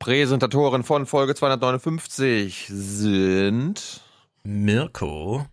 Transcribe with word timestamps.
Präsentatoren 0.00 0.82
von 0.82 1.04
Folge 1.04 1.34
259 1.34 2.68
sind 2.70 4.00
Mirko 4.42 5.44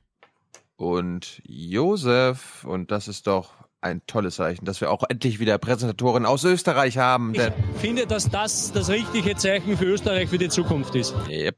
und 0.78 1.42
Josef. 1.46 2.64
Und 2.64 2.90
das 2.90 3.10
ist 3.10 3.28
doch 3.28 3.52
ein 3.82 4.02
tolles 4.08 4.36
Zeichen, 4.36 4.64
dass 4.64 4.80
wir 4.80 4.90
auch 4.90 5.04
endlich 5.10 5.40
wieder 5.40 5.58
Präsentatoren 5.58 6.26
aus 6.26 6.46
Österreich 6.46 6.98
haben. 6.98 7.36
Ich 7.36 7.42
finde, 7.82 8.08
dass 8.08 8.30
das 8.30 8.72
das 8.72 8.88
richtige 8.88 9.36
Zeichen 9.36 9.76
für 9.78 9.84
Österreich 9.84 10.30
für 10.30 10.38
die 10.38 10.48
Zukunft 10.48 10.96
ist. 10.96 11.14
Yep. 11.28 11.58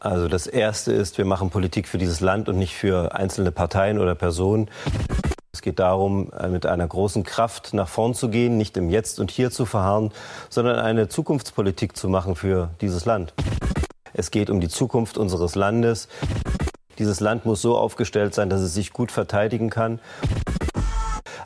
Also 0.00 0.28
das 0.28 0.46
Erste 0.46 0.92
ist, 0.92 1.18
wir 1.18 1.26
machen 1.26 1.50
Politik 1.50 1.86
für 1.86 1.98
dieses 1.98 2.20
Land 2.20 2.48
und 2.48 2.56
nicht 2.56 2.74
für 2.74 3.14
einzelne 3.14 3.52
Parteien 3.52 3.98
oder 3.98 4.14
Personen. 4.14 4.70
Es 5.62 5.64
geht 5.64 5.78
darum, 5.78 6.32
äh, 6.36 6.48
mit 6.48 6.66
einer 6.66 6.88
großen 6.88 7.22
Kraft 7.22 7.72
nach 7.72 7.86
vorn 7.86 8.14
zu 8.14 8.28
gehen, 8.30 8.56
nicht 8.56 8.76
im 8.76 8.90
Jetzt 8.90 9.20
und 9.20 9.30
Hier 9.30 9.52
zu 9.52 9.64
verharren, 9.64 10.10
sondern 10.48 10.80
eine 10.80 11.08
Zukunftspolitik 11.08 11.96
zu 11.96 12.08
machen 12.08 12.34
für 12.34 12.70
dieses 12.80 13.04
Land. 13.04 13.32
Es 14.12 14.32
geht 14.32 14.50
um 14.50 14.58
die 14.58 14.66
Zukunft 14.66 15.18
unseres 15.18 15.54
Landes. 15.54 16.08
Dieses 16.98 17.20
Land 17.20 17.46
muss 17.46 17.62
so 17.62 17.78
aufgestellt 17.78 18.34
sein, 18.34 18.50
dass 18.50 18.60
es 18.60 18.74
sich 18.74 18.92
gut 18.92 19.12
verteidigen 19.12 19.70
kann. 19.70 20.00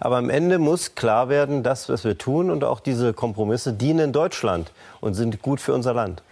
Aber 0.00 0.16
am 0.16 0.30
Ende 0.30 0.58
muss 0.58 0.94
klar 0.94 1.28
werden, 1.28 1.62
das, 1.62 1.90
was 1.90 2.04
wir 2.04 2.16
tun 2.16 2.48
und 2.48 2.64
auch 2.64 2.80
diese 2.80 3.12
Kompromisse 3.12 3.74
dienen 3.74 4.14
Deutschland 4.14 4.72
und 5.02 5.12
sind 5.12 5.42
gut 5.42 5.60
für 5.60 5.74
unser 5.74 5.92
Land. 5.92 6.22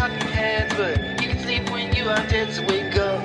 Talking 0.00 0.28
heads, 0.28 0.74
but 0.76 0.96
you 1.20 1.28
can 1.28 1.38
sleep 1.40 1.70
when 1.70 1.94
you 1.94 2.08
are 2.08 2.26
dead, 2.28 2.52
so 2.52 2.62
wake 2.62 2.96
up. 2.96 3.20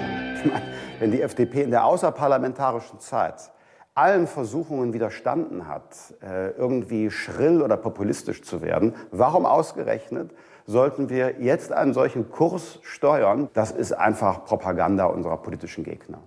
Wenn 0.99 1.11
die 1.11 1.21
FDP 1.21 1.63
in 1.63 1.71
der 1.71 1.85
außerparlamentarischen 1.85 2.99
Zeit 2.99 3.51
allen 3.95 4.27
Versuchungen 4.27 4.93
widerstanden 4.93 5.67
hat, 5.67 5.95
äh, 6.21 6.49
irgendwie 6.51 7.09
schrill 7.09 7.61
oder 7.61 7.77
populistisch 7.77 8.41
zu 8.43 8.61
werden, 8.61 8.93
warum 9.11 9.45
ausgerechnet 9.45 10.31
sollten 10.67 11.09
wir 11.09 11.41
jetzt 11.41 11.71
einen 11.71 11.93
solchen 11.93 12.29
Kurs 12.29 12.79
steuern? 12.83 13.49
Das 13.53 13.71
ist 13.71 13.93
einfach 13.93 14.45
Propaganda 14.45 15.05
unserer 15.05 15.37
politischen 15.37 15.83
Gegner. 15.83 16.19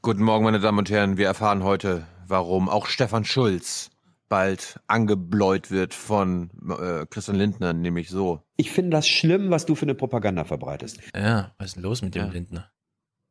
Guten 0.00 0.22
Morgen, 0.22 0.44
meine 0.44 0.60
Damen 0.60 0.78
und 0.78 0.90
Herren. 0.90 1.16
Wir 1.16 1.26
erfahren 1.26 1.62
heute, 1.62 2.06
warum 2.26 2.68
auch 2.68 2.86
Stefan 2.86 3.24
Schulz 3.24 3.90
bald 4.28 4.80
angebläut 4.86 5.70
wird 5.70 5.92
von 5.92 6.50
äh, 6.80 7.04
Christian 7.06 7.36
Lindner, 7.36 7.72
nämlich 7.74 8.08
so. 8.08 8.40
Ich 8.56 8.70
finde 8.70 8.90
das 8.90 9.06
schlimm, 9.06 9.50
was 9.50 9.66
du 9.66 9.74
für 9.74 9.84
eine 9.84 9.94
Propaganda 9.94 10.44
verbreitest. 10.44 11.00
Ja, 11.14 11.52
was 11.58 11.68
ist 11.68 11.76
denn 11.76 11.82
los 11.82 12.00
mit 12.02 12.14
dem 12.14 12.26
Ja. 12.26 12.32
Lindner? 12.32 12.70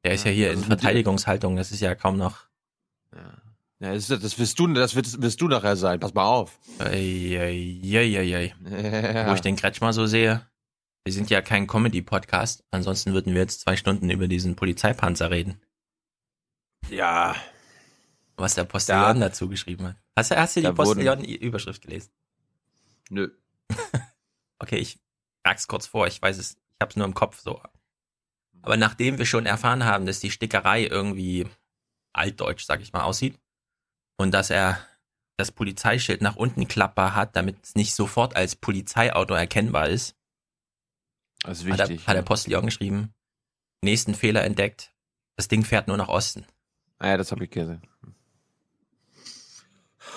Der 0.05 0.14
ist 0.14 0.25
ja 0.25 0.31
Ja, 0.31 0.36
hier 0.36 0.52
in 0.52 0.59
Verteidigungshaltung, 0.59 1.55
das 1.55 1.71
ist 1.71 1.80
ja 1.80 1.95
kaum 1.95 2.17
noch. 2.17 2.47
Ja, 3.80 3.94
das, 3.94 4.08
das 4.08 4.39
wirst 4.39 4.58
du, 4.59 4.67
das 4.67 4.95
wirst, 4.95 5.22
wirst 5.22 5.42
du 5.42 5.47
nachher 5.47 5.75
sein. 5.75 6.00
Pass 6.00 6.14
mal 6.14 6.25
auf. 6.25 6.58
Eieieiei. 6.80 8.53
Ja. 8.64 9.28
Wo 9.30 9.33
ich 9.33 9.42
den 9.42 9.55
Kretschmer 9.58 9.92
so 9.94 10.05
sehe, 10.05 10.48
wir 11.04 11.14
sind 11.14 11.30
ja 11.30 11.42
kein 11.42 11.67
Comedy-Podcast, 11.67 12.64
ansonsten 12.71 13.14
würden 13.14 13.33
wir 13.33 13.42
jetzt 13.42 13.61
zwei 13.61 13.76
Stunden 13.76 14.10
über 14.10 14.27
diesen 14.30 14.55
Polizeipanzer 14.55 15.32
reden, 15.32 15.60
ja. 16.89 17.36
was 18.38 18.55
der 18.55 18.64
Postillon 18.64 19.20
Da- 19.20 19.27
dazu 19.27 19.49
geschrieben 19.49 19.88
hat. 19.88 19.98
Hast 20.15 20.32
du, 20.32 20.38
hast 20.38 20.55
du 20.55 20.61
die 20.61 20.71
Postillon-Überschrift 20.71 21.82
gelesen? 21.82 22.11
Nö. 23.09 23.30
Okay, 24.59 24.77
ich 24.77 24.98
sag's 25.43 25.67
kurz 25.67 25.88
vor, 25.88 26.08
ich 26.08 26.21
weiß 26.21 26.38
es, 26.38 26.54
ich 26.54 26.77
hab's 26.82 26.95
nur 26.95 27.05
im 27.05 27.14
Kopf 27.14 27.42
so. 27.42 27.61
Aber 28.61 28.77
nachdem 28.77 29.17
wir 29.17 29.26
schon 29.26 29.45
erfahren 29.45 29.83
haben, 29.83 30.05
dass 30.05 30.21
die 30.21 30.32
Stickerei 30.32 30.86
irgendwie 30.86 31.48
altdeutsch, 32.14 32.66
sag 32.66 32.82
ich 32.82 32.94
mal, 32.94 33.04
aussieht 33.04 33.40
und 34.18 34.32
dass 34.32 34.50
er 34.50 34.80
das 35.38 35.52
Polizeischild 35.52 36.22
nach 36.22 36.36
unten 36.36 36.68
klappbar 36.68 37.16
hat, 37.16 37.36
damit 37.36 37.58
es 37.64 37.76
nicht 37.76 37.96
sofort 37.96 38.36
als 38.36 38.56
Polizeiauto 38.56 39.34
erkennbar 39.34 39.90
ist, 39.90 40.16
Das 41.44 41.60
ist 41.64 41.70
hat, 41.72 41.80
er, 41.80 41.90
wichtig. 41.90 42.08
hat 42.08 42.14
der 42.16 42.22
ja. 42.22 42.26
Postillon 42.28 42.66
geschrieben, 42.66 43.14
nächsten 43.82 44.14
Fehler 44.14 44.44
entdeckt, 44.44 44.94
das 45.36 45.48
Ding 45.48 45.66
fährt 45.66 45.88
nur 45.88 45.98
nach 45.98 46.08
Osten. 46.10 46.46
Ah, 47.00 47.08
ja, 47.10 47.18
das 47.18 47.32
habe 47.32 47.44
ich 47.44 47.50
gesehen. 47.50 47.82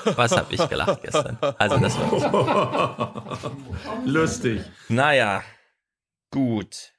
Was 0.04 0.32
hab 0.32 0.52
ich 0.52 0.68
gelacht 0.68 1.02
gestern? 1.02 1.36
Also 1.58 1.78
das 1.78 1.96
war 1.98 3.60
Lustig. 4.04 4.62
Naja, 4.88 5.42
gut. 6.30 6.92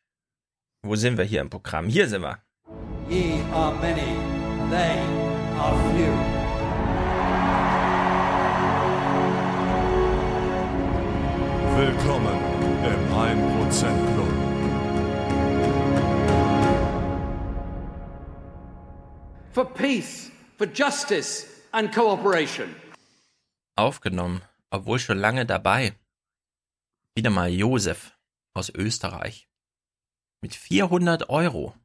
Wo 0.82 0.96
sind 0.96 1.18
wir 1.18 1.24
hier 1.26 1.42
im 1.42 1.50
Programm? 1.50 1.88
Hier 1.88 2.10
sind 2.10 2.22
wir. 2.24 2.42
Ye 3.10 3.42
are 3.54 3.74
many, 3.76 4.04
they 4.70 5.00
are 5.58 5.76
few. 5.92 6.14
Willkommen 11.78 12.38
im 12.84 13.02
1% 13.14 14.14
Club. 14.14 14.34
For 19.54 19.66
peace, 19.66 20.32
for 20.58 20.68
justice 20.68 21.46
and 21.72 21.94
cooperation. 21.94 22.76
aufgenommen, 23.76 24.42
obwohl 24.72 25.00
schon 25.00 25.20
lange 25.20 25.46
dabei. 25.46 25.94
Wieder 27.16 27.30
mal 27.30 27.50
Josef 27.50 28.18
aus 28.56 28.70
Österreich. 28.70 29.48
Mit 30.42 30.56
400 30.56 31.30
Euro. 31.30 31.76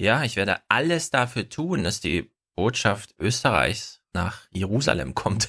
ja, 0.00 0.22
ich 0.24 0.36
werde 0.36 0.60
alles 0.68 1.10
dafür 1.10 1.48
tun, 1.48 1.84
dass 1.84 2.00
die 2.00 2.32
Botschaft 2.56 3.14
Österreichs 3.18 4.00
nach 4.12 4.42
Jerusalem 4.50 5.14
kommt. 5.14 5.48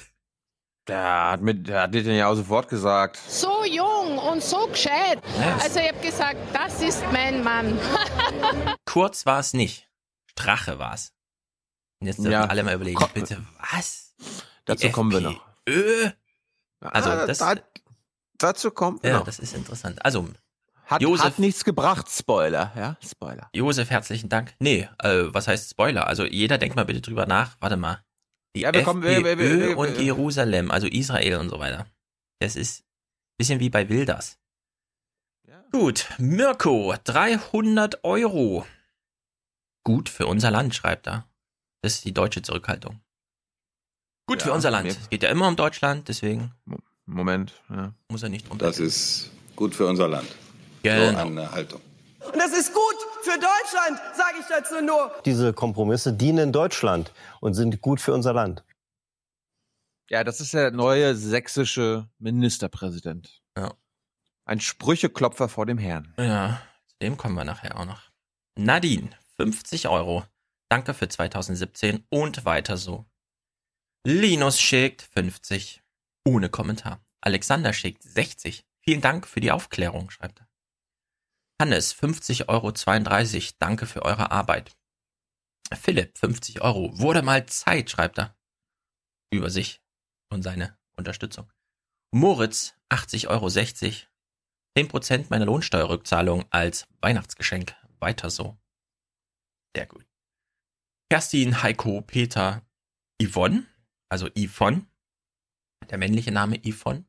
Der 0.88 1.30
hat, 1.30 1.40
mit, 1.42 1.66
der 1.68 1.82
hat 1.82 1.96
auch 1.96 2.34
sofort 2.36 2.68
gesagt. 2.68 3.16
So 3.16 3.64
jung 3.64 4.18
und 4.18 4.40
so 4.42 4.68
gescheit. 4.68 5.20
Ja, 5.40 5.56
Also 5.56 5.80
ich 5.80 5.88
habe 5.88 5.98
gesagt, 6.00 6.38
das 6.52 6.80
ist 6.80 7.02
mein 7.12 7.42
Mann. 7.42 7.76
Kurz 8.84 9.26
war 9.26 9.40
es 9.40 9.52
nicht. 9.52 9.88
Strache 10.30 10.78
war 10.78 10.94
es. 10.94 11.12
Und 12.00 12.06
jetzt 12.06 12.18
dürfen 12.18 12.30
Ja. 12.32 12.44
alle 12.44 12.62
mal 12.62 12.74
überlegen, 12.74 12.96
Ko- 12.98 13.08
bitte, 13.12 13.44
was? 13.72 14.14
Dazu 14.64 14.90
kommen 14.90 15.10
wir 15.12 15.20
noch. 15.20 15.44
Ö? 15.68 16.08
Also 16.80 17.10
ah, 17.10 17.26
das- 17.26 17.38
da, 17.38 17.54
dazu 18.38 18.70
kommen 18.70 19.02
wir 19.02 19.10
Ja, 19.10 19.18
noch. 19.18 19.24
das 19.24 19.38
ist 19.40 19.54
interessant. 19.54 20.04
Also, 20.04 20.28
Hat, 20.86 21.02
Josef- 21.02 21.24
hat 21.24 21.38
nichts 21.40 21.64
gebracht, 21.64 22.08
Spoiler, 22.08 22.72
ja? 22.76 22.96
Spoiler. 23.04 23.50
Josef, 23.52 23.90
herzlichen 23.90 24.28
Dank. 24.28 24.54
Nee, 24.60 24.88
äh, 25.00 25.24
was 25.34 25.48
heißt 25.48 25.70
Spoiler? 25.70 26.06
Also 26.06 26.24
jeder 26.24 26.58
denkt 26.58 26.76
mal 26.76 26.84
bitte 26.84 27.00
drüber 27.00 27.26
nach. 27.26 27.56
Warte 27.60 27.76
mal. 27.76 28.04
Die 28.54 28.60
Ja, 28.60 28.72
wir 28.72 28.84
kommen- 28.84 29.02
wir- 29.02 29.10
FPÖ 29.18 29.24
wir- 29.24 29.38
wir- 29.38 29.68
wir- 29.68 29.78
und 29.78 29.98
Jerusalem, 29.98 30.70
also 30.70 30.86
Israel 30.86 31.36
und 31.38 31.48
so 31.50 31.58
weiter. 31.58 31.86
Das 32.40 32.54
ist 32.56 32.80
ein 32.82 32.84
bisschen 33.38 33.60
wie 33.60 33.70
bei 33.70 33.88
Wilders. 33.88 34.38
Gut, 35.72 36.06
Mirko, 36.18 36.94
300 37.04 38.04
Euro. 38.04 38.64
Gut 39.84 40.08
für 40.08 40.26
unser 40.26 40.50
Land, 40.52 40.74
schreibt 40.74 41.06
er. 41.08 41.28
Das 41.82 41.94
ist 41.94 42.04
die 42.04 42.14
deutsche 42.14 42.42
Zurückhaltung. 42.42 43.00
Gut 44.28 44.42
für 44.42 44.48
Ja, 44.50 44.54
unser 44.54 44.70
Land. 44.70 44.88
Es 44.88 45.10
geht 45.10 45.22
ja 45.24 45.28
immer 45.30 45.48
um 45.48 45.56
Deutschland, 45.56 46.08
deswegen 46.08 46.52
Moment, 47.04 47.60
ja. 47.68 47.92
muss 48.10 48.22
er 48.22 48.28
nicht 48.28 48.48
drunter. 48.48 48.66
Das 48.66 48.78
ist 48.78 49.30
gut 49.56 49.74
für 49.74 49.86
unser 49.86 50.08
Land. 50.08 50.28
Genau. 50.94 51.20
So 51.20 51.26
eine 51.26 51.52
Haltung. 51.52 51.80
Und 52.24 52.36
das 52.36 52.52
ist 52.52 52.72
gut 52.74 52.96
für 53.22 53.38
Deutschland, 53.38 54.00
sage 54.16 54.36
ich 54.40 54.46
dazu 54.48 54.80
nur. 54.84 55.12
Diese 55.24 55.52
Kompromisse 55.52 56.12
dienen 56.12 56.52
Deutschland 56.52 57.12
und 57.40 57.54
sind 57.54 57.80
gut 57.80 58.00
für 58.00 58.12
unser 58.12 58.32
Land. 58.32 58.64
Ja, 60.10 60.24
das 60.24 60.40
ist 60.40 60.54
der 60.54 60.70
neue 60.70 61.14
sächsische 61.16 62.08
Ministerpräsident. 62.18 63.42
Ja. 63.56 63.74
Ein 64.44 64.60
Sprücheklopfer 64.60 65.48
vor 65.48 65.66
dem 65.66 65.78
Herrn. 65.78 66.14
Ja, 66.18 66.62
zu 66.86 66.96
dem 67.02 67.16
kommen 67.16 67.34
wir 67.34 67.44
nachher 67.44 67.78
auch 67.78 67.84
noch. 67.84 68.02
Nadine, 68.56 69.10
50 69.36 69.88
Euro. 69.88 70.24
Danke 70.68 70.94
für 70.94 71.08
2017 71.08 72.04
und 72.08 72.44
weiter 72.44 72.76
so. 72.76 73.06
Linus 74.04 74.60
schickt 74.60 75.02
50. 75.02 75.82
Ohne 76.24 76.48
Kommentar. 76.48 77.00
Alexander 77.20 77.72
schickt 77.72 78.02
60. 78.02 78.64
Vielen 78.80 79.00
Dank 79.00 79.26
für 79.26 79.40
die 79.40 79.50
Aufklärung, 79.50 80.10
schreibt 80.10 80.40
er. 80.40 80.45
Hannes, 81.60 81.92
50 81.92 82.48
Euro 82.48 82.72
32. 82.72 83.58
Danke 83.58 83.86
für 83.86 84.02
eure 84.02 84.30
Arbeit. 84.30 84.76
Philipp, 85.74 86.18
50 86.18 86.60
Euro. 86.60 86.98
Wurde 86.98 87.22
mal 87.22 87.46
Zeit, 87.46 87.90
schreibt 87.90 88.18
er. 88.18 88.36
Über 89.32 89.50
sich 89.50 89.82
und 90.30 90.42
seine 90.42 90.78
Unterstützung. 90.96 91.50
Moritz, 92.12 92.74
80 92.90 93.28
Euro 93.28 93.48
60. 93.48 94.08
10% 94.78 95.26
meiner 95.30 95.46
Lohnsteuerrückzahlung 95.46 96.44
als 96.50 96.86
Weihnachtsgeschenk. 97.00 97.74
Weiter 97.98 98.28
so. 98.28 98.58
Sehr 99.74 99.86
gut. 99.86 100.06
Kerstin, 101.10 101.62
Heiko, 101.62 102.02
Peter, 102.02 102.66
Yvonne, 103.22 103.66
also 104.10 104.28
Yvonne, 104.36 104.86
der 105.88 105.98
männliche 105.98 106.32
Name 106.32 106.60
Yvonne, 106.62 107.06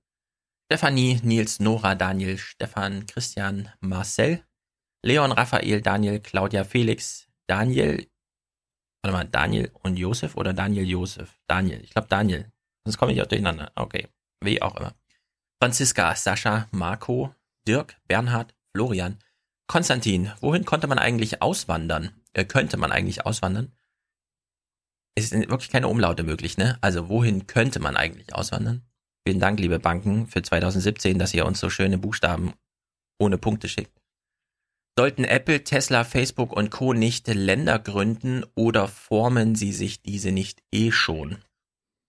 Stefanie, 0.69 1.21
Nils, 1.23 1.61
Nora, 1.61 1.95
Daniel, 1.95 2.37
Stefan, 2.37 3.05
Christian, 3.05 3.69
Marcel, 3.79 4.43
Leon, 5.01 5.31
Raphael, 5.31 5.81
Daniel, 5.81 6.19
Claudia, 6.19 6.65
Felix, 6.65 7.29
Daniel, 7.47 8.05
warte 9.01 9.15
mal, 9.15 9.23
Daniel 9.23 9.71
und 9.83 9.95
Josef 9.95 10.35
oder 10.35 10.51
Daniel, 10.51 10.85
Josef? 10.85 11.39
Daniel, 11.47 11.81
ich 11.81 11.91
glaube 11.91 12.09
Daniel. 12.09 12.51
Sonst 12.83 12.97
komme 12.97 13.13
ich 13.13 13.21
auch 13.21 13.27
durcheinander. 13.27 13.71
Okay, 13.75 14.09
wie 14.41 14.61
auch 14.61 14.75
immer. 14.75 14.93
Franziska, 15.61 16.13
Sascha, 16.15 16.67
Marco, 16.71 17.33
Dirk, 17.65 17.95
Bernhard, 18.09 18.53
Florian, 18.75 19.19
Konstantin, 19.67 20.31
wohin 20.41 20.65
konnte 20.65 20.87
man 20.87 20.99
eigentlich 20.99 21.41
auswandern? 21.41 22.11
Äh, 22.33 22.43
könnte 22.43 22.77
man 22.77 22.91
eigentlich 22.91 23.25
auswandern? 23.25 23.73
Es 25.15 25.29
sind 25.29 25.49
wirklich 25.49 25.69
keine 25.69 25.87
Umlaute 25.87 26.23
möglich, 26.23 26.57
ne? 26.57 26.77
Also 26.81 27.09
wohin 27.09 27.47
könnte 27.47 27.79
man 27.79 27.97
eigentlich 27.97 28.35
auswandern? 28.35 28.86
Vielen 29.27 29.41
Dank, 29.41 29.59
liebe 29.59 29.77
Banken, 29.77 30.25
für 30.27 30.41
2017, 30.41 31.19
dass 31.19 31.33
ihr 31.33 31.45
uns 31.45 31.59
so 31.59 31.69
schöne 31.69 31.97
Buchstaben 31.97 32.53
ohne 33.19 33.37
Punkte 33.37 33.67
schickt. 33.67 33.91
Sollten 34.97 35.25
Apple, 35.25 35.65
Tesla, 35.65 36.05
Facebook 36.05 36.53
und 36.53 36.71
Co. 36.71 36.93
nicht 36.93 37.27
Länder 37.27 37.77
gründen 37.77 38.45
oder 38.55 38.87
formen 38.87 39.55
sie 39.55 39.73
sich 39.73 40.01
diese 40.01 40.31
nicht 40.31 40.63
eh 40.71 40.93
schon? 40.93 41.43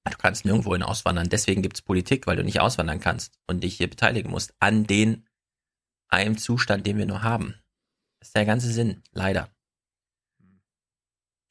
Du 0.09 0.17
kannst 0.17 0.45
nirgendwo 0.45 0.75
hin 0.75 0.85
auswandern. 0.85 1.29
Deswegen 1.29 1.61
gibt's 1.61 1.83
Politik, 1.83 2.29
weil 2.29 2.37
du 2.37 2.45
nicht 2.45 2.61
auswandern 2.61 3.01
kannst 3.01 3.35
und 3.49 3.65
dich 3.65 3.79
hier 3.79 3.91
beteiligen 3.91 4.31
musst 4.31 4.55
an 4.61 4.85
den 4.85 5.27
einem 6.09 6.39
Zustand, 6.39 6.87
den 6.87 6.99
wir 6.99 7.07
nur 7.07 7.25
haben. 7.25 7.57
Das 8.21 8.29
ist 8.29 8.37
der 8.37 8.47
ganze 8.47 8.71
Sinn, 8.71 9.03
leider. 9.11 9.51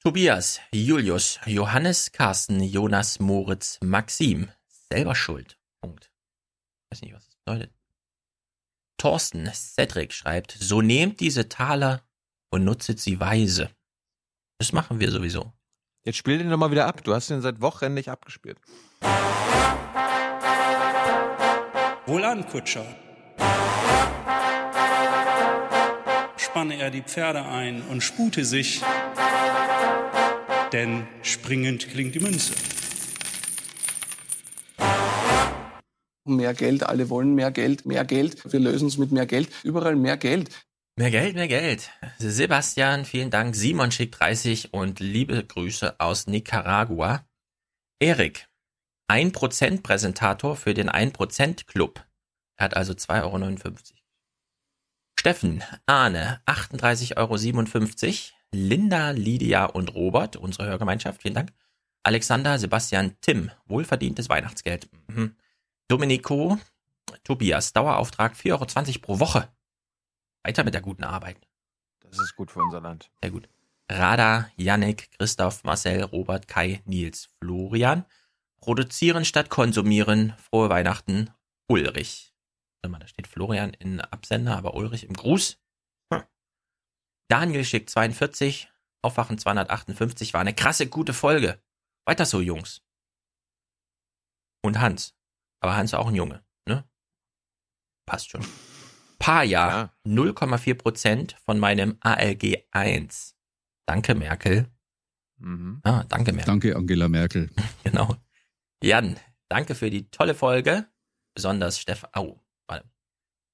Tobias, 0.02 0.62
Julius, 0.72 1.42
Johannes, 1.46 2.14
Carsten, 2.14 2.64
Jonas, 2.64 3.20
Moritz, 3.20 3.80
Maxim. 3.84 4.48
Selber 4.90 5.14
schuld. 5.14 5.57
Punkt. 5.82 6.12
Weiß 6.92 7.02
nicht, 7.02 7.14
was 7.14 7.26
das 7.26 7.36
bedeutet. 7.36 7.74
Thorsten, 8.98 9.50
Cedric 9.54 10.14
schreibt, 10.14 10.52
so 10.52 10.82
nehmt 10.82 11.20
diese 11.20 11.50
Taler 11.50 12.02
und 12.50 12.64
nutzet 12.64 13.00
sie 13.00 13.20
weise. 13.20 13.70
Das 14.60 14.74
machen 14.74 15.00
wir 15.00 15.12
sowieso. 15.12 15.54
Jetzt 16.04 16.18
spiel 16.18 16.38
den 16.38 16.50
doch 16.50 16.58
mal 16.58 16.72
wieder 16.72 16.88
ab. 16.88 17.04
Du 17.04 17.14
hast 17.14 17.30
den 17.30 17.42
seit 17.42 17.62
Wochen 17.62 17.94
nicht 17.94 18.10
abgespielt. 18.10 18.60
Wohlan, 22.06 22.48
Kutscher. 22.48 22.86
Spanne 26.38 26.80
er 26.80 26.90
die 26.90 27.02
Pferde 27.02 27.44
ein 27.44 27.82
und 27.84 28.02
spute 28.02 28.46
sich, 28.46 28.82
denn 30.72 31.06
springend 31.22 31.90
klingt 31.90 32.16
die 32.16 32.20
Münze. 32.20 32.54
Mehr 36.28 36.54
Geld, 36.54 36.84
alle 36.84 37.10
wollen 37.10 37.34
mehr 37.34 37.52
Geld, 37.52 37.86
mehr 37.86 38.06
Geld. 38.06 38.52
Wir 38.52 38.60
lösen 38.60 38.88
es 38.88 38.98
mit 38.98 39.12
mehr 39.12 39.26
Geld. 39.26 39.50
Überall 39.64 39.96
mehr 39.96 40.18
Geld. 40.18 40.50
Mehr 40.98 41.12
Geld, 41.12 41.36
mehr 41.36 41.48
Geld. 41.48 41.92
Sebastian, 42.18 43.06
vielen 43.06 43.30
Dank. 43.30 43.56
Simon 43.56 43.92
schickt 43.92 44.20
30 44.20 44.74
und 44.74 45.00
liebe 45.00 45.44
Grüße 45.44 46.00
aus 46.00 46.28
Nicaragua. 46.28 47.26
Erik, 48.00 48.48
1% 49.12 49.84
Präsentator 49.84 50.56
für 50.56 50.74
den 50.74 50.90
1% 50.90 51.66
Club. 51.66 52.04
Er 52.58 52.66
hat 52.66 52.76
also 52.76 52.94
2,59 52.94 53.24
Euro. 53.24 53.76
Steffen, 55.20 55.64
Arne, 55.86 56.42
38,57 56.46 57.16
Euro. 57.18 58.38
Linda, 58.52 59.12
Lydia 59.12 59.66
und 59.66 59.94
Robert, 59.94 60.36
unsere 60.38 60.68
Hörgemeinschaft, 60.68 61.22
vielen 61.22 61.34
Dank. 61.34 61.54
Alexander, 62.04 62.58
Sebastian, 62.58 63.18
Tim, 63.22 63.52
wohlverdientes 63.66 64.30
Weihnachtsgeld. 64.30 64.90
Mhm. 65.08 65.36
Domenico, 65.88 66.60
Tobias, 67.24 67.72
Dauerauftrag 67.72 68.34
4,20 68.34 68.52
Euro 68.52 69.00
pro 69.02 69.20
Woche. 69.20 69.50
Weiter 70.44 70.64
mit 70.64 70.74
der 70.74 70.82
guten 70.82 71.06
Arbeit. 71.06 71.38
Das 72.00 72.20
ist 72.20 72.36
gut 72.36 72.52
für 72.52 72.62
unser 72.62 72.82
Land. 72.82 73.10
Sehr 73.22 73.32
gut. 73.32 73.48
Rada, 73.90 74.52
Yannick, 74.58 75.12
Christoph, 75.12 75.64
Marcel, 75.64 76.04
Robert, 76.04 76.48
Kai, 76.48 76.82
Nils, 76.86 77.30
Florian. 77.40 78.06
Produzieren 78.60 79.24
statt 79.24 79.50
konsumieren. 79.50 80.34
Frohe 80.38 80.70
Weihnachten. 80.70 81.30
Ulrich. 81.70 82.34
Warte 82.82 82.92
mal, 82.92 83.00
da 83.00 83.08
steht 83.08 83.28
Florian 83.28 83.74
in 83.74 84.02
Absender, 84.02 84.58
aber 84.58 84.74
Ulrich 84.74 85.06
im 85.06 85.14
Gruß. 85.14 85.58
Hm. 86.14 86.24
Daniel 87.30 87.64
schickt 87.64 87.90
42. 87.90 88.70
Aufwachen 89.02 89.38
258. 89.38 90.34
War 90.34 90.42
eine 90.42 90.54
krasse, 90.54 90.88
gute 90.88 91.14
Folge. 91.14 91.62
Weiter 92.06 92.26
so, 92.26 92.42
Jungs. 92.42 92.82
Und 94.62 94.82
Hans. 94.82 95.17
Aber 95.60 95.76
Hans 95.76 95.92
ist 95.92 96.00
auch 96.00 96.08
ein 96.08 96.16
Junge, 96.16 96.44
ne? 96.66 96.88
Passt 98.06 98.30
schon. 98.30 98.46
Paja, 99.20 99.94
0,4 100.06 100.76
Prozent 100.76 101.36
von 101.44 101.60
meinem 101.60 101.98
ALG 102.02 102.66
1. 102.72 103.36
Danke, 103.86 104.16
Merkel. 104.16 104.70
Mhm. 105.38 105.82
Ah, 105.84 106.04
danke, 106.04 106.32
Merkel. 106.32 106.52
Danke, 106.52 106.76
Angela 106.76 107.10
Merkel. 107.10 107.50
Genau. 107.84 108.16
Jan, 108.84 109.18
danke 109.50 109.76
für 109.76 109.90
die 109.90 110.10
tolle 110.10 110.36
Folge. 110.36 110.88
Besonders 111.34 111.80
Stefan. 111.80 112.10
Au, 112.14 112.40
warte. 112.68 112.90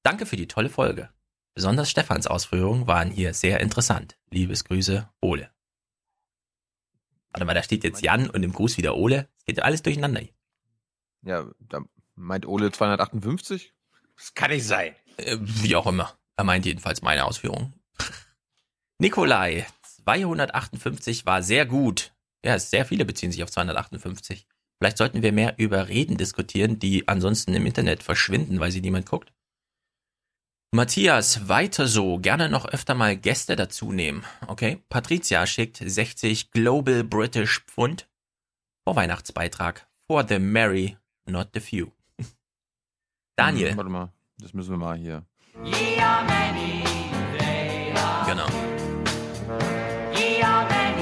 Danke 0.04 0.26
für 0.26 0.36
die 0.36 0.48
tolle 0.48 0.70
Folge. 0.70 1.10
Besonders 1.54 1.90
Stefans 1.90 2.28
Ausführungen 2.28 2.88
waren 2.88 3.12
hier 3.12 3.34
sehr 3.34 3.60
interessant. 3.60 4.18
Liebesgrüße, 4.32 5.10
Ole. 5.22 5.52
Warte 7.32 7.46
mal, 7.46 7.54
da 7.54 7.64
steht 7.64 7.84
jetzt 7.84 8.02
Jan 8.02 8.30
und 8.30 8.44
im 8.44 8.54
Gruß 8.54 8.78
wieder 8.78 8.96
Ole. 8.96 9.30
Es 9.38 9.46
geht 9.46 9.62
alles 9.62 9.82
durcheinander. 9.82 10.22
Ja, 11.24 11.46
da 11.60 11.82
meint 12.16 12.46
Ole 12.46 12.72
258? 12.72 13.74
Das 14.16 14.34
kann 14.34 14.52
nicht 14.52 14.66
sein. 14.66 14.96
Äh, 15.18 15.38
wie 15.40 15.76
auch 15.76 15.88
immer. 15.88 16.14
Er 16.38 16.44
meint 16.44 16.66
jedenfalls 16.66 17.02
meine 17.02 17.26
Ausführungen. 17.26 17.74
Nikolai, 19.00 19.66
258 20.04 21.26
war 21.26 21.44
sehr 21.44 21.66
gut. 21.66 22.14
Ja, 22.44 22.58
sehr 22.60 22.86
viele 22.86 23.06
beziehen 23.06 23.32
sich 23.32 23.44
auf 23.44 23.52
258. 23.52 24.48
Vielleicht 24.80 24.98
sollten 24.98 25.22
wir 25.22 25.32
mehr 25.32 25.56
über 25.58 25.88
Reden 25.88 26.18
diskutieren, 26.18 26.80
die 26.80 27.08
ansonsten 27.08 27.54
im 27.54 27.66
Internet 27.66 28.04
verschwinden, 28.04 28.60
weil 28.60 28.72
sie 28.72 28.82
niemand 28.82 29.06
guckt. 29.06 29.32
Matthias, 30.74 31.48
weiter 31.48 31.88
so. 31.88 32.18
Gerne 32.18 32.50
noch 32.50 32.66
öfter 32.66 32.96
mal 32.96 33.16
Gäste 33.16 33.56
dazu 33.56 33.92
nehmen. 33.92 34.26
Okay. 34.48 34.82
Patricia 34.90 35.46
schickt 35.46 35.78
60 35.78 36.52
Global 36.52 37.04
British 37.04 37.62
Pfund. 37.68 38.10
Vorweihnachtsbeitrag. 38.84 39.88
For 40.08 40.28
the 40.28 40.40
merry, 40.40 40.98
not 41.26 41.50
the 41.54 41.60
few. 41.60 41.92
Daniel. 43.36 43.72
Hm, 43.72 43.78
warte 43.78 43.90
mal, 43.90 44.14
das 44.38 44.54
müssen 44.54 44.72
wir 44.72 44.78
mal 44.78 44.98
hier. 44.98 45.26
Yeah, 45.64 46.24
many, 46.24 46.84
genau. 48.26 48.48
Yeah, 50.14 50.68
many, 50.70 50.94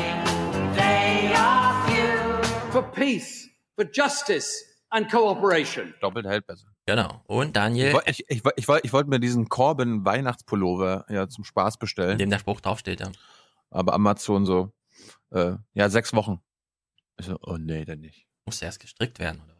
for 2.71 2.83
peace, 2.91 3.49
for 3.75 3.85
justice 3.85 4.63
and 4.89 5.09
cooperation. 5.09 5.93
Doppelt 6.01 6.25
hält 6.25 6.45
besser. 6.47 6.67
Genau. 6.85 7.21
Und 7.27 7.55
Daniel. 7.55 7.99
Ich, 8.05 8.23
ich, 8.27 8.43
ich, 8.43 8.67
ich 8.83 8.93
wollte 8.93 9.09
mir 9.09 9.19
diesen 9.19 9.49
Corbin 9.49 10.03
Weihnachtspullover 10.03 11.05
ja 11.09 11.27
zum 11.29 11.43
Spaß 11.43 11.77
bestellen. 11.77 12.13
In 12.13 12.17
dem 12.17 12.29
der 12.29 12.39
Spruch 12.39 12.61
draufsteht, 12.61 12.99
ja. 12.99 13.11
Aber 13.69 13.93
Amazon 13.93 14.45
so, 14.45 14.73
äh, 15.31 15.53
ja, 15.73 15.89
sechs 15.89 16.13
Wochen. 16.13 16.41
Ich 17.17 17.27
so, 17.27 17.37
oh 17.41 17.57
nee, 17.57 17.85
dann 17.85 17.99
nicht. 17.99 18.25
Muss 18.45 18.61
erst 18.61 18.79
gestrickt 18.79 19.19
werden, 19.19 19.41
oder? 19.45 19.50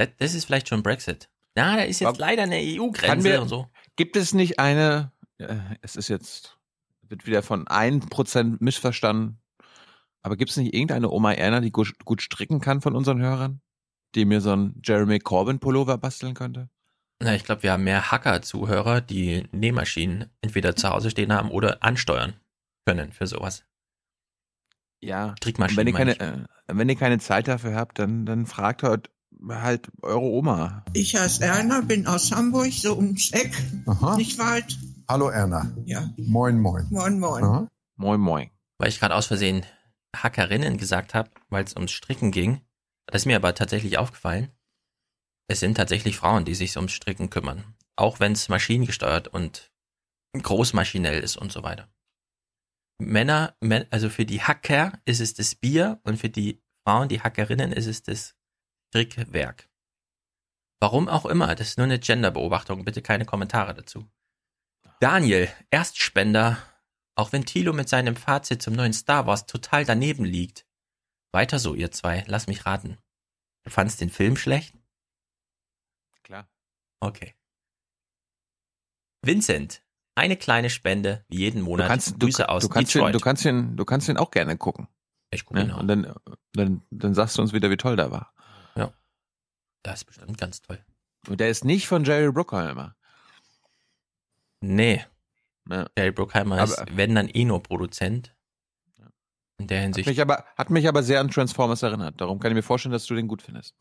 Das, 0.00 0.08
das 0.16 0.34
ist 0.34 0.46
vielleicht 0.46 0.68
schon 0.68 0.82
Brexit. 0.82 1.28
Na, 1.54 1.76
da 1.76 1.82
ist 1.82 2.00
jetzt 2.00 2.18
leider 2.18 2.44
eine 2.44 2.56
EU-Grenze 2.56 3.38
und 3.38 3.48
so. 3.48 3.68
Gibt 3.96 4.16
es 4.16 4.32
nicht 4.32 4.58
eine, 4.58 5.12
äh, 5.36 5.56
es 5.82 5.94
ist 5.94 6.08
jetzt, 6.08 6.56
wird 7.02 7.26
wieder 7.26 7.42
von 7.42 7.66
1% 7.66 8.56
missverstanden, 8.60 9.42
aber 10.22 10.38
gibt 10.38 10.52
es 10.52 10.56
nicht 10.56 10.72
irgendeine 10.72 11.10
Oma 11.10 11.32
Erna, 11.32 11.60
die 11.60 11.70
gut, 11.70 11.92
gut 12.06 12.22
stricken 12.22 12.60
kann 12.62 12.80
von 12.80 12.96
unseren 12.96 13.20
Hörern? 13.20 13.60
Die 14.14 14.24
mir 14.24 14.40
so 14.40 14.52
einen 14.52 14.80
Jeremy 14.82 15.18
Corbyn 15.18 15.60
Pullover 15.60 15.98
basteln 15.98 16.32
könnte? 16.32 16.70
Na, 17.22 17.34
ich 17.34 17.44
glaube, 17.44 17.62
wir 17.62 17.72
haben 17.72 17.84
mehr 17.84 18.10
Hacker-Zuhörer, 18.10 19.02
die 19.02 19.44
Nähmaschinen 19.52 20.30
entweder 20.40 20.76
zu 20.76 20.88
Hause 20.88 21.10
stehen 21.10 21.32
haben 21.34 21.50
oder 21.50 21.82
ansteuern 21.82 22.40
können 22.86 23.12
für 23.12 23.26
sowas. 23.26 23.66
Ja. 25.02 25.34
Strickmaschinen. 25.36 25.76
Wenn 25.76 25.86
ihr 25.88 25.92
keine, 25.92 26.20
äh, 26.20 26.44
wenn 26.68 26.88
ihr 26.88 26.96
keine 26.96 27.18
Zeit 27.18 27.48
dafür 27.48 27.74
habt, 27.74 27.98
dann, 27.98 28.24
dann 28.24 28.46
fragt 28.46 28.82
halt, 28.82 29.10
halt 29.48 29.90
eure 30.02 30.20
Oma. 30.20 30.84
Ich 30.92 31.16
heiße 31.16 31.44
Erna, 31.44 31.80
bin 31.80 32.06
aus 32.06 32.30
Hamburg, 32.32 32.72
so 32.72 32.96
ums 32.96 33.32
Eck, 33.32 33.52
Aha. 33.86 34.16
nicht 34.16 34.38
weit. 34.38 34.78
Hallo 35.08 35.28
Erna. 35.28 35.72
Ja. 35.84 36.12
Moin, 36.16 36.58
moin. 36.60 36.86
Moin, 36.90 37.18
moin. 37.18 37.44
Aha. 37.44 37.68
Moin, 37.96 38.20
moin. 38.20 38.50
Weil 38.78 38.88
ich 38.88 39.00
gerade 39.00 39.14
aus 39.14 39.26
Versehen 39.26 39.64
Hackerinnen 40.16 40.76
gesagt 40.76 41.14
habe, 41.14 41.30
weil 41.48 41.64
es 41.64 41.74
ums 41.74 41.92
Stricken 41.92 42.30
ging. 42.30 42.60
Das 43.06 43.22
ist 43.22 43.26
mir 43.26 43.36
aber 43.36 43.54
tatsächlich 43.54 43.98
aufgefallen. 43.98 44.50
Es 45.48 45.60
sind 45.60 45.74
tatsächlich 45.76 46.16
Frauen, 46.16 46.44
die 46.44 46.54
sich 46.54 46.76
ums 46.76 46.92
Stricken 46.92 47.28
kümmern. 47.30 47.74
Auch 47.96 48.20
wenn 48.20 48.32
es 48.32 48.48
maschinengesteuert 48.48 49.28
und 49.28 49.72
großmaschinell 50.40 51.20
ist 51.20 51.36
und 51.36 51.50
so 51.52 51.62
weiter. 51.62 51.88
Männer, 52.98 53.56
Män- 53.62 53.86
also 53.90 54.08
für 54.10 54.24
die 54.26 54.42
Hacker 54.42 55.00
ist 55.04 55.20
es 55.20 55.34
das 55.34 55.54
Bier 55.54 56.00
und 56.04 56.18
für 56.18 56.28
die 56.30 56.62
Frauen, 56.86 57.08
die 57.08 57.20
Hackerinnen, 57.20 57.72
ist 57.72 57.86
es 57.86 58.02
das 58.02 58.36
Strickwerk. 58.90 59.68
Warum 60.80 61.08
auch 61.08 61.26
immer, 61.26 61.54
das 61.54 61.68
ist 61.68 61.78
nur 61.78 61.84
eine 61.84 61.98
Genderbeobachtung, 62.00 62.84
bitte 62.84 63.02
keine 63.02 63.24
Kommentare 63.24 63.72
dazu. 63.74 64.10
Daniel, 64.98 65.48
Erstspender, 65.70 66.58
auch 67.14 67.32
wenn 67.32 67.46
Thilo 67.46 67.72
mit 67.72 67.88
seinem 67.88 68.16
Fazit 68.16 68.62
zum 68.62 68.74
neuen 68.74 68.92
Star 68.92 69.26
Wars 69.26 69.46
total 69.46 69.84
daneben 69.84 70.24
liegt. 70.24 70.66
Weiter 71.32 71.58
so, 71.60 71.74
ihr 71.74 71.92
zwei, 71.92 72.24
lass 72.26 72.48
mich 72.48 72.66
raten. 72.66 72.98
Du 73.62 73.70
fandst 73.70 74.00
den 74.00 74.10
Film 74.10 74.36
schlecht? 74.36 74.74
Klar. 76.24 76.48
Okay. 77.00 77.34
Vincent, 79.22 79.82
eine 80.16 80.36
kleine 80.36 80.70
Spende, 80.70 81.24
wie 81.28 81.38
jeden 81.38 81.60
Du 81.60 81.64
Monat. 81.66 81.86
kannst, 81.88 82.14
du, 82.14 82.18
Grüße 82.26 82.48
aus 82.48 82.62
du, 82.64 82.68
kannst 82.70 82.94
Detroit. 82.94 83.14
du, 83.14 83.20
kannst 83.20 83.44
den, 83.44 83.76
du 83.76 83.84
kannst 83.84 84.08
den 84.08 84.16
auch 84.16 84.30
gerne 84.30 84.56
gucken. 84.56 84.88
ich 85.30 85.44
gucke 85.44 85.60
Ja? 85.60 85.66
ihn 85.66 85.70
auch. 85.72 85.80
Und 85.80 85.88
dann, 85.88 86.14
dann, 86.54 86.82
dann 86.90 87.14
sagst 87.14 87.38
du 87.38 87.42
uns 87.42 87.52
wieder, 87.52 87.70
wie 87.70 87.76
toll 87.76 87.96
der 87.96 88.10
war. 88.10 88.34
Das 89.82 90.00
ist 90.00 90.04
bestimmt 90.04 90.36
ganz 90.36 90.60
toll. 90.60 90.78
Und 91.26 91.40
der 91.40 91.48
ist 91.48 91.64
nicht 91.64 91.86
von 91.88 92.04
Jerry 92.04 92.30
Bruckheimer. 92.30 92.94
Nee, 94.60 95.04
Ja. 95.68 95.86
Jerry 95.96 96.10
Bruckheimer 96.12 96.62
ist, 96.62 96.78
Aber- 96.78 96.96
wenn 96.96 97.14
dann 97.14 97.28
eh 97.28 97.44
nur 97.44 97.62
Produzent. 97.62 98.34
In 99.58 99.66
der 99.66 99.78
Hat 99.78 99.84
Hinsicht. 99.84 100.08
mich, 100.08 100.20
aber, 100.20 100.44
hat 100.56 100.70
mich 100.70 100.88
aber 100.88 101.02
sehr 101.02 101.20
an 101.20 101.30
Transformers 101.30 101.82
erinnert. 101.82 102.18
Darum 102.20 102.40
kann 102.40 102.50
ich 102.50 102.54
mir 102.56 102.62
vorstellen, 102.62 102.92
dass 102.92 103.04
du 103.06 103.14
den 103.14 103.28
gut 103.28 103.42
findest. 103.42 103.74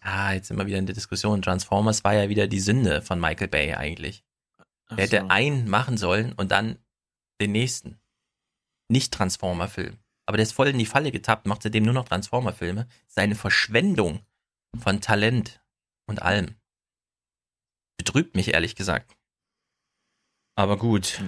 Ah, 0.00 0.32
jetzt 0.32 0.48
sind 0.48 0.56
wir 0.58 0.66
wieder 0.66 0.78
in 0.78 0.86
der 0.86 0.94
Diskussion. 0.94 1.42
Transformers 1.42 2.04
war 2.04 2.14
ja 2.14 2.28
wieder 2.30 2.46
die 2.46 2.60
Sünde 2.60 3.00
von 3.02 3.20
Michael 3.20 3.48
Bay 3.48 3.74
eigentlich. 3.74 4.24
Ach 4.88 4.96
Der 4.96 5.04
hätte 5.06 5.20
so. 5.20 5.28
einen 5.28 5.68
machen 5.68 5.96
sollen 5.98 6.32
und 6.34 6.50
dann 6.52 6.78
den 7.40 7.52
nächsten. 7.52 8.00
Nicht 8.88 9.12
Transformer-Film. 9.14 9.98
Aber 10.26 10.36
der 10.36 10.44
ist 10.44 10.52
voll 10.52 10.68
in 10.68 10.78
die 10.78 10.86
Falle 10.86 11.10
getappt, 11.12 11.46
macht 11.46 11.62
seitdem 11.62 11.84
nur 11.84 11.94
noch 11.94 12.06
Transformer-Filme. 12.06 12.88
Seine 13.06 13.34
Verschwendung 13.34 14.20
von 14.82 15.00
Talent 15.00 15.60
und 16.06 16.22
allem. 16.22 16.56
Betrübt 17.98 18.34
mich 18.34 18.54
ehrlich 18.54 18.74
gesagt. 18.74 19.16
Aber 20.56 20.76
gut. 20.76 21.20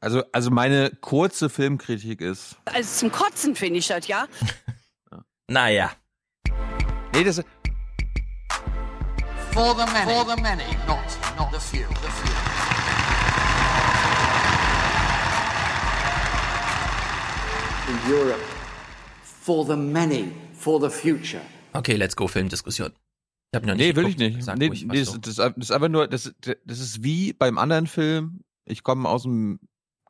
Also, 0.00 0.24
also 0.32 0.50
meine 0.50 0.90
kurze 1.00 1.48
Filmkritik 1.50 2.20
ist. 2.20 2.56
Also 2.64 2.98
zum 3.00 3.12
Kotzen 3.12 3.54
finde 3.54 3.78
ich 3.78 3.88
das, 3.88 4.06
ja? 4.08 4.26
Naja. 5.48 5.92
Nee, 7.12 7.24
das, 7.24 7.42
For 9.58 9.74
the 9.74 9.86
many. 9.92 10.12
For 10.12 10.24
the 10.24 10.40
many, 10.40 10.76
not, 10.86 11.18
not 11.36 11.50
the 11.52 11.58
few. 11.58 11.86
The 11.88 12.08
few. 12.08 12.57
In 17.88 18.12
Europe, 18.12 18.40
for 19.22 19.64
the 19.64 19.76
many, 19.76 20.30
for 20.52 20.78
the 20.78 20.90
future. 20.90 21.40
Okay, 21.72 21.96
let's 21.96 22.14
go 22.14 22.28
Filmdiskussion. 22.28 22.92
Ich 23.50 23.56
habe 23.56 23.66
noch 23.66 23.74
nicht 23.76 23.86
nee, 23.86 23.96
will 23.96 24.08
ich 24.08 24.18
nicht. 24.18 24.42
Sag 24.42 24.58
Nee, 24.58 24.66
ruhig 24.66 24.84
nee, 24.84 24.98
das, 25.00 25.08
so. 25.12 25.18
das, 25.18 25.36
das 25.36 25.52
ist 25.56 25.70
einfach 25.72 25.88
nur, 25.88 26.06
das, 26.06 26.34
das 26.42 26.78
ist 26.80 27.02
wie 27.02 27.32
beim 27.32 27.56
anderen 27.56 27.86
Film. 27.86 28.44
Ich 28.66 28.82
komme 28.82 29.08
aus 29.08 29.22
dem 29.22 29.58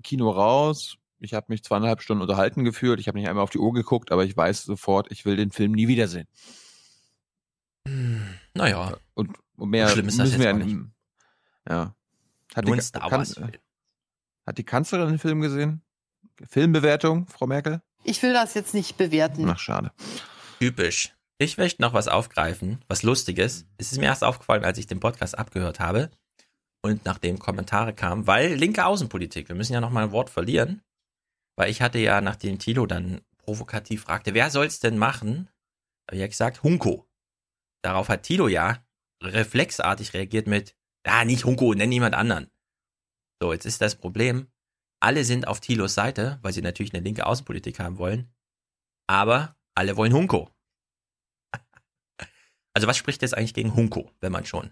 Kino 0.02 0.28
raus. 0.30 0.96
Ich 1.20 1.34
habe 1.34 1.46
mich 1.50 1.62
zweieinhalb 1.62 2.02
Stunden 2.02 2.22
unterhalten 2.22 2.64
gefühlt. 2.64 2.98
Ich 2.98 3.06
habe 3.06 3.16
nicht 3.18 3.28
einmal 3.28 3.44
auf 3.44 3.50
die 3.50 3.58
Uhr 3.58 3.72
geguckt, 3.72 4.10
aber 4.10 4.24
ich 4.24 4.36
weiß 4.36 4.64
sofort, 4.64 5.12
ich 5.12 5.24
will 5.24 5.36
den 5.36 5.52
Film 5.52 5.70
nie 5.72 5.86
wiedersehen. 5.86 6.26
Naja. 8.54 8.96
Und, 9.14 9.36
und 9.56 9.70
mehr 9.70 9.88
schlimm 9.88 10.08
ist 10.08 10.18
das 10.18 10.28
müssen 10.30 10.40
wir 10.40 10.46
jetzt 10.46 10.62
auch 10.62 10.66
nicht. 10.66 10.78
Ja. 11.68 11.94
Hat 12.56 12.64
Nur 12.66 12.74
die, 12.76 12.82
Star 12.82 13.10
Wars. 13.10 13.40
hat 14.46 14.58
die 14.58 14.64
Kanzlerin 14.64 15.10
den 15.10 15.18
Film 15.18 15.40
gesehen? 15.40 15.82
Filmbewertung, 16.46 17.26
Frau 17.26 17.46
Merkel? 17.46 17.80
Ich 18.04 18.22
will 18.22 18.32
das 18.32 18.54
jetzt 18.54 18.74
nicht 18.74 18.96
bewerten. 18.96 19.48
Ach, 19.48 19.58
schade. 19.58 19.92
Typisch. 20.60 21.14
Ich 21.38 21.56
möchte 21.56 21.82
noch 21.82 21.92
was 21.92 22.08
aufgreifen, 22.08 22.84
was 22.88 23.02
Lustiges. 23.02 23.66
Es 23.76 23.92
ist 23.92 23.98
mir 23.98 24.06
erst 24.06 24.24
aufgefallen, 24.24 24.64
als 24.64 24.78
ich 24.78 24.86
den 24.86 25.00
Podcast 25.00 25.38
abgehört 25.38 25.78
habe 25.78 26.10
und 26.82 27.04
nachdem 27.04 27.38
Kommentare 27.38 27.92
kamen, 27.92 28.26
weil 28.26 28.54
linke 28.54 28.84
Außenpolitik, 28.84 29.48
wir 29.48 29.56
müssen 29.56 29.72
ja 29.72 29.80
noch 29.80 29.90
mal 29.90 30.04
ein 30.04 30.12
Wort 30.12 30.30
verlieren, 30.30 30.82
weil 31.56 31.70
ich 31.70 31.82
hatte 31.82 31.98
ja, 31.98 32.20
nachdem 32.20 32.58
Tilo 32.58 32.86
dann 32.86 33.20
provokativ 33.38 34.02
fragte, 34.02 34.34
wer 34.34 34.50
soll's 34.50 34.80
denn 34.80 34.98
machen, 34.98 35.48
habe 36.08 36.16
ich 36.16 36.20
ja 36.20 36.26
gesagt, 36.26 36.62
Hunko. 36.62 37.08
Darauf 37.82 38.08
hat 38.08 38.24
Tilo 38.24 38.48
ja 38.48 38.78
reflexartig 39.22 40.14
reagiert 40.14 40.46
mit, 40.46 40.74
ja, 41.06 41.24
nicht 41.24 41.44
Hunko, 41.44 41.74
nenn 41.74 41.92
jemand 41.92 42.14
anderen. 42.14 42.50
So, 43.40 43.52
jetzt 43.52 43.66
ist 43.66 43.80
das 43.80 43.94
Problem, 43.94 44.48
alle 45.00 45.24
sind 45.24 45.46
auf 45.46 45.60
Tilos 45.60 45.94
Seite, 45.94 46.38
weil 46.42 46.52
sie 46.52 46.62
natürlich 46.62 46.92
eine 46.94 47.02
linke 47.02 47.26
Außenpolitik 47.26 47.78
haben 47.78 47.98
wollen, 47.98 48.28
aber 49.06 49.56
alle 49.74 49.96
wollen 49.96 50.12
Hunko. 50.12 50.50
Also 52.74 52.86
was 52.86 52.96
spricht 52.96 53.22
jetzt 53.22 53.36
eigentlich 53.36 53.54
gegen 53.54 53.74
Hunko, 53.74 54.12
wenn 54.20 54.30
man 54.30 54.46
schon? 54.46 54.70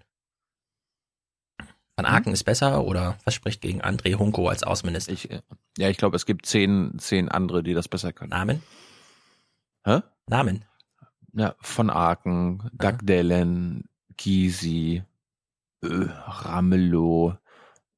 Van 1.96 2.04
Aken 2.04 2.32
ist 2.32 2.44
besser 2.44 2.84
oder 2.84 3.18
was 3.24 3.34
spricht 3.34 3.62
gegen 3.62 3.82
André 3.82 4.14
Hunko 4.16 4.48
als 4.48 4.62
Außenminister? 4.62 5.12
Ich, 5.12 5.30
äh, 5.30 5.40
ja, 5.78 5.88
ich 5.88 5.96
glaube, 5.96 6.14
es 6.14 6.26
gibt 6.26 6.46
zehn, 6.46 6.96
zehn 6.98 7.28
andere, 7.28 7.62
die 7.62 7.74
das 7.74 7.88
besser 7.88 8.12
können. 8.12 8.30
Namen? 8.30 8.62
Hä? 9.84 10.02
Namen? 10.28 10.64
Ja, 11.32 11.56
von 11.60 11.90
Aken, 11.90 12.70
Doug 12.74 12.98
Dellen, 13.02 13.88
Gysi, 14.16 15.02
äh, 15.82 15.88
Ramelow, 15.88 17.36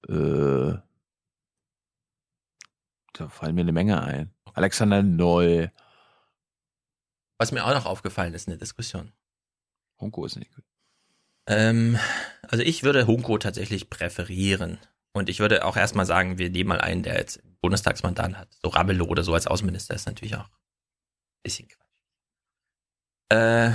äh, 0.09 0.75
da 3.19 3.29
fallen 3.29 3.55
mir 3.55 3.63
eine 3.63 3.73
Menge 3.73 4.03
ein. 4.03 4.33
Alexander 4.55 5.03
Noll. 5.03 5.73
Was 7.39 7.53
mir 7.53 7.65
auch 7.65 7.75
noch 7.75 7.87
aufgefallen 7.87 8.35
ist 8.35 8.47
in 8.47 8.53
der 8.53 8.59
Diskussion. 8.59 9.13
Hunko 10.01 10.25
ist 10.25 10.37
nicht 10.37 10.55
gut. 10.55 10.65
Ähm, 11.47 11.99
also 12.43 12.63
ich 12.63 12.83
würde 12.83 13.07
Hunko 13.07 13.39
tatsächlich 13.39 13.91
präferieren. 13.91 14.79
Und 15.13 15.29
ich 15.29 15.41
würde 15.41 15.65
auch 15.65 15.77
erstmal 15.77 16.07
sagen, 16.07 16.39
wir 16.39 16.51
nehmen 16.51 16.69
mal 16.69 16.81
einen, 16.81 17.03
der 17.03 17.17
jetzt 17.17 17.43
Bundestagsmandat 17.61 18.37
hat. 18.37 18.49
So 18.63 18.69
Ramelow 18.69 19.07
oder 19.07 19.25
so 19.25 19.35
als 19.35 19.47
Außenminister 19.47 19.95
ist 19.95 20.07
natürlich 20.07 20.37
auch 20.37 20.45
ein 20.45 21.43
bisschen 21.43 21.69
Quatsch. 21.69 21.79
Äh, 23.31 23.73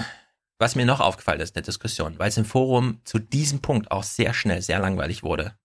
was 0.60 0.76
mir 0.76 0.86
noch 0.86 1.00
aufgefallen 1.00 1.42
ist 1.42 1.52
in 1.52 1.56
der 1.56 1.64
Diskussion, 1.64 2.18
weil 2.20 2.30
es 2.30 2.38
im 2.38 2.46
Forum 2.46 3.02
zu 3.04 3.20
diesem 3.20 3.62
Punkt 3.62 3.92
auch 3.92 4.04
sehr 4.04 4.34
schnell 4.34 4.62
sehr 4.62 4.80
langweilig 4.80 5.24
wurde. 5.24 5.58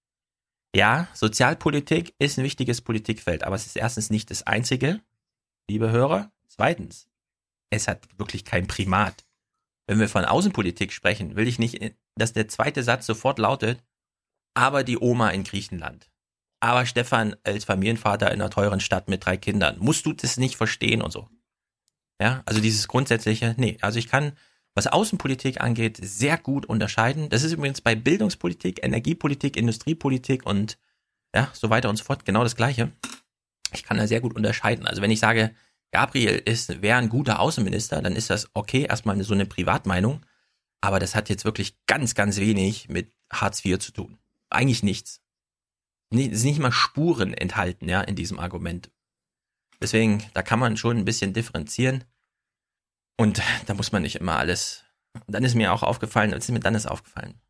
Ja, 0.75 1.09
Sozialpolitik 1.15 2.15
ist 2.19 2.39
ein 2.39 2.45
wichtiges 2.45 2.83
Politikfeld, 2.83 3.43
aber 3.43 3.57
es 3.57 3.67
ist 3.67 3.77
erstens 3.77 4.11
nicht 4.11 4.31
das 4.31 4.43
einzige, 4.43 5.01
liebe 5.69 5.91
Hörer. 5.91 6.31
Zweitens, 6.49 7.09
es 7.71 7.89
hat 7.89 8.07
wirklich 8.19 8.45
kein 8.45 8.67
Primat. 8.67 9.27
Wenn 9.87 9.99
wir 9.99 10.09
von 10.09 10.25
Außenpolitik 10.25 10.93
sprechen, 10.93 11.37
will 11.37 11.49
ich 11.49 11.59
nicht, 11.59 11.95
dass 12.17 12.35
der 12.35 12.49
zweite 12.49 12.83
Satz 12.83 13.07
sofort 13.07 13.39
lautet, 13.39 13.83
aber 14.55 14.85
die 14.85 14.99
Oma 14.99 15.31
in 15.31 15.45
Griechenland. 15.45 16.11
Aber 16.61 16.85
Stefan 16.85 17.37
als 17.45 17.65
Familienvater 17.65 18.27
in 18.27 18.41
einer 18.41 18.51
teuren 18.51 18.81
Stadt 18.81 19.09
mit 19.09 19.25
drei 19.25 19.37
Kindern. 19.37 19.79
Musst 19.79 20.05
du 20.05 20.13
das 20.13 20.37
nicht 20.37 20.57
verstehen 20.57 21.01
und 21.01 21.13
so? 21.13 21.29
Ja, 22.21 22.43
also 22.47 22.61
dieses 22.61 22.89
grundsätzliche, 22.89 23.55
nee, 23.57 23.79
also 23.81 23.99
ich 23.99 24.09
kann, 24.09 24.33
was 24.79 24.87
Außenpolitik 24.87 25.61
angeht, 25.61 25.99
sehr 26.01 26.39
gut 26.39 26.65
unterscheiden. 26.65 27.29
Das 27.31 27.43
ist 27.43 27.53
übrigens 27.53 27.81
bei 27.81 27.97
Bildungspolitik, 27.97 28.85
Energiepolitik, 28.85 29.57
Industriepolitik 29.57 30.47
und 30.47 30.79
ja, 31.35 31.51
so 31.53 31.69
weiter 31.69 31.91
und 31.91 31.97
so 31.97 32.05
fort 32.05 32.25
genau 32.25 32.45
das 32.45 32.55
Gleiche. 32.55 32.93
Ich 33.73 33.83
kann 33.83 33.97
da 33.97 34.07
sehr 34.07 34.21
gut 34.21 34.37
unterscheiden. 34.37 34.87
Also 34.87 35.03
wenn 35.03 35.11
ich 35.11 35.19
sage, 35.19 35.53
Gabriel 35.91 36.41
ist, 36.45 36.81
wäre 36.81 36.99
ein 36.99 37.09
guter 37.09 37.41
Außenminister, 37.41 38.01
dann 38.03 38.15
ist 38.15 38.31
das 38.31 38.49
okay, 38.55 38.85
erstmal 38.85 39.21
so 39.25 39.35
eine 39.35 39.47
Privatmeinung. 39.47 40.25
Aber 40.81 41.01
das 41.01 41.17
hat 41.17 41.29
jetzt 41.29 41.45
wirklich 41.45 41.77
ganz, 41.87 42.15
ganz 42.15 42.39
wenig 42.39 42.89
mit 42.89 43.13
Hartz 43.33 43.65
IV 43.65 43.81
zu 43.81 43.91
tun. 43.91 44.17
Eigentlich 44.49 44.85
nichts. 44.85 45.21
Es 46.11 46.21
ist 46.21 46.45
nicht 46.45 46.61
mal 46.61 46.71
Spuren 46.71 47.35
enthalten, 47.35 47.89
ja, 47.89 48.01
in 48.01 48.15
diesem 48.15 48.39
Argument. 48.39 48.93
Deswegen, 49.83 50.23
da 50.35 50.43
kann 50.43 50.61
man 50.61 50.77
schon 50.77 50.99
ein 50.99 51.05
bisschen 51.05 51.33
differenzieren. 51.33 52.05
Und 53.19 53.43
da 53.67 53.75
muss 53.75 53.93
man 53.93 54.03
nicht 54.03 54.17
immer 54.17 54.37
alles. 54.37 54.85
Und 55.15 55.35
dann 55.35 55.45
ist 55.45 55.55
mir 55.55 55.73
auch 55.73 55.83
aufgefallen, 55.83 56.33
ist 56.33 56.49
mir 56.51 56.61
dann 56.61 56.75
ist 56.75 56.87
aufgefallen? 56.87 57.41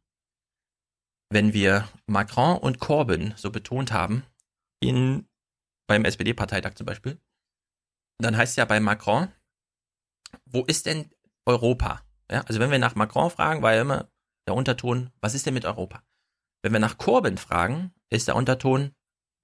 Wenn 1.30 1.52
wir 1.52 1.86
Macron 2.06 2.56
und 2.56 2.78
Corbyn 2.78 3.34
so 3.36 3.50
betont 3.50 3.92
haben, 3.92 4.24
in, 4.80 5.28
beim 5.86 6.04
SPD-Parteitag 6.04 6.74
zum 6.74 6.86
Beispiel, 6.86 7.20
dann 8.18 8.36
heißt 8.36 8.52
es 8.52 8.56
ja 8.56 8.64
bei 8.64 8.80
Macron, 8.80 9.28
wo 10.46 10.64
ist 10.64 10.86
denn 10.86 11.10
Europa? 11.46 12.02
Ja, 12.30 12.42
also 12.42 12.60
wenn 12.60 12.70
wir 12.70 12.78
nach 12.78 12.94
Macron 12.94 13.30
fragen, 13.30 13.62
war 13.62 13.74
ja 13.74 13.82
immer 13.82 14.10
der 14.46 14.54
Unterton, 14.54 15.10
was 15.20 15.34
ist 15.34 15.46
denn 15.46 15.54
mit 15.54 15.66
Europa? 15.66 16.02
Wenn 16.62 16.72
wir 16.72 16.80
nach 16.80 16.98
Corbyn 16.98 17.38
fragen, 17.38 17.92
ist 18.10 18.28
der 18.28 18.36
Unterton, 18.36 18.94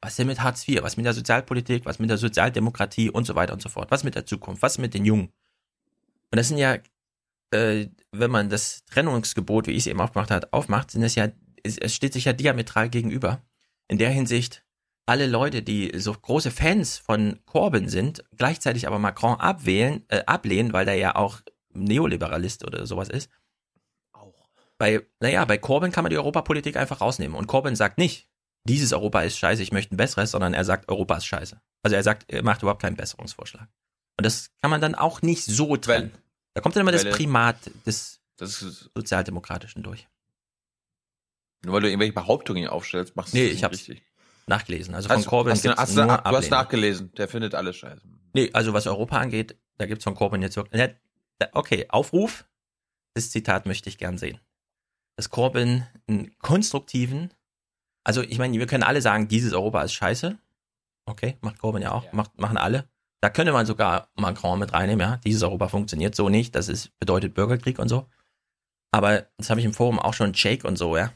was 0.03 0.17
denn 0.17 0.27
mit 0.27 0.43
Hartz 0.43 0.67
IV, 0.67 0.83
was 0.83 0.97
mit 0.97 1.07
der 1.07 1.15
Sozialpolitik, 1.15 1.85
was 1.85 1.99
mit 1.99 2.11
der 2.11 2.19
Sozialdemokratie 2.19 3.11
und 3.11 3.25
so 3.25 3.35
weiter 3.35 3.53
und 3.53 3.63
so 3.63 3.69
fort, 3.69 3.91
was 3.91 4.05
mit 4.05 4.15
der 4.15 4.27
Zukunft, 4.27 4.63
was 4.63 4.79
mit 4.79 4.95
den 4.95 5.05
Jungen. 5.05 5.33
Und 6.35 6.39
das 6.39 6.49
sind 6.49 6.59
ja, 6.59 6.79
äh, 7.53 7.87
wenn 8.11 8.31
man 8.33 8.51
das 8.51 8.85
Trennungsgebot, 8.87 9.69
wie 9.69 9.71
ich 9.71 9.79
es 9.79 9.87
eben 9.87 10.01
aufgemacht 10.01 10.33
hat, 10.33 10.53
aufmacht, 10.53 10.91
sind 10.91 11.03
das 11.03 11.15
ja, 11.15 11.29
es, 11.63 11.79
es 11.79 11.95
steht 11.95 12.13
sich 12.13 12.25
ja 12.25 12.33
diametral 12.33 12.91
gegenüber. 12.91 13.41
In 13.87 13.99
der 13.99 14.11
Hinsicht, 14.11 14.65
alle 15.07 15.29
Leute, 15.29 15.63
die 15.63 15.93
so 15.97 16.13
große 16.13 16.51
Fans 16.51 16.99
von 16.99 17.39
Corbyn 17.47 17.89
sind, 17.89 18.25
gleichzeitig 18.37 18.89
aber 18.89 18.99
Macron 18.99 19.39
abwählen, 19.39 20.05
äh, 20.09 20.25
ablehnen, 20.27 20.73
weil 20.73 20.87
der 20.87 20.97
ja 20.97 21.15
auch 21.15 21.41
Neoliberalist 21.73 22.67
oder 22.67 22.85
sowas 22.85 23.11
ist. 23.11 23.31
Auch. 24.13 24.49
Bei, 24.77 25.07
naja, 25.21 25.45
bei 25.45 25.57
Corbyn 25.57 25.93
kann 25.93 26.03
man 26.03 26.11
die 26.11 26.19
Europapolitik 26.19 26.77
einfach 26.77 27.01
rausnehmen. 27.01 27.37
Und 27.37 27.47
Corbyn 27.47 27.77
sagt 27.77 27.97
nicht, 27.97 28.29
dieses 28.65 28.93
Europa 28.93 29.23
ist 29.23 29.39
scheiße, 29.39 29.63
ich 29.63 29.71
möchte 29.71 29.95
ein 29.95 29.99
besseres, 29.99 30.33
sondern 30.33 30.53
er 30.53 30.65
sagt, 30.65 30.89
Europa 30.89 31.17
ist 31.17 31.27
scheiße. 31.27 31.61
Also 31.85 31.95
er 31.95 32.03
sagt, 32.03 32.25
er 32.27 32.43
macht 32.43 32.63
überhaupt 32.63 32.83
keinen 32.83 32.97
Besserungsvorschlag. 32.97 33.69
Und 34.17 34.27
das 34.27 34.51
kann 34.61 34.71
man 34.71 34.81
dann 34.81 34.95
auch 34.95 35.23
nicht 35.23 35.45
so 35.45 35.77
trennen. 35.77 36.11
Weil, 36.13 36.24
da 36.55 36.61
kommt 36.61 36.77
dann 36.77 36.83
immer 36.83 36.93
das 36.93 37.05
Primat 37.05 37.57
des 37.85 38.21
das 38.37 38.59
Sozialdemokratischen 38.95 39.83
durch. 39.83 40.09
Nur 41.65 41.75
weil 41.75 41.83
du 41.83 41.89
irgendwelche 41.89 42.13
Behauptungen 42.13 42.69
aufstellst, 42.69 43.17
machst 43.17 43.33
du 43.33 43.39
nee, 43.39 43.53
das 43.53 43.55
nicht 43.55 43.71
richtig. 43.71 44.03
nachgelesen. 44.47 44.95
Also 44.95 45.09
von 45.09 45.19
hast, 45.19 45.27
Corbyn 45.27 45.53
hast, 45.53 45.65
du, 45.65 45.77
hast, 45.77 45.97
du, 45.97 46.03
du 46.03 46.09
hast 46.09 46.51
nachgelesen, 46.51 47.13
der 47.15 47.29
findet 47.29 47.55
alles 47.55 47.77
scheiße. 47.77 48.03
Nee, 48.35 48.51
also 48.53 48.73
was 48.73 48.87
Europa 48.87 49.19
angeht, 49.19 49.57
da 49.79 49.87
gibt's 49.87 50.05
von 50.05 50.15
Corbyn 50.15 50.43
jetzt 50.43 50.57
wirklich, 50.57 50.95
okay, 51.53 51.87
Aufruf, 51.89 52.45
das 53.15 53.31
Zitat 53.31 53.67
möchte 53.67 53.89
ich 53.89 53.99
gern 53.99 54.19
sehen. 54.19 54.41
Dass 55.17 55.31
Corbyn 55.31 55.87
einen 56.09 56.37
konstruktiven, 56.39 57.33
also 58.03 58.21
ich 58.23 58.39
meine, 58.39 58.59
wir 58.59 58.67
können 58.67 58.83
alle 58.83 59.01
sagen, 59.01 59.29
dieses 59.29 59.53
Europa 59.53 59.83
ist 59.83 59.95
scheiße. 59.95 60.39
Okay, 61.07 61.37
macht 61.41 61.59
Corbyn 61.59 61.83
ja 61.83 61.93
auch, 61.93 62.05
ja. 62.05 62.11
Macht, 62.13 62.39
machen 62.39 62.57
alle. 62.57 62.89
Da 63.25 63.31
könnte 63.31 63.53
man 63.53 63.65
sogar 63.65 64.11
Macron 64.17 64.59
mit 64.59 64.75
reinnehmen, 64.75 65.01
ja. 65.01 65.17
Dieses 65.17 65.43
Europa 65.43 65.69
funktioniert 65.69 66.15
so 66.15 66.29
nicht, 66.29 66.55
das 66.55 66.69
ist, 66.69 66.91
bedeutet 66.99 67.33
Bürgerkrieg 67.33 67.79
und 67.79 67.89
so. 67.89 68.07
Aber 68.91 69.27
das 69.39 69.49
habe 69.49 69.61
ich 69.61 69.65
im 69.65 69.73
Forum 69.73 69.99
auch 69.99 70.13
schon 70.13 70.35
Jake 70.35 70.69
und 70.69 70.77
so, 70.77 70.95
ja. 70.95 71.11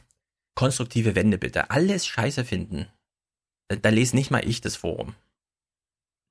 Konstruktive 0.55 1.13
Wende 1.13 1.37
bitte. 1.37 1.69
Alles 1.69 2.07
scheiße 2.07 2.45
finden. 2.45 2.87
Da, 3.67 3.75
da 3.75 3.89
lese 3.89 4.15
nicht 4.15 4.31
mal 4.31 4.43
ich 4.43 4.59
das 4.59 4.75
Forum. 4.75 5.13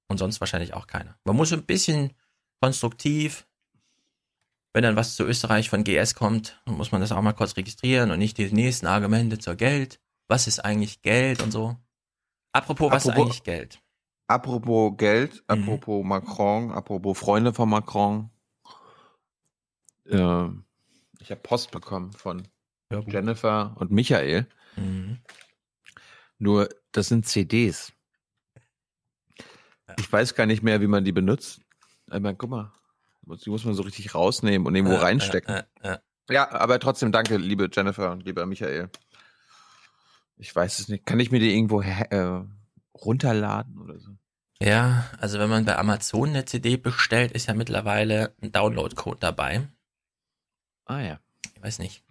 Und 0.09 0.19
sonst 0.19 0.41
wahrscheinlich 0.41 0.75
auch 0.75 0.89
keiner. 0.89 1.17
Man 1.23 1.37
muss 1.37 1.53
ein 1.53 1.63
bisschen 1.63 2.13
konstruktiv, 2.61 3.47
wenn 4.75 4.83
dann 4.83 4.97
was 4.97 5.15
zu 5.15 5.23
Österreich 5.27 5.71
von 5.71 5.85
GS 5.85 6.17
kommt, 6.17 6.61
muss 6.67 6.91
man 6.91 7.03
das 7.03 7.13
auch 7.13 7.23
mal 7.23 7.35
kurz 7.35 7.57
registrieren 7.57 8.11
und 8.11 8.19
nicht 8.19 8.37
die 8.37 8.51
nächsten 8.53 8.89
Argumente 8.89 9.39
zur 9.39 9.55
Geld. 9.55 10.01
Was 10.27 10.49
ist 10.49 10.59
eigentlich 10.59 11.03
Geld 11.03 11.41
und 11.41 11.53
so? 11.53 11.77
Apropos, 12.53 12.91
was 12.91 13.07
apropos, 13.07 13.15
ist 13.15 13.27
eigentlich 13.27 13.43
Geld? 13.45 13.81
Apropos 14.29 14.95
Geld, 14.99 15.43
mhm. 15.49 15.63
apropos 15.63 16.05
Macron, 16.05 16.71
apropos 16.71 17.19
Freunde 17.19 17.55
von 17.55 17.69
Macron. 17.71 18.31
Äh, 20.05 20.49
ich 21.19 21.31
habe 21.31 21.41
Post 21.43 21.71
bekommen 21.71 22.13
von 22.13 22.47
ja, 22.93 23.01
Jennifer 23.01 23.75
und 23.79 23.91
Michael. 23.91 24.47
Mhm. 24.77 25.19
Nur, 26.39 26.69
das 26.93 27.09
sind 27.09 27.27
CDs. 27.27 27.93
Ich 29.99 30.13
weiß 30.13 30.35
gar 30.35 30.47
nicht 30.47 30.63
mehr, 30.63 30.83
wie 30.83 30.87
man 30.87 31.05
die 31.05 31.13
benutzt. 31.13 31.63
Ich 32.07 32.21
meine, 32.21 32.37
guck 32.37 32.51
mal, 32.51 32.73
die 33.23 33.51
muss 33.51 33.65
man 33.65 33.75
so 33.75 33.83
richtig 33.83 34.15
rausnehmen 34.15 34.67
und 34.67 34.75
irgendwo 34.75 34.95
äh, 34.95 34.99
reinstecken. 34.99 35.55
Äh, 35.55 35.65
äh, 35.95 35.99
ja, 36.31 36.51
aber 36.53 36.79
trotzdem 36.79 37.13
danke, 37.13 37.39
liebe 37.39 37.71
Jennifer 37.73 38.13
und 38.13 38.25
lieber 38.25 38.45
Michael. 38.45 38.91
Ich 40.37 40.55
weiß 40.55 40.79
es 40.81 40.89
nicht. 40.89 41.07
Kann 41.07 41.19
ich 41.19 41.31
mir 41.31 41.41
die 41.41 41.55
irgendwo 41.55 41.81
äh, 41.81 42.45
runterladen 42.95 43.79
oder 43.79 43.99
so? 43.99 44.18
Ja, 44.61 45.09
also 45.21 45.39
wenn 45.39 45.49
man 45.49 45.65
bei 45.65 45.77
Amazon 45.77 46.31
eine 46.31 46.45
CD 46.45 46.77
bestellt, 46.77 47.33
ist 47.33 47.47
ja 47.47 47.55
mittlerweile 47.55 48.35
ein 48.43 48.51
Download-Code 48.51 49.19
dabei. 49.21 49.69
Ah 50.85 51.01
ja. 51.01 51.21
Ich 51.55 51.63
weiß 51.63 51.79
nicht. 51.79 52.03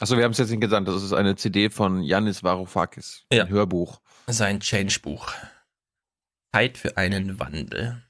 Achso, 0.00 0.16
wir 0.16 0.24
haben 0.24 0.32
es 0.32 0.38
jetzt 0.38 0.50
nicht 0.50 0.60
gesagt. 0.60 0.88
Das 0.88 1.02
ist 1.02 1.12
eine 1.12 1.36
CD 1.36 1.70
von 1.70 2.02
Yannis 2.02 2.42
Varoufakis. 2.42 3.26
Ja. 3.32 3.44
Ein 3.44 3.50
Hörbuch. 3.50 4.00
Sein 4.26 4.60
Change-Buch. 4.60 5.32
Zeit 6.52 6.78
für 6.78 6.96
einen 6.96 7.38
Wandel. 7.38 8.02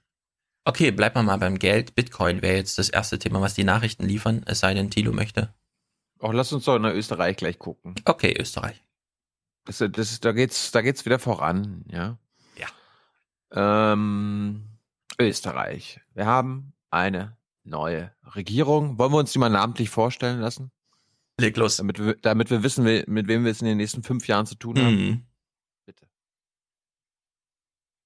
Okay, 0.64 0.92
bleibt 0.92 1.16
man 1.16 1.26
mal 1.26 1.36
beim 1.36 1.58
Geld. 1.58 1.94
Bitcoin 1.94 2.42
wäre 2.42 2.56
jetzt 2.56 2.78
das 2.78 2.88
erste 2.88 3.18
Thema, 3.18 3.40
was 3.40 3.54
die 3.54 3.64
Nachrichten 3.64 4.06
liefern, 4.06 4.42
es 4.46 4.60
sei 4.60 4.72
denn, 4.72 4.90
Tilo 4.90 5.12
möchte. 5.12 5.52
Auch 6.20 6.32
lass 6.32 6.52
uns 6.52 6.64
doch 6.64 6.78
nach 6.78 6.92
Österreich 6.92 7.36
gleich 7.36 7.58
gucken. 7.58 7.94
Okay, 8.04 8.34
Österreich. 8.38 8.82
Das, 9.66 9.82
das, 9.92 10.20
da 10.20 10.32
geht's, 10.32 10.70
da 10.70 10.80
geht's 10.80 11.04
wieder 11.04 11.18
voran, 11.18 11.84
ja. 11.88 12.18
Ähm, 13.54 14.64
Österreich. 15.18 16.00
Wir 16.14 16.26
haben 16.26 16.72
eine 16.90 17.36
neue 17.62 18.12
Regierung. 18.34 18.98
Wollen 18.98 19.12
wir 19.12 19.18
uns 19.18 19.32
die 19.32 19.38
mal 19.38 19.48
namentlich 19.48 19.90
vorstellen 19.90 20.40
lassen? 20.40 20.70
Leg 21.40 21.56
los. 21.56 21.76
Damit 21.76 21.98
wir, 21.98 22.14
damit 22.16 22.50
wir 22.50 22.62
wissen, 22.62 22.84
mit 22.84 23.28
wem 23.28 23.44
wir 23.44 23.50
es 23.50 23.60
in 23.60 23.66
den 23.66 23.76
nächsten 23.76 24.02
fünf 24.02 24.26
Jahren 24.26 24.46
zu 24.46 24.56
tun 24.56 24.78
haben. 24.78 24.96
Mhm. 24.96 25.26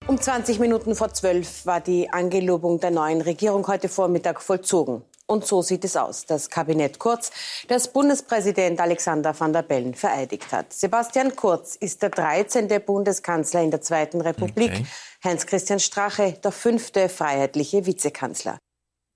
Um 0.07 0.19
20 0.19 0.59
Minuten 0.59 0.95
vor 0.95 1.13
zwölf 1.13 1.67
war 1.67 1.83
die 1.83 2.09
Angelobung 2.11 2.81
der 2.81 2.91
neuen 2.91 3.21
Regierung 3.21 3.67
heute 3.67 3.91
Vormittag 3.91 4.41
vollzogen. 4.41 5.03
Und 5.31 5.47
so 5.47 5.61
sieht 5.61 5.85
es 5.85 5.95
aus. 5.95 6.25
Das 6.25 6.49
Kabinett 6.49 6.99
Kurz, 6.99 7.31
das 7.69 7.93
Bundespräsident 7.93 8.81
Alexander 8.81 9.38
van 9.38 9.53
der 9.53 9.62
Bellen 9.62 9.95
vereidigt 9.95 10.51
hat. 10.53 10.73
Sebastian 10.73 11.37
Kurz 11.37 11.77
ist 11.77 12.01
der 12.01 12.09
13. 12.09 12.67
Bundeskanzler 12.85 13.62
in 13.62 13.71
der 13.71 13.83
Zweiten 13.83 14.23
Republik. 14.23 14.73
Okay. 14.73 14.87
Heinz-Christian 15.23 15.81
Strache, 15.81 16.38
der 16.43 16.51
fünfte 16.51 17.11
freiheitliche 17.11 17.85
Vizekanzler. 17.85 18.59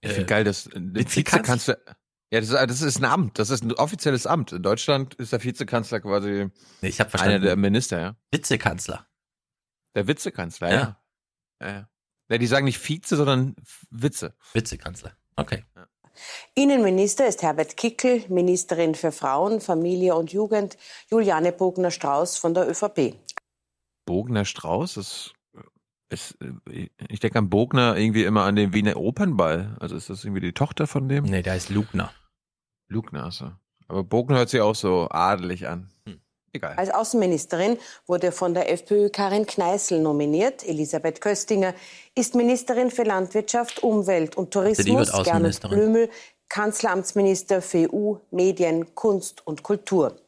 Ich 0.02 0.10
finde 0.10 0.26
geil, 0.26 0.44
dass 0.44 0.64
der 0.64 0.82
Vizekanzler, 0.94 1.78
ja, 2.30 2.40
das 2.40 2.50
ist, 2.50 2.56
das 2.56 2.82
ist 2.82 2.98
ein 2.98 3.04
Amt, 3.06 3.38
das 3.38 3.48
ist 3.48 3.64
ein 3.64 3.72
offizielles 3.72 4.26
Amt. 4.26 4.52
In 4.52 4.62
Deutschland 4.62 5.14
ist 5.14 5.32
der 5.32 5.42
Vizekanzler 5.42 6.00
quasi 6.00 6.50
ich 6.82 7.00
einer 7.00 7.38
der 7.38 7.56
Minister, 7.56 8.00
ja. 8.00 8.16
Vizekanzler. 8.30 9.06
Der 9.94 10.06
Witzekanzler, 10.06 10.68
ja. 10.68 10.98
ja. 11.60 11.66
ja. 11.66 11.88
ja. 12.28 12.38
die 12.38 12.46
sagen 12.46 12.66
nicht 12.66 12.78
Vize, 12.78 13.16
sondern 13.16 13.54
Witze. 13.90 14.34
Witzekanzler. 14.52 15.16
Okay. 15.36 15.64
Ja. 15.74 15.86
Innenminister 16.54 17.26
ist 17.26 17.42
Herbert 17.42 17.76
Kickel, 17.76 18.24
Ministerin 18.28 18.94
für 18.94 19.12
Frauen, 19.12 19.60
Familie 19.60 20.14
und 20.14 20.32
Jugend 20.32 20.76
Juliane 21.10 21.52
Bogner-Strauß 21.52 22.36
von 22.36 22.54
der 22.54 22.68
ÖVP. 22.68 23.14
Bogner-Strauß 24.06 24.96
ist, 24.96 25.34
ist, 26.08 26.38
ich 27.08 27.20
denke 27.20 27.38
an 27.38 27.50
Bogner 27.50 27.96
irgendwie 27.96 28.24
immer 28.24 28.44
an 28.44 28.56
den 28.56 28.72
Wiener 28.72 28.96
Opernball. 28.96 29.76
Also 29.80 29.96
ist 29.96 30.10
das 30.10 30.24
irgendwie 30.24 30.40
die 30.40 30.52
Tochter 30.52 30.86
von 30.86 31.08
dem? 31.08 31.24
Nee, 31.24 31.42
der 31.42 31.56
ist 31.56 31.70
Lugner. 31.70 32.12
Lugner, 32.88 33.24
also. 33.24 33.52
Aber 33.88 34.04
Bogner 34.04 34.38
hört 34.38 34.48
sich 34.48 34.60
auch 34.60 34.74
so 34.74 35.08
adelig 35.10 35.68
an. 35.68 35.90
Hm. 36.06 36.21
Egal. 36.54 36.74
Als 36.76 36.90
Außenministerin 36.90 37.78
wurde 38.06 38.30
von 38.30 38.52
der 38.52 38.70
FPÖ 38.70 39.08
Karin 39.08 39.46
Kneißl 39.46 39.98
nominiert. 39.98 40.66
Elisabeth 40.68 41.20
Köstinger 41.20 41.74
ist 42.14 42.34
Ministerin 42.34 42.90
für 42.90 43.04
Landwirtschaft, 43.04 43.82
Umwelt 43.82 44.36
und 44.36 44.50
Tourismus. 44.50 45.10
Gernot 45.24 45.60
Blümel 45.62 46.10
Kanzleramtsminister 46.52 47.62
für 47.62 47.90
EU, 47.90 48.16
Medien, 48.30 48.94
Kunst 48.94 49.46
und 49.46 49.62
Kultur. 49.62 50.18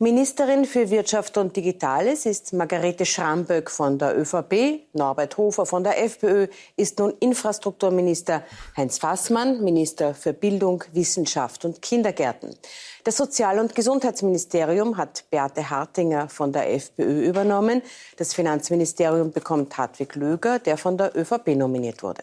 Ministerin 0.00 0.64
für 0.64 0.90
Wirtschaft 0.90 1.36
und 1.38 1.56
Digitales 1.56 2.24
ist 2.24 2.52
Margarete 2.52 3.04
Schramböck 3.04 3.68
von 3.68 3.98
der 3.98 4.16
ÖVP, 4.16 4.86
Norbert 4.92 5.36
Hofer 5.36 5.66
von 5.66 5.82
der 5.82 6.00
FPÖ 6.00 6.46
ist 6.76 7.00
nun 7.00 7.14
Infrastrukturminister, 7.18 8.44
Heinz 8.76 8.98
Fassmann 8.98 9.60
Minister 9.64 10.14
für 10.14 10.32
Bildung, 10.32 10.84
Wissenschaft 10.92 11.64
und 11.64 11.82
Kindergärten. 11.82 12.54
Das 13.02 13.16
Sozial- 13.16 13.58
und 13.58 13.74
Gesundheitsministerium 13.74 14.96
hat 14.98 15.24
Beate 15.32 15.68
Hartinger 15.68 16.28
von 16.28 16.52
der 16.52 16.72
FPÖ 16.72 17.26
übernommen. 17.26 17.82
Das 18.18 18.34
Finanzministerium 18.34 19.32
bekommt 19.32 19.76
Hartwig 19.76 20.14
Löger, 20.14 20.60
der 20.60 20.76
von 20.76 20.96
der 20.96 21.16
ÖVP 21.16 21.56
nominiert 21.56 22.04
wurde. 22.04 22.22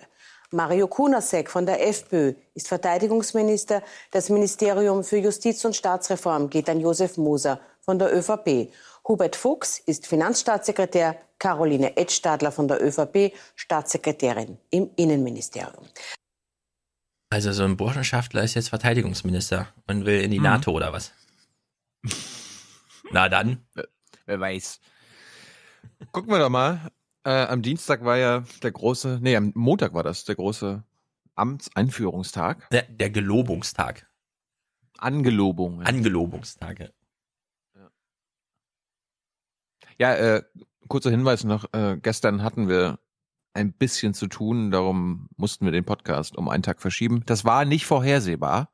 Mario 0.56 0.88
Kunasek 0.88 1.50
von 1.52 1.66
der 1.66 1.86
FPÖ 1.86 2.34
ist 2.54 2.70
Verteidigungsminister. 2.70 3.84
Das 4.12 4.30
Ministerium 4.30 5.04
für 5.04 5.18
Justiz 5.18 5.66
und 5.66 5.76
Staatsreform 5.76 6.50
geht 6.50 6.70
an 6.70 6.80
Josef 6.80 7.18
Moser 7.18 7.60
von 7.82 8.00
der 8.00 8.16
ÖVP. 8.16 8.72
Hubert 9.06 9.36
Fuchs 9.36 9.80
ist 9.80 10.08
Finanzstaatssekretär. 10.08 11.18
Caroline 11.38 11.98
Edstadler 11.98 12.54
von 12.54 12.70
der 12.70 12.82
ÖVP, 12.82 13.34
Staatssekretärin 13.56 14.58
im 14.70 14.90
Innenministerium. 14.96 15.86
Also 17.30 17.52
so 17.52 17.66
ein 17.66 17.76
Burschenschaftler 17.76 18.42
ist 18.44 18.54
jetzt 18.54 18.70
Verteidigungsminister 18.70 19.68
und 19.88 20.06
will 20.06 20.22
in 20.22 20.32
die 20.32 20.38
Mhm. 20.40 20.46
NATO 20.46 20.72
oder 20.72 20.94
was? 20.94 21.12
Na 23.12 23.28
dann. 23.28 23.68
Wer 24.26 24.40
weiß. 24.40 24.80
Gucken 26.14 26.32
wir 26.32 26.40
doch 26.40 26.50
mal. 26.50 26.80
Äh, 27.26 27.48
am 27.48 27.64
Dienstag 27.64 28.06
war 28.06 28.18
ja 28.18 28.44
der 28.62 28.72
große, 28.72 29.20
nee, 29.22 29.36
am 29.36 29.52
Montag 29.56 29.94
war 29.96 30.04
das 30.04 30.26
der 30.26 30.36
große 30.36 30.84
Amtseinführungstag. 31.34 32.70
Der, 32.70 32.84
der 32.84 33.10
Gelobungstag. 33.10 34.08
Angelobung. 35.00 35.82
Angelobungstag. 35.82 36.92
Ja, 39.98 40.14
äh, 40.14 40.44
kurzer 40.88 41.10
Hinweis 41.10 41.44
noch. 41.46 41.66
Äh, 41.74 41.98
gestern 42.02 42.44
hatten 42.44 42.70
wir 42.70 43.00
ein 43.54 43.74
bisschen 43.74 44.14
zu 44.14 44.28
tun, 44.28 44.70
darum 44.70 45.30
mussten 45.38 45.66
wir 45.66 45.72
den 45.72 45.86
Podcast 45.86 46.38
um 46.38 46.48
einen 46.48 46.64
Tag 46.64 46.80
verschieben. 46.80 47.24
Das 47.26 47.44
war 47.44 47.66
nicht 47.66 47.86
vorhersehbar. 47.86 48.70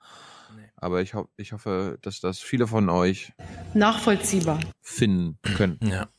Aber 0.76 1.02
ich, 1.02 1.14
ho 1.14 1.30
ich 1.38 1.54
hoffe, 1.54 2.00
dass 2.02 2.20
das 2.20 2.40
viele 2.40 2.66
von 2.66 2.90
euch 2.90 3.32
Nachvollziehbar. 3.76 4.60
finden 4.82 5.38
können. 5.56 5.80
Ja. 5.84 6.10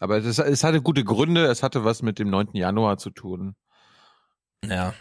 Aber 0.00 0.20
das, 0.20 0.38
es 0.38 0.64
hatte 0.64 0.80
gute 0.80 1.04
Gründe. 1.04 1.46
Es 1.46 1.62
hatte 1.62 1.84
was 1.84 2.02
mit 2.02 2.18
dem 2.18 2.30
9. 2.30 2.50
Januar 2.52 2.98
zu 2.98 3.10
tun. 3.10 3.56
Ja. 4.64 4.94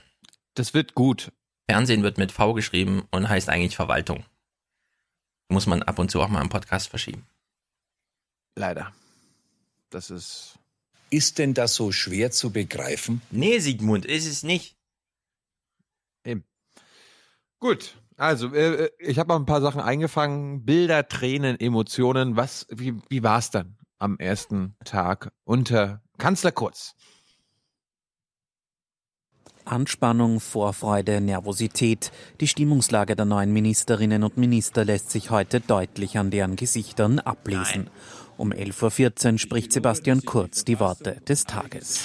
Das 0.56 0.74
wird 0.74 0.96
gut. 0.96 1.32
Fernsehen 1.70 2.04
wird 2.04 2.18
mit 2.18 2.32
V 2.32 2.54
geschrieben 2.54 3.08
und 3.12 3.30
heißt 3.30 3.50
eigentlich 3.50 3.76
Verwaltung. 3.76 4.26
Muss 5.50 5.68
man 5.68 5.84
ab 5.84 6.00
und 6.00 6.10
zu 6.10 6.22
auch 6.22 6.30
mal 6.30 6.42
im 6.42 6.50
Podcast 6.50 6.90
verschieben. 6.90 7.26
Leider. 8.56 8.94
Das 9.90 10.10
ist. 10.10 10.58
Ist 11.10 11.38
denn 11.38 11.54
das 11.54 11.76
so 11.76 11.94
schwer 11.94 12.32
zu 12.32 12.52
begreifen? 12.52 13.22
Nee, 13.32 13.60
Sigmund, 13.60 14.06
ist 14.06 14.28
es 14.28 14.44
nicht. 14.44 14.76
Eben. 16.26 16.44
Gut. 17.60 17.96
Also, 18.18 18.54
äh, 18.54 18.90
ich 19.00 19.18
habe 19.18 19.30
mal 19.30 19.38
ein 19.38 19.46
paar 19.46 19.62
Sachen 19.62 19.80
eingefangen. 19.80 20.66
Bilder, 20.66 21.08
Tränen, 21.08 21.58
Emotionen. 21.60 22.36
Was, 22.36 22.68
wie, 22.70 23.00
wie 23.08 23.24
war 23.24 23.40
es 23.40 23.52
dann 23.52 23.77
am 24.00 24.18
ersten 24.20 24.76
Tag 24.86 25.32
unter 25.44 26.02
Kanzler 26.18 26.52
Kurz? 26.52 26.96
Anspannung, 29.66 30.40
Vorfreude, 30.40 31.20
Nervosität. 31.20 32.12
Die 32.40 32.48
Stimmungslage 32.48 33.16
der 33.16 33.26
neuen 33.26 33.52
Ministerinnen 33.52 34.24
und 34.24 34.38
Minister 34.38 34.86
lässt 34.86 35.12
sich 35.12 35.30
heute 35.30 35.60
deutlich 35.60 36.18
an 36.18 36.32
deren 36.32 36.56
Gesichtern 36.56 37.20
ablesen. 37.20 37.90
Um 38.38 38.52
11.14 38.52 39.34
Uhr 39.34 39.40
spricht 39.40 39.74
Sebastian 39.74 40.22
Kurz 40.24 40.64
die 40.64 40.80
Worte 40.80 41.22
des 41.28 41.44
Tages. 41.44 42.02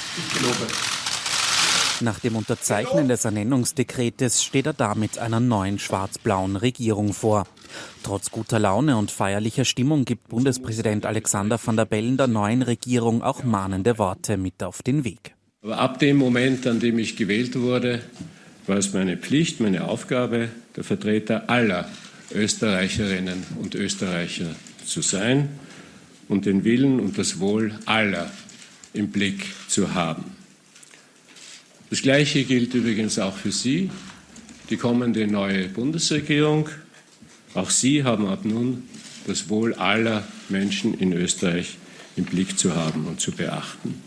Nach 2.00 2.18
dem 2.18 2.36
Unterzeichnen 2.36 3.08
des 3.08 3.24
Ernennungsdekretes 3.24 4.42
steht 4.42 4.66
er 4.66 4.72
damit 4.72 5.18
einer 5.18 5.40
neuen 5.40 5.78
schwarz-blauen 5.78 6.56
Regierung 6.56 7.12
vor. 7.12 7.46
Trotz 8.02 8.30
guter 8.30 8.58
Laune 8.58 8.96
und 8.96 9.10
feierlicher 9.10 9.64
Stimmung 9.64 10.04
gibt 10.04 10.28
Bundespräsident 10.28 11.06
Alexander 11.06 11.60
van 11.64 11.76
der 11.76 11.84
Bellen 11.84 12.16
der 12.16 12.26
neuen 12.26 12.62
Regierung 12.62 13.22
auch 13.22 13.44
mahnende 13.44 13.98
Worte 13.98 14.36
mit 14.36 14.62
auf 14.62 14.82
den 14.82 15.04
Weg. 15.04 15.34
Aber 15.62 15.78
ab 15.78 15.98
dem 16.00 16.16
Moment, 16.16 16.66
an 16.66 16.80
dem 16.80 16.98
ich 16.98 17.16
gewählt 17.16 17.58
wurde, 17.58 18.02
war 18.66 18.78
es 18.78 18.92
meine 18.92 19.16
Pflicht, 19.16 19.60
meine 19.60 19.88
Aufgabe, 19.88 20.48
der 20.76 20.84
Vertreter 20.84 21.48
aller 21.48 21.88
Österreicherinnen 22.32 23.44
und 23.60 23.74
Österreicher 23.74 24.54
zu 24.84 25.02
sein 25.02 25.48
und 26.28 26.46
den 26.46 26.64
Willen 26.64 26.98
und 26.98 27.18
das 27.18 27.38
Wohl 27.38 27.78
aller 27.86 28.30
im 28.92 29.10
Blick 29.10 29.46
zu 29.68 29.94
haben. 29.94 30.41
Das 31.92 32.00
Gleiche 32.00 32.44
gilt 32.44 32.72
übrigens 32.72 33.18
auch 33.18 33.36
für 33.36 33.52
Sie, 33.52 33.90
die 34.70 34.78
kommende 34.78 35.26
neue 35.26 35.68
Bundesregierung. 35.68 36.70
Auch 37.52 37.68
Sie 37.68 38.02
haben 38.02 38.28
ab 38.28 38.46
nun 38.46 38.84
das 39.26 39.50
Wohl 39.50 39.74
aller 39.74 40.26
Menschen 40.48 40.94
in 40.94 41.12
Österreich 41.12 41.76
im 42.16 42.24
Blick 42.24 42.58
zu 42.58 42.74
haben 42.74 43.04
und 43.04 43.20
zu 43.20 43.32
beachten. 43.32 44.00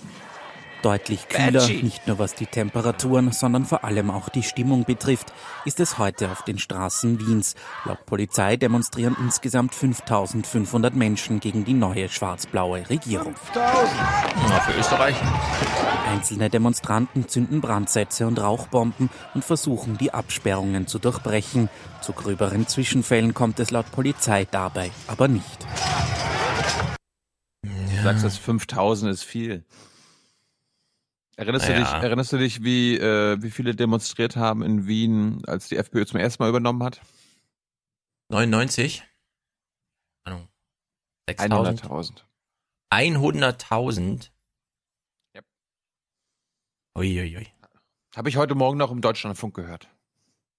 Deutlich 0.85 1.27
kühler, 1.29 1.67
nicht 1.67 2.05
nur 2.05 2.19
was 2.19 2.35
die 2.35 2.45
Temperaturen, 2.45 3.31
sondern 3.31 3.65
vor 3.65 3.83
allem 3.83 4.11
auch 4.11 4.29
die 4.29 4.43
Stimmung 4.43 4.85
betrifft, 4.85 5.33
ist 5.65 5.79
es 5.79 5.97
heute 5.97 6.29
auf 6.29 6.43
den 6.43 6.59
Straßen 6.59 7.19
Wiens. 7.19 7.55
Laut 7.85 8.05
Polizei 8.05 8.55
demonstrieren 8.55 9.17
insgesamt 9.19 9.73
5500 9.73 10.95
Menschen 10.95 11.39
gegen 11.39 11.65
die 11.65 11.73
neue 11.73 12.07
schwarz-blaue 12.07 12.87
Regierung. 12.87 13.33
Na, 13.55 14.59
für 14.59 14.79
Österreich. 14.79 15.15
Einzelne 16.07 16.51
Demonstranten 16.51 17.27
zünden 17.27 17.61
Brandsätze 17.61 18.27
und 18.27 18.39
Rauchbomben 18.39 19.09
und 19.33 19.43
versuchen, 19.43 19.97
die 19.97 20.13
Absperrungen 20.13 20.85
zu 20.85 20.99
durchbrechen. 20.99 21.67
Zu 22.01 22.13
gröberen 22.13 22.67
Zwischenfällen 22.67 23.33
kommt 23.33 23.59
es 23.59 23.71
laut 23.71 23.91
Polizei 23.91 24.45
dabei 24.51 24.91
aber 25.07 25.27
nicht. 25.27 25.65
Du 27.63 28.03
sagst, 28.03 28.23
das 28.23 28.37
5000 28.37 29.11
ist 29.11 29.23
viel. 29.23 29.63
Erinnerst, 31.37 31.67
Naja. 31.67 31.79
du 31.79 31.83
dich, 31.85 32.03
erinnerst 32.03 32.31
du 32.33 32.37
dich, 32.37 32.63
wie, 32.63 32.97
äh, 32.97 33.41
wie 33.41 33.51
viele 33.51 33.75
demonstriert 33.75 34.35
haben 34.37 34.63
in 34.63 34.87
Wien, 34.87 35.43
als 35.47 35.67
die 35.67 35.75
FPÖ 35.77 36.05
zum 36.05 36.19
ersten 36.19 36.41
Mal 36.41 36.49
übernommen 36.49 36.81
hat? 36.81 37.01
99? 38.29 39.03
Ahnung. 40.23 40.47
6000? 41.29 41.83
100.000. 41.83 42.23
100.000? 42.91 44.31
Ja. 45.35 45.41
Uiuiui. 46.97 47.47
Habe 48.15 48.29
ich 48.29 48.37
heute 48.37 48.55
Morgen 48.55 48.77
noch 48.77 48.91
im 48.91 49.01
Deutschlandfunk 49.01 49.55
gehört. 49.55 49.89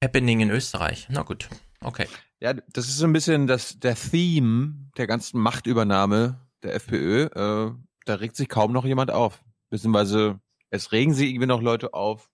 Happening 0.05 0.41
in 0.41 0.51
Österreich. 0.51 1.07
Na 1.09 1.23
gut. 1.23 1.49
Okay. 1.81 2.07
Ja, 2.39 2.53
das 2.53 2.89
ist 2.89 2.99
so 2.99 3.07
ein 3.07 3.15
bisschen 3.15 3.47
das, 3.47 3.79
der 3.79 3.95
Theme 3.95 4.91
der 4.99 5.07
ganzen 5.07 5.41
Machtübernahme 5.41 6.39
der 6.63 6.75
FPÖ. 6.75 7.25
Äh, 7.25 7.75
da 8.05 8.15
regt 8.15 8.37
sich 8.37 8.51
kaum 8.51 8.73
noch 8.73 8.85
jemand 8.85 9.11
auf. 9.11 9.43
Beziehungsweise 9.71 10.39
es 10.71 10.93
regen 10.93 11.15
sich 11.15 11.31
irgendwie 11.31 11.47
noch 11.47 11.61
Leute 11.63 11.95
auf, 11.95 12.31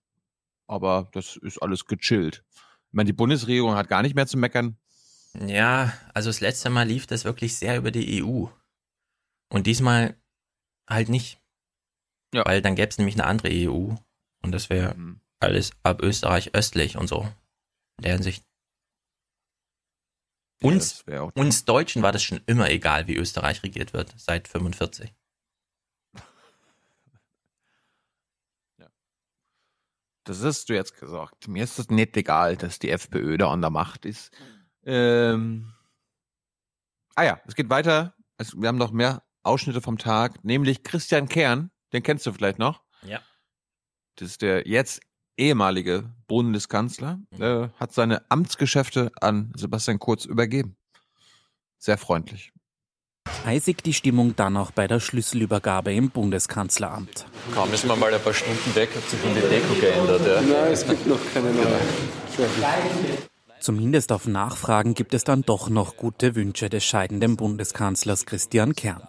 aber 0.67 1.09
das 1.13 1.35
ist 1.37 1.61
alles 1.61 1.85
gechillt. 1.85 2.43
Ich 2.87 2.93
meine, 2.93 3.07
die 3.07 3.13
Bundesregierung 3.13 3.75
hat 3.75 3.87
gar 3.89 4.01
nicht 4.01 4.15
mehr 4.15 4.27
zu 4.27 4.37
meckern. 4.37 4.77
Ja, 5.47 5.93
also 6.13 6.29
das 6.29 6.41
letzte 6.41 6.69
Mal 6.69 6.87
lief 6.87 7.07
das 7.07 7.25
wirklich 7.25 7.55
sehr 7.57 7.77
über 7.77 7.89
die 7.91 8.21
EU. 8.23 8.45
Und 9.49 9.65
diesmal 9.67 10.15
halt 10.87 11.09
nicht. 11.09 11.39
Ja. 12.33 12.45
Weil 12.45 12.61
dann 12.61 12.75
gäbe 12.75 12.89
es 12.89 12.97
nämlich 12.97 13.15
eine 13.15 13.25
andere 13.25 13.49
EU. 13.51 13.95
Und 14.43 14.51
das 14.51 14.69
wäre 14.69 14.93
Mhm. 14.95 15.21
alles 15.39 15.71
ab 15.83 16.01
Österreich 16.01 16.53
östlich 16.53 16.97
und 16.97 17.07
so. 17.07 17.21
In 17.97 18.03
der 18.03 18.13
Hinsicht. 18.13 18.43
Ja, 20.61 20.69
Uns, 20.69 21.03
auch- 21.07 21.35
uns 21.35 21.65
Deutschen 21.65 22.01
war 22.03 22.11
das 22.11 22.23
schon 22.23 22.41
immer 22.45 22.69
egal, 22.69 23.07
wie 23.07 23.15
Österreich 23.15 23.63
regiert 23.63 23.93
wird, 23.93 24.13
seit 24.17 24.47
45. 24.47 25.13
Das 30.23 30.43
hast 30.43 30.69
du 30.69 30.73
jetzt 30.73 30.99
gesagt. 30.99 31.47
Mir 31.47 31.63
ist 31.63 31.79
es 31.79 31.89
nicht 31.89 32.15
egal, 32.15 32.55
dass 32.55 32.79
die 32.79 32.89
FPÖ 32.89 33.37
da 33.37 33.51
an 33.51 33.61
der 33.61 33.69
Macht 33.69 34.05
ist. 34.05 34.31
Ähm, 34.85 35.73
ah 37.15 37.23
ja, 37.23 37.41
es 37.45 37.55
geht 37.55 37.69
weiter. 37.69 38.15
Es, 38.37 38.55
wir 38.55 38.67
haben 38.67 38.77
noch 38.77 38.91
mehr 38.91 39.23
Ausschnitte 39.43 39.81
vom 39.81 39.97
Tag, 39.97 40.43
nämlich 40.43 40.83
Christian 40.83 41.27
Kern, 41.27 41.71
den 41.91 42.03
kennst 42.03 42.25
du 42.25 42.31
vielleicht 42.31 42.59
noch. 42.59 42.81
Ja. 43.03 43.21
Das 44.15 44.29
ist 44.29 44.41
der 44.41 44.67
jetzt 44.67 45.01
ehemalige 45.35 46.13
Bundeskanzler, 46.27 47.19
äh, 47.31 47.67
hat 47.75 47.91
seine 47.91 48.29
Amtsgeschäfte 48.31 49.11
an 49.19 49.51
Sebastian 49.55 49.99
Kurz 49.99 50.25
übergeben. 50.25 50.77
Sehr 51.77 51.97
freundlich. 51.97 52.52
Eisig 53.45 53.83
die 53.83 53.93
Stimmung 53.93 54.35
dann 54.35 54.55
auch 54.55 54.71
bei 54.71 54.87
der 54.87 54.99
Schlüsselübergabe 54.99 55.93
im 55.93 56.09
Bundeskanzleramt. 56.09 57.25
Kaum 57.53 57.73
ist 57.73 57.85
man 57.85 57.99
mal 57.99 58.13
ein 58.13 58.21
paar 58.21 58.33
Stunden 58.33 58.73
weg, 58.75 58.89
hat 58.95 59.09
sich 59.09 59.19
in 59.23 59.35
die 59.35 59.41
Deko 59.41 59.73
geändert. 59.79 60.21
Ja. 60.25 60.41
Nein, 60.41 60.71
es 60.71 60.87
gibt 60.87 61.05
noch 61.07 61.19
keine 61.33 61.51
neue. 61.51 61.67
Zumindest 63.59 64.11
auf 64.11 64.27
Nachfragen 64.27 64.93
gibt 64.93 65.13
es 65.13 65.23
dann 65.23 65.41
doch 65.41 65.69
noch 65.69 65.97
gute 65.97 66.35
Wünsche 66.35 66.69
des 66.69 66.83
scheidenden 66.83 67.37
Bundeskanzlers 67.37 68.25
Christian 68.25 68.75
Kern. 68.75 69.07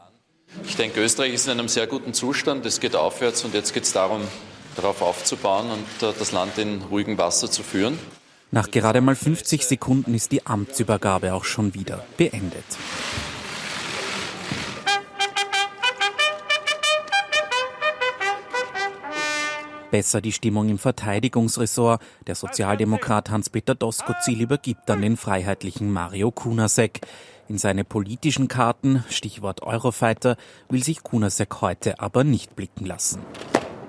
Ich 0.64 0.76
denke, 0.76 1.00
Österreich 1.02 1.34
ist 1.34 1.46
in 1.46 1.52
einem 1.52 1.68
sehr 1.68 1.86
guten 1.86 2.14
Zustand. 2.14 2.64
Es 2.66 2.80
geht 2.80 2.94
aufwärts 2.94 3.44
und 3.44 3.54
jetzt 3.54 3.74
geht 3.74 3.84
es 3.84 3.92
darum, 3.92 4.20
darauf 4.76 5.02
aufzubauen 5.02 5.70
und 5.70 6.08
äh, 6.08 6.12
das 6.16 6.30
Land 6.32 6.58
in 6.58 6.82
ruhigem 6.82 7.18
Wasser 7.18 7.50
zu 7.50 7.62
führen. 7.62 7.98
Nach 8.52 8.70
gerade 8.70 9.00
mal 9.00 9.16
50 9.16 9.64
Sekunden 9.64 10.14
ist 10.14 10.30
die 10.30 10.46
Amtsübergabe 10.46 11.34
auch 11.34 11.44
schon 11.44 11.74
wieder 11.74 12.04
beendet. 12.16 12.64
Besser 19.94 20.20
die 20.20 20.32
Stimmung 20.32 20.68
im 20.70 20.78
Verteidigungsressort. 20.78 22.02
Der 22.26 22.34
Sozialdemokrat 22.34 23.30
Hans-Peter 23.30 23.76
Doskozil 23.76 24.40
übergibt 24.40 24.80
dann 24.86 25.02
den 25.02 25.16
freiheitlichen 25.16 25.92
Mario 25.92 26.32
Kunasek. 26.32 27.02
In 27.48 27.58
seine 27.58 27.84
politischen 27.84 28.48
Karten, 28.48 29.04
Stichwort 29.08 29.62
Eurofighter, 29.62 30.36
will 30.68 30.82
sich 30.82 31.04
Kunasek 31.04 31.60
heute 31.60 32.00
aber 32.00 32.24
nicht 32.24 32.56
blicken 32.56 32.86
lassen. 32.86 33.20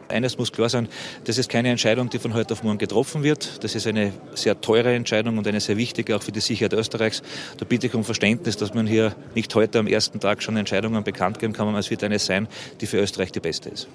Eines 0.07 0.37
muss 0.37 0.51
klar 0.51 0.69
sein, 0.69 0.89
das 1.23 1.39
ist 1.39 1.49
keine 1.49 1.69
Entscheidung, 1.69 2.11
die 2.11 2.19
von 2.19 2.35
heute 2.35 2.53
auf 2.53 2.61
morgen 2.61 2.77
getroffen 2.77 3.23
wird. 3.23 3.63
Das 3.63 3.73
ist 3.73 3.87
eine 3.87 4.13
sehr 4.35 4.61
teure 4.61 4.93
Entscheidung 4.93 5.39
und 5.39 5.47
eine 5.47 5.59
sehr 5.59 5.75
wichtige 5.75 6.15
auch 6.15 6.21
für 6.21 6.31
die 6.31 6.39
Sicherheit 6.39 6.73
Österreichs. 6.73 7.23
Da 7.57 7.65
bitte 7.65 7.87
ich 7.87 7.95
um 7.95 8.03
Verständnis, 8.03 8.57
dass 8.57 8.75
man 8.75 8.85
hier 8.85 9.15
nicht 9.33 9.55
heute 9.55 9.79
am 9.79 9.87
ersten 9.87 10.19
Tag 10.19 10.43
schon 10.43 10.55
Entscheidungen 10.55 11.03
bekannt 11.03 11.39
geben 11.39 11.53
kann, 11.53 11.73
es 11.73 11.89
wird 11.89 12.03
eine 12.03 12.19
sein, 12.19 12.47
die 12.79 12.85
für 12.85 12.99
Österreich 12.99 13.31
die 13.31 13.39
beste 13.39 13.69
ist. 13.69 13.87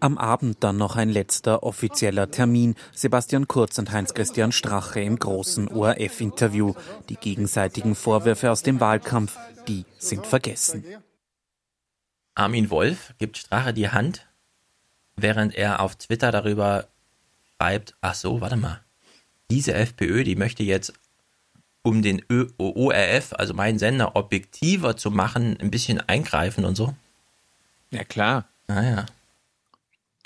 Am 0.00 0.16
Abend 0.16 0.62
dann 0.62 0.76
noch 0.76 0.94
ein 0.94 1.08
letzter 1.08 1.64
offizieller 1.64 2.30
Termin. 2.30 2.76
Sebastian 2.92 3.48
Kurz 3.48 3.78
und 3.78 3.90
Heinz-Christian 3.90 4.52
Strache 4.52 5.00
im 5.00 5.18
großen 5.18 5.68
ORF-Interview. 5.68 6.74
Die 7.08 7.16
gegenseitigen 7.16 7.96
Vorwürfe 7.96 8.52
aus 8.52 8.62
dem 8.62 8.78
Wahlkampf, 8.78 9.36
die 9.66 9.84
sind 9.98 10.24
vergessen. 10.24 10.84
Armin 12.36 12.70
Wolf 12.70 13.14
gibt 13.18 13.38
Strache 13.38 13.74
die 13.74 13.88
Hand, 13.88 14.28
während 15.16 15.56
er 15.56 15.80
auf 15.80 15.96
Twitter 15.96 16.30
darüber 16.30 16.86
schreibt, 17.56 17.96
ach 18.00 18.14
so, 18.14 18.40
warte 18.40 18.56
mal, 18.56 18.80
diese 19.50 19.74
FPÖ, 19.74 20.22
die 20.22 20.36
möchte 20.36 20.62
jetzt, 20.62 20.92
um 21.82 22.02
den 22.02 22.22
Ö 22.30 22.46
ORF, 22.58 23.32
also 23.32 23.52
meinen 23.54 23.80
Sender, 23.80 24.14
objektiver 24.14 24.96
zu 24.96 25.10
machen, 25.10 25.58
ein 25.58 25.72
bisschen 25.72 26.00
eingreifen 26.00 26.64
und 26.64 26.76
so. 26.76 26.94
Ja, 27.90 28.04
klar. 28.04 28.44
Naja. 28.68 29.06
Ah, 29.08 29.17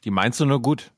die 0.05 0.11
meinst 0.11 0.41
du 0.41 0.45
nur 0.45 0.61
gut. 0.63 0.93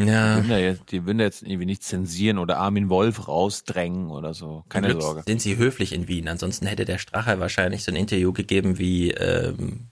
Ja. 0.00 0.40
Die 0.40 0.48
würden, 0.48 0.58
jetzt, 0.62 0.90
die 0.90 1.04
würden 1.06 1.20
jetzt 1.20 1.42
irgendwie 1.42 1.66
nicht 1.66 1.82
zensieren 1.82 2.38
oder 2.38 2.56
Armin 2.58 2.88
Wolf 2.88 3.28
rausdrängen 3.28 4.10
oder 4.10 4.32
so. 4.34 4.64
Keine 4.68 4.88
Glück 4.88 5.02
Sorge. 5.02 5.22
Sind 5.26 5.42
sie 5.42 5.56
höflich 5.58 5.92
in 5.92 6.08
Wien? 6.08 6.28
Ansonsten 6.28 6.66
hätte 6.66 6.84
der 6.84 6.98
Strache 6.98 7.38
wahrscheinlich 7.40 7.84
so 7.84 7.92
ein 7.92 7.96
Interview 7.96 8.32
gegeben 8.32 8.78
wie 8.78 9.10
ähm, 9.10 9.88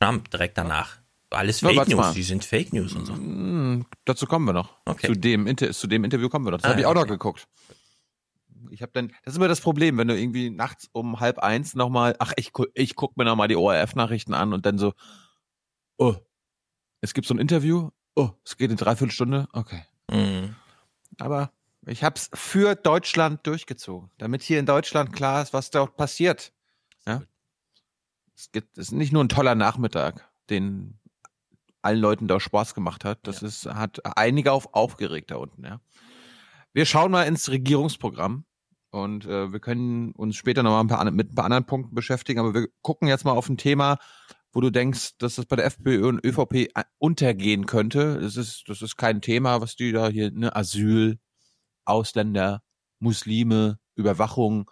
Trump 0.00 0.30
direkt 0.30 0.56
danach. 0.56 0.98
Alles 1.28 1.60
Fake 1.60 1.76
Ja, 1.76 1.84
News, 1.84 1.94
mal. 1.96 2.14
die 2.14 2.22
sind 2.24 2.44
Fake 2.44 2.72
News 2.72 2.94
und 2.94 3.06
so. 3.06 3.14
Hm, 3.14 3.84
dazu 4.04 4.26
kommen 4.26 4.46
wir 4.46 4.52
noch. 4.52 4.70
Okay. 4.86 5.06
Zu, 5.06 5.14
dem, 5.14 5.46
Inter 5.46 5.70
zu 5.70 5.86
dem 5.86 6.02
Interview 6.02 6.28
kommen 6.28 6.44
wir 6.46 6.50
noch. 6.50 6.58
Das 6.58 6.64
Ah, 6.66 6.70
habe 6.70 6.80
ich 6.80 6.86
auch 6.86 6.94
noch 6.94 7.02
okay. 7.02 7.10
geguckt. 7.12 7.46
Ich 8.70 8.82
habe 8.82 8.90
dann, 8.92 9.08
das 9.24 9.34
ist 9.34 9.36
immer 9.36 9.48
das 9.48 9.60
Problem, 9.60 9.96
wenn 9.98 10.08
du 10.08 10.18
irgendwie 10.18 10.48
nachts 10.50 10.88
um 10.92 11.20
halb 11.20 11.38
eins 11.38 11.74
nochmal, 11.74 12.16
ach, 12.18 12.32
ich, 12.36 12.52
ich 12.74 12.94
guck 12.96 13.16
mir 13.16 13.24
nochmal 13.24 13.48
die 13.48 13.56
ORF-Nachrichten 13.56 14.32
an 14.34 14.52
und 14.52 14.64
dann 14.66 14.78
so, 14.78 14.92
oh, 16.00 16.16
es 17.00 17.14
gibt 17.14 17.28
so 17.28 17.34
ein 17.34 17.38
Interview, 17.38 17.90
oh, 18.16 18.30
es 18.44 18.56
geht 18.56 18.70
eine 18.70 18.76
Dreiviertelstunde, 18.76 19.46
okay. 19.52 19.84
Mhm. 20.10 20.56
Aber 21.18 21.52
ich 21.86 22.02
habe 22.02 22.16
es 22.16 22.30
für 22.34 22.74
Deutschland 22.74 23.46
durchgezogen, 23.46 24.10
damit 24.18 24.42
hier 24.42 24.58
in 24.58 24.66
Deutschland 24.66 25.12
klar 25.12 25.42
ist, 25.42 25.52
was 25.52 25.70
dort 25.70 25.96
passiert. 25.96 26.52
Ja? 27.06 27.22
Es 28.34 28.50
gibt, 28.50 28.78
es 28.78 28.88
ist 28.88 28.92
nicht 28.92 29.12
nur 29.12 29.22
ein 29.22 29.28
toller 29.28 29.54
Nachmittag, 29.54 30.28
den 30.48 30.98
allen 31.82 32.00
Leuten 32.00 32.28
da 32.28 32.40
Spaß 32.40 32.74
gemacht 32.74 33.04
hat. 33.04 33.26
Das 33.26 33.42
ist, 33.42 33.66
hat 33.66 34.00
einige 34.16 34.52
auf, 34.52 34.74
aufgeregt 34.74 35.30
da 35.30 35.36
unten, 35.36 35.64
ja. 35.64 35.80
Wir 36.72 36.86
schauen 36.86 37.10
mal 37.10 37.24
ins 37.24 37.50
Regierungsprogramm 37.50 38.44
und 38.90 39.26
äh, 39.26 39.52
wir 39.52 39.58
können 39.58 40.12
uns 40.12 40.36
später 40.36 40.62
noch 40.62 40.70
mal 40.70 40.80
ein 40.80 40.86
paar, 40.86 41.10
mit 41.10 41.32
ein 41.32 41.34
paar 41.34 41.46
anderen 41.46 41.66
Punkten 41.66 41.96
beschäftigen, 41.96 42.38
aber 42.38 42.54
wir 42.54 42.68
gucken 42.80 43.08
jetzt 43.08 43.24
mal 43.24 43.32
auf 43.32 43.48
ein 43.48 43.56
Thema, 43.56 43.98
wo 44.52 44.60
du 44.60 44.70
denkst, 44.70 45.18
dass 45.18 45.36
das 45.36 45.46
bei 45.46 45.56
der 45.56 45.66
FPÖ 45.66 46.06
und 46.08 46.24
ÖVP 46.24 46.70
a- 46.74 46.84
untergehen 46.98 47.66
könnte. 47.66 48.20
Das 48.20 48.36
ist, 48.36 48.64
das 48.68 48.82
ist 48.82 48.96
kein 48.96 49.20
Thema, 49.20 49.60
was 49.60 49.76
die 49.76 49.92
da 49.92 50.08
hier, 50.08 50.30
ne, 50.30 50.54
Asyl, 50.54 51.18
Ausländer, 51.84 52.62
Muslime, 52.98 53.78
Überwachung. 53.94 54.70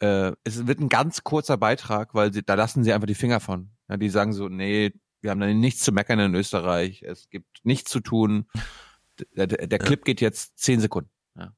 Äh, 0.00 0.32
es 0.44 0.66
wird 0.66 0.80
ein 0.80 0.88
ganz 0.88 1.24
kurzer 1.24 1.56
Beitrag, 1.58 2.14
weil 2.14 2.32
sie, 2.32 2.42
da 2.42 2.54
lassen 2.54 2.84
sie 2.84 2.92
einfach 2.92 3.06
die 3.06 3.14
Finger 3.14 3.40
von. 3.40 3.70
Ja, 3.88 3.96
die 3.96 4.08
sagen 4.08 4.32
so, 4.32 4.48
nee, 4.48 4.92
wir 5.20 5.30
haben 5.30 5.40
da 5.40 5.46
nichts 5.46 5.82
zu 5.82 5.92
meckern 5.92 6.18
in 6.18 6.34
Österreich, 6.34 7.02
es 7.02 7.28
gibt 7.28 7.60
nichts 7.64 7.90
zu 7.90 8.00
tun. 8.00 8.46
Der, 9.36 9.46
der 9.46 9.78
Clip 9.78 10.02
geht 10.04 10.22
jetzt 10.22 10.58
zehn 10.58 10.80
Sekunden. 10.80 11.10
Ja. 11.36 11.52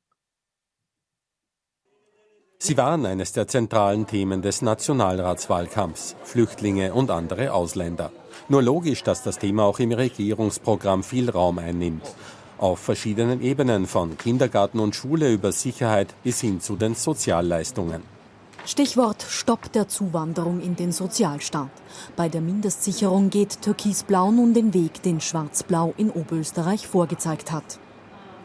Sie 2.64 2.77
waren 2.77 3.07
eines 3.07 3.33
der 3.33 3.48
zentralen 3.48 4.07
Themen 4.07 4.40
des 4.40 4.62
Nationalratswahlkampfs, 4.62 6.14
Flüchtlinge 6.22 6.94
und 6.94 7.11
andere 7.11 7.55
Ausländer. 7.55 8.12
Nur 8.48 8.62
logisch, 8.62 9.03
dass 9.03 9.25
das 9.25 9.40
Thema 9.40 9.64
auch 9.64 9.81
im 9.81 9.90
Regierungsprogramm 9.90 11.03
viel 11.03 11.29
Raum 11.29 11.59
einnimmt. 11.59 12.05
Auf 12.59 12.79
verschiedenen 12.79 13.42
Ebenen 13.42 13.88
von 13.88 14.16
Kindergarten 14.16 14.79
und 14.79 14.94
Schule 14.94 15.33
über 15.33 15.51
Sicherheit 15.51 16.14
bis 16.22 16.40
hin 16.40 16.61
zu 16.61 16.77
den 16.77 16.94
Sozialleistungen. 16.94 18.05
Stichwort 18.64 19.27
Stopp 19.29 19.72
der 19.72 19.88
Zuwanderung 19.88 20.61
in 20.61 20.77
den 20.77 20.92
Sozialstaat. 20.92 21.72
Bei 22.14 22.29
der 22.29 22.42
Mindestsicherung 22.42 23.31
geht 23.31 23.61
Türkisblau 23.62 24.31
nun 24.31 24.55
den 24.55 24.72
Weg, 24.72 25.03
den 25.03 25.20
Schwarzblau 25.20 25.94
in 25.96 26.12
Oberösterreich 26.12 26.87
vorgezeigt 26.87 27.51
hat. 27.51 27.81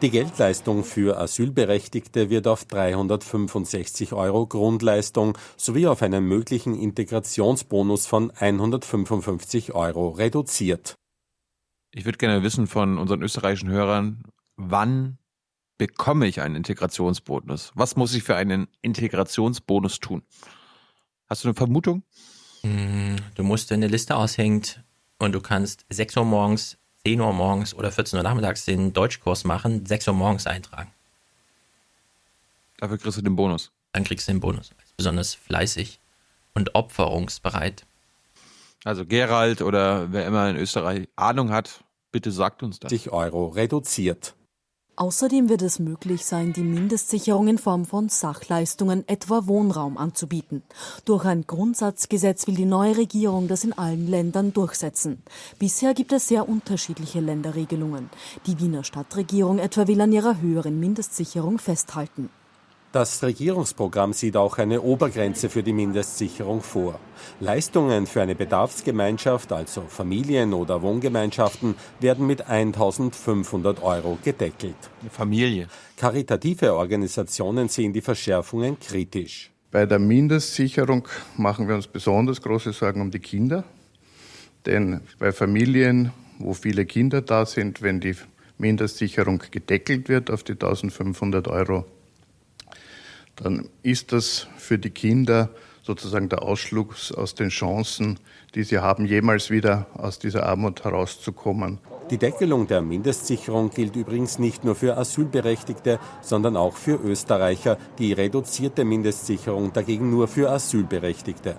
Die 0.03 0.12
Geldleistung 0.12 0.83
für 0.83 1.17
Asylberechtigte 1.17 2.29
wird 2.29 2.45
auf 2.45 2.65
365 2.65 4.13
Euro 4.13 4.45
Grundleistung 4.45 5.36
sowie 5.57 5.88
auf 5.88 6.03
einen 6.03 6.23
möglichen 6.23 6.75
Integrationsbonus 6.75 8.05
von 8.05 8.29
155 8.29 9.73
Euro 9.73 10.10
reduziert. 10.10 10.93
Ich 11.91 12.05
würde 12.05 12.19
gerne 12.19 12.43
wissen 12.43 12.67
von 12.67 12.99
unseren 12.99 13.23
österreichischen 13.23 13.69
Hörern, 13.69 14.21
wann 14.55 15.17
bekomme 15.79 16.27
ich 16.27 16.41
einen 16.41 16.55
Integrationsbonus? 16.55 17.71
Was 17.73 17.95
muss 17.95 18.13
ich 18.13 18.21
für 18.21 18.36
einen 18.36 18.67
Integrationsbonus 18.83 19.99
tun? 19.99 20.21
Hast 21.27 21.43
du 21.43 21.47
eine 21.47 21.55
Vermutung? 21.55 22.03
Mm, 22.62 23.15
Du 23.33 23.43
musst, 23.43 23.71
eine 23.71 23.88
Liste 23.88 24.15
aushängt 24.15 24.83
und 25.17 25.31
du 25.33 25.41
kannst 25.41 25.86
6 25.89 26.17
Uhr 26.17 26.25
morgens, 26.25 26.77
10 27.08 27.22
Uhr 27.22 27.32
morgens 27.32 27.74
oder 27.74 27.89
14 27.89 28.17
Uhr 28.17 28.24
nachmittags 28.24 28.65
den 28.65 28.91
Deutschkurs 28.91 29.46
machen, 29.46 29.86
6 29.86 30.10
Uhr 30.10 30.13
morgens 30.13 30.46
eintragen. 30.46 30.91
Dafür 32.80 32.98
kriegst 32.98 33.17
du 33.17 33.22
den 33.22 33.38
Bonus. 33.38 33.72
Dann 33.93 34.04
kriegst 34.04 34.28
du 34.28 34.34
den 34.34 34.41
Bonus. 34.41 34.72
Besonders 34.98 35.34
fleißig 35.34 36.02
und 36.54 36.76
opferungsbereit. 36.76 37.86
Also 38.84 39.06
Gerald 39.06 39.62
oder 39.62 40.12
wer 40.12 40.26
immer 40.26 40.50
in 40.50 40.58
Österreich 40.58 41.08
Ahnung 41.15 41.50
hat, 41.50 41.86
bitte 42.12 42.30
sagt 42.30 42.62
uns 42.62 42.78
das. 42.82 42.89
60 42.89 43.13
Euro 43.13 43.48
reduziert. 43.48 44.36
Außerdem 44.99 45.47
wird 45.47 45.62
es 45.62 45.77
möglich 45.77 46.25
sein, 46.25 46.53
die 46.53 46.63
Mindestsicherung 46.63 47.47
in 47.47 47.60
Form 47.60 47.86
von 47.86 48.10
Sachleistungen, 48.10 49.07
etwa 49.07 49.45
Wohnraum, 49.45 49.95
anzubieten. 49.95 50.63
Durch 51.05 51.23
ein 51.25 51.45
Grundsatzgesetz 51.45 52.47
will 52.47 52.55
die 52.55 52.65
neue 52.65 52.97
Regierung 52.97 53.47
das 53.47 53.63
in 53.63 53.73
allen 53.73 54.07
Ländern 54.07 54.53
durchsetzen. 54.53 55.21
Bisher 55.60 55.93
gibt 55.93 56.13
es 56.13 56.27
sehr 56.27 56.49
unterschiedliche 56.49 57.19
Länderregelungen. 57.19 58.10
Die 58.47 58.60
Wiener 58.60 58.83
Stadtregierung 58.83 59.60
etwa 59.60 59.88
will 59.88 60.01
an 60.01 60.12
ihrer 60.12 60.41
höheren 60.41 60.79
Mindestsicherung 60.79 61.60
festhalten. 61.60 62.31
Das 62.97 63.21
Regierungsprogramm 63.21 64.12
sieht 64.12 64.36
auch 64.36 64.57
eine 64.57 64.81
Obergrenze 64.81 65.51
für 65.51 65.62
die 65.62 65.71
Mindestsicherung 65.71 66.63
vor. 66.63 66.99
Leistungen 67.39 68.07
für 68.07 68.23
eine 68.23 68.33
Bedarfsgemeinschaft, 68.33 69.51
also 69.51 69.81
Familien 69.88 70.51
oder 70.51 70.81
Wohngemeinschaften, 70.81 71.75
werden 71.99 72.25
mit 72.25 72.49
1500 72.49 73.83
Euro 73.83 74.17
gedeckelt. 74.23 74.73
Eine 75.01 75.12
Familie. 75.12 75.67
Karitative 75.95 76.73
Organisationen 76.73 77.69
sehen 77.69 77.93
die 77.93 78.01
Verschärfungen 78.01 78.79
kritisch. 78.79 79.51
Bei 79.69 79.86
der 79.86 79.99
Mindestsicherung 79.99 81.07
machen 81.36 81.67
wir 81.67 81.75
uns 81.75 81.86
besonders 81.86 82.41
große 82.41 82.73
Sorgen 82.73 83.01
um 83.01 83.12
die 83.12 83.19
Kinder. 83.19 83.63
Denn 84.65 85.01
bei 85.19 85.31
Familien, 85.31 86.13
wo 86.39 86.55
viele 86.55 86.88
Kinder 86.88 87.21
da 87.21 87.45
sind, 87.45 87.83
wenn 87.83 87.99
die 87.99 88.15
Mindestsicherung 88.57 89.43
gedeckelt 89.51 90.10
wird 90.10 90.31
auf 90.31 90.41
die 90.41 90.53
1500 90.53 91.47
Euro, 91.47 91.86
dann 93.38 93.69
ist 93.84 94.12
das 94.12 94.47
für 94.58 94.78
die 94.78 94.89
Kinder 94.89 95.50
sozusagen 95.84 96.28
der 96.28 96.43
Ausschluss 96.43 97.12
aus 97.13 97.34
den 97.34 97.50
Chancen, 97.50 98.19
die 98.56 98.63
sie 98.63 98.80
haben, 98.80 99.06
jemals 99.06 99.50
wieder 99.50 99.88
aus 99.93 100.19
dieser 100.19 100.45
Armut 100.45 100.84
herauszukommen. 100.84 101.80
Die 102.10 102.17
Deckelung 102.17 102.67
der 102.67 102.82
Mindestsicherung 102.82 103.69
gilt 103.69 103.95
übrigens 103.95 104.39
nicht 104.39 104.63
nur 104.63 104.76
für 104.76 104.97
Asylberechtigte, 104.97 106.00
sondern 106.21 106.58
auch 106.58 106.76
für 106.76 106.95
Österreicher, 106.95 107.78
die 108.00 108.13
reduzierte 108.13 108.86
Mindestsicherung 108.86 109.73
dagegen 109.73 110.10
nur 110.10 110.28
für 110.28 110.50
Asylberechtigte. 110.50 111.58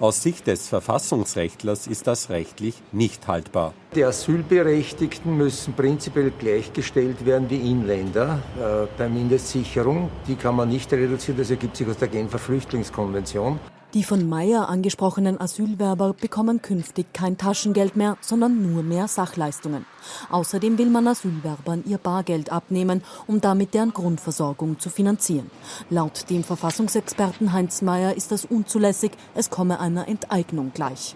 Aus 0.00 0.22
Sicht 0.22 0.48
des 0.48 0.68
Verfassungsrechtlers 0.68 1.86
ist 1.86 2.08
das 2.08 2.28
rechtlich 2.28 2.74
nicht 2.90 3.28
haltbar. 3.28 3.74
Die 3.94 4.04
Asylberechtigten 4.04 5.36
müssen 5.36 5.72
prinzipiell 5.74 6.32
gleichgestellt 6.36 7.24
werden 7.24 7.48
wie 7.48 7.70
Inländer 7.70 8.40
äh, 8.58 8.86
bei 8.98 9.08
Mindestsicherung. 9.08 10.10
Die 10.26 10.34
kann 10.34 10.56
man 10.56 10.68
nicht 10.68 10.92
reduzieren, 10.92 11.38
das 11.38 11.50
ergibt 11.50 11.76
sich 11.76 11.86
aus 11.86 11.96
der 11.96 12.08
Genfer 12.08 12.38
Flüchtlingskonvention. 12.38 13.60
Die 13.94 14.02
von 14.02 14.28
Meyer 14.28 14.68
angesprochenen 14.68 15.40
Asylwerber 15.40 16.14
bekommen 16.20 16.60
künftig 16.60 17.12
kein 17.12 17.38
Taschengeld 17.38 17.94
mehr, 17.94 18.16
sondern 18.20 18.72
nur 18.72 18.82
mehr 18.82 19.06
Sachleistungen. 19.06 19.86
Außerdem 20.30 20.78
will 20.78 20.90
man 20.90 21.06
Asylwerbern 21.06 21.84
ihr 21.86 21.98
Bargeld 21.98 22.50
abnehmen, 22.50 23.04
um 23.28 23.40
damit 23.40 23.72
deren 23.72 23.92
Grundversorgung 23.92 24.80
zu 24.80 24.90
finanzieren. 24.90 25.48
Laut 25.90 26.28
dem 26.28 26.42
Verfassungsexperten 26.42 27.52
Heinz 27.52 27.82
Meyer 27.82 28.16
ist 28.16 28.32
das 28.32 28.44
unzulässig, 28.44 29.12
es 29.36 29.48
komme 29.48 29.78
einer 29.78 30.08
Enteignung 30.08 30.72
gleich. 30.74 31.14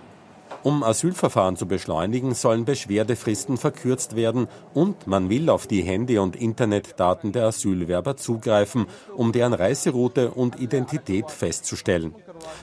Um 0.63 0.83
Asylverfahren 0.83 1.57
zu 1.57 1.67
beschleunigen, 1.67 2.35
sollen 2.35 2.65
Beschwerdefristen 2.65 3.57
verkürzt 3.57 4.17
werden 4.17 4.49
und 4.75 5.07
man 5.07 5.31
will 5.31 5.51
auf 5.51 5.67
die 5.67 5.83
Handy- 5.83 6.19
und 6.19 6.37
Internetdaten 6.37 7.33
der 7.33 7.47
Asylwerber 7.47 8.17
zugreifen, 8.17 8.87
um 9.15 9.33
deren 9.33 9.53
Reiseroute 9.55 10.33
und 10.33 10.61
Identität 10.61 11.31
festzustellen. 11.31 12.15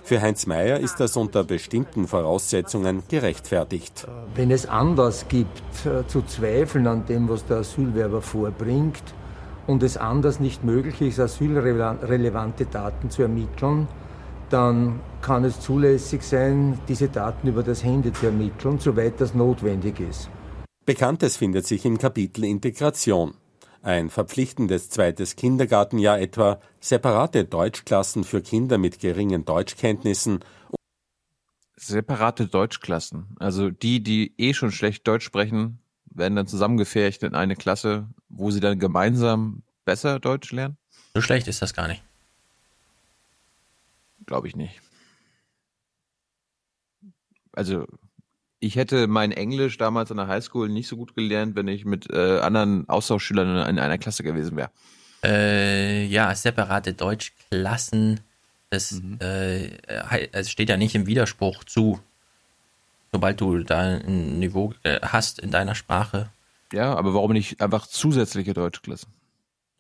Für 0.04 0.22
Heinz 0.22 0.46
Mayer 0.46 0.80
ist 0.80 1.00
das 1.00 1.18
unter 1.18 1.44
bestimmten 1.44 2.08
Voraussetzungen 2.08 3.04
gerechtfertigt. 3.10 4.08
Wenn 4.36 4.52
es 4.52 4.68
Anlass 4.68 5.28
gibt, 5.28 5.86
äh, 5.86 6.08
zu 6.08 6.22
zweifeln 6.22 6.88
an 6.88 7.06
dem, 7.06 7.28
was 7.30 7.46
der 7.46 7.58
Asylwerber 7.58 8.22
vorbringt, 8.22 9.04
und 9.68 9.84
es 9.84 9.98
anders 9.98 10.40
nicht 10.40 10.64
möglich 10.64 11.02
ist, 11.02 11.20
asylrelevante 11.20 12.66
Daten 12.66 13.10
zu 13.10 13.24
ermitteln, 13.24 13.88
dann 14.50 15.00
kann 15.22 15.44
es 15.44 15.60
zulässig 15.60 16.22
sein, 16.22 16.80
diese 16.88 17.10
Daten 17.10 17.48
über 17.48 17.64
das 17.64 17.84
Handy 17.84 18.14
zu 18.14 18.28
ermitteln, 18.28 18.80
soweit 18.80 19.20
das 19.20 19.34
notwendig 19.34 20.00
ist. 20.00 20.30
Bekanntes 20.86 21.38
findet 21.38 21.66
sich 21.66 21.84
im 21.86 21.98
Kapitel 21.98 22.44
Integration 22.44 23.34
ein 23.86 24.10
verpflichtendes 24.10 24.90
zweites 24.90 25.36
Kindergartenjahr 25.36 26.20
etwa, 26.20 26.60
separate 26.80 27.46
Deutschklassen 27.46 28.24
für 28.24 28.42
Kinder 28.42 28.80
mit 28.80 29.00
geringen 29.00 29.46
Deutschkenntnissen. 29.46 30.40
Separate 31.78 32.48
Deutschklassen, 32.48 33.36
also 33.40 33.70
die, 33.70 34.02
die 34.02 34.34
eh 34.38 34.56
schon 34.56 34.72
schlecht 34.72 35.08
Deutsch 35.08 35.26
sprechen, 35.26 35.80
werden 36.06 36.36
dann 36.36 36.48
zusammengefärcht 36.48 37.22
in 37.22 37.36
eine 37.36 37.56
Klasse, 37.56 38.08
wo 38.28 38.50
sie 38.50 38.60
dann 38.60 38.80
gemeinsam 38.80 39.62
besser 39.84 40.20
Deutsch 40.20 40.52
lernen? 40.52 40.78
So 41.14 41.22
schlecht 41.22 41.48
ist 41.48 41.62
das 41.62 41.74
gar 41.74 41.88
nicht. 41.88 42.02
Glaube 44.26 44.48
ich 44.48 44.56
nicht. 44.56 44.82
Also 47.52 47.86
ich 48.66 48.76
hätte 48.76 49.08
mein 49.08 49.32
Englisch 49.32 49.78
damals 49.78 50.12
an 50.12 50.18
der 50.18 50.28
Highschool 50.28 50.70
nicht 50.70 50.88
so 50.88 50.98
gut 50.98 51.16
gelernt, 51.16 51.56
wenn 51.56 51.68
ich 51.68 51.86
mit 51.86 52.10
äh, 52.10 52.40
anderen 52.40 52.90
Austauschschülern 52.90 53.68
in 53.70 53.80
einer 53.80 53.98
Klasse 53.98 54.24
gewesen 54.24 54.58
wäre. 54.58 54.72
Äh, 55.24 56.06
ja, 56.06 56.34
separate 56.34 56.94
Deutschklassen. 56.94 58.22
Das 58.70 58.92
mhm. 58.92 59.20
äh, 59.22 59.70
es 60.32 60.50
steht 60.50 60.70
ja 60.70 60.78
nicht 60.78 60.96
im 60.96 61.06
Widerspruch 61.06 61.64
zu, 61.64 62.00
sobald 63.12 63.40
du 63.40 63.60
da 63.60 64.00
ein 64.00 64.40
Niveau 64.40 64.74
äh, 64.84 65.00
hast 65.02 65.40
in 65.40 65.52
deiner 65.52 65.76
Sprache. 65.76 66.30
Ja, 66.74 66.96
aber 66.96 67.14
warum 67.14 67.34
nicht 67.34 67.62
einfach 67.62 67.88
zusätzliche 67.88 68.54
Deutschklassen? 68.54 69.10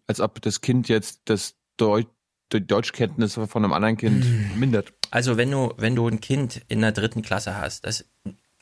Als 0.08 0.20
ob 0.20 0.42
das 0.42 0.62
Kind 0.62 0.88
jetzt 0.88 1.22
das 1.26 1.56
Deutsch 1.78 2.08
die 2.54 2.66
Deutschkenntnisse 2.66 3.48
von 3.48 3.64
einem 3.64 3.74
anderen 3.74 3.98
Kind 3.98 4.24
hm. 4.24 4.60
mindert. 4.60 4.94
Also 5.10 5.36
wenn 5.36 5.50
du, 5.50 5.74
wenn 5.78 5.96
du 5.96 6.08
ein 6.08 6.22
Kind 6.22 6.62
in 6.68 6.82
der 6.82 6.92
dritten 6.92 7.24
Klasse 7.24 7.58
hast, 7.58 7.86
das 7.86 8.06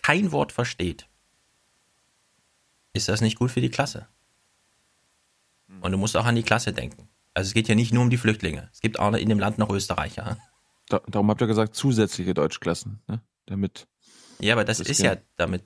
kein 0.03 0.31
Wort 0.31 0.51
versteht, 0.51 1.07
ist 2.93 3.09
das 3.09 3.21
nicht 3.21 3.39
gut 3.39 3.49
für 3.49 3.61
die 3.61 3.69
Klasse. 3.69 4.07
Und 5.81 5.91
du 5.91 5.97
musst 5.97 6.15
auch 6.15 6.25
an 6.25 6.35
die 6.35 6.43
Klasse 6.43 6.71
denken. 6.71 7.09
Also 7.33 7.47
es 7.47 7.53
geht 7.53 7.67
ja 7.67 7.73
nicht 7.73 7.91
nur 7.91 8.03
um 8.03 8.11
die 8.11 8.17
Flüchtlinge. 8.17 8.69
Es 8.71 8.79
gibt 8.79 8.99
auch 8.99 9.13
in 9.13 9.29
dem 9.29 9.39
Land 9.39 9.57
noch 9.57 9.69
Österreicher. 9.69 10.37
Da, 10.87 11.01
darum 11.07 11.29
habt 11.29 11.41
ihr 11.41 11.47
gesagt, 11.47 11.75
zusätzliche 11.75 12.35
Deutschklassen, 12.35 13.01
ne? 13.07 13.21
Damit. 13.47 13.87
Ja, 14.39 14.53
aber 14.53 14.63
das, 14.63 14.77
das 14.77 14.87
ist 14.87 15.01
ja 15.01 15.17
damit, 15.35 15.63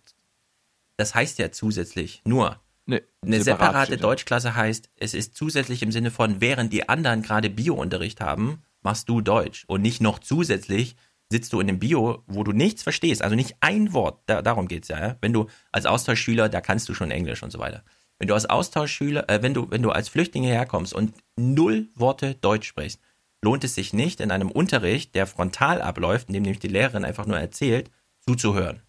das 0.96 1.14
heißt 1.14 1.38
ja 1.40 1.52
zusätzlich 1.52 2.22
nur. 2.26 2.60
Nee, 2.86 3.02
eine 3.22 3.44
separat 3.44 3.88
separate 3.88 3.98
Deutschklasse 3.98 4.56
heißt, 4.56 4.90
es 4.96 5.14
ist 5.14 5.36
zusätzlich 5.36 5.84
im 5.84 5.92
Sinne 5.92 6.10
von, 6.10 6.40
während 6.40 6.72
die 6.72 6.88
anderen 6.88 7.22
gerade 7.22 7.50
Biounterricht 7.50 8.22
haben, 8.22 8.64
machst 8.82 9.10
du 9.10 9.20
Deutsch. 9.20 9.66
Und 9.68 9.82
nicht 9.82 10.00
noch 10.00 10.20
zusätzlich 10.20 10.96
sitzt 11.30 11.54
du 11.54 11.60
in 11.60 11.70
einem 11.70 11.80
Bio, 11.80 12.24
wo 12.28 12.44
du 12.44 12.52
nichts 12.52 12.84
verstehst, 12.84 13.22
also 13.22 13.36
nicht 13.36 13.56
ein 13.60 13.94
Wort, 13.94 14.22
da, 14.28 14.42
darum 14.42 14.68
geht's 14.68 14.88
ja, 14.88 15.00
ja. 15.00 15.18
Wenn 15.22 15.34
du 15.34 15.48
als 15.72 15.86
Austauschschüler, 15.86 16.50
da 16.50 16.62
kannst 16.62 16.88
du 16.90 16.94
schon 16.94 17.12
Englisch 17.12 17.44
und 17.44 17.52
so 17.52 17.60
weiter. 17.60 17.84
Wenn 18.20 18.28
du 18.28 18.34
als 18.34 18.46
Austauschschüler, 18.46 19.30
äh, 19.30 19.42
wenn 19.42 19.54
du, 19.54 19.70
wenn 19.70 19.82
du 19.82 19.92
als 19.92 20.10
Flüchtling 20.10 20.44
herkommst 20.44 20.94
und 20.94 21.14
null 21.36 21.90
Worte 21.96 22.36
Deutsch 22.36 22.68
sprichst, 22.68 23.00
lohnt 23.44 23.64
es 23.64 23.76
sich 23.76 23.94
nicht, 23.94 24.20
in 24.20 24.32
einem 24.32 24.50
Unterricht, 24.50 25.14
der 25.16 25.28
frontal 25.28 25.82
abläuft, 25.82 26.30
in 26.30 26.34
dem 26.34 26.44
nämlich 26.44 26.60
die 26.60 26.68
Lehrerin 26.68 27.06
einfach 27.06 27.26
nur 27.26 27.38
erzählt, 27.38 27.92
zuzuhören. 28.22 28.82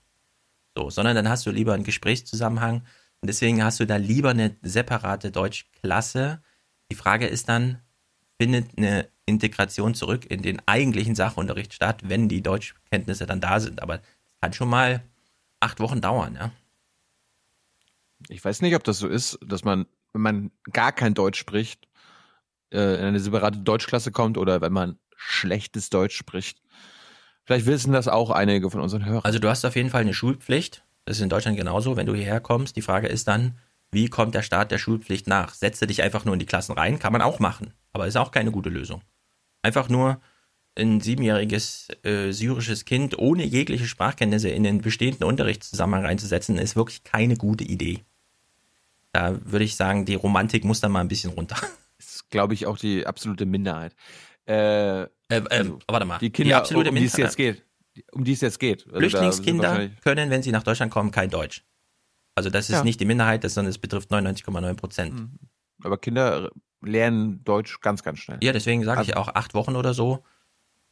So, 0.76 0.90
sondern 0.90 1.16
dann 1.16 1.28
hast 1.28 1.44
du 1.44 1.50
lieber 1.50 1.74
einen 1.74 1.84
Gesprächszusammenhang 1.84 2.82
und 3.20 3.26
deswegen 3.26 3.62
hast 3.62 3.80
du 3.80 3.86
da 3.86 3.96
lieber 3.96 4.30
eine 4.30 4.56
separate 4.62 5.30
Deutschklasse. 5.30 6.40
Die 6.90 6.94
Frage 6.94 7.26
ist 7.26 7.48
dann, 7.48 7.80
findet 8.38 8.76
eine 8.76 9.08
Integration 9.26 9.94
zurück 9.94 10.24
in 10.30 10.42
den 10.42 10.62
eigentlichen 10.66 11.14
Sachunterricht 11.14 11.74
statt, 11.74 12.02
wenn 12.04 12.28
die 12.28 12.42
Deutschkenntnisse 12.42 13.26
dann 13.26 13.40
da 13.40 13.60
sind. 13.60 13.82
Aber 13.82 13.96
es 13.96 14.00
kann 14.40 14.52
schon 14.52 14.68
mal 14.68 15.02
acht 15.60 15.80
Wochen 15.80 16.00
dauern, 16.00 16.34
ja. 16.34 16.52
Ich 18.28 18.44
weiß 18.44 18.62
nicht, 18.62 18.74
ob 18.74 18.84
das 18.84 18.98
so 18.98 19.06
ist, 19.06 19.38
dass 19.46 19.64
man, 19.64 19.86
wenn 20.12 20.22
man 20.22 20.50
gar 20.72 20.92
kein 20.92 21.14
Deutsch 21.14 21.38
spricht, 21.38 21.88
äh, 22.72 22.98
in 22.98 23.04
eine 23.04 23.20
separate 23.20 23.58
Deutschklasse 23.58 24.10
kommt 24.10 24.36
oder 24.38 24.60
wenn 24.60 24.72
man 24.72 24.98
schlechtes 25.16 25.90
Deutsch 25.90 26.16
spricht. 26.16 26.60
Vielleicht 27.44 27.66
wissen 27.66 27.92
das 27.92 28.08
auch 28.08 28.30
einige 28.30 28.70
von 28.70 28.80
unseren 28.80 29.04
Hörern. 29.04 29.24
Also 29.24 29.38
du 29.38 29.48
hast 29.48 29.64
auf 29.64 29.76
jeden 29.76 29.90
Fall 29.90 30.02
eine 30.02 30.14
Schulpflicht. 30.14 30.84
Das 31.04 31.16
ist 31.16 31.22
in 31.22 31.30
Deutschland 31.30 31.56
genauso, 31.56 31.96
wenn 31.96 32.06
du 32.06 32.14
hierher 32.14 32.40
kommst. 32.40 32.76
Die 32.76 32.82
Frage 32.82 33.06
ist 33.06 33.26
dann, 33.28 33.56
wie 33.90 34.08
kommt 34.08 34.34
der 34.34 34.42
Staat 34.42 34.70
der 34.70 34.78
Schulpflicht 34.78 35.26
nach? 35.26 35.54
Setze 35.54 35.86
dich 35.86 36.02
einfach 36.02 36.24
nur 36.24 36.34
in 36.34 36.40
die 36.40 36.46
Klassen 36.46 36.72
rein, 36.72 36.98
kann 36.98 37.12
man 37.12 37.22
auch 37.22 37.38
machen, 37.38 37.72
aber 37.98 38.06
ist 38.06 38.16
auch 38.16 38.30
keine 38.30 38.50
gute 38.50 38.70
Lösung. 38.70 39.02
Einfach 39.62 39.88
nur 39.88 40.20
ein 40.76 41.00
siebenjähriges 41.00 41.88
äh, 42.04 42.30
syrisches 42.30 42.84
Kind 42.84 43.18
ohne 43.18 43.44
jegliche 43.44 43.86
Sprachkenntnisse 43.86 44.48
in 44.48 44.62
den 44.62 44.80
bestehenden 44.80 45.24
Unterrichtszusammenhang 45.24 46.06
reinzusetzen, 46.06 46.56
ist 46.58 46.76
wirklich 46.76 47.02
keine 47.02 47.36
gute 47.36 47.64
Idee. 47.64 48.04
Da 49.12 49.38
würde 49.44 49.64
ich 49.64 49.74
sagen, 49.74 50.04
die 50.04 50.14
Romantik 50.14 50.64
muss 50.64 50.80
da 50.80 50.88
mal 50.88 51.00
ein 51.00 51.08
bisschen 51.08 51.32
runter. 51.32 51.56
Das 51.98 52.14
ist, 52.14 52.30
glaube 52.30 52.54
ich, 52.54 52.64
auch 52.66 52.78
die 52.78 53.08
absolute 53.08 53.44
Minderheit. 53.44 53.92
Äh, 54.46 55.02
äh, 55.02 55.08
also, 55.50 55.80
warte 55.88 56.06
mal. 56.06 56.18
Die 56.18 56.30
Kinder, 56.30 56.50
die 56.50 56.54
absolute 56.54 56.90
um 56.90 56.94
die 56.94 57.04
es 57.06 57.16
jetzt 57.16 57.36
geht. 57.36 57.64
Um 58.12 58.22
die 58.22 58.34
es 58.34 58.40
jetzt 58.40 58.60
geht. 58.60 58.86
Also 58.86 59.00
Flüchtlingskinder 59.00 59.88
können, 60.04 60.30
wenn 60.30 60.44
sie 60.44 60.52
nach 60.52 60.62
Deutschland 60.62 60.92
kommen, 60.92 61.10
kein 61.10 61.28
Deutsch. 61.28 61.64
Also 62.36 62.50
das 62.50 62.70
ist 62.70 62.76
ja. 62.76 62.84
nicht 62.84 63.00
die 63.00 63.04
Minderheit, 63.04 63.42
sondern 63.50 63.70
es 63.70 63.78
betrifft 63.78 64.12
99,9 64.12 64.74
Prozent. 64.74 65.14
Mhm. 65.14 65.38
Aber 65.82 65.98
Kinder 65.98 66.52
lernen 66.82 67.42
Deutsch 67.44 67.80
ganz, 67.80 68.02
ganz 68.02 68.18
schnell. 68.18 68.38
Ja, 68.42 68.52
deswegen 68.52 68.84
sage 68.84 68.98
also, 68.98 69.10
ich 69.10 69.16
auch 69.16 69.28
acht 69.28 69.54
Wochen 69.54 69.76
oder 69.76 69.94
so. 69.94 70.24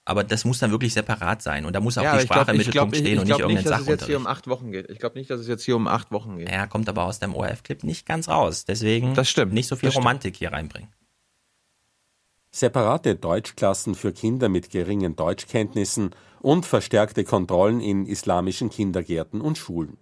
Aber 0.08 0.22
das 0.22 0.44
muss 0.44 0.60
dann 0.60 0.70
wirklich 0.70 0.94
separat 0.94 1.42
sein. 1.42 1.64
Und 1.64 1.74
da 1.74 1.80
muss 1.80 1.98
auch 1.98 2.04
ja, 2.04 2.16
die 2.16 2.22
Sprache 2.22 2.44
glaub, 2.44 2.48
im 2.50 2.58
Mittelpunkt 2.58 2.92
glaub, 2.92 2.94
stehen 2.94 3.06
ich, 3.06 3.12
ich 3.14 3.18
und 3.18 3.26
nicht 3.26 3.38
irgendein 3.40 3.64
Sachunterricht. 3.64 4.02
Ich 4.08 4.08
glaube 4.08 4.08
nicht, 4.08 4.10
dass 4.10 4.10
es 4.10 4.14
jetzt 4.14 4.14
hier 4.14 4.16
um 4.16 4.26
acht 4.28 4.46
Wochen 4.46 4.70
geht. 4.70 4.88
Ich 4.88 4.98
glaube 5.00 5.18
nicht, 5.18 5.30
dass 5.30 5.40
es 5.40 5.48
jetzt 5.48 5.64
hier 5.64 5.74
um 5.74 5.88
acht 5.88 6.12
Wochen 6.12 6.38
geht. 6.38 6.48
Ja, 6.48 6.68
kommt 6.68 6.88
aber 6.88 7.04
aus 7.04 7.18
dem 7.18 7.34
ORF-Clip 7.34 7.82
nicht 7.82 8.06
ganz 8.06 8.28
raus. 8.28 8.64
Deswegen 8.64 9.14
das 9.14 9.28
stimmt. 9.28 9.52
nicht 9.52 9.66
so 9.66 9.74
viel 9.74 9.88
das 9.88 9.96
Romantik 9.96 10.36
stimmt. 10.36 10.38
hier 10.38 10.52
reinbringen. 10.52 10.90
Separate 12.52 13.16
Deutschklassen 13.16 13.96
für 13.96 14.12
Kinder 14.12 14.48
mit 14.48 14.70
geringen 14.70 15.16
Deutschkenntnissen 15.16 16.10
und 16.40 16.64
verstärkte 16.64 17.24
Kontrollen 17.24 17.80
in 17.80 18.06
islamischen 18.06 18.70
Kindergärten 18.70 19.40
und 19.40 19.58
Schulen. 19.58 19.98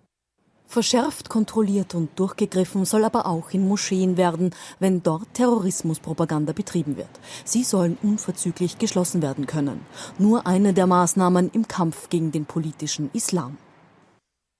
Verschärft 0.66 1.28
kontrolliert 1.28 1.94
und 1.94 2.18
durchgegriffen 2.18 2.84
soll 2.84 3.04
aber 3.04 3.26
auch 3.26 3.50
in 3.50 3.68
Moscheen 3.68 4.16
werden, 4.16 4.54
wenn 4.80 5.02
dort 5.02 5.32
Terrorismuspropaganda 5.34 6.52
betrieben 6.52 6.96
wird. 6.96 7.08
Sie 7.44 7.62
sollen 7.62 7.96
unverzüglich 8.02 8.78
geschlossen 8.78 9.22
werden 9.22 9.46
können. 9.46 9.86
Nur 10.18 10.46
eine 10.46 10.74
der 10.74 10.86
Maßnahmen 10.86 11.50
im 11.50 11.68
Kampf 11.68 12.08
gegen 12.08 12.32
den 12.32 12.46
politischen 12.46 13.10
Islam. 13.12 13.56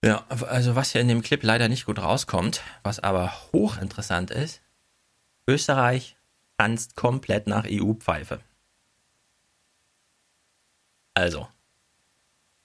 Ja, 0.05 0.25
also 0.29 0.77
was 0.77 0.93
hier 0.93 1.01
in 1.01 1.09
dem 1.09 1.23
Clip 1.23 1.43
leider 1.43 1.69
nicht 1.69 1.87
gut 1.87 1.99
rauskommt, 1.99 2.63
was 2.83 3.01
aber 3.01 3.33
hochinteressant 3.53 4.31
ist, 4.31 4.61
Österreich 5.49 6.17
tanzt 6.59 6.95
komplett 6.95 7.47
nach 7.47 7.65
EU-Pfeife. 7.67 8.41
Also, 11.15 11.49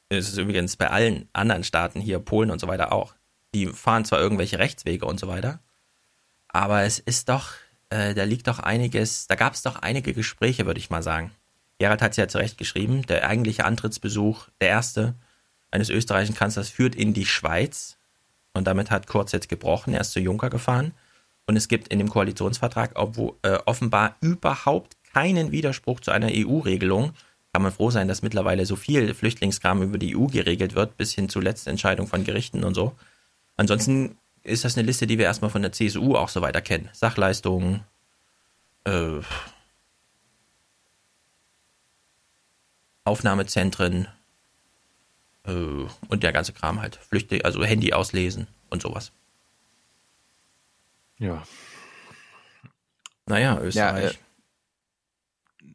es 0.10 0.28
ist 0.30 0.38
übrigens 0.38 0.76
bei 0.76 0.90
allen 0.90 1.30
anderen 1.34 1.64
Staaten 1.64 2.02
hier, 2.02 2.20
Polen 2.20 2.52
und 2.52 2.60
so 2.60 2.68
weiter 2.68 2.92
auch. 2.92 3.16
Die 3.54 3.68
fahren 3.68 4.06
zwar 4.06 4.20
irgendwelche 4.20 4.60
Rechtswege 4.60 5.06
und 5.06 5.20
so 5.20 5.28
weiter, 5.28 5.60
aber 6.50 6.84
es 6.84 7.00
ist 7.00 7.30
doch, 7.30 7.52
äh, 7.90 8.14
da 8.14 8.24
liegt 8.24 8.48
doch 8.48 8.60
einiges, 8.60 9.28
da 9.28 9.36
gab 9.36 9.54
es 9.54 9.62
doch 9.62 9.78
einige 9.78 10.14
Gespräche, 10.14 10.66
würde 10.66 10.80
ich 10.80 10.90
mal 10.90 11.04
sagen. 11.04 11.32
Gerhard 11.80 12.02
hat 12.02 12.12
es 12.12 12.18
ja 12.18 12.28
zu 12.28 12.38
Recht 12.40 12.58
geschrieben, 12.58 13.04
der 13.04 13.28
eigentliche 13.28 13.66
Antrittsbesuch, 13.66 14.50
der 14.60 14.70
erste 14.70 15.16
eines 15.72 15.90
österreichischen 15.90 16.36
Kanzlers, 16.36 16.70
führt 16.70 16.96
in 16.96 17.14
die 17.14 17.26
Schweiz. 17.26 17.98
Und 18.54 18.66
damit 18.66 18.92
hat 18.92 19.08
Kurz 19.08 19.32
jetzt 19.32 19.48
gebrochen, 19.48 19.94
er 19.94 20.02
ist 20.02 20.12
zu 20.12 20.20
Juncker 20.20 20.50
gefahren. 20.50 20.94
Und 21.48 21.56
es 21.56 21.68
gibt 21.68 21.88
in 21.88 22.00
dem 22.00 22.10
Koalitionsvertrag 22.10 22.92
obwohl, 22.96 23.36
äh, 23.44 23.58
offenbar 23.66 24.18
überhaupt 24.20 24.98
keinen 25.14 25.52
Widerspruch 25.52 26.00
zu 26.00 26.12
einer 26.12 26.30
EU-Regelung. 26.30 27.14
Kann 27.54 27.64
man 27.64 27.72
froh 27.72 27.92
sein, 27.92 28.08
dass 28.08 28.22
mittlerweile 28.22 28.66
so 28.66 28.76
viel 28.76 29.14
Flüchtlingskram 29.14 29.82
über 29.82 29.98
die 29.98 30.16
EU 30.16 30.28
geregelt 30.28 30.76
wird, 30.76 30.98
bis 30.98 31.14
hin 31.14 31.30
zu 31.30 31.40
letzten 31.40 31.72
Entscheidung 31.72 32.08
von 32.08 32.24
Gerichten 32.24 32.64
und 32.64 32.76
so. 32.76 32.94
Ansonsten 33.60 34.18
ist 34.42 34.64
das 34.64 34.78
eine 34.78 34.88
Liste, 34.88 35.06
die 35.06 35.18
wir 35.18 35.26
erstmal 35.26 35.52
von 35.52 35.62
der 35.62 35.74
CSU 35.74 36.16
auch 36.16 36.30
so 36.30 36.42
weiter 36.42 36.62
kennen. 36.62 36.88
Sachleistungen, 36.94 37.84
äh, 38.86 39.20
Aufnahmezentren 43.04 44.08
äh, 45.44 45.52
und 46.08 46.24
der 46.24 46.32
ganze 46.32 46.54
Kram 46.54 46.80
halt. 46.80 46.96
Flüchtling, 46.96 47.42
also 47.42 47.62
Handy 47.62 47.92
auslesen 47.92 48.48
und 48.70 48.82
sowas. 48.82 49.12
Ja. 51.18 51.44
Naja, 53.26 53.60
Österreich. 53.60 54.04
Ja, 54.04 54.10
äh, 55.68 55.74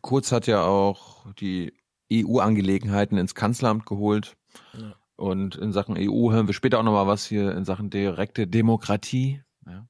Kurz 0.00 0.32
hat 0.32 0.46
ja 0.46 0.64
auch 0.64 1.30
die 1.34 1.74
EU-Angelegenheiten 2.10 3.18
ins 3.18 3.34
Kanzleramt 3.34 3.84
geholt. 3.84 4.34
Ja. 4.72 4.94
Und 5.22 5.54
in 5.54 5.70
Sachen 5.70 5.94
EU 5.96 6.32
hören 6.32 6.48
wir 6.48 6.52
später 6.52 6.80
auch 6.80 6.82
nochmal 6.82 7.06
was 7.06 7.24
hier 7.24 7.54
in 7.54 7.64
Sachen 7.64 7.90
direkte 7.90 8.48
Demokratie. 8.48 9.40
Ja. 9.64 9.86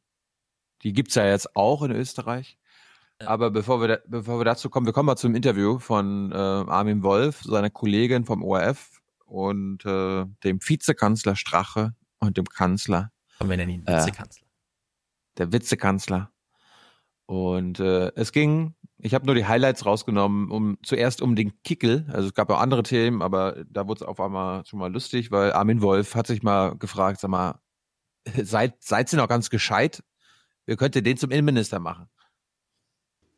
Die 0.83 0.93
gibt's 0.93 1.15
ja 1.15 1.25
jetzt 1.25 1.57
auch 1.57 1.83
in 1.83 1.91
Österreich. 1.91 2.59
Aber 3.19 3.51
bevor 3.51 3.81
wir, 3.81 3.89
da, 3.89 3.99
bevor 4.07 4.39
wir 4.39 4.45
dazu 4.45 4.69
kommen, 4.69 4.85
wir 4.85 4.93
kommen 4.93 5.07
mal 5.07 5.17
zum 5.17 5.35
Interview 5.35 5.79
von 5.79 6.33
äh, 6.33 6.35
Armin 6.35 7.03
Wolf, 7.03 7.41
seiner 7.45 7.71
Kollegin 7.71 8.27
vom 8.27 8.43
ORF 8.43 9.01
und 9.25 9.87
äh, 9.87 10.27
dem 10.45 10.61
Vizekanzler 10.61 11.35
Strache 11.35 11.95
und 12.19 12.37
dem 12.37 12.45
Kanzler. 12.45 13.11
Und 13.39 13.49
wir 13.49 13.57
nennen 13.57 13.71
ihn 13.71 13.87
Vizekanzler. 13.87 14.45
Äh, 14.45 15.39
der 15.39 15.53
Vizekanzler. 15.55 16.31
Und 17.25 17.81
äh, 17.81 18.13
es 18.17 18.33
ging, 18.33 18.75
ich 19.05 19.15
habe 19.15 19.27
nur 19.27 19.35
die 19.35 19.47
Highlights 19.47 19.85
rausgenommen, 19.85 20.49
um 20.51 20.79
zuerst 20.85 21.23
um 21.23 21.35
den 21.35 21.61
Kickel. 21.65 22.07
Also 22.13 22.29
es 22.29 22.35
gab 22.35 22.49
auch 22.51 22.61
andere 22.61 22.85
Themen, 22.85 23.21
aber 23.21 23.65
da 23.69 23.89
wurde 23.89 24.05
es 24.05 24.09
auf 24.09 24.21
einmal 24.21 24.65
schon 24.65 24.79
mal 24.79 24.93
lustig, 24.93 25.33
weil 25.33 25.53
Armin 25.53 25.83
Wolf 25.83 26.15
hat 26.15 26.29
sich 26.29 26.45
mal 26.45 26.77
gefragt, 26.79 27.19
sag 27.19 27.29
mal, 27.31 27.61
seid, 28.43 28.77
seid 28.83 29.13
ihr 29.13 29.17
noch 29.17 29.29
ganz 29.29 29.51
gescheit? 29.51 30.05
Wir 30.67 30.77
könnten 30.77 31.03
den 31.03 31.17
zum 31.17 31.33
Innenminister 31.33 31.81
machen. 31.81 32.09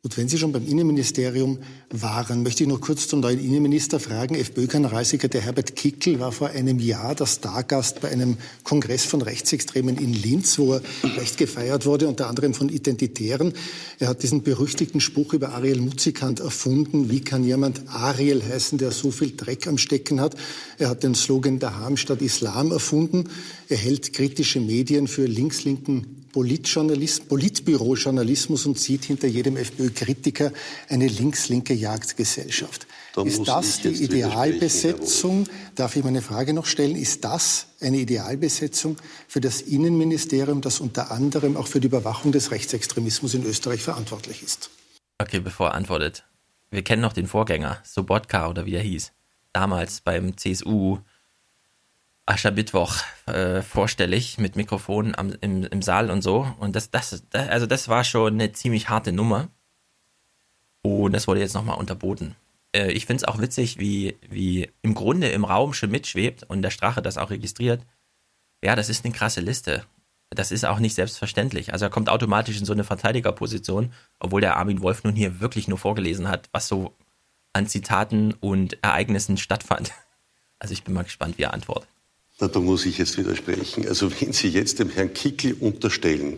Und 0.05 0.15
wenn 0.17 0.29
Sie 0.29 0.37
schon 0.37 0.51
beim 0.51 0.67
Innenministerium 0.67 1.57
waren, 1.89 2.43
möchte 2.43 2.61
ich 2.61 2.69
noch 2.69 2.79
kurz 2.79 3.07
zum 3.07 3.21
neuen 3.21 3.43
Innenminister 3.43 3.99
fragen. 3.99 4.35
FPÖ-Generalsekretär 4.35 5.41
Herbert 5.41 5.75
Kickel 5.75 6.19
war 6.19 6.31
vor 6.31 6.49
einem 6.49 6.77
Jahr 6.77 7.15
der 7.15 7.25
Stargast 7.25 8.01
bei 8.01 8.11
einem 8.11 8.37
Kongress 8.63 9.03
von 9.03 9.23
Rechtsextremen 9.23 9.97
in 9.97 10.13
Linz, 10.13 10.59
wo 10.59 10.73
er 10.73 10.81
recht 11.17 11.37
gefeiert 11.37 11.87
wurde, 11.87 12.07
unter 12.07 12.27
anderem 12.29 12.53
von 12.53 12.69
Identitären. 12.69 13.53
Er 13.97 14.09
hat 14.09 14.21
diesen 14.21 14.43
berüchtigten 14.43 15.01
Spruch 15.01 15.33
über 15.33 15.53
Ariel 15.53 15.81
Muzikant 15.81 16.39
erfunden. 16.39 17.09
Wie 17.09 17.21
kann 17.21 17.43
jemand 17.43 17.81
Ariel 17.87 18.43
heißen, 18.43 18.77
der 18.77 18.91
so 18.91 19.09
viel 19.09 19.35
Dreck 19.35 19.65
am 19.65 19.79
Stecken 19.79 20.21
hat? 20.21 20.35
Er 20.77 20.89
hat 20.89 21.01
den 21.01 21.15
Slogan 21.15 21.57
der 21.57 21.73
Statt 21.95 22.21
Islam 22.21 22.71
erfunden. 22.71 23.23
Er 23.69 23.77
hält 23.77 24.13
kritische 24.13 24.59
Medien 24.59 25.07
für 25.07 25.25
linkslinken 25.25 26.24
Politjournalismus, 26.35 27.29
Politbürojournalismus 27.29 28.65
und 28.65 28.77
sieht 28.77 29.05
hinter 29.05 29.25
jedem 29.25 29.55
FPÖ-Kritiker 29.55 30.51
eine 30.89 31.07
links-linke 31.07 31.73
Jagdgesellschaft. 31.73 32.87
Da 33.13 33.23
ist 33.23 33.45
das 33.45 33.79
die 33.79 34.03
Idealbesetzung? 34.03 35.47
Darf 35.75 35.95
ich 35.95 36.03
meine 36.03 36.21
Frage 36.21 36.53
noch 36.53 36.65
stellen? 36.65 36.97
Ist 36.97 37.23
das 37.23 37.67
eine 37.79 37.95
Idealbesetzung 37.95 38.97
für 39.29 39.39
das 39.39 39.61
Innenministerium, 39.61 40.59
das 40.59 40.81
unter 40.81 41.09
anderem 41.09 41.55
auch 41.55 41.67
für 41.67 41.79
die 41.79 41.87
Überwachung 41.87 42.33
des 42.33 42.51
Rechtsextremismus 42.51 43.33
in 43.33 43.45
Österreich 43.45 43.81
verantwortlich 43.81 44.43
ist? 44.43 44.69
Okay, 45.17 45.39
bevor 45.39 45.67
er 45.67 45.75
antwortet. 45.75 46.25
Wir 46.69 46.83
kennen 46.83 47.01
noch 47.01 47.13
den 47.13 47.27
Vorgänger, 47.27 47.77
Sobotka 47.85 48.49
oder 48.49 48.65
wie 48.65 48.75
er 48.75 48.83
hieß. 48.83 49.13
Damals 49.53 50.01
beim 50.01 50.35
CSU 50.35 50.97
Aschermittwoch 52.25 52.97
äh, 53.27 53.61
vorstellig 53.61 54.37
mit 54.37 54.55
Mikrofon 54.55 55.13
am, 55.15 55.33
im, 55.41 55.63
im 55.63 55.81
Saal 55.81 56.09
und 56.09 56.21
so. 56.21 56.47
Und 56.59 56.75
das, 56.75 56.89
das, 56.89 57.23
das, 57.29 57.49
also 57.49 57.65
das 57.65 57.87
war 57.87 58.03
schon 58.03 58.33
eine 58.33 58.51
ziemlich 58.51 58.89
harte 58.89 59.11
Nummer. 59.11 59.49
Und 60.81 61.13
das 61.13 61.27
wurde 61.27 61.39
jetzt 61.39 61.53
nochmal 61.53 61.77
unterboten. 61.77 62.35
Äh, 62.75 62.91
ich 62.91 63.05
finde 63.05 63.21
es 63.21 63.27
auch 63.27 63.39
witzig, 63.39 63.79
wie, 63.79 64.17
wie 64.27 64.69
im 64.81 64.95
Grunde 64.95 65.29
im 65.29 65.45
Raum 65.45 65.73
schon 65.73 65.91
mitschwebt 65.91 66.43
und 66.43 66.61
der 66.61 66.71
Strache 66.71 67.01
das 67.01 67.17
auch 67.17 67.29
registriert. 67.29 67.85
Ja, 68.63 68.75
das 68.75 68.89
ist 68.89 69.05
eine 69.05 69.13
krasse 69.13 69.41
Liste. 69.41 69.85
Das 70.31 70.51
ist 70.51 70.65
auch 70.65 70.79
nicht 70.79 70.95
selbstverständlich. 70.95 71.73
Also 71.73 71.85
er 71.85 71.91
kommt 71.91 72.09
automatisch 72.09 72.57
in 72.57 72.65
so 72.65 72.73
eine 72.73 72.83
Verteidigerposition, 72.83 73.93
obwohl 74.19 74.41
der 74.41 74.57
Armin 74.57 74.81
Wolf 74.81 75.03
nun 75.03 75.15
hier 75.15 75.39
wirklich 75.39 75.67
nur 75.67 75.77
vorgelesen 75.77 76.27
hat, 76.27 76.49
was 76.51 76.67
so 76.67 76.95
an 77.53 77.67
Zitaten 77.67 78.33
und 78.33 78.83
Ereignissen 78.83 79.37
stattfand. 79.37 79.91
Also 80.57 80.71
ich 80.71 80.85
bin 80.85 80.93
mal 80.93 81.03
gespannt, 81.03 81.37
wie 81.37 81.43
er 81.43 81.53
antwortet. 81.53 81.89
Na, 82.39 82.47
da 82.47 82.59
muss 82.59 82.85
ich 82.85 82.97
jetzt 82.97 83.17
widersprechen. 83.17 83.87
Also 83.87 84.11
wenn 84.19 84.33
Sie 84.33 84.49
jetzt 84.49 84.79
dem 84.79 84.89
Herrn 84.89 85.13
Kickl 85.13 85.55
unterstellen, 85.59 86.37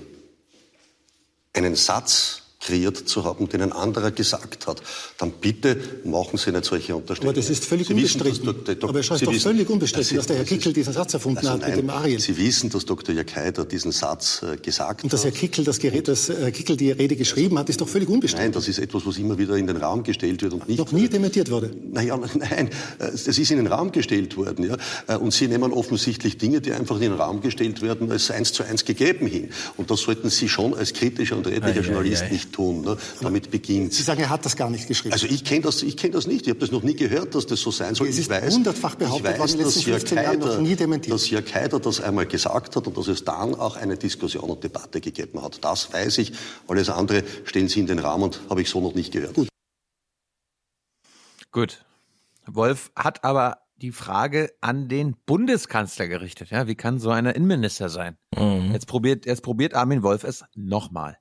einen 1.54 1.76
Satz 1.76 2.44
kreiert 2.60 2.98
zu 2.98 3.24
haben, 3.24 3.48
den 3.50 3.62
ein 3.62 3.72
anderer 3.72 4.12
gesagt 4.12 4.68
hat, 4.68 4.82
dann 5.20 5.32
bitte 5.32 5.78
machen 6.04 6.38
Sie 6.38 6.52
nicht 6.52 6.66
solche 6.66 6.96
Unterstellungen. 6.96 7.36
Aber 7.36 7.42
das 7.42 7.50
ist 7.50 7.66
völlig 7.66 7.88
Sie 7.88 7.94
unbestritten. 7.94 8.32
Wissen, 8.32 8.46
dass 8.46 8.66
Dr. 8.80 8.90
Aber 8.90 9.00
es 9.00 9.10
ist 9.10 9.20
Sie 9.20 9.26
doch 9.26 9.32
wissen, 9.32 9.44
völlig 9.44 9.70
unbestritten, 9.70 10.16
dass 10.18 10.26
Sie- 10.26 10.28
der 10.28 10.38
Herr 10.38 10.46
Kickel 10.46 10.74
diesen 10.74 10.94
Satz 10.94 11.14
erfunden 11.14 11.38
also 11.40 11.52
hat 11.52 11.62
nein, 11.62 11.70
mit 11.72 11.80
dem 11.80 11.90
Ariel. 11.92 12.20
Sie 12.20 12.36
wissen, 12.38 12.70
dass 12.70 12.86
Dr. 12.86 13.14
Jörg 13.14 13.36
Haider 13.36 13.64
diesen 13.66 13.92
Satz 13.92 14.42
äh, 14.44 14.58
gesagt 14.58 15.04
Und 15.04 15.14
dass 15.14 15.24
Herr 15.24 15.32
hat. 15.32 15.38
Kickel 15.38 15.64
das 15.66 15.80
Gerät, 15.80 16.08
dass 16.08 16.30
Herr 16.30 16.52
Kickel 16.52 16.78
die 16.78 16.92
Rede 16.92 17.16
geschrieben 17.16 17.58
hat, 17.60 17.70
ist 17.70 17.80
doch 17.80 17.88
völlig 17.88 18.10
unbestritten. 18.10 18.46
Nein, 18.46 18.52
das 18.54 18.68
ist 18.68 18.80
etwas, 18.80 19.06
was 19.06 19.18
immer 19.18 19.38
wieder 19.38 19.56
in 19.56 19.68
den 19.68 19.78
Raum 19.78 20.04
gestellt 20.04 20.42
wird 20.42 20.54
und 20.54 20.68
nicht. 20.68 20.80
Noch 20.80 20.92
nie 20.92 21.08
dementiert 21.08 21.52
wurde. 21.52 21.72
Naja, 21.92 22.18
nein, 22.38 22.70
äh, 23.00 23.06
es 23.06 23.28
ist 23.28 23.52
in 23.52 23.58
den 23.58 23.68
Raum 23.68 23.92
gestellt 23.92 24.36
worden, 24.36 24.66
ja. 24.68 24.78
Äh, 25.08 25.18
Und 25.18 25.32
Sie 25.34 25.48
nehmen 25.48 25.72
offensichtlich 25.74 26.38
Dinge, 26.38 26.60
die 26.62 26.72
einfach 26.74 26.96
in 26.96 27.02
den 27.04 27.14
Raum 27.14 27.42
gestellt 27.42 27.82
werden, 27.82 28.12
als 28.12 28.32
eins 28.32 28.52
zu 28.52 28.64
eins 28.64 28.84
gegeben 28.84 29.28
hin. 29.28 29.50
Und 29.78 29.92
das 29.92 30.02
sollten 30.02 30.30
Sie 30.30 30.50
schon 30.50 30.74
als 30.74 30.94
kritischer 30.94 31.38
und 31.38 31.46
redlicher 31.48 31.68
Ei, 31.82 31.84
ei, 31.84 31.86
Journalist 31.86 32.24
ei. 32.24 32.30
nicht 32.32 32.47
tun. 32.52 32.82
Ne? 32.82 32.98
Damit 33.22 33.52
beginnt 33.52 33.94
Sie 33.94 34.04
sagen, 34.04 34.22
er 34.22 34.30
hat 34.30 34.46
das 34.46 34.56
gar 34.56 34.70
nicht 34.70 34.88
geschrieben. 34.88 35.14
Also 35.14 35.28
ich 35.28 35.44
kenne 35.44 35.62
das, 35.62 35.84
ich 35.84 35.98
kenne 35.98 36.14
das 36.14 36.28
nicht. 36.28 36.44
Ich 36.44 36.50
habe 36.50 36.60
das 36.60 36.72
noch 36.72 36.84
nie 36.84 36.96
gehört, 36.96 37.36
dass 37.36 37.46
das 37.48 37.62
so 37.62 37.72
sein 37.72 37.96
soll. 37.96 38.08
Es 38.08 38.16
ich 38.16 38.22
ist 38.22 38.30
weiß, 38.30 38.54
hundertfach 38.56 38.96
behauptet 38.96 39.34
ich 39.34 39.40
worden 39.40 39.52
in 39.52 39.58
den 39.58 39.66
weiß, 39.66 39.76
letzten 39.76 39.92
dass 39.92 40.02
15 40.02 40.18
Jahren, 40.18 40.40
noch 40.40 40.48
Haider- 40.48 40.62
nie 40.62 40.76
dementiert. 40.76 41.14
Dass 41.14 41.30
Jörg 41.30 41.54
Haider 41.54 41.80
das 41.80 42.02
einmal 42.02 42.26
gesagt 42.26 42.76
hat 42.76 42.88
und 42.88 42.98
dass 42.98 43.08
es 43.08 43.24
dann 43.24 43.56
auch 43.56 43.76
eine 43.76 43.98
Diskussion 43.98 44.50
und 44.50 44.64
Debatte 44.64 45.02
gegeben 45.02 45.42
hat. 45.42 45.64
Das 45.64 45.92
weiß 45.94 46.18
ich. 46.20 46.34
Alles 46.68 46.90
andere 46.90 47.24
stellen 47.46 47.68
Sie 47.70 47.80
in 47.80 47.88
den 47.88 48.00
Raum 48.00 48.24
und 48.24 48.40
habe 48.50 48.62
ich 48.62 48.70
so 48.70 48.82
noch 48.82 48.94
nicht 48.96 49.12
gehört. 49.14 49.36
Gut. 51.52 51.84
Wolf 52.46 52.92
hat 52.96 53.24
aber 53.24 53.58
die 53.78 53.92
Frage 53.92 54.52
an 54.62 54.88
den 54.88 55.16
Bundeskanzler 55.26 56.08
gerichtet. 56.08 56.50
Ja, 56.50 56.68
wie 56.68 56.76
kann 56.76 57.00
so 57.00 57.10
einer 57.12 57.36
Innenminister 57.36 57.90
sein? 57.90 58.18
Mhm. 58.36 58.72
Jetzt 58.72 58.88
probiert, 58.88 59.26
jetzt 59.26 59.44
probiert 59.44 59.74
Armin 59.74 60.02
Wolf 60.04 60.24
es 60.24 60.44
nochmal. 60.56 61.18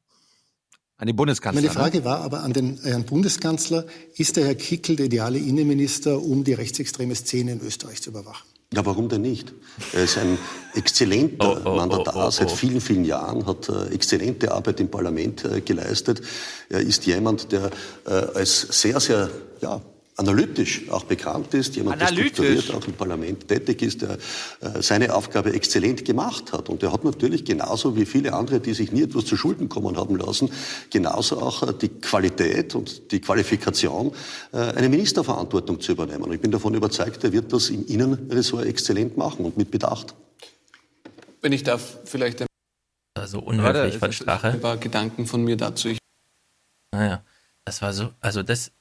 An 0.99 1.07
den 1.07 1.16
Bundeskanzler. 1.16 1.61
Meine 1.61 1.72
Frage 1.72 2.05
war 2.05 2.22
aber 2.22 2.42
an 2.42 2.55
den 2.55 2.78
Herrn 2.82 3.05
Bundeskanzler, 3.05 3.84
ist 4.14 4.36
der 4.36 4.47
Herr 4.47 4.55
Kickel 4.55 4.97
der 4.97 5.07
ideale 5.07 5.38
Innenminister, 5.38 6.22
um 6.22 6.42
die 6.42 6.55
rechtsextreme 6.55 7.14
Szene 7.14 7.53
in 7.53 7.61
Österreich 7.61 8.01
zu 8.01 8.11
überwachen? 8.11 8.47
Ja, 8.72 8.84
warum 8.84 9.09
denn 9.09 9.20
nicht? 9.20 9.53
Er 9.92 10.05
ist 10.05 10.16
ein 10.18 10.38
exzellenter 10.74 11.62
Oh, 11.66 11.76
Mandatar 11.76 12.32
seit 12.32 12.51
vielen, 12.51 12.80
vielen 12.80 13.05
Jahren, 13.05 13.47
hat 13.47 13.68
äh, 13.68 13.94
exzellente 13.94 14.53
Arbeit 14.53 14.80
im 14.80 14.90
Parlament 14.90 15.44
äh, 15.44 15.61
geleistet. 15.61 16.22
Er 16.68 16.80
ist 16.80 17.07
jemand, 17.07 17.53
der 17.53 17.70
äh, 18.07 18.11
als 18.11 18.62
sehr, 18.62 18.99
sehr 18.99 19.30
ja, 19.61 19.82
analytisch 20.17 20.89
auch 20.91 21.05
bekannt 21.05 21.53
ist, 21.53 21.77
jemand, 21.77 22.01
der 22.01 22.09
strukturiert 22.09 22.73
auch 22.73 22.87
im 22.87 22.95
Parlament 22.95 23.49
tätig 23.49 23.83
ist, 23.83 24.03
der 24.03 24.12
äh, 24.61 24.81
seine 24.81 25.14
Aufgabe 25.14 25.53
exzellent 25.53 26.05
gemacht 26.05 26.53
hat. 26.53 26.69
Und 26.71 26.83
er 26.83 26.93
hat 26.93 27.05
natürlich 27.05 27.45
genauso 27.45 27.97
wie 27.97 28.07
viele 28.07 28.33
andere, 28.33 28.61
die 28.61 28.73
sich 28.73 28.93
nie 28.93 29.03
etwas 29.03 29.27
zu 29.27 29.37
Schulden 29.37 29.69
kommen 29.69 29.97
haben 29.97 30.17
lassen, 30.17 30.51
genauso 30.91 31.41
auch 31.41 31.62
äh, 31.62 31.75
die 31.75 31.89
Qualität 31.89 32.75
und 32.75 33.12
die 33.12 33.21
Qualifikation, 33.21 34.12
äh, 34.53 34.59
eine 34.59 34.89
Ministerverantwortung 34.89 35.81
zu 35.81 35.93
übernehmen. 35.93 36.25
Und 36.25 36.33
ich 36.33 36.41
bin 36.41 36.51
davon 36.51 36.75
überzeugt, 36.75 37.23
er 37.23 37.33
wird 37.33 37.53
das 37.53 37.69
im 37.69 37.87
Innenressort 37.87 38.64
exzellent 38.64 39.19
machen 39.19 39.45
und 39.45 39.59
mit 39.59 39.71
Bedacht. 39.71 40.14
Wenn 41.43 41.53
ich 41.53 41.62
darf, 41.62 41.99
vielleicht 42.05 42.41
ein 42.41 42.47
Also 43.14 43.41
unhöflich 43.41 43.99
von 43.99 44.12
Strache. 44.12 44.53
paar 44.55 44.79
Gedanken 44.79 45.27
von 45.27 45.45
mir 45.45 45.59
dazu. 45.59 45.89
Ich 45.89 45.99
Naja, 46.93 47.23
das 47.67 47.83
war 47.83 47.93
so, 47.93 48.11
also 48.21 48.43
das, 48.43 48.73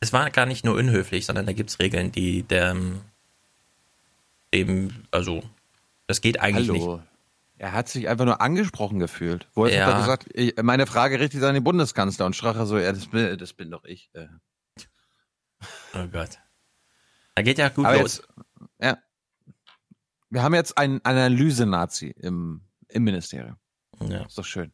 es 0.00 0.12
war 0.12 0.30
gar 0.30 0.46
nicht 0.46 0.64
nur 0.64 0.76
unhöflich, 0.76 1.26
sondern 1.26 1.46
da 1.46 1.52
gibt 1.52 1.70
es 1.70 1.78
Regeln, 1.78 2.12
die 2.12 2.42
dem, 2.42 3.00
dem, 4.54 5.04
also, 5.10 5.42
das 6.06 6.20
geht 6.20 6.40
eigentlich 6.40 6.68
Hallo. 6.68 6.96
nicht. 6.96 7.04
Er 7.60 7.72
hat 7.72 7.88
sich 7.88 8.08
einfach 8.08 8.24
nur 8.24 8.40
angesprochen 8.40 9.00
gefühlt. 9.00 9.48
Wolf 9.54 9.74
Ja. 9.74 9.86
hat 9.86 9.98
gesagt, 9.98 10.26
ich, 10.32 10.54
meine 10.62 10.86
Frage 10.86 11.18
richtet 11.18 11.40
sich 11.40 11.48
an 11.48 11.54
den 11.54 11.64
Bundeskanzler 11.64 12.26
und 12.26 12.36
Strache 12.36 12.66
so, 12.66 12.78
ja, 12.78 12.92
das 12.92 13.08
bin, 13.08 13.36
das 13.36 13.52
bin 13.52 13.70
doch 13.70 13.84
ich. 13.84 14.10
Äh. 14.12 14.28
Oh 15.94 16.06
Gott. 16.06 16.38
Da 17.34 17.42
geht 17.42 17.58
ja 17.58 17.68
gut 17.68 17.84
Aber 17.86 17.98
los. 17.98 18.18
jetzt, 18.18 18.28
ja. 18.80 18.98
Wir 20.30 20.42
haben 20.42 20.54
jetzt 20.54 20.78
einen 20.78 21.00
Analyse-Nazi 21.04 22.14
im, 22.20 22.62
im 22.88 23.02
Ministerium. 23.02 23.56
Ja. 24.00 24.24
Ist 24.26 24.38
doch 24.38 24.44
schön. 24.44 24.72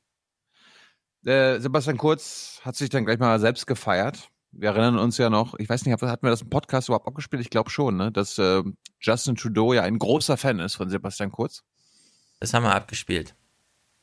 Äh, 1.24 1.60
Sebastian 1.60 1.96
Kurz 1.96 2.60
hat 2.64 2.76
sich 2.76 2.90
dann 2.90 3.06
gleich 3.06 3.18
mal 3.18 3.40
selbst 3.40 3.66
gefeiert. 3.66 4.28
Wir 4.56 4.70
erinnern 4.70 4.98
uns 4.98 5.18
ja 5.18 5.30
noch, 5.30 5.54
ich 5.58 5.68
weiß 5.68 5.84
nicht, 5.84 5.92
hatten 6.00 6.26
wir 6.26 6.30
das 6.30 6.42
im 6.42 6.50
Podcast 6.50 6.88
überhaupt 6.88 7.06
auch 7.06 7.14
gespielt? 7.14 7.42
Ich 7.42 7.50
glaube 7.50 7.70
schon, 7.70 7.96
ne? 7.96 8.12
dass 8.12 8.38
äh, 8.38 8.62
Justin 9.00 9.36
Trudeau 9.36 9.72
ja 9.72 9.82
ein 9.82 9.98
großer 9.98 10.36
Fan 10.36 10.60
ist 10.60 10.74
von 10.74 10.88
Sebastian 10.88 11.32
Kurz. 11.32 11.64
Das 12.40 12.54
haben 12.54 12.62
wir 12.62 12.74
abgespielt. 12.74 13.34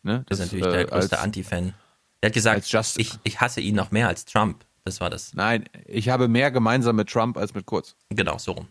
Ne? 0.03 0.25
Das, 0.27 0.39
ist 0.39 0.45
natürlich 0.45 0.65
äh, 0.65 0.71
der 0.71 0.85
größte 0.85 1.19
Anti-Fan. 1.19 1.73
Der 2.21 2.27
hat 2.27 2.33
gesagt, 2.33 2.73
ich, 2.97 3.17
ich 3.23 3.41
hasse 3.41 3.61
ihn 3.61 3.75
noch 3.75 3.91
mehr 3.91 4.07
als 4.07 4.25
Trump. 4.25 4.65
Das 4.83 4.99
war 4.99 5.09
das. 5.09 5.33
Nein, 5.33 5.69
ich 5.85 6.09
habe 6.09 6.27
mehr 6.27 6.51
gemeinsam 6.51 6.95
mit 6.95 7.09
Trump 7.09 7.37
als 7.37 7.53
mit 7.53 7.65
Kurz. 7.65 7.95
Genau, 8.09 8.37
so 8.37 8.53
rum. 8.53 8.67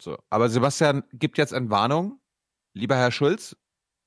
So. 0.00 0.18
Aber 0.30 0.48
Sebastian 0.48 1.04
gibt 1.12 1.38
jetzt 1.38 1.52
Entwarnung. 1.52 2.20
Lieber 2.72 2.96
Herr 2.96 3.12
Schulz, 3.12 3.56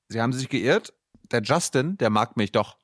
Sie 0.09 0.22
haben 0.22 0.34
sich 0.34 0.49
geirrt. 0.49 0.93
Der 1.32 1.41
Justin, 1.41 1.97
der 1.97 2.09
mag 2.09 2.38
mich 2.38 2.51
doch 2.51 2.78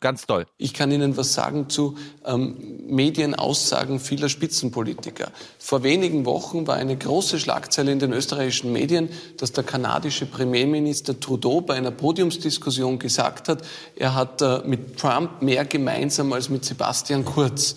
ganz 0.00 0.26
doll. 0.26 0.46
Ich 0.58 0.74
kann 0.74 0.90
Ihnen 0.90 1.16
was 1.16 1.32
sagen 1.32 1.68
zu 1.70 1.96
ähm, 2.24 2.56
Medienaussagen 2.86 3.98
vieler 3.98 4.28
Spitzenpolitiker. 4.28 5.32
Vor 5.58 5.82
wenigen 5.82 6.26
Wochen 6.26 6.66
war 6.66 6.76
eine 6.76 6.96
große 6.96 7.40
Schlagzeile 7.40 7.92
in 7.92 7.98
den 7.98 8.12
österreichischen 8.12 8.72
Medien, 8.72 9.08
dass 9.38 9.52
der 9.52 9.64
kanadische 9.64 10.26
Premierminister 10.26 11.18
Trudeau 11.18 11.60
bei 11.62 11.74
einer 11.74 11.90
Podiumsdiskussion 11.90 12.98
gesagt 12.98 13.48
hat, 13.48 13.62
er 13.96 14.14
hat 14.14 14.42
äh, 14.42 14.60
mit 14.66 14.98
Trump 14.98 15.40
mehr 15.42 15.64
gemeinsam 15.64 16.32
als 16.32 16.48
mit 16.48 16.64
Sebastian 16.64 17.24
Kurz. 17.24 17.76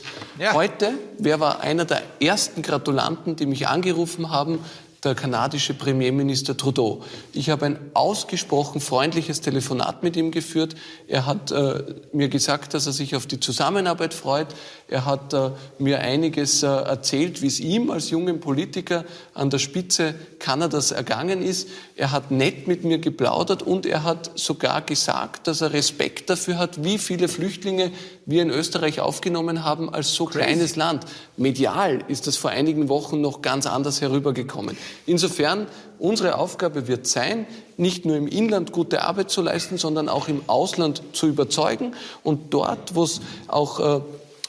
Heute, 0.53 0.93
wer 1.17 1.39
war 1.39 1.61
einer 1.61 1.86
der 1.86 2.01
ersten 2.20 2.61
Gratulanten, 2.61 3.36
die 3.36 3.45
mich 3.45 3.67
angerufen 3.67 4.30
haben? 4.30 4.59
Der 5.04 5.16
kanadische 5.16 5.74
Premierminister 5.74 6.58
Trudeau. 6.58 7.04
Ich 7.34 7.50
habe 7.50 7.66
ein 7.66 7.80
ausgesprochen 7.93 8.82
freundliches 8.82 9.41
Telefonat 9.41 10.04
mit 10.04 10.18
ihm 10.18 10.32
geführt. 10.32 10.76
Er 11.08 11.26
hat 11.26 11.52
äh, 11.52 11.84
mir 12.12 12.28
gesagt, 12.28 12.74
dass 12.74 12.86
er 12.86 12.93
sich 12.93 13.16
auf 13.16 13.26
die 13.26 13.39
Zusammenarbeit 13.39 14.14
freut. 14.14 14.47
Er 14.88 15.06
hat 15.06 15.34
äh, 15.34 15.52
mir 15.78 16.00
einiges 16.00 16.64
äh, 16.64 16.68
erzählt, 16.68 17.41
wie 17.41 17.47
es 17.47 17.60
ihm 17.60 17.91
als 17.91 18.10
jungen 18.10 18.39
Politiker 18.41 19.06
an 19.34 19.50
der 19.50 19.60
Spitze 19.60 20.16
Kanadas 20.39 20.91
ergangen 20.91 21.41
ist. 21.41 21.70
Er 22.00 22.14
hat 22.14 22.32
nett 22.32 22.66
mit 22.66 22.86
mir 22.86 22.97
geplaudert 22.97 23.62
und 23.62 23.86
er 23.86 24.06
hat 24.06 24.32
sogar 24.36 24.82
gesagt, 24.82 25.47
dass 25.47 25.60
er 25.60 25.74
Respekt 25.74 26.30
dafür 26.30 26.58
hat, 26.58 26.82
wie 26.82 26.97
viele 26.97 27.28
Flüchtlinge 27.28 27.91
wir 28.26 28.41
in 28.41 28.52
Österreich 28.52 29.02
aufgenommen 29.02 29.66
haben 29.66 29.93
als 29.93 30.14
so 30.14 30.24
kleines 30.24 30.78
Land. 30.78 31.04
Medial 31.36 32.00
ist 32.08 32.26
das 32.26 32.38
vor 32.38 32.52
einigen 32.52 32.88
Wochen 32.88 33.20
noch 33.20 33.41
ganz 33.41 33.66
anders 33.66 34.00
herübergekommen. 34.00 34.78
Insofern, 35.08 35.68
unsere 35.97 36.36
Aufgabe 36.36 36.88
wird 36.88 37.06
sein, 37.06 37.45
nicht 37.76 38.06
nur 38.06 38.16
im 38.16 38.30
Inland 38.30 38.72
gute 38.72 39.02
Arbeit 39.02 39.30
zu 39.30 39.41
leisten, 39.41 39.78
sondern 39.78 40.08
auch 40.08 40.30
im 40.30 40.43
Ausland 40.47 41.02
zu 41.12 41.28
überzeugen 41.28 41.95
und 42.24 42.54
dort, 42.54 42.95
wo 42.95 43.04
es 43.04 43.20
auch 43.50 43.97
äh, 43.97 44.02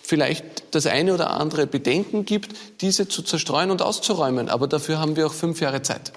vielleicht 0.03 0.44
das 0.70 0.86
eine 0.86 1.12
oder 1.14 1.30
andere 1.30 1.66
Bedenken 1.66 2.24
gibt, 2.24 2.53
diese 2.80 3.09
zu 3.09 3.22
zerstreuen 3.22 3.72
und 3.72 3.82
auszuräumen. 3.82 4.48
Aber 4.48 4.68
dafür 4.68 5.01
haben 5.01 5.16
wir 5.16 5.26
auch 5.26 5.34
fünf 5.34 5.61
Jahre 5.61 5.82
Zeit. 5.82 6.12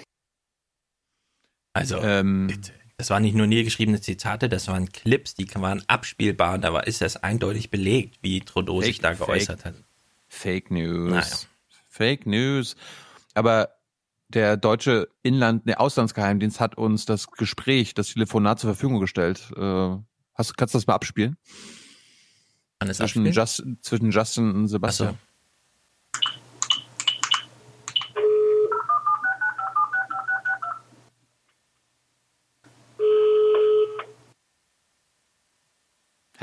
Also, 1.74 2.00
Ähm. 2.00 2.50
das 2.96 3.10
waren 3.10 3.22
nicht 3.22 3.34
nur 3.34 3.46
niedergeschriebene 3.46 4.00
Zitate, 4.00 4.48
das 4.48 4.68
waren 4.68 4.90
Clips, 4.90 5.34
die 5.34 5.46
waren 5.56 5.82
abspielbar. 5.88 6.58
Da 6.58 6.72
war, 6.72 6.86
ist 6.86 7.02
das 7.02 7.16
eindeutig 7.22 7.70
belegt, 7.70 8.18
wie 8.22 8.40
Trudeau 8.40 8.80
sich 8.80 9.00
da 9.00 9.12
geäußert 9.12 9.64
hat. 9.64 9.74
Fake 10.28 10.70
News. 10.70 11.10
Naja. 11.10 11.36
Fake 11.88 12.26
News. 12.26 12.76
Aber 13.34 13.70
der 14.28 14.56
deutsche 14.56 15.08
Inland, 15.22 15.68
der 15.68 15.80
Auslandsgeheimdienst 15.80 16.60
hat 16.60 16.76
uns 16.76 17.04
das 17.04 17.26
Gespräch, 17.28 17.94
das 17.94 18.12
Telefonat 18.12 18.58
zur 18.60 18.74
Verfügung 18.74 19.00
gestellt. 19.00 19.50
Äh, 19.56 19.96
hast, 20.34 20.56
kannst 20.56 20.74
du 20.74 20.78
das 20.78 20.86
mal 20.86 20.94
abspielen? 20.94 21.36
Kann 22.78 22.88
es 22.90 22.96
zwischen, 22.98 23.26
abspielen? 23.26 23.32
Just, 23.32 23.64
zwischen 23.82 24.10
Justin 24.10 24.50
und 24.52 24.68
Sebastian. 24.68 25.18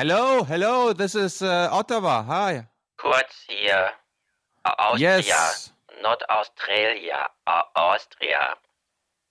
Hello, 0.01 0.43
hello, 0.43 0.93
this 0.93 1.13
is 1.13 1.43
uh, 1.43 1.69
Ottawa. 1.71 2.23
Hi. 2.23 2.65
Kurz 2.97 3.45
hier. 3.47 3.91
Austria, 4.65 5.19
Yes. 5.19 5.73
not 6.01 6.23
Australia, 6.27 7.29
Austria. 7.75 8.55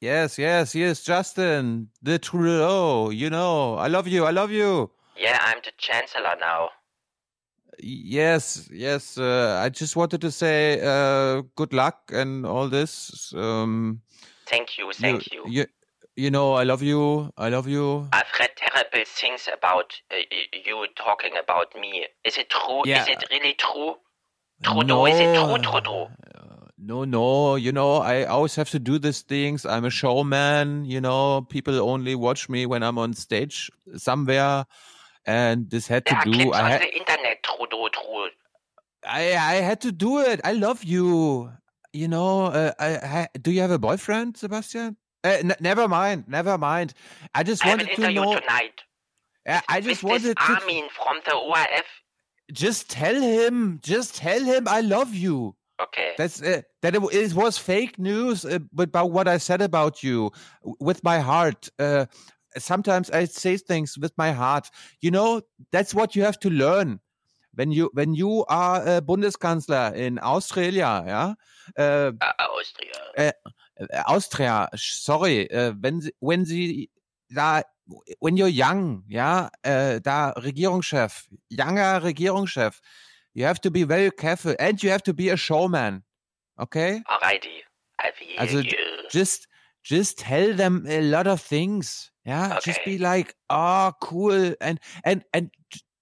Yes, 0.00 0.38
yes, 0.38 0.76
yes, 0.76 1.02
Justin, 1.02 1.88
the 2.04 2.20
Trudeau. 2.20 3.10
You 3.10 3.30
know, 3.30 3.78
I 3.78 3.88
love 3.88 4.06
you, 4.06 4.24
I 4.26 4.30
love 4.30 4.52
you. 4.52 4.92
Yeah, 5.16 5.40
I'm 5.42 5.58
the 5.64 5.72
chancellor 5.76 6.36
now. 6.38 6.68
Yes, 7.80 8.68
yes. 8.72 9.18
Uh, 9.18 9.60
I 9.64 9.70
just 9.70 9.96
wanted 9.96 10.20
to 10.20 10.30
say 10.30 10.80
uh, 10.84 11.42
good 11.56 11.72
luck 11.72 12.12
and 12.12 12.46
all 12.46 12.68
this. 12.68 13.32
Um, 13.34 14.02
Thank 14.46 14.78
you, 14.78 14.92
thank 14.92 15.32
you. 15.32 15.42
You, 15.48 15.62
you 15.62 15.66
know, 16.16 16.54
I 16.54 16.64
love 16.64 16.82
you. 16.82 17.32
I 17.36 17.48
love 17.48 17.68
you. 17.68 18.08
I've 18.12 18.26
read 18.38 18.50
terrible 18.56 19.04
things 19.06 19.48
about 19.52 19.94
uh, 20.11 20.16
you 20.66 20.86
talking 20.96 21.32
about 21.42 21.74
me. 21.74 22.06
Is 22.24 22.36
it 22.36 22.50
true? 22.50 22.82
Yeah. 22.84 23.02
Is 23.02 23.08
it 23.08 23.24
really 23.30 23.54
true? 23.54 23.94
Trudeau, 24.62 25.06
is 25.06 25.18
it 25.18 25.34
true, 25.34 25.56
No. 25.56 25.58
Trudeau? 25.58 26.11
No, 26.82 27.04
no. 27.04 27.56
You 27.56 27.72
know, 27.72 27.96
I 27.96 28.24
always 28.24 28.54
have 28.56 28.70
to 28.70 28.78
do 28.78 28.98
these 28.98 29.22
things. 29.22 29.66
I'm 29.66 29.84
a 29.84 29.90
showman. 29.90 30.84
You 30.84 31.00
know, 31.00 31.42
people 31.42 31.78
only 31.80 32.14
watch 32.14 32.48
me 32.48 32.66
when 32.66 32.82
I'm 32.82 32.98
on 32.98 33.14
stage 33.14 33.70
somewhere, 33.96 34.64
and 35.26 35.70
this 35.70 35.86
had 35.86 36.06
to 36.06 36.16
do. 36.24 36.32
clips 36.32 36.56
I 36.56 36.70
had, 36.70 36.80
the 36.80 36.96
internet, 36.96 37.42
Trudeau, 37.42 37.88
true. 37.88 38.28
I, 39.06 39.36
I 39.36 39.54
had 39.61 39.80
to 39.82 39.92
do 39.92 40.20
it. 40.20 40.40
I 40.44 40.52
love 40.52 40.84
you. 40.84 41.52
You 41.92 42.08
know, 42.08 42.46
uh, 42.46 42.72
I, 42.78 42.88
I, 42.96 43.28
do 43.40 43.50
you 43.50 43.61
have 43.61 43.72
a 43.72 43.78
boyfriend, 43.78 44.36
Sebastian? 44.36 44.96
Uh, 45.22 45.28
n- 45.28 45.56
never 45.60 45.88
mind. 45.88 46.24
Never 46.28 46.56
mind. 46.58 46.94
I 47.34 47.42
just 47.42 47.64
I 47.64 47.68
wanted 47.70 47.94
to 47.96 48.12
know. 48.12 48.34
tonight 48.38 48.82
Uh, 49.46 49.60
I 49.68 49.80
just 49.80 50.02
with 50.02 50.10
wanted 50.10 50.36
to 50.36 50.42
Armin 50.52 50.88
from 50.96 51.20
the 51.24 51.34
ORF. 51.34 51.86
just 52.52 52.90
tell 52.90 53.14
him. 53.20 53.80
Just 53.82 54.16
tell 54.16 54.42
him 54.42 54.66
I 54.68 54.80
love 54.80 55.14
you. 55.14 55.56
Okay. 55.80 56.12
That's 56.18 56.42
uh, 56.42 56.62
that 56.82 56.94
it, 56.94 57.02
it 57.12 57.34
was 57.34 57.56
fake 57.58 57.98
news 57.98 58.44
uh, 58.44 58.58
about 58.78 59.12
what 59.12 59.28
I 59.28 59.38
said 59.38 59.62
about 59.62 60.02
you 60.02 60.30
with 60.78 61.02
my 61.04 61.20
heart. 61.20 61.68
Uh, 61.78 62.06
sometimes 62.58 63.10
I 63.10 63.24
say 63.24 63.56
things 63.56 63.96
with 63.98 64.12
my 64.18 64.32
heart. 64.32 64.70
You 65.00 65.10
know, 65.10 65.42
that's 65.72 65.94
what 65.94 66.14
you 66.16 66.22
have 66.22 66.38
to 66.40 66.50
learn 66.50 67.00
when 67.54 67.72
you 67.72 67.90
when 67.94 68.14
you 68.14 68.44
are 68.48 68.82
a 68.86 69.00
Bundeskanzler 69.00 69.94
in 69.94 70.18
Australia. 70.22 71.02
Yeah, 71.06 71.34
uh, 71.78 72.12
Austria. 72.38 73.32
Äh, 73.88 74.00
Austria, 74.04 74.68
sorry, 74.74 75.42
äh, 75.42 75.74
wenn 75.76 76.00
sie, 76.00 76.14
wenn 76.20 76.44
sie 76.44 76.90
da, 77.28 77.62
when 78.20 78.36
you're 78.36 78.48
young, 78.48 79.04
ja, 79.08 79.50
äh, 79.62 80.00
da 80.00 80.30
Regierungschef, 80.30 81.28
younger 81.48 82.02
Regierungschef, 82.02 82.80
you 83.34 83.44
have 83.44 83.60
to 83.60 83.70
be 83.70 83.84
very 83.84 84.10
careful 84.10 84.54
and 84.58 84.82
you 84.82 84.90
have 84.90 85.02
to 85.02 85.12
be 85.14 85.30
a 85.30 85.36
showman, 85.36 86.02
okay? 86.58 87.02
Alrighty. 87.06 87.62
I 87.98 88.12
Also 88.38 88.60
you. 88.60 88.72
just, 89.10 89.46
just 89.82 90.18
tell 90.18 90.54
them 90.54 90.86
a 90.88 91.00
lot 91.02 91.26
of 91.26 91.40
things, 91.40 92.10
yeah. 92.24 92.58
Just 92.62 92.84
be 92.84 92.98
like, 92.98 93.34
oh, 93.48 93.92
cool, 94.00 94.54
and 94.60 94.78
and 95.04 95.24
and 95.32 95.50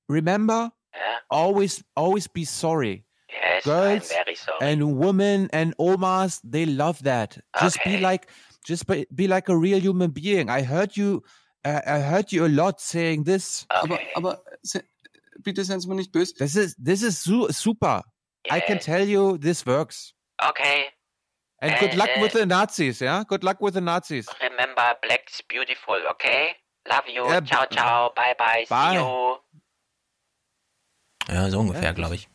remember, 0.08 0.70
always, 1.30 1.82
always 1.96 2.26
be 2.26 2.44
sorry. 2.44 3.04
Yes, 3.30 3.64
Girls 3.64 4.08
sorry. 4.08 4.36
and 4.62 4.96
women 4.98 5.48
and 5.52 5.74
omas, 5.78 6.40
they 6.42 6.64
love 6.66 7.02
that. 7.02 7.38
Just 7.60 7.78
be 7.84 7.98
like, 7.98 8.28
just 8.64 8.86
be, 8.86 9.06
be 9.14 9.26
like 9.28 9.48
a 9.50 9.56
real 9.56 9.78
human 9.80 10.10
being. 10.10 10.48
I 10.48 10.62
heard 10.62 10.96
you, 10.96 11.22
uh, 11.64 11.80
I 11.86 11.98
heard 12.00 12.32
you 12.32 12.46
a 12.46 12.48
lot 12.48 12.80
saying 12.80 13.24
this. 13.24 13.66
Aber, 13.70 13.98
aber 14.16 14.38
se, 14.62 14.80
bitte 15.42 15.62
seien 15.64 15.80
Sie 15.80 15.88
mir 15.88 15.96
nicht 15.96 16.10
böse. 16.12 16.34
This 16.38 16.56
is 16.56 16.74
this 16.82 17.02
is 17.02 17.18
su 17.18 17.48
super. 17.52 18.02
I 18.50 18.60
can 18.60 18.78
tell 18.78 19.06
you 19.06 19.36
this 19.36 19.66
works. 19.66 20.14
Okay. 20.42 20.86
And 21.60 21.74
good 21.80 21.94
luck 21.96 22.08
Uh, 22.16 22.20
with 22.22 22.32
the 22.32 22.46
Nazis, 22.46 23.00
yeah? 23.00 23.24
Good 23.28 23.42
luck 23.44 23.60
with 23.60 23.74
the 23.74 23.80
Nazis. 23.82 24.26
Remember, 24.40 24.94
black's 25.02 25.42
beautiful, 25.48 25.96
okay? 26.12 26.54
Love 26.88 27.08
you. 27.08 27.26
Yeah, 27.28 27.40
ciao, 27.40 27.66
ciao. 27.66 28.12
Bye, 28.16 28.34
bye. 28.38 28.64
Bye. 28.70 28.92
See 28.92 29.00
you. 29.00 29.36
Ja, 31.34 31.50
so 31.50 31.58
ungefähr, 31.60 31.82
Ja. 31.90 31.92
glaube 31.92 32.14
ich. 32.14 32.28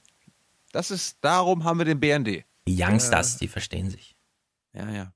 Das 0.73 0.91
ist, 0.91 1.19
darum 1.21 1.63
haben 1.63 1.77
wir 1.77 1.85
den 1.85 2.01
BND. 2.01 2.43
Die 2.67 2.81
Youngsters, 2.81 3.35
äh, 3.35 3.39
die 3.39 3.47
verstehen 3.47 3.89
sich. 3.89 4.17
Ja, 4.73 4.89
ja. 4.89 5.13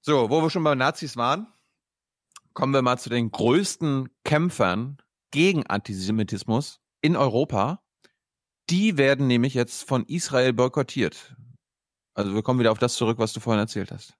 So, 0.00 0.30
wo 0.30 0.42
wir 0.42 0.50
schon 0.50 0.64
bei 0.64 0.74
Nazis 0.74 1.16
waren, 1.16 1.46
kommen 2.54 2.72
wir 2.72 2.82
mal 2.82 2.98
zu 2.98 3.08
den 3.08 3.30
größten 3.30 4.08
Kämpfern 4.24 4.98
gegen 5.30 5.66
Antisemitismus 5.66 6.80
in 7.02 7.16
Europa. 7.16 7.82
Die 8.70 8.96
werden 8.96 9.28
nämlich 9.28 9.54
jetzt 9.54 9.86
von 9.86 10.04
Israel 10.06 10.52
boykottiert. 10.52 11.36
Also 12.14 12.34
wir 12.34 12.42
kommen 12.42 12.58
wieder 12.58 12.72
auf 12.72 12.78
das 12.78 12.94
zurück, 12.94 13.18
was 13.18 13.32
du 13.32 13.40
vorhin 13.40 13.60
erzählt 13.60 13.92
hast 13.92 14.16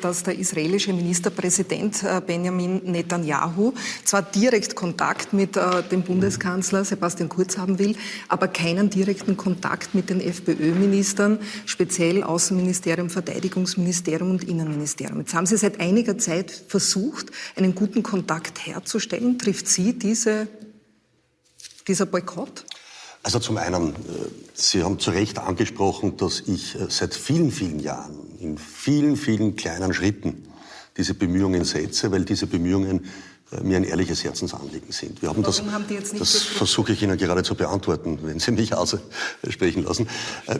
dass 0.00 0.22
der 0.22 0.38
israelische 0.38 0.92
Ministerpräsident 0.92 2.04
äh, 2.04 2.20
Benjamin 2.24 2.82
Netanyahu 2.84 3.72
zwar 4.04 4.22
direkt 4.22 4.76
Kontakt 4.76 5.32
mit 5.32 5.56
äh, 5.56 5.82
dem 5.82 6.02
Bundeskanzler 6.02 6.84
Sebastian 6.84 7.28
Kurz 7.28 7.58
haben 7.58 7.78
will, 7.78 7.96
aber 8.28 8.48
keinen 8.48 8.90
direkten 8.90 9.36
Kontakt 9.36 9.94
mit 9.94 10.08
den 10.08 10.20
FPÖ-Ministern, 10.20 11.38
speziell 11.66 12.22
Außenministerium, 12.22 13.10
Verteidigungsministerium 13.10 14.30
und 14.30 14.44
Innenministerium. 14.44 15.20
Jetzt 15.20 15.34
haben 15.34 15.46
Sie 15.46 15.56
seit 15.56 15.80
einiger 15.80 16.16
Zeit 16.16 16.50
versucht, 16.68 17.32
einen 17.56 17.74
guten 17.74 18.02
Kontakt 18.02 18.64
herzustellen. 18.64 19.38
Trifft 19.38 19.66
Sie 19.66 19.98
diese, 19.98 20.46
dieser 21.88 22.06
Boykott? 22.06 22.64
Also 23.24 23.40
zum 23.40 23.56
einen, 23.56 23.90
äh, 23.90 23.94
Sie 24.54 24.84
haben 24.84 25.00
zu 25.00 25.10
Recht 25.10 25.38
angesprochen, 25.38 26.16
dass 26.16 26.40
ich 26.40 26.76
seit 26.88 27.14
vielen, 27.14 27.50
vielen 27.50 27.80
Jahren 27.80 28.31
in 28.42 28.58
vielen, 28.58 29.16
vielen 29.16 29.56
kleinen 29.56 29.94
Schritten 29.94 30.44
diese 30.96 31.14
Bemühungen 31.14 31.64
setze, 31.64 32.10
weil 32.10 32.24
diese 32.24 32.46
Bemühungen 32.46 33.06
äh, 33.52 33.62
mir 33.62 33.76
ein 33.76 33.84
ehrliches 33.84 34.24
Herzensanliegen 34.24 34.92
sind. 34.92 35.22
Wir 35.22 35.30
haben 35.30 35.42
Warum 35.42 35.44
das, 35.44 35.72
haben 35.72 36.18
das 36.18 36.36
versuche 36.42 36.92
ich 36.92 37.02
Ihnen 37.02 37.16
gerade 37.16 37.42
zu 37.42 37.54
beantworten, 37.54 38.18
wenn 38.22 38.38
Sie 38.40 38.50
mich 38.50 38.74
aussprechen 38.74 39.84
lassen. 39.84 40.08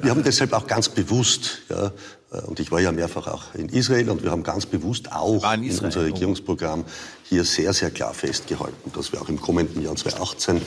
Wir 0.01 0.11
haben 0.11 0.22
deshalb 0.22 0.53
auch 0.53 0.66
ganz 0.66 0.89
bewusst, 0.89 1.62
ja, 1.68 1.93
und 2.47 2.61
ich 2.61 2.72
war 2.72 2.80
ja 2.80 2.93
mehrfach 2.93 3.26
auch 3.26 3.55
in 3.55 3.68
Israel, 3.68 4.09
und 4.09 4.22
wir 4.22 4.30
haben 4.30 4.43
ganz 4.43 4.64
bewusst 4.64 5.12
auch 5.12 5.53
in, 5.53 5.64
in 5.64 5.78
unser 5.78 6.05
Regierungsprogramm 6.05 6.85
hier 7.24 7.45
sehr, 7.45 7.74
sehr 7.74 7.91
klar 7.91 8.14
festgehalten, 8.14 8.91
dass 8.95 9.12
wir 9.12 9.20
auch 9.20 9.28
im 9.28 9.39
kommenden 9.39 9.83
Jahr 9.83 9.97
2018 9.97 10.62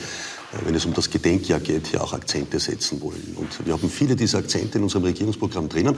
wenn 0.64 0.74
es 0.74 0.84
um 0.84 0.94
das 0.94 1.10
Gedenkjahr 1.10 1.60
geht, 1.60 1.88
hier 1.88 2.02
auch 2.02 2.12
Akzente 2.12 2.60
setzen 2.60 3.00
wollen. 3.00 3.36
Und 3.36 3.66
wir 3.66 3.72
haben 3.72 3.90
viele 3.90 4.16
dieser 4.16 4.38
Akzente 4.38 4.78
in 4.78 4.84
unserem 4.84 5.04
Regierungsprogramm 5.04 5.68
drinnen. 5.68 5.96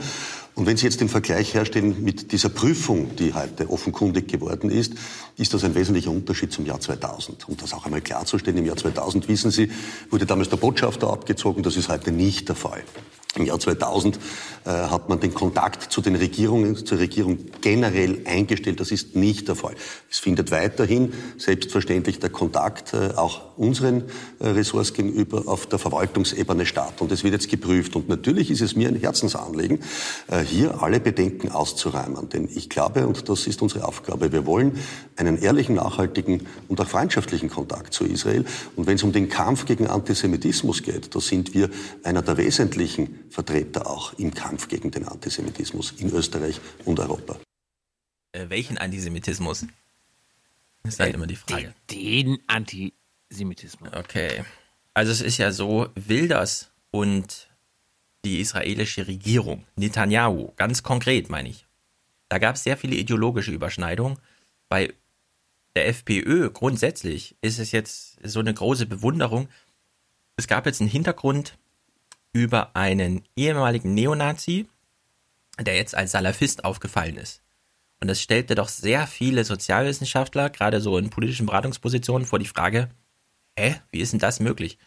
Und 0.55 0.65
wenn 0.65 0.77
Sie 0.77 0.85
jetzt 0.85 1.01
den 1.01 1.09
Vergleich 1.09 1.53
herstellen 1.53 2.03
mit 2.03 2.31
dieser 2.31 2.49
Prüfung, 2.49 3.15
die 3.15 3.33
heute 3.33 3.69
offenkundig 3.69 4.27
geworden 4.27 4.69
ist, 4.69 4.93
ist 5.37 5.53
das 5.53 5.63
ein 5.63 5.75
wesentlicher 5.75 6.11
Unterschied 6.11 6.51
zum 6.51 6.65
Jahr 6.65 6.79
2000. 6.79 7.47
Um 7.47 7.57
das 7.57 7.73
auch 7.73 7.85
einmal 7.85 8.01
klarzustellen, 8.01 8.57
im 8.57 8.65
Jahr 8.65 8.77
2000, 8.77 9.27
wissen 9.27 9.51
Sie, 9.51 9.71
wurde 10.09 10.25
damals 10.25 10.49
der 10.49 10.57
Botschafter 10.57 11.09
abgezogen. 11.11 11.63
Das 11.63 11.77
ist 11.77 11.89
heute 11.89 12.11
nicht 12.11 12.49
der 12.49 12.55
Fall. 12.55 12.83
Im 13.35 13.45
Jahr 13.45 13.59
2000 13.59 14.19
äh, 14.65 14.69
hat 14.71 15.07
man 15.07 15.19
den 15.19 15.35
Kontakt 15.35 15.91
zu 15.91 16.01
den 16.01 16.15
Regierungen, 16.15 16.75
zur 16.83 16.97
Regierung 16.97 17.37
generell 17.61 18.21
eingestellt. 18.25 18.79
Das 18.79 18.89
ist 18.89 19.15
nicht 19.15 19.47
der 19.47 19.55
Fall. 19.55 19.75
Es 20.09 20.17
findet 20.17 20.49
weiterhin 20.49 21.13
selbstverständlich 21.37 22.17
der 22.17 22.31
Kontakt 22.31 22.95
äh, 22.95 23.11
auch 23.15 23.55
unseren 23.55 24.05
äh, 24.39 24.47
Ressorts 24.47 24.93
gegenüber 24.93 25.43
auf 25.45 25.67
der 25.67 25.77
Verwaltungsebene 25.77 26.65
statt. 26.65 27.01
Und 27.01 27.11
es 27.11 27.23
wird 27.23 27.33
jetzt 27.33 27.49
geprüft. 27.49 27.95
Und 27.95 28.09
natürlich 28.09 28.49
ist 28.49 28.61
es 28.61 28.75
mir 28.75 28.87
ein 28.87 28.95
Herzensanliegen, 28.95 29.79
äh, 30.27 30.39
hier 30.39 30.81
alle 30.81 30.99
Bedenken 30.99 31.51
auszuräumen. 31.51 32.29
Denn 32.29 32.49
ich 32.51 32.67
glaube, 32.67 33.05
und 33.05 33.29
das 33.29 33.45
ist 33.45 33.61
unsere 33.61 33.85
Aufgabe, 33.85 34.31
wir 34.31 34.47
wollen 34.47 34.79
einen 35.17 35.39
ehrlichen, 35.39 35.75
nachhaltigen 35.75 36.47
und 36.67 36.81
auch 36.81 36.87
freundschaftlichen 36.87 37.49
Kontakt 37.49 37.93
zu 37.93 38.05
Israel. 38.05 38.43
Und 38.75 38.87
wenn 38.87 38.95
es 38.95 39.03
um 39.03 39.11
den 39.11 39.29
Kampf 39.29 39.65
gegen 39.65 39.85
Antisemitismus 39.85 40.81
geht, 40.81 41.13
da 41.13 41.21
sind 41.21 41.53
wir 41.53 41.69
einer 42.03 42.23
der 42.23 42.37
wesentlichen 42.37 43.18
Vertreter 43.29 43.87
auch 43.87 44.13
im 44.13 44.33
Kampf 44.33 44.67
gegen 44.67 44.91
den 44.91 45.07
Antisemitismus 45.07 45.93
in 45.97 46.11
Österreich 46.11 46.59
und 46.85 46.99
Europa. 46.99 47.39
Äh, 48.31 48.49
welchen 48.49 48.77
Antisemitismus? 48.77 49.65
Das 50.83 50.93
ist 50.93 50.99
halt 50.99 51.13
äh, 51.13 51.15
immer 51.15 51.27
die 51.27 51.35
Frage. 51.35 51.73
Den, 51.89 52.25
den 52.25 52.39
Antisemitismus. 52.47 53.93
Okay. 53.93 54.43
Also 54.93 55.11
es 55.11 55.21
ist 55.21 55.37
ja 55.37 55.51
so, 55.51 55.89
Wilders 55.95 56.71
und 56.91 57.49
die 58.25 58.39
israelische 58.39 59.07
Regierung, 59.07 59.65
Netanyahu, 59.75 60.51
ganz 60.55 60.83
konkret 60.83 61.29
meine 61.29 61.49
ich, 61.49 61.65
da 62.27 62.37
gab 62.37 62.55
es 62.55 62.63
sehr 62.63 62.77
viele 62.77 62.95
ideologische 62.95 63.51
Überschneidungen. 63.51 64.19
Bei 64.67 64.93
der 65.75 65.87
FPÖ 65.87 66.49
grundsätzlich 66.51 67.35
ist 67.41 67.59
es 67.59 67.71
jetzt 67.71 68.19
so 68.23 68.39
eine 68.39 68.53
große 68.53 68.85
Bewunderung. 68.85 69.49
Es 70.35 70.47
gab 70.47 70.65
jetzt 70.65 70.81
einen 70.81 70.89
Hintergrund 70.89 71.57
über 72.33 72.75
einen 72.75 73.23
ehemaligen 73.35 73.93
Neonazi, 73.93 74.67
der 75.59 75.75
jetzt 75.75 75.95
als 75.95 76.11
Salafist 76.11 76.63
aufgefallen 76.63 77.17
ist. 77.17 77.41
Und 78.01 78.07
das 78.07 78.21
stellte 78.21 78.55
doch 78.55 78.69
sehr 78.69 79.07
viele 79.07 79.43
Sozialwissenschaftler, 79.43 80.49
gerade 80.49 80.79
so 80.79 80.97
in 80.97 81.09
politischen 81.09 81.45
Beratungspositionen, 81.45 82.25
vor 82.25 82.39
die 82.39 82.45
Frage, 82.45 82.89
hä, 83.57 83.75
wie 83.91 83.99
ist 83.99 84.13
denn 84.13 84.19
das 84.19 84.39
möglich? 84.39 84.77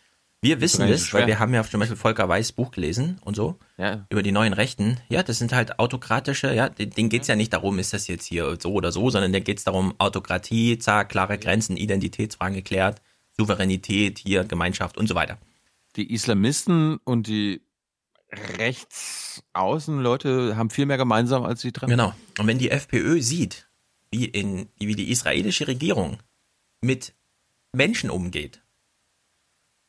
Wir 0.40 0.60
wissen 0.60 0.88
das, 0.88 1.04
so 1.04 1.18
weil 1.18 1.28
wir 1.28 1.38
haben 1.38 1.54
ja 1.54 1.62
zum 1.62 1.78
Beispiel 1.78 1.96
Volker 1.96 2.28
Weiß 2.28 2.50
Buch 2.50 2.72
gelesen 2.72 3.20
und 3.24 3.36
so, 3.36 3.58
ja. 3.76 4.06
über 4.08 4.24
die 4.24 4.32
neuen 4.32 4.54
Rechten. 4.54 4.98
Ja, 5.08 5.22
das 5.22 5.38
sind 5.38 5.52
halt 5.52 5.78
autokratische, 5.78 6.52
ja, 6.52 6.68
denen 6.68 7.10
geht's 7.10 7.28
ja 7.28 7.36
nicht 7.36 7.52
darum, 7.52 7.78
ist 7.78 7.92
das 7.92 8.08
jetzt 8.08 8.26
hier 8.26 8.56
so 8.60 8.72
oder 8.72 8.90
so, 8.90 9.08
sondern 9.08 9.32
denen 9.32 9.44
geht's 9.44 9.62
darum, 9.62 9.94
Autokratie, 9.98 10.78
zack, 10.78 11.10
klare 11.10 11.38
Grenzen, 11.38 11.76
Identitätsfragen 11.76 12.56
geklärt, 12.56 13.02
Souveränität, 13.36 14.18
hier, 14.18 14.42
Gemeinschaft 14.42 14.96
und 14.96 15.06
so 15.06 15.14
weiter 15.14 15.38
die 15.96 16.12
Islamisten 16.12 16.98
und 17.04 17.26
die 17.26 17.62
Rechtsaußenleute 18.32 20.56
haben 20.56 20.70
viel 20.70 20.86
mehr 20.86 20.96
gemeinsam 20.96 21.44
als 21.44 21.60
die 21.60 21.72
dran. 21.72 21.90
Genau. 21.90 22.14
Und 22.38 22.46
wenn 22.46 22.56
die 22.58 22.70
FPÖ 22.70 23.20
sieht, 23.20 23.68
wie, 24.10 24.24
in, 24.24 24.70
wie 24.78 24.94
die 24.94 25.10
israelische 25.10 25.68
Regierung 25.68 26.16
mit 26.80 27.12
Menschen 27.72 28.08
umgeht, 28.10 28.62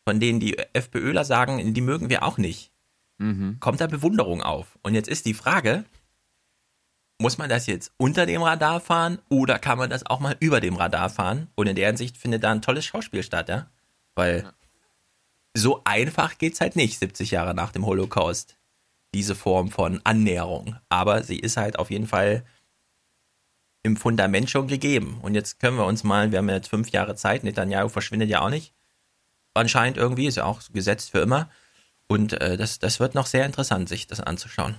von 0.08 0.20
denen 0.20 0.42
die 0.42 0.58
FPÖler 0.74 1.24
sagen, 1.24 1.74
die 1.74 1.82
mögen 1.82 2.10
wir 2.10 2.24
auch 2.24 2.38
nicht, 2.38 2.74
mhm. 3.18 3.56
kommt 3.62 3.80
da 3.80 3.88
Bewunderung 3.88 4.42
auf. 4.42 4.78
Und 4.84 4.96
jetzt 4.96 5.08
ist 5.08 5.26
die 5.26 5.34
Frage, 5.34 5.86
muss 7.22 7.38
man 7.38 7.48
das 7.50 7.68
jetzt 7.68 7.94
unter 7.96 8.26
dem 8.26 8.42
Radar 8.42 8.82
fahren 8.82 9.20
oder 9.30 9.60
kann 9.60 9.78
man 9.78 9.90
das 9.90 10.06
auch 10.06 10.20
mal 10.20 10.36
über 10.42 10.60
dem 10.60 10.76
Radar 10.76 11.10
fahren? 11.10 11.48
Und 11.56 11.68
in 11.68 11.78
der 11.78 11.88
Hinsicht 11.88 12.18
findet 12.18 12.44
da 12.44 12.52
ein 12.52 12.62
tolles 12.62 12.84
Schauspiel 12.86 13.24
statt, 13.24 13.48
ja? 13.48 13.68
Weil 14.16 14.44
ja 14.44 14.52
so 15.54 15.82
einfach 15.84 16.38
geht's 16.38 16.62
halt 16.62 16.76
nicht, 16.76 17.00
70 17.00 17.32
Jahre 17.32 17.54
nach 17.54 17.72
dem 17.72 17.86
Holocaust. 17.86 18.58
Diese 19.14 19.36
Form 19.36 19.70
von 19.70 20.02
Annäherung. 20.04 20.78
Aber 20.90 21.24
sie 21.24 21.38
ist 21.38 21.58
halt 21.58 21.78
auf 21.78 21.92
jeden 21.92 22.08
Fall 22.08 22.44
im 23.84 23.98
Fundament 23.98 24.50
schon 24.50 24.68
gegeben. 24.68 25.20
Und 25.22 25.36
jetzt 25.36 25.60
können 25.60 25.78
wir 25.78 25.86
uns 25.86 26.04
mal, 26.04 26.32
wir 26.32 26.40
haben 26.40 26.50
jetzt 26.50 26.70
fünf 26.70 26.90
Jahre 26.90 27.16
Zeit, 27.16 27.44
Netanyahu 27.44 27.90
verschwindet 27.90 28.30
ja 28.30 28.42
auch 28.42 28.50
nicht. 28.50 28.74
Anscheinend 29.54 29.98
irgendwie, 29.98 30.26
ist 30.26 30.38
ja 30.38 30.46
auch 30.46 30.62
gesetzt 30.72 31.12
für 31.12 31.20
immer. 31.20 31.50
Und 32.08 32.34
äh, 32.34 32.58
das, 32.58 32.80
das 32.80 33.00
wird 33.00 33.14
noch 33.14 33.28
sehr 33.28 33.46
interessant, 33.46 33.90
sich 33.90 34.08
das 34.08 34.20
anzuschauen. 34.20 34.76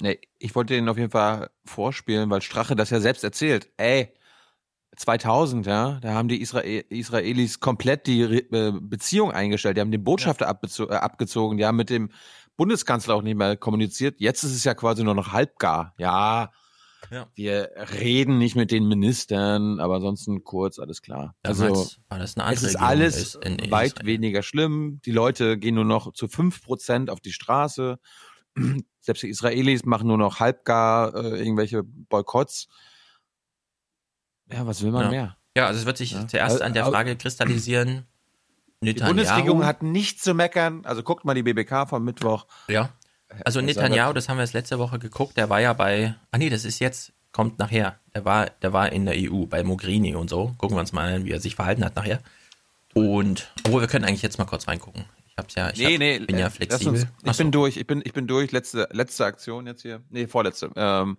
Nee, 0.00 0.20
ich 0.38 0.54
wollte 0.54 0.74
den 0.74 0.88
auf 0.88 0.98
jeden 0.98 1.10
Fall 1.10 1.50
vorspielen, 1.64 2.30
weil 2.30 2.42
Strache 2.42 2.76
das 2.76 2.90
ja 2.90 3.00
selbst 3.00 3.24
erzählt. 3.24 3.70
Ey, 3.76 4.12
2000, 4.98 5.66
ja, 5.66 5.98
da 6.00 6.12
haben 6.12 6.28
die 6.28 6.40
Israel 6.40 6.84
Israelis 6.88 7.60
komplett 7.60 8.06
die 8.06 8.24
Re 8.24 8.38
äh, 8.50 8.72
Beziehung 8.72 9.30
eingestellt. 9.30 9.76
Die 9.76 9.80
haben 9.80 9.92
den 9.92 10.02
Botschafter 10.02 10.46
ja. 10.46 10.90
äh, 10.90 10.94
abgezogen. 10.96 11.56
Die 11.56 11.64
haben 11.64 11.76
mit 11.76 11.88
dem 11.88 12.10
Bundeskanzler 12.56 13.14
auch 13.14 13.22
nicht 13.22 13.36
mehr 13.36 13.56
kommuniziert. 13.56 14.20
Jetzt 14.20 14.42
ist 14.42 14.54
es 14.54 14.64
ja 14.64 14.74
quasi 14.74 15.04
nur 15.04 15.14
noch 15.14 15.32
halbgar. 15.32 15.94
Ja, 15.98 16.50
ja. 17.12 17.28
wir 17.36 17.70
reden 18.00 18.38
nicht 18.38 18.56
mit 18.56 18.72
den 18.72 18.88
Ministern, 18.88 19.78
aber 19.78 19.96
ansonsten 19.96 20.42
kurz, 20.42 20.80
alles 20.80 21.00
klar. 21.00 21.36
Damals 21.42 22.00
also 22.08 22.32
es 22.50 22.62
ist 22.62 22.76
alles 22.76 23.34
in 23.36 23.70
weit 23.70 23.92
Israel. 23.92 24.06
weniger 24.06 24.42
schlimm. 24.42 25.00
Die 25.04 25.12
Leute 25.12 25.58
gehen 25.58 25.76
nur 25.76 25.84
noch 25.84 26.12
zu 26.12 26.26
fünf 26.26 26.60
Prozent 26.62 27.08
auf 27.08 27.20
die 27.20 27.32
Straße. 27.32 28.00
Selbst 29.00 29.22
die 29.22 29.28
Israelis 29.28 29.84
machen 29.84 30.08
nur 30.08 30.18
noch 30.18 30.40
halbgar 30.40 31.14
äh, 31.14 31.38
irgendwelche 31.38 31.84
Boykotts. 31.84 32.66
Ja, 34.52 34.66
was 34.66 34.82
will 34.82 34.90
man 34.90 35.04
ja. 35.04 35.10
mehr? 35.10 35.36
Ja, 35.56 35.66
also 35.66 35.80
es 35.80 35.86
wird 35.86 35.96
sich 35.96 36.12
ja. 36.12 36.26
zuerst 36.28 36.62
an 36.62 36.72
der 36.72 36.86
Frage 36.86 37.16
kristallisieren. 37.16 38.06
Netanyahu. 38.80 39.12
Die 39.12 39.16
Bundesregierung 39.16 39.66
hat 39.66 39.82
nichts 39.82 40.22
zu 40.22 40.34
meckern. 40.34 40.84
Also 40.84 41.02
guckt 41.02 41.24
mal 41.24 41.34
die 41.34 41.42
BBK 41.42 41.88
vom 41.88 42.04
Mittwoch. 42.04 42.46
Ja. 42.68 42.90
Also 43.44 43.60
Netanyahu, 43.60 44.12
das 44.12 44.28
haben 44.28 44.36
wir 44.36 44.44
jetzt 44.44 44.54
letzte 44.54 44.78
Woche 44.78 44.98
geguckt, 44.98 45.36
der 45.36 45.50
war 45.50 45.60
ja 45.60 45.72
bei, 45.72 46.14
ah 46.30 46.38
nee, 46.38 46.48
das 46.48 46.64
ist 46.64 46.78
jetzt, 46.78 47.12
kommt 47.32 47.58
nachher. 47.58 47.98
Der 48.14 48.24
war, 48.24 48.46
der 48.62 48.72
war 48.72 48.90
in 48.90 49.04
der 49.04 49.14
EU 49.16 49.46
bei 49.46 49.62
Mogherini 49.64 50.14
und 50.14 50.30
so. 50.30 50.54
Gucken 50.58 50.76
wir 50.76 50.80
uns 50.80 50.92
mal 50.92 51.12
an, 51.12 51.24
wie 51.24 51.32
er 51.32 51.40
sich 51.40 51.56
verhalten 51.56 51.84
hat 51.84 51.96
nachher. 51.96 52.20
Und, 52.94 53.52
obwohl 53.64 53.82
wir 53.82 53.88
können 53.88 54.04
eigentlich 54.04 54.22
jetzt 54.22 54.38
mal 54.38 54.46
kurz 54.46 54.66
reingucken. 54.66 55.04
Ich 55.26 55.36
hab's 55.36 55.54
ja, 55.54 55.70
ich 55.70 55.78
nee, 55.78 55.92
hab, 55.92 55.98
nee, 55.98 56.18
bin 56.20 56.38
ja 56.38 56.48
flexibel. 56.48 57.00
Uns, 57.00 57.06
ich 57.22 57.36
bin 57.36 57.52
durch, 57.52 57.76
ich 57.76 57.86
bin, 57.86 58.02
ich 58.04 58.12
bin 58.12 58.26
durch. 58.26 58.50
Letzte, 58.50 58.88
letzte 58.92 59.26
Aktion 59.26 59.66
jetzt 59.66 59.82
hier. 59.82 60.02
Nee, 60.08 60.26
vorletzte. 60.26 60.70
Ähm, 60.74 61.18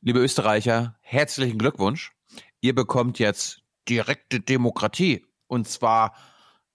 liebe 0.00 0.20
Österreicher, 0.20 0.94
herzlichen 1.02 1.58
Glückwunsch 1.58 2.12
ihr 2.60 2.74
bekommt 2.74 3.18
jetzt 3.18 3.62
direkte 3.88 4.40
Demokratie. 4.40 5.24
Und 5.46 5.68
zwar 5.68 6.14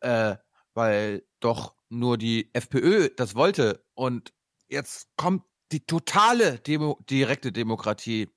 äh, 0.04 0.36
weil 0.74 1.24
doch 1.40 1.76
nur 1.90 2.18
die 2.18 2.50
FPÖ 2.54 3.10
das 3.16 3.36
wollte. 3.36 3.84
Und 3.94 4.34
jetzt 4.68 5.08
kommt 5.18 5.44
die 5.72 5.86
totale 5.86 6.60
Demo 6.60 7.00
direkte 7.10 7.52
Demokratie 7.52 8.30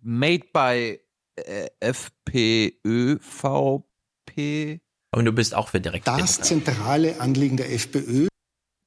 made 0.00 0.44
by 0.52 0.98
äh, 1.36 1.68
FPÖ, 1.80 3.18
VP. 3.20 4.80
Und 5.14 5.24
du 5.24 5.32
bist 5.32 5.54
auch 5.54 5.68
für 5.68 5.80
direkte 5.80 6.10
Das 6.18 6.40
zentrale 6.40 7.20
Anliegen 7.20 7.56
der 7.56 7.72
FPÖ 7.72 8.28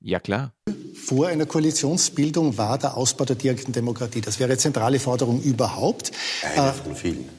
Ja, 0.02 0.20
klar. 0.20 0.54
vor 0.96 1.28
einer 1.28 1.46
Koalitionsbildung 1.46 2.58
war 2.58 2.78
der 2.80 2.98
Ausbau 2.98 3.26
der 3.26 3.36
direkten 3.36 3.72
Demokratie. 3.72 4.22
Das 4.22 4.40
wäre 4.40 4.58
zentrale 4.58 5.00
Forderung 5.00 5.42
überhaupt. 5.42 6.12
Eine 6.44 6.70
Äh, 6.70 6.74
von 6.74 6.96
vielen. 6.96 7.30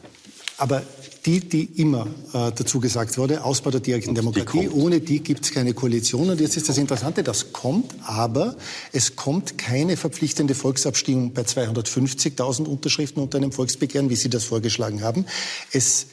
Aber 0.59 0.83
die, 1.27 1.41
die 1.41 1.65
immer 1.81 2.07
äh, 2.33 2.53
dazu 2.53 2.81
gesagt 2.81 3.19
wurde, 3.19 3.45
Ausbau 3.45 3.71
der 3.71 3.81
direkten 3.81 4.15
Demokratie, 4.15 4.69
ohne 4.69 5.01
die 5.01 5.21
gibt 5.21 5.45
es 5.45 5.53
keine 5.53 5.75
Koalition. 5.75 6.31
Und 6.31 6.41
jetzt 6.41 6.57
ist 6.57 6.69
das 6.69 6.79
Interessante, 6.79 7.23
das 7.23 7.53
kommt, 7.53 7.95
aber 8.05 8.57
es 8.93 9.17
kommt 9.17 9.59
keine 9.59 9.97
verpflichtende 9.97 10.55
Volksabstimmung 10.55 11.33
bei 11.33 11.43
250.000 11.43 12.65
Unterschriften 12.65 13.23
unter 13.23 13.39
einem 13.39 13.53
Volksbegehren, 13.53 14.09
wie 14.09 14.17
Sie 14.17 14.31
das 14.31 14.45
vorgeschlagen 14.45 15.03
haben. 15.03 15.27
Es 15.73 16.07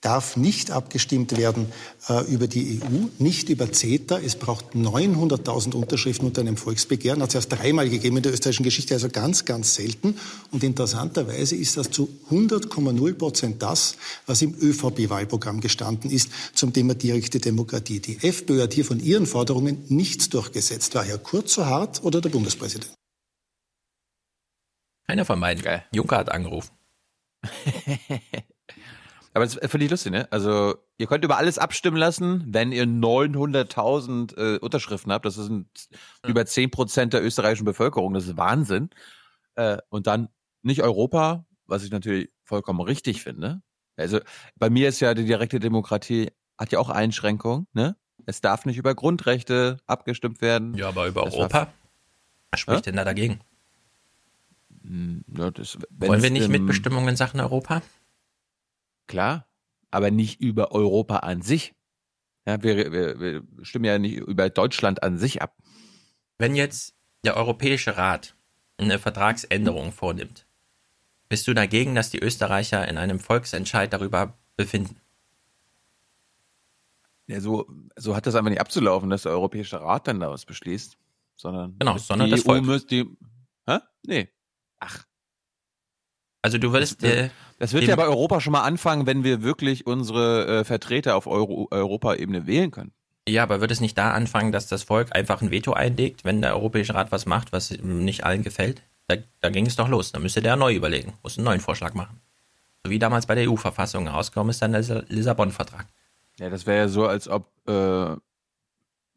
darf 0.00 0.36
nicht 0.36 0.70
abgestimmt 0.70 1.36
werden 1.36 1.72
äh, 2.08 2.24
über 2.32 2.46
die 2.46 2.80
EU, 2.80 3.06
nicht 3.18 3.48
über 3.48 3.72
CETA. 3.72 4.18
Es 4.18 4.36
braucht 4.36 4.74
900.000 4.74 5.74
Unterschriften 5.74 6.26
unter 6.26 6.42
einem 6.42 6.56
Volksbegehren. 6.56 7.22
Hat 7.22 7.30
es 7.30 7.34
erst 7.34 7.52
dreimal 7.52 7.88
gegeben 7.88 8.18
in 8.18 8.22
der 8.22 8.32
österreichischen 8.32 8.62
Geschichte, 8.62 8.94
also 8.94 9.08
ganz, 9.08 9.44
ganz 9.44 9.74
selten. 9.74 10.18
Und 10.50 10.62
interessanterweise 10.62 11.56
ist 11.56 11.76
das 11.76 11.90
zu 11.90 12.08
100,0 12.30 13.14
Prozent 13.14 13.62
das, 13.62 13.96
was 14.26 14.42
im 14.42 14.54
ÖVP-Wahlprogramm 14.54 15.60
gestanden 15.60 16.10
ist 16.10 16.30
zum 16.54 16.72
Thema 16.72 16.94
direkte 16.94 17.40
Demokratie. 17.40 18.00
Die 18.00 18.18
FPÖ 18.22 18.62
hat 18.62 18.74
hier 18.74 18.84
von 18.84 19.00
ihren 19.00 19.26
Forderungen 19.26 19.84
nichts 19.88 20.28
durchgesetzt. 20.28 20.94
War 20.94 21.04
Herr 21.04 21.18
Kurz 21.18 21.54
so 21.54 21.66
hart 21.66 22.02
oder 22.04 22.20
der 22.20 22.28
Bundespräsident? 22.28 22.92
Keiner 25.06 25.24
von 25.24 25.40
beiden. 25.40 25.64
Juncker 25.92 26.18
hat 26.18 26.30
angerufen. 26.30 26.70
Aber 29.36 29.44
das 29.44 29.54
finde 29.70 29.84
ich 29.84 29.90
lustig, 29.90 30.12
ne? 30.12 30.26
Also, 30.32 30.76
ihr 30.96 31.06
könnt 31.06 31.22
über 31.22 31.36
alles 31.36 31.58
abstimmen 31.58 31.98
lassen, 31.98 32.42
wenn 32.48 32.72
ihr 32.72 32.84
900.000 32.86 34.34
äh, 34.38 34.58
Unterschriften 34.60 35.12
habt. 35.12 35.26
Das 35.26 35.34
sind 35.34 35.68
über 36.26 36.40
10% 36.46 37.12
der 37.12 37.22
österreichischen 37.22 37.66
Bevölkerung. 37.66 38.14
Das 38.14 38.26
ist 38.26 38.38
Wahnsinn. 38.38 38.88
Äh, 39.56 39.76
und 39.90 40.06
dann 40.06 40.30
nicht 40.62 40.82
Europa, 40.82 41.44
was 41.66 41.84
ich 41.84 41.90
natürlich 41.90 42.30
vollkommen 42.44 42.80
richtig 42.80 43.22
finde. 43.22 43.60
Also, 43.98 44.20
bei 44.56 44.70
mir 44.70 44.88
ist 44.88 45.00
ja 45.00 45.12
die 45.12 45.26
direkte 45.26 45.60
Demokratie, 45.60 46.30
hat 46.56 46.72
ja 46.72 46.78
auch 46.78 46.88
Einschränkungen, 46.88 47.66
ne? 47.74 47.94
Es 48.24 48.40
darf 48.40 48.64
nicht 48.64 48.78
über 48.78 48.94
Grundrechte 48.94 49.76
abgestimmt 49.86 50.40
werden. 50.40 50.74
Ja, 50.76 50.88
aber 50.88 51.08
über 51.08 51.26
Das 51.26 51.34
Europa? 51.34 51.68
Was 52.52 52.60
spricht 52.60 52.86
Hä? 52.86 52.90
denn 52.90 52.96
da 52.96 53.04
dagegen? 53.04 53.40
Hm, 54.82 55.24
Ja, 55.36 55.50
das, 55.50 55.76
Wollen 55.90 56.22
wir 56.22 56.30
nicht 56.30 56.46
im- 56.46 56.52
Mitbestimmung 56.52 57.06
in 57.06 57.16
Sachen 57.16 57.38
Europa? 57.40 57.82
Klar, 59.06 59.46
aber 59.90 60.10
nicht 60.10 60.40
über 60.40 60.72
Europa 60.72 61.18
an 61.18 61.42
sich. 61.42 61.74
Ja, 62.46 62.62
wir, 62.62 62.92
wir, 62.92 63.20
wir 63.20 63.42
stimmen 63.62 63.84
ja 63.84 63.98
nicht 63.98 64.16
über 64.16 64.48
Deutschland 64.50 65.02
an 65.02 65.18
sich 65.18 65.42
ab. 65.42 65.56
Wenn 66.38 66.54
jetzt 66.54 66.94
der 67.24 67.36
Europäische 67.36 67.96
Rat 67.96 68.36
eine 68.78 68.98
Vertragsänderung 68.98 69.92
vornimmt, 69.92 70.46
bist 71.28 71.48
du 71.48 71.54
dagegen, 71.54 71.94
dass 71.94 72.10
die 72.10 72.20
Österreicher 72.20 72.86
in 72.86 72.98
einem 72.98 73.18
Volksentscheid 73.18 73.92
darüber 73.92 74.38
befinden? 74.56 75.00
Ja, 77.26 77.40
so, 77.40 77.66
so 77.96 78.14
hat 78.14 78.26
das 78.26 78.36
einfach 78.36 78.50
nicht 78.50 78.60
abzulaufen, 78.60 79.10
dass 79.10 79.22
der 79.22 79.32
Europäische 79.32 79.80
Rat 79.80 80.06
dann 80.06 80.20
da 80.20 80.30
was 80.30 80.44
beschließt, 80.44 80.96
sondern 81.34 81.76
Genau, 81.78 81.94
die 81.94 81.98
sondern 81.98 82.30
das 82.30 82.42
EU 82.42 82.44
Volk. 82.44 82.64
müsste 82.64 82.86
die, 82.88 83.16
hä? 83.68 83.78
Nee. 84.06 84.28
Also 86.42 86.58
du 86.58 86.72
würdest 86.72 87.02
äh, 87.02 87.30
das 87.58 87.72
wird 87.72 87.84
ja 87.84 87.96
bei 87.96 88.06
Europa 88.06 88.40
schon 88.40 88.52
mal 88.52 88.62
anfangen, 88.62 89.06
wenn 89.06 89.24
wir 89.24 89.42
wirklich 89.42 89.86
unsere 89.86 90.60
äh, 90.60 90.64
Vertreter 90.64 91.16
auf 91.16 91.26
Euro, 91.26 91.68
Europaebene 91.70 92.46
wählen 92.46 92.70
können. 92.70 92.92
Ja, 93.28 93.42
aber 93.42 93.60
wird 93.60 93.70
es 93.70 93.80
nicht 93.80 93.98
da 93.98 94.12
anfangen, 94.12 94.52
dass 94.52 94.68
das 94.68 94.84
Volk 94.84 95.14
einfach 95.14 95.42
ein 95.42 95.50
Veto 95.50 95.72
einlegt, 95.72 96.24
wenn 96.24 96.42
der 96.42 96.54
Europäische 96.54 96.94
Rat 96.94 97.10
was 97.10 97.26
macht, 97.26 97.52
was 97.52 97.70
ihm 97.72 98.04
nicht 98.04 98.24
allen 98.24 98.42
gefällt? 98.42 98.82
Da, 99.08 99.16
da 99.40 99.50
ging 99.50 99.66
es 99.66 99.76
doch 99.76 99.88
los. 99.88 100.12
Da 100.12 100.20
müsste 100.20 100.42
der 100.42 100.56
neu 100.56 100.74
überlegen, 100.74 101.14
muss 101.22 101.36
einen 101.36 101.44
neuen 101.44 101.60
Vorschlag 101.60 101.94
machen. 101.94 102.20
So 102.84 102.90
wie 102.90 102.98
damals 102.98 103.26
bei 103.26 103.34
der 103.34 103.50
EU-Verfassung 103.50 104.06
rausgekommen 104.06 104.50
ist, 104.50 104.62
dann 104.62 104.72
der 104.72 105.04
Lissabon-Vertrag. 105.08 105.86
Ja, 106.38 106.50
das 106.50 106.66
wäre 106.66 106.78
ja 106.78 106.88
so, 106.88 107.06
als 107.06 107.28
ob 107.28 107.50
äh, 107.68 108.16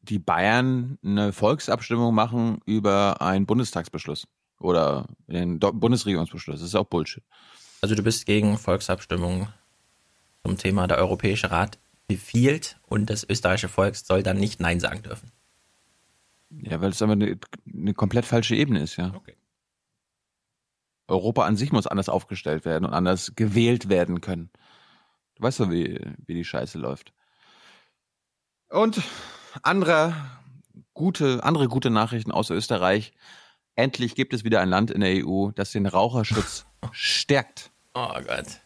die 0.01 0.19
Bayern 0.19 0.97
eine 1.03 1.33
Volksabstimmung 1.33 2.15
machen 2.15 2.61
über 2.65 3.21
einen 3.21 3.45
Bundestagsbeschluss 3.45 4.27
oder 4.59 5.05
den 5.27 5.59
Bundesregierungsbeschluss. 5.59 6.59
Das 6.59 6.67
ist 6.67 6.75
auch 6.75 6.85
Bullshit. 6.85 7.23
Also 7.81 7.95
du 7.95 8.03
bist 8.03 8.25
gegen 8.25 8.57
Volksabstimmungen 8.57 9.47
zum 10.43 10.57
Thema 10.57 10.87
der 10.87 10.97
Europäische 10.97 11.51
Rat 11.51 11.79
befiehlt 12.07 12.79
und 12.87 13.09
das 13.09 13.23
österreichische 13.27 13.69
Volk 13.69 13.95
soll 13.95 14.23
dann 14.23 14.37
nicht 14.37 14.59
Nein 14.59 14.79
sagen 14.79 15.03
dürfen. 15.03 15.31
Ja, 16.49 16.81
weil 16.81 16.89
es 16.89 17.01
aber 17.01 17.13
eine, 17.13 17.37
eine 17.71 17.93
komplett 17.93 18.25
falsche 18.25 18.55
Ebene 18.55 18.81
ist, 18.81 18.95
ja. 18.97 19.13
Okay. 19.13 19.35
Europa 21.07 21.45
an 21.45 21.57
sich 21.57 21.71
muss 21.71 21.87
anders 21.87 22.09
aufgestellt 22.09 22.65
werden 22.65 22.85
und 22.85 22.93
anders 22.93 23.33
gewählt 23.35 23.89
werden 23.89 24.21
können. 24.21 24.49
Du 25.35 25.43
weißt 25.43 25.59
doch, 25.59 25.71
wie, 25.71 25.99
wie 26.25 26.33
die 26.33 26.45
Scheiße 26.45 26.77
läuft. 26.77 27.13
Und 28.69 29.01
andere 29.63 30.13
gute, 30.93 31.43
andere 31.43 31.67
gute 31.67 31.89
Nachrichten 31.89 32.31
aus 32.31 32.49
Österreich. 32.49 33.13
Endlich 33.75 34.15
gibt 34.15 34.33
es 34.33 34.43
wieder 34.43 34.61
ein 34.61 34.69
Land 34.69 34.91
in 34.91 35.01
der 35.01 35.25
EU, 35.25 35.51
das 35.51 35.71
den 35.71 35.85
Raucherschutz 35.85 36.65
stärkt. 36.91 37.71
Oh 37.93 38.07
Gott. 38.25 38.59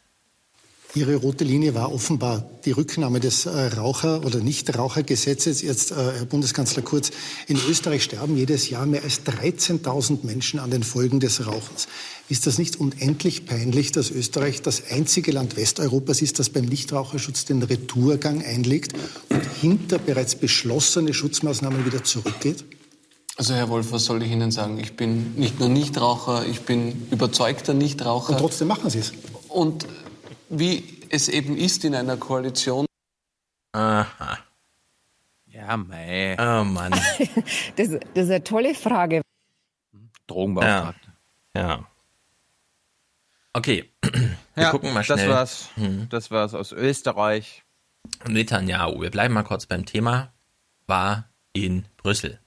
Ihre 0.96 1.16
rote 1.16 1.44
Linie 1.44 1.74
war 1.74 1.92
offenbar 1.92 2.48
die 2.66 2.72
Rücknahme 2.72 3.20
des 3.20 3.48
äh, 3.48 3.50
Raucher- 3.50 4.24
oder 4.24 4.42
Nichtrauchergesetzes. 4.42 5.64
Jetzt, 5.64 5.90
äh, 5.90 5.96
Herr 5.96 6.26
Bundeskanzler 6.26 6.84
Kurz, 6.84 7.10
in 7.48 7.60
Österreich 7.68 8.04
sterben 8.04 8.38
jedes 8.38 8.70
Jahr 8.70 8.86
mehr 8.86 9.02
als 9.02 9.22
13.000 9.26 10.24
Menschen 10.24 10.60
an 10.60 10.70
den 10.70 10.84
Folgen 10.84 11.20
des 11.20 11.48
Rauchens. 11.48 11.88
Ist 12.30 12.46
das 12.46 12.60
nicht 12.60 12.76
unendlich 12.76 13.48
peinlich, 13.48 13.92
dass 13.92 14.12
Österreich 14.12 14.62
das 14.62 14.84
einzige 14.92 15.32
Land 15.32 15.58
Westeuropas 15.58 16.22
ist, 16.22 16.38
das 16.38 16.50
beim 16.50 16.66
Nichtraucherschutz 16.66 17.46
den 17.46 17.64
Retourgang 17.64 18.44
einlegt 18.46 18.94
und 19.30 19.44
hinter 19.62 19.98
bereits 19.98 20.36
beschlossene 20.36 21.16
Schutzmaßnahmen 21.16 21.88
wieder 21.88 22.04
zurückgeht? 22.04 22.66
Also 23.38 23.56
Herr 23.56 23.70
Wolf, 23.70 23.92
was 23.92 24.06
soll 24.06 24.22
ich 24.24 24.32
Ihnen 24.32 24.52
sagen? 24.52 24.80
Ich 24.80 24.96
bin 24.96 25.34
nicht 25.36 25.60
nur 25.60 25.70
Nichtraucher, 25.70 26.46
ich 26.46 26.62
bin 26.62 27.08
überzeugter 27.10 27.74
Nichtraucher. 27.74 28.34
Und 28.34 28.40
trotzdem 28.40 28.68
machen 28.68 28.90
Sie 28.90 29.00
es. 29.00 29.14
Und 29.50 29.88
wie 30.50 31.02
es 31.10 31.30
eben 31.30 31.58
ist 31.58 31.84
in 31.84 31.96
einer 31.96 32.18
Koalition. 32.18 32.86
Aha. 33.72 34.38
Ja, 35.48 35.78
mei. 35.78 36.36
Oh 36.40 36.64
Mann. 36.64 36.92
Das, 37.76 37.90
das 37.90 38.26
ist 38.26 38.30
eine 38.30 38.44
tolle 38.44 38.76
Frage. 38.76 39.22
Drogenbeauftragte. 40.28 41.12
Ja. 41.56 41.62
ja. 41.62 41.88
Okay. 43.54 43.92
Wir 44.02 44.64
Ja, 44.64 44.72
gucken 44.72 44.94
mal 44.94 45.04
schnell. 45.04 45.18
das 45.18 45.28
war's. 45.28 45.70
Hm. 45.76 46.08
Das 46.10 46.32
war's 46.32 46.54
aus 46.54 46.72
Österreich. 46.72 47.64
Netanyahu, 48.28 49.02
wir 49.02 49.12
bleiben 49.12 49.34
mal 49.34 49.44
kurz 49.44 49.66
beim 49.66 49.86
Thema, 49.86 50.32
war 50.88 51.30
in 51.54 51.86
Brüssel. 51.98 52.40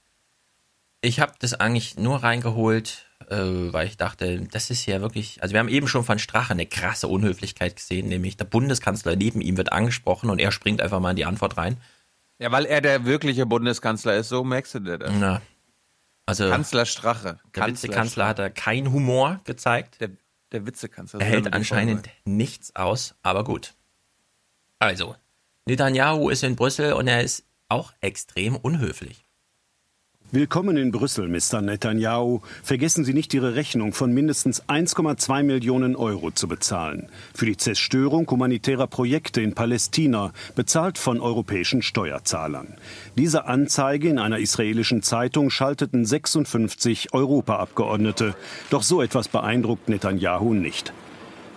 Ich 1.07 1.21
habe 1.21 1.31
das 1.39 1.53
eigentlich 1.53 1.97
nur 1.97 2.21
reingeholt, 2.21 3.05
äh, 3.29 3.37
weil 3.37 3.87
ich 3.87 3.95
dachte, 3.95 4.41
das 4.51 4.69
ist 4.69 4.85
ja 4.87 4.99
wirklich, 4.99 5.41
also 5.41 5.53
wir 5.53 5.61
haben 5.61 5.69
eben 5.69 5.87
schon 5.87 6.03
von 6.03 6.19
Strache 6.19 6.51
eine 6.51 6.65
krasse 6.65 7.07
Unhöflichkeit 7.07 7.77
gesehen, 7.77 8.09
nämlich 8.09 8.35
der 8.35 8.43
Bundeskanzler 8.43 9.15
neben 9.15 9.39
ihm 9.39 9.55
wird 9.55 9.71
angesprochen 9.71 10.29
und 10.29 10.39
er 10.39 10.51
springt 10.51 10.81
einfach 10.81 10.99
mal 10.99 11.11
in 11.11 11.15
die 11.15 11.23
Antwort 11.23 11.55
rein. 11.55 11.77
Ja, 12.39 12.51
weil 12.51 12.65
er 12.65 12.81
der 12.81 13.05
wirkliche 13.05 13.45
Bundeskanzler 13.45 14.17
ist, 14.17 14.27
so 14.27 14.43
merkst 14.43 14.75
du 14.75 14.79
dir 14.79 14.97
das. 14.97 15.13
Na, 15.17 15.41
also 16.25 16.49
Kanzler 16.49 16.85
Strache. 16.85 17.39
der 17.55 17.67
Vizekanzler 17.67 18.27
hat 18.27 18.39
da 18.39 18.49
keinen 18.49 18.91
Humor 18.91 19.39
gezeigt. 19.45 20.01
Der, 20.01 20.09
der 20.51 20.67
Vizekanzler. 20.67 21.21
Er 21.21 21.25
hält 21.27 21.53
anscheinend 21.53 22.09
nichts 22.25 22.75
aus, 22.75 23.15
aber 23.23 23.45
gut. 23.45 23.75
Also, 24.79 25.15
Netanyahu 25.65 26.29
ist 26.29 26.43
in 26.43 26.57
Brüssel 26.57 26.91
und 26.91 27.07
er 27.07 27.23
ist 27.23 27.45
auch 27.69 27.93
extrem 28.01 28.57
unhöflich. 28.57 29.26
Willkommen 30.33 30.75
in 30.75 30.91
Brüssel, 30.91 31.29
Mr. 31.29 31.61
Netanyahu. 31.61 32.41
Vergessen 32.61 33.05
Sie 33.05 33.13
nicht, 33.13 33.33
Ihre 33.33 33.55
Rechnung 33.55 33.93
von 33.93 34.11
mindestens 34.11 34.61
1,2 34.63 35.43
Millionen 35.43 35.95
Euro 35.95 36.31
zu 36.31 36.49
bezahlen. 36.49 37.07
Für 37.33 37.45
die 37.45 37.55
Zerstörung 37.55 38.29
humanitärer 38.29 38.87
Projekte 38.87 39.39
in 39.39 39.55
Palästina, 39.55 40.33
bezahlt 40.53 40.97
von 40.97 41.21
europäischen 41.21 41.81
Steuerzahlern. 41.81 42.73
Diese 43.17 43.45
Anzeige 43.45 44.09
in 44.09 44.19
einer 44.19 44.39
israelischen 44.39 45.01
Zeitung 45.01 45.49
schalteten 45.49 46.05
56 46.05 47.13
Europaabgeordnete. 47.13 48.35
Doch 48.69 48.83
so 48.83 49.01
etwas 49.01 49.29
beeindruckt 49.29 49.87
Netanyahu 49.87 50.53
nicht. 50.53 50.91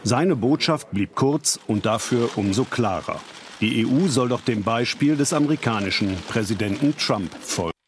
Seine 0.05 0.37
Botschaft 0.37 0.93
blieb 0.93 1.17
kurz 1.17 1.59
und 1.67 1.87
dafür 1.87 2.31
umso 2.37 2.63
klarer. 2.63 3.21
Die 3.61 3.85
EU 3.85 4.07
soll 4.07 4.29
doch 4.29 4.43
dem 4.43 4.63
Beispiel 4.63 5.17
des 5.17 5.33
amerikanischen 5.33 6.17
Präsidenten 6.29 6.97
Trump 6.97 7.35
folgen. 7.35 7.80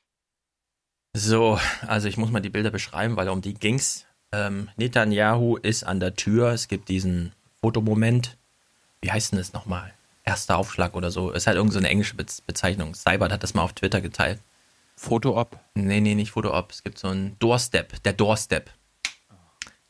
So, 1.15 1.59
also 1.87 2.09
ich 2.09 2.17
muss 2.17 2.31
mal 2.31 2.41
die 2.41 2.49
Bilder 2.49 2.71
beschreiben, 2.71 3.17
weil 3.17 3.29
um 3.29 3.43
die 3.43 3.55
ging's. 3.55 4.07
Ähm, 4.33 4.71
Netanyahu 4.77 5.57
ist 5.57 5.85
an 5.85 6.01
der 6.01 6.15
Tür. 6.15 6.53
Es 6.53 6.69
gibt 6.69 6.89
diesen 6.89 7.33
Fotomoment. 7.61 8.39
Wie 9.03 9.13
heißt 9.13 9.33
denn 9.33 9.39
das 9.39 9.53
nochmal? 9.53 9.93
Erster 10.25 10.57
Aufschlag 10.57 10.95
oder 10.95 11.11
so. 11.11 11.31
Ist 11.31 11.47
halt 11.47 11.57
irgendeine 11.57 11.73
so 11.75 11.79
eine 11.81 11.89
englische 11.91 12.17
Be 12.17 12.25
Bezeichnung. 12.47 12.95
Cybert 12.95 13.31
hat 13.31 13.43
das 13.43 13.53
mal 13.53 13.63
auf 13.63 13.75
Twitter 13.75 14.01
geteilt. 14.01 14.41
Foto-Op? 14.97 15.59
Nee, 15.75 16.01
nee, 16.01 16.15
nicht 16.15 16.31
Foto-Op. 16.31 16.71
Es 16.71 16.83
gibt 16.83 16.99
so 16.99 17.09
einen 17.09 17.39
Doorstep. 17.39 18.03
Der 18.05 18.15
Doorstep. 18.15 18.71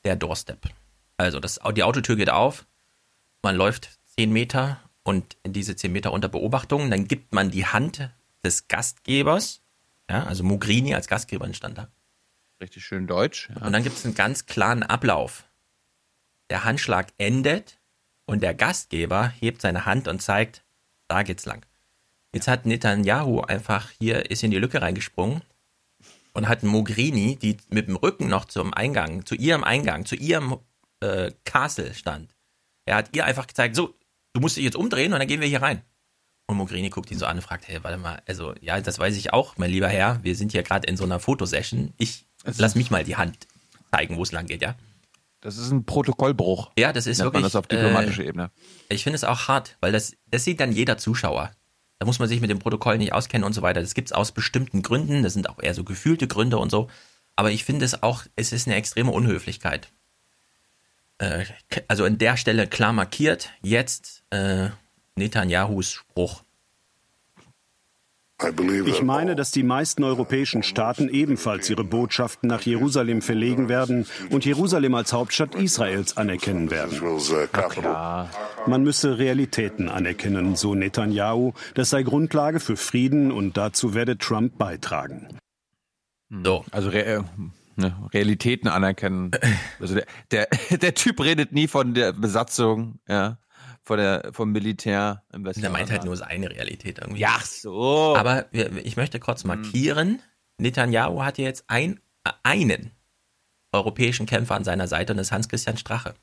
Der 0.04 0.16
Doorstep. 0.16 0.58
Also 1.18 1.38
das, 1.38 1.60
die 1.76 1.82
Autotür 1.84 2.16
geht 2.16 2.30
auf. 2.30 2.66
Man 3.42 3.54
läuft 3.54 3.90
10 4.16 4.32
Meter 4.32 4.80
und 5.04 5.36
diese 5.44 5.76
10 5.76 5.92
Meter 5.92 6.12
unter 6.12 6.28
Beobachtung. 6.28 6.90
Dann 6.90 7.06
gibt 7.06 7.32
man 7.32 7.50
die 7.50 7.66
Hand 7.66 8.10
des 8.42 8.66
Gastgebers. 8.66 9.61
Ja, 10.12 10.24
also 10.24 10.44
Mogrini 10.44 10.94
als 10.94 11.08
Gastgeber 11.08 11.52
stand 11.54 11.78
da. 11.78 11.88
Richtig 12.60 12.84
schön 12.84 13.06
deutsch. 13.06 13.48
Ja. 13.48 13.66
Und 13.66 13.72
dann 13.72 13.82
gibt 13.82 13.96
es 13.96 14.04
einen 14.04 14.14
ganz 14.14 14.44
klaren 14.44 14.82
Ablauf. 14.82 15.44
Der 16.50 16.64
Handschlag 16.64 17.14
endet 17.16 17.80
und 18.26 18.42
der 18.42 18.52
Gastgeber 18.52 19.28
hebt 19.28 19.62
seine 19.62 19.86
Hand 19.86 20.08
und 20.08 20.20
zeigt, 20.20 20.64
da 21.08 21.22
geht's 21.22 21.46
lang. 21.46 21.64
Jetzt 22.34 22.46
hat 22.46 22.66
Netanyahu 22.66 23.40
einfach 23.40 23.90
hier, 23.98 24.30
ist 24.30 24.42
in 24.42 24.50
die 24.50 24.58
Lücke 24.58 24.82
reingesprungen 24.82 25.42
und 26.34 26.46
hat 26.46 26.62
Mogrini, 26.62 27.36
die 27.36 27.56
mit 27.70 27.88
dem 27.88 27.96
Rücken 27.96 28.28
noch 28.28 28.44
zum 28.44 28.74
Eingang, 28.74 29.24
zu 29.24 29.34
ihrem 29.34 29.64
Eingang, 29.64 30.04
zu 30.04 30.14
ihrem 30.14 30.58
äh, 31.00 31.32
Castle 31.44 31.94
stand. 31.94 32.34
Er 32.84 32.96
hat 32.96 33.16
ihr 33.16 33.24
einfach 33.24 33.46
gezeigt, 33.46 33.76
so, 33.76 33.94
du 34.34 34.42
musst 34.42 34.58
dich 34.58 34.64
jetzt 34.64 34.76
umdrehen 34.76 35.14
und 35.14 35.20
dann 35.20 35.28
gehen 35.28 35.40
wir 35.40 35.48
hier 35.48 35.62
rein. 35.62 35.80
Und 36.47 36.57
Mogrini 36.57 36.90
guckt 36.90 37.11
ihn 37.11 37.18
so 37.18 37.26
an 37.26 37.36
und 37.36 37.43
fragt, 37.43 37.68
hey, 37.68 37.78
warte 37.82 37.99
mal, 37.99 38.22
also 38.26 38.55
ja, 38.61 38.80
das 38.80 38.99
weiß 38.99 39.16
ich 39.16 39.32
auch, 39.32 39.57
mein 39.57 39.70
lieber 39.70 39.88
Herr, 39.88 40.22
wir 40.22 40.34
sind 40.36 40.53
hier 40.53 40.62
gerade 40.62 40.86
in 40.86 40.97
so 40.97 41.05
einer 41.05 41.20
Fotosession. 41.20 41.95
Ich 41.99 42.26
lass 42.45 42.74
mich 42.74 42.90
mal 42.90 43.05
die 43.05 43.16
Hand 43.16 43.47
zeigen, 43.90 44.16
wo 44.16 44.22
es 44.22 44.32
lang 44.32 44.47
geht, 44.47 44.62
ja. 44.62 44.74
Das 45.40 45.59
ist 45.59 45.70
ein 45.72 45.84
Protokollbruch. 45.84 46.70
Ja, 46.78 46.93
das 46.93 47.07
ist 47.07 47.18
Nennt 47.18 47.26
wirklich. 47.26 47.43
Man 47.43 47.49
das 47.49 47.57
auf 47.57 47.66
diplomatischer 47.66 48.22
äh, 48.22 48.28
Ebene. 48.28 48.51
Ich 48.88 49.03
finde 49.03 49.16
es 49.16 49.24
auch 49.24 49.49
hart, 49.49 49.76
weil 49.80 49.90
das, 49.90 50.14
das 50.28 50.45
sieht 50.45 50.61
dann 50.61 50.72
jeder 50.72 50.99
Zuschauer. 50.99 51.51
Da 51.99 52.07
muss 52.07 52.20
man 52.20 52.28
sich 52.28 52.40
mit 52.40 52.51
dem 52.51 52.61
Protokoll 52.61 52.99
nicht 52.99 53.12
auskennen 53.12 53.45
und 53.45 53.53
so 53.53 53.62
weiter. 53.62 53.80
Das 53.80 53.95
gibt 53.95 54.09
es 54.09 54.12
aus 54.12 54.32
bestimmten 54.32 54.82
Gründen. 54.82 55.22
Das 55.22 55.34
sind 55.34 55.49
auch 55.49 55.61
eher 55.61 55.74
so 55.74 55.84
gefühlte 55.84 56.28
Gründe 56.28 56.59
und 56.59 56.70
so. 56.70 56.88
Aber 57.34 57.51
ich 57.51 57.64
finde 57.64 57.84
es 57.84 58.03
auch, 58.03 58.24
es 58.36 58.53
ist 58.53 58.68
eine 58.68 58.76
extreme 58.76 59.11
Unhöflichkeit. 59.11 59.88
Äh, 61.18 61.45
also 61.88 62.05
an 62.05 62.18
der 62.18 62.36
Stelle 62.36 62.68
klar 62.68 62.93
markiert, 62.93 63.51
jetzt 63.62 64.22
äh, 64.30 64.70
Netanyahus 65.16 65.92
Spruch. 65.92 66.42
Ich 68.86 69.02
meine, 69.02 69.36
dass 69.36 69.52
die 69.52 69.62
meisten 69.62 70.02
europäischen 70.02 70.64
Staaten 70.64 71.08
ebenfalls 71.08 71.70
ihre 71.70 71.84
Botschaften 71.84 72.48
nach 72.48 72.62
Jerusalem 72.62 73.22
verlegen 73.22 73.68
werden 73.68 74.06
und 74.30 74.44
Jerusalem 74.44 74.94
als 74.96 75.12
Hauptstadt 75.12 75.54
Israels 75.54 76.16
anerkennen 76.16 76.72
werden. 76.72 77.00
Man 78.66 78.82
müsse 78.82 79.18
Realitäten 79.18 79.88
anerkennen, 79.88 80.56
so 80.56 80.74
Netanyahu. 80.74 81.52
Das 81.74 81.90
sei 81.90 82.02
Grundlage 82.02 82.58
für 82.58 82.76
Frieden 82.76 83.30
und 83.30 83.56
dazu 83.56 83.94
werde 83.94 84.18
Trump 84.18 84.58
beitragen. 84.58 85.28
So. 86.28 86.64
Also 86.72 86.88
Re 86.88 87.24
ne, 87.76 87.96
Realitäten 88.12 88.66
anerkennen. 88.66 89.30
Also 89.78 89.94
der, 89.94 90.06
der, 90.32 90.48
der 90.78 90.94
Typ 90.94 91.20
redet 91.20 91.52
nie 91.52 91.68
von 91.68 91.94
der 91.94 92.12
Besatzung, 92.12 92.98
ja 93.06 93.38
vor 93.85 93.97
der, 93.97 94.30
vom 94.33 94.53
Militär 94.53 95.24
im 95.33 95.45
Westen. 95.45 95.62
Der 95.62 95.70
meint 95.70 95.91
halt 95.91 96.05
nur 96.05 96.16
seine 96.16 96.51
Realität 96.51 96.99
irgendwie. 96.99 97.20
Ja, 97.20 97.39
so. 97.45 98.16
Aber 98.16 98.47
ich 98.53 98.97
möchte 98.97 99.18
kurz 99.18 99.45
markieren, 99.45 100.22
Netanyahu 100.59 101.22
hat 101.22 101.39
jetzt 101.39 101.64
ein, 101.66 102.01
einen 102.43 102.93
europäischen 103.72 104.26
Kämpfer 104.26 104.55
an 104.55 104.64
seiner 104.64 104.87
Seite 104.87 105.12
und 105.12 105.16
das 105.16 105.28
ist 105.28 105.33
Hans-Christian 105.33 105.78
Strache. 105.78 106.14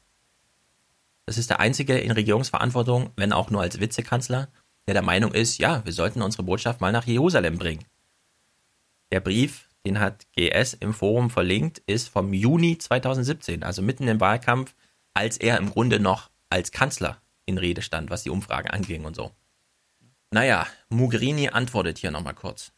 Das 1.25 1.37
ist 1.37 1.49
der 1.49 1.59
einzige 1.59 1.97
in 1.97 2.11
Regierungsverantwortung, 2.11 3.11
wenn 3.15 3.33
auch 3.33 3.49
nur 3.49 3.61
als 3.61 3.79
Vizekanzler, 3.79 4.47
der 4.87 4.93
der 4.93 5.03
Meinung 5.03 5.33
ist, 5.33 5.57
ja, 5.57 5.83
wir 5.85 5.93
sollten 5.93 6.21
unsere 6.21 6.43
Botschaft 6.43 6.81
mal 6.81 6.91
nach 6.91 7.05
Jerusalem 7.05 7.57
bringen. 7.57 7.85
Der 9.11 9.19
Brief, 9.19 9.67
den 9.85 9.99
hat 9.99 10.25
GS 10.35 10.73
im 10.73 10.93
Forum 10.93 11.29
verlinkt, 11.29 11.79
ist 11.85 12.09
vom 12.09 12.33
Juni 12.33 12.77
2017, 12.77 13.63
also 13.63 13.81
mitten 13.81 14.07
im 14.07 14.19
Wahlkampf, 14.19 14.73
als 15.13 15.37
er 15.37 15.57
im 15.57 15.69
Grunde 15.69 15.99
noch 15.99 16.29
als 16.49 16.71
Kanzler 16.71 17.21
in 17.49 17.57
Rede 17.57 17.81
stand, 17.81 18.09
was 18.09 18.23
die 18.23 18.29
Umfrage 18.29 18.71
anging 18.71 19.03
und 19.05 19.15
so. 19.15 19.31
Naja, 20.31 20.67
Mugherini 20.89 21.49
antwortet 21.49 21.97
hier 21.97 22.11
nochmal 22.11 22.35
kurz. 22.35 22.71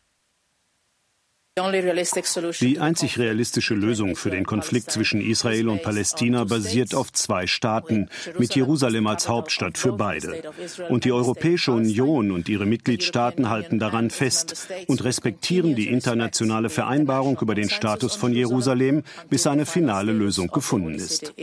Die 2.62 2.80
einzig 2.80 3.20
realistische 3.20 3.74
Lösung 3.74 4.16
für 4.16 4.30
den 4.30 4.46
Konflikt 4.46 4.90
zwischen 4.90 5.20
Israel 5.20 5.68
und 5.68 5.84
Palästina 5.84 6.46
basiert 6.46 6.96
auf 6.96 7.12
zwei 7.12 7.46
Staaten, 7.46 8.08
mit 8.38 8.56
Jerusalem 8.56 9.06
als 9.06 9.28
Hauptstadt 9.28 9.78
für 9.78 9.92
beide. 9.92 10.44
Und 10.88 11.04
die 11.04 11.12
Europäische 11.12 11.74
Union 11.74 12.32
und 12.32 12.48
ihre 12.48 12.66
Mitgliedstaaten 12.66 13.50
halten 13.50 13.80
daran 13.80 14.12
fest 14.12 14.70
und 14.88 15.04
respektieren 15.04 15.76
die 15.76 15.90
internationale 15.90 16.70
Vereinbarung 16.70 17.38
über 17.42 17.54
den 17.54 17.70
Status 17.70 18.16
von 18.16 18.32
Jerusalem, 18.32 19.04
bis 19.30 19.46
eine 19.46 19.66
finale 19.66 20.14
Lösung 20.14 20.48
gefunden 20.48 20.96
ist. 20.96 21.34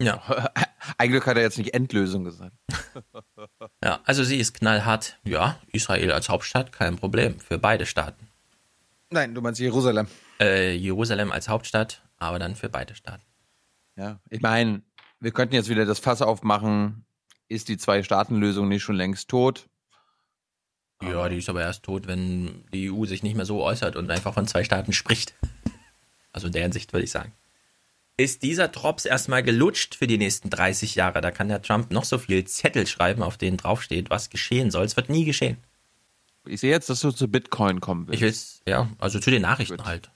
Ja. 0.00 0.22
Eigentlich 0.98 1.24
hat 1.26 1.36
er 1.36 1.42
jetzt 1.42 1.58
nicht 1.58 1.74
Endlösung 1.74 2.24
gesagt. 2.24 2.56
ja, 3.84 4.00
also 4.04 4.24
sie 4.24 4.38
ist 4.38 4.54
knallhart. 4.54 5.18
Ja, 5.24 5.58
Israel 5.72 6.12
als 6.12 6.28
Hauptstadt, 6.28 6.72
kein 6.72 6.96
Problem 6.96 7.38
für 7.38 7.58
beide 7.58 7.86
Staaten. 7.86 8.28
Nein, 9.10 9.34
du 9.34 9.40
meinst 9.40 9.60
Jerusalem. 9.60 10.08
Äh, 10.40 10.74
Jerusalem 10.74 11.30
als 11.30 11.48
Hauptstadt, 11.48 12.02
aber 12.18 12.38
dann 12.38 12.56
für 12.56 12.68
beide 12.68 12.94
Staaten. 12.94 13.24
Ja, 13.96 14.20
ich 14.28 14.40
meine, 14.40 14.82
wir 15.20 15.30
könnten 15.30 15.54
jetzt 15.54 15.68
wieder 15.68 15.86
das 15.86 16.00
Fass 16.00 16.20
aufmachen. 16.20 17.04
Ist 17.46 17.68
die 17.68 17.76
Zwei-Staaten-Lösung 17.76 18.68
nicht 18.68 18.82
schon 18.82 18.96
längst 18.96 19.28
tot? 19.28 19.68
Ja, 21.02 21.28
die 21.28 21.36
ist 21.36 21.48
aber 21.48 21.60
erst 21.60 21.82
tot, 21.82 22.06
wenn 22.06 22.64
die 22.72 22.90
EU 22.90 23.04
sich 23.04 23.22
nicht 23.22 23.36
mehr 23.36 23.44
so 23.44 23.62
äußert 23.62 23.94
und 23.94 24.10
einfach 24.10 24.32
von 24.32 24.46
zwei 24.46 24.64
Staaten 24.64 24.92
spricht. 24.92 25.34
Also 26.32 26.46
in 26.46 26.52
der 26.52 26.62
Hinsicht 26.62 26.92
würde 26.92 27.04
ich 27.04 27.10
sagen 27.10 27.32
ist 28.16 28.42
dieser 28.42 28.68
Drops 28.68 29.04
erstmal 29.04 29.42
gelutscht 29.42 29.96
für 29.96 30.06
die 30.06 30.18
nächsten 30.18 30.50
30 30.50 30.94
Jahre. 30.94 31.20
Da 31.20 31.30
kann 31.30 31.48
der 31.48 31.62
Trump 31.62 31.90
noch 31.90 32.04
so 32.04 32.18
viel 32.18 32.44
Zettel 32.44 32.86
schreiben, 32.86 33.22
auf 33.22 33.36
denen 33.36 33.56
draufsteht, 33.56 34.10
was 34.10 34.30
geschehen 34.30 34.70
soll. 34.70 34.84
Es 34.84 34.96
wird 34.96 35.08
nie 35.08 35.24
geschehen. 35.24 35.56
Ich 36.46 36.60
sehe 36.60 36.70
jetzt, 36.70 36.90
dass 36.90 37.00
du 37.00 37.10
zu 37.10 37.26
Bitcoin 37.28 37.80
kommen 37.80 38.06
willst. 38.06 38.16
Ich 38.16 38.20
will's, 38.20 38.62
ja, 38.68 38.88
also 38.98 39.18
zu 39.18 39.30
den 39.30 39.42
Nachrichten 39.42 39.78
Gut. 39.78 39.86
halt. 39.86 40.10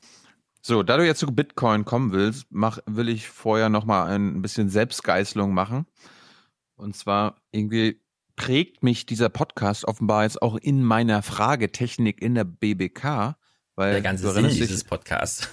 So, 0.60 0.82
da 0.82 0.96
du 0.96 1.06
jetzt 1.06 1.20
zu 1.20 1.26
Bitcoin 1.28 1.84
kommen 1.84 2.12
willst, 2.12 2.46
mach, 2.50 2.78
will 2.86 3.08
ich 3.08 3.28
vorher 3.28 3.68
nochmal 3.68 4.10
ein 4.10 4.42
bisschen 4.42 4.68
Selbstgeißelung 4.68 5.54
machen. 5.54 5.86
Und 6.76 6.94
zwar 6.96 7.40
irgendwie 7.50 8.00
prägt 8.36 8.82
mich 8.82 9.06
dieser 9.06 9.30
Podcast 9.30 9.86
offenbar 9.86 10.24
jetzt 10.24 10.42
auch 10.42 10.56
in 10.56 10.84
meiner 10.84 11.22
Fragetechnik 11.22 12.20
in 12.20 12.34
der 12.34 12.44
BBK. 12.44 13.36
Weil 13.74 13.92
der 13.92 14.02
ganze 14.02 14.30
Sinn 14.32 14.48
dieses 14.48 14.84
Podcasts. 14.84 15.48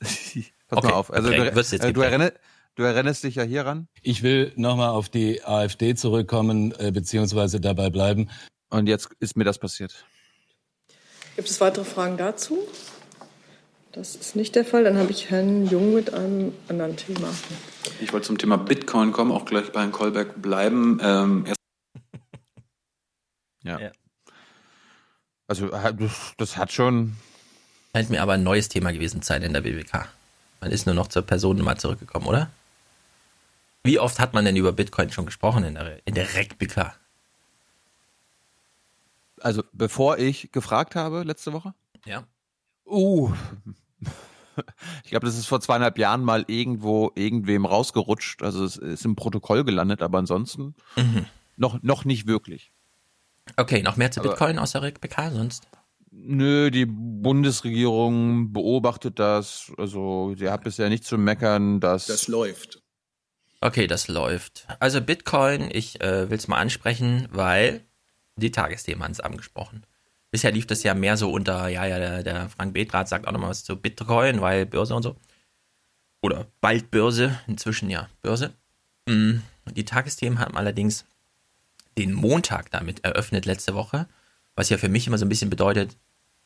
Pass 0.68 0.78
okay, 0.78 0.88
mal 0.88 0.94
auf. 0.94 1.12
Also 1.12 1.28
okay, 1.28 1.50
du, 1.50 1.60
äh, 1.60 1.92
du, 1.92 2.00
erinnerst, 2.02 2.34
du, 2.74 2.82
erinnerst, 2.82 3.24
dich 3.24 3.34
ja 3.34 3.42
hieran. 3.42 3.88
Ich 4.02 4.22
will 4.22 4.52
nochmal 4.56 4.90
auf 4.90 5.08
die 5.08 5.42
AfD 5.42 5.94
zurückkommen, 5.94 6.72
äh, 6.78 6.92
beziehungsweise 6.92 7.60
dabei 7.60 7.90
bleiben. 7.90 8.30
Und 8.70 8.86
jetzt 8.86 9.08
ist 9.18 9.36
mir 9.36 9.44
das 9.44 9.58
passiert. 9.58 10.04
Gibt 11.36 11.48
es 11.48 11.60
weitere 11.60 11.84
Fragen 11.84 12.18
dazu? 12.18 12.58
Das 13.92 14.14
ist 14.14 14.36
nicht 14.36 14.54
der 14.54 14.66
Fall. 14.66 14.84
Dann 14.84 14.98
habe 14.98 15.10
ich 15.10 15.30
Herrn 15.30 15.66
Jung 15.66 15.94
mit 15.94 16.12
einem 16.12 16.52
anderen 16.68 16.96
Thema. 16.96 17.28
Ich 18.00 18.12
wollte 18.12 18.26
zum 18.26 18.36
Thema 18.36 18.58
Bitcoin 18.58 19.12
kommen, 19.12 19.32
auch 19.32 19.46
gleich 19.46 19.72
bei 19.72 19.80
Herrn 19.80 19.92
Kolberg 19.92 20.42
bleiben. 20.42 21.00
Ähm, 21.02 21.44
ja. 23.64 23.80
ja. 23.80 23.92
Also 25.46 25.68
das, 25.68 26.34
das 26.36 26.56
hat 26.58 26.72
schon. 26.72 27.16
Scheint 27.94 28.10
mir 28.10 28.20
aber 28.20 28.34
ein 28.34 28.42
neues 28.42 28.68
Thema 28.68 28.92
gewesen 28.92 29.22
sein 29.22 29.42
in 29.42 29.54
der 29.54 29.62
BWK. 29.62 30.08
Man 30.60 30.70
ist 30.70 30.86
nur 30.86 30.94
noch 30.94 31.08
zur 31.08 31.22
Personennummer 31.22 31.76
zurückgekommen, 31.76 32.26
oder? 32.26 32.50
Wie 33.84 33.98
oft 33.98 34.18
hat 34.18 34.34
man 34.34 34.44
denn 34.44 34.56
über 34.56 34.72
Bitcoin 34.72 35.10
schon 35.10 35.26
gesprochen 35.26 35.64
in 35.64 35.74
der, 35.74 36.06
in 36.06 36.14
der 36.14 36.34
RecBK? 36.34 36.98
Also, 39.40 39.62
bevor 39.72 40.18
ich 40.18 40.50
gefragt 40.52 40.94
habe 40.96 41.22
letzte 41.22 41.52
Woche? 41.52 41.74
Ja. 42.04 42.24
Uh. 42.86 43.32
Ich 45.04 45.10
glaube, 45.10 45.24
das 45.24 45.38
ist 45.38 45.46
vor 45.46 45.60
zweieinhalb 45.60 45.98
Jahren 45.98 46.24
mal 46.24 46.44
irgendwo 46.48 47.12
irgendwem 47.14 47.64
rausgerutscht. 47.64 48.42
Also 48.42 48.64
es 48.64 48.76
ist 48.76 49.04
im 49.04 49.14
Protokoll 49.14 49.62
gelandet, 49.62 50.02
aber 50.02 50.18
ansonsten 50.18 50.74
mhm. 50.96 51.26
noch, 51.56 51.80
noch 51.84 52.04
nicht 52.04 52.26
wirklich. 52.26 52.72
Okay, 53.56 53.82
noch 53.82 53.96
mehr 53.96 54.10
zu 54.10 54.18
aber, 54.18 54.30
Bitcoin 54.30 54.58
aus 54.58 54.72
der 54.72 54.82
RecBK 54.82 55.30
sonst? 55.32 55.68
Nö, 56.20 56.70
die 56.70 56.86
Bundesregierung 56.86 58.52
beobachtet 58.52 59.18
das. 59.18 59.72
Also, 59.78 60.34
sie 60.36 60.50
hat 60.50 60.64
bisher 60.64 60.88
nicht 60.88 61.04
zu 61.04 61.16
meckern, 61.16 61.80
dass. 61.80 62.06
Das 62.06 62.28
läuft. 62.28 62.82
Okay, 63.60 63.86
das 63.86 64.08
läuft. 64.08 64.66
Also 64.78 65.00
Bitcoin, 65.00 65.68
ich 65.72 66.00
äh, 66.00 66.30
will 66.30 66.38
es 66.38 66.46
mal 66.46 66.58
ansprechen, 66.58 67.28
weil 67.32 67.84
die 68.36 68.52
Tagesthemen 68.52 69.02
haben 69.02 69.12
es 69.12 69.20
angesprochen. 69.20 69.84
Bisher 70.30 70.52
lief 70.52 70.66
das 70.66 70.82
ja 70.84 70.94
mehr 70.94 71.16
so 71.16 71.32
unter, 71.32 71.68
ja, 71.68 71.84
ja, 71.86 71.98
der, 71.98 72.22
der 72.22 72.48
Frank 72.50 72.74
Betrat 72.74 73.08
sagt 73.08 73.26
auch 73.26 73.32
nochmal 73.32 73.50
was 73.50 73.64
zu 73.64 73.76
Bitcoin, 73.76 74.40
weil 74.40 74.66
Börse 74.66 74.94
und 74.94 75.02
so. 75.02 75.16
Oder 76.22 76.46
bald 76.60 76.90
Börse, 76.90 77.38
inzwischen 77.46 77.90
ja 77.90 78.08
Börse. 78.22 78.52
Mm, 79.08 79.38
Die 79.72 79.84
Tagesthemen 79.84 80.38
haben 80.38 80.56
allerdings 80.56 81.04
den 81.96 82.12
Montag 82.12 82.70
damit 82.70 83.04
eröffnet 83.04 83.44
letzte 83.44 83.74
Woche, 83.74 84.06
was 84.54 84.68
ja 84.68 84.78
für 84.78 84.88
mich 84.88 85.06
immer 85.06 85.18
so 85.18 85.24
ein 85.24 85.30
bisschen 85.30 85.50
bedeutet, 85.50 85.96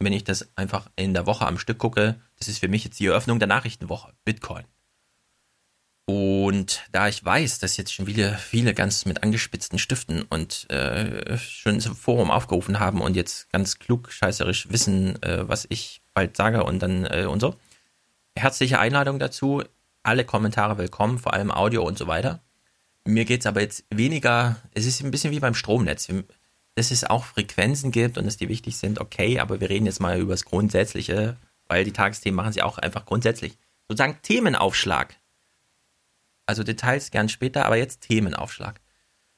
wenn 0.05 0.13
ich 0.13 0.25
das 0.25 0.49
einfach 0.57 0.91
in 0.97 1.15
der 1.15 1.27
Woche 1.27 1.47
am 1.47 1.59
Stück 1.59 1.79
gucke, 1.79 2.21
das 2.39 2.49
ist 2.49 2.59
für 2.59 2.69
mich 2.69 2.85
jetzt 2.85 2.99
die 3.01 3.07
Eröffnung 3.07 3.39
der 3.39 3.49
Nachrichtenwoche, 3.49 4.13
Bitcoin. 4.25 4.65
Und 6.05 6.83
da 6.91 7.07
ich 7.07 7.25
weiß, 7.25 7.61
dass 7.61 7.77
jetzt 7.77 7.95
schon 7.95 8.07
viele, 8.07 8.37
viele 8.37 8.75
ganz 8.75 9.07
mit 9.07 9.23
angespitzten 9.23 9.79
Stiften 9.79 10.23
und 10.23 10.69
äh, 10.69 11.39
schon 11.39 11.81
zum 11.81 11.95
Forum 11.95 12.31
aufgerufen 12.31 12.81
haben 12.81 13.01
und 13.01 13.15
jetzt 13.15 13.51
ganz 13.53 13.79
klug 13.79 14.11
scheißerisch 14.11 14.69
wissen, 14.71 15.23
äh, 15.23 15.49
was 15.49 15.67
ich 15.69 16.03
bald 16.13 16.37
sage 16.37 16.65
und 16.65 16.81
dann 16.81 17.05
äh, 17.07 17.27
und 17.27 17.41
so. 17.41 17.55
Herzliche 18.37 18.81
Einladung 18.81 19.19
dazu. 19.19 19.63
Alle 20.03 20.25
Kommentare 20.25 20.77
willkommen, 20.77 21.19
vor 21.19 21.35
allem 21.35 21.53
Audio 21.53 21.85
und 21.85 21.97
so 21.97 22.09
weiter. 22.09 22.43
Mir 23.05 23.25
geht's 23.25 23.47
aber 23.47 23.61
jetzt 23.61 23.85
weniger, 23.91 24.57
es 24.75 24.87
ist 24.87 25.03
ein 25.03 25.11
bisschen 25.13 25.31
wie 25.31 25.41
beim 25.41 25.55
Stromnetz. 25.55 26.09
Dass 26.75 26.91
es 26.91 27.05
auch 27.05 27.25
Frequenzen 27.25 27.91
gibt 27.91 28.17
und 28.17 28.25
dass 28.25 28.39
die 28.39 28.49
wichtig 28.49 28.79
sind, 28.79 29.01
okay, 29.01 29.39
aber 29.41 29.61
wir 29.61 29.69
reden 29.69 29.87
jetzt 29.87 30.01
mal 30.01 30.19
über 30.19 30.33
das 30.33 30.45
Grundsätzliche, 30.45 31.37
weil 31.69 31.85
die 31.85 31.93
Tagesthemen 31.93 32.37
machen 32.37 32.53
sie 32.53 32.63
auch 32.63 32.79
einfach 32.79 33.05
grundsätzlich. 33.05 33.59
Sozusagen 33.89 34.19
Themenaufschlag. 34.23 35.17
Also 36.47 36.63
Details 36.63 37.11
gern 37.11 37.29
später, 37.29 37.67
aber 37.67 37.77
jetzt 37.77 38.01
Themenaufschlag. 38.01 38.81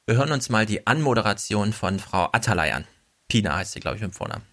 Wir 0.07 0.17
hören 0.17 0.33
uns 0.33 0.49
mal 0.49 0.67
die 0.67 0.87
Anmoderation 0.87 1.73
von 1.73 1.99
Frau 1.99 2.29
Atalay 2.33 2.73
an. 2.73 2.87
Pina 3.29 3.57
heißt 3.57 3.73
sie, 3.73 3.81
glaube 3.81 3.97
ich, 3.97 4.03
mit 4.03 4.13
dem 4.13 4.15
Vornamen. 4.15 4.45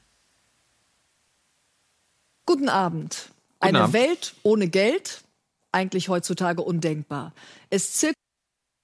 Guten 2.45 2.69
Abend. 2.69 3.29
Guten 3.59 3.75
Eine 3.75 3.82
Abend. 3.82 3.93
Welt 3.93 4.36
ohne 4.43 4.67
Geld, 4.67 5.23
eigentlich 5.71 6.09
heutzutage 6.09 6.61
undenkbar. 6.61 7.34
Es 7.69 7.93
zirkt 7.93 8.15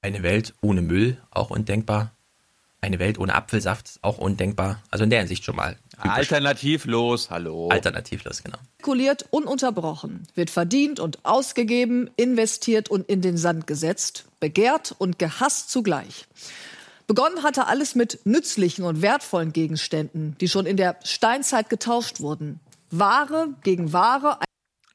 Eine 0.01 0.23
Welt 0.23 0.53
ohne 0.61 0.81
Müll, 0.81 1.21
auch 1.31 1.49
undenkbar. 1.49 2.11
Eine 2.81 2.99
Welt 2.99 3.17
ohne 3.17 3.33
Apfelsaft, 3.33 3.99
auch 4.01 4.17
undenkbar. 4.17 4.81
Also 4.91 5.03
in 5.03 5.09
der 5.09 5.19
Hinsicht 5.19 5.43
schon 5.43 5.55
mal. 5.55 5.77
Alternativlos, 5.97 7.31
hallo. 7.31 7.69
Alternativlos, 7.69 8.43
genau. 8.43 8.57
zirkuliert 8.77 9.25
ununterbrochen, 9.31 10.27
wird 10.35 10.49
verdient 10.49 10.99
und 10.99 11.25
ausgegeben, 11.25 12.09
investiert 12.15 12.89
und 12.89 13.09
in 13.09 13.21
den 13.21 13.37
Sand 13.37 13.67
gesetzt, 13.67 14.25
begehrt 14.39 14.95
und 14.97 15.17
gehasst 15.19 15.71
zugleich. 15.71 16.27
Begonnen 17.07 17.43
hatte 17.43 17.67
alles 17.67 17.95
mit 17.95 18.19
nützlichen 18.25 18.85
und 18.85 19.01
wertvollen 19.01 19.53
Gegenständen, 19.53 20.37
die 20.39 20.47
schon 20.47 20.65
in 20.65 20.77
der 20.77 20.97
Steinzeit 21.03 21.69
getauscht 21.69 22.19
wurden. 22.19 22.59
Ware 22.91 23.49
gegen 23.63 23.91
Ware, 23.91 24.37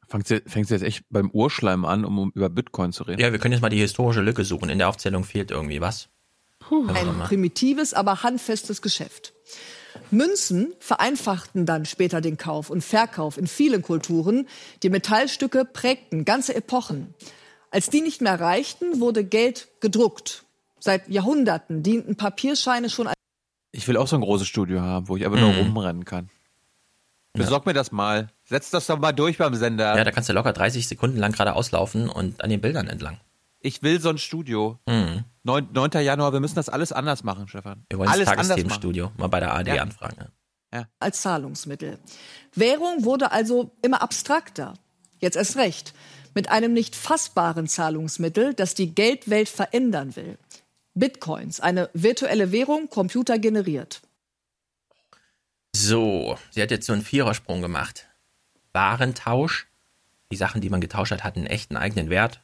Fängt 0.08 0.28
sie, 0.28 0.42
fängt 0.46 0.68
sie 0.68 0.74
jetzt 0.74 0.82
echt 0.82 1.04
beim 1.08 1.30
Urschleim 1.30 1.86
an, 1.86 2.04
um, 2.04 2.18
um 2.18 2.32
über 2.34 2.50
Bitcoin 2.50 2.92
zu 2.92 3.04
reden? 3.04 3.18
Ja, 3.18 3.32
wir 3.32 3.38
können 3.38 3.52
jetzt 3.52 3.62
mal 3.62 3.70
die 3.70 3.78
historische 3.78 4.20
Lücke 4.20 4.44
suchen. 4.44 4.68
In 4.68 4.76
der 4.76 4.90
Aufzählung 4.90 5.24
fehlt 5.24 5.50
irgendwie 5.50 5.80
was. 5.80 6.10
Ein 6.70 7.18
primitives, 7.24 7.94
aber 7.94 8.22
handfestes 8.22 8.82
Geschäft. 8.82 9.32
Münzen 10.10 10.72
vereinfachten 10.78 11.66
dann 11.66 11.84
später 11.84 12.20
den 12.20 12.36
Kauf 12.38 12.70
und 12.70 12.82
Verkauf 12.82 13.36
in 13.38 13.46
vielen 13.46 13.82
Kulturen. 13.82 14.48
Die 14.82 14.90
Metallstücke 14.90 15.64
prägten 15.64 16.24
ganze 16.24 16.54
Epochen. 16.54 17.14
Als 17.70 17.90
die 17.90 18.00
nicht 18.00 18.20
mehr 18.20 18.38
reichten, 18.40 19.00
wurde 19.00 19.24
Geld 19.24 19.68
gedruckt. 19.80 20.44
Seit 20.78 21.08
Jahrhunderten 21.08 21.82
dienten 21.82 22.16
Papierscheine 22.16 22.90
schon 22.90 23.06
als 23.06 23.16
Ich 23.72 23.86
will 23.88 23.96
auch 23.96 24.08
so 24.08 24.16
ein 24.16 24.22
großes 24.22 24.46
Studio 24.48 24.80
haben, 24.80 25.08
wo 25.08 25.16
ich 25.16 25.24
einfach 25.24 25.38
nur 25.40 25.52
Mhm. 25.52 25.58
rumrennen 25.58 26.04
kann. 26.04 26.28
Besorg 27.34 27.64
mir 27.64 27.72
das 27.72 27.92
mal. 27.92 28.28
Setz 28.44 28.70
das 28.70 28.86
doch 28.86 28.98
mal 28.98 29.12
durch 29.12 29.38
beim 29.38 29.54
Sender. 29.54 29.96
Ja, 29.96 30.04
da 30.04 30.10
kannst 30.10 30.28
du 30.28 30.34
locker 30.34 30.52
30 30.52 30.86
Sekunden 30.86 31.16
lang 31.16 31.32
gerade 31.32 31.54
auslaufen 31.54 32.10
und 32.10 32.42
an 32.44 32.50
den 32.50 32.60
Bildern 32.60 32.88
entlang. 32.88 33.20
Ich 33.64 33.82
will 33.82 34.00
so 34.00 34.08
ein 34.10 34.18
Studio. 34.18 34.78
Mhm. 34.88 35.24
9, 35.44 35.68
9. 35.72 35.90
Januar, 36.02 36.32
wir 36.32 36.40
müssen 36.40 36.56
das 36.56 36.68
alles 36.68 36.92
anders 36.92 37.22
machen, 37.24 37.48
Stefan. 37.48 37.84
Wir 37.88 37.98
wollen 37.98 38.08
alles 38.08 38.26
das 38.26 38.34
Tagesthemenstudio 38.36 39.12
mal 39.16 39.28
bei 39.28 39.40
der 39.40 39.54
AD 39.54 39.74
Ja. 39.74 39.82
anfragen. 39.82 40.26
Ja. 40.74 40.88
als 41.00 41.20
Zahlungsmittel. 41.20 41.98
Währung 42.54 43.04
wurde 43.04 43.30
also 43.30 43.72
immer 43.82 44.00
abstrakter. 44.00 44.72
Jetzt 45.18 45.36
erst 45.36 45.56
recht. 45.56 45.92
Mit 46.34 46.48
einem 46.48 46.72
nicht 46.72 46.96
fassbaren 46.96 47.66
Zahlungsmittel, 47.66 48.54
das 48.54 48.74
die 48.74 48.94
Geldwelt 48.94 49.50
verändern 49.50 50.16
will. 50.16 50.38
Bitcoins, 50.94 51.60
eine 51.60 51.90
virtuelle 51.92 52.52
Währung, 52.52 52.88
computergeneriert. 52.88 54.00
So, 55.76 56.38
sie 56.50 56.62
hat 56.62 56.70
jetzt 56.70 56.86
so 56.86 56.94
einen 56.94 57.02
Vierersprung 57.02 57.60
gemacht. 57.60 58.08
Warentausch. 58.72 59.66
Die 60.30 60.36
Sachen, 60.36 60.62
die 60.62 60.70
man 60.70 60.80
getauscht 60.80 61.12
hat, 61.12 61.22
hatten 61.24 61.40
einen 61.40 61.48
echten 61.48 61.76
eigenen 61.76 62.08
Wert. 62.08 62.40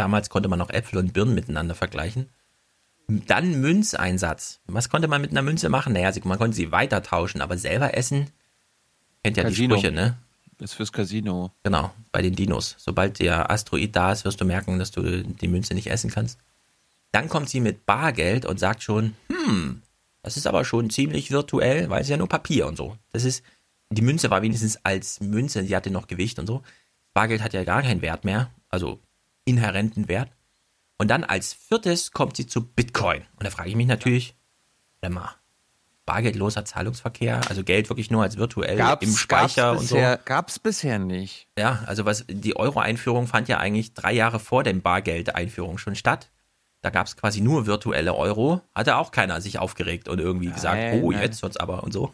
Damals 0.00 0.30
konnte 0.30 0.48
man 0.48 0.58
noch 0.58 0.70
Äpfel 0.70 0.98
und 0.98 1.12
Birnen 1.12 1.34
miteinander 1.34 1.74
vergleichen. 1.74 2.30
Dann 3.06 3.60
Münzeinsatz. 3.60 4.60
Was 4.66 4.88
konnte 4.88 5.08
man 5.08 5.20
mit 5.20 5.30
einer 5.30 5.42
Münze 5.42 5.68
machen? 5.68 5.92
Naja, 5.92 6.10
sie- 6.10 6.22
man 6.24 6.38
konnte 6.38 6.56
sie 6.56 6.72
weiter 6.72 7.02
tauschen, 7.02 7.42
aber 7.42 7.58
selber 7.58 7.94
essen. 7.94 8.28
Kennt 9.22 9.36
ja 9.36 9.42
Casino. 9.42 9.74
die 9.74 9.80
Sprüche, 9.82 9.92
ne? 9.94 10.16
Ist 10.58 10.72
fürs 10.72 10.90
Casino. 10.90 11.52
Genau, 11.64 11.92
bei 12.12 12.22
den 12.22 12.34
Dinos. 12.34 12.76
Sobald 12.78 13.18
der 13.18 13.50
Asteroid 13.50 13.94
da 13.94 14.12
ist, 14.12 14.24
wirst 14.24 14.40
du 14.40 14.46
merken, 14.46 14.78
dass 14.78 14.90
du 14.90 15.22
die 15.22 15.48
Münze 15.48 15.74
nicht 15.74 15.88
essen 15.90 16.10
kannst. 16.10 16.38
Dann 17.12 17.28
kommt 17.28 17.50
sie 17.50 17.60
mit 17.60 17.84
Bargeld 17.84 18.46
und 18.46 18.58
sagt 18.58 18.82
schon, 18.82 19.14
hm, 19.28 19.82
das 20.22 20.38
ist 20.38 20.46
aber 20.46 20.64
schon 20.64 20.88
ziemlich 20.88 21.30
virtuell, 21.30 21.90
weil 21.90 22.00
es 22.00 22.08
ja 22.08 22.16
nur 22.16 22.28
Papier 22.28 22.66
und 22.66 22.76
so. 22.78 22.96
Das 23.12 23.24
ist, 23.24 23.42
die 23.90 24.00
Münze 24.02 24.30
war 24.30 24.40
wenigstens 24.40 24.78
als 24.82 25.20
Münze, 25.20 25.62
die 25.62 25.76
hatte 25.76 25.90
noch 25.90 26.06
Gewicht 26.06 26.38
und 26.38 26.46
so. 26.46 26.62
Bargeld 27.12 27.42
hat 27.42 27.52
ja 27.52 27.64
gar 27.64 27.82
keinen 27.82 28.00
Wert 28.00 28.24
mehr, 28.24 28.50
also 28.70 28.98
inhärenten 29.50 30.08
Wert. 30.08 30.30
Und 30.98 31.08
dann 31.08 31.24
als 31.24 31.52
viertes 31.52 32.12
kommt 32.12 32.36
sie 32.36 32.46
zu 32.46 32.64
Bitcoin. 32.64 33.22
Und 33.36 33.44
da 33.44 33.50
frage 33.50 33.68
ich 33.70 33.76
mich 33.76 33.86
natürlich, 33.86 34.34
warte 35.00 35.14
mal, 35.14 35.30
bargeldloser 36.06 36.64
Zahlungsverkehr, 36.64 37.40
also 37.48 37.62
Geld 37.62 37.88
wirklich 37.88 38.10
nur 38.10 38.22
als 38.22 38.36
virtuell 38.36 38.78
im 39.00 39.14
Speicher 39.14 39.70
gab's 39.70 39.80
und 39.80 39.86
so. 39.86 39.94
bisher, 39.94 40.16
Gab's 40.18 40.58
bisher 40.58 40.98
nicht. 40.98 41.46
Ja, 41.56 41.84
also 41.86 42.04
was 42.04 42.24
die 42.28 42.56
Euro-Einführung 42.56 43.26
fand 43.26 43.48
ja 43.48 43.58
eigentlich 43.58 43.94
drei 43.94 44.12
Jahre 44.12 44.40
vor 44.40 44.64
dem 44.64 44.82
Bargeld-Einführung 44.82 45.78
schon 45.78 45.94
statt. 45.94 46.30
Da 46.82 46.90
gab 46.90 47.06
es 47.06 47.16
quasi 47.16 47.40
nur 47.40 47.66
virtuelle 47.66 48.14
Euro. 48.14 48.60
Hatte 48.74 48.96
auch 48.96 49.12
keiner 49.12 49.40
sich 49.40 49.58
aufgeregt 49.58 50.08
und 50.08 50.18
irgendwie 50.18 50.50
gesagt, 50.50 50.76
Nein, 50.78 51.02
oh, 51.02 51.12
nein. 51.12 51.22
jetzt 51.22 51.42
wird's 51.42 51.58
aber 51.58 51.84
und 51.84 51.92
so. 51.92 52.12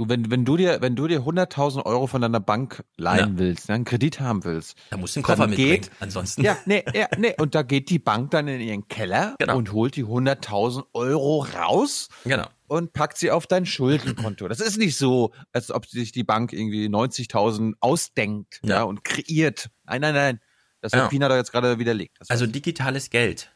Du, 0.00 0.08
wenn, 0.08 0.30
wenn 0.30 0.46
du 0.46 0.56
dir, 0.56 0.80
wenn 0.80 0.96
du 0.96 1.06
dir 1.08 1.20
100.000 1.20 1.84
Euro 1.84 2.06
von 2.06 2.22
deiner 2.22 2.40
Bank 2.40 2.82
leihen 2.96 3.36
willst, 3.38 3.68
ne, 3.68 3.74
einen 3.74 3.84
Kredit 3.84 4.18
haben 4.18 4.44
willst, 4.44 4.74
Da 4.88 4.96
musst 4.96 5.14
du 5.14 5.18
einen 5.18 5.24
Koffer 5.24 5.42
dann 5.42 5.50
mitbringen. 5.50 5.82
geht, 5.82 5.90
Ansonsten. 6.00 6.40
Ja, 6.42 6.56
nee, 6.64 6.82
ja, 6.94 7.06
nee. 7.18 7.34
Und 7.38 7.54
da 7.54 7.60
geht 7.60 7.90
die 7.90 7.98
Bank 7.98 8.30
dann 8.30 8.48
in 8.48 8.62
ihren 8.62 8.88
Keller 8.88 9.34
Genau. 9.38 9.58
und 9.58 9.72
holt 9.74 9.96
die 9.96 10.04
100.000 10.06 10.84
Euro 10.94 11.40
raus 11.42 12.08
Genau. 12.24 12.46
und 12.66 12.94
packt 12.94 13.18
sie 13.18 13.30
auf 13.30 13.46
dein 13.46 13.66
Schuldenkonto. 13.66 14.48
Das 14.48 14.60
ist 14.60 14.78
nicht 14.78 14.96
so, 14.96 15.34
als 15.52 15.70
ob 15.70 15.84
sich 15.84 16.12
die 16.12 16.24
Bank 16.24 16.54
irgendwie 16.54 16.86
90.000 16.88 17.74
ausdenkt 17.80 18.58
ja. 18.62 18.76
Ja. 18.76 18.82
und 18.84 19.04
kreiert. 19.04 19.68
Nein, 19.84 20.00
nein, 20.00 20.14
nein. 20.14 20.40
Das 20.80 20.92
Ja. 20.92 21.02
hat 21.02 21.10
Pina 21.10 21.28
doch 21.28 21.36
jetzt 21.36 21.52
gerade 21.52 21.78
widerlegt. 21.78 22.16
Das 22.20 22.30
Also 22.30 22.46
digitales 22.46 23.10
Geld. 23.10 23.52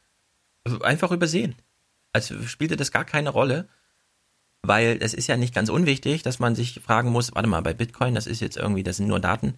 Einfach 0.83 1.11
übersehen. 1.11 1.55
Also 2.13 2.43
spielte 2.43 2.77
das 2.77 2.93
gar 2.93 3.07
keine 3.07 3.31
Rolle, 3.31 3.67
weil 4.67 4.99
es 5.01 5.15
ist 5.15 5.27
ja 5.27 5.37
nicht 5.37 5.55
ganz 5.55 5.69
unwichtig, 5.69 6.23
dass 6.23 6.39
man 6.39 6.55
sich 6.55 6.81
fragen 6.81 7.11
muss, 7.11 7.35
warte 7.35 7.49
mal, 7.49 7.63
bei 7.63 7.75
Bitcoin, 7.75 8.15
das 8.15 8.27
ist 8.27 8.41
jetzt 8.41 8.57
irgendwie, 8.57 8.83
das 8.83 8.97
sind 8.97 9.07
nur 9.07 9.21
Daten. 9.21 9.55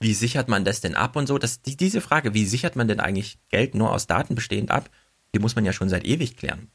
Wie 0.00 0.14
sichert 0.14 0.48
man 0.48 0.64
das 0.64 0.80
denn 0.80 0.94
ab 0.94 1.16
und 1.16 1.26
so? 1.26 1.38
Das, 1.38 1.62
die, 1.62 1.76
diese 1.76 2.00
Frage, 2.00 2.34
wie 2.34 2.44
sichert 2.44 2.76
man 2.76 2.88
denn 2.88 3.00
eigentlich 3.00 3.38
Geld 3.48 3.74
nur 3.74 3.92
aus 3.92 4.06
Daten 4.06 4.34
bestehend 4.34 4.70
ab, 4.70 4.90
die 5.34 5.38
muss 5.38 5.56
man 5.56 5.64
ja 5.64 5.72
schon 5.72 5.88
seit 5.88 6.04
ewig 6.04 6.36
klären. 6.36 6.70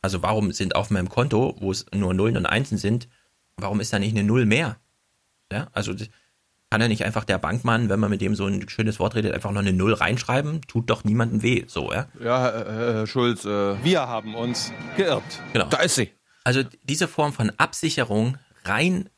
Also 0.00 0.22
warum 0.22 0.52
sind 0.52 0.76
auf 0.76 0.90
meinem 0.90 1.08
Konto, 1.08 1.56
wo 1.58 1.70
es 1.70 1.86
nur 1.92 2.14
Nullen 2.14 2.36
und 2.36 2.46
Einsen 2.46 2.78
sind, 2.78 3.08
warum 3.56 3.80
ist 3.80 3.92
da 3.92 3.98
nicht 3.98 4.16
eine 4.16 4.26
Null 4.26 4.46
mehr? 4.46 4.76
Ja, 5.50 5.68
also 5.72 5.94
kann 6.70 6.80
ja 6.82 6.88
nicht 6.88 7.04
einfach 7.04 7.24
der 7.24 7.38
Bankmann, 7.38 7.88
wenn 7.88 7.98
man 7.98 8.10
mit 8.10 8.20
dem 8.20 8.34
so 8.34 8.46
ein 8.46 8.68
schönes 8.68 9.00
Wort 9.00 9.14
redet, 9.14 9.32
einfach 9.32 9.50
noch 9.52 9.60
eine 9.60 9.72
Null 9.72 9.94
reinschreiben, 9.94 10.60
tut 10.66 10.90
doch 10.90 11.02
niemandem 11.02 11.42
weh, 11.42 11.64
so, 11.66 11.90
ja? 11.92 12.08
Ja, 12.22 12.42
Herr, 12.42 12.52
Herr 12.52 12.94
Herr 12.94 13.06
Schulz, 13.06 13.44
äh, 13.44 13.82
Wir 13.82 14.00
haben 14.00 14.34
uns 14.34 14.72
geirrt. 14.96 15.22
Genau. 15.52 15.66
da 15.66 15.78
ist 15.78 15.94
sie. 15.94 16.10
Also 16.48 16.62
diese 16.82 17.08
Form 17.08 17.34
von 17.34 17.50
Absicherung 17.58 18.38
rein 18.64 19.10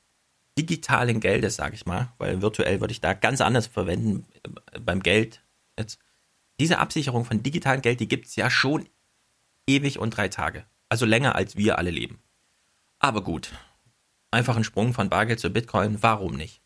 digitalen 0.59 1.21
Geldes, 1.21 1.55
sage 1.55 1.77
ich 1.77 1.87
mal, 1.87 2.13
weil 2.19 2.43
virtuell 2.43 2.81
würde 2.81 2.91
ich 2.91 3.01
da 3.01 3.15
ganz 3.15 3.41
anders 3.41 3.69
verwenden 3.69 4.27
äh, 4.73 4.81
beim 4.81 5.01
Geld 5.01 5.41
jetzt. 5.79 6.01
Diese 6.59 6.79
Absicherung 6.79 7.25
von 7.25 7.41
digitalem 7.41 7.83
Geld, 7.83 8.01
die 8.01 8.09
gibt's 8.09 8.35
ja 8.35 8.51
schon 8.51 8.89
ewig 9.69 10.01
und 10.01 10.11
drei 10.11 10.27
Tage. 10.27 10.65
Also 10.89 11.07
länger 11.07 11.37
als 11.37 11.57
wir 11.57 11.79
alle 11.79 11.93
leben. 11.93 12.21
Aber 12.99 13.23
gut, 13.23 13.53
einfach 14.33 14.57
ein 14.57 14.65
Sprung 14.65 14.93
von 14.93 15.09
Bargeld 15.09 15.39
zu 15.39 15.51
Bitcoin, 15.51 16.03
warum 16.03 16.35
nicht? 16.35 16.61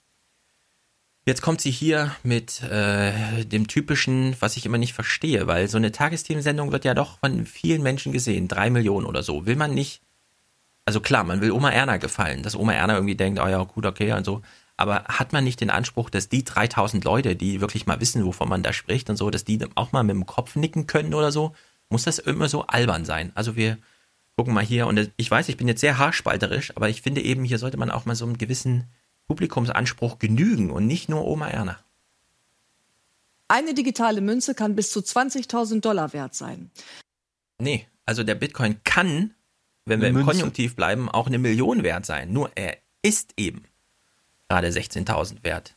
Jetzt 1.26 1.42
kommt 1.42 1.60
sie 1.60 1.72
hier 1.72 2.16
mit 2.22 2.62
äh, 2.62 3.44
dem 3.44 3.68
typischen, 3.68 4.34
was 4.40 4.56
ich 4.56 4.64
immer 4.64 4.78
nicht 4.78 4.94
verstehe, 4.94 5.46
weil 5.46 5.68
so 5.68 5.76
eine 5.76 5.92
Tagesthemensendung 5.92 6.72
wird 6.72 6.86
ja 6.86 6.94
doch 6.94 7.18
von 7.18 7.44
vielen 7.44 7.82
Menschen 7.82 8.12
gesehen, 8.12 8.48
drei 8.48 8.70
Millionen 8.70 9.04
oder 9.04 9.22
so. 9.22 9.44
Will 9.44 9.56
man 9.56 9.74
nicht, 9.74 10.00
also 10.84 11.00
klar, 11.00 11.24
man 11.24 11.40
will 11.40 11.52
Oma 11.52 11.70
Erna 11.70 11.96
gefallen, 11.96 12.42
dass 12.42 12.56
Oma 12.56 12.72
Erna 12.72 12.94
irgendwie 12.94 13.14
denkt, 13.14 13.40
oh 13.40 13.46
ja, 13.46 13.62
gut, 13.64 13.86
okay 13.86 14.12
und 14.12 14.24
so. 14.24 14.42
Aber 14.76 15.04
hat 15.04 15.32
man 15.32 15.44
nicht 15.44 15.60
den 15.60 15.70
Anspruch, 15.70 16.10
dass 16.10 16.28
die 16.28 16.44
3000 16.44 17.04
Leute, 17.04 17.36
die 17.36 17.60
wirklich 17.60 17.86
mal 17.86 18.00
wissen, 18.00 18.24
wovon 18.24 18.48
man 18.48 18.62
da 18.62 18.72
spricht 18.72 19.08
und 19.08 19.16
so, 19.16 19.30
dass 19.30 19.44
die 19.44 19.60
auch 19.76 19.92
mal 19.92 20.02
mit 20.02 20.14
dem 20.14 20.26
Kopf 20.26 20.56
nicken 20.56 20.86
können 20.86 21.14
oder 21.14 21.30
so? 21.30 21.54
Muss 21.88 22.04
das 22.04 22.18
immer 22.18 22.48
so 22.48 22.66
albern 22.66 23.04
sein? 23.04 23.30
Also 23.34 23.56
wir 23.56 23.78
gucken 24.36 24.52
mal 24.52 24.64
hier 24.64 24.86
und 24.86 25.12
ich 25.16 25.30
weiß, 25.30 25.48
ich 25.48 25.56
bin 25.56 25.68
jetzt 25.68 25.80
sehr 25.80 25.98
haarspalterisch, 25.98 26.76
aber 26.76 26.88
ich 26.88 27.02
finde 27.02 27.22
eben, 27.22 27.44
hier 27.44 27.58
sollte 27.58 27.76
man 27.76 27.90
auch 27.90 28.04
mal 28.04 28.16
so 28.16 28.24
einen 28.24 28.38
gewissen 28.38 28.88
Publikumsanspruch 29.28 30.18
genügen 30.18 30.70
und 30.70 30.86
nicht 30.86 31.08
nur 31.08 31.24
Oma 31.24 31.48
Erna. 31.48 31.78
Eine 33.46 33.74
digitale 33.74 34.20
Münze 34.20 34.54
kann 34.54 34.74
bis 34.74 34.90
zu 34.90 35.00
20.000 35.00 35.80
Dollar 35.80 36.12
wert 36.12 36.34
sein. 36.34 36.70
Nee, 37.58 37.86
also 38.04 38.24
der 38.24 38.34
Bitcoin 38.34 38.82
kann, 38.82 39.34
wenn 39.84 40.00
wir 40.00 40.08
im 40.08 40.14
Münze. 40.14 40.30
Konjunktiv 40.30 40.76
bleiben, 40.76 41.08
auch 41.08 41.26
eine 41.26 41.38
Million 41.38 41.82
wert 41.82 42.06
sein. 42.06 42.32
Nur 42.32 42.50
er 42.54 42.76
ist 43.02 43.34
eben 43.36 43.64
gerade 44.48 44.68
16.000 44.68 45.44
wert. 45.44 45.74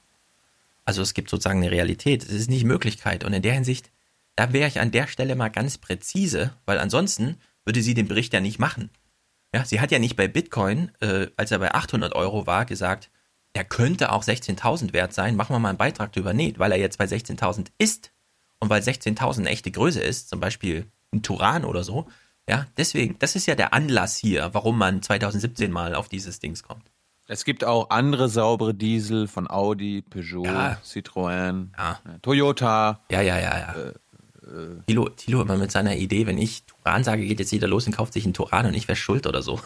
Also 0.85 1.01
es 1.01 1.13
gibt 1.13 1.29
sozusagen 1.29 1.59
eine 1.59 1.71
Realität. 1.71 2.23
Es 2.23 2.31
ist 2.31 2.49
nicht 2.49 2.63
Möglichkeit. 2.63 3.23
Und 3.23 3.33
in 3.33 3.41
der 3.41 3.53
Hinsicht, 3.53 3.91
da 4.35 4.53
wäre 4.53 4.67
ich 4.67 4.79
an 4.79 4.91
der 4.91 5.07
Stelle 5.07 5.35
mal 5.35 5.49
ganz 5.49 5.77
präzise, 5.77 6.53
weil 6.65 6.79
ansonsten 6.79 7.37
würde 7.65 7.81
sie 7.81 7.93
den 7.93 8.07
Bericht 8.07 8.33
ja 8.33 8.39
nicht 8.39 8.59
machen. 8.59 8.89
Ja, 9.53 9.65
sie 9.65 9.81
hat 9.81 9.91
ja 9.91 9.99
nicht 9.99 10.15
bei 10.15 10.27
Bitcoin, 10.27 10.91
äh, 11.01 11.27
als 11.35 11.51
er 11.51 11.59
bei 11.59 11.73
800 11.73 12.13
Euro 12.13 12.47
war, 12.47 12.65
gesagt, 12.65 13.09
er 13.53 13.63
könnte 13.63 14.11
auch 14.11 14.23
16.000 14.23 14.93
wert 14.93 15.13
sein, 15.13 15.35
machen 15.35 15.53
wir 15.53 15.59
mal 15.59 15.69
einen 15.69 15.77
Beitrag 15.77 16.13
drüber. 16.13 16.33
Nee, 16.33 16.53
weil 16.57 16.71
er 16.71 16.77
jetzt 16.77 16.97
bei 16.97 17.05
16.000 17.05 17.67
ist 17.77 18.11
und 18.59 18.69
weil 18.69 18.81
16.000 18.81 19.39
eine 19.39 19.49
echte 19.49 19.71
Größe 19.71 20.01
ist, 20.01 20.29
zum 20.29 20.39
Beispiel 20.39 20.85
ein 21.11 21.23
Turan 21.23 21.65
oder 21.65 21.83
so. 21.83 22.07
Ja, 22.49 22.65
deswegen, 22.77 23.17
das 23.19 23.35
ist 23.35 23.45
ja 23.45 23.55
der 23.55 23.73
Anlass 23.73 24.15
hier, 24.15 24.49
warum 24.53 24.77
man 24.77 25.01
2017 25.01 25.71
mal 25.71 25.95
auf 25.95 26.07
dieses 26.07 26.39
Dings 26.39 26.63
kommt. 26.63 26.83
Es 27.27 27.43
gibt 27.43 27.65
auch 27.65 27.89
andere 27.89 28.29
saubere 28.29 28.73
Diesel 28.73 29.27
von 29.27 29.49
Audi, 29.49 30.01
Peugeot, 30.01 30.45
ja. 30.45 30.77
Citroën, 30.83 31.67
ja. 31.77 31.99
Toyota. 32.21 33.01
Ja, 33.11 33.21
ja, 33.21 33.37
ja, 33.37 33.57
ja. 33.59 33.73
Äh, 33.73 33.93
äh, 34.47 34.81
Tilo, 34.87 35.09
Tilo 35.09 35.41
immer 35.41 35.57
mit 35.57 35.71
seiner 35.71 35.97
Idee, 35.97 36.25
wenn 36.25 36.37
ich 36.37 36.63
Turan 36.63 37.03
sage, 37.03 37.25
geht 37.25 37.39
jetzt 37.39 37.51
jeder 37.51 37.67
los 37.67 37.85
und 37.85 37.97
kauft 37.97 38.13
sich 38.13 38.23
einen 38.23 38.33
Turan 38.33 38.65
und 38.65 38.73
ich 38.75 38.87
wäre 38.87 38.95
schuld 38.95 39.27
oder 39.27 39.41
so. 39.41 39.59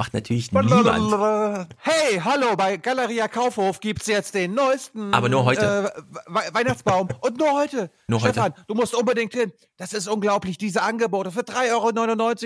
Macht 0.00 0.14
natürlich 0.14 0.50
niemand. 0.50 1.68
Hey, 1.76 2.18
hallo, 2.24 2.56
bei 2.56 2.78
Galeria 2.78 3.28
Kaufhof 3.28 3.80
gibt's 3.80 4.06
jetzt 4.06 4.34
den 4.34 4.54
neuesten 4.54 5.12
Aber 5.12 5.28
nur 5.28 5.44
heute. 5.44 5.92
Äh, 5.94 6.54
Weihnachtsbaum. 6.54 7.08
Und 7.20 7.36
nur 7.36 7.52
heute. 7.52 7.90
Nur 8.08 8.18
Stefan, 8.18 8.44
heute. 8.44 8.64
du 8.66 8.74
musst 8.74 8.94
unbedingt 8.94 9.34
hin. 9.34 9.52
Das 9.76 9.92
ist 9.92 10.08
unglaublich, 10.08 10.56
diese 10.56 10.80
Angebote. 10.80 11.30
Für 11.30 11.40
3,99 11.40 11.74
Euro 11.74 11.90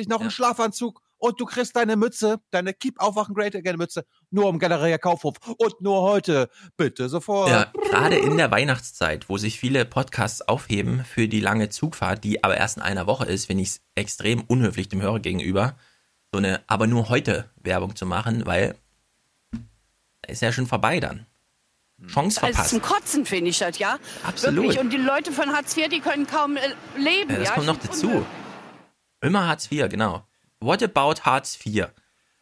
noch 0.08 0.18
ja. 0.18 0.24
ein 0.24 0.30
Schlafanzug 0.32 1.00
und 1.18 1.40
du 1.40 1.44
kriegst 1.44 1.76
deine 1.76 1.94
Mütze, 1.94 2.40
deine 2.50 2.74
Keep 2.74 3.00
Aufwachen 3.00 3.36
Great 3.36 3.54
Again 3.54 3.76
Mütze, 3.76 4.04
nur 4.32 4.48
im 4.48 4.58
Galeria 4.58 4.98
Kaufhof 4.98 5.36
und 5.56 5.80
nur 5.80 6.02
heute. 6.02 6.48
Bitte 6.76 7.08
sofort. 7.08 7.50
Ja, 7.50 7.70
gerade 7.88 8.16
in 8.16 8.36
der 8.36 8.50
Weihnachtszeit, 8.50 9.28
wo 9.28 9.38
sich 9.38 9.60
viele 9.60 9.84
Podcasts 9.84 10.42
aufheben 10.42 11.04
für 11.04 11.28
die 11.28 11.38
lange 11.38 11.68
Zugfahrt, 11.68 12.24
die 12.24 12.42
aber 12.42 12.56
erst 12.56 12.78
in 12.78 12.82
einer 12.82 13.06
Woche 13.06 13.26
ist, 13.26 13.46
finde 13.46 13.62
ich 13.62 13.68
es 13.68 13.80
extrem 13.94 14.42
unhöflich 14.42 14.88
dem 14.88 15.00
Hörer 15.00 15.20
gegenüber 15.20 15.76
so 16.34 16.38
eine 16.38 16.62
aber 16.66 16.88
nur 16.88 17.10
heute 17.10 17.48
Werbung 17.62 17.94
zu 17.94 18.06
machen, 18.06 18.44
weil 18.44 18.74
ist 20.26 20.42
ja 20.42 20.50
schon 20.50 20.66
vorbei 20.66 20.98
dann. 20.98 21.26
Chance 22.08 22.40
verpasst. 22.40 22.58
Also 22.58 22.70
zum 22.70 22.82
Kotzen 22.82 23.24
finde 23.24 23.50
ich 23.50 23.58
das, 23.60 23.78
ja? 23.78 23.98
Absolut. 24.24 24.64
Wirklich. 24.64 24.80
Und 24.80 24.90
die 24.90 24.96
Leute 24.96 25.30
von 25.30 25.50
Hartz 25.50 25.76
IV, 25.76 25.88
die 25.90 26.00
können 26.00 26.26
kaum 26.26 26.56
äh, 26.56 26.60
leben. 26.98 27.30
Ja, 27.30 27.38
das 27.38 27.48
ja? 27.50 27.54
kommt 27.54 27.66
noch 27.68 27.78
dazu. 27.78 28.26
Immer 29.20 29.46
Hartz 29.46 29.70
IV, 29.70 29.88
genau. 29.88 30.26
What 30.58 30.82
about 30.82 31.22
Hartz 31.22 31.56
IV? 31.64 31.86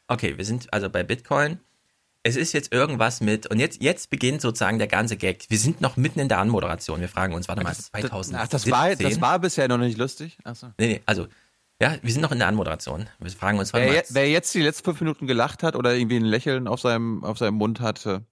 Okay, 0.09 0.38
wir 0.38 0.45
sind 0.47 0.72
also 0.72 0.88
bei 0.88 1.03
Bitcoin. 1.03 1.61
Es 2.22 2.36
ist 2.36 2.55
jetzt 2.55 2.72
irgendwas 2.72 3.20
mit, 3.20 3.47
und 3.49 3.59
jetzt, 3.59 3.82
jetzt 3.82 4.09
beginnt 4.09 4.40
sozusagen 4.40 4.78
der 4.78 4.88
ganze 4.88 5.18
Gag. 5.18 5.45
Wir 5.51 5.59
sind 5.59 5.82
noch 5.82 5.99
mitten 5.99 6.18
in 6.18 6.28
der 6.28 6.38
Anmoderation. 6.38 7.01
Wir 7.01 7.09
fragen 7.09 7.34
uns, 7.34 7.47
warte 7.47 7.62
mal, 7.62 7.74
2017. 7.74 8.36
Ach, 8.36 8.49
das 8.49 8.70
war, 8.70 8.97
das 8.97 9.20
war 9.20 9.38
bisher 9.38 9.68
noch 9.68 9.78
nicht 9.78 9.99
lustig. 9.99 10.38
Achso. 10.45 10.68
Nee, 10.78 10.86
nee, 10.86 11.03
also 11.05 11.26
ja, 11.83 11.97
wir 12.01 12.12
sind 12.12 12.22
noch 12.22 12.30
in 12.30 12.39
der 12.39 12.47
Anmoderation. 12.47 13.09
Wir 13.18 13.30
fragen 13.33 13.59
uns, 13.59 13.72
wer, 13.72 13.93
je, 13.93 14.03
wer 14.11 14.30
jetzt 14.30 14.55
die 14.55 14.62
letzten 14.62 14.85
fünf 14.85 15.01
Minuten 15.01 15.26
gelacht 15.26 15.64
hat 15.64 15.74
oder 15.74 15.93
irgendwie 15.97 16.14
ein 16.14 16.24
Lächeln 16.24 16.68
auf 16.68 16.80
seinem, 16.80 17.24
auf 17.24 17.39
seinem 17.39 17.57
Mund 17.57 17.80
hatte, 17.80 18.24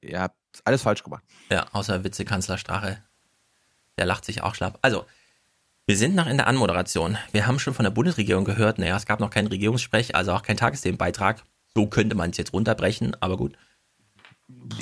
ihr 0.00 0.18
habt 0.18 0.38
alles 0.64 0.80
falsch 0.80 1.04
gemacht. 1.04 1.22
Ja, 1.50 1.66
außer 1.72 2.04
Witzekanzler 2.04 2.56
Strache. 2.56 3.02
Der 3.98 4.06
lacht 4.06 4.24
sich 4.24 4.42
auch 4.42 4.54
schlapp. 4.54 4.78
Also, 4.80 5.04
wir 5.84 5.98
sind 5.98 6.14
noch 6.14 6.26
in 6.26 6.38
der 6.38 6.46
Anmoderation. 6.46 7.18
Wir 7.32 7.46
haben 7.46 7.58
schon 7.58 7.74
von 7.74 7.84
der 7.84 7.90
Bundesregierung 7.90 8.46
gehört, 8.46 8.78
naja, 8.78 8.96
es 8.96 9.04
gab 9.04 9.20
noch 9.20 9.28
keinen 9.28 9.48
Regierungssprech, 9.48 10.14
also 10.14 10.32
auch 10.32 10.42
keinen 10.42 10.56
Tagesthemenbeitrag. 10.56 11.42
So 11.74 11.86
könnte 11.86 12.14
man 12.14 12.30
es 12.30 12.38
jetzt 12.38 12.54
runterbrechen, 12.54 13.14
aber 13.20 13.36
gut. 13.36 13.58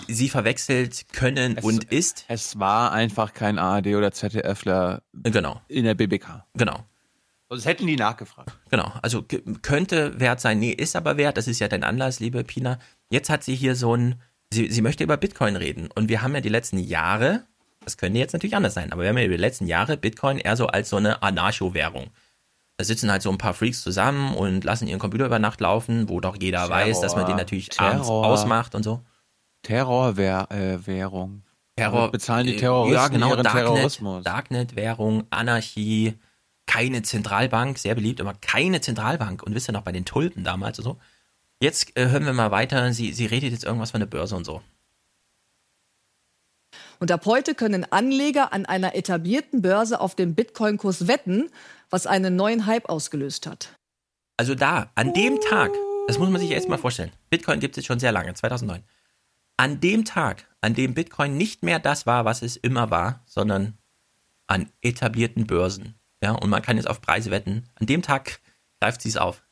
Sie 0.07 0.29
verwechselt 0.29 1.13
können 1.13 1.57
es, 1.57 1.65
und 1.65 1.91
ist. 1.91 2.27
Es 2.29 2.61
war 2.61 2.93
einfach 2.93 3.35
kein 3.35 3.59
ARD 3.59 3.89
oder 3.89 4.13
ZDFler 4.13 5.03
genau. 5.13 5.61
in 5.67 5.83
der 5.85 5.95
BBK. 5.95 6.45
Genau. 6.55 6.87
Sonst 7.53 7.67
hätten 7.67 7.87
die 7.87 7.97
nachgefragt. 7.97 8.51
Genau, 8.71 8.91
also 9.03 9.23
könnte 9.61 10.19
wert 10.19 10.41
sein, 10.41 10.59
nee, 10.59 10.71
ist 10.71 10.97
aber 10.97 11.19
wert, 11.19 11.37
das 11.37 11.49
ist 11.49 11.59
ja 11.59 11.69
dein 11.69 11.85
Anlass, 11.85 12.19
liebe 12.19 12.45
Pina. 12.45 12.79
Jetzt 13.11 13.29
hat 13.29 13.45
sie 13.45 13.55
hier 13.55 13.77
so 13.77 13.95
ein, 13.95 14.23
sie, 14.51 14.71
sie 14.71 14.81
möchte 14.81 15.05
über 15.05 15.19
Bitcoin 15.19 15.57
reden. 15.57 15.91
Und 15.95 16.09
wir 16.09 16.23
haben 16.23 16.35
ja 16.35 16.41
die 16.41 16.49
letzten 16.49 16.79
Jahre, 16.79 17.45
das 17.85 17.99
könnte 17.99 18.19
jetzt 18.19 18.33
natürlich 18.33 18.57
anders 18.57 18.73
sein, 18.73 18.91
aber 18.91 19.03
wir 19.03 19.11
haben 19.11 19.19
ja 19.19 19.29
die 19.29 19.37
letzten 19.37 19.67
Jahre 19.67 19.99
Bitcoin 19.99 20.39
eher 20.39 20.57
so 20.57 20.67
als 20.69 20.89
so 20.89 20.97
eine 20.97 21.23
Anarcho-Währung. 21.23 22.07
Da 22.79 22.85
sitzen 22.87 23.11
halt 23.11 23.21
so 23.21 23.29
ein 23.29 23.37
paar 23.37 23.53
Freaks 23.53 23.83
zusammen 23.83 24.35
und 24.35 24.65
lassen 24.65 24.89
ihren 24.89 24.99
Computer 24.99 25.27
über 25.27 25.39
Nacht 25.39 25.61
laufen, 25.61 26.09
wo 26.09 26.21
doch 26.21 26.39
jeder 26.41 26.61
Terror, 26.61 26.71
weiß, 26.71 27.03
dass 27.03 27.17
man 27.17 27.27
den 27.27 27.37
natürlich 27.37 27.69
Terror, 27.69 27.91
abends 27.91 28.09
ausmacht 28.09 28.75
und 28.75 28.83
so. 28.83 29.03
Terrorwährung. 29.61 31.43
Terror, 31.77 32.11
bezahlen 32.11 32.47
die 32.47 32.57
Terroristen 32.57 32.95
ja, 32.95 33.09
genau, 33.09 33.37
Darknet, 33.37 33.53
Terrorismus. 33.53 34.25
Darknet-Währung, 34.25 35.25
Anarchie, 35.29 36.15
keine 36.67 37.03
Zentralbank, 37.03 37.79
sehr 37.79 37.95
beliebt, 37.95 38.21
aber 38.21 38.35
keine 38.35 38.81
Zentralbank. 38.81 39.43
Und 39.43 39.55
wisst 39.55 39.69
ihr 39.69 39.73
noch, 39.73 39.83
bei 39.83 39.93
den 39.93 40.05
Tulpen 40.05 40.45
damals 40.45 40.79
und 40.79 40.85
so. 40.85 40.99
Jetzt 41.61 41.97
äh, 41.97 42.09
hören 42.09 42.25
wir 42.25 42.33
mal 42.33 42.51
weiter. 42.51 42.93
Sie, 42.93 43.13
sie 43.13 43.27
redet 43.27 43.53
jetzt 43.53 43.65
irgendwas 43.65 43.93
von 43.93 44.01
der 44.01 44.07
Börse 44.07 44.37
und 44.37 44.45
so. 44.45 44.63
Und 46.99 47.11
ab 47.11 47.27
heute 47.27 47.55
können 47.55 47.85
Anleger 47.91 48.53
an 48.53 48.65
einer 48.65 48.95
etablierten 48.95 49.61
Börse 49.61 50.01
auf 50.01 50.15
den 50.15 50.35
Bitcoin-Kurs 50.35 51.09
wetten, 51.09 51.51
was 51.91 52.07
einen 52.07 52.37
neuen 52.37 52.67
Hype 52.67 52.89
ausgelöst 52.89 53.47
hat. 53.47 53.77
Also 54.37 54.55
da, 54.55 54.91
an 54.95 55.13
dem 55.13 55.41
Tag, 55.41 55.73
das 56.07 56.19
muss 56.19 56.31
man 56.31 56.41
sich 56.41 56.51
jetzt 56.51 56.69
mal 56.69 56.79
vorstellen. 56.79 57.13
Bitcoin 57.29 57.61
gibt 57.61 57.77
es 57.77 57.85
schon 57.85 57.99
sehr 57.99 58.13
lange, 58.13 58.35
2009. 58.35 58.83
An 59.57 59.81
dem 59.81 60.05
Tag, 60.05 60.47
an 60.61 60.75
dem 60.75 60.95
Bitcoin 60.95 61.37
nicht 61.37 61.63
mehr 61.63 61.79
das 61.79 62.07
war, 62.07 62.25
was 62.25 62.43
es 62.43 62.57
immer 62.57 62.91
war, 62.91 63.23
sondern 63.27 63.79
an 64.47 64.71
etablierten 64.81 65.47
Börsen, 65.47 65.95
ja, 66.23 66.33
und 66.33 66.49
man 66.49 66.63
kann 66.63 66.77
jetzt 66.77 66.89
auf 66.89 67.01
Preise 67.01 67.31
wetten. 67.31 67.65
An 67.75 67.87
dem 67.87 68.01
Tag 68.01 68.41
greift 68.81 69.03
sie 69.03 69.09
es 69.09 69.17
auf. 69.17 69.45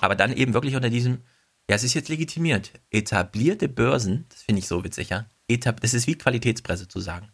Aber 0.00 0.16
dann 0.16 0.32
eben 0.32 0.54
wirklich 0.54 0.74
unter 0.74 0.90
diesem, 0.90 1.22
ja, 1.68 1.76
es 1.76 1.84
ist 1.84 1.94
jetzt 1.94 2.08
legitimiert. 2.08 2.72
Etablierte 2.90 3.68
Börsen, 3.68 4.24
das 4.30 4.42
finde 4.42 4.60
ich 4.60 4.66
so 4.66 4.82
witzig, 4.82 5.10
ja. 5.10 5.26
Etab 5.46 5.80
das 5.80 5.94
ist 5.94 6.06
wie 6.06 6.16
Qualitätspresse 6.16 6.88
zu 6.88 7.00
sagen. 7.00 7.30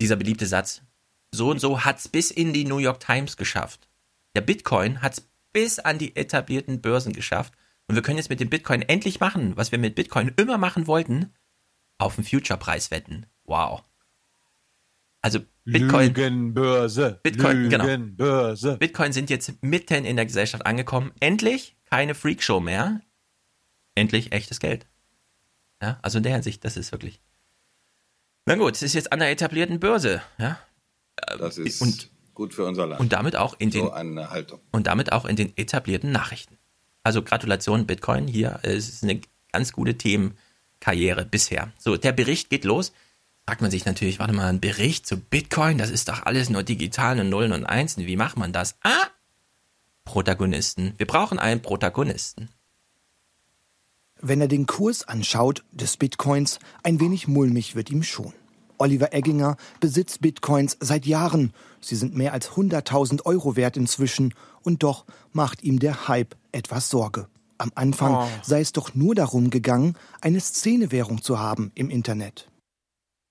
Dieser 0.00 0.16
beliebte 0.16 0.46
Satz. 0.46 0.82
So 1.30 1.50
und 1.50 1.60
so 1.60 1.84
hat 1.84 1.98
es 1.98 2.08
bis 2.08 2.30
in 2.30 2.52
die 2.52 2.64
New 2.64 2.78
York 2.78 3.00
Times 3.00 3.36
geschafft. 3.36 3.88
Der 4.34 4.40
Bitcoin 4.42 5.00
hat 5.00 5.14
es 5.14 5.28
bis 5.52 5.78
an 5.78 5.98
die 5.98 6.16
etablierten 6.16 6.82
Börsen 6.82 7.12
geschafft. 7.12 7.54
Und 7.86 7.94
wir 7.94 8.02
können 8.02 8.18
jetzt 8.18 8.30
mit 8.30 8.40
dem 8.40 8.50
Bitcoin 8.50 8.82
endlich 8.82 9.20
machen, 9.20 9.56
was 9.56 9.72
wir 9.72 9.78
mit 9.78 9.94
Bitcoin 9.94 10.32
immer 10.36 10.58
machen 10.58 10.86
wollten, 10.86 11.32
auf 11.98 12.16
den 12.16 12.24
Future-Preis 12.24 12.90
wetten. 12.90 13.26
Wow. 13.44 13.84
Also 15.24 15.40
Bitcoin. 15.64 16.08
Lügenbörse. 16.08 17.18
Bitcoin, 17.22 17.70
genau. 17.70 17.86
Lügenbörse. 17.86 18.66
Genau. 18.66 18.78
Bitcoin 18.78 19.14
sind 19.14 19.30
jetzt 19.30 19.62
mitten 19.62 20.04
in 20.04 20.16
der 20.16 20.26
Gesellschaft 20.26 20.66
angekommen. 20.66 21.12
Endlich 21.18 21.78
keine 21.88 22.14
Freakshow 22.14 22.60
mehr. 22.60 23.00
Endlich 23.94 24.32
echtes 24.32 24.60
Geld. 24.60 24.86
Ja, 25.80 25.98
also 26.02 26.18
in 26.18 26.24
der 26.24 26.34
Hinsicht, 26.34 26.62
das 26.66 26.76
ist 26.76 26.92
wirklich. 26.92 27.22
Na 28.44 28.56
gut, 28.56 28.74
es 28.74 28.82
ist 28.82 28.92
jetzt 28.92 29.14
an 29.14 29.20
der 29.20 29.30
etablierten 29.30 29.80
Börse. 29.80 30.20
Ja. 30.36 30.58
Das 31.38 31.56
ist 31.56 31.80
und, 31.80 32.10
gut 32.34 32.52
für 32.52 32.66
unser 32.66 32.86
Land. 32.86 33.00
Und 33.00 33.14
damit 33.14 33.34
auch 33.34 33.54
in 33.58 33.72
so 33.72 33.84
den 33.84 33.92
eine 33.92 34.28
Haltung. 34.28 34.60
und 34.72 34.88
damit 34.88 35.10
auch 35.12 35.24
in 35.24 35.36
den 35.36 35.56
etablierten 35.56 36.12
Nachrichten. 36.12 36.58
Also 37.02 37.22
Gratulation 37.22 37.86
Bitcoin 37.86 38.26
hier. 38.26 38.58
Es 38.60 38.90
ist 38.90 39.02
eine 39.02 39.22
ganz 39.52 39.72
gute 39.72 39.96
Themenkarriere 39.96 41.24
bisher. 41.24 41.72
So, 41.78 41.96
der 41.96 42.12
Bericht 42.12 42.50
geht 42.50 42.66
los 42.66 42.92
fragt 43.46 43.60
man 43.60 43.70
sich 43.70 43.84
natürlich, 43.84 44.18
warte 44.18 44.32
mal, 44.32 44.48
ein 44.48 44.60
Bericht 44.60 45.06
zu 45.06 45.16
Bitcoin, 45.18 45.78
das 45.78 45.90
ist 45.90 46.08
doch 46.08 46.24
alles 46.24 46.48
nur 46.50 46.62
digital 46.62 47.20
und 47.20 47.28
Nullen 47.28 47.52
und 47.52 47.66
Einsen. 47.66 48.06
Wie 48.06 48.16
macht 48.16 48.36
man 48.36 48.52
das? 48.52 48.76
Ah! 48.82 49.06
Protagonisten. 50.04 50.94
Wir 50.96 51.06
brauchen 51.06 51.38
einen 51.38 51.62
Protagonisten. 51.62 52.48
Wenn 54.20 54.40
er 54.40 54.48
den 54.48 54.66
Kurs 54.66 55.06
anschaut 55.06 55.64
des 55.72 55.96
Bitcoins, 55.96 56.58
ein 56.82 57.00
wenig 57.00 57.28
mulmig 57.28 57.74
wird 57.74 57.90
ihm 57.90 58.02
schon. 58.02 58.32
Oliver 58.78 59.12
Egginger 59.12 59.56
besitzt 59.80 60.20
Bitcoins 60.20 60.76
seit 60.80 61.06
Jahren. 61.06 61.52
Sie 61.80 61.96
sind 61.96 62.16
mehr 62.16 62.32
als 62.32 62.50
100.000 62.52 63.24
Euro 63.24 63.56
wert 63.56 63.76
inzwischen. 63.76 64.34
Und 64.62 64.82
doch 64.82 65.04
macht 65.32 65.62
ihm 65.62 65.78
der 65.78 66.08
Hype 66.08 66.34
etwas 66.52 66.88
Sorge. 66.90 67.28
Am 67.58 67.70
Anfang 67.74 68.14
Oh. 68.14 68.28
sei 68.42 68.60
es 68.60 68.72
doch 68.72 68.94
nur 68.94 69.14
darum 69.14 69.50
gegangen, 69.50 69.96
eine 70.20 70.40
Szenewährung 70.40 71.22
zu 71.22 71.38
haben 71.38 71.70
im 71.74 71.88
Internet. 71.88 72.48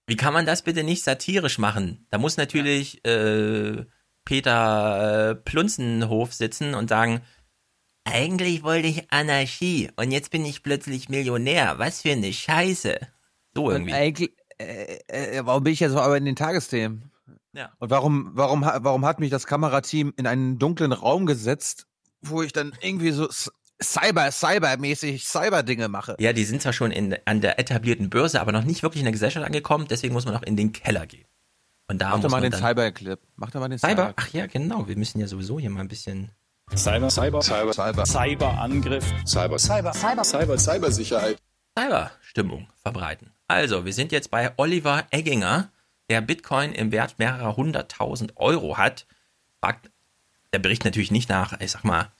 Wie 0.05 0.15
kann 0.15 0.33
man 0.33 0.45
das 0.45 0.63
bitte 0.63 0.83
nicht 0.83 1.03
satirisch 1.03 1.57
machen? 1.57 2.05
Da 2.09 2.17
muss 2.17 2.37
natürlich 2.37 3.05
äh, 3.05 3.85
Peter 4.25 5.31
äh, 5.31 5.35
Plunzenhof 5.35 6.33
sitzen 6.33 6.75
und 6.75 6.89
sagen, 6.89 7.21
eigentlich 8.05 8.63
wollte 8.63 8.87
ich 8.87 9.11
Anarchie 9.11 9.89
und 9.95 10.11
jetzt 10.11 10.29
bin 10.29 10.45
ich 10.45 10.63
plötzlich 10.63 11.09
Millionär. 11.09 11.79
Was 11.79 12.01
für 12.01 12.11
eine 12.11 12.33
Scheiße. 12.33 12.99
So 13.55 13.67
Und 13.67 13.73
irgendwie. 13.73 13.93
eigentlich, 13.93 14.33
äh, 14.57 14.97
äh, 15.07 15.45
warum 15.45 15.63
bin 15.63 15.73
ich 15.73 15.79
jetzt 15.79 15.95
aber 15.95 16.17
in 16.17 16.25
den 16.25 16.35
Tagesthemen? 16.35 17.11
Ja. 17.53 17.71
Und 17.79 17.89
warum, 17.89 18.31
warum, 18.33 18.61
warum 18.61 19.05
hat 19.05 19.19
mich 19.19 19.29
das 19.29 19.45
Kamerateam 19.45 20.13
in 20.17 20.27
einen 20.27 20.57
dunklen 20.57 20.91
Raum 20.91 21.25
gesetzt, 21.25 21.87
wo 22.21 22.41
ich 22.41 22.51
dann 22.51 22.73
irgendwie 22.81 23.11
so 23.11 23.29
Cyber, 23.83 24.31
Cybermäßig 24.31 25.25
Cyber-Dinge 25.25 25.87
mache? 25.87 26.15
Ja, 26.19 26.33
die 26.33 26.45
sind 26.45 26.61
zwar 26.61 26.73
schon 26.73 26.91
in, 26.91 27.15
an 27.25 27.41
der 27.41 27.59
etablierten 27.59 28.09
Börse, 28.09 28.41
aber 28.41 28.51
noch 28.51 28.63
nicht 28.63 28.83
wirklich 28.83 29.01
in 29.01 29.05
der 29.05 29.11
Gesellschaft 29.11 29.45
angekommen, 29.45 29.87
deswegen 29.89 30.13
muss 30.13 30.25
man 30.25 30.35
auch 30.35 30.43
in 30.43 30.55
den 30.55 30.73
Keller 30.73 31.05
gehen. 31.05 31.25
Und 31.87 31.99
da 32.01 32.11
Mach 32.11 32.21
doch 32.21 32.29
mal 32.29 32.41
man 32.41 32.49
den 32.49 32.59
Cyber-Clip. 32.59 33.19
Mach 33.35 33.51
doch 33.51 33.59
mal 33.59 33.69
den 33.69 33.77
Cyber. 33.77 33.89
Cyber. 33.89 34.13
Ach 34.15 34.29
ja, 34.29 34.47
genau. 34.47 34.87
Wir 34.87 34.97
müssen 34.97 35.19
ja 35.19 35.27
sowieso 35.27 35.59
hier 35.59 35.69
mal 35.69 35.81
ein 35.81 35.87
bisschen. 35.87 36.31
Cyber, 36.75 37.09
Cyber, 37.09 37.41
Cyber, 37.41 37.73
Cyber, 37.73 38.05
Cyberangriff, 38.05 39.05
Cyber, 39.25 39.59
Cyber, 39.59 39.93
Cyber, 39.93 40.23
Cyber, 40.23 40.57
Cybersicherheit. 40.57 41.37
Cyberstimmung 41.77 42.67
verbreiten. 42.81 43.31
Also, 43.47 43.85
wir 43.85 43.93
sind 43.93 44.11
jetzt 44.11 44.31
bei 44.31 44.53
Oliver 44.57 45.03
Egginger, 45.11 45.69
der 46.09 46.21
Bitcoin 46.21 46.71
im 46.71 46.91
Wert 46.91 47.19
mehrerer 47.19 47.57
hunderttausend 47.57 48.37
Euro 48.37 48.77
hat. 48.77 49.05
Fragt 49.59 49.91
der 50.53 50.59
Bericht 50.59 50.85
natürlich 50.85 51.11
nicht 51.11 51.29
nach, 51.29 51.59
ich 51.59 51.71
sag 51.71 51.83
mal, 51.83 52.11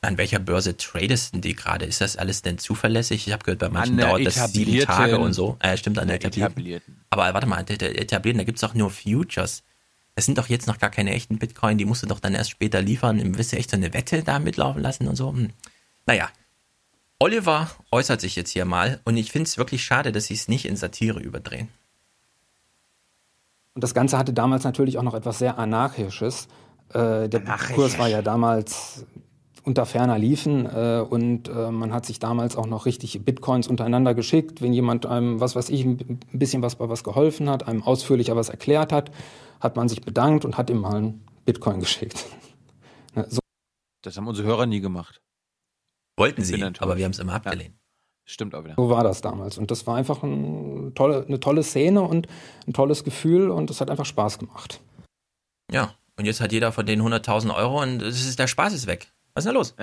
an 0.00 0.16
welcher 0.16 0.38
Börse 0.38 0.76
tradest 0.76 1.34
denn 1.34 1.40
die 1.40 1.54
gerade? 1.54 1.84
Ist 1.84 2.00
das 2.00 2.16
alles 2.16 2.42
denn 2.42 2.58
zuverlässig? 2.58 3.26
Ich 3.26 3.32
habe 3.32 3.44
gehört, 3.44 3.58
bei 3.58 3.68
manchen 3.68 3.98
dauert 3.98 4.24
das 4.24 4.52
sieben 4.52 4.78
Tage 4.80 5.18
und 5.18 5.32
so. 5.32 5.56
Äh, 5.60 5.76
stimmt, 5.76 5.98
an 5.98 6.06
der 6.06 6.16
etablierten. 6.16 6.52
etablierten. 6.52 7.00
Aber 7.10 7.34
warte 7.34 7.46
mal, 7.46 7.64
der, 7.64 7.78
der 7.78 8.00
etablierten, 8.00 8.38
da 8.38 8.44
gibt's 8.44 8.60
doch 8.60 8.74
nur 8.74 8.90
Futures. 8.90 9.64
Es 10.14 10.26
sind 10.26 10.38
doch 10.38 10.48
jetzt 10.48 10.66
noch 10.66 10.78
gar 10.78 10.90
keine 10.90 11.12
echten 11.12 11.38
Bitcoin, 11.38 11.78
die 11.78 11.84
musst 11.84 12.02
du 12.02 12.06
doch 12.06 12.20
dann 12.20 12.34
erst 12.34 12.50
später 12.50 12.80
liefern. 12.80 13.36
Willst 13.36 13.52
du 13.52 13.56
echt 13.56 13.70
so 13.70 13.76
eine 13.76 13.92
Wette 13.92 14.22
da 14.22 14.38
mitlaufen 14.38 14.82
lassen 14.82 15.08
und 15.08 15.16
so? 15.16 15.32
Hm. 15.32 15.50
Naja, 16.06 16.28
Oliver 17.20 17.70
äußert 17.90 18.20
sich 18.20 18.36
jetzt 18.36 18.50
hier 18.50 18.64
mal 18.64 19.00
und 19.04 19.16
ich 19.16 19.32
finde 19.32 19.48
es 19.48 19.58
wirklich 19.58 19.84
schade, 19.84 20.12
dass 20.12 20.26
sie 20.26 20.34
es 20.34 20.48
nicht 20.48 20.64
in 20.64 20.76
Satire 20.76 21.20
überdrehen. 21.20 21.68
Und 23.74 23.82
das 23.84 23.94
Ganze 23.94 24.18
hatte 24.18 24.32
damals 24.32 24.64
natürlich 24.64 24.98
auch 24.98 25.02
noch 25.02 25.14
etwas 25.14 25.38
sehr 25.38 25.58
Anarchisches. 25.58 26.48
Äh, 26.92 27.28
der 27.28 27.40
Kurs 27.74 27.98
war 27.98 28.08
ja 28.08 28.22
damals 28.22 29.04
unter 29.68 29.86
ferner 29.86 30.18
Liefen 30.18 30.66
äh, 30.66 31.04
und 31.08 31.48
äh, 31.48 31.70
man 31.70 31.92
hat 31.92 32.06
sich 32.06 32.18
damals 32.18 32.56
auch 32.56 32.66
noch 32.66 32.86
richtig 32.86 33.24
Bitcoins 33.24 33.68
untereinander 33.68 34.14
geschickt. 34.14 34.62
Wenn 34.62 34.72
jemand 34.72 35.06
einem, 35.06 35.40
was 35.40 35.54
weiß 35.54 35.68
ich, 35.68 35.84
ein 35.84 36.18
bisschen 36.32 36.62
was 36.62 36.76
bei 36.76 36.88
was 36.88 37.04
geholfen 37.04 37.48
hat, 37.50 37.68
einem 37.68 37.82
ausführlicher 37.82 38.34
was 38.34 38.48
erklärt 38.48 38.92
hat, 38.92 39.12
hat 39.60 39.76
man 39.76 39.88
sich 39.88 40.00
bedankt 40.00 40.44
und 40.44 40.56
hat 40.56 40.70
ihm 40.70 40.78
mal 40.78 40.96
einen 40.96 41.24
Bitcoin 41.44 41.80
geschickt. 41.80 42.24
Ne, 43.14 43.26
so 43.28 43.40
Das 44.02 44.16
haben 44.16 44.26
unsere 44.26 44.48
Hörer 44.48 44.66
nie 44.66 44.80
gemacht. 44.80 45.20
Wollten 46.16 46.42
sie, 46.42 46.60
aber 46.78 46.96
wir 46.96 47.04
haben 47.04 47.12
es 47.12 47.18
immer 47.20 47.34
abgelehnt. 47.34 47.76
Stimmt 48.24 48.54
auch 48.54 48.64
wieder. 48.64 48.74
So 48.76 48.90
war 48.90 49.04
das 49.04 49.20
damals. 49.20 49.56
Und 49.56 49.70
das 49.70 49.86
war 49.86 49.96
einfach 49.96 50.22
ein 50.22 50.92
tolle, 50.94 51.24
eine 51.26 51.40
tolle 51.40 51.62
Szene 51.62 52.02
und 52.02 52.26
ein 52.66 52.72
tolles 52.72 53.04
Gefühl 53.04 53.50
und 53.50 53.70
es 53.70 53.80
hat 53.80 53.90
einfach 53.90 54.04
Spaß 54.04 54.38
gemacht. 54.38 54.80
Ja, 55.70 55.94
und 56.16 56.24
jetzt 56.24 56.40
hat 56.40 56.52
jeder 56.52 56.72
von 56.72 56.84
denen 56.84 57.02
100.000 57.02 57.54
Euro 57.54 57.82
und 57.82 58.02
es 58.02 58.26
ist, 58.26 58.38
der 58.38 58.46
Spaß 58.48 58.72
ist 58.72 58.86
weg. 58.86 59.12
Was 59.38 59.44
ist 59.44 59.52
denn 59.52 59.54
da 59.54 59.58
los? 59.58 59.74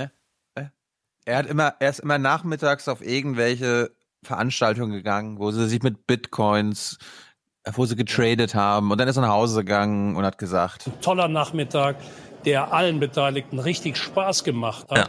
Er 1.28 1.38
hat 1.38 1.48
immer, 1.48 1.76
er 1.80 1.90
ist 1.90 2.00
immer 2.00 2.18
nachmittags 2.18 2.88
auf 2.88 3.02
irgendwelche 3.02 3.90
Veranstaltungen 4.22 4.92
gegangen, 4.92 5.40
wo 5.40 5.50
sie 5.52 5.68
sich 5.68 5.82
mit 5.82 6.06
Bitcoins, 6.06 7.00
wo 7.74 7.86
sie 7.86 7.96
getradet 7.96 8.54
haben 8.54 8.92
und 8.92 9.00
dann 9.00 9.08
ist 9.08 9.16
er 9.16 9.22
nach 9.22 9.30
Hause 9.30 9.62
gegangen 9.64 10.18
und 10.18 10.26
hat 10.26 10.38
gesagt, 10.38 10.90
toller 11.02 11.30
Nachmittag, 11.30 11.96
der 12.44 12.74
allen 12.74 13.00
Beteiligten 13.00 13.58
richtig 13.58 13.98
Spaß 13.98 14.44
gemacht 14.44 14.92
hat. 14.92 14.98
Ja. 14.98 15.08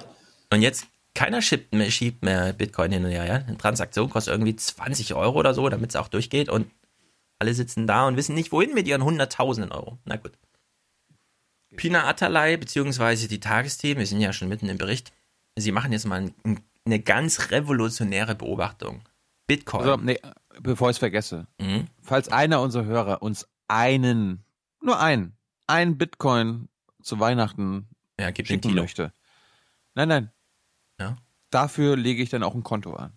Und 0.52 0.62
jetzt 0.62 0.86
keiner 1.12 1.42
schiebt 1.42 1.74
mehr, 1.74 1.90
schiebt 1.90 2.24
mehr 2.24 2.52
Bitcoin 2.52 2.92
hin 2.92 3.04
und 3.04 3.10
her. 3.10 3.26
Ja? 3.26 3.34
Eine 3.34 3.58
Transaktion 3.58 4.08
kostet 4.08 4.32
irgendwie 4.32 4.54
20 4.54 5.14
Euro 5.14 5.38
oder 5.38 5.54
so, 5.54 5.68
damit 5.68 5.90
es 5.90 5.96
auch 5.96 6.08
durchgeht. 6.08 6.48
Und 6.48 6.70
alle 7.40 7.52
sitzen 7.52 7.86
da 7.86 8.06
und 8.06 8.16
wissen 8.16 8.34
nicht, 8.34 8.52
wohin 8.52 8.74
mit 8.74 8.86
ihren 8.86 9.02
hunderttausenden 9.02 9.72
Euro. 9.72 9.98
Na 10.04 10.16
gut. 10.16 10.32
Pina 11.76 12.04
Atalay, 12.08 12.56
beziehungsweise 12.56 13.28
die 13.28 13.40
Tagesthemen, 13.40 13.98
wir 13.98 14.06
sind 14.06 14.20
ja 14.20 14.32
schon 14.32 14.48
mitten 14.48 14.68
im 14.68 14.78
Bericht, 14.78 15.12
sie 15.56 15.72
machen 15.72 15.92
jetzt 15.92 16.06
mal 16.06 16.32
ein, 16.44 16.60
eine 16.84 17.00
ganz 17.00 17.50
revolutionäre 17.50 18.34
Beobachtung. 18.34 19.02
Bitcoin. 19.46 19.82
also, 19.82 19.96
nee, 20.02 20.18
bevor 20.60 20.90
ich 20.90 20.94
es 20.96 20.98
vergesse, 20.98 21.46
Mhm. 21.60 21.86
falls 22.02 22.28
einer 22.28 22.60
unserer 22.60 22.84
Hörer 22.84 23.22
uns 23.22 23.46
einen, 23.68 24.44
nur 24.80 24.98
einen, 25.00 25.36
einen 25.66 25.98
Bitcoin 25.98 26.68
zu 27.02 27.20
Weihnachten 27.20 27.88
ja, 28.18 28.34
schicken 28.34 28.74
möchte. 28.74 29.12
Nein, 29.94 30.08
nein. 30.08 30.30
Ja. 30.98 31.16
Dafür 31.50 31.96
lege 31.96 32.22
ich 32.22 32.28
dann 32.30 32.42
auch 32.42 32.54
ein 32.54 32.62
Konto 32.64 32.94
an. 32.94 33.12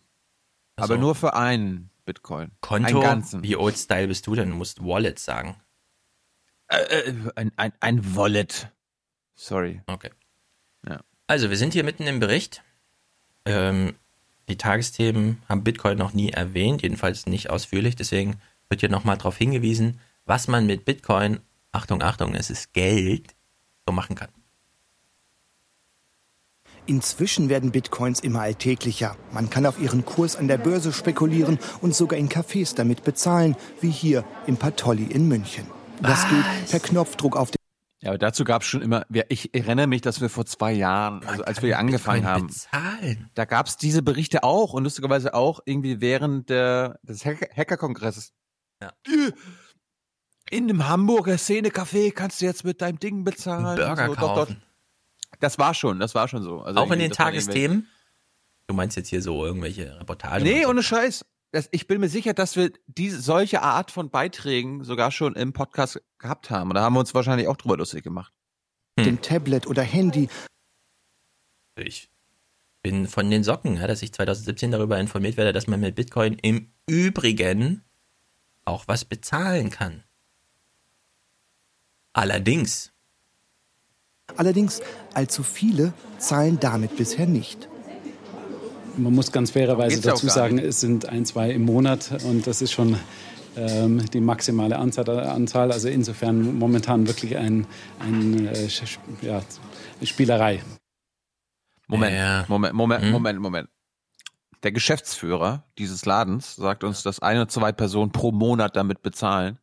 Ach 0.75 0.83
Aber 0.83 0.95
so. 0.95 0.99
nur 1.01 1.15
für 1.15 1.33
einen 1.33 1.89
Bitcoin. 2.05 2.51
Konto, 2.61 2.87
Einen 2.87 3.01
ganzen. 3.01 3.43
wie 3.43 3.55
old 3.55 3.77
style 3.77 4.07
bist 4.07 4.25
du 4.27 4.35
denn? 4.35 4.49
Du 4.49 4.55
musst 4.55 4.83
Wallet 4.83 5.17
sagen. 5.19 5.55
Äh, 6.69 6.77
äh, 6.77 7.13
ein, 7.35 7.51
ein, 7.57 7.73
ein 7.79 8.15
Wallet. 8.15 8.71
Sorry. 9.35 9.81
Okay. 9.87 10.11
Ja. 10.87 11.01
Also, 11.27 11.49
wir 11.49 11.57
sind 11.57 11.73
hier 11.73 11.83
mitten 11.83 12.07
im 12.07 12.19
Bericht. 12.19 12.63
Ähm, 13.45 13.95
die 14.47 14.57
Tagesthemen 14.57 15.41
haben 15.47 15.63
Bitcoin 15.63 15.97
noch 15.97 16.13
nie 16.13 16.31
erwähnt, 16.31 16.81
jedenfalls 16.81 17.25
nicht 17.25 17.49
ausführlich. 17.49 17.95
Deswegen 17.95 18.39
wird 18.69 18.81
hier 18.81 18.89
nochmal 18.89 19.17
darauf 19.17 19.37
hingewiesen, 19.37 19.99
was 20.25 20.47
man 20.47 20.65
mit 20.65 20.85
Bitcoin, 20.85 21.39
Achtung, 21.71 22.01
Achtung, 22.01 22.35
es 22.35 22.49
ist 22.49 22.73
Geld, 22.73 23.35
so 23.85 23.93
machen 23.93 24.15
kann. 24.15 24.29
Inzwischen 26.85 27.49
werden 27.49 27.71
Bitcoins 27.71 28.19
immer 28.19 28.41
alltäglicher. 28.41 29.15
Man 29.31 29.51
kann 29.51 29.67
auf 29.67 29.79
ihren 29.79 30.05
Kurs 30.05 30.35
an 30.35 30.47
der 30.47 30.57
Börse 30.57 30.91
spekulieren 30.91 31.59
und 31.81 31.93
sogar 31.93 32.17
in 32.17 32.29
Cafés 32.29 32.75
damit 32.75 33.03
bezahlen, 33.03 33.55
wie 33.81 33.91
hier 33.91 34.25
im 34.47 34.57
Patolli 34.57 35.03
in 35.03 35.27
München. 35.27 35.78
Das 36.01 36.27
geht 36.29 36.69
per 36.71 36.79
Knopfdruck 36.79 37.35
auf 37.35 37.51
den 37.51 37.57
Ja, 38.01 38.09
aber 38.11 38.17
dazu 38.17 38.43
gab 38.43 38.61
es 38.61 38.67
schon 38.67 38.81
immer, 38.81 39.05
ich 39.29 39.53
erinnere 39.53 39.87
mich, 39.87 40.01
dass 40.01 40.21
wir 40.21 40.29
vor 40.29 40.45
zwei 40.45 40.71
Jahren, 40.71 41.23
also 41.25 41.43
als 41.43 41.61
wir 41.61 41.67
hier 41.67 41.79
angefangen 41.79 42.25
haben, 42.25 42.47
bezahlen. 42.47 43.29
da 43.35 43.45
gab 43.45 43.67
es 43.67 43.77
diese 43.77 44.01
Berichte 44.01 44.43
auch 44.43 44.73
und 44.73 44.83
lustigerweise 44.83 45.33
auch 45.33 45.59
irgendwie 45.65 45.99
während 46.01 46.49
der, 46.49 46.99
des 47.03 47.25
Hacker- 47.25 47.49
Hacker-Kongresses. 47.55 48.31
Ja. 48.81 48.93
In 50.49 50.67
dem 50.67 50.87
Hamburger 50.87 51.37
Szene-Café 51.37 52.11
kannst 52.13 52.41
du 52.41 52.45
jetzt 52.45 52.63
mit 52.63 52.81
deinem 52.81 52.97
Ding 52.99 53.23
bezahlen. 53.23 53.75
Burger 53.75 54.07
so. 54.07 54.13
Doch, 54.15 54.21
doch. 54.21 54.35
kaufen. 54.35 54.63
Das 55.41 55.59
war 55.59 55.73
schon, 55.73 55.99
das 55.99 56.15
war 56.15 56.27
schon 56.27 56.41
so. 56.41 56.61
Also 56.61 56.79
Auch 56.79 56.91
in 56.91 56.99
den 56.99 57.11
Tagesthemen? 57.11 57.87
Du 58.67 58.73
meinst 58.73 58.95
jetzt 58.97 59.09
hier 59.09 59.21
so 59.21 59.45
irgendwelche 59.45 59.99
Reportagen? 59.99 60.43
Nee, 60.43 60.65
ohne 60.65 60.81
Scheiß. 60.83 61.25
Das, 61.51 61.67
ich 61.71 61.87
bin 61.87 61.99
mir 61.99 62.09
sicher, 62.09 62.33
dass 62.33 62.55
wir 62.55 62.71
diese 62.85 63.21
solche 63.21 63.61
Art 63.63 63.89
von 63.89 64.09
Beiträgen 64.09 64.83
sogar 64.83 65.11
schon 65.11 65.35
im 65.35 65.51
Podcast 65.51 66.01
gehabt 66.19 66.49
haben. 66.51 66.69
Und 66.69 66.75
da 66.75 66.81
haben 66.81 66.93
wir 66.93 66.99
uns 66.99 67.13
wahrscheinlich 67.13 67.47
auch 67.47 67.57
drüber 67.57 67.77
lustig 67.77 68.03
gemacht. 68.03 68.33
dem 69.05 69.21
Tablet 69.21 69.65
oder 69.65 69.81
Handy. 69.81 70.29
Ich 71.77 72.09
bin 72.81 73.07
von 73.07 73.29
den 73.29 73.43
Socken, 73.43 73.77
ja, 73.77 73.87
dass 73.87 74.01
ich 74.01 74.13
2017 74.13 74.71
darüber 74.71 74.99
informiert 74.99 75.37
werde, 75.37 75.53
dass 75.53 75.67
man 75.67 75.79
mit 75.79 75.95
Bitcoin 75.95 76.37
im 76.39 76.71
Übrigen 76.87 77.83
auch 78.65 78.87
was 78.87 79.05
bezahlen 79.05 79.69
kann. 79.69 80.03
Allerdings, 82.13 82.91
Allerdings 84.35 84.81
allzu 85.13 85.43
viele 85.43 85.93
zahlen 86.17 86.59
damit 86.59 86.97
bisher 86.97 87.25
nicht. 87.25 87.67
Man 88.99 89.15
muss 89.15 89.31
ganz 89.31 89.51
fairerweise 89.51 90.01
dazu 90.01 90.27
sagen, 90.27 90.59
es 90.59 90.81
sind 90.81 91.07
ein, 91.07 91.25
zwei 91.25 91.51
im 91.51 91.63
Monat 91.63 92.23
und 92.25 92.45
das 92.45 92.61
ist 92.61 92.71
schon 92.71 92.97
ähm, 93.55 94.05
die 94.11 94.19
maximale 94.19 94.77
Anzahl. 94.77 95.71
Also 95.71 95.87
insofern 95.87 96.57
momentan 96.57 97.07
wirklich 97.07 97.37
ein, 97.37 97.65
ein 97.99 98.47
äh, 98.47 98.67
ja, 99.21 99.41
Spielerei. 100.03 100.61
Moment, 101.87 102.49
Moment, 102.49 102.73
Moment, 102.75 103.03
Hm? 103.03 103.11
Moment, 103.11 103.39
Moment. 103.39 103.69
Der 104.61 104.71
Geschäftsführer 104.71 105.65
dieses 105.77 106.05
Ladens 106.05 106.55
sagt 106.55 106.83
uns, 106.83 107.01
dass 107.01 107.19
eine 107.19 107.41
oder 107.41 107.49
zwei 107.49 107.71
Personen 107.71 108.11
pro 108.11 108.31
Monat 108.31 108.75
damit 108.75 109.01
bezahlen. 109.01 109.57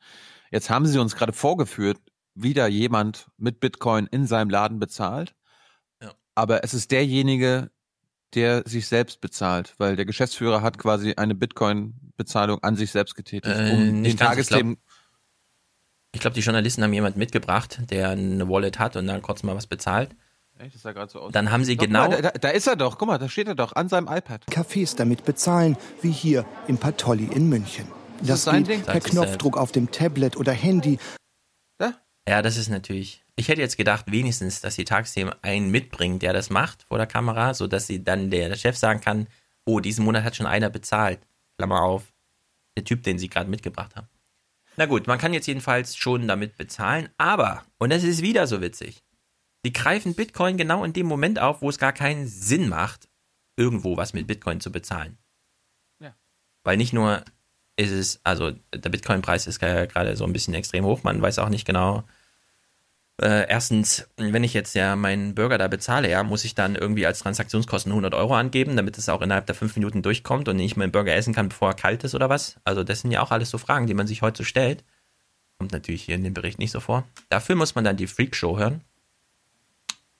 Jetzt 0.50 0.70
haben 0.70 0.86
sie 0.86 0.98
uns 0.98 1.14
gerade 1.14 1.32
vorgeführt, 1.32 1.98
wie 2.34 2.54
da 2.54 2.66
jemand 2.66 3.28
mit 3.36 3.60
Bitcoin 3.60 4.06
in 4.06 4.26
seinem 4.26 4.50
Laden 4.50 4.78
bezahlt. 4.78 5.34
Ja. 6.02 6.12
Aber 6.34 6.64
es 6.64 6.74
ist 6.74 6.90
derjenige, 6.90 7.70
der 8.34 8.62
sich 8.66 8.86
selbst 8.86 9.20
bezahlt, 9.20 9.74
weil 9.78 9.96
der 9.96 10.04
Geschäftsführer 10.04 10.62
hat 10.62 10.78
quasi 10.78 11.14
eine 11.16 11.34
Bitcoin-Bezahlung 11.34 12.62
an 12.62 12.76
sich 12.76 12.90
selbst 12.90 13.14
getätigt, 13.14 13.54
Äh, 13.56 13.70
um 13.72 14.00
nicht 14.02 14.18
den 14.20 14.26
ganz, 14.26 14.38
ich 14.38 14.48
glaub- 14.48 14.60
Tagesthemen. 14.60 14.76
Ich 16.12 16.20
glaube, 16.20 16.34
die 16.34 16.40
Journalisten 16.40 16.82
haben 16.82 16.92
jemand 16.92 17.16
mitgebracht, 17.16 17.80
der 17.90 18.10
eine 18.10 18.48
Wallet 18.48 18.78
hat 18.78 18.96
und 18.96 19.06
dann 19.06 19.20
kurz 19.22 19.42
mal 19.42 19.54
was 19.54 19.66
bezahlt. 19.66 20.10
Echt, 20.58 20.74
das 20.74 20.82
sah 20.82 20.92
gerade 20.92 21.12
so 21.12 21.20
aus. 21.20 21.32
Dann 21.32 21.50
haben 21.50 21.64
sie 21.64 21.76
Doch, 21.76 21.84
genau. 21.84 22.08
mal, 22.08 22.22
da, 22.22 22.30
da 22.30 22.48
ist 22.48 22.66
er 22.66 22.76
doch, 22.76 22.96
guck 22.96 23.08
mal, 23.08 23.18
da 23.18 23.28
steht 23.28 23.46
er 23.48 23.54
doch 23.54 23.74
an 23.76 23.90
seinem 23.90 24.06
iPad. 24.08 24.46
Cafés 24.50 24.96
damit 24.96 25.26
bezahlen, 25.26 25.76
wie 26.00 26.10
hier 26.10 26.46
im 26.66 26.78
Patolli 26.78 27.24
in 27.26 27.50
München. 27.50 27.86
Ist 28.22 28.30
Das 28.30 28.44
das 28.44 28.54
geht 28.56 28.68
Ding? 28.68 28.82
per 28.82 28.96
ist 28.96 29.04
Knopfdruck 29.10 29.58
auf 29.58 29.72
dem 29.72 29.90
Tablet 29.90 30.38
oder 30.38 30.52
Handy. 30.52 30.98
Ja, 32.28 32.40
das 32.42 32.56
ist 32.56 32.70
natürlich. 32.70 33.22
Ich 33.38 33.48
hätte 33.48 33.60
jetzt 33.60 33.76
gedacht, 33.76 34.10
wenigstens, 34.10 34.62
dass 34.62 34.76
die 34.76 34.84
Tagesthemen 34.84 35.34
einen 35.42 35.70
mitbringen, 35.70 36.18
der 36.18 36.32
das 36.32 36.48
macht 36.48 36.84
vor 36.84 36.96
der 36.96 37.06
Kamera, 37.06 37.52
so 37.52 37.66
dass 37.66 37.86
sie 37.86 38.02
dann 38.02 38.30
der, 38.30 38.48
der 38.48 38.56
Chef 38.56 38.76
sagen 38.76 39.00
kann, 39.00 39.28
oh, 39.66 39.80
diesen 39.80 40.04
Monat 40.04 40.24
hat 40.24 40.36
schon 40.36 40.46
einer 40.46 40.70
bezahlt. 40.70 41.20
Klammer 41.58 41.82
auf. 41.82 42.14
Der 42.76 42.84
Typ, 42.84 43.02
den 43.02 43.18
sie 43.18 43.28
gerade 43.28 43.50
mitgebracht 43.50 43.94
haben. 43.94 44.08
Na 44.76 44.86
gut, 44.86 45.06
man 45.06 45.18
kann 45.18 45.32
jetzt 45.32 45.46
jedenfalls 45.46 45.96
schon 45.96 46.28
damit 46.28 46.56
bezahlen, 46.56 47.08
aber, 47.16 47.64
und 47.78 47.90
das 47.90 48.04
ist 48.04 48.20
wieder 48.20 48.46
so 48.46 48.60
witzig, 48.60 49.02
die 49.64 49.72
greifen 49.72 50.14
Bitcoin 50.14 50.58
genau 50.58 50.84
in 50.84 50.92
dem 50.92 51.06
Moment 51.06 51.38
auf, 51.38 51.62
wo 51.62 51.70
es 51.70 51.78
gar 51.78 51.92
keinen 51.92 52.26
Sinn 52.26 52.68
macht, 52.68 53.08
irgendwo 53.56 53.96
was 53.96 54.12
mit 54.12 54.26
Bitcoin 54.26 54.60
zu 54.60 54.70
bezahlen. 54.70 55.16
Ja. 55.98 56.14
Weil 56.62 56.76
nicht 56.76 56.92
nur 56.92 57.24
ist 57.76 57.90
es, 57.90 58.20
also 58.22 58.52
der 58.74 58.90
Bitcoin-Preis 58.90 59.46
ist 59.46 59.58
gerade 59.58 60.16
so 60.16 60.24
ein 60.24 60.32
bisschen 60.32 60.54
extrem 60.54 60.84
hoch, 60.84 61.02
man 61.02 61.20
weiß 61.22 61.38
auch 61.38 61.48
nicht 61.48 61.66
genau, 61.66 62.04
äh, 63.20 63.48
erstens, 63.48 64.06
wenn 64.16 64.44
ich 64.44 64.52
jetzt 64.52 64.74
ja 64.74 64.94
meinen 64.94 65.34
Burger 65.34 65.56
da 65.56 65.68
bezahle, 65.68 66.10
ja, 66.10 66.22
muss 66.22 66.44
ich 66.44 66.54
dann 66.54 66.74
irgendwie 66.76 67.06
als 67.06 67.20
Transaktionskosten 67.20 67.90
100 67.92 68.14
Euro 68.14 68.34
angeben, 68.34 68.76
damit 68.76 68.98
es 68.98 69.08
auch 69.08 69.22
innerhalb 69.22 69.46
der 69.46 69.54
fünf 69.54 69.74
Minuten 69.76 70.02
durchkommt 70.02 70.48
und 70.48 70.58
ich 70.58 70.76
meinen 70.76 70.92
Burger 70.92 71.14
essen 71.14 71.34
kann, 71.34 71.48
bevor 71.48 71.70
er 71.70 71.74
kalt 71.74 72.04
ist 72.04 72.14
oder 72.14 72.28
was? 72.28 72.56
Also 72.64 72.84
das 72.84 73.00
sind 73.00 73.12
ja 73.12 73.22
auch 73.22 73.30
alles 73.30 73.50
so 73.50 73.58
Fragen, 73.58 73.86
die 73.86 73.94
man 73.94 74.06
sich 74.06 74.20
heute 74.22 74.38
so 74.38 74.44
stellt. 74.44 74.84
Kommt 75.58 75.72
natürlich 75.72 76.02
hier 76.02 76.16
in 76.16 76.24
dem 76.24 76.34
Bericht 76.34 76.58
nicht 76.58 76.70
so 76.72 76.80
vor. 76.80 77.04
Dafür 77.30 77.54
muss 77.56 77.74
man 77.74 77.84
dann 77.84 77.96
die 77.96 78.06
Freak 78.06 78.36
Show 78.36 78.58
hören. 78.58 78.82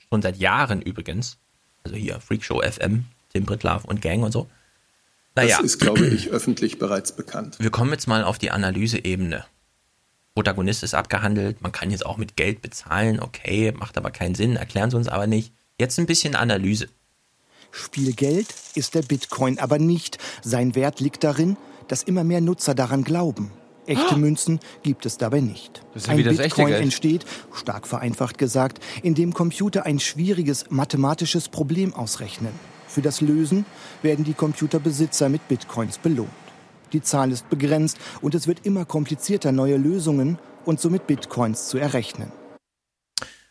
Schon 0.09 0.23
seit 0.23 0.37
Jahren 0.39 0.81
übrigens. 0.81 1.39
Also 1.85 1.97
hier 1.97 2.19
Freak 2.21 2.43
Show 2.45 2.63
FM, 2.63 3.05
Tim 3.33 3.45
Brittlaff 3.45 3.85
und 3.85 4.01
Gang 4.01 4.23
und 4.23 4.33
so. 4.33 4.49
Naja, 5.35 5.59
Das 5.59 5.67
ist, 5.67 5.79
glaube 5.79 6.07
ich, 6.07 6.31
öffentlich 6.31 6.79
bereits 6.79 7.15
bekannt. 7.15 7.57
wir 7.59 7.71
kommen 7.71 7.93
jetzt 7.93 8.07
mal 8.09 8.25
auf 8.25 8.39
die 8.39 8.51
Analyseebene. 8.51 9.45
Protagonist 10.37 10.83
ist 10.83 10.95
abgehandelt, 10.95 11.63
man 11.63 11.73
kann 11.73 11.91
jetzt 11.91 12.05
auch 12.05 12.19
mit 12.19 12.37
Geld 12.37 12.61
bezahlen, 12.61 13.21
okay, 13.21 13.73
macht 13.73 13.97
aber 13.97 14.11
keinen 14.11 14.35
Sinn, 14.35 14.57
erklären 14.57 14.91
sie 14.91 14.99
uns 14.99 15.09
aber 15.09 15.27
nicht. 15.27 15.55
Jetzt 15.81 15.99
ein 15.99 16.05
bisschen 16.05 16.35
Analyse. 16.35 16.89
Spielgeld 17.71 18.49
ist 18.75 18.95
der 18.95 19.01
Bitcoin 19.01 19.59
aber 19.59 19.79
nicht. 19.79 20.19
Sein 20.43 20.75
Wert 20.75 21.01
liegt 21.01 21.25
darin, 21.25 21.57
dass 21.89 22.03
immer 22.03 22.23
mehr 22.23 22.43
Nutzer 22.43 22.75
daran 22.75 23.03
glauben. 23.03 23.51
Echte 23.87 24.17
Münzen 24.19 24.61
gibt 24.83 25.07
es 25.07 25.17
dabei 25.17 25.41
nicht. 25.41 25.81
Ein 26.07 26.23
Bitcoin 26.23 26.75
entsteht, 26.75 27.25
stark 27.55 27.87
vereinfacht 27.87 28.37
gesagt, 28.37 28.81
indem 29.03 29.33
Computer 29.33 29.87
ein 29.87 30.01
schwieriges 30.01 30.67
mathematisches 30.69 31.49
Problem 31.49 31.95
ausrechnen. 31.95 32.53
Für 32.89 33.01
das 33.01 33.23
Lösen 33.23 33.65
werden 34.03 34.27
die 34.27 34.35
Computerbesitzer 34.35 35.31
mit 35.31 35.49
Bitcoins 35.49 35.97
belohnt. 35.97 36.46
Die 36.93 37.03
Zahl 37.03 37.33
ist 37.33 37.49
begrenzt 37.49 37.99
und 38.21 38.35
es 38.35 38.47
wird 38.47 38.65
immer 38.65 38.85
komplizierter, 38.85 39.53
neue 39.53 39.77
Lösungen 39.77 40.39
und 40.65 40.81
somit 40.81 41.07
Bitcoins 41.07 41.69
zu 41.69 41.79
errechnen. 41.79 42.31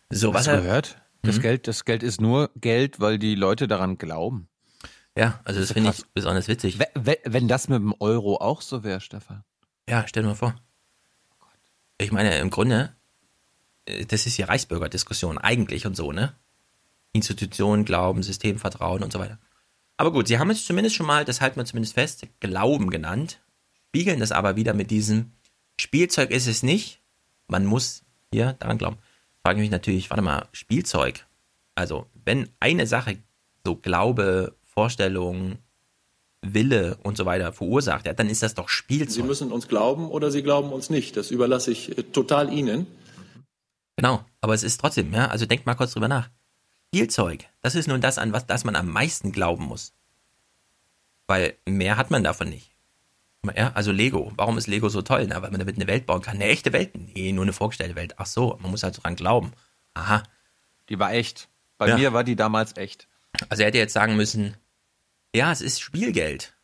So, 0.10 0.30
Hast 0.30 0.36
was 0.40 0.44
du 0.46 0.52
er, 0.52 0.62
gehört? 0.62 0.98
Das, 1.24 1.38
Mhm. 1.38 1.42
Geld, 1.42 1.68
das 1.68 1.86
Geld 1.86 2.04
ist 2.04 2.22
nur 2.22 2.52
Geld, 2.56 3.00
weil 3.00 3.18
die 3.18 3.36
Leute 3.36 3.68
daran 3.68 3.98
glauben. 3.98 4.48
Ja, 5.18 5.40
also 5.44 5.60
das 5.60 5.70
ist 5.70 5.74
finde 5.74 5.92
ich 5.92 6.06
besonders 6.14 6.48
witzig. 6.48 6.78
We- 6.80 6.88
we- 6.94 7.20
Wenn 7.24 7.48
das 7.48 7.68
mit 7.70 7.78
dem 7.80 7.94
Euro 8.00 8.38
auch 8.38 8.62
so 8.62 8.84
wäre, 8.84 9.02
Stefan. 9.02 9.44
Ja, 9.90 10.06
stell 10.08 10.24
dir 10.24 10.30
mal 10.30 10.36
vor. 10.36 10.56
Ich 11.98 12.12
meine, 12.12 12.38
im 12.40 12.50
Grunde, 12.50 12.94
äh, 13.86 14.06
das 14.06 14.26
ist 14.26 14.38
ja 14.38 14.48
Reichsbürgerdiskussion 14.48 15.38
eigentlich 15.38 15.86
und 15.86 15.96
so, 15.96 16.12
ne? 16.12 16.36
Institutionen, 17.14 17.86
Glauben, 17.86 18.24
Systemvertrauen 18.24 19.02
und 19.04 19.14
so 19.14 19.20
weiter. 19.20 19.40
Aber 19.98 20.12
gut, 20.12 20.28
sie 20.28 20.40
haben 20.40 20.50
es 20.50 20.66
zumindest 20.66 20.96
schon 20.96 21.06
mal, 21.06 21.26
das 21.26 21.42
halten 21.42 21.58
wir 21.58 21.66
zumindest 21.66 21.94
fest, 21.94 22.28
Glauben 22.40 22.90
genannt, 22.90 23.40
spiegeln 23.88 24.20
das 24.20 24.32
aber 24.32 24.56
wieder 24.56 24.74
mit 24.74 24.92
diesem 24.92 25.32
Spielzeug 25.80 26.32
ist 26.32 26.48
es 26.48 26.64
nicht, 26.64 27.02
man 27.48 27.66
muss 27.66 28.04
hier 28.32 28.54
daran 28.60 28.78
glauben. 28.78 28.98
Frage 29.44 29.60
mich 29.60 29.70
natürlich, 29.70 30.10
warte 30.10 30.24
mal, 30.24 30.48
Spielzeug. 30.52 31.26
Also, 31.76 32.08
wenn 32.24 32.50
eine 32.60 32.88
Sache 32.88 33.18
so 33.66 33.76
Glaube, 33.76 34.56
Vorstellung, 34.64 35.58
Wille 36.42 36.98
und 37.04 37.18
so 37.18 37.26
weiter 37.26 37.54
verursacht, 37.54 38.06
ja, 38.06 38.14
dann 38.14 38.30
ist 38.30 38.44
das 38.44 38.54
doch 38.54 38.70
Spielzeug. 38.70 39.16
Sie 39.16 39.24
müssen 39.24 39.52
uns 39.52 39.68
glauben 39.68 40.10
oder 40.10 40.32
Sie 40.32 40.44
glauben 40.44 40.72
uns 40.72 40.90
nicht. 40.90 41.18
Das 41.18 41.32
überlasse 41.32 41.72
ich 41.72 41.98
äh, 41.98 42.04
total 42.04 42.52
Ihnen. 42.52 42.88
Genau, 43.98 44.26
aber 44.42 44.54
es 44.54 44.64
ist 44.64 44.80
trotzdem, 44.80 45.14
ja, 45.14 45.28
also 45.28 45.46
denkt 45.46 45.66
mal 45.66 45.76
kurz 45.76 45.94
drüber 45.94 46.08
nach. 46.08 46.30
Spielzeug, 46.90 47.46
das 47.62 47.76
ist 47.76 47.88
nun 47.88 48.02
das, 48.02 48.18
an 48.18 48.32
was 48.34 48.46
das 48.46 48.64
man 48.64 48.76
am 48.76 48.88
meisten 48.90 49.32
glauben 49.32 49.66
muss. 49.66 49.94
Weil 51.28 51.56
mehr 51.68 51.98
hat 51.98 52.12
man 52.12 52.24
davon 52.24 52.50
nicht. 52.50 52.72
Ja, 53.56 53.72
also 53.74 53.92
Lego, 53.92 54.32
warum 54.36 54.58
ist 54.58 54.68
Lego 54.68 54.90
so 54.90 55.02
toll? 55.02 55.28
Na, 55.28 55.42
weil 55.42 55.52
man 55.52 55.60
damit 55.60 55.76
eine 55.76 55.88
Welt 55.88 56.06
bauen 56.06 56.22
kann. 56.22 56.36
Eine 56.36 56.46
echte 56.46 56.74
Welt? 56.74 56.92
Nee, 56.96 57.32
nur 57.32 57.44
eine 57.44 57.54
vorgestellte 57.54 57.96
Welt. 57.96 58.16
Ach 58.18 58.26
so, 58.26 58.58
man 58.62 58.72
muss 58.72 58.82
halt 58.84 59.04
dran 59.04 59.16
glauben. 59.16 59.52
Aha. 59.94 60.24
Die 60.90 60.98
war 60.98 61.14
echt. 61.14 61.48
Bei 61.78 61.90
Ja. 61.90 61.98
mir 61.98 62.14
war 62.14 62.24
die 62.24 62.36
damals 62.36 62.76
echt. 62.78 63.08
Also 63.50 63.62
er 63.64 63.68
hätte 63.68 63.78
jetzt 63.78 63.94
sagen 63.94 64.16
müssen, 64.16 64.56
ja, 65.36 65.52
es 65.52 65.62
ist 65.62 65.80
Spielgeld. 65.80 66.56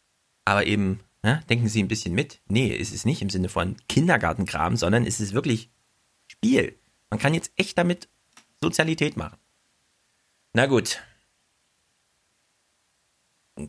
Aber 0.46 0.66
eben, 0.66 1.02
ja, 1.24 1.36
denken 1.50 1.68
Sie 1.68 1.84
ein 1.84 1.88
bisschen 1.88 2.14
mit. 2.16 2.40
Nee, 2.48 2.76
es 2.76 2.92
ist 2.92 3.06
nicht 3.06 3.22
im 3.22 3.30
Sinne 3.30 3.50
von 3.50 3.76
Kindergartenkram, 3.88 4.76
sondern 4.76 5.06
es 5.06 5.20
ist 5.20 5.34
wirklich 5.34 5.70
Spiel. 6.28 6.80
Man 7.12 7.20
kann 7.20 7.34
jetzt 7.36 7.52
echt 7.58 7.78
damit 7.78 8.08
Sozialität 8.62 9.18
machen. 9.18 9.38
Na 10.54 10.66
gut. 10.66 11.02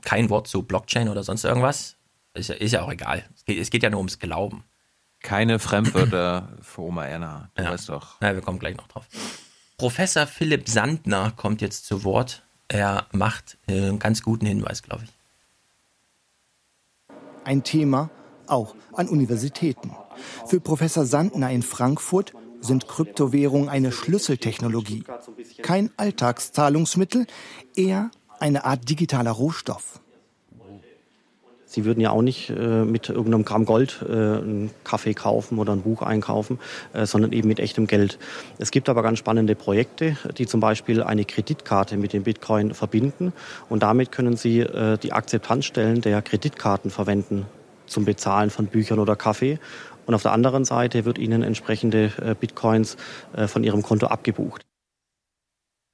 Kein 0.00 0.30
Wort 0.30 0.48
zu 0.48 0.62
Blockchain 0.62 1.08
oder 1.08 1.22
sonst 1.22 1.44
irgendwas. 1.44 1.96
Ist 2.34 2.48
ja, 2.48 2.54
ist 2.54 2.72
ja 2.72 2.82
auch 2.82 2.90
egal. 2.90 3.28
Es 3.34 3.44
geht, 3.44 3.58
es 3.58 3.70
geht 3.70 3.82
ja 3.82 3.90
nur 3.90 3.98
ums 3.98 4.18
Glauben. 4.18 4.64
Keine 5.20 5.58
Fremdwörter 5.58 6.56
für 6.62 6.82
Oma 6.82 7.06
Erna. 7.06 7.50
Du 7.54 7.64
weißt 7.64 7.88
doch. 7.88 8.20
Ja, 8.20 8.34
wir 8.34 8.42
kommen 8.42 8.58
gleich 8.58 8.76
noch 8.76 8.88
drauf. 8.88 9.06
Professor 9.76 10.26
Philipp 10.26 10.68
Sandner 10.68 11.32
kommt 11.32 11.60
jetzt 11.60 11.86
zu 11.86 12.04
Wort. 12.04 12.44
Er 12.68 13.06
macht 13.12 13.58
äh, 13.66 13.72
einen 13.72 13.98
ganz 13.98 14.22
guten 14.22 14.46
Hinweis, 14.46 14.82
glaube 14.82 15.04
ich. 15.04 15.10
Ein 17.44 17.62
Thema 17.62 18.10
auch 18.46 18.74
an 18.92 19.08
Universitäten. 19.08 19.94
Für 20.46 20.60
Professor 20.60 21.04
Sandner 21.04 21.50
in 21.50 21.62
Frankfurt 21.62 22.32
sind 22.62 22.88
Kryptowährungen 22.88 23.68
eine 23.68 23.92
Schlüsseltechnologie. 23.92 25.04
Kein 25.62 25.90
Alltagszahlungsmittel, 25.96 27.26
eher 27.76 28.10
eine 28.38 28.64
Art 28.64 28.88
digitaler 28.88 29.32
Rohstoff. 29.32 30.00
Sie 31.72 31.86
würden 31.86 32.00
ja 32.00 32.10
auch 32.10 32.20
nicht 32.20 32.50
äh, 32.50 32.84
mit 32.84 33.08
irgendeinem 33.08 33.46
Gramm 33.46 33.64
Gold 33.64 34.04
äh, 34.06 34.12
einen 34.12 34.70
Kaffee 34.84 35.14
kaufen 35.14 35.58
oder 35.58 35.72
ein 35.72 35.80
Buch 35.80 36.02
einkaufen, 36.02 36.58
äh, 36.92 37.06
sondern 37.06 37.32
eben 37.32 37.48
mit 37.48 37.60
echtem 37.60 37.86
Geld. 37.86 38.18
Es 38.58 38.70
gibt 38.70 38.90
aber 38.90 39.02
ganz 39.02 39.18
spannende 39.18 39.54
Projekte, 39.54 40.18
die 40.36 40.46
zum 40.46 40.60
Beispiel 40.60 41.02
eine 41.02 41.24
Kreditkarte 41.24 41.96
mit 41.96 42.12
dem 42.12 42.24
Bitcoin 42.24 42.74
verbinden 42.74 43.32
und 43.70 43.82
damit 43.82 44.12
können 44.12 44.36
Sie 44.36 44.60
äh, 44.60 44.98
die 44.98 45.14
Akzeptanzstellen 45.14 46.02
der 46.02 46.20
Kreditkarten 46.20 46.90
verwenden 46.90 47.46
zum 47.86 48.04
Bezahlen 48.04 48.50
von 48.50 48.66
Büchern 48.66 48.98
oder 48.98 49.16
Kaffee. 49.16 49.58
Und 50.06 50.14
auf 50.14 50.22
der 50.22 50.32
anderen 50.32 50.64
Seite 50.64 51.04
wird 51.04 51.18
Ihnen 51.18 51.42
entsprechende 51.42 52.12
äh, 52.20 52.34
Bitcoins 52.34 52.96
äh, 53.34 53.46
von 53.46 53.64
Ihrem 53.64 53.82
Konto 53.82 54.06
abgebucht. 54.06 54.66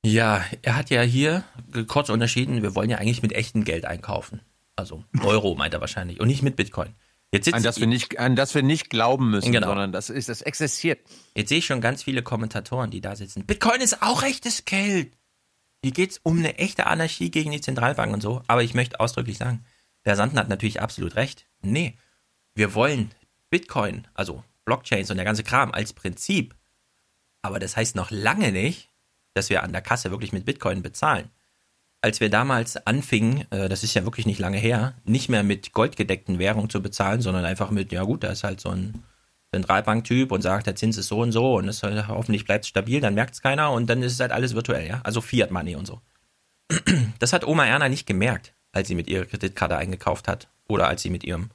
Ja, 0.05 0.45
er 0.63 0.77
hat 0.77 0.91
ja 0.91 1.03
hier 1.03 1.45
kurz 1.89 2.09
unterschieden, 2.09 2.63
wir 2.63 2.75
wollen 2.75 2.89
ja 2.89 2.99
eigentlich 2.99 3.23
mit 3.23 3.33
echtem 3.33 3.65
Geld 3.65 3.85
einkaufen. 3.85 4.41
Also 4.77 5.05
Euro 5.23 5.55
meint 5.57 5.75
er 5.75 5.81
wahrscheinlich 5.81 6.21
und 6.21 6.29
nicht 6.29 6.43
mit 6.43 6.57
Bitcoin. 6.57 6.95
Jetzt 7.33 7.45
sitzt 7.45 7.57
An 7.57 7.63
das, 7.63 7.79
wir 7.81 7.87
nicht, 7.87 8.19
an 8.19 8.37
das 8.37 8.55
wir 8.55 8.63
nicht 8.63 8.89
glauben 8.91 9.31
müssen, 9.31 9.53
Genau. 9.53 9.67
sondern 9.67 9.93
das 9.93 10.09
ist, 10.09 10.29
das 10.31 10.41
existiert. 10.41 11.01
Jetzt 11.35 11.49
sehe 11.51 11.59
ich 11.59 11.67
schon 11.67 11.81
ganz 11.81 12.05
viele 12.05 12.23
Kommentatoren, 12.23 12.91
die 12.91 13.01
da 13.03 13.17
sitzen. 13.17 13.45
Bitcoin 13.45 13.81
ist 13.83 14.03
auch 14.03 14.23
echtes 14.23 14.65
Geld. 14.65 15.13
Hier 15.83 15.93
geht's 15.93 16.21
um 16.23 16.39
eine 16.39 16.59
echte 16.59 16.87
Anarchie 16.87 17.31
gegen 17.31 17.51
die 17.51 17.61
Zentralbank 17.61 18.15
und 18.15 18.23
so. 18.23 18.43
Aber 18.47 18.63
ich 18.63 18.73
möchte 18.73 18.99
ausdrücklich 19.01 19.37
sagen, 19.37 19.65
der 20.07 20.17
Sanden 20.17 20.39
hat 20.39 20.49
natürlich 20.49 20.81
absolut 20.81 21.17
recht. 21.17 21.47
Nee, 21.61 21.99
wir 22.55 22.75
wollen 22.75 23.11
Bitcoin, 23.51 24.07
also 24.15 24.45
Blockchains 24.65 25.11
und 25.11 25.17
der 25.17 25.25
ganze 25.25 25.45
Kram 25.45 25.73
als 25.73 25.93
Prinzip. 25.93 26.55
Aber 27.43 27.59
das 27.59 27.77
heißt 27.77 27.97
noch 27.97 28.11
lange 28.11 28.53
nicht, 28.53 28.91
dass 29.35 29.51
wir 29.51 29.63
an 29.63 29.73
der 29.73 29.83
Kasse 29.83 30.11
wirklich 30.11 30.33
mit 30.33 30.45
Bitcoin 30.45 30.83
bezahlen. 30.83 31.31
Als 32.01 32.21
wir 32.21 32.31
damals 32.31 32.77
anfingen, 32.87 33.51
äh, 33.51 33.69
das 33.69 33.83
ist 33.83 33.95
ja 33.95 34.05
wirklich 34.05 34.27
nicht 34.27 34.39
lange 34.39 34.59
her, 34.59 34.95
nicht 35.05 35.29
mehr 35.29 35.43
mit 35.43 35.73
goldgedeckten 35.73 36.39
Währungen 36.39 36.71
zu 36.71 36.83
bezahlen, 36.83 37.23
sondern 37.23 37.45
einfach 37.45 37.71
mit, 37.71 37.93
ja 37.93 38.05
gut, 38.05 38.23
da 38.23 38.29
ist 38.29 38.45
halt 38.45 38.61
so 38.61 38.69
ein 38.71 39.03
Zentralbanktyp 39.53 40.31
und 40.31 40.43
sagt, 40.43 40.67
der 40.67 40.77
Zins 40.77 40.99
ist 40.99 41.09
so 41.09 41.21
und 41.21 41.33
so 41.33 41.57
und 41.57 41.69
es 41.69 41.79
soll, 41.79 42.07
hoffentlich 42.07 42.45
bleibt 42.45 42.65
es 42.65 42.69
stabil, 42.69 43.01
dann 43.01 43.15
merkt 43.15 43.35
es 43.35 43.43
keiner 43.43 43.73
und 43.73 43.89
dann 43.89 44.03
ist 44.03 44.13
es 44.13 44.21
halt 44.21 44.33
alles 44.33 44.55
virtuell, 44.55 44.87
ja. 44.87 45.01
Also 45.05 45.21
Fiat 45.21 45.51
Money 45.51 45.75
und 45.77 45.87
so. 45.87 46.01
Das 47.19 47.33
hat 47.33 47.45
Oma 47.45 47.67
Erna 47.67 47.89
nicht 47.89 48.07
gemerkt, 48.07 48.55
als 48.71 48.87
sie 48.87 48.95
mit 48.95 49.09
ihrer 49.09 49.25
Kreditkarte 49.25 49.77
eingekauft 49.77 50.29
hat 50.29 50.49
oder 50.69 50.87
als 50.87 51.03
sie 51.03 51.11
mit 51.11 51.25
ihrem 51.25 51.51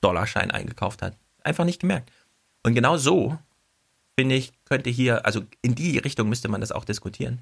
Dollarschein 0.00 0.50
eingekauft 0.50 1.02
hat. 1.02 1.18
Einfach 1.44 1.64
nicht 1.64 1.80
gemerkt. 1.80 2.10
Und 2.62 2.74
genau 2.74 2.96
so, 2.96 3.38
finde 4.16 4.36
ich, 4.36 4.52
könnte 4.64 4.90
hier, 4.90 5.26
also 5.26 5.42
in 5.62 5.74
die 5.74 5.98
Richtung 5.98 6.28
müsste 6.28 6.48
man 6.48 6.60
das 6.60 6.72
auch 6.72 6.84
diskutieren. 6.84 7.40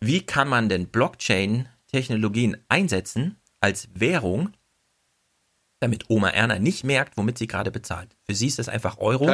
Wie 0.00 0.20
kann 0.20 0.48
man 0.48 0.68
denn 0.68 0.88
Blockchain-Technologien 0.88 2.58
einsetzen 2.68 3.36
als 3.60 3.88
Währung, 3.94 4.52
damit 5.80 6.10
Oma 6.10 6.30
Erna 6.30 6.58
nicht 6.58 6.84
merkt, 6.84 7.16
womit 7.16 7.38
sie 7.38 7.46
gerade 7.46 7.70
bezahlt? 7.70 8.14
Für 8.24 8.34
sie 8.34 8.46
ist 8.46 8.58
das 8.58 8.68
einfach 8.68 8.98
Euro. 8.98 9.26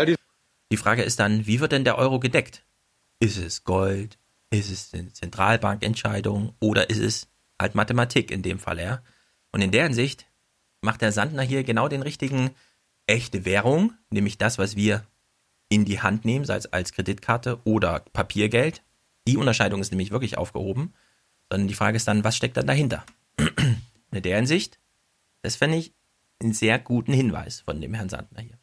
Die 0.70 0.76
Frage 0.76 1.02
ist 1.02 1.20
dann, 1.20 1.46
wie 1.46 1.60
wird 1.60 1.72
denn 1.72 1.84
der 1.84 1.98
Euro 1.98 2.20
gedeckt? 2.20 2.64
Ist 3.20 3.36
es 3.36 3.64
Gold? 3.64 4.18
Ist 4.50 4.70
es 4.70 4.94
eine 4.94 5.12
Zentralbankentscheidung? 5.12 6.54
Oder 6.60 6.90
ist 6.90 6.98
es 6.98 7.28
halt 7.60 7.74
Mathematik 7.74 8.30
in 8.30 8.42
dem 8.42 8.58
Fall, 8.58 8.80
ja? 8.80 9.02
Und 9.52 9.60
in 9.60 9.70
der 9.70 9.84
Hinsicht 9.84 10.26
macht 10.80 11.00
der 11.00 11.12
Sandner 11.12 11.42
hier 11.42 11.64
genau 11.64 11.88
den 11.88 12.02
richtigen 12.02 12.50
echte 13.06 13.44
Währung, 13.44 13.92
nämlich 14.10 14.38
das, 14.38 14.58
was 14.58 14.76
wir 14.76 15.04
in 15.68 15.84
die 15.84 16.00
Hand 16.00 16.24
nehmen, 16.24 16.44
sei 16.44 16.56
es 16.56 16.72
als 16.72 16.92
Kreditkarte 16.92 17.60
oder 17.64 18.00
Papiergeld. 18.12 18.82
Die 19.26 19.36
Unterscheidung 19.36 19.80
ist 19.80 19.90
nämlich 19.90 20.10
wirklich 20.10 20.38
aufgehoben, 20.38 20.94
sondern 21.50 21.68
die 21.68 21.74
Frage 21.74 21.96
ist 21.96 22.06
dann, 22.08 22.24
was 22.24 22.36
steckt 22.36 22.56
dann 22.56 22.66
dahinter? 22.66 23.04
in 24.12 24.22
der 24.22 24.36
Hinsicht, 24.36 24.78
das 25.42 25.56
fände 25.56 25.78
ich 25.78 25.92
einen 26.40 26.52
sehr 26.52 26.78
guten 26.78 27.12
Hinweis 27.12 27.60
von 27.60 27.80
dem 27.80 27.94
Herrn 27.94 28.08
Sandner 28.08 28.40
hier. 28.40 28.58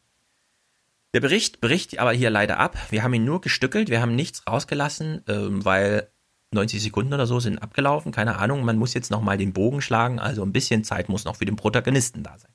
Der 1.13 1.19
Bericht 1.19 1.59
bricht 1.59 1.99
aber 1.99 2.13
hier 2.13 2.30
leider 2.30 2.57
ab. 2.57 2.77
Wir 2.89 3.03
haben 3.03 3.13
ihn 3.13 3.26
nur 3.26 3.41
gestückelt, 3.41 3.89
wir 3.89 4.01
haben 4.01 4.15
nichts 4.15 4.47
rausgelassen, 4.47 5.23
ähm, 5.27 5.65
weil 5.65 6.09
90 6.51 6.81
Sekunden 6.81 7.13
oder 7.13 7.27
so 7.27 7.39
sind 7.39 7.59
abgelaufen. 7.59 8.11
Keine 8.11 8.38
Ahnung, 8.38 8.63
man 8.63 8.77
muss 8.77 8.93
jetzt 8.93 9.11
nochmal 9.11 9.38
den 9.38 9.53
Bogen 9.53 9.81
schlagen, 9.81 10.19
also 10.19 10.43
ein 10.43 10.53
bisschen 10.53 10.84
Zeit 10.84 11.09
muss 11.09 11.26
noch 11.26 11.38
für 11.38 11.45
den 11.45 11.55
Protagonisten 11.55 12.23
da 12.23 12.38
sein. 12.38 12.51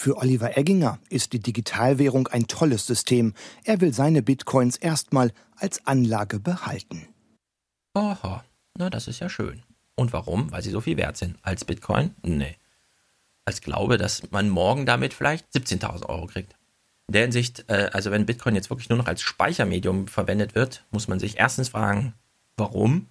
Für 0.00 0.18
Oliver 0.18 0.56
Egginger 0.56 1.00
ist 1.10 1.32
die 1.32 1.40
Digitalwährung 1.40 2.28
ein 2.28 2.46
tolles 2.46 2.86
System. 2.86 3.34
Er 3.64 3.80
will 3.80 3.92
seine 3.92 4.22
Bitcoins 4.22 4.76
erstmal 4.76 5.32
als 5.56 5.84
Anlage 5.88 6.38
behalten. 6.38 7.08
Aha, 7.94 8.44
na 8.76 8.90
das 8.90 9.08
ist 9.08 9.18
ja 9.18 9.28
schön. 9.28 9.64
Und 9.96 10.12
warum? 10.12 10.52
Weil 10.52 10.62
sie 10.62 10.70
so 10.70 10.80
viel 10.80 10.96
wert 10.96 11.16
sind. 11.16 11.36
Als 11.42 11.64
Bitcoin? 11.64 12.14
Nee. 12.22 12.54
Als 13.44 13.60
Glaube, 13.60 13.98
dass 13.98 14.30
man 14.30 14.48
morgen 14.50 14.86
damit 14.86 15.14
vielleicht 15.14 15.48
17.000 15.48 16.08
Euro 16.08 16.26
kriegt. 16.26 16.54
In 17.08 17.14
der 17.14 17.22
Hinsicht, 17.22 17.64
äh, 17.66 17.90
also 17.92 18.12
wenn 18.12 18.24
Bitcoin 18.24 18.54
jetzt 18.54 18.70
wirklich 18.70 18.88
nur 18.88 18.98
noch 18.98 19.08
als 19.08 19.20
Speichermedium 19.22 20.06
verwendet 20.06 20.54
wird, 20.54 20.84
muss 20.92 21.08
man 21.08 21.18
sich 21.18 21.38
erstens 21.38 21.70
fragen, 21.70 22.14
warum? 22.56 23.08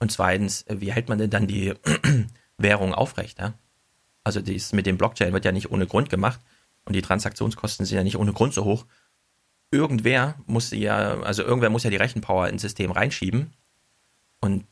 Und 0.00 0.12
zweitens, 0.12 0.64
äh, 0.64 0.82
wie 0.82 0.92
hält 0.92 1.08
man 1.08 1.16
denn 1.16 1.30
dann 1.30 1.46
die 1.46 1.72
Währung 2.58 2.92
aufrecht? 2.92 3.38
Ja? 3.38 3.54
Also 4.26 4.40
dies 4.40 4.72
mit 4.72 4.86
dem 4.86 4.98
Blockchain 4.98 5.32
wird 5.32 5.44
ja 5.44 5.52
nicht 5.52 5.70
ohne 5.70 5.86
Grund 5.86 6.10
gemacht 6.10 6.40
und 6.84 6.96
die 6.96 7.00
Transaktionskosten 7.00 7.86
sind 7.86 7.96
ja 7.96 8.02
nicht 8.02 8.16
ohne 8.16 8.32
Grund 8.32 8.54
so 8.54 8.64
hoch. 8.64 8.84
Irgendwer 9.70 10.34
muss 10.46 10.72
ja, 10.72 11.20
also 11.20 11.44
irgendwer 11.44 11.70
muss 11.70 11.84
ja 11.84 11.90
die 11.90 11.96
Rechenpower 11.96 12.48
ins 12.48 12.62
System 12.62 12.90
reinschieben. 12.90 13.52
Und 14.40 14.64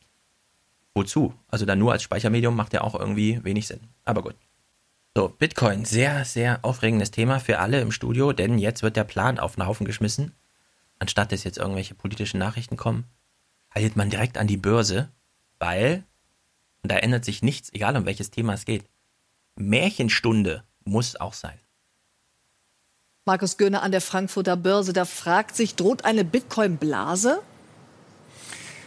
wozu? 0.92 1.34
Also 1.46 1.66
dann 1.66 1.78
nur 1.78 1.92
als 1.92 2.02
Speichermedium 2.02 2.56
macht 2.56 2.72
ja 2.72 2.80
auch 2.80 2.98
irgendwie 2.98 3.44
wenig 3.44 3.68
Sinn. 3.68 3.78
Aber 4.04 4.22
gut. 4.22 4.34
So, 5.14 5.28
Bitcoin, 5.28 5.84
sehr, 5.84 6.24
sehr 6.24 6.58
aufregendes 6.62 7.12
Thema 7.12 7.38
für 7.38 7.60
alle 7.60 7.80
im 7.80 7.92
Studio, 7.92 8.32
denn 8.32 8.58
jetzt 8.58 8.82
wird 8.82 8.96
der 8.96 9.04
Plan 9.04 9.38
auf 9.38 9.54
den 9.54 9.66
Haufen 9.66 9.86
geschmissen. 9.86 10.32
Anstatt 10.98 11.30
dass 11.30 11.44
jetzt 11.44 11.58
irgendwelche 11.58 11.94
politischen 11.94 12.38
Nachrichten 12.38 12.76
kommen, 12.76 13.04
haltet 13.72 13.94
man 13.94 14.10
direkt 14.10 14.36
an 14.36 14.48
die 14.48 14.56
Börse, 14.56 15.10
weil, 15.60 16.02
und 16.82 16.90
da 16.90 16.96
ändert 16.96 17.24
sich 17.24 17.40
nichts, 17.40 17.72
egal 17.72 17.96
um 17.96 18.04
welches 18.04 18.32
Thema 18.32 18.54
es 18.54 18.64
geht, 18.64 18.84
Märchenstunde 19.56 20.64
muss 20.84 21.16
auch 21.16 21.34
sein. 21.34 21.58
Markus 23.26 23.56
Göhner 23.56 23.82
an 23.82 23.92
der 23.92 24.02
Frankfurter 24.02 24.56
Börse, 24.56 24.92
da 24.92 25.04
fragt 25.04 25.56
sich, 25.56 25.76
droht 25.76 26.04
eine 26.04 26.24
Bitcoin-Blase? 26.24 27.42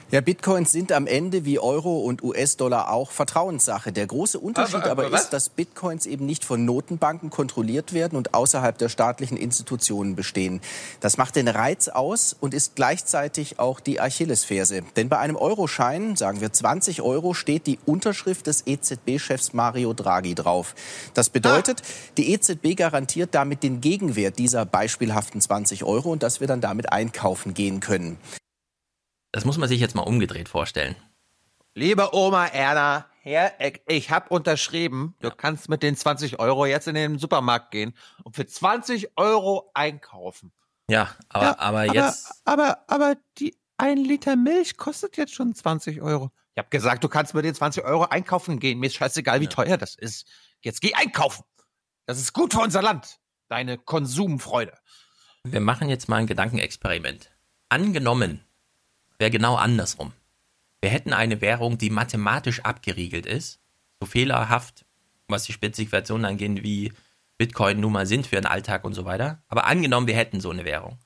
Ja, 0.09 0.21
Bitcoins 0.21 0.71
sind 0.71 0.93
am 0.93 1.05
Ende 1.05 1.43
wie 1.43 1.59
Euro 1.59 1.97
und 1.99 2.23
US-Dollar 2.23 2.93
auch 2.93 3.11
Vertrauenssache. 3.11 3.91
Der 3.91 4.07
große 4.07 4.39
Unterschied 4.39 4.75
aber, 4.75 4.91
aber, 4.91 5.05
aber 5.07 5.17
ist, 5.17 5.31
dass 5.31 5.49
Bitcoins 5.49 6.05
eben 6.05 6.25
nicht 6.25 6.45
von 6.45 6.63
Notenbanken 6.63 7.29
kontrolliert 7.29 7.91
werden 7.91 8.17
und 8.17 8.33
außerhalb 8.33 8.77
der 8.77 8.87
staatlichen 8.87 9.35
Institutionen 9.35 10.15
bestehen. 10.15 10.61
Das 11.01 11.17
macht 11.17 11.35
den 11.35 11.49
Reiz 11.49 11.89
aus 11.89 12.33
und 12.39 12.53
ist 12.53 12.77
gleichzeitig 12.77 13.59
auch 13.59 13.81
die 13.81 13.99
Achillesferse. 13.99 14.83
Denn 14.95 15.09
bei 15.09 15.17
einem 15.17 15.35
Euroschein, 15.35 16.15
sagen 16.15 16.39
wir 16.39 16.53
20 16.53 17.01
Euro, 17.01 17.33
steht 17.33 17.67
die 17.67 17.77
Unterschrift 17.85 18.47
des 18.47 18.65
EZB-Chefs 18.65 19.51
Mario 19.51 19.91
Draghi 19.93 20.35
drauf. 20.35 20.73
Das 21.15 21.29
bedeutet, 21.29 21.81
ah. 21.81 22.13
die 22.15 22.31
EZB 22.31 22.77
garantiert 22.77 23.35
damit 23.35 23.61
den 23.61 23.81
Gegenwert 23.81 24.39
dieser 24.39 24.65
beispielhaften 24.65 25.41
20 25.41 25.83
Euro 25.83 26.13
und 26.13 26.23
dass 26.23 26.39
wir 26.39 26.47
dann 26.47 26.61
damit 26.61 26.93
einkaufen 26.93 27.53
gehen 27.53 27.81
können. 27.81 28.17
Das 29.31 29.45
muss 29.45 29.57
man 29.57 29.69
sich 29.69 29.79
jetzt 29.79 29.95
mal 29.95 30.03
umgedreht 30.03 30.49
vorstellen. 30.49 30.95
Liebe 31.73 32.15
Oma 32.15 32.47
Erna, 32.47 33.05
ja, 33.23 33.51
ich 33.85 34.09
habe 34.09 34.29
unterschrieben, 34.29 35.15
du 35.19 35.29
kannst 35.29 35.69
mit 35.69 35.83
den 35.83 35.95
20 35.95 36.39
Euro 36.39 36.65
jetzt 36.65 36.87
in 36.87 36.95
den 36.95 37.19
Supermarkt 37.19 37.71
gehen 37.71 37.93
und 38.23 38.35
für 38.35 38.47
20 38.47 39.17
Euro 39.17 39.69
einkaufen. 39.73 40.51
Ja, 40.89 41.09
aber, 41.29 41.45
ja, 41.45 41.59
aber 41.59 41.93
jetzt. 41.93 42.41
Aber, 42.45 42.79
aber, 42.87 43.05
aber 43.05 43.15
die 43.37 43.55
ein 43.77 43.97
Liter 43.97 44.35
Milch 44.35 44.77
kostet 44.77 45.17
jetzt 45.17 45.35
schon 45.35 45.53
20 45.53 46.01
Euro. 46.01 46.31
Ich 46.55 46.59
habe 46.59 46.69
gesagt, 46.69 47.03
du 47.03 47.09
kannst 47.09 47.35
mit 47.35 47.45
den 47.45 47.53
20 47.53 47.83
Euro 47.83 48.05
einkaufen 48.05 48.59
gehen. 48.59 48.79
Mir 48.79 48.87
ist 48.87 48.95
scheißegal, 48.95 49.39
wie 49.39 49.45
ja. 49.45 49.51
teuer 49.51 49.77
das 49.77 49.93
ist. 49.93 50.27
Jetzt 50.61 50.81
geh 50.81 50.95
einkaufen. 50.95 51.43
Das 52.07 52.17
ist 52.17 52.33
gut 52.33 52.53
für 52.53 52.61
unser 52.61 52.81
Land. 52.81 53.19
Deine 53.49 53.77
Konsumfreude. 53.77 54.73
Wir 55.43 55.59
machen 55.59 55.89
jetzt 55.89 56.09
mal 56.09 56.15
ein 56.17 56.27
Gedankenexperiment. 56.27 57.31
Angenommen, 57.69 58.46
wäre 59.19 59.31
genau 59.31 59.55
andersrum. 59.55 60.13
Wir 60.81 60.89
hätten 60.89 61.13
eine 61.13 61.41
Währung, 61.41 61.77
die 61.77 61.89
mathematisch 61.89 62.61
abgeriegelt 62.61 63.25
ist, 63.25 63.59
so 63.99 64.05
fehlerhaft, 64.05 64.85
was 65.27 65.43
die 65.43 65.53
Spezifikationen 65.53 66.25
angeht, 66.25 66.63
wie 66.63 66.93
Bitcoin 67.37 67.79
nun 67.79 67.93
mal 67.93 68.05
sind 68.05 68.27
für 68.27 68.35
den 68.35 68.45
Alltag 68.45 68.83
und 68.83 68.93
so 68.93 69.05
weiter. 69.05 69.41
Aber 69.47 69.65
angenommen, 69.65 70.07
wir 70.07 70.15
hätten 70.15 70.39
so 70.39 70.49
eine 70.49 70.65
Währung. 70.65 70.97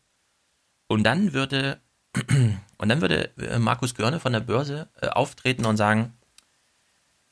Und 0.88 1.04
dann 1.04 1.34
würde, 1.34 1.80
und 2.78 2.90
dann 2.90 3.02
würde 3.02 3.32
äh, 3.38 3.60
Markus 3.60 3.96
Görne 3.96 4.20
von 4.20 4.34
der 4.34 4.40
Börse 4.42 4.90
äh, 5.02 5.08
auftreten 5.08 5.66
und 5.66 5.78
sagen, 5.78 6.14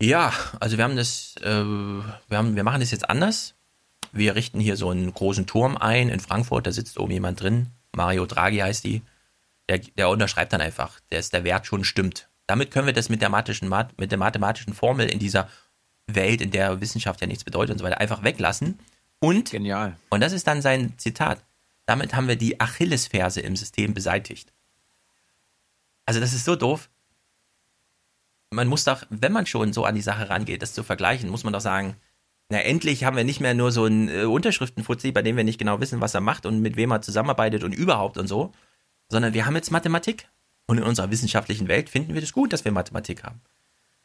ja, 0.02 0.32
also 0.60 0.78
wir 0.78 0.86
haben 0.86 0.96
das, 0.96 1.36
äh, 1.42 1.64
wir, 1.64 2.38
haben, 2.38 2.56
wir 2.56 2.64
machen 2.64 2.80
das 2.80 2.92
jetzt 2.92 3.10
anders. 3.10 3.56
Wir 4.12 4.36
richten 4.36 4.60
hier 4.60 4.78
so 4.78 4.90
einen 4.90 5.14
großen 5.14 5.46
Turm 5.46 5.78
ein 5.78 6.10
in 6.10 6.20
Frankfurt, 6.20 6.66
da 6.66 6.72
sitzt 6.72 6.98
oben 6.98 7.12
jemand 7.12 7.42
drin. 7.42 7.68
Mario 7.94 8.26
Draghi 8.26 8.60
heißt 8.60 8.86
die 8.86 9.02
der, 9.70 9.80
der 9.80 10.10
unterschreibt 10.10 10.52
dann 10.52 10.62
einfach, 10.62 11.00
dass 11.10 11.30
der 11.30 11.44
Wert 11.44 11.66
schon 11.66 11.84
stimmt. 11.84 12.28
Damit 12.48 12.72
können 12.72 12.88
wir 12.88 12.94
das 12.94 13.10
mit 13.10 13.22
der, 13.22 13.30
mathematischen, 13.30 13.70
mit 13.98 14.12
der 14.12 14.18
mathematischen 14.18 14.74
Formel 14.74 15.08
in 15.08 15.20
dieser 15.20 15.48
Welt, 16.08 16.42
in 16.42 16.50
der 16.50 16.82
Wissenschaft 16.82 17.22
ja 17.22 17.28
nichts 17.28 17.44
bedeutet 17.44 17.74
und 17.74 17.78
so 17.78 17.86
weiter, 17.86 18.02
einfach 18.02 18.24
weglassen. 18.24 18.80
Und, 19.20 19.52
Genial. 19.52 19.96
und 20.10 20.22
das 20.22 20.34
ist 20.34 20.48
dann 20.48 20.62
sein 20.62 20.94
Zitat, 20.98 21.46
damit 21.86 22.16
haben 22.16 22.28
wir 22.28 22.36
die 22.36 22.60
Achillesferse 22.60 23.42
im 23.42 23.56
System 23.56 23.94
beseitigt. 23.94 24.52
Also 26.06 26.20
das 26.20 26.34
ist 26.34 26.46
so 26.46 26.56
doof. 26.56 26.90
Man 28.52 28.68
muss 28.68 28.84
doch, 28.84 29.06
wenn 29.12 29.32
man 29.32 29.46
schon 29.46 29.74
so 29.74 29.86
an 29.86 29.94
die 29.94 30.02
Sache 30.02 30.30
rangeht, 30.30 30.64
das 30.64 30.74
zu 30.74 30.84
vergleichen, 30.84 31.30
muss 31.30 31.44
man 31.44 31.54
doch 31.54 31.62
sagen, 31.62 31.98
na 32.50 32.60
endlich 32.62 33.04
haben 33.04 33.16
wir 33.16 33.24
nicht 33.24 33.42
mehr 33.42 33.54
nur 33.54 33.72
so 33.72 33.84
einen 33.84 34.10
äh, 34.10 34.24
Unterschriftenfuzzi, 34.24 35.12
bei 35.12 35.22
dem 35.22 35.38
wir 35.38 35.44
nicht 35.44 35.60
genau 35.60 35.80
wissen, 35.80 36.02
was 36.02 36.16
er 36.16 36.22
macht 36.22 36.48
und 36.48 36.62
mit 36.62 36.76
wem 36.76 36.90
er 36.90 37.04
zusammenarbeitet 37.04 37.64
und 37.64 37.74
überhaupt 37.74 38.18
und 38.18 38.28
so, 38.28 38.52
sondern 39.10 39.34
wir 39.34 39.46
haben 39.46 39.56
jetzt 39.56 39.72
Mathematik. 39.72 40.30
Und 40.66 40.78
in 40.78 40.84
unserer 40.84 41.10
wissenschaftlichen 41.10 41.68
Welt 41.68 41.90
finden 41.90 42.14
wir 42.14 42.22
das 42.22 42.32
gut, 42.32 42.54
dass 42.54 42.64
wir 42.64 42.72
Mathematik 42.72 43.24
haben. 43.24 43.42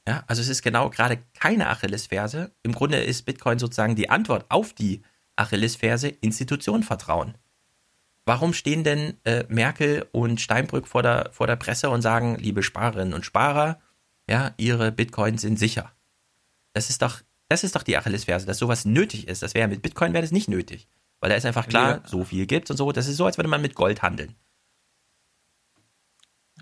Ja, 0.08 0.24
also 0.26 0.40
es 0.40 0.48
ist 0.48 0.62
genau 0.62 0.90
gerade 0.90 1.18
keine 1.34 1.68
Achillesferse. 1.68 2.52
Im 2.62 2.72
Grunde 2.72 2.98
ist 2.98 3.26
Bitcoin 3.26 3.58
sozusagen 3.58 3.96
die 3.96 4.10
Antwort 4.10 4.46
auf 4.48 4.72
die 4.72 5.02
Achillesferse 5.36 6.08
Institutionenvertrauen. 6.08 7.34
Warum 8.26 8.54
stehen 8.54 8.84
denn 8.84 9.18
äh, 9.24 9.44
Merkel 9.48 10.06
und 10.12 10.40
Steinbrück 10.40 10.86
vor 10.86 11.02
der, 11.02 11.28
vor 11.32 11.46
der 11.46 11.56
Presse 11.56 11.90
und 11.90 12.00
sagen, 12.00 12.36
liebe 12.36 12.62
Sparerinnen 12.62 13.12
und 13.12 13.26
Sparer, 13.26 13.78
ja, 14.28 14.54
ihre 14.56 14.90
Bitcoins 14.92 15.42
sind 15.42 15.58
sicher? 15.58 15.92
Das 16.72 16.88
ist 16.88 17.02
doch, 17.02 17.20
das 17.48 17.64
ist 17.64 17.76
doch 17.76 17.82
die 17.82 17.96
Achillesferse, 17.96 18.46
dass 18.46 18.58
sowas 18.58 18.86
nötig 18.86 19.28
ist. 19.28 19.42
Das 19.42 19.54
wäre 19.54 19.68
mit 19.68 19.82
Bitcoin 19.82 20.14
wäre 20.14 20.22
das 20.22 20.32
nicht 20.32 20.48
nötig. 20.48 20.88
Weil 21.20 21.30
da 21.30 21.36
ist 21.36 21.46
einfach 21.46 21.68
klar, 21.68 22.02
so 22.06 22.24
viel 22.24 22.46
gibt 22.46 22.70
und 22.70 22.76
so. 22.76 22.92
Das 22.92 23.06
ist 23.06 23.16
so, 23.16 23.26
als 23.26 23.38
würde 23.38 23.48
man 23.48 23.62
mit 23.62 23.74
Gold 23.74 24.02
handeln. 24.02 24.34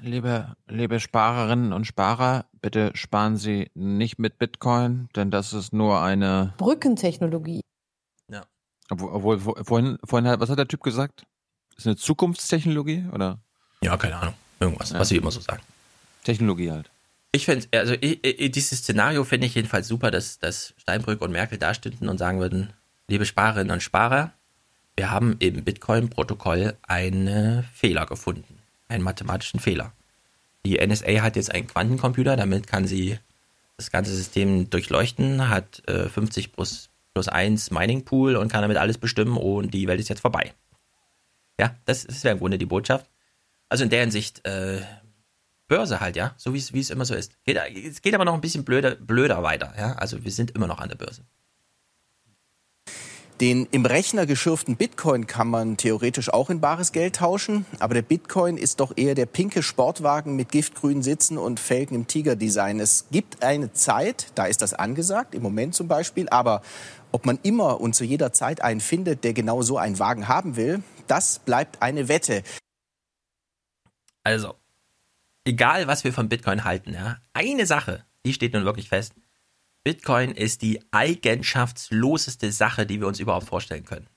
Liebe, 0.02 0.56
liebe 0.66 0.98
Sparerinnen 0.98 1.72
und 1.72 1.86
Sparer, 1.86 2.46
bitte 2.60 2.90
sparen 2.94 3.36
Sie 3.36 3.70
nicht 3.74 4.18
mit 4.18 4.36
Bitcoin, 4.36 5.08
denn 5.14 5.30
das 5.30 5.52
ist 5.52 5.72
nur 5.72 6.00
eine 6.00 6.54
Brückentechnologie. 6.58 7.60
Ja. 8.28 8.42
Obwohl, 8.90 9.38
vorhin, 9.38 9.98
vorhin, 10.04 10.40
was 10.40 10.50
hat 10.50 10.58
der 10.58 10.66
Typ 10.66 10.82
gesagt? 10.82 11.24
Ist 11.76 11.86
eine 11.86 11.96
Zukunftstechnologie 11.96 13.06
oder? 13.12 13.38
Ja, 13.80 13.96
keine 13.96 14.16
Ahnung. 14.16 14.34
Irgendwas, 14.58 14.90
ja. 14.90 14.98
was 14.98 15.08
Sie 15.08 15.16
immer 15.16 15.30
so 15.30 15.40
sagen. 15.40 15.62
Technologie 16.24 16.72
halt. 16.72 16.90
Ich 17.30 17.46
finde, 17.46 17.66
also 17.72 17.94
ich, 18.00 18.24
ich, 18.24 18.50
dieses 18.50 18.78
Szenario 18.78 19.22
finde 19.22 19.46
ich 19.46 19.54
jedenfalls 19.54 19.86
super, 19.86 20.10
dass, 20.10 20.40
dass 20.40 20.74
Steinbrück 20.78 21.22
und 21.22 21.30
Merkel 21.30 21.58
da 21.58 21.74
stünden 21.74 22.08
und 22.08 22.18
sagen 22.18 22.40
würden, 22.40 22.72
liebe 23.06 23.24
Sparerinnen 23.24 23.70
und 23.70 23.82
Sparer, 23.82 24.32
wir 24.96 25.12
haben 25.12 25.36
im 25.38 25.62
Bitcoin-Protokoll 25.62 26.76
einen 26.82 27.64
Fehler 27.72 28.04
gefunden, 28.04 28.61
einen 28.92 29.04
mathematischen 29.04 29.60
Fehler. 29.60 29.92
Die 30.64 30.84
NSA 30.84 31.22
hat 31.22 31.36
jetzt 31.36 31.52
einen 31.52 31.66
Quantencomputer, 31.66 32.36
damit 32.36 32.66
kann 32.66 32.86
sie 32.86 33.18
das 33.76 33.90
ganze 33.90 34.14
System 34.14 34.70
durchleuchten, 34.70 35.48
hat 35.48 35.86
äh, 35.88 36.08
50 36.08 36.52
plus, 36.52 36.90
plus 37.14 37.28
1 37.28 37.70
Mining 37.70 38.04
Pool 38.04 38.36
und 38.36 38.50
kann 38.50 38.62
damit 38.62 38.76
alles 38.76 38.98
bestimmen 38.98 39.36
und 39.36 39.74
die 39.74 39.88
Welt 39.88 40.00
ist 40.00 40.08
jetzt 40.08 40.20
vorbei. 40.20 40.52
Ja, 41.58 41.74
das, 41.84 42.06
das 42.06 42.22
wäre 42.24 42.34
im 42.34 42.38
Grunde 42.38 42.58
die 42.58 42.66
Botschaft. 42.66 43.06
Also 43.68 43.84
in 43.84 43.90
der 43.90 44.00
Hinsicht, 44.00 44.46
äh, 44.46 44.82
Börse 45.68 46.00
halt, 46.00 46.16
ja, 46.16 46.34
so 46.36 46.52
wie 46.52 46.58
es 46.58 46.90
immer 46.90 47.06
so 47.06 47.14
ist. 47.14 47.32
Geht, 47.44 47.56
es 47.56 48.02
geht 48.02 48.14
aber 48.14 48.26
noch 48.26 48.34
ein 48.34 48.42
bisschen 48.42 48.64
blöder, 48.64 48.94
blöder 48.94 49.42
weiter, 49.42 49.72
ja. 49.78 49.94
Also 49.94 50.22
wir 50.22 50.30
sind 50.30 50.50
immer 50.50 50.66
noch 50.66 50.78
an 50.78 50.90
der 50.90 50.96
Börse. 50.96 51.22
Den 53.42 53.66
im 53.72 53.84
Rechner 53.84 54.24
geschürften 54.24 54.76
Bitcoin 54.76 55.26
kann 55.26 55.48
man 55.48 55.76
theoretisch 55.76 56.32
auch 56.32 56.48
in 56.48 56.60
bares 56.60 56.92
Geld 56.92 57.16
tauschen, 57.16 57.66
aber 57.80 57.92
der 57.92 58.02
Bitcoin 58.02 58.56
ist 58.56 58.78
doch 58.78 58.96
eher 58.96 59.16
der 59.16 59.26
pinke 59.26 59.64
Sportwagen 59.64 60.36
mit 60.36 60.52
giftgrünen 60.52 61.02
Sitzen 61.02 61.38
und 61.38 61.58
Felgen 61.58 61.96
im 61.96 62.06
Tigerdesign. 62.06 62.78
Es 62.78 63.06
gibt 63.10 63.42
eine 63.42 63.72
Zeit, 63.72 64.28
da 64.36 64.46
ist 64.46 64.62
das 64.62 64.74
angesagt, 64.74 65.34
im 65.34 65.42
Moment 65.42 65.74
zum 65.74 65.88
Beispiel, 65.88 66.28
aber 66.28 66.62
ob 67.10 67.26
man 67.26 67.40
immer 67.42 67.80
und 67.80 67.96
zu 67.96 68.04
jeder 68.04 68.32
Zeit 68.32 68.62
einen 68.62 68.78
findet, 68.78 69.24
der 69.24 69.32
genau 69.32 69.62
so 69.62 69.76
einen 69.76 69.98
Wagen 69.98 70.28
haben 70.28 70.54
will, 70.54 70.84
das 71.08 71.40
bleibt 71.40 71.82
eine 71.82 72.06
Wette. 72.06 72.44
Also, 74.22 74.54
egal 75.44 75.88
was 75.88 76.04
wir 76.04 76.12
von 76.12 76.28
Bitcoin 76.28 76.62
halten, 76.62 76.94
ja, 76.94 77.16
eine 77.32 77.66
Sache, 77.66 78.04
die 78.24 78.34
steht 78.34 78.52
nun 78.52 78.64
wirklich 78.64 78.88
fest. 78.88 79.14
Bitcoin 79.84 80.30
ist 80.30 80.62
die 80.62 80.80
eigenschaftsloseste 80.92 82.52
Sache, 82.52 82.86
die 82.86 83.00
wir 83.00 83.08
uns 83.08 83.18
überhaupt 83.18 83.46
vorstellen 83.46 83.84
können. 83.84 84.08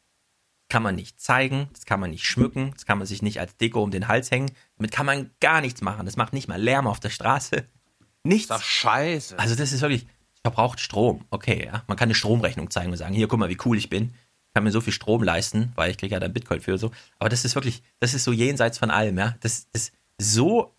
Kann 0.70 0.84
man 0.84 0.96
nicht 0.96 1.20
zeigen, 1.20 1.70
das 1.74 1.86
kann 1.86 2.00
man 2.00 2.10
nicht 2.10 2.26
schmücken, 2.26 2.72
das 2.74 2.86
kann 2.86 2.98
man 2.98 3.08
sich 3.08 3.22
nicht 3.22 3.40
als 3.40 3.56
Deko 3.58 3.84
um 3.84 3.92
den 3.92 4.08
Hals 4.08 4.32
hängen. 4.32 4.52
Damit 4.78 4.92
kann 4.92 5.06
man 5.06 5.32
gar 5.40 5.62
nichts 5.62 5.82
machen. 5.82 6.06
Das 6.06 6.18
macht 6.18 6.34
nicht 6.34 6.48
mal 6.48 6.62
Lärm 6.62 6.88
auf 6.88 7.00
der 7.00 7.10
Straße. 7.10 7.66
Nichts. 8.24 8.48
Das 8.48 8.58
ist 8.58 8.64
doch 8.64 8.70
scheiße. 8.70 9.40
Also 9.40 9.54
das 9.56 9.72
ist 9.72 9.82
wirklich, 9.82 10.08
verbraucht 10.42 10.80
Strom. 10.80 11.26
Okay, 11.30 11.66
ja. 11.66 11.84
Man 11.88 11.98
kann 11.98 12.08
eine 12.08 12.16
Stromrechnung 12.16 12.72
zeigen 12.72 12.92
und 12.92 12.98
sagen, 12.98 13.14
hier, 13.14 13.28
guck 13.28 13.40
mal, 13.40 13.50
wie 13.50 13.58
cool 13.66 13.78
ich 13.78 13.90
bin. 13.90 14.14
Ich 14.48 14.54
kann 14.54 14.64
mir 14.64 14.72
so 14.72 14.82
viel 14.82 14.94
Strom 14.94 15.22
leisten, 15.22 15.72
weil 15.76 15.92
ich 15.92 15.98
kriege 15.98 16.14
ja 16.14 16.20
dann 16.20 16.34
Bitcoin 16.34 16.62
für 16.62 16.78
so. 16.78 16.92
Aber 17.20 17.30
das 17.30 17.46
ist 17.46 17.56
wirklich, 17.56 17.84
das 18.00 18.14
ist 18.14 18.24
so 18.24 18.32
jenseits 18.32 18.80
von 18.80 18.90
allem, 18.90 19.18
ja. 19.18 19.36
Das 19.42 19.68
ist 19.74 19.94
so 20.20 20.76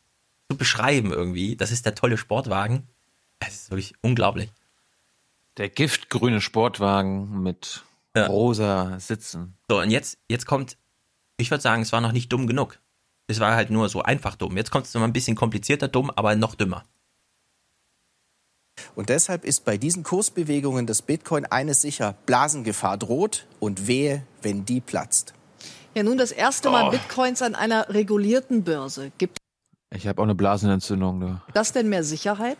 zu 0.50 0.56
beschreiben 0.56 1.12
irgendwie. 1.12 1.56
Das 1.56 1.70
ist 1.70 1.86
der 1.86 1.94
tolle 1.94 2.16
Sportwagen. 2.16 2.88
Es 3.38 3.54
ist 3.54 3.70
wirklich 3.70 3.94
unglaublich. 4.02 4.50
Der 5.56 5.68
giftgrüne 5.68 6.40
Sportwagen 6.40 7.42
mit 7.42 7.82
ja. 8.14 8.26
rosa 8.26 8.98
Sitzen. 9.00 9.56
So, 9.68 9.80
und 9.80 9.90
jetzt, 9.90 10.18
jetzt 10.28 10.46
kommt, 10.46 10.76
ich 11.38 11.50
würde 11.50 11.62
sagen, 11.62 11.82
es 11.82 11.92
war 11.92 12.00
noch 12.00 12.12
nicht 12.12 12.32
dumm 12.32 12.46
genug. 12.46 12.78
Es 13.26 13.40
war 13.40 13.54
halt 13.54 13.70
nur 13.70 13.88
so 13.88 14.02
einfach 14.02 14.36
dumm. 14.36 14.56
Jetzt 14.56 14.70
kommt 14.70 14.86
es 14.86 14.94
noch 14.94 15.02
ein 15.02 15.12
bisschen 15.12 15.36
komplizierter 15.36 15.88
dumm, 15.88 16.10
aber 16.14 16.36
noch 16.36 16.54
dümmer. 16.54 16.84
Und 18.94 19.08
deshalb 19.08 19.44
ist 19.44 19.64
bei 19.64 19.76
diesen 19.78 20.02
Kursbewegungen 20.02 20.86
des 20.86 21.02
Bitcoin 21.02 21.46
eines 21.46 21.80
sicher, 21.80 22.14
Blasengefahr 22.26 22.98
droht 22.98 23.46
und 23.58 23.86
wehe, 23.86 24.22
wenn 24.42 24.64
die 24.64 24.80
platzt. 24.80 25.34
Ja, 25.94 26.02
nun 26.02 26.18
das 26.18 26.30
erste 26.30 26.70
Mal 26.70 26.88
oh. 26.88 26.90
Bitcoins 26.90 27.40
an 27.42 27.54
einer 27.54 27.88
regulierten 27.88 28.64
Börse. 28.64 29.12
Gibt 29.18 29.38
ich 29.94 30.06
habe 30.06 30.20
auch 30.20 30.24
eine 30.24 30.34
Blasenentzündung. 30.34 31.20
Du. 31.20 31.40
Das 31.54 31.72
denn 31.72 31.88
mehr 31.88 32.04
Sicherheit? 32.04 32.58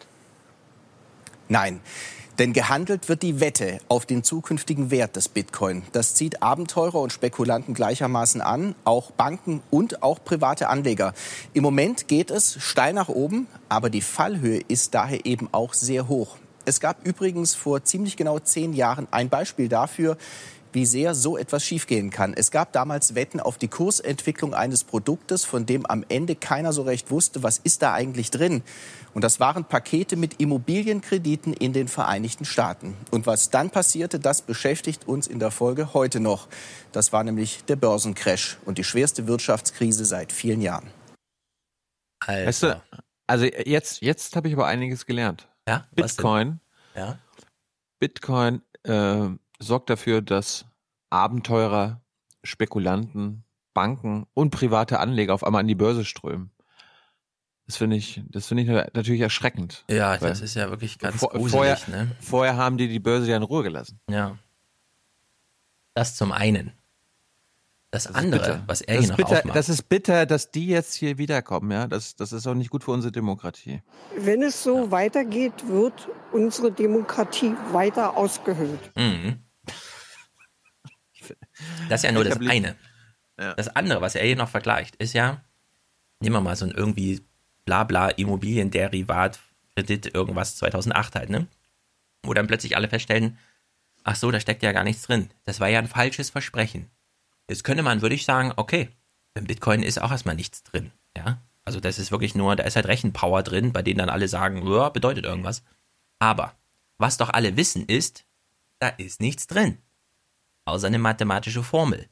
Nein. 1.48 1.81
Denn 2.39 2.53
gehandelt 2.53 3.09
wird 3.09 3.23
die 3.23 3.41
Wette 3.41 3.79
auf 3.89 4.05
den 4.05 4.23
zukünftigen 4.23 4.91
Wert 4.91 5.17
des 5.17 5.29
Bitcoin. 5.29 5.83
Das 5.93 6.15
zieht 6.15 6.43
Abenteurer 6.43 7.01
und 7.01 7.11
Spekulanten 7.11 7.73
gleichermaßen 7.73 8.43
an, 8.43 8.75
auch 8.85 9.11
Banken 9.11 9.63
und 9.71 10.03
auch 10.03 10.23
private 10.23 10.69
Anleger. 10.69 11.15
Im 11.55 11.63
Moment 11.63 12.09
geht 12.09 12.31
es 12.31 12.59
steil 12.61 12.93
nach 12.93 13.09
oben, 13.09 13.47
aber 13.71 13.89
die 13.89 14.03
Fallhöhe 14.03 14.61
ist 14.69 14.95
daher 14.95 15.25
eben 15.25 15.49
auch 15.53 15.73
sehr 15.73 16.09
hoch. 16.09 16.37
Es 16.67 16.81
gab 16.81 17.07
übrigens 17.07 17.55
vor 17.55 17.85
ziemlich 17.85 18.17
genau 18.17 18.39
zehn 18.39 18.75
Jahren 18.75 19.07
ein 19.13 19.29
Beispiel 19.31 19.69
dafür, 19.69 20.19
wie 20.72 20.86
sehr 20.86 21.14
so 21.14 21.36
etwas 21.36 21.64
schiefgehen 21.64 22.10
kann. 22.10 22.34
Es 22.34 22.51
gab 22.51 22.72
damals 22.72 23.14
Wetten 23.14 23.40
auf 23.40 23.59
die 23.59 23.68
Kursentwicklung 23.68 24.55
eines 24.55 24.84
Produktes, 24.84 25.44
von 25.44 25.66
dem 25.66 25.86
am 25.86 26.05
Ende 26.09 26.36
keiner 26.36 26.72
so 26.72 26.82
recht 26.82 27.10
wusste, 27.10 27.43
was 27.43 27.59
ist 27.59 27.82
da 27.82 27.93
eigentlich 27.93 28.30
drin. 28.30 28.62
Und 29.14 29.22
das 29.22 29.40
waren 29.40 29.64
Pakete 29.64 30.16
mit 30.16 30.40
Immobilienkrediten 30.40 31.55
in 31.55 31.72
den 31.72 31.88
Vereinigten 31.88 32.44
Staaten. 32.44 32.94
Und 33.10 33.26
was 33.26 33.51
dann 33.51 33.70
passierte, 33.70 34.20
das 34.20 34.43
beschäftigt 34.43 35.09
uns 35.09 35.26
in 35.26 35.38
der 35.38 35.51
Folge 35.51 35.94
heute 35.94 36.20
noch. 36.20 36.48
Das 36.93 37.12
war 37.12 37.24
nämlich 37.24 37.64
der 37.64 37.76
Börsencrash 37.76 38.59
und 38.64 38.78
die 38.78 38.84
schwerste 38.84 39.26
Wirtschaftskrise 39.26 40.05
seit 40.05 40.32
vielen 40.32 40.60
Jahren. 40.60 40.90
Alter. 42.20 42.47
Weißt 42.47 42.62
du, 42.64 42.82
also 43.26 43.44
jetzt, 43.44 44.02
jetzt 44.02 44.36
habe 44.36 44.48
ich 44.48 44.55
aber 44.55 44.66
einiges 44.66 45.06
gelernt. 45.06 45.48
Ja? 45.66 45.86
Bitcoin. 45.94 46.60
Ja. 46.94 47.18
Bitcoin 47.98 48.62
äh, 48.84 49.28
sorgt 49.59 49.91
dafür, 49.91 50.23
dass 50.23 50.66
Abenteurer, 51.11 52.01
Spekulanten, 52.43 53.45
Banken 53.74 54.27
und 54.35 54.51
private 54.51 55.01
Anleger 55.01 55.35
auf 55.35 55.45
einmal 55.45 55.61
an 55.61 55.69
die 55.69 55.74
Börse 55.74 56.05
strömen. 56.05 56.51
Das 57.66 57.77
finde 57.77 57.97
ich, 57.97 58.23
das 58.28 58.47
finde 58.47 58.62
ich 58.62 58.69
natürlich 58.95 59.20
erschreckend. 59.20 59.85
Ja, 59.91 60.16
das 60.19 60.41
ist 60.41 60.55
ja 60.55 60.70
wirklich 60.70 60.99
ganz 60.99 61.16
vor, 61.16 61.31
gruselig. 61.31 61.51
Vorher, 61.51 61.78
ne? 61.89 62.11
vorher 62.20 62.57
haben 62.57 62.78
die 62.78 62.89
die 62.89 63.01
Börse 63.01 63.28
ja 63.28 63.37
in 63.37 63.43
Ruhe 63.43 63.65
gelassen. 63.65 64.01
Ja. 64.09 64.39
Das 65.95 66.15
zum 66.15 66.31
einen. 66.31 66.73
Das, 67.91 68.05
das 68.05 68.15
andere, 68.15 68.62
was 68.66 68.83
er 68.83 68.97
das 68.97 69.05
hier 69.05 69.11
noch 69.11 69.16
bitter, 69.16 69.39
aufmacht. 69.39 69.57
Das 69.57 69.69
ist 69.69 69.89
bitter, 69.89 70.27
dass 70.27 70.51
die 70.51 70.66
jetzt 70.66 70.95
hier 70.95 71.19
wiederkommen. 71.19 71.70
Ja, 71.70 71.87
das, 71.87 72.15
das 72.15 72.33
ist 72.33 72.47
auch 72.47 72.55
nicht 72.55 72.70
gut 72.70 72.85
für 72.85 72.91
unsere 72.91 73.12
Demokratie. 73.12 73.83
Wenn 74.16 74.43
es 74.43 74.62
so 74.62 74.85
ja. 74.85 74.91
weitergeht, 74.91 75.66
wird 75.66 76.09
unsere 76.33 76.70
Demokratie 76.70 77.55
weiter 77.73 78.16
ausgehöhlt. 78.16 78.93
Mhm. 78.97 79.41
Das 81.89 82.01
ist 82.01 82.05
ja 82.05 82.12
nur 82.12 82.24
das 82.24 82.39
eine. 82.40 82.77
Ja. 83.39 83.55
Das 83.55 83.69
andere, 83.69 84.01
was 84.01 84.15
er 84.15 84.24
hier 84.24 84.36
noch 84.36 84.48
vergleicht, 84.48 84.97
ist 84.97 85.12
ja, 85.12 85.43
nehmen 86.20 86.36
wir 86.36 86.40
mal 86.40 86.57
so 86.57 86.65
ein 86.65 86.70
irgendwie 86.70 87.23
Blabla 87.65 88.11
Immobilienderivat 88.11 89.39
Kredit 89.74 90.15
irgendwas 90.15 90.57
2008 90.57 91.15
halt, 91.16 91.31
ne? 91.31 91.47
Wo 92.23 92.32
dann 92.32 92.47
plötzlich 92.47 92.77
alle 92.77 92.89
feststellen, 92.89 93.39
ach 94.05 94.16
so, 94.16 94.31
da 94.31 94.40
steckt 94.40 94.62
ja 94.62 94.73
gar 94.73 94.85
nichts 94.85 95.03
drin. 95.03 95.31
Das 95.44 95.61
war 95.61 95.69
ja 95.69 95.78
ein 95.78 95.89
falsches 95.89 96.31
Versprechen. 96.31 96.90
Jetzt 97.48 97.65
könnte 97.65 97.82
man, 97.82 98.03
würde 98.03 98.15
ich 98.15 98.24
sagen, 98.24 98.53
okay, 98.57 98.89
im 99.35 99.44
Bitcoin 99.44 99.82
ist 99.82 100.01
auch 100.01 100.11
erstmal 100.11 100.35
nichts 100.35 100.62
drin, 100.62 100.93
ja? 101.16 101.39
Also 101.65 101.81
das 101.81 101.98
ist 101.98 102.12
wirklich 102.12 102.35
nur, 102.35 102.55
da 102.57 102.62
ist 102.62 102.77
halt 102.77 102.86
Rechenpower 102.86 103.43
drin, 103.43 103.73
bei 103.73 103.82
denen 103.82 103.98
dann 103.98 104.09
alle 104.09 104.28
sagen, 104.28 104.66
ja, 104.66 104.89
bedeutet 104.89 105.24
irgendwas. 105.24 105.62
Aber 106.20 106.55
was 106.97 107.16
doch 107.16 107.28
alle 107.28 107.57
wissen 107.57 107.86
ist, 107.86 108.24
da 108.78 108.89
ist 108.89 109.20
nichts 109.20 109.47
drin. 109.47 109.78
Außer 110.66 110.88
eine 110.88 110.98
mathematische 110.98 111.62
Formel. 111.62 112.09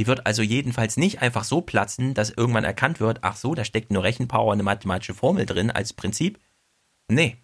Die 0.00 0.06
wird 0.06 0.26
also 0.26 0.42
jedenfalls 0.42 0.96
nicht 0.96 1.22
einfach 1.22 1.44
so 1.44 1.60
platzen, 1.60 2.14
dass 2.14 2.30
irgendwann 2.30 2.64
erkannt 2.64 2.98
wird, 2.98 3.18
ach 3.22 3.36
so, 3.36 3.54
da 3.54 3.64
steckt 3.64 3.92
nur 3.92 4.02
Rechenpower 4.02 4.52
eine 4.52 4.64
mathematische 4.64 5.14
Formel 5.14 5.46
drin 5.46 5.70
als 5.70 5.92
Prinzip. 5.92 6.40
Nee, 7.08 7.36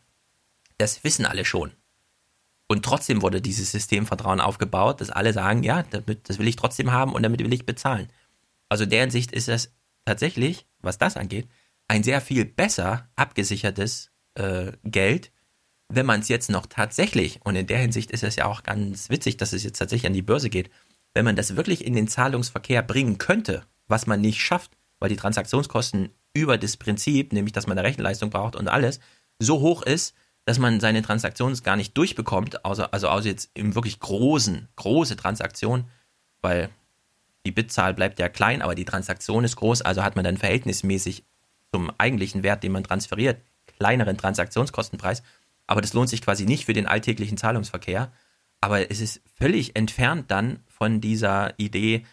das 0.79 1.05
wissen 1.05 1.27
alle 1.27 1.45
schon. 1.45 1.73
Und 2.69 2.85
trotzdem 2.85 3.23
wurde 3.23 3.41
dieses 3.41 3.71
Systemvertrauen 3.71 4.41
aufgebaut, 4.41 5.01
dass 5.01 5.11
alle 5.11 5.33
sagen, 5.33 5.63
ja, 5.63 5.83
das 5.83 6.39
will 6.39 6.49
ich 6.49 6.57
trotzdem 6.57 6.91
haben 6.91 7.13
und 7.13 7.23
damit 7.23 7.41
will 7.41 7.53
ich 7.53 7.67
bezahlen. 7.67 8.09
Also 8.69 8.85
in 8.85 8.91
der 8.91 9.01
Hinsicht 9.03 9.33
ist 9.33 9.49
das 9.49 9.73
tatsächlich, 10.05 10.67
was 10.81 10.99
das 10.99 11.17
angeht, 11.17 11.49
ein 11.87 12.03
sehr 12.03 12.21
viel 12.21 12.45
besser 12.45 13.09
abgesichertes 13.17 14.11
äh, 14.35 14.73
Geld, 14.85 15.33
wenn 15.89 16.07
man 16.07 16.21
es 16.21 16.29
jetzt 16.29 16.51
noch 16.51 16.67
tatsächlich, 16.67 17.41
und 17.45 17.57
in 17.57 17.67
der 17.67 17.79
Hinsicht 17.79 18.11
ist 18.11 18.23
es 18.23 18.37
ja 18.37 18.47
auch 18.47 18.63
ganz 18.63 19.11
witzig, 19.11 19.37
dass 19.37 19.53
es 19.53 19.65
jetzt 19.65 19.79
tatsächlich 19.79 20.07
an 20.07 20.13
die 20.13 20.23
Börse 20.23 20.51
geht, 20.51 20.71
wenn 21.15 21.25
man 21.25 21.37
das 21.37 21.57
wirklich 21.57 21.85
in 21.85 21.95
den 21.95 22.09
Zahlungsverkehr 22.09 22.83
bringen 22.83 23.19
könnte, 23.19 23.63
was 23.87 24.07
man 24.07 24.21
nicht 24.21 24.41
schafft, 24.41 24.73
weil 24.99 25.09
die 25.09 25.17
Transaktionskosten 25.17 26.11
über 26.35 26.59
das 26.59 26.77
Prinzip, 26.77 27.33
nämlich 27.33 27.53
dass 27.53 27.67
man 27.67 27.79
eine 27.79 27.87
Rechenleistung 27.87 28.31
braucht 28.31 28.57
und 28.57 28.69
alles, 28.69 29.01
so 29.39 29.61
hoch 29.61 29.83
ist, 29.83 30.15
dass 30.45 30.59
man 30.59 30.81
seine 30.81 31.03
Transaktionen 31.03 31.57
gar 31.63 31.77
nicht 31.77 31.97
durchbekommt, 31.97 32.65
außer, 32.65 32.93
also 32.93 33.09
außer 33.09 33.29
jetzt 33.29 33.51
im 33.55 33.75
wirklich 33.75 34.01
großen, 34.01 34.69
große 34.77 35.17
Transaktion, 35.17 35.85
weil 36.41 36.71
die 37.47 37.53
Bitzahl 37.53 37.95
bleibt 37.95 38.19
ja 38.19 38.29
klein, 38.29 38.63
aber 38.63 38.75
die 38.75 38.85
Transaktion 38.85 39.45
ist 39.45 39.57
groß, 39.57 39.83
also 39.83 40.03
hat 40.03 40.17
man 40.17 40.25
dann 40.25 40.37
verhältnismäßig 40.37 41.25
zum 41.73 41.91
eigentlichen 41.99 42.43
Wert, 42.43 42.63
den 42.63 42.73
man 42.73 42.85
transferiert, 42.85 43.41
kleineren 43.79 44.17
Transaktionskostenpreis. 44.17 45.23
Aber 45.69 45.81
das 45.81 45.93
lohnt 45.93 46.09
sich 46.09 46.23
quasi 46.23 46.47
nicht 46.47 46.65
für 46.65 46.73
den 46.73 46.87
alltäglichen 46.87 47.39
Zahlungsverkehr. 47.39 48.11
Aber 48.61 48.91
es 48.91 49.01
ist 49.01 49.21
völlig 49.39 49.77
entfernt 49.77 50.31
dann 50.33 50.65
von 50.67 51.01
dieser 51.01 51.57
Idee, 51.59 52.05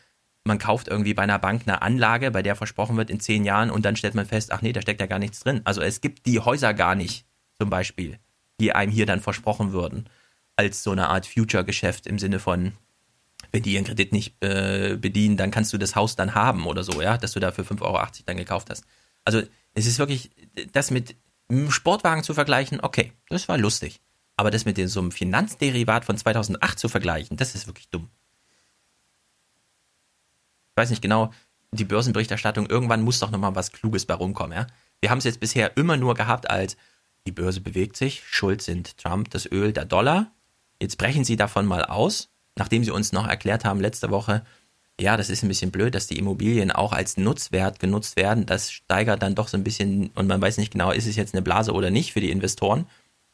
man 0.43 0.59
kauft 0.59 0.87
irgendwie 0.87 1.15
bei 1.15 1.23
einer 1.23 1.39
Bank 1.39 1.63
eine 1.65 1.81
Anlage, 1.81 2.29
bei 2.29 2.43
der 2.43 2.55
versprochen 2.55 2.97
wird 2.97 3.09
in 3.09 3.19
zehn 3.19 3.43
Jahren 3.45 3.71
und 3.71 3.83
dann 3.83 3.95
stellt 3.95 4.13
man 4.13 4.27
fest, 4.27 4.51
ach 4.51 4.61
nee, 4.61 4.73
da 4.73 4.81
steckt 4.81 5.01
ja 5.01 5.07
gar 5.07 5.17
nichts 5.17 5.39
drin. 5.39 5.61
Also 5.63 5.81
es 5.81 6.01
gibt 6.01 6.27
die 6.27 6.39
Häuser 6.39 6.75
gar 6.75 6.93
nicht, 6.93 7.25
zum 7.57 7.71
Beispiel, 7.71 8.19
die 8.59 8.73
einem 8.73 8.91
hier 8.91 9.07
dann 9.07 9.21
versprochen 9.21 9.71
würden, 9.71 10.07
als 10.55 10.83
so 10.83 10.91
eine 10.91 11.07
Art 11.07 11.25
Future-Geschäft 11.25 12.05
im 12.05 12.19
Sinne 12.19 12.39
von, 12.39 12.73
wenn 13.51 13.63
die 13.63 13.73
ihren 13.73 13.85
Kredit 13.85 14.11
nicht 14.11 14.35
äh, 14.43 14.97
bedienen, 14.99 15.35
dann 15.35 15.49
kannst 15.49 15.73
du 15.73 15.79
das 15.79 15.95
Haus 15.95 16.15
dann 16.15 16.35
haben 16.35 16.67
oder 16.67 16.83
so, 16.83 17.01
ja, 17.01 17.17
dass 17.17 17.31
du 17.31 17.39
da 17.39 17.51
für 17.51 17.63
5,80 17.63 17.81
Euro 17.81 18.05
dann 18.25 18.37
gekauft 18.37 18.69
hast. 18.69 18.85
Also 19.23 19.41
es 19.73 19.87
ist 19.87 19.97
wirklich, 19.97 20.29
das 20.73 20.91
mit 20.91 21.15
Sportwagen 21.69 22.23
zu 22.23 22.33
vergleichen, 22.33 22.79
okay, 22.81 23.13
das 23.29 23.47
war 23.47 23.57
lustig. 23.57 24.01
Aber 24.37 24.51
das 24.51 24.65
mit 24.65 24.77
dem, 24.77 24.87
so 24.87 24.99
einem 24.99 25.11
Finanzderivat 25.11 26.05
von 26.05 26.17
2008 26.17 26.77
zu 26.77 26.89
vergleichen, 26.89 27.37
das 27.37 27.55
ist 27.55 27.67
wirklich 27.67 27.89
dumm 27.89 28.09
ich 30.75 30.81
weiß 30.81 30.89
nicht 30.89 31.01
genau, 31.01 31.31
die 31.71 31.85
Börsenberichterstattung, 31.85 32.67
irgendwann 32.67 33.01
muss 33.01 33.19
doch 33.19 33.31
nochmal 33.31 33.55
was 33.55 33.71
Kluges 33.71 34.05
bei 34.05 34.13
rumkommen, 34.13 34.57
ja. 34.57 34.67
Wir 34.99 35.09
haben 35.09 35.19
es 35.19 35.23
jetzt 35.23 35.39
bisher 35.39 35.77
immer 35.77 35.95
nur 35.95 36.15
gehabt 36.15 36.49
als, 36.49 36.75
die 37.25 37.31
Börse 37.31 37.61
bewegt 37.61 37.95
sich, 37.95 38.23
schuld 38.27 38.61
sind 38.61 38.97
Trump, 38.97 39.29
das 39.29 39.49
Öl, 39.49 39.71
der 39.71 39.85
Dollar. 39.85 40.33
Jetzt 40.81 40.97
brechen 40.97 41.23
sie 41.23 41.37
davon 41.37 41.65
mal 41.65 41.85
aus, 41.85 42.29
nachdem 42.57 42.83
sie 42.83 42.91
uns 42.91 43.13
noch 43.13 43.25
erklärt 43.25 43.63
haben 43.63 43.79
letzte 43.79 44.09
Woche, 44.09 44.45
ja, 44.99 45.17
das 45.17 45.29
ist 45.29 45.43
ein 45.43 45.49
bisschen 45.49 45.71
blöd, 45.71 45.93
dass 45.93 46.07
die 46.07 46.17
Immobilien 46.17 46.71
auch 46.71 46.93
als 46.93 47.17
Nutzwert 47.17 47.79
genutzt 47.79 48.15
werden. 48.15 48.45
Das 48.45 48.71
steigert 48.71 49.21
dann 49.21 49.35
doch 49.35 49.49
so 49.49 49.57
ein 49.57 49.63
bisschen 49.63 50.11
und 50.15 50.27
man 50.27 50.41
weiß 50.41 50.57
nicht 50.57 50.71
genau, 50.71 50.91
ist 50.91 51.07
es 51.07 51.17
jetzt 51.17 51.33
eine 51.33 51.41
Blase 51.41 51.73
oder 51.73 51.91
nicht 51.91 52.13
für 52.13 52.21
die 52.21 52.31
Investoren. 52.31 52.87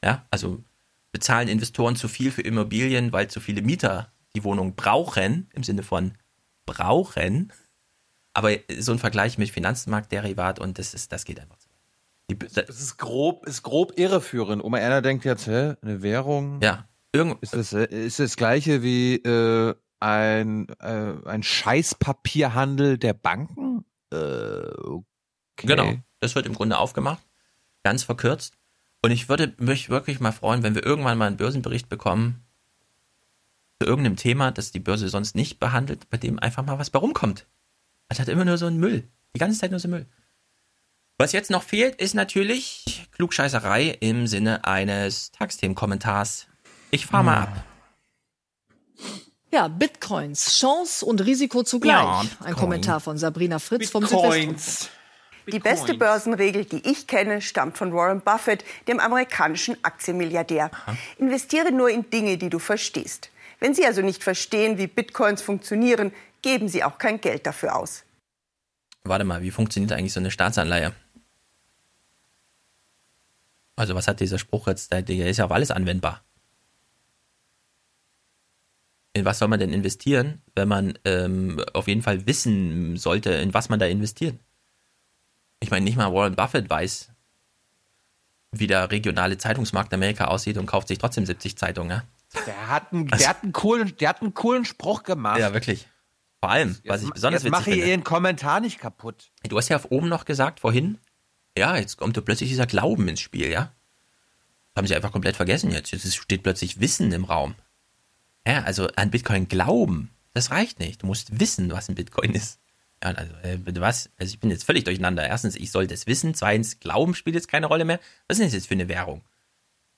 Ja, 0.04 0.26
also 0.32 0.64
bezahlen 1.12 1.48
Investoren 1.48 1.96
zu 1.96 2.08
viel 2.08 2.32
für 2.32 2.42
Immobilien, 2.42 3.12
weil 3.12 3.28
zu 3.28 3.40
viele 3.40 3.62
Mieter 3.62 4.12
die 4.34 4.44
Wohnung 4.44 4.76
brauchen, 4.76 5.50
im 5.54 5.64
Sinne 5.64 5.84
von 5.84 6.14
brauchen. 6.66 7.54
Aber 8.34 8.52
so 8.80 8.94
ein 8.94 9.00
Vergleich 9.00 9.38
mit 9.38 9.50
Finanzmarktderivat 9.50 10.60
und 10.60 10.80
das 10.80 10.94
ist, 10.94 11.12
das 11.12 11.26
geht 11.26 11.40
einfach 11.40 11.58
zu 11.58 11.70
weit. 11.70 12.56
Das 12.56 12.80
ist 12.80 12.98
grob, 12.98 13.46
ist 13.46 13.62
grob 13.62 14.00
irreführend. 14.00 14.64
Oma 14.64 14.80
Erna 14.80 15.02
denkt 15.02 15.26
jetzt, 15.26 15.48
hä, 15.48 15.76
eine 15.82 16.02
Währung? 16.02 16.60
Ja. 16.62 16.88
Irgend 17.14 17.44
ist 17.44 17.54
das, 17.54 17.74
ist 17.74 18.20
das 18.20 18.38
gleiche 18.38 18.82
wie 18.84 19.16
äh, 19.16 19.76
ein, 20.02 20.68
äh, 20.80 21.14
ein 21.26 21.44
Scheißpapierhandel 21.44 22.98
der 22.98 23.14
Banken? 23.14 23.86
Äh, 24.12 24.18
okay. 24.18 25.04
Genau. 25.58 25.94
Das 26.20 26.36
wird 26.36 26.46
im 26.46 26.54
Grunde 26.54 26.78
aufgemacht. 26.78 27.24
Ganz 27.84 28.04
verkürzt. 28.04 28.58
Und 29.04 29.12
ich 29.12 29.30
würde 29.30 29.54
mich 29.58 29.90
wirklich 29.90 30.20
mal 30.20 30.32
freuen, 30.32 30.64
wenn 30.64 30.76
wir 30.76 30.86
irgendwann 30.86 31.18
mal 31.18 31.28
einen 31.28 31.38
Börsenbericht 31.38 31.90
bekommen, 31.90 32.46
zu 33.82 33.88
irgendeinem 33.88 34.16
Thema, 34.16 34.52
das 34.52 34.72
die 34.72 34.80
Börse 34.80 35.10
sonst 35.10 35.36
nicht 35.36 35.60
behandelt, 35.60 36.10
bei 36.12 36.18
dem 36.18 36.38
einfach 36.38 36.64
mal 36.64 36.78
was 36.78 36.92
bei 36.92 37.00
rumkommt. 37.00 37.48
Es 38.10 38.20
hat 38.20 38.28
immer 38.28 38.46
nur 38.46 38.60
so 38.60 38.68
einen 38.68 38.80
Müll. 38.80 39.08
Die 39.36 39.40
ganze 39.40 39.60
Zeit 39.60 39.72
nur 39.72 39.80
so 39.80 39.88
Müll. 39.88 40.06
Was 41.18 41.32
jetzt 41.32 41.50
noch 41.50 41.64
fehlt, 41.64 41.96
ist 41.96 42.14
natürlich 42.14 43.08
Klugscheißerei 43.12 43.98
im 44.00 44.28
Sinne 44.28 44.66
eines 44.66 45.32
Tagsthemenkommentars. 45.32 46.48
Ich 46.92 47.06
fahre 47.08 47.24
mal 47.24 47.38
ab. 47.44 47.71
Ja, 49.52 49.68
Bitcoins, 49.68 50.58
Chance 50.58 51.06
und 51.06 51.20
Risiko 51.22 51.64
zugleich. 51.64 51.94
Ja, 51.94 52.24
Ein 52.40 52.56
Kommentar 52.56 53.00
von 53.02 53.18
Sabrina 53.18 53.60
Fritz 53.60 53.92
Bitcoins. 53.92 54.10
vom 54.10 54.22
Südwestfunk. 54.22 54.92
Die 55.52 55.60
beste 55.60 55.96
Börsenregel, 55.96 56.66
die 56.66 56.88
ich 56.90 57.08
kenne, 57.08 57.42
stammt 57.42 57.78
von 57.78 57.94
Warren 57.94 58.22
Buffett, 58.22 58.64
dem 58.88 59.00
amerikanischen 59.00 59.76
Aktienmilliardär. 59.84 60.72
Aha. 60.72 60.96
Investiere 61.18 61.72
nur 61.72 61.90
in 61.90 62.10
Dinge, 62.10 62.38
die 62.38 62.50
du 62.50 62.60
verstehst. 62.60 63.30
Wenn 63.60 63.74
Sie 63.74 63.86
also 63.86 64.02
nicht 64.02 64.24
verstehen, 64.24 64.78
wie 64.78 64.88
Bitcoins 64.88 65.42
funktionieren, 65.42 66.14
geben 66.42 66.70
Sie 66.70 66.84
auch 66.84 66.98
kein 66.98 67.20
Geld 67.20 67.46
dafür 67.46 67.76
aus. 67.76 68.04
Warte 69.04 69.26
mal, 69.26 69.42
wie 69.42 69.52
funktioniert 69.52 69.92
eigentlich 69.92 70.14
so 70.14 70.20
eine 70.20 70.32
Staatsanleihe? 70.32 70.94
Also 73.76 73.96
was 73.96 74.08
hat 74.08 74.20
dieser 74.20 74.38
Spruch 74.38 74.68
jetzt? 74.68 74.92
Der 74.92 75.08
ist 75.10 75.38
ja 75.38 75.46
auf 75.46 75.52
alles 75.52 75.72
anwendbar. 75.72 76.24
In 79.14 79.26
was 79.26 79.40
soll 79.40 79.50
man 79.50 79.60
denn 79.60 79.74
investieren, 79.74 80.42
wenn 80.56 80.68
man 80.68 80.98
ähm, 81.04 81.62
auf 81.74 81.88
jeden 81.88 82.02
Fall 82.02 82.26
wissen 82.28 82.96
sollte, 82.98 83.32
in 83.32 83.54
was 83.54 83.70
man 83.70 83.80
da 83.80 83.86
investiert? 83.86 84.40
Ich 85.60 85.70
meine, 85.70 85.84
nicht 85.84 85.98
mal 85.98 86.14
Warren 86.14 86.36
Buffett 86.36 86.70
weiß, 86.70 87.10
wie 88.52 88.68
der 88.68 88.90
regionale 88.90 89.38
Zeitungsmarkt 89.38 89.94
Amerika 89.94 90.26
aussieht 90.26 90.58
und 90.58 90.66
kauft 90.66 90.88
sich 90.88 90.98
trotzdem 90.98 91.26
70 91.26 91.58
Zeitungen. 91.58 91.90
Ja? 91.92 92.04
Der 92.46 92.70
hat, 92.70 92.94
einen, 92.94 93.08
der, 93.08 93.28
hat 93.28 93.44
einen 93.44 93.52
coolen, 93.52 93.94
der 94.00 94.10
hat 94.10 94.22
einen 94.22 94.34
coolen 94.34 94.64
Spruch 94.64 95.04
gemacht. 95.04 95.40
Ja, 95.40 95.54
wirklich. 95.54 95.88
Vor 96.40 96.50
allem, 96.50 96.78
was 96.86 97.04
ich 97.04 97.12
besonders 97.12 97.44
jetzt 97.44 97.52
witzig 97.52 97.68
mache 97.68 97.78
ich 97.80 97.86
Ihren 97.86 98.04
Kommentar 98.04 98.62
nicht 98.62 98.80
kaputt. 98.80 99.32
Du 99.48 99.58
hast 99.58 99.70
ja 99.70 99.76
auf 99.76 99.92
oben 99.92 100.10
noch 100.10 100.26
gesagt 100.26 100.62
vorhin, 100.62 100.98
ja, 101.58 101.76
jetzt 101.76 101.98
kommt 101.98 102.24
plötzlich 102.26 102.50
dieser 102.50 102.66
Glauben 102.66 103.08
ins 103.10 103.20
Spiel, 103.20 103.52
ja? 103.52 103.74
haben 104.76 104.88
sie 104.88 104.96
einfach 104.96 105.12
komplett 105.12 105.36
vergessen 105.36 105.72
jetzt. 105.72 105.92
Jetzt 105.92 106.16
steht 106.16 106.44
plötzlich 106.44 106.80
Wissen 106.80 107.12
im 107.12 107.26
Raum. 107.26 107.56
Ja, 108.48 108.64
also 108.64 108.88
an 108.96 109.12
Bitcoin 109.12 109.48
glauben, 109.48 110.10
das 110.34 110.52
reicht 110.52 110.80
nicht. 110.80 111.04
Du 111.04 111.08
musst 111.08 111.40
wissen, 111.40 111.72
was 111.72 111.90
ein 111.90 111.96
Bitcoin 111.96 112.34
ist. 112.34 112.60
Ja, 113.04 113.12
also, 113.12 113.34
äh, 113.44 113.60
was? 113.82 114.10
Also 114.18 114.34
ich 114.34 114.40
bin 114.40 114.50
jetzt 114.50 114.64
völlig 114.64 114.84
durcheinander. 114.84 115.26
Erstens, 115.26 115.56
ich 115.56 115.72
sollte 115.72 115.94
es 115.94 116.08
wissen. 116.08 116.34
Zweitens, 116.34 116.80
Glauben 116.80 117.16
spielt 117.16 117.36
jetzt 117.36 117.48
keine 117.48 117.68
Rolle 117.68 117.86
mehr. 117.86 118.00
Was 118.28 118.40
ist 118.40 118.46
das 118.46 118.54
jetzt 118.54 118.68
für 118.68 118.74
eine 118.74 118.88
Währung? 118.88 119.22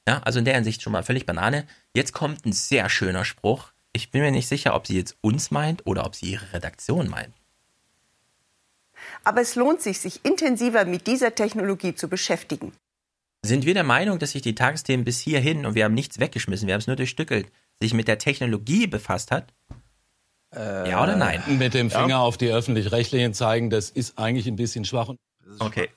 Ja, 0.08 0.20
also 0.20 0.40
in 0.40 0.46
der 0.46 0.56
Hinsicht 0.56 0.82
schon 0.82 0.94
mal 0.94 1.04
völlig 1.04 1.26
Banane. 1.26 1.66
Jetzt 1.94 2.14
kommt 2.14 2.46
ein 2.46 2.54
sehr 2.54 2.90
schöner 2.90 3.26
Spruch. 3.26 3.72
Ich 3.94 4.12
bin 4.12 4.22
mir 4.22 4.32
nicht 4.32 4.48
sicher, 4.48 4.76
ob 4.76 4.88
sie 4.88 4.98
jetzt 4.98 5.18
uns 5.22 5.52
meint 5.52 5.86
oder 5.86 6.06
ob 6.06 6.16
sie 6.16 6.32
ihre 6.32 6.52
Redaktion 6.54 7.10
meint. 7.10 7.34
Aber 9.24 9.42
es 9.42 9.56
lohnt 9.56 9.82
sich, 9.82 10.00
sich 10.00 10.24
intensiver 10.24 10.86
mit 10.86 11.08
dieser 11.08 11.36
Technologie 11.36 11.94
zu 11.94 12.08
beschäftigen. 12.08 12.74
Sind 13.46 13.66
wir 13.66 13.74
der 13.74 13.84
Meinung, 13.84 14.20
dass 14.20 14.32
sich 14.32 14.42
die 14.42 14.56
Tagesthemen 14.56 15.04
bis 15.06 15.20
hierhin, 15.20 15.66
und 15.66 15.76
wir 15.76 15.84
haben 15.84 15.94
nichts 15.94 16.20
weggeschmissen, 16.20 16.68
wir 16.68 16.74
haben 16.74 16.80
es 16.80 16.88
nur 16.88 16.96
durchstückelt, 16.96 17.52
sich 17.84 17.94
mit 17.94 18.08
der 18.08 18.18
Technologie 18.18 18.88
befasst 18.88 19.30
hat? 19.32 19.54
Äh, 20.56 20.90
ja 20.90 21.04
oder 21.04 21.16
nein? 21.16 21.44
Mit 21.58 21.74
dem 21.74 21.92
Finger 21.92 22.08
ja. 22.08 22.20
auf 22.20 22.38
die 22.38 22.50
Öffentlich-Rechtlichen 22.50 23.34
zeigen, 23.34 23.70
das 23.70 23.90
ist 23.90 24.18
eigentlich 24.18 24.48
ein 24.48 24.56
bisschen 24.56 24.86
schwach. 24.86 25.10
Okay. 25.60 25.90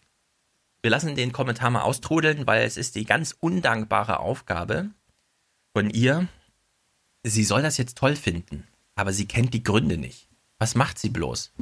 Wir 0.83 0.91
lassen 0.91 1.15
den 1.15 1.33
Kommentar 1.33 1.71
mal 1.71 1.83
austrudeln, 1.83 2.47
weil 2.47 2.65
es 2.65 2.77
ist 2.77 2.97
die 2.97 3.05
ganz 3.05 3.37
undankbare 3.39 4.21
Aufgabe 4.21 4.91
von 5.73 5.91
ihr. 5.91 6.29
Sie 7.23 7.45
soll 7.45 7.63
das 7.63 7.77
jetzt 7.77 7.97
toll 7.99 8.17
finden, 8.17 8.67
aber 8.95 9.13
sie 9.13 9.27
kennt 9.27 9.55
die 9.55 9.63
Gründe 9.63 9.97
nicht. 9.97 10.29
Was 10.59 10.75
macht 10.75 10.99
sie 10.99 11.11
bloß? 11.11 11.53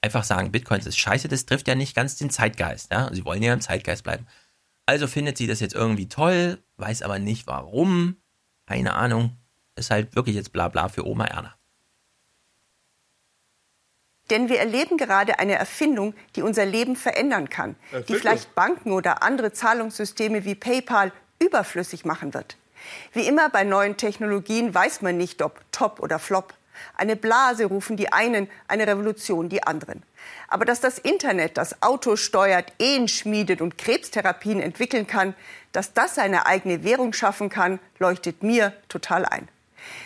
Einfach 0.00 0.24
sagen, 0.24 0.52
Bitcoins 0.52 0.86
ist 0.86 0.98
scheiße, 0.98 1.28
das 1.28 1.46
trifft 1.46 1.66
ja 1.68 1.74
nicht 1.74 1.96
ganz 1.96 2.16
den 2.16 2.30
Zeitgeist. 2.30 2.92
Ja? 2.92 3.12
Sie 3.12 3.24
wollen 3.24 3.42
ja 3.42 3.52
im 3.52 3.60
Zeitgeist 3.60 4.04
bleiben. 4.04 4.26
Also 4.86 5.06
findet 5.06 5.38
sie 5.38 5.46
das 5.46 5.60
jetzt 5.60 5.74
irgendwie 5.74 6.08
toll, 6.08 6.62
weiß 6.76 7.02
aber 7.02 7.18
nicht 7.18 7.46
warum. 7.46 8.16
Keine 8.66 8.94
Ahnung. 8.94 9.36
Ist 9.76 9.90
halt 9.90 10.14
wirklich 10.14 10.36
jetzt 10.36 10.52
bla 10.52 10.68
bla 10.68 10.88
für 10.88 11.06
Oma 11.06 11.26
Erna. 11.26 11.54
Denn 14.30 14.48
wir 14.48 14.58
erleben 14.58 14.96
gerade 14.96 15.38
eine 15.38 15.54
Erfindung, 15.54 16.14
die 16.34 16.42
unser 16.42 16.64
Leben 16.64 16.96
verändern 16.96 17.50
kann, 17.50 17.76
Erfindung. 17.90 18.06
die 18.06 18.14
vielleicht 18.14 18.54
Banken 18.54 18.92
oder 18.92 19.22
andere 19.22 19.52
Zahlungssysteme 19.52 20.44
wie 20.44 20.54
PayPal 20.54 21.12
überflüssig 21.40 22.04
machen 22.04 22.32
wird. 22.32 22.56
Wie 23.12 23.26
immer 23.26 23.50
bei 23.50 23.64
neuen 23.64 23.96
Technologien 23.96 24.74
weiß 24.74 25.02
man 25.02 25.16
nicht, 25.16 25.42
ob 25.42 25.60
top 25.72 26.00
oder 26.00 26.18
flop. 26.18 26.54
Eine 26.96 27.16
Blase 27.16 27.66
rufen 27.66 27.96
die 27.96 28.12
einen, 28.12 28.48
eine 28.66 28.86
Revolution 28.86 29.48
die 29.48 29.62
anderen. 29.62 30.02
Aber 30.48 30.64
dass 30.64 30.80
das 30.80 30.98
Internet 30.98 31.56
das 31.56 31.82
Auto 31.82 32.16
steuert, 32.16 32.72
Ehen 32.78 33.08
schmiedet 33.08 33.60
und 33.60 33.78
Krebstherapien 33.78 34.60
entwickeln 34.60 35.06
kann, 35.06 35.34
dass 35.72 35.92
das 35.92 36.18
eine 36.18 36.46
eigene 36.46 36.82
Währung 36.82 37.12
schaffen 37.12 37.48
kann, 37.48 37.78
leuchtet 37.98 38.42
mir 38.42 38.72
total 38.88 39.24
ein. 39.24 39.48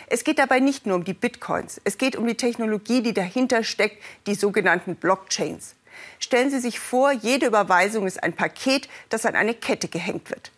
Es 0.07 0.23
geht 0.23 0.39
dabei 0.39 0.59
nicht 0.59 0.85
nur 0.85 0.95
um 0.95 1.03
die 1.03 1.13
Bitcoins. 1.13 1.81
Es 1.83 1.97
geht 1.97 2.15
um 2.15 2.27
die 2.27 2.35
Technologie, 2.35 3.01
die 3.01 3.13
dahinter 3.13 3.63
steckt, 3.63 4.01
die 4.27 4.35
sogenannten 4.35 4.95
Blockchains. 4.95 5.75
Stellen 6.19 6.49
Sie 6.49 6.59
sich 6.59 6.79
vor, 6.79 7.11
jede 7.11 7.47
Überweisung 7.47 8.07
ist 8.07 8.21
ein 8.23 8.33
Paket, 8.33 8.87
das 9.09 9.25
an 9.25 9.35
eine 9.35 9.53
Kette 9.53 9.87
gehängt 9.87 10.29
wird. 10.29 10.51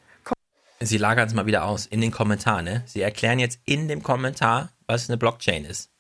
Sie 0.83 0.97
lagern 0.97 1.27
es 1.27 1.35
mal 1.35 1.45
wieder 1.45 1.65
aus 1.65 1.85
in 1.85 2.01
den 2.01 2.09
Kommentaren. 2.09 2.65
Ne? 2.65 2.83
Sie 2.87 3.01
erklären 3.01 3.37
jetzt 3.37 3.59
in 3.65 3.87
dem 3.87 4.01
Kommentar, 4.01 4.69
was 4.87 5.09
eine 5.09 5.17
Blockchain 5.17 5.63
ist. 5.63 5.91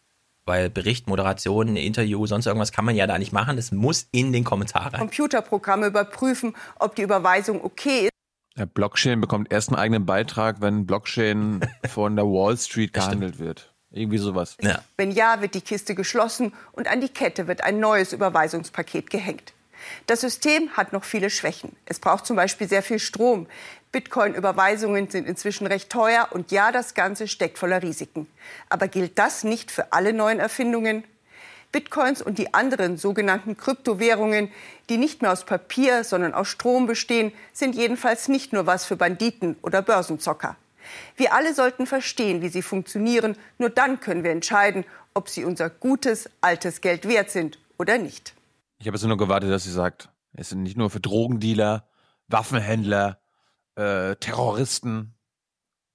Weil 0.45 0.71
Bericht, 0.71 1.05
Moderation, 1.05 1.75
Interview, 1.75 2.25
sonst 2.25 2.47
irgendwas 2.47 2.71
kann 2.71 2.85
man 2.85 2.95
ja 2.95 3.05
da 3.05 3.19
nicht 3.19 3.31
machen. 3.31 3.57
Das 3.57 3.71
muss 3.71 4.07
in 4.11 4.33
den 4.33 4.43
Kommentaren. 4.43 4.99
Computerprogramme 4.99 5.85
überprüfen, 5.85 6.55
ob 6.79 6.95
die 6.95 7.03
Überweisung 7.03 7.63
okay 7.63 8.05
ist. 8.05 8.10
Der 8.57 8.65
Blockchain 8.65 9.21
bekommt 9.21 9.51
erst 9.51 9.69
einen 9.69 9.77
eigenen 9.77 10.05
Beitrag, 10.05 10.61
wenn 10.61 10.85
Blockchain 10.85 11.61
von 11.89 12.15
der 12.15 12.25
Wall 12.25 12.57
Street 12.57 12.93
gehandelt 12.93 13.39
wird. 13.39 13.73
Irgendwie 13.91 14.17
sowas. 14.17 14.57
Ja. 14.61 14.83
Wenn 14.97 15.11
ja, 15.11 15.41
wird 15.41 15.53
die 15.53 15.61
Kiste 15.61 15.95
geschlossen 15.95 16.53
und 16.71 16.87
an 16.87 17.01
die 17.01 17.09
Kette 17.09 17.47
wird 17.47 17.61
ein 17.61 17.79
neues 17.79 18.13
Überweisungspaket 18.13 19.09
gehängt. 19.09 19.53
Das 20.07 20.21
System 20.21 20.69
hat 20.71 20.93
noch 20.93 21.03
viele 21.03 21.29
Schwächen. 21.29 21.75
Es 21.85 21.99
braucht 21.99 22.25
zum 22.25 22.35
Beispiel 22.35 22.67
sehr 22.67 22.83
viel 22.83 22.99
Strom. 22.99 23.47
Bitcoin-Überweisungen 23.91 25.09
sind 25.09 25.27
inzwischen 25.27 25.67
recht 25.67 25.89
teuer 25.89 26.29
und 26.31 26.51
ja, 26.51 26.71
das 26.71 26.93
Ganze 26.93 27.27
steckt 27.27 27.57
voller 27.57 27.81
Risiken. 27.81 28.27
Aber 28.69 28.87
gilt 28.87 29.17
das 29.19 29.43
nicht 29.43 29.71
für 29.71 29.91
alle 29.91 30.13
neuen 30.13 30.39
Erfindungen? 30.39 31.03
Bitcoins 31.71 32.21
und 32.21 32.37
die 32.37 32.53
anderen 32.53 32.97
sogenannten 32.97 33.55
Kryptowährungen, 33.57 34.51
die 34.89 34.97
nicht 34.97 35.21
mehr 35.21 35.31
aus 35.31 35.45
Papier, 35.45 36.03
sondern 36.03 36.33
aus 36.33 36.47
Strom 36.47 36.85
bestehen, 36.85 37.31
sind 37.53 37.75
jedenfalls 37.75 38.27
nicht 38.27 38.53
nur 38.53 38.65
was 38.65 38.85
für 38.85 38.95
Banditen 38.95 39.55
oder 39.61 39.81
Börsenzocker. 39.81 40.57
Wir 41.15 41.33
alle 41.33 41.53
sollten 41.53 41.85
verstehen, 41.85 42.41
wie 42.41 42.49
sie 42.49 42.61
funktionieren. 42.61 43.37
Nur 43.57 43.69
dann 43.69 43.99
können 43.99 44.23
wir 44.23 44.31
entscheiden, 44.31 44.85
ob 45.13 45.29
sie 45.29 45.45
unser 45.45 45.69
gutes, 45.69 46.29
altes 46.41 46.81
Geld 46.81 47.07
wert 47.07 47.29
sind 47.29 47.59
oder 47.77 47.97
nicht. 47.97 48.33
Ich 48.79 48.87
habe 48.87 48.97
jetzt 48.97 49.05
nur 49.05 49.17
gewartet, 49.17 49.51
dass 49.51 49.63
sie 49.63 49.71
sagt, 49.71 50.09
es 50.33 50.49
sind 50.49 50.63
nicht 50.63 50.77
nur 50.77 50.89
für 50.89 50.99
Drogendealer, 50.99 51.87
Waffenhändler, 52.27 53.19
äh, 53.75 54.15
Terroristen, 54.15 55.13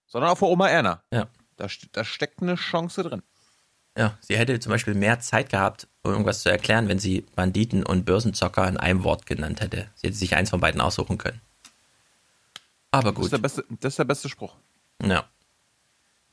sondern 0.07 0.31
auch 0.31 0.39
für 0.39 0.47
Oma 0.47 0.69
Erna. 0.69 1.03
Ja. 1.13 1.29
Da, 1.57 1.69
da 1.93 2.05
steckt 2.05 2.43
eine 2.43 2.57
Chance 2.57 3.03
drin. 3.03 3.23
Ja, 3.97 4.19
sie 4.21 4.37
hätte 4.37 4.61
zum 4.61 4.71
Beispiel 4.71 4.95
mehr 4.95 5.21
Zeit 5.21 5.49
gehabt, 5.49 5.89
um 6.03 6.13
irgendwas 6.13 6.43
zu 6.43 6.51
erklären, 6.51 6.89
wenn 6.89 6.99
sie 6.99 7.23
Banditen 7.35 7.83
und 7.83 8.05
Börsenzocker 8.05 8.69
in 8.69 8.77
einem 8.77 9.05
Wort 9.05 9.25
genannt 9.25 9.61
hätte. 9.61 9.89
Sie 9.95 10.09
hätte 10.09 10.17
sich 10.19 10.37
eins 10.37 10.51
von 10.51 10.61
beiden 10.61 10.83
aussuchen 10.83 11.17
können. 11.17 11.41
Aber 12.91 13.13
gut. 13.13 13.25
Das 13.25 13.27
ist 13.27 13.33
der 13.33 13.39
beste, 13.39 13.65
ist 13.87 13.99
der 13.99 14.05
beste 14.05 14.29
Spruch. 14.29 14.55
Ja. 15.03 15.25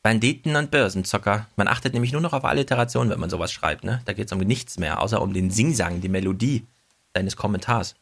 Banditen 0.01 0.57
und 0.57 0.71
Börsenzocker. 0.71 1.47
Man 1.55 1.69
achtet 1.69 1.93
nämlich 1.93 2.11
nur 2.11 2.21
noch 2.21 2.33
auf 2.33 2.43
Alliteration, 2.43 3.09
wenn 3.09 3.19
man 3.19 3.29
sowas 3.29 3.53
schreibt. 3.53 3.85
Ne? 3.85 4.01
Da 4.03 4.11
geht 4.11 4.27
es 4.27 4.33
um 4.33 4.39
nichts 4.39 4.77
mehr, 4.77 5.01
außer 5.01 5.21
um 5.21 5.33
den 5.33 5.49
Singsang, 5.49 6.01
die 6.01 6.09
Melodie 6.09 6.67
deines 7.13 7.37
Kommentars. 7.37 7.95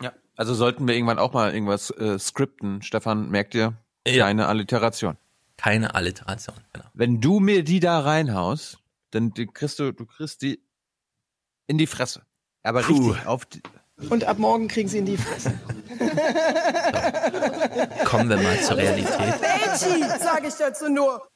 Ja, 0.00 0.12
also 0.36 0.54
sollten 0.54 0.88
wir 0.88 0.94
irgendwann 0.94 1.18
auch 1.18 1.34
mal 1.34 1.52
irgendwas 1.52 1.90
äh, 1.90 2.18
skripten. 2.18 2.80
Stefan, 2.80 3.28
merkt 3.28 3.54
ihr? 3.54 3.74
Ja. 4.06 4.24
Keine 4.24 4.46
Alliteration. 4.46 5.18
Keine 5.58 5.94
Alliteration, 5.94 6.56
genau. 6.72 6.86
Wenn 6.94 7.20
du 7.20 7.40
mir 7.40 7.64
die 7.64 7.80
da 7.80 8.00
reinhaust, 8.00 8.78
dann 9.16 9.32
kriegst 9.52 9.78
du, 9.78 9.92
du 9.92 10.06
kriegst 10.06 10.42
die 10.42 10.60
in 11.66 11.78
die 11.78 11.86
Fresse. 11.86 12.22
Aber 12.62 12.82
Puh. 12.82 13.10
richtig 13.10 13.26
auf 13.26 13.46
die, 13.46 13.62
Und 14.10 14.24
ab 14.24 14.38
morgen 14.38 14.68
kriegen 14.68 14.88
sie 14.88 14.98
in 14.98 15.06
die 15.06 15.16
Fresse. 15.16 15.58
Kommen 18.04 18.28
wir 18.28 18.36
mal 18.36 18.60
zur 18.60 18.76
Realität. 18.76 19.18
Mädchen, 19.18 20.08
sage 20.20 20.48
ich 20.48 20.54
dazu 20.54 20.88
nur. 20.88 21.28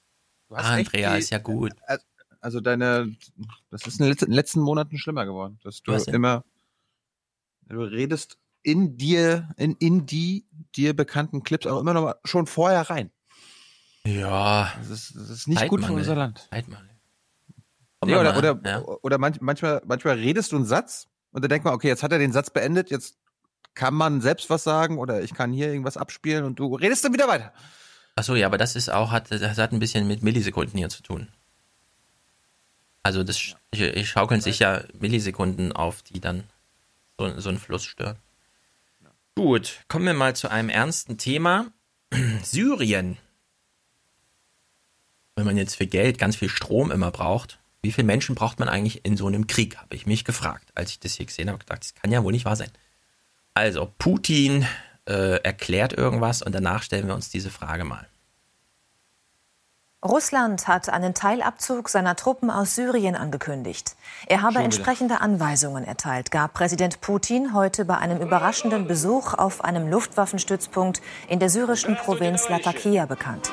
Du 0.49 0.57
hast 0.57 0.65
Ah, 0.67 0.75
Andrea 0.75 1.13
die- 1.15 1.19
ist 1.21 1.31
ja 1.31 1.39
gut. 1.39 1.73
Also 2.41 2.61
deine, 2.61 3.15
das 3.71 3.87
ist 3.87 4.01
in 4.01 4.13
den 4.15 4.33
letzten, 4.33 4.61
Monaten 4.63 4.99
schlimmer 4.99 5.27
geworden, 5.27 5.59
dass 5.63 5.83
du 5.83 5.93
Was 5.93 6.05
denn? 6.07 6.15
immer, 6.15 6.45
du 7.67 7.83
redest 7.83 8.39
in 8.63 8.97
dir, 8.97 9.51
in, 9.57 9.75
in 9.77 10.07
die 10.07 10.47
dir 10.75 10.95
bekannten 10.97 11.43
Clips 11.43 11.67
auch 11.67 11.81
immer 11.81 11.93
noch 11.95 12.03
mal 12.03 12.15
schon 12.25 12.47
vorher 12.47 12.83
rein. 12.89 13.11
Ja. 14.07 14.73
Das 14.79 14.89
ist, 14.91 15.15
das 15.17 15.29
ist 15.31 15.49
nicht 15.49 15.69
gut 15.69 15.85
für 15.85 15.93
unser 15.93 16.15
Land. 16.17 16.49
Zeitmangel. 16.51 16.90
Nee, 18.05 18.17
oder 18.17 18.37
oder, 18.37 18.61
ja. 18.65 18.81
oder 18.83 19.19
manch, 19.19 19.41
manchmal, 19.41 19.83
manchmal 19.85 20.15
redest 20.15 20.53
du 20.53 20.57
einen 20.57 20.65
Satz 20.65 21.09
und 21.33 21.43
dann 21.45 21.51
denkt 21.51 21.65
man, 21.65 21.75
okay, 21.75 21.89
jetzt 21.89 22.03
hat 22.03 22.13
er 22.13 22.19
den 22.19 22.33
Satz 22.33 22.51
beendet, 22.51 22.91
jetzt 22.91 23.17
kann 23.75 23.95
man 23.95 24.21
selbst 24.21 24.49
was 24.51 24.65
sagen 24.65 24.99
oder 24.99 25.23
ich 25.23 25.35
kann 25.35 25.53
hier 25.53 25.69
irgendwas 25.69 25.97
abspielen 25.97 26.45
und 26.45 26.59
du 26.59 26.75
redest 26.75 27.05
dann 27.05 27.13
wieder 27.13 27.29
weiter. 27.29 27.53
Achso, 28.17 28.35
ja, 28.35 28.47
aber 28.47 28.59
das 28.59 28.75
ist 28.75 28.91
auch, 28.91 29.11
hat, 29.11 29.31
das 29.31 29.59
hat 29.59 29.73
ein 29.73 29.79
bisschen 29.79 30.09
mit 30.09 30.23
Millisekunden 30.23 30.79
hier 30.79 30.89
zu 30.89 31.03
tun. 31.03 31.29
Also 33.03 33.23
das 33.23 33.39
schaukeln 33.39 34.41
sich 34.41 34.59
ja 34.59 34.83
Millisekunden 34.99 35.73
auf, 35.73 36.03
die 36.03 36.21
dann 36.21 36.45
so, 37.19 37.39
so 37.39 37.49
einen 37.49 37.59
Fluss 37.59 37.85
stören. 37.85 38.17
Gut, 39.37 39.81
kommen 39.89 40.07
wir 40.07 40.15
mal 40.15 40.35
zu 40.37 40.51
einem 40.51 40.69
ernsten 40.69 41.17
Thema. 41.17 41.73
Syrien. 42.43 43.17
Wenn 45.37 45.47
man 45.47 45.57
jetzt 45.57 45.77
für 45.77 45.87
Geld 45.87 46.19
ganz 46.19 46.37
viel 46.37 46.49
Strom 46.49 46.91
immer 46.91 47.11
braucht, 47.11 47.60
wie 47.83 47.93
viele 47.93 48.07
Menschen 48.07 48.35
braucht 48.35 48.59
man 48.59 48.69
eigentlich 48.69 49.05
in 49.05 49.17
so 49.17 49.27
einem 49.27 49.47
Krieg, 49.47 49.77
habe 49.79 49.95
ich 49.95 50.07
mich 50.07 50.25
gefragt, 50.25 50.71
als 50.75 50.91
ich 50.91 51.01
das 51.01 51.15
hier 51.15 51.27
gesehen 51.27 51.49
habe. 51.49 51.59
gedacht, 51.59 51.81
das 51.83 51.95
kann 51.95 52.13
ja 52.13 52.23
wohl 52.23 52.33
nicht 52.33 52.45
wahr 52.45 52.57
sein. 52.57 52.71
Also, 53.55 53.93
Putin 53.99 54.67
äh, 55.09 55.43
erklärt 55.43 55.93
irgendwas 55.93 56.43
und 56.43 56.55
danach 56.55 56.83
stellen 56.83 57.07
wir 57.07 57.15
uns 57.15 57.31
diese 57.31 57.51
Frage 57.51 57.85
mal. 57.85 58.07
Russland 60.03 60.67
hat 60.67 60.89
einen 60.89 61.13
Teilabzug 61.13 61.91
seiner 61.91 62.17
Truppen 62.17 62.51
aus 62.51 62.75
Syrien 62.75 63.15
angekündigt. 63.17 63.97
Er 64.29 64.41
habe 64.41 64.61
entsprechende 64.61 65.21
Anweisungen 65.21 65.85
erteilt, 65.85 66.31
gab 66.31 66.55
Präsident 66.55 67.03
Putin 67.03 67.53
heute 67.53 67.85
bei 67.85 67.99
einem 67.99 68.19
überraschenden 68.19 68.87
Besuch 68.87 69.35
auf 69.35 69.63
einem 69.63 69.91
Luftwaffenstützpunkt 69.91 71.03
in 71.29 71.39
der 71.39 71.51
syrischen 71.51 71.97
Provinz 71.97 72.49
Latakia 72.49 73.05
bekannt. 73.05 73.53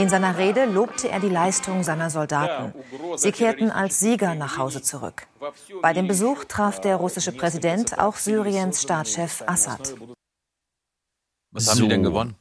In 0.00 0.08
seiner 0.08 0.38
Rede 0.38 0.64
lobte 0.64 1.10
er 1.10 1.20
die 1.20 1.28
Leistung 1.28 1.82
seiner 1.82 2.08
Soldaten. 2.08 2.72
Sie 3.16 3.32
kehrten 3.32 3.70
als 3.70 4.00
Sieger 4.00 4.34
nach 4.34 4.56
Hause 4.56 4.80
zurück. 4.80 5.26
Bei 5.82 5.92
dem 5.92 6.08
Besuch 6.08 6.44
traf 6.44 6.80
der 6.80 6.96
russische 6.96 7.32
Präsident 7.32 7.98
auch 7.98 8.16
Syriens 8.16 8.80
Staatschef 8.80 9.42
Assad. 9.46 9.94
Was 11.50 11.68
haben 11.68 11.82
die 11.82 11.88
denn 11.88 12.02
gewonnen? 12.02 12.34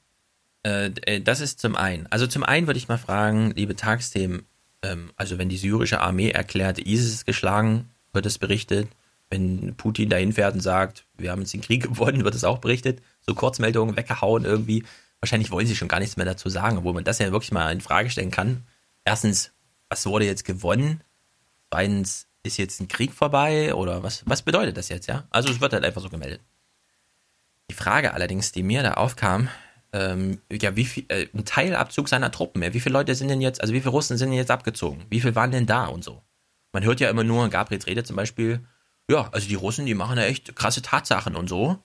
Äh, 0.64 0.92
äh, 1.02 1.20
das 1.20 1.42
ist 1.42 1.60
zum 1.60 1.76
einen. 1.76 2.08
Also 2.10 2.28
zum 2.28 2.44
einen 2.44 2.66
würde 2.66 2.78
ich 2.78 2.88
mal 2.88 2.98
fragen, 2.98 3.52
liebe 3.52 3.76
Tagsthemen, 3.76 4.46
ähm, 4.82 5.12
also 5.18 5.38
wenn 5.38 5.50
die 5.50 5.58
syrische 5.58 6.00
Armee 6.00 6.30
erklärt, 6.30 6.80
ISIS 6.80 7.14
ist 7.14 7.26
geschlagen, 7.26 7.90
wird 8.14 8.26
es 8.26 8.38
berichtet. 8.38 8.88
Wenn 9.30 9.76
Putin 9.76 10.08
dahin 10.08 10.32
fährt 10.32 10.54
und 10.54 10.62
sagt, 10.62 11.06
wir 11.18 11.32
haben 11.32 11.42
jetzt 11.42 11.54
den 11.54 11.60
Krieg 11.60 11.84
gewonnen, 11.90 12.24
wird 12.24 12.36
es 12.36 12.46
auch 12.46 12.60
berichtet. 12.60 13.02
So 13.20 13.36
Kurzmeldungen 13.36 13.98
weggehauen 13.98 14.46
irgendwie. 14.46 14.86
Wahrscheinlich 15.22 15.52
wollen 15.52 15.68
sie 15.68 15.76
schon 15.76 15.88
gar 15.88 16.00
nichts 16.00 16.18
mehr 16.18 16.26
dazu 16.26 16.50
sagen, 16.50 16.78
obwohl 16.78 16.94
man 16.94 17.04
das 17.04 17.20
ja 17.20 17.32
wirklich 17.32 17.52
mal 17.52 17.72
in 17.72 17.82
Frage 17.82 18.10
stellen 18.10 18.32
kann. 18.32 18.66
Erstens, 19.04 19.52
was 19.90 20.06
wurde 20.06 20.26
jetzt 20.26 20.46
gewonnen? 20.46 21.04
Zweitens, 21.72 22.28
ist 22.44 22.58
jetzt 22.58 22.80
ein 22.80 22.88
Krieg 22.88 23.14
vorbei 23.14 23.74
oder 23.74 24.04
was, 24.04 24.24
was 24.26 24.42
bedeutet 24.42 24.78
das 24.78 24.90
jetzt, 24.90 25.08
ja? 25.08 25.26
Also 25.30 25.50
es 25.50 25.60
wird 25.60 25.74
halt 25.74 25.84
einfach 25.84 26.02
so 26.02 26.10
gemeldet. 26.10 26.42
Die 27.70 27.76
Frage 27.76 28.14
allerdings, 28.14 28.52
die 28.52 28.64
mir 28.64 28.82
da 28.82 28.94
aufkam, 28.94 29.50
ähm, 29.92 30.42
ja, 30.52 30.76
wie 30.76 30.86
viel, 30.86 31.06
äh, 31.10 31.28
ein 31.34 31.46
Teilabzug 31.46 32.08
seiner 32.08 32.32
Truppen, 32.32 32.64
ja, 32.64 32.74
wie 32.74 32.80
viele 32.80 32.94
Leute 32.94 33.14
sind 33.16 33.28
denn 33.28 33.42
jetzt, 33.42 33.62
also 33.62 33.74
wie 33.74 33.80
viele 33.80 33.92
Russen 33.92 34.18
sind 34.18 34.30
denn 34.30 34.38
jetzt 34.38 34.52
abgezogen? 34.52 35.06
Wie 35.10 35.20
viele 35.20 35.36
waren 35.36 35.52
denn 35.52 35.66
da 35.66 35.86
und 35.86 36.04
so? 36.04 36.24
Man 36.72 36.84
hört 36.84 37.00
ja 37.00 37.10
immer 37.10 37.24
nur, 37.24 37.44
in 37.44 37.52
Gabriels 37.52 37.88
Rede 37.88 38.04
zum 38.04 38.16
Beispiel, 38.16 38.66
ja, 39.10 39.30
also 39.32 39.48
die 39.48 39.56
Russen, 39.56 39.86
die 39.86 39.96
machen 39.96 40.18
ja 40.18 40.24
echt 40.24 40.56
krasse 40.56 40.82
Tatsachen 40.82 41.36
und 41.36 41.50
so. 41.50 41.84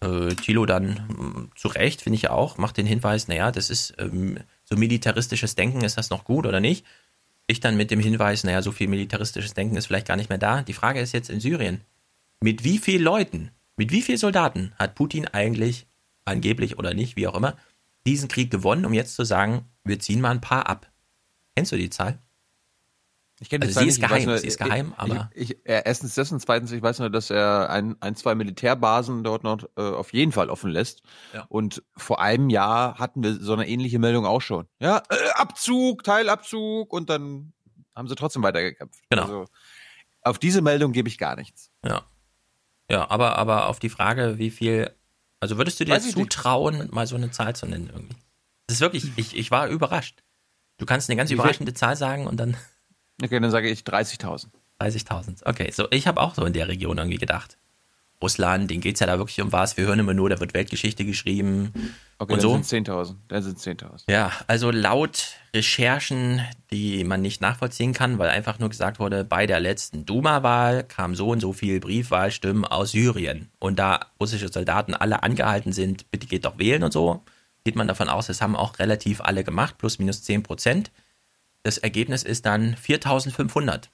Äh, 0.00 0.34
Thilo 0.34 0.66
dann 0.66 1.06
mh, 1.08 1.48
zu 1.54 1.68
Recht, 1.68 2.02
finde 2.02 2.16
ich 2.16 2.22
ja 2.22 2.30
auch, 2.30 2.58
macht 2.58 2.76
den 2.76 2.86
Hinweis, 2.86 3.28
naja, 3.28 3.50
das 3.50 3.70
ist 3.70 3.94
ähm, 3.98 4.38
so 4.64 4.76
militaristisches 4.76 5.54
Denken, 5.54 5.82
ist 5.82 5.96
das 5.96 6.10
noch 6.10 6.24
gut 6.24 6.46
oder 6.46 6.60
nicht? 6.60 6.84
Ich 7.46 7.60
dann 7.60 7.76
mit 7.76 7.90
dem 7.90 8.00
Hinweis, 8.00 8.44
naja, 8.44 8.60
so 8.60 8.72
viel 8.72 8.88
militaristisches 8.88 9.54
Denken 9.54 9.76
ist 9.76 9.86
vielleicht 9.86 10.06
gar 10.06 10.16
nicht 10.16 10.28
mehr 10.28 10.38
da. 10.38 10.62
Die 10.62 10.72
Frage 10.72 11.00
ist 11.00 11.12
jetzt 11.12 11.30
in 11.30 11.40
Syrien, 11.40 11.80
mit 12.40 12.64
wie 12.64 12.78
vielen 12.78 13.02
Leuten, 13.02 13.50
mit 13.76 13.90
wie 13.90 14.02
vielen 14.02 14.18
Soldaten 14.18 14.72
hat 14.78 14.94
Putin 14.94 15.28
eigentlich, 15.28 15.86
angeblich 16.24 16.78
oder 16.78 16.92
nicht, 16.92 17.16
wie 17.16 17.26
auch 17.26 17.36
immer, 17.36 17.56
diesen 18.06 18.28
Krieg 18.28 18.50
gewonnen, 18.50 18.84
um 18.84 18.92
jetzt 18.92 19.14
zu 19.14 19.24
sagen, 19.24 19.64
wir 19.84 19.98
ziehen 19.98 20.20
mal 20.20 20.30
ein 20.30 20.40
paar 20.40 20.68
ab? 20.68 20.90
Kennst 21.54 21.72
du 21.72 21.76
die 21.76 21.90
Zahl? 21.90 22.18
Ich 23.38 23.50
kenne 23.50 23.66
Also 23.66 23.80
sie 23.80 23.86
ist 23.88 24.00
geheim, 24.00 24.24
nur, 24.24 24.38
sie 24.38 24.46
ist 24.46 24.58
geheim, 24.58 24.92
ich, 24.94 24.98
aber- 24.98 25.30
Ich, 25.34 25.50
ich, 25.50 25.66
äh, 25.66 25.82
erstens 25.84 26.14
das 26.14 26.32
und 26.32 26.40
zweitens, 26.40 26.72
ich 26.72 26.80
weiß 26.80 27.00
nur, 27.00 27.10
dass 27.10 27.28
er 27.30 27.68
ein, 27.68 27.94
ein 28.00 28.16
zwei 28.16 28.34
Militärbasen 28.34 29.24
dort 29.24 29.44
noch 29.44 29.62
äh, 29.76 29.82
auf 29.82 30.12
jeden 30.14 30.32
Fall 30.32 30.48
offen 30.48 30.70
lässt. 30.70 31.02
Ja. 31.34 31.44
Und 31.50 31.82
vor 31.96 32.20
einem 32.22 32.48
Jahr 32.48 32.98
hatten 32.98 33.22
wir 33.22 33.34
so 33.34 33.52
eine 33.52 33.68
ähnliche 33.68 33.98
Meldung 33.98 34.24
auch 34.24 34.40
schon. 34.40 34.66
Ja, 34.80 35.02
äh, 35.10 35.30
Abzug, 35.34 36.02
Teilabzug 36.02 36.92
und 36.94 37.10
dann 37.10 37.52
haben 37.94 38.08
sie 38.08 38.14
trotzdem 38.14 38.42
weitergekämpft. 38.42 39.00
Genau. 39.10 39.22
Also, 39.24 39.44
auf 40.22 40.38
diese 40.38 40.62
Meldung 40.62 40.92
gebe 40.92 41.08
ich 41.08 41.18
gar 41.18 41.36
nichts. 41.36 41.70
Ja. 41.84 42.02
Ja, 42.90 43.10
aber, 43.10 43.36
aber 43.36 43.66
auf 43.66 43.80
die 43.80 43.88
Frage, 43.90 44.38
wie 44.38 44.50
viel, 44.50 44.90
also 45.40 45.58
würdest 45.58 45.78
du 45.80 45.84
dir 45.84 45.96
ich 45.96 46.04
nicht. 46.04 46.16
zutrauen, 46.16 46.88
mal 46.90 47.06
so 47.06 47.16
eine 47.16 47.30
Zahl 47.32 47.54
zu 47.54 47.66
nennen 47.66 47.90
irgendwie? 47.92 48.16
Das 48.66 48.76
ist 48.76 48.80
wirklich, 48.80 49.10
ich, 49.16 49.36
ich 49.36 49.50
war 49.50 49.68
überrascht. 49.68 50.22
Du 50.78 50.86
kannst 50.86 51.08
eine 51.10 51.16
ganz 51.16 51.28
Wie 51.30 51.34
viel? 51.34 51.40
überraschende 51.40 51.74
Zahl 51.74 51.96
sagen 51.96 52.26
und 52.26 52.38
dann 52.38 52.56
Okay, 53.22 53.40
dann 53.40 53.50
sage 53.50 53.68
ich 53.68 53.80
30.000. 53.80 54.46
30.000. 54.80 55.46
Okay, 55.46 55.70
so 55.72 55.86
ich 55.90 56.06
habe 56.06 56.20
auch 56.20 56.34
so 56.34 56.44
in 56.44 56.52
der 56.52 56.68
Region 56.68 56.98
irgendwie 56.98 57.18
gedacht. 57.18 57.56
Russland, 58.22 58.70
denen 58.70 58.80
geht's 58.80 59.00
ja 59.00 59.06
da 59.06 59.18
wirklich 59.18 59.40
um 59.42 59.52
was. 59.52 59.76
Wir 59.76 59.84
hören 59.84 59.98
immer 59.98 60.14
nur, 60.14 60.30
da 60.30 60.40
wird 60.40 60.54
Weltgeschichte 60.54 61.04
geschrieben. 61.04 61.72
Okay, 62.18 62.32
und 62.32 62.42
dann 62.42 62.62
so. 62.62 62.62
sind 62.62 62.88
10.000. 62.88 63.14
Dann 63.28 63.42
sind 63.42 63.58
10.000. 63.58 64.10
Ja, 64.10 64.32
also 64.46 64.70
laut 64.70 65.34
Recherchen, 65.54 66.40
die 66.70 67.04
man 67.04 67.20
nicht 67.20 67.42
nachvollziehen 67.42 67.92
kann, 67.92 68.18
weil 68.18 68.30
einfach 68.30 68.58
nur 68.58 68.70
gesagt 68.70 68.98
wurde, 68.98 69.22
bei 69.22 69.46
der 69.46 69.60
letzten 69.60 70.06
Duma-Wahl 70.06 70.84
kam 70.84 71.14
so 71.14 71.28
und 71.28 71.40
so 71.40 71.52
viel 71.52 71.78
Briefwahlstimmen 71.78 72.64
aus 72.64 72.92
Syrien. 72.92 73.50
Und 73.58 73.78
da 73.78 74.00
russische 74.18 74.48
Soldaten 74.48 74.94
alle 74.94 75.22
angehalten 75.22 75.72
sind, 75.72 76.10
bitte 76.10 76.26
geht 76.26 76.46
doch 76.46 76.58
wählen 76.58 76.84
und 76.84 76.94
so, 76.94 77.22
geht 77.64 77.76
man 77.76 77.86
davon 77.86 78.08
aus, 78.08 78.28
das 78.28 78.40
haben 78.40 78.56
auch 78.56 78.78
relativ 78.78 79.20
alle 79.20 79.44
gemacht, 79.44 79.76
plus 79.76 79.98
minus 79.98 80.22
10 80.22 80.42
Prozent. 80.42 80.90
Das 81.66 81.78
Ergebnis 81.78 82.22
ist 82.22 82.46
dann 82.46 82.76
4500. 82.76 83.90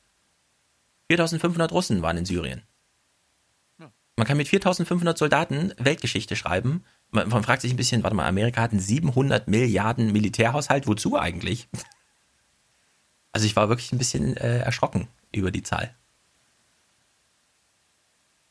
4500 1.09 1.73
Russen 1.73 2.03
waren 2.03 2.19
in 2.19 2.27
Syrien. 2.27 2.65
Man 4.15 4.27
kann 4.27 4.37
mit 4.37 4.47
4500 4.47 5.17
Soldaten 5.17 5.73
Weltgeschichte 5.79 6.37
schreiben. 6.37 6.85
Man, 7.13 7.31
man 7.31 7.43
fragt 7.43 7.63
sich 7.63 7.73
ein 7.73 7.79
bisschen, 7.79 8.03
warte 8.03 8.15
mal, 8.15 8.29
Amerika 8.29 8.61
hat 8.61 8.73
einen 8.73 8.81
700 8.81 9.49
Milliarden 9.49 10.13
Militärhaushalt. 10.13 10.87
Wozu 10.87 11.19
eigentlich? 11.19 11.71
Also 13.33 13.47
ich 13.47 13.57
war 13.57 13.71
wirklich 13.71 13.91
ein 13.93 13.97
bisschen 13.99 14.37
äh, 14.37 14.59
erschrocken 14.59 15.09
über 15.35 15.51
die 15.51 15.63
Zahl. 15.63 15.97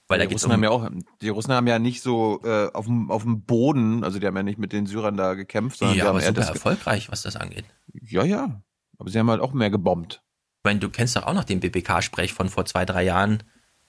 Weil 0.08 0.18
die 0.18 0.26
da 0.26 0.30
geht's 0.30 0.42
Russen 0.42 0.48
um, 0.48 0.54
haben 0.54 0.64
ja 0.64 0.72
auch, 0.72 0.90
die 1.22 1.30
Russen 1.30 1.54
haben 1.54 1.68
ja 1.68 1.78
nicht 1.78 2.02
so 2.02 2.42
äh, 2.44 2.72
auf 2.74 2.86
dem 2.86 3.12
auf 3.12 3.22
dem 3.22 3.44
Boden, 3.44 4.04
also 4.04 4.18
die 4.18 4.26
haben 4.26 4.36
ja 4.36 4.42
nicht 4.42 4.58
mit 4.58 4.74
den 4.74 4.88
Syrern 4.88 5.16
da 5.16 5.36
gekämpft, 5.36 5.78
sondern 5.78 5.96
ja, 5.96 6.06
die 6.06 6.10
haben 6.10 6.16
aber 6.16 6.26
eher 6.26 6.34
super 6.34 6.48
erfolgreich, 6.48 7.12
was 7.12 7.22
das 7.22 7.36
angeht. 7.36 7.66
Ja, 7.94 8.24
ja. 8.24 8.64
Aber 9.02 9.10
sie 9.10 9.18
haben 9.18 9.32
halt 9.32 9.42
auch 9.42 9.54
mehr 9.54 9.72
gebombt. 9.72 10.22
Ich 10.60 10.64
meine, 10.64 10.80
du 10.80 10.92
kennst 10.92 11.16
doch 11.16 11.24
auch 11.24 11.34
noch 11.34 11.44
den 11.44 11.60
BPK-Sprech 11.60 12.34
von 12.34 12.50
vor 12.50 12.66
zwei, 12.66 12.86
drei 12.86 13.02
Jahren, 13.02 13.42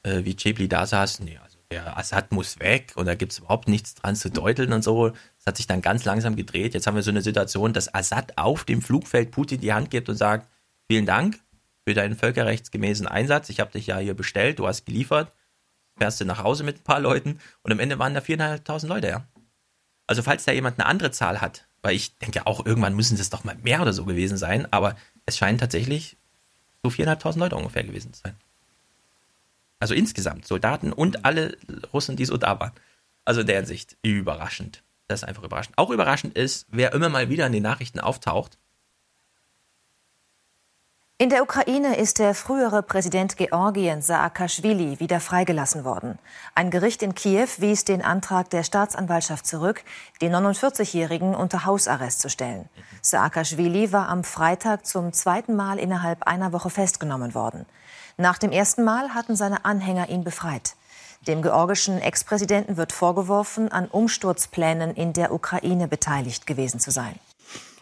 äh, 0.04 0.24
wie 0.24 0.34
Chebli 0.34 0.68
da 0.68 0.86
saß. 0.86 1.20
Nee, 1.20 1.36
also 1.36 1.58
der 1.70 1.98
Assad 1.98 2.32
muss 2.32 2.58
weg 2.60 2.92
und 2.94 3.04
da 3.04 3.14
gibt's 3.14 3.38
überhaupt 3.38 3.68
nichts 3.68 3.94
dran 3.94 4.16
zu 4.16 4.30
deuteln 4.30 4.72
und 4.72 4.82
so. 4.82 5.10
Das 5.10 5.46
hat 5.46 5.58
sich 5.58 5.66
dann 5.66 5.82
ganz 5.82 6.06
langsam 6.06 6.34
gedreht. 6.34 6.72
Jetzt 6.72 6.86
haben 6.86 6.94
wir 6.94 7.02
so 7.02 7.10
eine 7.10 7.20
Situation, 7.20 7.74
dass 7.74 7.94
Assad 7.94 8.38
auf 8.38 8.64
dem 8.64 8.80
Flugfeld 8.80 9.32
Putin 9.32 9.60
die 9.60 9.74
Hand 9.74 9.90
gibt 9.90 10.08
und 10.08 10.16
sagt, 10.16 10.48
vielen 10.90 11.04
Dank 11.04 11.38
für 11.86 11.92
deinen 11.92 12.16
völkerrechtsgemäßen 12.16 13.06
Einsatz. 13.06 13.50
Ich 13.50 13.60
habe 13.60 13.72
dich 13.72 13.88
ja 13.88 13.98
hier 13.98 14.14
bestellt, 14.14 14.60
du 14.60 14.66
hast 14.66 14.86
geliefert. 14.86 15.30
Fährst 15.98 16.22
du 16.22 16.24
nach 16.24 16.42
Hause 16.42 16.64
mit 16.64 16.78
ein 16.78 16.84
paar 16.84 17.00
Leuten 17.00 17.38
und 17.62 17.70
am 17.70 17.80
Ende 17.80 17.98
waren 17.98 18.14
da 18.14 18.20
4.500 18.20 18.86
Leute, 18.86 19.08
ja. 19.08 19.26
Also 20.06 20.22
falls 20.22 20.46
da 20.46 20.52
jemand 20.52 20.80
eine 20.80 20.86
andere 20.86 21.10
Zahl 21.10 21.42
hat, 21.42 21.68
weil 21.82 21.94
ich 21.94 22.16
denke 22.18 22.46
auch, 22.46 22.64
irgendwann 22.64 22.94
müssen 22.94 23.18
es 23.18 23.30
doch 23.30 23.44
mal 23.44 23.56
mehr 23.62 23.82
oder 23.82 23.92
so 23.92 24.04
gewesen 24.04 24.38
sein, 24.38 24.66
aber 24.72 24.96
es 25.26 25.36
scheinen 25.36 25.58
tatsächlich 25.58 26.16
so 26.82 26.88
4.500 26.90 27.38
Leute 27.38 27.56
ungefähr 27.56 27.84
gewesen 27.84 28.12
zu 28.12 28.22
sein. 28.22 28.36
Also 29.78 29.94
insgesamt 29.94 30.46
Soldaten 30.46 30.92
und 30.92 31.24
alle 31.24 31.56
Russen, 31.92 32.16
die 32.16 32.24
so 32.24 32.36
da 32.36 32.58
waren. 32.60 32.72
Also 33.24 33.40
in 33.40 33.46
der 33.48 33.56
Hinsicht 33.56 33.96
überraschend. 34.02 34.82
Das 35.08 35.22
ist 35.22 35.28
einfach 35.28 35.42
überraschend. 35.42 35.76
Auch 35.76 35.90
überraschend 35.90 36.36
ist, 36.36 36.66
wer 36.70 36.92
immer 36.92 37.08
mal 37.08 37.28
wieder 37.28 37.46
in 37.46 37.52
den 37.52 37.64
Nachrichten 37.64 38.00
auftaucht. 38.00 38.58
In 41.18 41.28
der 41.28 41.42
Ukraine 41.42 41.96
ist 41.96 42.18
der 42.18 42.34
frühere 42.34 42.82
Präsident 42.82 43.36
Georgien 43.36 44.02
Saakashvili 44.02 44.98
wieder 44.98 45.20
freigelassen 45.20 45.84
worden. 45.84 46.18
Ein 46.56 46.70
Gericht 46.70 47.00
in 47.02 47.14
Kiew 47.14 47.48
wies 47.58 47.84
den 47.84 48.02
Antrag 48.02 48.50
der 48.50 48.64
Staatsanwaltschaft 48.64 49.46
zurück, 49.46 49.84
den 50.20 50.34
49-Jährigen 50.34 51.36
unter 51.36 51.64
Hausarrest 51.64 52.20
zu 52.20 52.28
stellen. 52.28 52.68
Saakashvili 53.02 53.92
war 53.92 54.08
am 54.08 54.24
Freitag 54.24 54.84
zum 54.84 55.12
zweiten 55.12 55.54
Mal 55.54 55.78
innerhalb 55.78 56.24
einer 56.24 56.52
Woche 56.52 56.70
festgenommen 56.70 57.34
worden. 57.34 57.66
Nach 58.16 58.38
dem 58.38 58.50
ersten 58.50 58.82
Mal 58.82 59.14
hatten 59.14 59.36
seine 59.36 59.64
Anhänger 59.64 60.08
ihn 60.08 60.24
befreit. 60.24 60.74
Dem 61.28 61.40
georgischen 61.40 62.00
Ex-Präsidenten 62.00 62.76
wird 62.76 62.92
vorgeworfen, 62.92 63.70
an 63.70 63.86
Umsturzplänen 63.86 64.94
in 64.96 65.12
der 65.12 65.32
Ukraine 65.32 65.86
beteiligt 65.86 66.48
gewesen 66.48 66.80
zu 66.80 66.90
sein. 66.90 67.14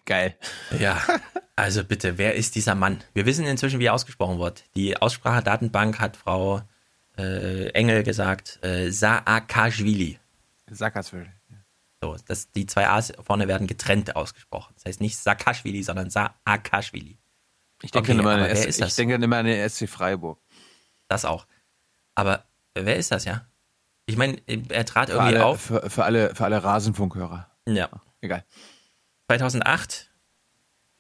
Geil. 0.05 0.37
Ja, 0.79 1.01
also 1.61 1.85
bitte, 1.85 2.19
wer 2.19 2.35
ist 2.35 2.55
dieser 2.55 2.75
Mann? 2.75 3.03
Wir 3.15 3.27
wissen 3.27 3.45
inzwischen, 3.47 3.81
wie 3.81 3.87
er 3.87 3.95
ausgesprochen 3.95 4.39
wird. 4.39 4.65
Die 4.75 4.97
Aussprachedatenbank 4.97 5.99
hat 6.01 6.17
Frau 6.17 6.63
äh, 7.19 7.69
Engel 7.71 8.03
gesagt, 8.03 8.59
äh, 8.65 8.91
Saakashvili. 8.91 10.19
Saakashvili. 10.71 11.31
So, 12.03 12.17
das, 12.27 12.51
die 12.53 12.67
zwei 12.67 12.89
A's 12.89 13.13
vorne 13.23 13.47
werden 13.49 13.67
getrennt 13.67 14.17
ausgesprochen. 14.17 14.73
Das 14.77 14.85
heißt 14.87 15.01
nicht 15.01 15.19
Saakashvili, 15.19 15.83
sondern 15.83 16.09
Saakashvili. 16.11 17.19
Ich 17.83 17.91
denke, 17.91 18.13
Okay, 18.13 18.21
immer, 18.21 18.33
an 18.33 18.41
S- 18.45 18.65
ist 18.67 18.81
das? 18.81 18.91
ich 18.91 18.97
denke 18.97 19.15
immer 19.17 19.39
an 19.39 19.47
den 19.47 19.69
SC 19.69 19.89
Freiburg. 19.89 20.39
Das 21.09 21.25
auch. 21.25 21.47
Aber 22.15 22.45
wer 22.75 22.97
ist 22.97 23.11
das, 23.11 23.25
ja? 23.25 23.47
Ich 24.07 24.17
meine, 24.17 24.39
er 24.47 24.85
trat 24.85 25.09
Für 25.09 25.17
irgendwie 25.17 25.37
alle, 25.37 25.45
auf. 25.47 25.61
für, 25.61 25.89
für 25.91 26.05
alle, 26.05 26.35
für 26.35 26.45
alle 26.45 26.63
Rasenfunkhörer. 26.63 27.51
Ja. 27.69 27.89
Egal. 28.21 28.45
2008, 29.29 30.07
äh, 30.07 30.10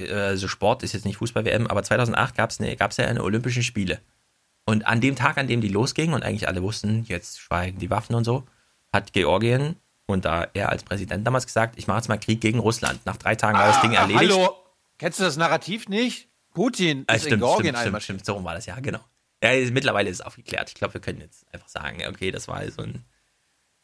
also 0.08 0.48
Sport 0.48 0.82
ist 0.82 0.92
jetzt 0.92 1.04
nicht 1.04 1.16
Fußball-WM, 1.18 1.66
aber 1.66 1.82
2008 1.82 2.34
gab 2.36 2.50
es 2.50 2.58
gab's 2.78 2.96
ja 2.96 3.06
eine 3.06 3.22
Olympische 3.22 3.62
Spiele. 3.62 4.00
Und 4.66 4.86
an 4.86 5.00
dem 5.00 5.16
Tag, 5.16 5.38
an 5.38 5.46
dem 5.48 5.60
die 5.60 5.68
losgingen 5.68 6.14
und 6.14 6.22
eigentlich 6.22 6.46
alle 6.48 6.62
wussten, 6.62 7.04
jetzt 7.08 7.40
schweigen 7.40 7.78
die 7.78 7.90
Waffen 7.90 8.14
und 8.14 8.24
so, 8.24 8.44
hat 8.92 9.12
Georgien 9.12 9.76
und 10.06 10.24
da 10.24 10.48
er 10.54 10.68
als 10.68 10.82
Präsident 10.82 11.26
damals 11.26 11.46
gesagt, 11.46 11.74
ich 11.78 11.86
mache 11.86 11.98
jetzt 11.98 12.08
mal 12.08 12.18
Krieg 12.18 12.40
gegen 12.40 12.58
Russland. 12.58 13.04
Nach 13.06 13.16
drei 13.16 13.34
Tagen 13.36 13.58
war 13.58 13.68
das 13.68 13.80
Ding 13.80 13.92
erledigt. 13.92 14.32
Ah, 14.32 14.34
Hallo, 14.36 14.56
kennst 14.98 15.18
du 15.18 15.24
das 15.24 15.36
Narrativ 15.36 15.88
nicht? 15.88 16.28
Putin 16.52 17.04
Ah, 17.06 17.14
ist 17.14 17.22
in 17.24 17.28
stimmt, 17.30 17.42
Georgien 17.42 17.76
stimmt, 17.76 18.02
stimmt, 18.02 18.26
so 18.26 18.32
rum 18.34 18.44
war 18.44 18.54
das, 18.54 18.66
ja, 18.66 18.78
genau. 18.80 19.00
Ja, 19.42 19.50
ist- 19.52 19.72
mittlerweile 19.72 20.10
ist 20.10 20.20
es 20.20 20.26
aufgeklärt. 20.26 20.68
Ich 20.68 20.74
glaube, 20.74 20.94
wir 20.94 21.00
können 21.00 21.20
jetzt 21.20 21.46
einfach 21.54 21.68
sagen, 21.68 22.02
okay, 22.08 22.30
das 22.32 22.48
war 22.48 22.68
so 22.70 22.82
ein 22.82 23.04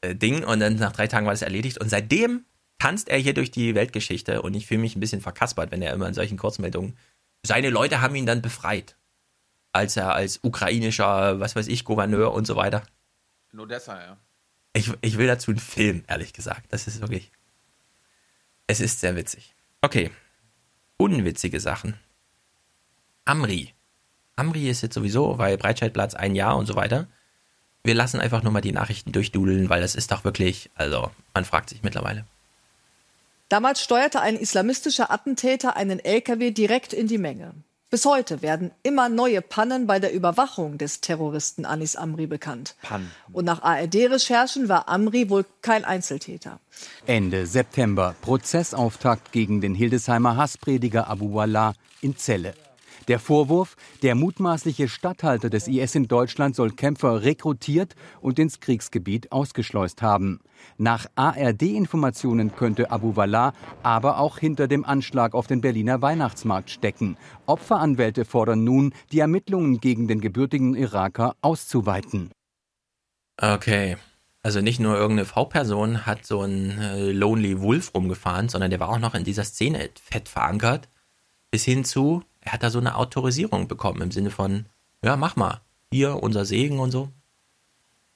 äh, 0.03 0.15
Ding 0.15 0.45
und 0.45 0.61
dann 0.61 0.77
nach 0.77 0.93
drei 0.93 1.07
Tagen 1.07 1.27
war 1.27 1.33
das 1.33 1.43
erledigt 1.43 1.79
und 1.79 1.89
seitdem 1.89 2.45
tanzt 2.79 3.09
er 3.09 3.19
hier 3.19 3.35
durch 3.35 3.51
die 3.51 3.75
Weltgeschichte 3.75 4.43
und 4.43 4.55
ich 4.55 4.67
fühle 4.67 4.81
mich 4.81 4.97
ein 4.97 5.01
bisschen 5.01 5.21
verkaspert, 5.21 5.71
wenn 5.71 5.83
er 5.83 5.93
immer 5.93 6.09
in 6.09 6.15
solchen 6.15 6.37
Kurzmeldungen, 6.37 6.97
seine 7.43 7.71
Leute 7.71 8.01
haben 8.01 8.15
ihn 8.15 8.27
dann 8.27 8.43
befreit, 8.43 8.97
als 9.73 9.97
er 9.97 10.15
als 10.15 10.41
ukrainischer, 10.43 11.41
was 11.41 11.57
weiß 11.57 11.69
ich, 11.69 11.85
Gouverneur 11.85 12.33
und 12.33 12.47
so 12.47 12.57
weiter. 12.57 12.83
In 13.53 13.61
Odessa, 13.61 14.01
ja. 14.01 14.17
Ich, 14.73 14.93
ich 15.01 15.17
will 15.17 15.27
dazu 15.27 15.51
einen 15.51 15.61
Film, 15.61 16.05
ehrlich 16.07 16.33
gesagt. 16.33 16.67
Das 16.71 16.87
ist 16.87 17.01
wirklich, 17.01 17.31
es 18.67 18.81
ist 18.81 19.01
sehr 19.01 19.17
witzig. 19.17 19.55
Okay, 19.81 20.11
unwitzige 20.99 21.61
Sachen. 21.61 21.95
Amri. 23.25 23.73
Amri 24.37 24.69
ist 24.69 24.83
jetzt 24.83 24.95
sowieso, 24.95 25.39
weil 25.39 25.57
Breitscheidplatz 25.57 26.15
ein 26.15 26.35
Jahr 26.35 26.57
und 26.57 26.67
so 26.67 26.77
weiter. 26.77 27.07
Wir 27.85 27.95
lassen 27.95 28.21
einfach 28.21 28.43
nur 28.43 28.53
mal 28.53 28.61
die 28.61 28.73
Nachrichten 28.73 29.13
durchdudeln, 29.13 29.71
weil 29.71 29.81
das 29.81 29.95
ist 29.95 30.11
doch 30.11 30.25
wirklich, 30.25 30.71
also 30.75 31.11
man 31.33 31.45
fragt 31.45 31.71
sich 31.71 31.83
mittlerweile. 31.83 32.27
Damals 33.49 33.81
steuerte 33.81 34.21
ein 34.21 34.37
islamistischer 34.37 35.11
Attentäter 35.13 35.77
einen 35.77 36.01
LKW 36.01 36.51
direkt 36.51 36.93
in 36.93 37.07
die 37.07 37.19
Menge. 37.19 37.55
Bis 37.89 38.05
heute 38.05 38.43
werden 38.43 38.73
immer 38.83 39.09
neue 39.09 39.41
Pannen 39.41 39.87
bei 39.87 40.01
der 40.01 40.13
Überwachung 40.13 40.77
des 40.77 41.01
Terroristen 41.01 41.65
Anis 41.65 41.95
Amri 41.95 42.27
bekannt. 42.27 42.75
Pan. 42.83 43.09
Und 43.33 43.45
nach 43.45 43.63
ARD-Recherchen 43.63 44.69
war 44.69 44.89
Amri 44.89 45.31
wohl 45.31 45.47
kein 45.63 45.85
Einzeltäter. 45.85 46.59
Ende 47.07 47.47
September. 47.47 48.17
Prozessauftakt 48.23 49.31
gegen 49.31 49.61
den 49.61 49.77
Hildesheimer 49.77 50.37
Hassprediger 50.37 51.07
Abu 51.07 51.33
Wallah 51.33 51.75
in 52.01 52.17
Celle. 52.17 52.55
Der 53.09 53.21
Vorwurf, 53.21 53.77
der 54.03 54.17
mutmaßliche 54.17 54.89
Statthalter 54.89 55.49
des 55.49 55.69
IS 55.69 55.95
in 55.95 56.09
Deutschland 56.09 56.57
soll 56.57 56.73
Kämpfer 56.73 57.23
rekrutiert 57.23 57.95
und 58.21 58.39
ins 58.39 58.59
Kriegsgebiet 58.59 59.31
ausgeschleust 59.31 60.03
haben. 60.03 60.41
Nach 60.77 61.07
ARD-Informationen 61.15 62.57
könnte 62.57 62.91
Abu 62.91 63.15
Wallah 63.15 63.53
aber 63.85 64.19
auch 64.19 64.39
hinter 64.39 64.67
dem 64.67 64.85
Anschlag 64.85 65.35
auf 65.35 65.47
den 65.47 65.61
Berliner 65.61 66.03
Weihnachtsmarkt 66.03 66.71
stecken. 66.71 67.17
Opferanwälte 67.47 68.25
fordern 68.25 68.65
nun, 68.65 68.93
die 69.13 69.21
Ermittlungen 69.21 69.79
gegen 69.81 70.09
den 70.09 70.21
gebürtigen 70.21 70.75
Iraker 70.75 71.37
auszuweiten. 71.43 72.31
Okay. 73.41 73.97
Also 74.43 74.61
nicht 74.61 74.79
nur 74.79 74.97
irgendeine 74.97 75.27
V-Person 75.27 76.07
hat 76.07 76.25
so 76.25 76.43
einen 76.43 76.79
äh, 76.79 77.11
Lonely 77.11 77.61
Wolf 77.61 77.93
rumgefahren, 77.95 78.49
sondern 78.49 78.71
der 78.71 78.79
war 78.79 78.89
auch 78.89 79.01
noch 79.01 79.15
in 79.15 79.25
dieser 79.25 79.43
Szene 79.43 79.91
fett 80.01 80.29
verankert. 80.29 80.89
Bis 81.51 81.65
hin 81.65 81.85
zu, 81.85 82.23
er 82.47 82.53
hat 82.53 82.63
da 82.63 82.71
so 82.71 82.79
eine 82.79 82.95
Autorisierung 82.95 83.67
bekommen 83.67 84.01
im 84.01 84.11
Sinne 84.13 84.31
von, 84.31 84.67
ja, 85.05 85.17
mach 85.17 85.35
mal, 85.35 85.61
hier 85.93 86.23
unser 86.23 86.45
Segen 86.45 86.79
und 86.79 86.93
so. 86.93 87.09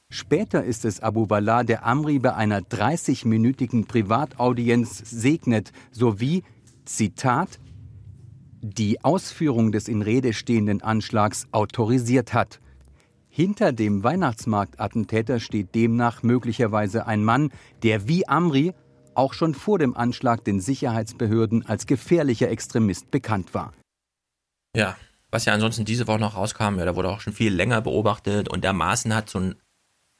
Später 0.08 0.64
ist 0.64 0.84
es 0.84 1.00
Abu 1.00 1.28
Wallah, 1.28 1.64
der 1.64 1.84
Amri 1.84 2.20
bei 2.20 2.34
einer 2.34 2.60
30-minütigen 2.60 3.86
Privataudienz 3.86 4.98
segnet, 4.98 5.72
sowie, 5.90 6.44
Zitat, 6.84 7.58
die 8.62 9.04
Ausführung 9.04 9.72
des 9.72 9.88
in 9.88 10.02
Rede 10.02 10.32
stehenden 10.32 10.80
Anschlags 10.80 11.46
autorisiert 11.50 12.32
hat. 12.32 12.60
Hinter 13.28 13.72
dem 13.72 14.04
Weihnachtsmarktattentäter 14.04 15.40
steht 15.40 15.74
demnach 15.74 16.22
möglicherweise 16.22 17.06
ein 17.06 17.24
Mann, 17.24 17.50
der 17.82 18.06
wie 18.06 18.28
Amri 18.28 18.74
auch 19.14 19.32
schon 19.32 19.54
vor 19.54 19.78
dem 19.78 19.96
Anschlag 19.96 20.44
den 20.44 20.60
Sicherheitsbehörden 20.60 21.66
als 21.66 21.86
gefährlicher 21.86 22.48
Extremist 22.48 23.10
bekannt 23.10 23.54
war. 23.54 23.72
Ja, 24.74 24.96
was 25.30 25.44
ja 25.44 25.54
ansonsten 25.54 25.84
diese 25.84 26.06
Woche 26.06 26.18
noch 26.18 26.36
rauskam, 26.36 26.78
ja, 26.78 26.84
da 26.84 26.96
wurde 26.96 27.10
auch 27.10 27.20
schon 27.20 27.32
viel 27.32 27.54
länger 27.54 27.80
beobachtet 27.80 28.48
und 28.48 28.64
der 28.64 28.72
Maaßen 28.72 29.14
hat 29.14 29.30
so 29.30 29.38
ein 29.38 29.56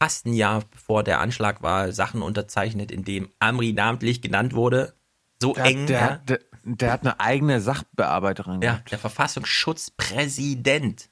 fast 0.03 0.27
ein 0.27 0.35
Jahr 0.35 0.63
bevor 0.71 1.03
der 1.05 1.21
Anschlag 1.21 1.63
war, 1.63 1.93
Sachen 1.93 2.23
unterzeichnet, 2.23 2.91
in 2.91 3.05
dem 3.05 3.31
Amri 3.39 3.73
namentlich 3.73 4.23
genannt 4.23 4.55
wurde. 4.55 4.95
So 5.41 5.53
Der, 5.53 5.65
eng. 5.67 5.87
der, 5.87 6.01
ja. 6.01 6.17
der, 6.17 6.41
der 6.65 6.93
hat 6.93 7.03
eine 7.03 7.21
eigene 7.21 7.61
Sachbearbeiterin. 7.61 8.63
Ja, 8.63 8.73
gehabt. 8.73 8.91
der 8.93 8.99
Verfassungsschutzpräsident 8.99 11.11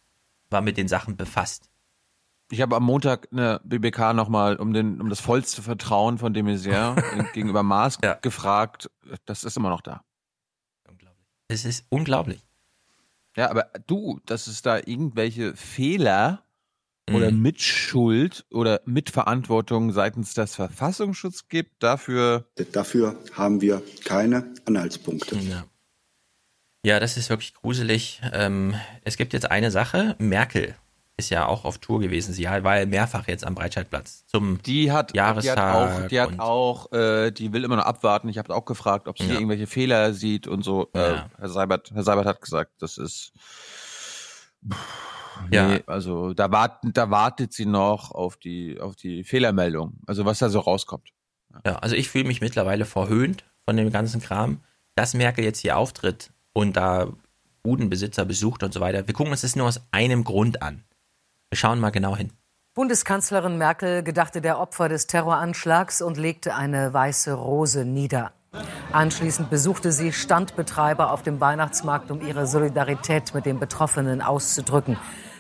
war 0.51 0.63
mit 0.63 0.79
den 0.79 0.89
Sachen 0.89 1.17
befasst. 1.17 1.69
Ich 2.51 2.63
habe 2.63 2.77
am 2.77 2.85
Montag 2.85 3.29
eine 3.31 3.61
BBK 3.63 4.15
nochmal 4.15 4.57
um, 4.57 4.73
den, 4.73 5.03
um 5.03 5.11
das 5.11 5.21
vollste 5.21 5.61
Vertrauen 5.61 6.17
von 6.17 6.33
de 6.33 6.43
Maizière 6.43 6.97
gegenüber 7.35 7.63
Maas 7.63 7.99
gefragt. 8.23 8.91
Das 9.27 9.45
ist 9.45 9.59
immer 9.59 9.69
noch 9.69 9.83
da. 9.83 10.03
Es 11.49 11.67
ist 11.67 11.85
unglaublich. 11.91 12.43
Ja, 13.39 13.51
aber 13.51 13.71
du, 13.87 14.19
dass 14.27 14.49
es 14.49 14.63
da 14.63 14.79
irgendwelche 14.79 15.55
Fehler 15.55 16.43
oder 17.09 17.31
Mitschuld 17.31 18.45
oder 18.51 18.81
Mitverantwortung 18.85 19.93
seitens 19.93 20.35
des 20.35 20.57
Verfassungsschutzes 20.57 21.49
gibt, 21.49 21.81
dafür. 21.85 22.49
Dafür 22.73 23.17
haben 23.33 23.61
wir 23.61 23.81
keine 24.05 24.53
Anhaltspunkte. 24.65 25.37
Ja. 25.37 25.65
Ja, 26.85 26.99
das 26.99 27.17
ist 27.17 27.31
wirklich 27.31 27.55
gruselig. 27.55 28.21
Ähm, 28.33 28.75
es 29.05 29.17
gibt 29.17 29.33
jetzt 29.33 29.49
eine 29.51 29.71
Sache. 29.71 30.17
Merkel 30.19 30.75
ist 31.19 31.31
ja 31.31 31.47
auch 31.47 31.65
auf 31.65 31.79
Tour 31.79 32.01
gewesen. 32.01 32.33
Sie 32.33 32.45
war 32.45 32.79
ja 32.79 32.87
mehrfach 32.87 33.27
jetzt 33.27 33.45
am 33.45 33.55
Breitscheidplatz 33.55 34.25
zum 34.27 34.63
die 34.63 34.93
hat, 34.93 35.15
Jahrestag. 35.15 36.09
Die 36.09 36.21
hat 36.21 36.31
auch, 36.31 36.37
die, 36.37 36.37
hat 36.37 36.41
auch, 36.41 36.93
äh, 36.93 37.31
die 37.33 37.53
will 37.53 37.65
immer 37.65 37.77
noch 37.77 37.85
abwarten. 37.85 38.29
Ich 38.29 38.39
habe 38.39 38.55
auch 38.55 38.65
gefragt, 38.65 39.09
ob 39.09 39.19
sie 39.19 39.27
ja. 39.27 39.35
irgendwelche 39.35 39.67
Fehler 39.67 40.15
sieht 40.15 40.47
und 40.47 40.63
so. 40.63 40.89
Äh, 40.95 40.99
ja. 40.99 41.31
Herr 41.37 41.49
Seibert, 41.49 41.91
Herr 41.93 42.05
Seibert 42.05 42.27
hat 42.27 42.41
gesagt, 42.41 42.73
das 42.79 42.99
ist 42.99 43.33
Nee, 45.51 45.57
ja. 45.57 45.81
also 45.87 46.35
da 46.35 46.51
warten, 46.51 46.93
da 46.93 47.11
wartet 47.11 47.53
sie 47.53 47.67
noch 47.67 48.11
auf 48.11 48.37
die, 48.37 48.81
auf 48.81 48.97
die 48.97 49.25
Fehlermeldung. 49.25 49.99
Also 50.07 50.25
was 50.25 50.39
da 50.39 50.49
so 50.49 50.61
rauskommt. 50.61 51.11
Ja, 51.53 51.61
ja 51.73 51.79
also 51.79 51.95
ich 51.95 52.09
fühle 52.09 52.25
mich 52.25 52.41
mittlerweile 52.41 52.85
verhöhnt 52.85 53.45
von 53.65 53.77
dem 53.77 53.91
ganzen 53.91 54.21
Kram, 54.21 54.61
dass 54.95 55.15
Merkel 55.15 55.45
jetzt 55.45 55.61
hier 55.61 55.77
auftritt 55.77 56.31
und 56.53 56.77
da 56.77 57.09
Budenbesitzer 57.63 58.25
besucht 58.25 58.63
und 58.63 58.73
so 58.73 58.81
weiter. 58.81 59.07
Wir 59.07 59.15
gucken 59.15 59.33
uns 59.33 59.43
das 59.43 59.57
nur 59.57 59.67
aus 59.67 59.81
einem 59.91 60.25
Grund 60.25 60.63
an. 60.63 60.85
Schauen 61.53 61.81
mal 61.81 61.91
genau 61.91 62.17
hin. 62.17 62.33
Bundeskanzlerin 62.75 63.59
Merkel 63.59 64.03
gedachte 64.03 64.41
der 64.41 64.61
Opfer 64.61 64.89
des 64.89 65.07
Terroranschlags 65.07 66.03
und 66.03 66.17
legte 66.17 66.55
eine 66.55 66.93
weiße 66.93 67.33
Rose 67.33 67.85
nieder. 67.85 68.33
Anschließend 68.93 69.51
besuchte 69.51 69.91
sie 69.91 70.13
Standbetreiber 70.13 71.13
auf 71.13 71.23
dem 71.23 71.41
Weihnachtsmarkt, 71.41 72.11
um 72.11 72.21
ihre 72.21 72.47
Solidarität 72.47 73.35
mit 73.35 73.47
den 73.47 73.59
Betroffenen 73.59 74.23
auszudrücken. 74.23 74.97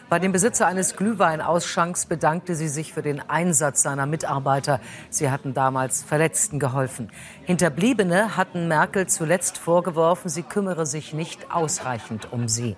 Bei 0.09 0.18
dem 0.18 0.32
Besitzer 0.32 0.66
eines 0.66 0.97
Glühweinausschanks 0.97 2.06
bedankte 2.06 2.55
sie 2.55 2.68
sich 2.68 2.94
für 2.94 3.02
den 3.02 3.20
Einsatz 3.28 3.82
seiner 3.82 4.06
Mitarbeiter. 4.06 4.80
Sie 5.10 5.30
hatten 5.30 5.52
damals 5.52 6.02
Verletzten 6.02 6.59
geholfen. 6.59 7.10
Hinterbliebene 7.44 8.36
hatten 8.36 8.68
Merkel 8.68 9.06
zuletzt 9.06 9.59
vorgeworfen, 9.59 10.30
sie 10.30 10.43
kümmere 10.43 10.86
sich 10.86 11.12
nicht 11.12 11.52
ausreichend 11.52 12.32
um 12.32 12.48
sie. 12.48 12.76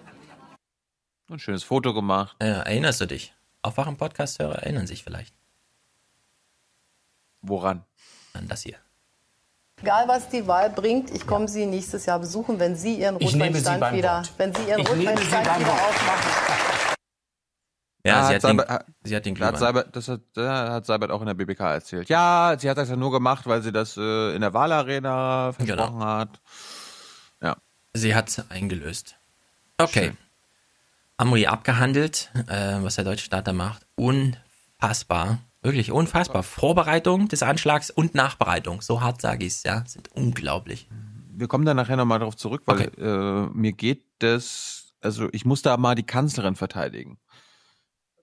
Ein 1.31 1.39
schönes 1.39 1.63
Foto 1.63 1.95
gemacht. 1.95 2.35
Äh, 2.41 2.47
erinnerst 2.49 3.01
du 3.01 3.07
dich? 3.07 3.33
Aufwachen 3.63 3.97
Podcast-Hörer 3.97 4.57
erinnern 4.63 4.87
sich 4.87 5.05
vielleicht. 5.05 5.35
Woran? 7.43 7.85
An 8.35 8.49
das 8.49 8.63
hier. 8.63 8.77
Egal 9.81 10.09
was 10.09 10.29
die 10.29 10.47
Wahl 10.47 10.71
bringt, 10.71 11.11
ich 11.11 11.27
komme 11.27 11.49
Sie 11.49 11.65
nächstes 11.67 12.05
Jahr 12.07 12.19
besuchen, 12.19 12.59
wenn 12.59 12.75
Sie 12.77 12.97
Ihren 12.97 13.17
Rotweinstand 13.17 13.93
wieder, 13.97 14.23
wenn 14.37 14.55
Sie 14.55 14.63
Ihren 14.69 14.87
Rotweinstand 14.87 15.61
wieder 15.61 15.73
aufmachen. 15.73 16.31
Ja, 18.05 18.21
Ah, 18.21 18.29
sie, 18.29 18.35
hat 18.35 18.43
hat 18.45 18.51
den, 18.51 18.59
Seibert- 18.61 18.85
sie 19.05 19.17
hat 19.17 19.27
den 19.27 19.35
Hat 19.35 19.39
Glühwein. 19.39 19.57
Seibert, 19.57 19.97
das 19.97 20.09
hat, 20.09 20.21
hat 20.37 20.87
Seibert 20.87 21.11
auch 21.11 21.21
in 21.21 21.27
der 21.27 21.35
BBK 21.35 21.61
erzählt. 21.75 22.09
Ja, 22.09 22.57
sie 22.59 22.69
hat 22.71 22.79
das 22.79 22.89
ja 22.89 22.97
nur 22.97 23.11
gemacht, 23.13 23.47
weil 23.47 23.63
sie 23.63 23.73
das 23.73 23.97
äh, 23.99 24.35
in 24.35 24.41
der 24.41 24.53
Wahlarena 24.55 25.53
versprochen 25.53 25.93
Genau. 25.93 26.05
hat. 26.05 26.41
Ja. 27.43 27.57
Sie 27.95 28.15
hat 28.15 28.45
eingelöst. 28.49 29.17
Okay. 29.79 30.13
Amri 31.21 31.47
abgehandelt, 31.47 32.31
äh, 32.49 32.79
was 32.83 32.95
der 32.95 33.05
deutsche 33.05 33.27
Staat 33.27 33.47
da 33.47 33.53
macht. 33.53 33.87
Unfassbar. 33.95 35.39
Wirklich 35.63 35.93
unfassbar. 35.93 36.43
Vorbereitung 36.43 37.29
des 37.29 37.43
Anschlags 37.43 37.91
und 37.91 38.15
Nachbereitung. 38.15 38.81
So 38.81 39.03
hart 39.03 39.21
sage 39.21 39.45
ich 39.45 39.53
es, 39.53 39.63
ja. 39.65 39.85
Sind 39.87 40.11
unglaublich. 40.15 40.89
Wir 41.31 41.47
kommen 41.49 41.67
da 41.67 41.75
nachher 41.75 41.97
nochmal 41.97 42.21
drauf 42.21 42.37
zurück, 42.37 42.63
weil 42.65 42.91
äh, 42.99 43.51
mir 43.55 43.73
geht 43.73 44.03
das, 44.21 44.95
also 45.03 45.29
ich 45.33 45.45
muss 45.45 45.61
da 45.61 45.77
mal 45.77 45.95
die 45.95 46.07
Kanzlerin 46.07 46.57
verteidigen. 46.57 47.19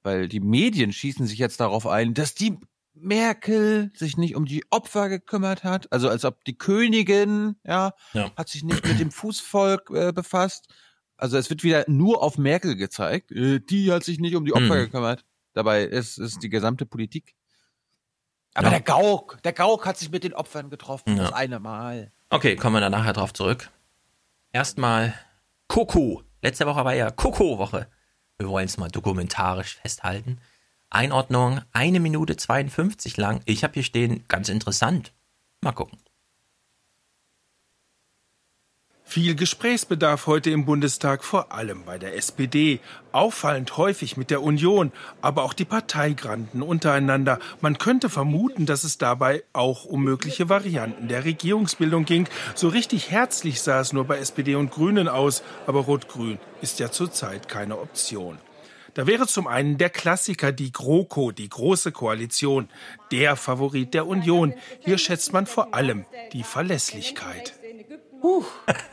Weil 0.01 0.27
die 0.27 0.39
Medien 0.39 0.91
schießen 0.91 1.27
sich 1.27 1.37
jetzt 1.37 1.59
darauf 1.59 1.85
ein, 1.85 2.15
dass 2.15 2.33
die 2.33 2.57
Merkel 2.95 3.91
sich 3.95 4.17
nicht 4.17 4.35
um 4.35 4.45
die 4.45 4.63
Opfer 4.71 5.07
gekümmert 5.09 5.63
hat. 5.63 5.91
Also 5.91 6.09
als 6.09 6.25
ob 6.25 6.43
die 6.45 6.57
Königin, 6.57 7.57
ja, 7.63 7.93
Ja. 8.13 8.31
hat 8.35 8.49
sich 8.49 8.63
nicht 8.63 8.83
mit 8.87 8.99
dem 8.99 9.11
Fußvolk 9.11 9.91
äh, 9.91 10.11
befasst. 10.11 10.67
Also 11.17 11.37
es 11.37 11.49
wird 11.49 11.63
wieder 11.63 11.83
nur 11.87 12.21
auf 12.21 12.37
Merkel 12.37 12.75
gezeigt. 12.75 13.31
Äh, 13.31 13.59
die 13.59 13.91
hat 13.91 14.03
sich 14.03 14.19
nicht 14.19 14.35
um 14.35 14.45
die 14.45 14.53
Opfer 14.53 14.75
Mhm. 14.75 14.85
gekümmert. 14.85 15.25
Dabei 15.53 15.83
ist 15.83 16.17
es 16.19 16.37
die 16.39 16.49
gesamte 16.49 16.85
Politik. 16.85 17.35
Aber 18.53 18.67
Ja. 18.67 18.71
der 18.71 18.81
Gauck, 18.81 19.41
der 19.43 19.53
Gauck 19.53 19.85
hat 19.85 19.97
sich 19.97 20.11
mit 20.11 20.23
den 20.23 20.33
Opfern 20.33 20.69
getroffen. 20.69 21.17
Ja. 21.17 21.23
Das 21.23 21.33
eine 21.33 21.59
Mal. 21.59 22.11
Okay, 22.29 22.55
kommen 22.55 22.75
wir 22.75 22.79
dann 22.81 22.91
nachher 22.91 23.13
drauf 23.13 23.33
zurück. 23.33 23.69
Erstmal 24.51 25.13
Coco. 25.67 26.23
Letzte 26.41 26.65
Woche 26.65 26.85
war 26.85 26.93
ja 26.93 27.09
Coco-Woche. 27.11 27.87
Wir 28.37 28.47
wollen 28.49 28.65
es 28.65 28.77
mal 28.77 28.89
dokumentarisch 28.89 29.75
festhalten. 29.77 30.39
Einordnung, 30.89 31.61
eine 31.73 31.99
Minute 31.99 32.37
52 32.37 33.17
lang. 33.17 33.41
Ich 33.45 33.63
habe 33.63 33.73
hier 33.73 33.83
stehen, 33.83 34.23
ganz 34.27 34.47
interessant. 34.49 35.13
Mal 35.61 35.71
gucken. 35.73 35.97
Viel 39.09 39.35
Gesprächsbedarf 39.35 40.27
heute 40.27 40.49
im 40.49 40.65
Bundestag, 40.65 41.23
vor 41.23 41.53
allem 41.53 41.85
bei 41.85 41.97
der 41.97 42.17
SPD. 42.17 42.81
Auffallend 43.13 43.77
häufig 43.77 44.17
mit 44.17 44.29
der 44.29 44.43
Union, 44.43 44.91
aber 45.21 45.43
auch 45.43 45.53
die 45.53 45.63
Parteigranden 45.63 46.61
untereinander. 46.61 47.39
Man 47.61 47.77
könnte 47.77 48.09
vermuten, 48.09 48.65
dass 48.65 48.83
es 48.83 48.97
dabei 48.97 49.43
auch 49.53 49.85
um 49.85 50.03
mögliche 50.03 50.49
Varianten 50.49 51.07
der 51.07 51.23
Regierungsbildung 51.23 52.03
ging. 52.03 52.27
So 52.53 52.67
richtig 52.67 53.09
herzlich 53.09 53.61
sah 53.61 53.79
es 53.79 53.93
nur 53.93 54.03
bei 54.03 54.17
SPD 54.17 54.55
und 54.55 54.71
Grünen 54.71 55.07
aus, 55.07 55.41
aber 55.67 55.79
Rot-Grün 55.79 56.37
ist 56.61 56.79
ja 56.79 56.91
zurzeit 56.91 57.47
keine 57.47 57.79
Option. 57.79 58.37
Da 58.93 59.07
wäre 59.07 59.25
zum 59.25 59.47
einen 59.47 59.77
der 59.77 59.89
Klassiker, 59.89 60.51
die 60.51 60.73
GroKo, 60.73 61.31
die 61.31 61.47
Große 61.47 61.93
Koalition, 61.93 62.67
der 63.11 63.37
Favorit 63.37 63.93
der 63.93 64.05
Union. 64.05 64.53
Hier 64.79 64.97
schätzt 64.97 65.31
man 65.31 65.45
vor 65.45 65.73
allem 65.73 66.05
die 66.33 66.43
Verlässlichkeit. 66.43 67.53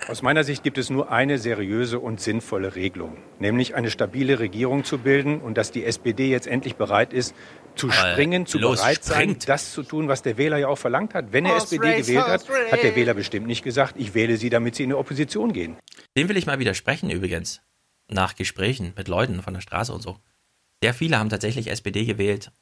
Aus 0.09 0.23
meiner 0.23 0.45
Sicht 0.45 0.63
gibt 0.63 0.79
es 0.79 0.91
nur 0.91 1.11
eine 1.11 1.39
seriöse 1.39 1.99
und 1.99 2.21
sinnvolle 2.21 2.75
Regelung, 2.75 3.17
nämlich 3.39 3.75
eine 3.75 3.91
stabile 3.91 4.39
Regierung 4.39 4.85
zu 4.85 4.99
bilden 4.99 5.41
und 5.41 5.57
dass 5.57 5.71
die 5.71 5.85
SPD 5.85 6.29
jetzt 6.31 6.47
endlich 6.47 6.77
bereit 6.77 7.13
ist, 7.13 7.35
zu 7.75 7.89
Aber 7.89 8.13
springen, 8.13 8.47
zu 8.47 8.59
los, 8.59 8.81
bereit 8.81 9.03
sein, 9.03 9.15
springt. 9.23 9.49
das 9.49 9.73
zu 9.73 9.83
tun, 9.83 10.09
was 10.09 10.23
der 10.23 10.37
Wähler 10.37 10.59
ja 10.59 10.69
auch 10.69 10.79
verlangt 10.79 11.15
hat. 11.15 11.33
Wenn 11.33 11.47
er 11.47 11.53
Horse 11.53 11.75
SPD 11.75 11.95
race, 11.95 12.07
gewählt 12.07 12.27
hat, 12.27 12.49
race. 12.49 12.73
hat 12.73 12.83
der 12.83 12.97
Wähler 12.97 13.15
bestimmt 13.15 13.47
nicht 13.47 13.65
gesagt, 13.65 13.95
ich 13.99 14.15
wähle 14.15 14.37
sie, 14.37 14.51
damit 14.51 14.75
sie 14.77 14.85
in 14.85 14.91
die 14.91 14.95
Opposition 14.97 15.53
gehen. 15.53 15.77
Dem 16.17 16.29
will 16.29 16.37
ich 16.37 16.47
mal 16.47 16.59
widersprechen 16.59 17.11
übrigens. 17.11 17.63
Nach 18.09 18.37
Gesprächen 18.37 18.93
mit 18.97 19.09
Leuten 19.09 19.43
von 19.43 19.55
der 19.55 19.61
Straße 19.63 19.93
und 19.93 20.03
so. 20.03 20.19
Sehr 20.83 20.95
viele 20.95 21.19
haben 21.19 21.31
tatsächlich 21.31 21.71
SPD 21.71 22.05
gewählt, 22.05 22.53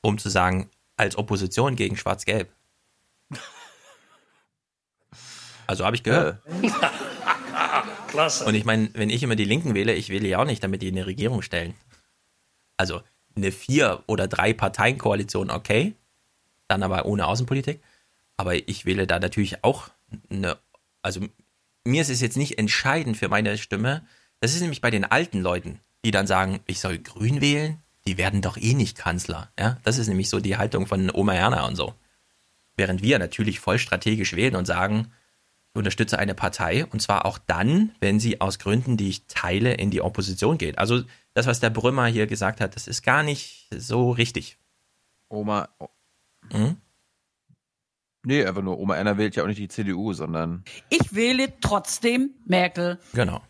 um 0.00 0.18
zu 0.18 0.28
sagen, 0.28 0.70
als 0.96 1.18
Opposition 1.18 1.74
gegen 1.76 1.96
Schwarz-Gelb. 1.96 2.48
Also 5.66 5.84
habe 5.84 5.96
ich 5.96 6.02
gehört. 6.02 6.42
Klasse. 8.08 8.44
Und 8.44 8.54
ich 8.54 8.64
meine, 8.64 8.90
wenn 8.94 9.10
ich 9.10 9.22
immer 9.22 9.36
die 9.36 9.44
Linken 9.44 9.74
wähle, 9.74 9.94
ich 9.94 10.08
wähle 10.08 10.28
ja 10.28 10.38
auch 10.38 10.44
nicht, 10.44 10.62
damit 10.62 10.82
die 10.82 10.88
eine 10.88 11.06
Regierung 11.06 11.42
stellen. 11.42 11.74
Also 12.76 13.02
eine 13.36 13.52
vier- 13.52 14.02
oder 14.06 14.28
drei 14.28 14.52
Parteien-Koalition, 14.52 15.50
okay. 15.50 15.94
Dann 16.68 16.82
aber 16.82 17.06
ohne 17.06 17.26
Außenpolitik. 17.26 17.80
Aber 18.36 18.54
ich 18.54 18.84
wähle 18.86 19.06
da 19.06 19.18
natürlich 19.18 19.64
auch 19.64 19.88
eine, 20.30 20.58
also 21.02 21.20
mir 21.84 22.02
ist 22.02 22.10
es 22.10 22.20
jetzt 22.20 22.36
nicht 22.36 22.58
entscheidend 22.58 23.16
für 23.16 23.28
meine 23.28 23.56
Stimme. 23.58 24.06
Das 24.40 24.54
ist 24.54 24.60
nämlich 24.60 24.80
bei 24.80 24.90
den 24.90 25.04
alten 25.04 25.40
Leuten, 25.40 25.80
die 26.04 26.10
dann 26.10 26.26
sagen, 26.26 26.60
ich 26.66 26.80
soll 26.80 26.98
grün 26.98 27.40
wählen, 27.40 27.78
die 28.06 28.18
werden 28.18 28.42
doch 28.42 28.56
eh 28.56 28.74
nicht 28.74 28.96
Kanzler. 28.96 29.50
Ja, 29.58 29.78
das 29.82 29.98
ist 29.98 30.08
nämlich 30.08 30.28
so 30.28 30.40
die 30.40 30.56
Haltung 30.56 30.86
von 30.86 31.10
Oma 31.12 31.34
Erna 31.34 31.66
und 31.66 31.76
so. 31.76 31.94
Während 32.76 33.02
wir 33.02 33.18
natürlich 33.18 33.58
voll 33.58 33.78
strategisch 33.78 34.36
wählen 34.36 34.56
und 34.56 34.66
sagen, 34.66 35.12
unterstütze 35.76 36.18
eine 36.18 36.34
Partei 36.34 36.84
und 36.86 37.00
zwar 37.00 37.26
auch 37.26 37.38
dann, 37.38 37.92
wenn 38.00 38.20
sie 38.20 38.40
aus 38.40 38.58
Gründen, 38.58 38.96
die 38.96 39.08
ich 39.08 39.26
teile, 39.26 39.74
in 39.74 39.90
die 39.90 40.00
Opposition 40.00 40.58
geht. 40.58 40.78
Also 40.78 41.02
das, 41.34 41.46
was 41.46 41.60
der 41.60 41.70
Brümmer 41.70 42.06
hier 42.06 42.26
gesagt 42.26 42.60
hat, 42.60 42.76
das 42.76 42.86
ist 42.88 43.02
gar 43.02 43.22
nicht 43.22 43.68
so 43.76 44.10
richtig. 44.10 44.58
Oma. 45.28 45.68
Hm? 46.50 46.76
Nee, 48.24 48.44
einfach 48.44 48.62
nur 48.62 48.78
Oma 48.78 48.96
Erna 48.96 49.18
wählt 49.18 49.36
ja 49.36 49.44
auch 49.44 49.46
nicht 49.46 49.60
die 49.60 49.68
CDU, 49.68 50.12
sondern 50.12 50.64
Ich 50.90 51.14
wähle 51.14 51.52
trotzdem 51.60 52.30
Merkel. 52.44 52.98
Genau. 53.12 53.42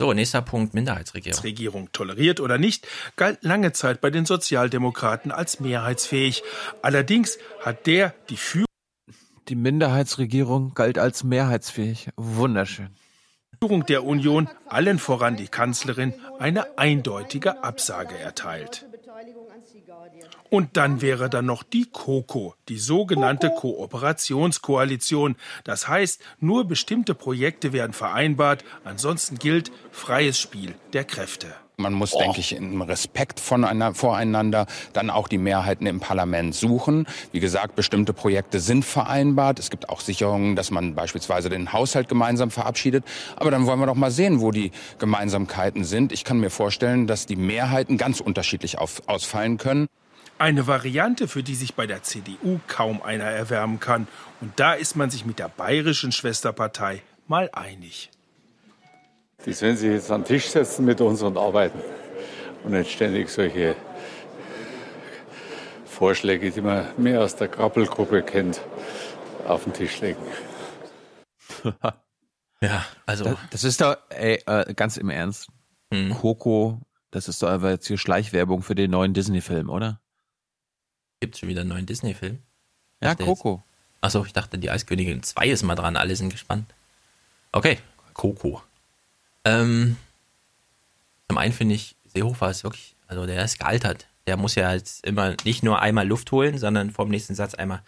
So, 0.00 0.14
nächster 0.14 0.40
Punkt, 0.40 0.72
Minderheitsregierung. 0.72 1.42
Regierung 1.42 1.92
toleriert 1.92 2.40
oder 2.40 2.56
nicht, 2.56 2.88
galt 3.16 3.44
lange 3.44 3.72
Zeit 3.72 4.00
bei 4.00 4.08
den 4.08 4.24
Sozialdemokraten 4.24 5.30
als 5.30 5.60
mehrheitsfähig. 5.60 6.42
Allerdings 6.80 7.38
hat 7.60 7.86
der 7.86 8.14
die 8.30 8.38
Führung 8.38 8.69
die 9.50 9.56
Minderheitsregierung 9.56 10.74
galt 10.74 10.98
als 10.98 11.24
mehrheitsfähig. 11.24 12.10
Wunderschön. 12.16 12.90
der 13.88 14.04
Union, 14.04 14.48
allen 14.68 14.98
voran 14.98 15.36
die 15.36 15.48
Kanzlerin, 15.48 16.14
eine 16.38 16.78
eindeutige 16.78 17.62
Absage 17.62 18.16
erteilt. 18.16 18.86
Und 20.48 20.76
dann 20.76 21.02
wäre 21.02 21.28
da 21.28 21.42
noch 21.42 21.62
die 21.62 21.86
KOKO, 21.90 22.54
die 22.68 22.78
sogenannte 22.78 23.50
Kooperationskoalition. 23.50 25.36
Das 25.64 25.88
heißt, 25.88 26.22
nur 26.38 26.66
bestimmte 26.66 27.14
Projekte 27.14 27.72
werden 27.72 27.92
vereinbart, 27.92 28.64
ansonsten 28.84 29.38
gilt 29.38 29.70
freies 29.90 30.38
Spiel 30.38 30.74
der 30.92 31.04
Kräfte. 31.04 31.48
Man 31.80 31.94
muss, 31.94 32.14
oh. 32.14 32.18
denke 32.18 32.40
ich, 32.40 32.54
im 32.54 32.82
Respekt 32.82 33.40
voreinander 33.40 34.66
dann 34.92 35.10
auch 35.10 35.28
die 35.28 35.38
Mehrheiten 35.38 35.86
im 35.86 36.00
Parlament 36.00 36.54
suchen. 36.54 37.06
Wie 37.32 37.40
gesagt, 37.40 37.74
bestimmte 37.74 38.12
Projekte 38.12 38.60
sind 38.60 38.84
vereinbart. 38.84 39.58
Es 39.58 39.70
gibt 39.70 39.88
auch 39.88 40.00
Sicherungen, 40.00 40.56
dass 40.56 40.70
man 40.70 40.94
beispielsweise 40.94 41.48
den 41.48 41.72
Haushalt 41.72 42.08
gemeinsam 42.08 42.50
verabschiedet. 42.50 43.04
Aber 43.36 43.50
dann 43.50 43.66
wollen 43.66 43.80
wir 43.80 43.86
doch 43.86 43.94
mal 43.94 44.10
sehen, 44.10 44.40
wo 44.40 44.50
die 44.50 44.72
Gemeinsamkeiten 44.98 45.84
sind. 45.84 46.12
Ich 46.12 46.24
kann 46.24 46.38
mir 46.38 46.50
vorstellen, 46.50 47.06
dass 47.06 47.26
die 47.26 47.36
Mehrheiten 47.36 47.96
ganz 47.96 48.20
unterschiedlich 48.20 48.78
auf, 48.78 49.02
ausfallen 49.06 49.58
können. 49.58 49.88
Eine 50.38 50.66
Variante, 50.66 51.28
für 51.28 51.42
die 51.42 51.54
sich 51.54 51.74
bei 51.74 51.86
der 51.86 52.02
CDU 52.02 52.60
kaum 52.66 53.02
einer 53.02 53.24
erwärmen 53.24 53.78
kann. 53.78 54.08
Und 54.40 54.58
da 54.58 54.72
ist 54.72 54.96
man 54.96 55.10
sich 55.10 55.26
mit 55.26 55.38
der 55.38 55.48
bayerischen 55.48 56.12
Schwesterpartei 56.12 57.02
mal 57.26 57.50
einig. 57.52 58.10
Die 59.46 59.52
sollen 59.52 59.76
sich 59.76 59.90
jetzt 59.90 60.10
an 60.10 60.22
den 60.22 60.26
Tisch 60.26 60.48
setzen 60.48 60.84
mit 60.84 61.00
uns 61.00 61.22
und 61.22 61.36
arbeiten 61.36 61.80
und 62.64 62.72
nicht 62.72 62.90
ständig 62.90 63.30
solche 63.30 63.74
Vorschläge, 65.86 66.50
die 66.50 66.60
man 66.60 66.88
mehr 66.96 67.22
aus 67.22 67.36
der 67.36 67.48
Krabbelgruppe 67.48 68.22
kennt, 68.22 68.60
auf 69.46 69.64
den 69.64 69.72
Tisch 69.72 70.00
legen. 70.00 70.22
ja, 72.60 72.84
also. 73.06 73.24
Das, 73.24 73.38
das 73.50 73.64
ist 73.64 73.80
doch, 73.80 73.96
ey, 74.10 74.42
äh, 74.46 74.74
ganz 74.74 74.96
im 74.96 75.10
Ernst. 75.10 75.48
Hm. 75.92 76.14
Coco, 76.14 76.80
das 77.10 77.28
ist 77.28 77.42
doch 77.42 77.48
einfach 77.48 77.70
jetzt 77.70 77.86
hier 77.86 77.98
Schleichwerbung 77.98 78.62
für 78.62 78.74
den 78.74 78.90
neuen 78.90 79.14
Disney-Film, 79.14 79.68
oder? 79.68 80.00
Gibt 81.20 81.34
es 81.34 81.40
schon 81.40 81.48
wieder 81.48 81.62
einen 81.62 81.70
neuen 81.70 81.86
Disney-Film? 81.86 82.38
Ja, 83.02 83.14
Coco. 83.14 83.62
Achso, 84.00 84.24
ich 84.24 84.32
dachte, 84.32 84.58
die 84.58 84.70
Eiskönigin 84.70 85.22
2 85.22 85.48
ist 85.48 85.62
mal 85.62 85.74
dran, 85.74 85.96
alle 85.96 86.16
sind 86.16 86.30
gespannt. 86.30 86.72
Okay, 87.52 87.78
Coco. 88.14 88.62
Ähm, 89.44 89.96
zum 91.28 91.38
einen 91.38 91.52
finde 91.52 91.74
ich, 91.74 91.96
Seehofer 92.06 92.50
ist 92.50 92.64
wirklich, 92.64 92.96
also 93.06 93.26
der 93.26 93.44
ist 93.44 93.58
gealtert. 93.58 94.08
Der 94.26 94.36
muss 94.36 94.54
ja 94.54 94.72
jetzt 94.72 95.06
immer 95.06 95.36
nicht 95.44 95.62
nur 95.62 95.80
einmal 95.80 96.06
Luft 96.06 96.30
holen, 96.32 96.58
sondern 96.58 96.90
vom 96.90 97.08
nächsten 97.08 97.34
Satz 97.34 97.54
einmal 97.54 97.82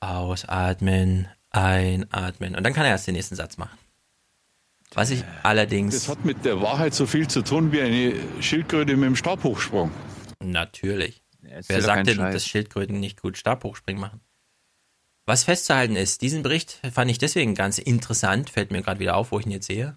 ausatmen, 0.00 1.28
einatmen. 1.50 2.54
Und 2.54 2.64
dann 2.64 2.72
kann 2.72 2.84
er 2.84 2.90
erst 2.90 3.06
den 3.06 3.14
nächsten 3.14 3.36
Satz 3.36 3.56
machen. 3.56 3.78
Was 4.92 5.10
ich 5.10 5.24
allerdings. 5.44 5.94
Das 5.94 6.08
hat 6.08 6.24
mit 6.24 6.44
der 6.44 6.60
Wahrheit 6.60 6.94
so 6.94 7.06
viel 7.06 7.28
zu 7.28 7.42
tun 7.42 7.70
wie 7.70 7.80
eine 7.80 8.42
Schildkröte 8.42 8.96
mit 8.96 9.06
dem 9.06 9.16
Stabhochsprung. 9.16 9.92
Natürlich. 10.42 11.22
Ja, 11.42 11.60
Wer 11.68 11.82
sagt 11.82 12.08
denn, 12.08 12.18
dass 12.18 12.44
Schildkröten 12.44 12.98
nicht 12.98 13.20
gut 13.20 13.38
Stabhochspringen 13.38 14.00
machen? 14.00 14.20
Was 15.26 15.44
festzuhalten 15.44 15.94
ist, 15.94 16.22
diesen 16.22 16.42
Bericht 16.42 16.80
fand 16.92 17.10
ich 17.10 17.18
deswegen 17.18 17.54
ganz 17.54 17.78
interessant, 17.78 18.50
fällt 18.50 18.72
mir 18.72 18.82
gerade 18.82 18.98
wieder 18.98 19.16
auf, 19.16 19.30
wo 19.30 19.38
ich 19.38 19.46
ihn 19.46 19.52
jetzt 19.52 19.68
sehe 19.68 19.96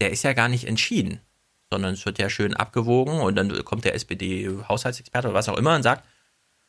der 0.00 0.10
ist 0.10 0.22
ja 0.22 0.32
gar 0.32 0.48
nicht 0.48 0.66
entschieden, 0.66 1.20
sondern 1.70 1.94
es 1.94 2.06
wird 2.06 2.18
ja 2.18 2.30
schön 2.30 2.54
abgewogen 2.54 3.20
und 3.20 3.36
dann 3.36 3.64
kommt 3.64 3.84
der 3.84 3.94
SPD-Haushaltsexperte 3.94 5.28
oder 5.28 5.34
was 5.34 5.48
auch 5.48 5.56
immer 5.56 5.74
und 5.74 5.82
sagt, 5.82 6.04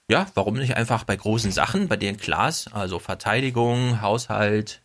ja, 0.09 0.27
warum 0.33 0.55
nicht 0.55 0.75
einfach 0.75 1.03
bei 1.03 1.15
großen 1.15 1.51
Sachen, 1.51 1.87
bei 1.87 1.95
denen 1.95 2.17
klar 2.17 2.49
ist, 2.49 2.73
also 2.73 2.97
Verteidigung, 2.97 4.01
Haushalt, 4.01 4.81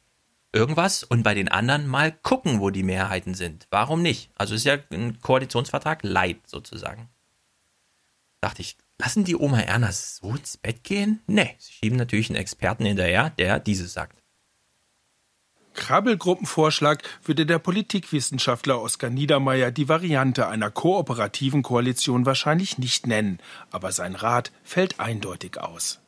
irgendwas 0.53 1.03
und 1.03 1.23
bei 1.23 1.35
den 1.35 1.49
anderen 1.49 1.87
mal 1.87 2.13
gucken, 2.13 2.61
wo 2.61 2.71
die 2.71 2.83
Mehrheiten 2.83 3.35
sind. 3.35 3.67
Warum 3.71 4.03
nicht? 4.03 4.31
Also 4.37 4.55
ist 4.55 4.65
ja 4.65 4.77
ein 4.91 5.21
Koalitionsvertrag 5.21 6.03
light 6.03 6.47
sozusagen. 6.47 7.09
Dachte 8.41 8.61
ich, 8.61 8.77
lassen 8.99 9.25
die 9.25 9.37
Oma 9.37 9.61
Erna 9.61 9.91
so 9.91 10.31
ins 10.31 10.59
Bett 10.59 10.85
gehen? 10.85 11.21
Nee, 11.27 11.57
sie 11.59 11.73
schieben 11.73 11.97
natürlich 11.97 12.29
einen 12.29 12.39
Experten 12.39 12.85
hinterher, 12.85 13.31
der 13.31 13.59
dieses 13.59 13.95
sagt. 13.95 14.23
Krabbelgruppenvorschlag 15.75 17.03
würde 17.25 17.47
der 17.47 17.59
Politikwissenschaftler 17.59 18.81
Oskar 18.81 19.11
Niedermeyer 19.11 19.71
die 19.71 19.89
Variante 19.89 20.49
einer 20.49 20.71
kooperativen 20.71 21.63
Koalition 21.63 22.27
wahrscheinlich 22.27 22.79
nicht 22.79 23.07
nennen, 23.07 23.39
aber 23.71 23.93
sein 23.93 24.15
Rat 24.15 24.53
fällt 24.63 25.01
eindeutig 25.01 25.61
aus. 25.61 26.01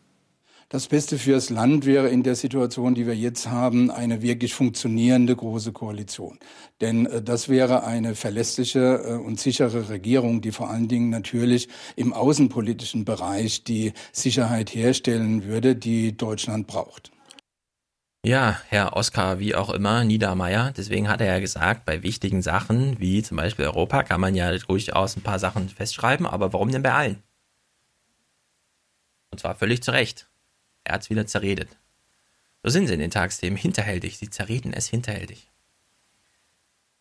Das 0.69 0.89
Beste 0.89 1.17
fürs 1.17 1.49
Land 1.49 1.87
wäre 1.87 2.09
in 2.09 2.25
der 2.25 2.35
Situation, 2.35 2.97
die 2.97 3.07
wir 3.07 3.15
jetzt 3.15 3.49
haben, 3.49 3.89
eine 3.93 4.21
wirklich 4.21 4.53
funktionierende 4.53 5.37
große 5.37 5.71
Koalition. 5.71 6.41
Denn 6.81 7.07
äh, 7.07 7.23
das 7.23 7.49
wäre 7.49 7.85
eine 7.85 8.17
verlässliche 8.17 9.01
äh, 9.07 9.13
und 9.15 9.39
sichere 9.39 9.89
Regierung, 9.89 10.41
die 10.41 10.51
vor 10.51 10.69
allen 10.69 10.89
Dingen 10.89 11.09
natürlich 11.09 11.69
im 11.95 12.13
außenpolitischen 12.13 13.05
Bereich 13.05 13.63
die 13.63 13.93
Sicherheit 14.11 14.75
herstellen 14.75 15.45
würde, 15.45 15.77
die 15.77 16.17
Deutschland 16.17 16.67
braucht. 16.67 17.13
Ja, 18.27 18.61
Herr 18.71 18.97
Oskar, 18.97 19.39
wie 19.39 19.55
auch 19.55 19.71
immer, 19.71 20.03
Niedermeyer. 20.03 20.73
Deswegen 20.77 21.09
hat 21.09 21.21
er 21.21 21.29
ja 21.29 21.39
gesagt, 21.39 21.85
bei 21.85 22.03
wichtigen 22.03 22.43
Sachen, 22.43 22.99
wie 22.99 23.23
zum 23.23 23.37
Beispiel 23.37 23.67
Europa, 23.67 24.03
kann 24.03 24.21
man 24.21 24.35
ja 24.35 24.51
durchaus 24.59 25.17
ein 25.17 25.23
paar 25.23 25.39
Sachen 25.39 25.69
festschreiben, 25.69 26.27
aber 26.27 26.53
warum 26.53 26.73
denn 26.73 26.83
bei 26.83 26.93
allen? 26.93 27.23
Und 29.31 29.39
zwar 29.39 29.55
völlig 29.55 29.81
zu 29.85 29.93
Recht. 29.93 30.27
Er 30.83 30.95
hat 30.95 31.03
es 31.03 31.11
wieder 31.11 31.29
zerredet. 31.29 31.69
So 32.65 32.71
sind 32.71 32.89
sie 32.89 32.95
in 32.95 32.99
den 32.99 33.13
Tagsthemen 33.13 33.57
hinterhältig. 33.57 34.19
Sie 34.19 34.29
zerreden 34.29 34.73
es 34.73 34.89
hinterhältig. 34.89 35.49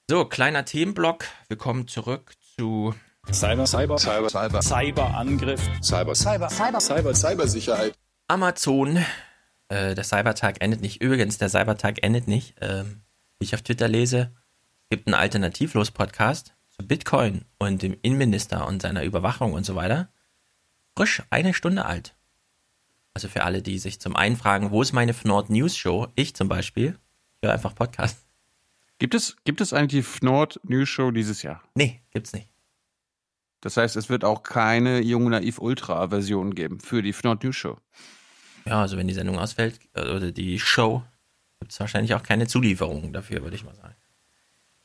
So, 0.08 0.26
kleiner 0.26 0.64
Themenblock. 0.64 1.26
Wir 1.48 1.58
kommen 1.58 1.88
zurück 1.88 2.34
zu 2.56 2.94
Cyber, 3.32 3.66
Cyber, 3.66 3.98
Cyber, 3.98 4.30
Cyber, 4.30 4.62
Cyberangriff, 4.62 5.62
Cyber, 5.82 6.14
Cyber, 6.14 6.50
Cyber, 6.52 6.80
Cyber, 6.80 7.16
Cybersicherheit. 7.16 7.98
Amazon 8.28 9.04
äh, 9.70 9.96
der 9.96 10.04
Cybertag 10.04 10.62
endet 10.62 10.82
nicht. 10.82 11.02
Übrigens, 11.02 11.38
der 11.38 11.50
Cybertag 11.50 12.04
endet 12.04 12.28
nicht. 12.28 12.56
Ähm, 12.62 13.02
wie 13.40 13.46
ich 13.46 13.56
auf 13.56 13.62
Twitter 13.62 13.88
lese, 13.88 14.32
es 14.84 14.90
gibt 14.90 15.08
einen 15.08 15.16
Alternativlos-Podcast 15.16 16.54
zu 16.70 16.88
Bitcoin 16.88 17.46
und 17.58 17.82
dem 17.82 17.98
Innenminister 18.02 18.68
und 18.68 18.82
seiner 18.82 19.04
Überwachung 19.04 19.54
und 19.54 19.66
so 19.66 19.76
weiter. 19.76 20.10
Frisch 20.96 21.24
eine 21.30 21.54
Stunde 21.54 21.86
alt. 21.86 22.16
Also 23.14 23.28
für 23.28 23.44
alle, 23.44 23.62
die 23.62 23.80
sich 23.80 24.00
zum 24.00 24.16
einen 24.16 24.36
fragen, 24.36 24.72
wo 24.72 24.82
ist 24.82 24.94
meine 24.94 25.14
Fnord 25.14 25.50
News 25.50 25.76
Show? 25.78 26.08
Ich 26.16 26.36
zum 26.36 26.50
Beispiel 26.50 27.00
höre 27.42 27.54
einfach 27.54 27.76
Podcast. 27.76 28.26
Gibt 29.00 29.14
es, 29.14 29.36
gibt 29.44 29.62
es 29.62 29.74
eigentlich 29.74 30.04
die 30.04 30.10
Fnord 30.10 30.60
News 30.64 30.90
Show 30.90 31.12
dieses 31.12 31.42
Jahr? 31.42 31.62
Nee, 31.76 32.02
gibt's 32.12 32.34
nicht. 32.34 32.50
Das 33.62 33.78
heißt, 33.78 33.96
es 33.96 34.10
wird 34.10 34.24
auch 34.24 34.44
keine 34.44 35.02
Jung 35.02 35.30
Naiv 35.30 35.60
Ultra 35.60 36.10
Version 36.10 36.54
geben 36.56 36.80
für 36.80 37.02
die 37.02 37.14
Fnord 37.14 37.44
News 37.44 37.56
Show. 37.56 37.78
Ja, 38.68 38.82
also 38.82 38.98
wenn 38.98 39.08
die 39.08 39.14
Sendung 39.14 39.38
ausfällt, 39.38 39.80
äh, 39.94 40.02
oder 40.02 40.32
die 40.32 40.60
Show, 40.60 41.04
gibt 41.60 41.72
es 41.72 41.80
wahrscheinlich 41.80 42.14
auch 42.16 42.24
keine 42.24 42.48
Zulieferung 42.48 43.14
dafür, 43.14 43.42
würde 43.44 43.56
ich 43.56 43.64
mal 43.64 43.76
sagen. 43.76 43.96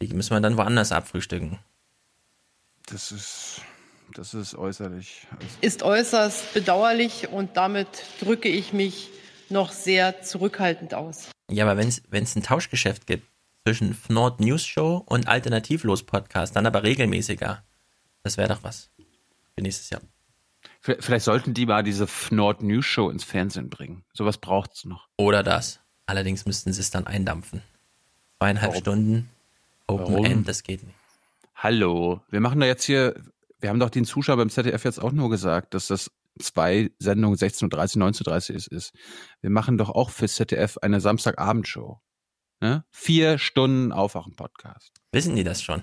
Die 0.03 0.09
müssen 0.15 0.31
wir 0.31 0.41
dann 0.41 0.57
woanders 0.57 0.93
abfrühstücken. 0.93 1.59
Das 2.87 3.13
ist, 3.13 3.61
das 4.15 4.35
ist 4.35 4.55
äußerlich. 4.55 5.27
Ist 5.61 5.83
äußerst 5.83 6.55
bedauerlich 6.55 7.29
und 7.29 7.57
damit 7.57 7.89
drücke 8.21 8.49
ich 8.49 8.73
mich 8.73 9.11
noch 9.49 9.73
sehr 9.73 10.23
zurückhaltend 10.23 10.95
aus. 10.95 11.29
Ja, 11.51 11.67
aber 11.69 11.77
wenn 11.77 11.89
es 11.89 12.37
ein 12.37 12.43
Tauschgeschäft 12.43 13.07
gibt 13.07 13.27
zwischen 13.65 13.97
Nord 14.09 14.41
News 14.41 14.65
Show 14.65 15.03
und 15.07 15.29
Alternativlos 15.29 16.05
Podcast, 16.05 16.57
dann 16.57 16.67
aber 16.67 16.83
regelmäßiger, 16.83 17.63
das 18.23 18.37
wäre 18.37 18.49
doch 18.49 18.63
was 18.63 18.91
für 19.55 19.63
nächstes 19.63 19.91
Jahr. 19.91 20.01
Vielleicht 20.99 21.25
sollten 21.25 21.55
die 21.55 21.67
mal 21.67 21.83
diese 21.83 22.07
Nord 22.31 22.63
News 22.63 22.87
Show 22.87 23.11
ins 23.11 23.25
Fernsehen 23.25 23.71
bringen. 23.71 24.05
Sowas 24.13 24.39
braucht 24.39 24.73
es 24.75 24.85
noch. 24.85 25.09
Oder 25.17 25.43
das. 25.43 25.81
Allerdings 26.07 26.47
müssten 26.47 26.73
sie 26.73 26.81
es 26.81 26.91
dann 26.91 27.07
eindampfen. 27.07 27.63
Zweieinhalb 28.39 28.73
Warum? 28.73 28.83
Stunden 28.83 29.31
Open 29.87 30.15
Warum? 30.15 30.25
End, 30.25 30.49
das 30.49 30.63
geht 30.63 30.83
nicht. 30.83 30.97
Hallo, 31.55 32.23
wir 32.31 32.41
machen 32.41 32.61
da 32.61 32.67
jetzt 32.67 32.85
hier, 32.85 33.15
wir 33.59 33.69
haben 33.69 33.81
doch 33.81 33.91
den 33.91 34.05
Zuschauer 34.05 34.39
beim 34.39 34.49
ZDF 34.51 34.85
jetzt 34.85 34.99
auch 34.99 35.13
nur 35.13 35.29
gesagt, 35.29 35.75
dass 35.75 35.89
das 35.89 36.11
zwei 36.39 36.91
Sendungen 36.99 37.37
16.30 37.37 37.99
19.30 37.99 38.55
ist, 38.55 38.69
ist. 38.69 38.95
Wir 39.41 39.51
machen 39.51 39.77
doch 39.77 39.91
auch 39.91 40.11
für 40.11 40.29
ZDF 40.29 40.79
eine 40.79 41.01
Samstagabendshow. 41.01 42.01
Ne? 42.61 42.85
Vier 42.91 43.39
Stunden 43.39 43.93
Aufwachen-Podcast. 43.93 44.93
Wissen 45.13 45.37
die 45.37 45.45
das 45.45 45.63
schon? 45.63 45.83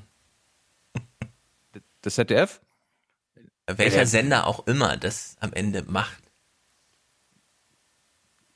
Das 2.02 2.16
ZDF? 2.16 2.62
Welcher 3.68 4.06
Sender 4.06 4.48
auch 4.48 4.65
immer 4.68 4.98
das 4.98 5.35
am 5.39 5.53
Ende 5.53 5.84
macht. 5.84 6.23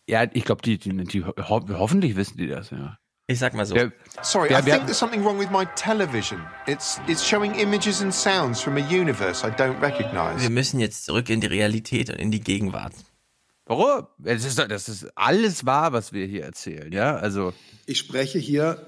Ja, 0.07 0.25
ich 0.31 0.45
glaube, 0.45 0.61
die, 0.61 0.77
die, 0.77 0.91
die 1.03 1.23
ho 1.23 1.33
hoffentlich 1.37 2.15
wissen 2.15 2.37
die 2.37 2.47
das, 2.47 2.71
ja. 2.71 2.97
Ich 3.27 3.39
sag 3.39 3.53
mal 3.53 3.65
so. 3.65 3.75
Der, 3.75 3.93
Sorry, 4.21 4.49
der, 4.49 4.59
I 4.59 4.61
think 4.61 4.85
there's 4.85 4.99
something 4.99 5.23
wrong 5.23 5.39
with 5.39 5.49
my 5.51 5.65
television. 5.75 6.41
It's, 6.67 6.99
it's 7.07 7.25
showing 7.25 7.55
images 7.55 8.01
and 8.01 8.13
sounds 8.13 8.61
from 8.61 8.75
a 8.75 8.81
universe 8.81 9.47
I 9.47 9.51
don't 9.51 9.79
recognize. 9.81 10.41
Wir 10.41 10.49
müssen 10.49 10.79
jetzt 10.79 11.05
zurück 11.05 11.29
in 11.29 11.39
die 11.39 11.47
Realität 11.47 12.09
und 12.09 12.17
in 12.17 12.31
die 12.31 12.41
Gegenwart. 12.41 12.93
Warum? 13.65 14.07
Das 14.17 14.43
ist, 14.43 14.59
das 14.59 14.89
ist 14.89 15.05
alles 15.15 15.65
wahr, 15.65 15.93
was 15.93 16.11
wir 16.11 16.25
hier 16.25 16.43
erzählen, 16.43 16.91
ja? 16.91 17.15
Also. 17.15 17.53
Ich 17.85 17.99
spreche 17.99 18.37
hier 18.37 18.85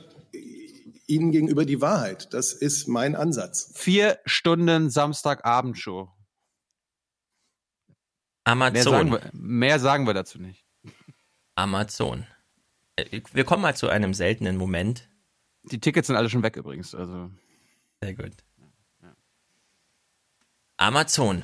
Ihnen 1.07 1.31
gegenüber 1.31 1.65
die 1.65 1.79
Wahrheit. 1.79 2.33
Das 2.33 2.53
ist 2.53 2.87
mein 2.87 3.15
Ansatz. 3.15 3.71
Vier 3.75 4.19
Stunden 4.25 4.89
Samstagabendshow. 4.89 6.09
Amazon. 8.43 8.73
Mehr 8.73 8.83
sagen, 8.83 9.11
wir, 9.11 9.21
mehr 9.33 9.79
sagen 9.79 10.07
wir 10.07 10.13
dazu 10.13 10.39
nicht. 10.39 10.63
Amazon. 11.55 12.25
Äh, 12.95 13.21
wir 13.31 13.43
kommen 13.43 13.61
mal 13.61 13.75
zu 13.75 13.89
einem 13.89 14.13
seltenen 14.13 14.57
Moment. 14.57 15.07
Die 15.63 15.79
Tickets 15.79 16.07
sind 16.07 16.15
alle 16.15 16.29
schon 16.29 16.43
weg 16.43 16.55
übrigens. 16.57 16.93
Also. 16.93 17.31
Sehr 18.01 18.15
gut. 18.15 18.33
Amazon. 20.77 21.43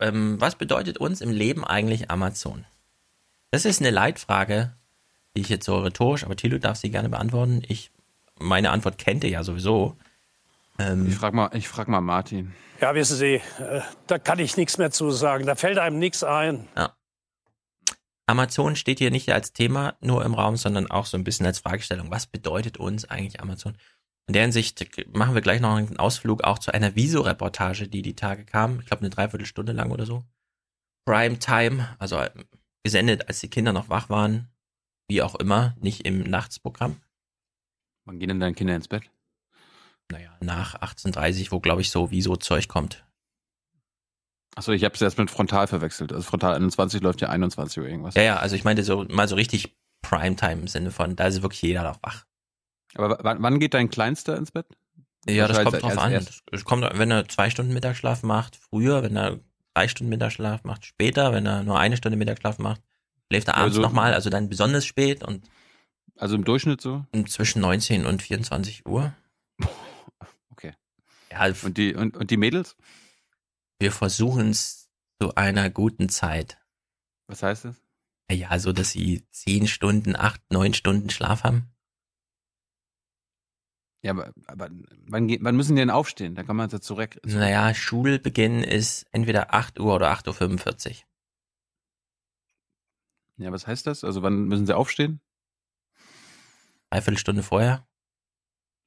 Ähm, 0.00 0.40
was 0.40 0.56
bedeutet 0.56 0.98
uns 0.98 1.20
im 1.20 1.30
Leben 1.30 1.64
eigentlich 1.64 2.10
Amazon? 2.10 2.66
Das 3.50 3.64
ist 3.64 3.80
eine 3.80 3.90
Leitfrage, 3.90 4.74
die 5.34 5.40
ich 5.40 5.48
jetzt 5.48 5.64
so 5.64 5.78
rhetorisch, 5.78 6.24
aber 6.24 6.36
Thilo 6.36 6.58
darf 6.58 6.76
sie 6.76 6.90
gerne 6.90 7.08
beantworten. 7.08 7.62
Ich, 7.66 7.90
meine 8.38 8.70
Antwort 8.70 8.98
kennt 8.98 9.24
ihr 9.24 9.30
ja 9.30 9.42
sowieso. 9.42 9.96
Ähm, 10.78 11.06
ich 11.08 11.16
frage 11.16 11.36
mal, 11.36 11.50
ich 11.54 11.68
frag 11.68 11.88
mal 11.88 12.00
Martin. 12.00 12.54
Ja, 12.80 12.94
wissen 12.94 13.16
Sie, 13.16 13.34
äh, 13.34 13.80
da 14.06 14.18
kann 14.18 14.38
ich 14.38 14.56
nichts 14.56 14.78
mehr 14.78 14.90
zu 14.90 15.10
sagen. 15.10 15.46
Da 15.46 15.56
fällt 15.56 15.78
einem 15.78 15.98
nichts 15.98 16.22
ein. 16.22 16.68
Ja. 16.76 16.96
Amazon 18.26 18.76
steht 18.76 18.98
hier 18.98 19.10
nicht 19.10 19.32
als 19.32 19.52
Thema 19.52 19.96
nur 20.00 20.24
im 20.24 20.34
Raum, 20.34 20.56
sondern 20.56 20.90
auch 20.90 21.06
so 21.06 21.16
ein 21.16 21.24
bisschen 21.24 21.46
als 21.46 21.60
Fragestellung. 21.60 22.10
Was 22.10 22.26
bedeutet 22.26 22.76
uns 22.76 23.06
eigentlich 23.06 23.40
Amazon? 23.40 23.76
In 24.28 24.34
der 24.34 24.42
Hinsicht 24.42 24.84
machen 25.16 25.34
wir 25.34 25.40
gleich 25.40 25.60
noch 25.60 25.74
einen 25.74 25.98
Ausflug 25.98 26.44
auch 26.44 26.58
zu 26.58 26.72
einer 26.72 26.94
Viso-Reportage, 26.94 27.88
die 27.88 28.02
die 28.02 28.14
Tage 28.14 28.44
kam. 28.44 28.80
Ich 28.80 28.86
glaube, 28.86 29.00
eine 29.00 29.10
Dreiviertelstunde 29.10 29.72
lang 29.72 29.90
oder 29.90 30.04
so. 30.04 30.24
Prime 31.06 31.38
Time, 31.38 31.96
also 31.98 32.18
äh, 32.18 32.30
gesendet, 32.84 33.26
als 33.28 33.40
die 33.40 33.48
Kinder 33.48 33.72
noch 33.72 33.88
wach 33.88 34.10
waren. 34.10 34.48
Wie 35.08 35.22
auch 35.22 35.34
immer, 35.36 35.74
nicht 35.80 36.04
im 36.06 36.20
Nachtsprogramm. 36.20 37.00
Wann 38.04 38.18
gehen 38.18 38.28
denn 38.28 38.40
deine 38.40 38.54
Kinder 38.54 38.76
ins 38.76 38.88
Bett? 38.88 39.10
Naja, 40.10 40.30
nach 40.40 40.80
18.30 40.80 41.50
wo, 41.50 41.60
glaube 41.60 41.80
ich, 41.80 41.90
so 41.90 42.10
Viso-Zeug 42.10 42.68
kommt. 42.68 43.04
Achso, 44.54 44.72
ich 44.72 44.84
habe 44.84 44.94
es 44.94 45.00
erst 45.00 45.18
mit 45.18 45.30
Frontal 45.30 45.66
verwechselt. 45.66 46.12
Also 46.12 46.24
Frontal 46.24 46.54
21 46.54 47.00
läuft 47.02 47.20
ja 47.20 47.28
21 47.28 47.78
Uhr 47.78 47.88
irgendwas. 47.88 48.14
Ja, 48.14 48.22
ja, 48.22 48.36
also 48.38 48.56
ich 48.56 48.64
meinte 48.64 48.82
so 48.82 49.04
mal 49.08 49.28
so 49.28 49.36
richtig 49.36 49.76
Primetime 50.02 50.62
im 50.62 50.68
Sinne 50.68 50.90
von, 50.90 51.16
da 51.16 51.26
ist 51.26 51.42
wirklich 51.42 51.62
jeder 51.62 51.82
noch 51.82 52.02
wach. 52.02 52.24
Aber 52.94 53.18
wann 53.22 53.60
geht 53.60 53.74
dein 53.74 53.90
Kleinster 53.90 54.36
ins 54.36 54.50
Bett? 54.50 54.66
Ja, 55.26 55.46
das 55.46 55.62
kommt 55.62 55.82
drauf 55.82 55.98
an. 55.98 56.26
Es 56.50 56.64
kommt, 56.64 56.88
wenn 56.98 57.10
er 57.10 57.28
zwei 57.28 57.50
Stunden 57.50 57.72
Mittagsschlaf 57.72 58.22
macht, 58.22 58.56
früher, 58.56 59.02
wenn 59.02 59.16
er 59.16 59.38
drei 59.74 59.88
Stunden 59.88 60.10
Mittagsschlaf 60.10 60.64
macht, 60.64 60.86
später, 60.86 61.32
wenn 61.32 61.46
er 61.46 61.62
nur 61.62 61.78
eine 61.78 61.96
Stunde 61.96 62.16
Mittagsschlaf 62.16 62.58
macht, 62.58 62.80
schläft 63.30 63.48
er 63.48 63.56
abends 63.56 63.76
also, 63.76 63.82
nochmal, 63.82 64.14
also 64.14 64.30
dann 64.30 64.48
besonders 64.48 64.86
spät 64.86 65.22
und. 65.22 65.48
Also 66.16 66.34
im 66.34 66.44
Durchschnitt 66.44 66.80
so? 66.80 67.04
Zwischen 67.26 67.60
19 67.60 68.06
und 68.06 68.22
24 68.22 68.86
Uhr. 68.86 69.14
Ja, 71.30 71.52
und 71.62 71.76
die, 71.76 71.94
und, 71.94 72.16
und 72.16 72.30
die 72.30 72.36
Mädels? 72.36 72.76
Wir 73.78 73.92
versuchen 73.92 74.50
es 74.50 74.90
zu 75.20 75.34
einer 75.34 75.70
guten 75.70 76.08
Zeit. 76.08 76.58
Was 77.26 77.42
heißt 77.42 77.66
das? 77.66 77.76
Ja, 78.30 78.58
so 78.58 78.72
dass 78.72 78.90
sie 78.90 79.26
zehn 79.30 79.66
Stunden, 79.66 80.16
acht, 80.16 80.40
neun 80.50 80.74
Stunden 80.74 81.10
Schlaf 81.10 81.44
haben. 81.44 81.70
Ja, 84.02 84.12
aber, 84.12 84.32
aber 84.46 84.70
wann, 85.06 85.28
wann 85.40 85.56
müssen 85.56 85.74
die 85.74 85.80
denn 85.80 85.90
aufstehen? 85.90 86.34
Da 86.34 86.44
kann 86.44 86.56
man 86.56 86.68
ja 86.68 86.80
zurück. 86.80 87.18
Naja, 87.24 87.74
Schulbeginn 87.74 88.62
ist 88.62 89.06
entweder 89.10 89.54
8 89.54 89.80
Uhr 89.80 89.94
oder 89.94 90.12
8.45 90.12 90.88
Uhr. 90.88 90.94
Ja, 93.38 93.52
was 93.52 93.66
heißt 93.66 93.86
das? 93.86 94.04
Also 94.04 94.22
wann 94.22 94.44
müssen 94.44 94.66
sie 94.66 94.76
aufstehen? 94.76 95.20
Dreiviertel 96.90 97.18
Stunde 97.18 97.42
vorher. 97.42 97.86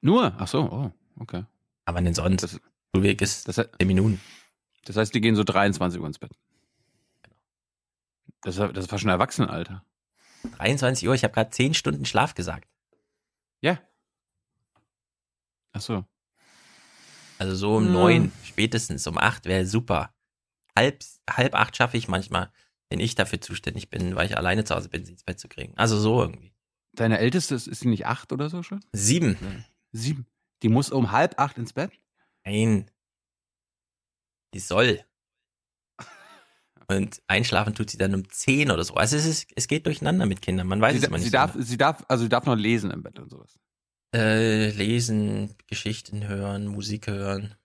Nur? 0.00 0.34
Ach 0.38 0.48
so, 0.48 0.62
oh, 0.70 0.92
okay. 1.18 1.44
Aber 1.92 2.00
denn 2.00 2.14
sonst? 2.14 2.42
Das, 2.42 2.60
Schulweg 2.94 3.20
ist 3.20 3.48
das, 3.48 3.56
10 3.56 3.68
Minuten. 3.86 4.20
Das 4.86 4.96
heißt, 4.96 5.14
die 5.14 5.20
gehen 5.20 5.36
so 5.36 5.44
23 5.44 6.00
Uhr 6.00 6.06
ins 6.06 6.18
Bett. 6.18 6.32
Genau. 7.22 7.36
Das, 8.42 8.56
das 8.56 8.90
war 8.90 8.98
schon 8.98 9.10
Erwachsenenalter. 9.10 9.84
23 10.56 11.06
Uhr, 11.06 11.14
ich 11.14 11.22
habe 11.22 11.34
gerade 11.34 11.50
10 11.50 11.74
Stunden 11.74 12.06
Schlaf 12.06 12.34
gesagt. 12.34 12.66
Ja. 13.60 13.78
Ach 15.72 15.82
so. 15.82 16.04
Also 17.38 17.54
so 17.56 17.76
um 17.76 17.86
hm. 17.86 17.92
neun, 17.92 18.32
spätestens 18.44 19.06
um 19.06 19.18
acht 19.18 19.44
wäre 19.44 19.66
super. 19.66 20.14
Halb, 20.76 21.04
halb 21.28 21.54
acht 21.54 21.76
schaffe 21.76 21.98
ich 21.98 22.08
manchmal, 22.08 22.50
wenn 22.88 23.00
ich 23.00 23.14
dafür 23.14 23.40
zuständig 23.40 23.90
bin, 23.90 24.16
weil 24.16 24.26
ich 24.26 24.36
alleine 24.38 24.64
zu 24.64 24.74
Hause 24.74 24.88
bin, 24.88 25.04
sie 25.04 25.12
ins 25.12 25.24
Bett 25.24 25.38
zu 25.38 25.48
kriegen. 25.48 25.76
Also 25.76 25.98
so 25.98 26.22
irgendwie. 26.22 26.54
Deine 26.94 27.18
Älteste, 27.18 27.54
ist 27.54 27.66
sie 27.66 27.88
nicht 27.88 28.06
acht 28.06 28.32
oder 28.32 28.48
so 28.48 28.62
schon? 28.62 28.82
Sieben. 28.92 29.36
Sieben. 29.92 30.26
Die 30.62 30.68
muss 30.68 30.90
um 30.90 31.12
halb 31.12 31.38
acht 31.38 31.58
ins 31.58 31.72
Bett? 31.72 31.90
Nein. 32.44 32.90
Die 34.54 34.60
soll. 34.60 35.04
Und 36.88 37.22
einschlafen 37.26 37.74
tut 37.74 37.90
sie 37.90 37.98
dann 37.98 38.14
um 38.14 38.28
zehn 38.30 38.70
oder 38.70 38.84
so. 38.84 38.94
Also 38.94 39.16
es, 39.16 39.26
ist, 39.26 39.50
es 39.56 39.68
geht 39.68 39.86
durcheinander 39.86 40.26
mit 40.26 40.42
Kindern. 40.42 40.66
Man 40.68 40.80
weiß 40.80 40.92
sie, 40.92 40.98
es 40.98 41.04
immer 41.04 41.18
nicht. 41.18 41.26
Sie 41.26 41.30
darf, 41.30 41.56
sie 41.58 41.76
darf, 41.76 42.04
also 42.08 42.24
sie 42.24 42.28
darf 42.28 42.46
noch 42.46 42.56
lesen 42.56 42.90
im 42.90 43.02
Bett 43.02 43.18
und 43.18 43.30
sowas. 43.30 43.58
Äh, 44.14 44.70
lesen, 44.70 45.54
Geschichten 45.66 46.28
hören, 46.28 46.66
Musik 46.66 47.06
hören. 47.06 47.56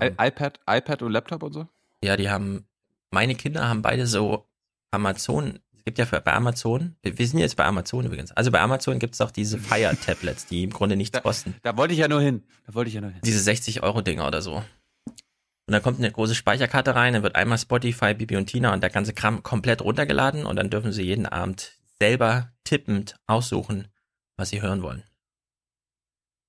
Ähm, 0.00 0.14
iPad, 0.18 0.60
iPad 0.68 1.02
und 1.02 1.12
Laptop 1.12 1.42
und 1.42 1.52
so? 1.52 1.68
Ja, 2.02 2.16
die 2.16 2.30
haben, 2.30 2.68
meine 3.10 3.34
Kinder 3.34 3.68
haben 3.68 3.82
beide 3.82 4.06
so 4.06 4.46
Amazon, 4.90 5.58
gibt 5.88 5.98
ja 5.98 6.04
für, 6.04 6.20
bei 6.20 6.34
Amazon, 6.34 6.96
wir 7.02 7.26
sind 7.26 7.38
jetzt 7.38 7.56
bei 7.56 7.64
Amazon 7.64 8.04
übrigens, 8.04 8.30
also 8.32 8.50
bei 8.50 8.60
Amazon 8.60 8.98
gibt 8.98 9.14
es 9.14 9.22
auch 9.22 9.30
diese 9.30 9.58
Fire-Tablets, 9.58 10.44
die 10.44 10.64
im 10.64 10.70
Grunde 10.70 10.96
nichts 10.96 11.12
da, 11.12 11.20
kosten. 11.20 11.54
Da 11.62 11.78
wollte 11.78 11.94
ich 11.94 12.00
ja 12.00 12.08
nur 12.08 12.20
hin, 12.20 12.44
da 12.66 12.74
wollte 12.74 12.88
ich 12.88 12.94
ja 12.94 13.00
nur 13.00 13.10
hin. 13.10 13.22
Diese 13.24 13.50
60-Euro-Dinger 13.50 14.26
oder 14.26 14.42
so. 14.42 14.56
Und 14.56 15.72
dann 15.72 15.82
kommt 15.82 15.98
eine 15.98 16.12
große 16.12 16.34
Speicherkarte 16.34 16.94
rein, 16.94 17.14
dann 17.14 17.22
wird 17.22 17.36
einmal 17.36 17.56
Spotify, 17.56 18.12
Bibi 18.12 18.36
und 18.36 18.46
Tina 18.46 18.74
und 18.74 18.82
der 18.82 18.90
ganze 18.90 19.14
Kram 19.14 19.42
komplett 19.42 19.80
runtergeladen 19.80 20.44
und 20.44 20.56
dann 20.56 20.68
dürfen 20.68 20.92
sie 20.92 21.04
jeden 21.04 21.24
Abend 21.24 21.78
selber 21.98 22.52
tippend 22.64 23.16
aussuchen, 23.26 23.88
was 24.36 24.50
sie 24.50 24.60
hören 24.60 24.82
wollen 24.82 25.04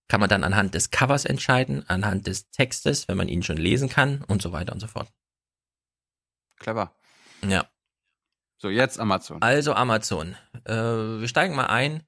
kann 0.10 0.20
man 0.20 0.30
dann 0.30 0.44
anhand 0.44 0.74
des 0.74 0.90
Covers 0.90 1.24
entscheiden, 1.24 1.88
anhand 1.88 2.26
des 2.26 2.50
Textes, 2.50 3.08
wenn 3.08 3.16
man 3.16 3.30
ihn 3.30 3.44
schon 3.44 3.58
lesen 3.58 3.90
kann 3.90 4.24
und 4.24 4.42
so 4.42 4.52
weiter 4.52 4.74
und 4.74 4.80
so 4.80 4.88
fort. 4.88 5.14
Clever. 6.58 6.96
Ja. 7.48 7.70
So, 8.62 8.70
jetzt 8.70 9.00
Amazon. 9.00 9.42
Also 9.42 9.74
Amazon. 9.74 10.36
Äh, 10.66 10.74
wir 10.74 11.28
steigen 11.30 11.56
mal 11.56 11.68
ein. 11.68 12.04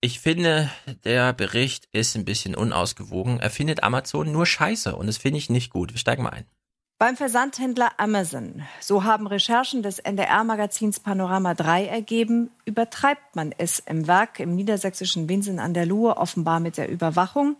Ich 0.00 0.20
finde, 0.20 0.70
der 1.04 1.32
Bericht 1.32 1.88
ist 1.92 2.16
ein 2.16 2.24
bisschen 2.24 2.54
unausgewogen. 2.54 3.40
Er 3.40 3.50
findet 3.50 3.82
Amazon 3.82 4.30
nur 4.30 4.46
scheiße 4.46 4.94
und 4.94 5.08
das 5.08 5.18
finde 5.18 5.38
ich 5.38 5.50
nicht 5.50 5.70
gut. 5.70 5.92
Wir 5.92 5.98
steigen 5.98 6.22
mal 6.22 6.30
ein. 6.30 6.46
Beim 6.98 7.16
Versandhändler 7.16 7.92
Amazon, 7.96 8.62
so 8.78 9.04
haben 9.04 9.26
Recherchen 9.26 9.82
des 9.82 9.98
NDR-Magazins 9.98 11.00
Panorama 11.00 11.54
3 11.54 11.86
ergeben, 11.86 12.50
übertreibt 12.66 13.34
man 13.34 13.52
es 13.56 13.78
im 13.80 14.06
Werk 14.06 14.38
im 14.38 14.54
niedersächsischen 14.54 15.28
Winsen 15.28 15.58
an 15.58 15.74
der 15.74 15.86
Luhe 15.86 16.18
offenbar 16.18 16.60
mit 16.60 16.76
der 16.76 16.90
Überwachung 16.90 17.56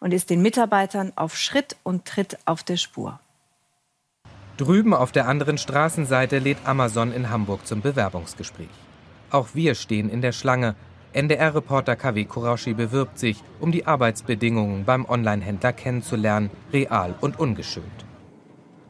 und 0.00 0.12
ist 0.12 0.30
den 0.30 0.42
Mitarbeitern 0.42 1.12
auf 1.14 1.36
Schritt 1.36 1.76
und 1.84 2.04
Tritt 2.04 2.38
auf 2.44 2.64
der 2.64 2.76
Spur. 2.76 3.20
Drüben 4.62 4.94
auf 4.94 5.10
der 5.10 5.26
anderen 5.26 5.58
Straßenseite 5.58 6.38
lädt 6.38 6.58
Amazon 6.66 7.12
in 7.12 7.30
Hamburg 7.30 7.66
zum 7.66 7.80
Bewerbungsgespräch. 7.80 8.68
Auch 9.30 9.48
wir 9.54 9.74
stehen 9.74 10.08
in 10.08 10.22
der 10.22 10.30
Schlange. 10.30 10.76
NDR-Reporter 11.14 11.96
KW 11.96 12.24
Kurashi 12.26 12.72
bewirbt 12.72 13.18
sich, 13.18 13.42
um 13.58 13.72
die 13.72 13.88
Arbeitsbedingungen 13.88 14.84
beim 14.84 15.04
Online-Händler 15.04 15.72
kennenzulernen, 15.72 16.48
real 16.72 17.16
und 17.20 17.40
ungeschönt. 17.40 18.06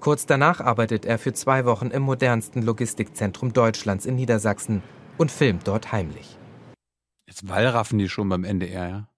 Kurz 0.00 0.26
danach 0.26 0.60
arbeitet 0.60 1.06
er 1.06 1.18
für 1.18 1.32
zwei 1.32 1.64
Wochen 1.64 1.86
im 1.86 2.02
modernsten 2.02 2.60
Logistikzentrum 2.60 3.54
Deutschlands 3.54 4.04
in 4.04 4.16
Niedersachsen 4.16 4.82
und 5.16 5.30
filmt 5.30 5.66
dort 5.66 5.90
heimlich. 5.90 6.36
Jetzt 7.26 7.48
wallraffen 7.48 7.98
die 7.98 8.10
schon 8.10 8.28
beim 8.28 8.44
NDR, 8.44 8.88
ja? 8.90 9.08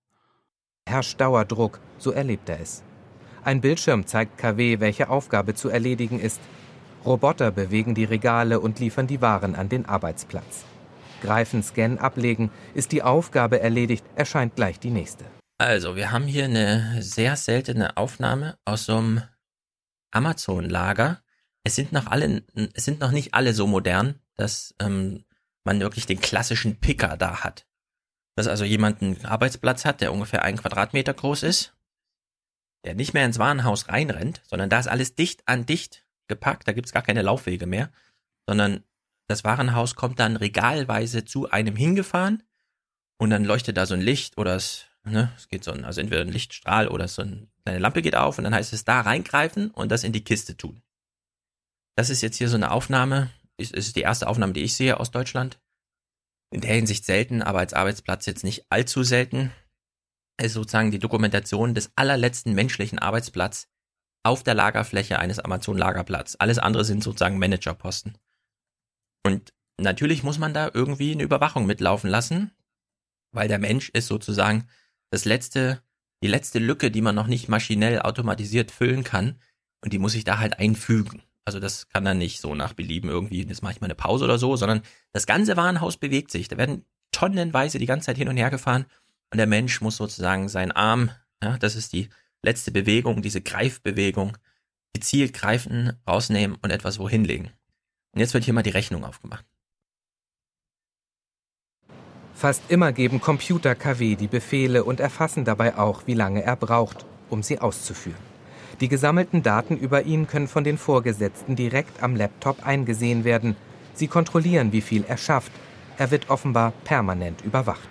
Herrscht 0.88 1.20
Dauerdruck, 1.20 1.80
so 1.98 2.12
erlebt 2.12 2.48
er 2.48 2.60
es. 2.60 2.84
Ein 3.44 3.60
Bildschirm 3.60 4.06
zeigt 4.06 4.38
KW, 4.38 4.80
welche 4.80 5.10
Aufgabe 5.10 5.54
zu 5.54 5.68
erledigen 5.68 6.18
ist. 6.18 6.40
Roboter 7.04 7.50
bewegen 7.50 7.94
die 7.94 8.04
Regale 8.04 8.58
und 8.58 8.80
liefern 8.80 9.06
die 9.06 9.20
Waren 9.20 9.54
an 9.54 9.68
den 9.68 9.84
Arbeitsplatz. 9.84 10.64
Greifen, 11.20 11.62
scannen, 11.62 11.98
ablegen, 11.98 12.50
ist 12.72 12.92
die 12.92 13.02
Aufgabe 13.02 13.60
erledigt, 13.60 14.02
erscheint 14.16 14.56
gleich 14.56 14.80
die 14.80 14.90
nächste. 14.90 15.26
Also, 15.58 15.94
wir 15.94 16.10
haben 16.10 16.24
hier 16.24 16.46
eine 16.46 17.02
sehr 17.02 17.36
seltene 17.36 17.98
Aufnahme 17.98 18.56
aus 18.64 18.86
so 18.86 18.96
einem 18.96 19.22
Amazon-Lager. 20.10 21.20
Es 21.64 21.74
sind 21.74 21.92
noch 21.92 22.06
alle, 22.06 22.44
es 22.72 22.86
sind 22.86 23.00
noch 23.00 23.10
nicht 23.10 23.34
alle 23.34 23.52
so 23.52 23.66
modern, 23.66 24.20
dass 24.36 24.74
ähm, 24.80 25.24
man 25.64 25.80
wirklich 25.80 26.06
den 26.06 26.20
klassischen 26.20 26.80
Picker 26.80 27.18
da 27.18 27.44
hat. 27.44 27.66
Dass 28.36 28.48
also 28.48 28.64
jemand 28.64 29.02
einen 29.02 29.22
Arbeitsplatz 29.26 29.84
hat, 29.84 30.00
der 30.00 30.14
ungefähr 30.14 30.42
einen 30.42 30.56
Quadratmeter 30.56 31.12
groß 31.12 31.42
ist, 31.42 31.73
der 32.84 32.94
nicht 32.94 33.14
mehr 33.14 33.24
ins 33.24 33.38
Warenhaus 33.38 33.88
reinrennt, 33.88 34.42
sondern 34.46 34.70
da 34.70 34.78
ist 34.78 34.88
alles 34.88 35.14
dicht 35.14 35.46
an 35.46 35.66
dicht 35.66 36.06
gepackt, 36.28 36.68
da 36.68 36.72
gibt's 36.72 36.92
gar 36.92 37.02
keine 37.02 37.22
Laufwege 37.22 37.66
mehr, 37.66 37.90
sondern 38.46 38.84
das 39.28 39.44
Warenhaus 39.44 39.94
kommt 39.94 40.20
dann 40.20 40.36
regalweise 40.36 41.24
zu 41.24 41.50
einem 41.50 41.76
hingefahren 41.76 42.42
und 43.18 43.30
dann 43.30 43.44
leuchtet 43.44 43.76
da 43.76 43.86
so 43.86 43.94
ein 43.94 44.00
Licht 44.00 44.38
oder 44.38 44.54
es, 44.54 44.86
ne, 45.04 45.32
es 45.36 45.48
geht 45.48 45.64
so 45.64 45.72
ein, 45.72 45.84
also 45.84 46.00
entweder 46.00 46.22
ein 46.22 46.28
Lichtstrahl 46.28 46.88
oder 46.88 47.08
so 47.08 47.22
ein 47.22 47.50
Deine 47.64 47.78
Lampe 47.78 48.02
geht 48.02 48.14
auf 48.14 48.38
und 48.38 48.44
dann 48.44 48.54
heißt 48.54 48.72
es 48.72 48.84
da 48.84 49.00
reingreifen 49.00 49.70
und 49.70 49.90
das 49.90 50.04
in 50.04 50.12
die 50.12 50.24
Kiste 50.24 50.56
tun. 50.56 50.82
Das 51.96 52.10
ist 52.10 52.20
jetzt 52.20 52.36
hier 52.36 52.48
so 52.48 52.56
eine 52.56 52.70
Aufnahme. 52.70 53.30
Es 53.56 53.70
ist 53.70 53.96
die 53.96 54.02
erste 54.02 54.28
Aufnahme, 54.28 54.52
die 54.52 54.62
ich 54.62 54.74
sehe 54.74 55.00
aus 55.00 55.10
Deutschland. 55.10 55.58
In 56.50 56.60
der 56.60 56.74
Hinsicht 56.74 57.04
selten, 57.04 57.42
aber 57.42 57.60
als 57.60 57.72
Arbeitsplatz 57.72 58.26
jetzt 58.26 58.44
nicht 58.44 58.66
allzu 58.70 59.02
selten. 59.02 59.50
Ist 60.40 60.54
sozusagen 60.54 60.90
die 60.90 60.98
Dokumentation 60.98 61.74
des 61.74 61.92
allerletzten 61.94 62.54
menschlichen 62.54 62.98
Arbeitsplatz, 62.98 63.68
auf 64.24 64.42
der 64.42 64.54
Lagerfläche 64.54 65.18
eines 65.18 65.38
Amazon-Lagerplatz. 65.38 66.36
Alles 66.38 66.58
andere 66.58 66.84
sind 66.84 67.04
sozusagen 67.04 67.38
Managerposten. 67.38 68.16
Und 69.24 69.52
natürlich 69.78 70.22
muss 70.22 70.38
man 70.38 70.54
da 70.54 70.70
irgendwie 70.72 71.12
eine 71.12 71.22
Überwachung 71.22 71.66
mitlaufen 71.66 72.10
lassen, 72.10 72.50
weil 73.32 73.48
der 73.48 73.58
Mensch 73.58 73.90
ist 73.90 74.06
sozusagen 74.06 74.66
das 75.10 75.26
letzte, 75.26 75.82
die 76.22 76.28
letzte 76.28 76.58
Lücke, 76.58 76.90
die 76.90 77.02
man 77.02 77.14
noch 77.14 77.26
nicht 77.26 77.48
maschinell 77.48 78.00
automatisiert 78.00 78.70
füllen 78.70 79.04
kann. 79.04 79.38
Und 79.82 79.92
die 79.92 79.98
muss 79.98 80.14
ich 80.14 80.24
da 80.24 80.38
halt 80.38 80.58
einfügen. 80.58 81.22
Also 81.44 81.60
das 81.60 81.88
kann 81.88 82.06
dann 82.06 82.16
nicht 82.16 82.40
so 82.40 82.54
nach 82.54 82.72
Belieben 82.72 83.10
irgendwie, 83.10 83.46
jetzt 83.46 83.62
mache 83.62 83.74
ich 83.74 83.80
mal 83.82 83.86
eine 83.86 83.94
Pause 83.94 84.24
oder 84.24 84.38
so, 84.38 84.56
sondern 84.56 84.80
das 85.12 85.26
ganze 85.26 85.58
Warenhaus 85.58 85.98
bewegt 85.98 86.30
sich. 86.30 86.48
Da 86.48 86.56
werden 86.56 86.86
tonnenweise 87.12 87.78
die 87.78 87.86
ganze 87.86 88.06
Zeit 88.06 88.16
hin 88.16 88.28
und 88.28 88.38
her 88.38 88.48
gefahren 88.48 88.86
und 89.34 89.38
der 89.38 89.48
Mensch 89.48 89.80
muss 89.80 89.96
sozusagen 89.96 90.48
seinen 90.48 90.70
Arm, 90.70 91.10
ja, 91.42 91.58
das 91.58 91.74
ist 91.74 91.92
die 91.92 92.08
letzte 92.42 92.70
Bewegung, 92.70 93.20
diese 93.20 93.40
Greifbewegung, 93.40 94.38
gezielt 94.92 95.34
greifen, 95.34 95.92
rausnehmen 96.08 96.56
und 96.62 96.70
etwas 96.70 97.00
wohin 97.00 97.24
legen. 97.24 97.50
Und 98.12 98.20
jetzt 98.20 98.32
wird 98.32 98.44
hier 98.44 98.54
mal 98.54 98.62
die 98.62 98.70
Rechnung 98.70 99.04
aufgemacht. 99.04 99.44
Fast 102.32 102.62
immer 102.68 102.92
geben 102.92 103.20
Computer 103.20 103.74
KW 103.74 104.14
die 104.14 104.28
Befehle 104.28 104.84
und 104.84 105.00
erfassen 105.00 105.44
dabei 105.44 105.76
auch, 105.76 106.06
wie 106.06 106.14
lange 106.14 106.44
er 106.44 106.54
braucht, 106.54 107.04
um 107.28 107.42
sie 107.42 107.58
auszuführen. 107.58 108.22
Die 108.78 108.88
gesammelten 108.88 109.42
Daten 109.42 109.76
über 109.76 110.04
ihn 110.04 110.28
können 110.28 110.46
von 110.46 110.62
den 110.62 110.78
Vorgesetzten 110.78 111.56
direkt 111.56 112.04
am 112.04 112.14
Laptop 112.14 112.64
eingesehen 112.64 113.24
werden. 113.24 113.56
Sie 113.94 114.06
kontrollieren, 114.06 114.70
wie 114.70 114.80
viel 114.80 115.02
er 115.02 115.16
schafft. 115.16 115.50
Er 115.98 116.12
wird 116.12 116.30
offenbar 116.30 116.72
permanent 116.84 117.40
überwacht. 117.40 117.88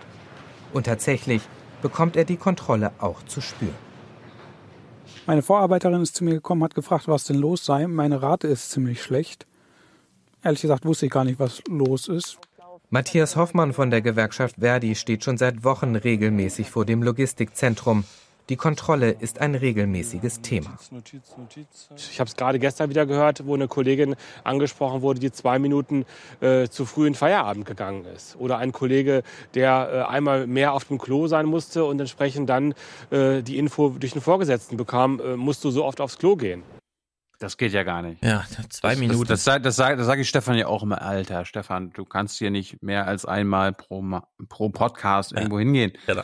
Und 0.74 0.88
tatsächlich 0.88 1.41
bekommt 1.82 2.16
er 2.16 2.26
die 2.26 2.38
Kontrolle 2.38 2.91
auch 3.00 3.24
zu 3.24 3.40
spüren. 3.40 3.76
Meine 5.26 5.41
Vorarbeiterin 5.41 6.02
ist 6.02 6.16
zu 6.16 6.24
mir 6.26 6.34
gekommen, 6.34 6.64
hat 6.64 6.76
gefragt, 6.76 7.08
was 7.08 7.24
denn 7.24 7.38
los 7.38 7.64
sei. 7.64 7.88
Meine 7.88 8.22
Rate 8.22 8.48
ist 8.48 8.72
ziemlich 8.72 9.02
schlecht. 9.02 9.45
Ehrlich 10.44 10.62
gesagt 10.62 10.86
wusste 10.86 11.06
ich 11.06 11.12
gar 11.12 11.24
nicht, 11.24 11.40
was 11.40 11.62
los 11.70 12.10
ist. 12.10 12.40
Matthias 12.90 13.36
Hoffmann 13.36 13.74
von 13.74 13.90
der 13.90 14.02
Gewerkschaft 14.02 14.58
Verdi 14.60 14.95
steht 14.95 15.24
schon 15.24 15.38
seit 15.38 15.64
Wochen 15.64 15.95
regelmäßig 15.95 16.70
vor 16.70 16.86
dem 16.86 17.02
Logistikzentrum. 17.02 18.04
Die 18.49 18.57
Kontrolle 18.57 19.11
ist 19.11 19.40
ein 19.40 19.56
regelmäßiges 19.56 20.41
Thema. 20.41 20.78
Ich 21.95 22.20
habe 22.20 22.28
es 22.28 22.36
gerade 22.36 22.60
gestern 22.60 22.90
wieder 22.90 23.06
gehört, 23.06 23.45
wo 23.45 23.53
eine 23.53 23.70
Kollegin 23.70 24.15
angesprochen 24.44 25.02
wurde, 25.02 25.22
die 25.22 25.32
zwei 25.32 25.60
Minuten 25.60 26.06
äh, 26.41 26.68
zu 26.68 26.86
früh 26.86 27.07
in 27.07 27.15
Feierabend 27.15 27.65
gegangen 27.65 28.03
ist. 28.06 28.36
Oder 28.36 28.57
ein 28.57 28.74
Kollege, 28.74 29.24
der 29.53 30.07
äh, 30.10 30.11
einmal 30.11 30.45
mehr 30.45 30.74
auf 30.74 30.84
dem 30.86 30.98
Klo 30.98 31.28
sein 31.28 31.45
musste 31.45 31.86
und 31.86 31.99
entsprechend 32.02 32.49
dann 32.49 32.74
äh, 33.11 33.41
die 33.41 33.57
Info 33.57 33.95
durch 33.98 34.11
den 34.11 34.22
Vorgesetzten 34.22 34.76
bekam, 34.76 35.22
äh, 35.22 35.38
musst 35.38 35.64
du 35.64 35.72
so 35.72 35.86
oft 35.86 36.02
aufs 36.02 36.18
Klo 36.18 36.36
gehen. 36.36 36.64
Das 37.40 37.57
geht 37.57 37.74
ja 37.74 37.84
gar 37.84 38.02
nicht. 38.02 38.24
Ja, 38.24 38.44
zwei 38.70 38.91
das, 38.91 38.99
Minuten. 38.99 39.28
Das, 39.28 39.44
das, 39.45 39.61
das, 39.61 39.76
das 39.78 40.06
sage 40.06 40.22
ich 40.22 40.30
Stefan 40.30 40.56
ja 40.56 40.68
auch 40.68 40.84
immer, 40.84 41.02
Alter, 41.02 41.45
Stefan, 41.45 41.91
du 41.91 42.03
kannst 42.06 42.38
hier 42.38 42.52
nicht 42.52 42.82
mehr 42.84 43.07
als 43.07 43.26
einmal 43.26 43.74
pro, 43.74 44.03
pro 44.49 44.70
Podcast 44.70 45.32
irgendwo 45.32 45.57
ja, 45.57 45.65
hingehen. 45.65 45.94
Genau. 46.07 46.24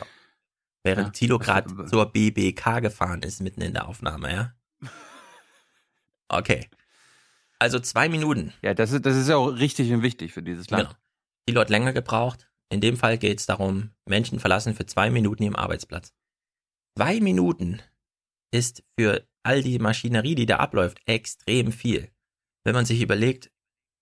Während 0.82 1.08
ja, 1.08 1.12
Tilo 1.12 1.38
gerade 1.38 1.86
zur 1.86 2.06
BBK 2.06 2.80
gefahren 2.80 3.22
ist, 3.22 3.40
mitten 3.40 3.60
in 3.60 3.74
der 3.74 3.88
Aufnahme, 3.88 4.32
ja? 4.32 4.54
Okay. 6.32 6.70
Also 7.58 7.80
zwei 7.80 8.08
Minuten. 8.08 8.52
Ja, 8.62 8.72
das 8.72 8.92
ist, 8.92 9.04
das 9.04 9.16
ist 9.16 9.28
ja 9.28 9.36
auch 9.36 9.48
richtig 9.48 9.92
und 9.92 10.02
wichtig 10.02 10.32
für 10.32 10.44
dieses 10.44 10.70
Land. 10.70 10.90
Genau. 10.90 10.98
Tilo 11.44 11.60
hat 11.60 11.70
länger 11.70 11.92
gebraucht. 11.92 12.48
In 12.68 12.80
dem 12.80 12.96
Fall 12.96 13.18
geht 13.18 13.40
es 13.40 13.46
darum, 13.46 13.90
Menschen 14.06 14.38
verlassen 14.38 14.76
für 14.76 14.86
zwei 14.86 15.10
Minuten 15.10 15.42
ihren 15.42 15.56
Arbeitsplatz. 15.56 16.14
Zwei 16.96 17.18
Minuten 17.18 17.82
ist 18.52 18.84
für 18.96 19.26
all 19.42 19.60
die 19.62 19.80
Maschinerie, 19.80 20.36
die 20.36 20.46
da 20.46 20.58
abläuft, 20.58 21.00
extrem 21.06 21.72
viel. 21.72 22.12
Wenn 22.62 22.76
man 22.76 22.86
sich 22.86 23.02
überlegt, 23.02 23.50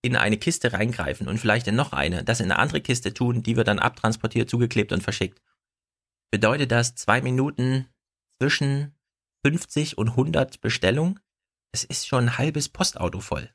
in 0.03 0.15
eine 0.15 0.37
Kiste 0.37 0.71
reingreifen 0.71 1.27
und 1.27 1.39
vielleicht 1.39 1.67
in 1.67 1.75
noch 1.75 1.93
eine, 1.93 2.23
das 2.23 2.41
in 2.41 2.51
eine 2.51 2.59
andere 2.59 2.81
Kiste 2.81 3.15
tun, 3.15 3.41
die 3.41 3.55
wird 3.55 3.67
dann 3.67 3.79
abtransportiert, 3.79 4.51
zugeklebt 4.51 4.91
und 4.91 5.01
verschickt 5.01 5.41
bedeutet 6.31 6.71
das 6.71 6.95
zwei 6.95 7.21
Minuten 7.21 7.87
zwischen 8.41 8.95
50 9.45 9.97
und 9.97 10.09
100 10.09 10.61
Bestellungen. 10.61 11.19
Das 11.71 11.83
ist 11.83 12.07
schon 12.07 12.25
ein 12.25 12.37
halbes 12.37 12.69
Postauto 12.69 13.19
voll. 13.19 13.49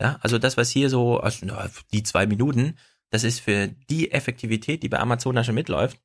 Ja, 0.00 0.18
also 0.22 0.38
das, 0.38 0.56
was 0.56 0.70
hier 0.70 0.90
so, 0.90 1.20
also 1.20 1.46
die 1.92 2.02
zwei 2.02 2.26
Minuten, 2.26 2.76
das 3.10 3.22
ist 3.24 3.40
für 3.40 3.68
die 3.68 4.10
Effektivität, 4.10 4.82
die 4.82 4.88
bei 4.88 4.98
Amazon 4.98 5.36
da 5.36 5.44
schon 5.44 5.54
mitläuft, 5.54 6.00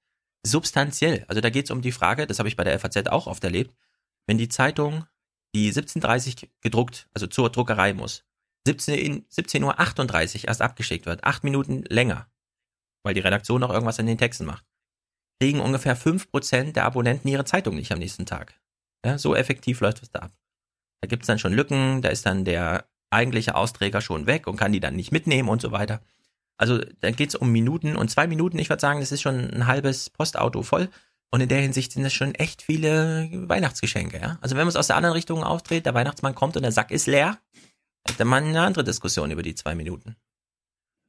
substanziell. 0.45 1.25
Also 1.27 1.41
da 1.41 1.49
geht 1.49 1.65
es 1.65 1.71
um 1.71 1.81
die 1.81 1.91
Frage, 1.91 2.27
das 2.27 2.39
habe 2.39 2.49
ich 2.49 2.55
bei 2.55 2.63
der 2.63 2.79
FAZ 2.79 3.07
auch 3.07 3.27
oft 3.27 3.43
erlebt, 3.43 3.75
wenn 4.27 4.37
die 4.37 4.49
Zeitung, 4.49 5.05
die 5.55 5.73
17.30 5.73 6.49
gedruckt, 6.61 7.09
also 7.13 7.25
zur 7.25 7.49
Druckerei 7.49 7.93
muss, 7.93 8.25
17, 8.67 9.25
17.38 9.27 10.43
Uhr 10.43 10.47
erst 10.47 10.61
abgeschickt 10.61 11.07
wird, 11.07 11.23
acht 11.23 11.43
Minuten 11.43 11.83
länger, 11.89 12.29
weil 13.03 13.15
die 13.15 13.21
Redaktion 13.21 13.61
noch 13.61 13.71
irgendwas 13.71 13.99
an 13.99 14.05
den 14.05 14.19
Texten 14.19 14.45
macht 14.45 14.68
kriegen 15.39 15.61
ungefähr 15.61 15.97
5% 15.97 16.73
der 16.73 16.85
Abonnenten 16.85 17.27
ihre 17.27 17.45
Zeitung 17.45 17.75
nicht 17.75 17.91
am 17.91 17.99
nächsten 17.99 18.25
Tag. 18.25 18.59
Ja, 19.05 19.17
so 19.17 19.35
effektiv 19.35 19.79
läuft 19.79 20.03
es 20.03 20.11
da 20.11 20.19
ab. 20.19 20.31
Da 21.01 21.07
gibt's 21.07 21.27
dann 21.27 21.39
schon 21.39 21.53
Lücken, 21.53 22.01
da 22.01 22.09
ist 22.09 22.25
dann 22.25 22.43
der 22.43 22.85
eigentliche 23.09 23.55
Austräger 23.55 24.01
schon 24.01 24.27
weg 24.27 24.47
und 24.47 24.57
kann 24.57 24.73
die 24.73 24.79
dann 24.79 24.95
nicht 24.95 25.11
mitnehmen 25.11 25.49
und 25.49 25.61
so 25.61 25.71
weiter. 25.71 26.01
Also 26.57 26.79
da 26.99 27.11
geht's 27.11 27.35
um 27.35 27.51
Minuten 27.51 27.95
und 27.95 28.11
zwei 28.11 28.27
Minuten, 28.27 28.59
ich 28.59 28.69
würde 28.69 28.81
sagen, 28.81 28.99
das 28.99 29.13
ist 29.13 29.21
schon 29.21 29.49
ein 29.49 29.65
halbes 29.65 30.09
Postauto 30.09 30.61
voll. 30.61 30.89
Und 31.31 31.41
in 31.41 31.47
der 31.47 31.61
Hinsicht 31.61 31.91
sind 31.91 32.03
das 32.03 32.13
schon 32.13 32.33
echt 32.35 32.63
viele 32.63 33.29
Weihnachtsgeschenke, 33.31 34.19
ja. 34.19 34.39
Also 34.41 34.55
wenn 34.55 34.63
man 34.63 34.69
es 34.69 34.75
aus 34.75 34.87
der 34.87 34.95
anderen 34.95 35.13
Richtung 35.13 35.43
aufdreht, 35.43 35.85
der 35.85 35.93
Weihnachtsmann 35.93 36.35
kommt 36.35 36.57
und 36.57 36.63
der 36.63 36.71
Sack 36.71 36.91
ist 36.91 37.05
leer, 37.05 37.37
hätte 38.07 38.25
man 38.25 38.45
eine 38.45 38.61
andere 38.61 38.83
Diskussion 38.83 39.31
über 39.31 39.43
die 39.43 39.55
zwei 39.55 39.75
Minuten. 39.75 40.15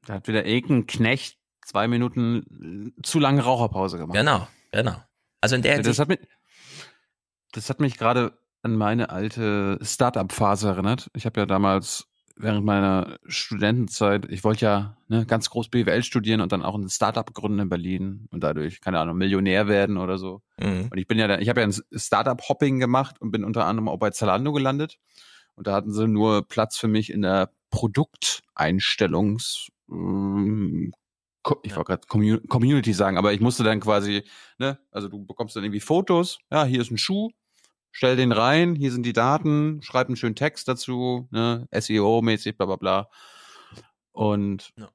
Da 0.06 0.14
hat 0.14 0.28
wieder 0.28 0.44
irgendein 0.44 0.86
Knecht 0.86 1.39
zwei 1.62 1.88
Minuten 1.88 2.94
zu 3.02 3.18
lange 3.18 3.42
Raucherpause 3.42 3.98
gemacht. 3.98 4.16
Genau, 4.16 4.46
genau. 4.72 4.96
Also 5.40 5.56
in 5.56 5.62
der 5.62 5.74
Hinsicht. 5.74 5.90
Das 5.90 5.98
hat 5.98 6.08
mich, 6.08 6.18
das 7.52 7.70
hat 7.70 7.80
mich 7.80 7.96
gerade 7.96 8.38
an 8.62 8.76
meine 8.76 9.10
alte 9.10 9.78
Startup-Phase 9.82 10.68
erinnert. 10.68 11.10
Ich 11.14 11.24
habe 11.26 11.40
ja 11.40 11.46
damals 11.46 12.06
während 12.42 12.64
meiner 12.64 13.18
Studentenzeit, 13.26 14.26
ich 14.30 14.44
wollte 14.44 14.64
ja 14.64 14.96
ne, 15.08 15.26
ganz 15.26 15.50
groß 15.50 15.68
BWL 15.68 16.02
studieren 16.02 16.40
und 16.40 16.52
dann 16.52 16.62
auch 16.62 16.74
ein 16.74 16.88
Startup 16.88 17.32
gründen 17.32 17.58
in 17.60 17.68
Berlin 17.68 18.26
und 18.30 18.42
dadurch, 18.42 18.80
keine 18.80 18.98
Ahnung, 18.98 19.18
Millionär 19.18 19.68
werden 19.68 19.98
oder 19.98 20.18
so. 20.18 20.42
Mhm. 20.58 20.88
Und 20.90 20.98
ich 20.98 21.06
bin 21.06 21.18
ja, 21.18 21.28
da, 21.28 21.38
ich 21.38 21.48
habe 21.48 21.60
ja 21.60 21.66
ein 21.66 21.74
Startup-Hopping 21.94 22.80
gemacht 22.80 23.20
und 23.20 23.30
bin 23.30 23.44
unter 23.44 23.66
anderem 23.66 23.88
auch 23.88 23.98
bei 23.98 24.10
Zalando 24.10 24.52
gelandet. 24.52 24.98
Und 25.54 25.66
da 25.66 25.74
hatten 25.74 25.92
sie 25.92 26.08
nur 26.08 26.48
Platz 26.48 26.78
für 26.78 26.88
mich 26.88 27.12
in 27.12 27.22
der 27.22 27.50
Produkteinstellungs 27.70 29.68
ich 31.62 31.76
wollte 31.76 31.96
gerade 31.96 32.40
Community 32.48 32.92
sagen, 32.92 33.16
aber 33.16 33.32
ich 33.32 33.40
musste 33.40 33.64
dann 33.64 33.80
quasi, 33.80 34.24
ne, 34.58 34.78
also 34.90 35.08
du 35.08 35.24
bekommst 35.24 35.56
dann 35.56 35.64
irgendwie 35.64 35.80
Fotos, 35.80 36.38
ja, 36.50 36.64
hier 36.64 36.80
ist 36.80 36.90
ein 36.90 36.98
Schuh, 36.98 37.30
stell 37.92 38.16
den 38.16 38.32
rein, 38.32 38.74
hier 38.74 38.92
sind 38.92 39.04
die 39.04 39.12
Daten, 39.12 39.82
schreib 39.82 40.08
einen 40.08 40.16
schönen 40.16 40.36
Text 40.36 40.68
dazu, 40.68 41.28
ne, 41.30 41.66
SEO-mäßig, 41.70 42.56
bla 42.56 42.66
bla 42.66 42.76
bla. 42.76 43.08
Und 44.12 44.72
ja. 44.76 44.88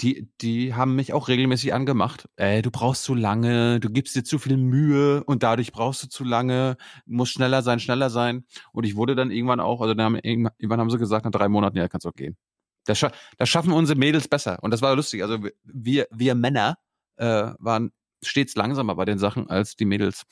die, 0.00 0.28
die 0.40 0.74
haben 0.74 0.96
mich 0.96 1.12
auch 1.12 1.28
regelmäßig 1.28 1.72
angemacht. 1.74 2.28
Ey, 2.36 2.62
du 2.62 2.70
brauchst 2.70 3.04
zu 3.04 3.14
lange, 3.14 3.78
du 3.80 3.90
gibst 3.90 4.16
dir 4.16 4.24
zu 4.24 4.38
viel 4.38 4.56
Mühe 4.56 5.22
und 5.24 5.42
dadurch 5.42 5.72
brauchst 5.72 6.02
du 6.02 6.08
zu 6.08 6.24
lange, 6.24 6.76
muss 7.06 7.30
schneller 7.30 7.62
sein, 7.62 7.78
schneller 7.80 8.10
sein. 8.10 8.44
Und 8.72 8.84
ich 8.84 8.96
wurde 8.96 9.14
dann 9.14 9.30
irgendwann 9.30 9.60
auch, 9.60 9.80
also 9.80 9.94
dann 9.94 10.06
haben, 10.06 10.16
irgendwann 10.22 10.80
haben 10.80 10.90
sie 10.90 10.98
gesagt, 10.98 11.24
nach 11.24 11.32
drei 11.32 11.48
Monaten, 11.48 11.76
ja, 11.76 11.88
kannst 11.88 12.06
du 12.06 12.10
auch 12.10 12.14
gehen. 12.14 12.36
Das, 12.84 12.98
scha 12.98 13.12
das 13.38 13.48
schaffen 13.48 13.72
unsere 13.72 13.98
Mädels 13.98 14.28
besser. 14.28 14.58
Und 14.62 14.70
das 14.72 14.82
war 14.82 14.94
lustig. 14.96 15.22
Also 15.22 15.38
wir, 15.64 16.06
wir 16.10 16.34
Männer 16.34 16.78
äh, 17.16 17.52
waren 17.58 17.92
stets 18.22 18.54
langsamer 18.54 18.94
bei 18.94 19.04
den 19.04 19.18
Sachen 19.18 19.48
als 19.48 19.76
die 19.76 19.84
Mädels. 19.84 20.24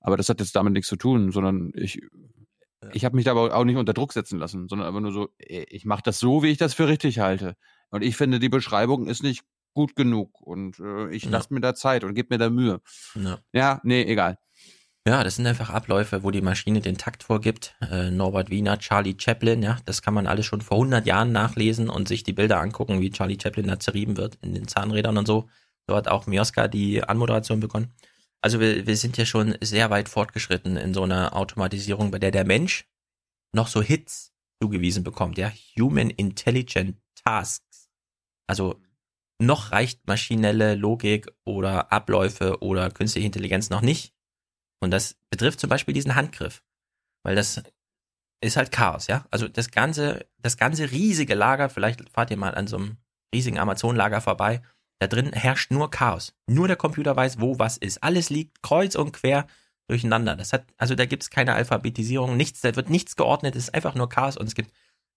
Aber 0.00 0.16
das 0.16 0.28
hat 0.28 0.40
jetzt 0.40 0.54
damit 0.54 0.72
nichts 0.72 0.88
zu 0.88 0.96
tun, 0.96 1.32
sondern 1.32 1.72
ich, 1.74 2.00
ich 2.92 3.04
habe 3.04 3.16
mich 3.16 3.24
da 3.24 3.32
aber 3.32 3.54
auch 3.54 3.64
nicht 3.64 3.76
unter 3.76 3.94
Druck 3.94 4.12
setzen 4.12 4.38
lassen, 4.38 4.68
sondern 4.68 4.88
einfach 4.88 5.00
nur 5.00 5.12
so, 5.12 5.28
ich 5.38 5.84
mache 5.84 6.02
das 6.04 6.18
so, 6.18 6.42
wie 6.42 6.48
ich 6.48 6.58
das 6.58 6.74
für 6.74 6.88
richtig 6.88 7.18
halte. 7.18 7.56
Und 7.90 8.02
ich 8.02 8.16
finde, 8.16 8.38
die 8.38 8.48
Beschreibung 8.48 9.06
ist 9.08 9.22
nicht 9.22 9.44
gut 9.74 9.94
genug 9.94 10.40
und 10.40 10.78
äh, 10.80 11.10
ich 11.10 11.24
ja. 11.24 11.30
lasse 11.30 11.52
mir 11.52 11.60
da 11.60 11.74
Zeit 11.74 12.02
und 12.02 12.14
gebe 12.14 12.34
mir 12.34 12.38
da 12.38 12.50
Mühe. 12.50 12.80
Ja. 13.14 13.38
ja, 13.52 13.80
nee, 13.84 14.02
egal. 14.02 14.38
Ja, 15.06 15.22
das 15.22 15.36
sind 15.36 15.46
einfach 15.46 15.70
Abläufe, 15.70 16.24
wo 16.24 16.32
die 16.32 16.40
Maschine 16.40 16.80
den 16.80 16.98
Takt 16.98 17.22
vorgibt. 17.22 17.76
Äh, 17.80 18.10
Norbert 18.10 18.50
Wiener, 18.50 18.80
Charlie 18.80 19.14
Chaplin, 19.16 19.62
ja, 19.62 19.78
das 19.84 20.02
kann 20.02 20.14
man 20.14 20.26
alles 20.26 20.46
schon 20.46 20.62
vor 20.62 20.78
100 20.78 21.06
Jahren 21.06 21.30
nachlesen 21.30 21.88
und 21.88 22.08
sich 22.08 22.24
die 22.24 22.32
Bilder 22.32 22.58
angucken, 22.58 23.00
wie 23.00 23.10
Charlie 23.12 23.38
Chaplin 23.40 23.68
da 23.68 23.78
zerrieben 23.78 24.16
wird 24.16 24.36
in 24.42 24.52
den 24.52 24.66
Zahnrädern 24.66 25.16
und 25.16 25.26
so. 25.26 25.48
So 25.86 25.94
hat 25.94 26.08
auch 26.08 26.26
Mioska 26.26 26.66
die 26.66 27.04
Anmoderation 27.04 27.60
begonnen. 27.60 27.94
Also 28.40 28.58
wir, 28.58 28.88
wir 28.88 28.96
sind 28.96 29.16
ja 29.16 29.26
schon 29.26 29.56
sehr 29.60 29.90
weit 29.90 30.08
fortgeschritten 30.08 30.76
in 30.76 30.92
so 30.92 31.04
einer 31.04 31.36
Automatisierung, 31.36 32.10
bei 32.10 32.18
der 32.18 32.32
der 32.32 32.44
Mensch 32.44 32.88
noch 33.52 33.68
so 33.68 33.82
Hits 33.82 34.32
zugewiesen 34.60 35.04
bekommt, 35.04 35.38
ja, 35.38 35.52
Human 35.78 36.10
Intelligent 36.10 36.96
Tasks. 37.24 37.88
Also 38.48 38.80
noch 39.38 39.70
reicht 39.70 40.04
maschinelle 40.08 40.74
Logik 40.74 41.28
oder 41.44 41.92
Abläufe 41.92 42.60
oder 42.60 42.90
künstliche 42.90 43.26
Intelligenz 43.26 43.70
noch 43.70 43.82
nicht 43.82 44.15
und 44.86 44.92
das 44.92 45.16
betrifft 45.30 45.58
zum 45.58 45.68
Beispiel 45.68 45.94
diesen 45.94 46.14
Handgriff. 46.14 46.62
Weil 47.24 47.34
das 47.34 47.60
ist 48.40 48.56
halt 48.56 48.70
Chaos, 48.70 49.08
ja. 49.08 49.26
Also 49.32 49.48
das 49.48 49.72
ganze, 49.72 50.26
das 50.38 50.56
ganze 50.56 50.92
riesige 50.92 51.34
Lager, 51.34 51.68
vielleicht 51.68 52.08
fahrt 52.10 52.30
ihr 52.30 52.36
mal 52.36 52.54
an 52.54 52.68
so 52.68 52.76
einem 52.76 52.96
riesigen 53.34 53.58
Amazon-Lager 53.58 54.20
vorbei, 54.20 54.62
da 55.00 55.08
drin 55.08 55.32
herrscht 55.32 55.72
nur 55.72 55.90
Chaos. 55.90 56.34
Nur 56.46 56.68
der 56.68 56.76
Computer 56.76 57.16
weiß, 57.16 57.40
wo 57.40 57.58
was 57.58 57.78
ist. 57.78 58.00
Alles 58.04 58.30
liegt 58.30 58.62
kreuz 58.62 58.94
und 58.94 59.10
quer 59.10 59.48
durcheinander. 59.88 60.36
Das 60.36 60.52
hat, 60.52 60.66
also 60.76 60.94
da 60.94 61.04
gibt 61.04 61.24
es 61.24 61.30
keine 61.30 61.54
Alphabetisierung, 61.54 62.36
nichts, 62.36 62.60
da 62.60 62.76
wird 62.76 62.88
nichts 62.88 63.16
geordnet, 63.16 63.56
es 63.56 63.64
ist 63.64 63.74
einfach 63.74 63.96
nur 63.96 64.08
Chaos 64.08 64.36
und 64.36 64.46
es 64.46 64.54
gibt 64.54 64.70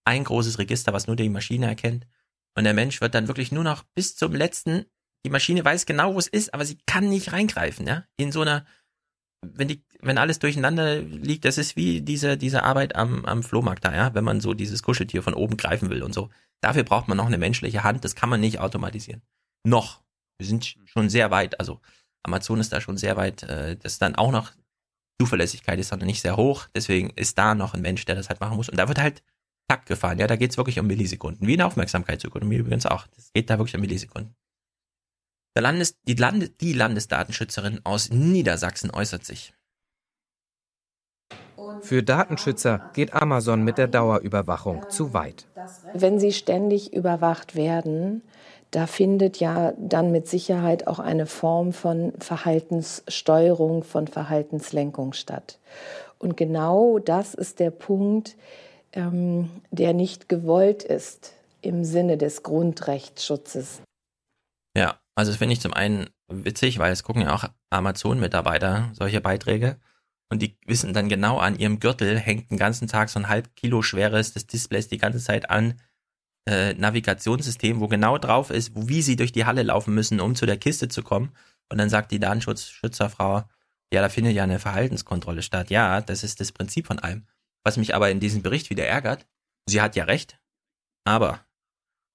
ein 0.04 0.24
großes 0.24 0.58
Register, 0.58 0.92
was 0.92 1.06
nur 1.06 1.14
die 1.14 1.28
Maschine 1.28 1.66
erkennt. 1.66 2.08
Und 2.56 2.64
der 2.64 2.74
Mensch 2.74 3.00
wird 3.00 3.14
dann 3.14 3.28
wirklich 3.28 3.52
nur 3.52 3.62
noch 3.62 3.84
bis 3.94 4.16
zum 4.16 4.34
letzten, 4.34 4.86
die 5.24 5.30
Maschine 5.30 5.64
weiß 5.64 5.86
genau, 5.86 6.14
wo 6.14 6.18
es 6.18 6.26
ist, 6.26 6.52
aber 6.54 6.64
sie 6.64 6.78
kann 6.86 7.08
nicht 7.08 7.32
reingreifen, 7.32 7.86
ja. 7.86 8.02
In 8.16 8.32
so 8.32 8.40
einer, 8.40 8.66
wenn 9.42 9.68
die, 9.68 9.82
wenn 10.00 10.18
alles 10.18 10.38
durcheinander 10.38 11.00
liegt, 11.00 11.44
das 11.44 11.58
ist 11.58 11.76
wie 11.76 12.02
diese, 12.02 12.36
diese 12.36 12.62
Arbeit 12.62 12.96
am, 12.96 13.24
am 13.24 13.42
Flohmarkt 13.42 13.84
da, 13.84 13.94
ja, 13.94 14.14
wenn 14.14 14.24
man 14.24 14.40
so 14.40 14.54
dieses 14.54 14.82
Kuscheltier 14.82 15.22
von 15.22 15.34
oben 15.34 15.56
greifen 15.56 15.90
will 15.90 16.02
und 16.02 16.12
so. 16.12 16.30
Dafür 16.60 16.84
braucht 16.84 17.08
man 17.08 17.16
noch 17.16 17.26
eine 17.26 17.38
menschliche 17.38 17.84
Hand, 17.84 18.04
das 18.04 18.14
kann 18.14 18.28
man 18.28 18.40
nicht 18.40 18.60
automatisieren. 18.60 19.22
Noch. 19.64 20.02
Wir 20.38 20.46
sind 20.46 20.76
schon 20.84 21.10
sehr 21.10 21.30
weit, 21.30 21.58
also 21.60 21.80
Amazon 22.22 22.60
ist 22.60 22.72
da 22.72 22.80
schon 22.80 22.96
sehr 22.96 23.16
weit, 23.16 23.42
äh, 23.42 23.76
das 23.76 23.98
dann 23.98 24.14
auch 24.14 24.30
noch 24.30 24.52
Zuverlässigkeit 25.20 25.78
ist 25.78 25.92
dann 25.92 25.98
nicht 26.00 26.22
sehr 26.22 26.36
hoch, 26.36 26.68
deswegen 26.74 27.10
ist 27.10 27.36
da 27.36 27.54
noch 27.54 27.74
ein 27.74 27.82
Mensch, 27.82 28.06
der 28.06 28.14
das 28.14 28.30
halt 28.30 28.40
machen 28.40 28.56
muss. 28.56 28.70
Und 28.70 28.78
da 28.78 28.88
wird 28.88 28.98
halt 28.98 29.22
Takt 29.68 29.86
gefahren. 29.86 30.18
Ja, 30.18 30.26
da 30.26 30.34
geht 30.34 30.50
es 30.50 30.56
wirklich 30.56 30.80
um 30.80 30.86
Millisekunden. 30.88 31.46
Wie 31.46 31.54
in 31.54 31.62
Aufmerksamkeitsökonomie 31.62 32.56
übrigens 32.56 32.86
auch. 32.86 33.06
Das 33.14 33.32
geht 33.32 33.50
da 33.50 33.58
wirklich 33.58 33.76
um 33.76 33.80
Millisekunden. 33.80 34.34
Der 35.56 35.62
Landes, 35.62 35.96
die, 36.06 36.14
Lande, 36.14 36.48
die 36.48 36.72
Landesdatenschützerin 36.72 37.80
aus 37.84 38.10
Niedersachsen 38.10 38.90
äußert 38.90 39.24
sich. 39.24 39.52
Für 41.82 42.02
Datenschützer 42.02 42.90
geht 42.94 43.14
Amazon 43.14 43.62
mit 43.62 43.78
der 43.78 43.88
Dauerüberwachung 43.88 44.88
zu 44.90 45.12
weit. 45.12 45.46
Wenn 45.94 46.20
sie 46.20 46.32
ständig 46.32 46.92
überwacht 46.92 47.54
werden, 47.54 48.22
da 48.70 48.86
findet 48.86 49.40
ja 49.40 49.72
dann 49.78 50.12
mit 50.12 50.28
Sicherheit 50.28 50.86
auch 50.86 51.00
eine 51.00 51.26
Form 51.26 51.72
von 51.72 52.12
Verhaltenssteuerung, 52.20 53.82
von 53.82 54.06
Verhaltenslenkung 54.06 55.12
statt. 55.12 55.58
Und 56.18 56.36
genau 56.36 56.98
das 56.98 57.34
ist 57.34 57.58
der 57.58 57.70
Punkt, 57.70 58.36
ähm, 58.92 59.50
der 59.70 59.94
nicht 59.94 60.28
gewollt 60.28 60.84
ist 60.84 61.32
im 61.62 61.84
Sinne 61.84 62.16
des 62.16 62.42
Grundrechtsschutzes. 62.42 63.82
Ja, 64.76 65.00
also 65.20 65.32
das 65.32 65.38
finde 65.38 65.52
ich 65.52 65.60
zum 65.60 65.74
einen 65.74 66.08
witzig, 66.28 66.78
weil 66.78 66.92
es 66.92 67.02
gucken 67.02 67.20
ja 67.20 67.34
auch 67.34 67.44
Amazon-Mitarbeiter 67.68 68.90
solche 68.94 69.20
Beiträge 69.20 69.78
und 70.30 70.40
die 70.40 70.56
wissen 70.64 70.94
dann 70.94 71.10
genau 71.10 71.36
an 71.36 71.58
ihrem 71.58 71.78
Gürtel 71.78 72.18
hängt 72.18 72.50
den 72.50 72.56
ganzen 72.56 72.88
Tag 72.88 73.10
so 73.10 73.18
ein 73.18 73.28
halb 73.28 73.54
Kilo 73.54 73.82
schweres 73.82 74.32
des 74.32 74.46
Displays 74.46 74.88
die 74.88 74.96
ganze 74.96 75.18
Zeit 75.18 75.50
an 75.50 75.78
äh, 76.48 76.72
Navigationssystem, 76.72 77.80
wo 77.80 77.86
genau 77.86 78.16
drauf 78.16 78.48
ist, 78.48 78.72
wie 78.74 79.02
sie 79.02 79.16
durch 79.16 79.30
die 79.30 79.44
Halle 79.44 79.62
laufen 79.62 79.94
müssen, 79.94 80.20
um 80.20 80.34
zu 80.34 80.46
der 80.46 80.56
Kiste 80.56 80.88
zu 80.88 81.02
kommen. 81.02 81.32
Und 81.68 81.76
dann 81.76 81.90
sagt 81.90 82.12
die 82.12 82.18
Datenschutzschützerfrau, 82.18 83.44
ja, 83.92 84.00
da 84.00 84.08
findet 84.08 84.34
ja 84.34 84.44
eine 84.44 84.58
Verhaltenskontrolle 84.58 85.42
statt. 85.42 85.68
Ja, 85.68 86.00
das 86.00 86.24
ist 86.24 86.40
das 86.40 86.50
Prinzip 86.50 86.86
von 86.86 86.98
allem. 86.98 87.26
Was 87.62 87.76
mich 87.76 87.94
aber 87.94 88.10
in 88.10 88.20
diesem 88.20 88.40
Bericht 88.40 88.70
wieder 88.70 88.86
ärgert, 88.86 89.26
sie 89.66 89.82
hat 89.82 89.96
ja 89.96 90.04
recht, 90.04 90.40
aber 91.04 91.44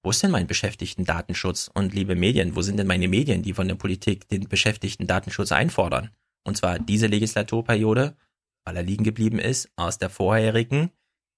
wo 0.05 0.11
ist 0.11 0.21
denn 0.21 0.29
mein 0.29 0.45
Beschäftigten 0.45 1.03
Datenschutz? 1.03 1.71
Und 1.73 1.95
liebe 1.95 2.15
Medien, 2.15 2.55
wo 2.55 2.61
sind 2.61 2.77
denn 2.77 2.85
meine 2.85 3.07
Medien, 3.07 3.41
die 3.41 3.53
von 3.53 3.67
der 3.67 3.73
Politik 3.73 4.29
den 4.29 4.47
Beschäftigten 4.47 5.07
Datenschutz 5.07 5.51
einfordern? 5.51 6.11
Und 6.43 6.55
zwar 6.55 6.77
diese 6.77 7.07
Legislaturperiode, 7.07 8.15
weil 8.65 8.77
er 8.77 8.83
liegen 8.83 9.03
geblieben 9.03 9.39
ist, 9.39 9.71
aus 9.75 9.97
der 9.97 10.11
vorherigen. 10.11 10.91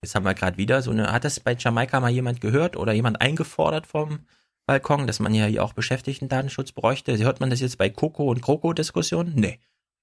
Jetzt 0.03 0.15
haben 0.15 0.25
wir 0.25 0.33
gerade 0.33 0.57
wieder 0.57 0.81
so 0.81 0.91
eine, 0.91 1.13
hat 1.13 1.23
das 1.23 1.39
bei 1.39 1.55
Jamaika 1.57 2.01
mal 2.01 2.11
jemand 2.11 2.41
gehört 2.41 2.75
oder 2.75 2.91
jemand 2.91 3.21
eingefordert 3.21 3.87
vom 3.87 4.19
Balkon, 4.65 5.07
dass 5.07 5.21
man 5.21 5.33
ja 5.33 5.45
hier 5.45 5.63
auch 5.63 5.71
Beschäftigten 5.71 6.27
Datenschutz 6.27 6.73
bräuchte? 6.73 7.17
Hört 7.19 7.39
man 7.39 7.49
das 7.49 7.61
jetzt 7.61 7.77
bei 7.77 7.89
Coco 7.89 8.29
und 8.29 8.41
Kroko-Diskussionen? 8.41 9.31
Nee. 9.33 9.59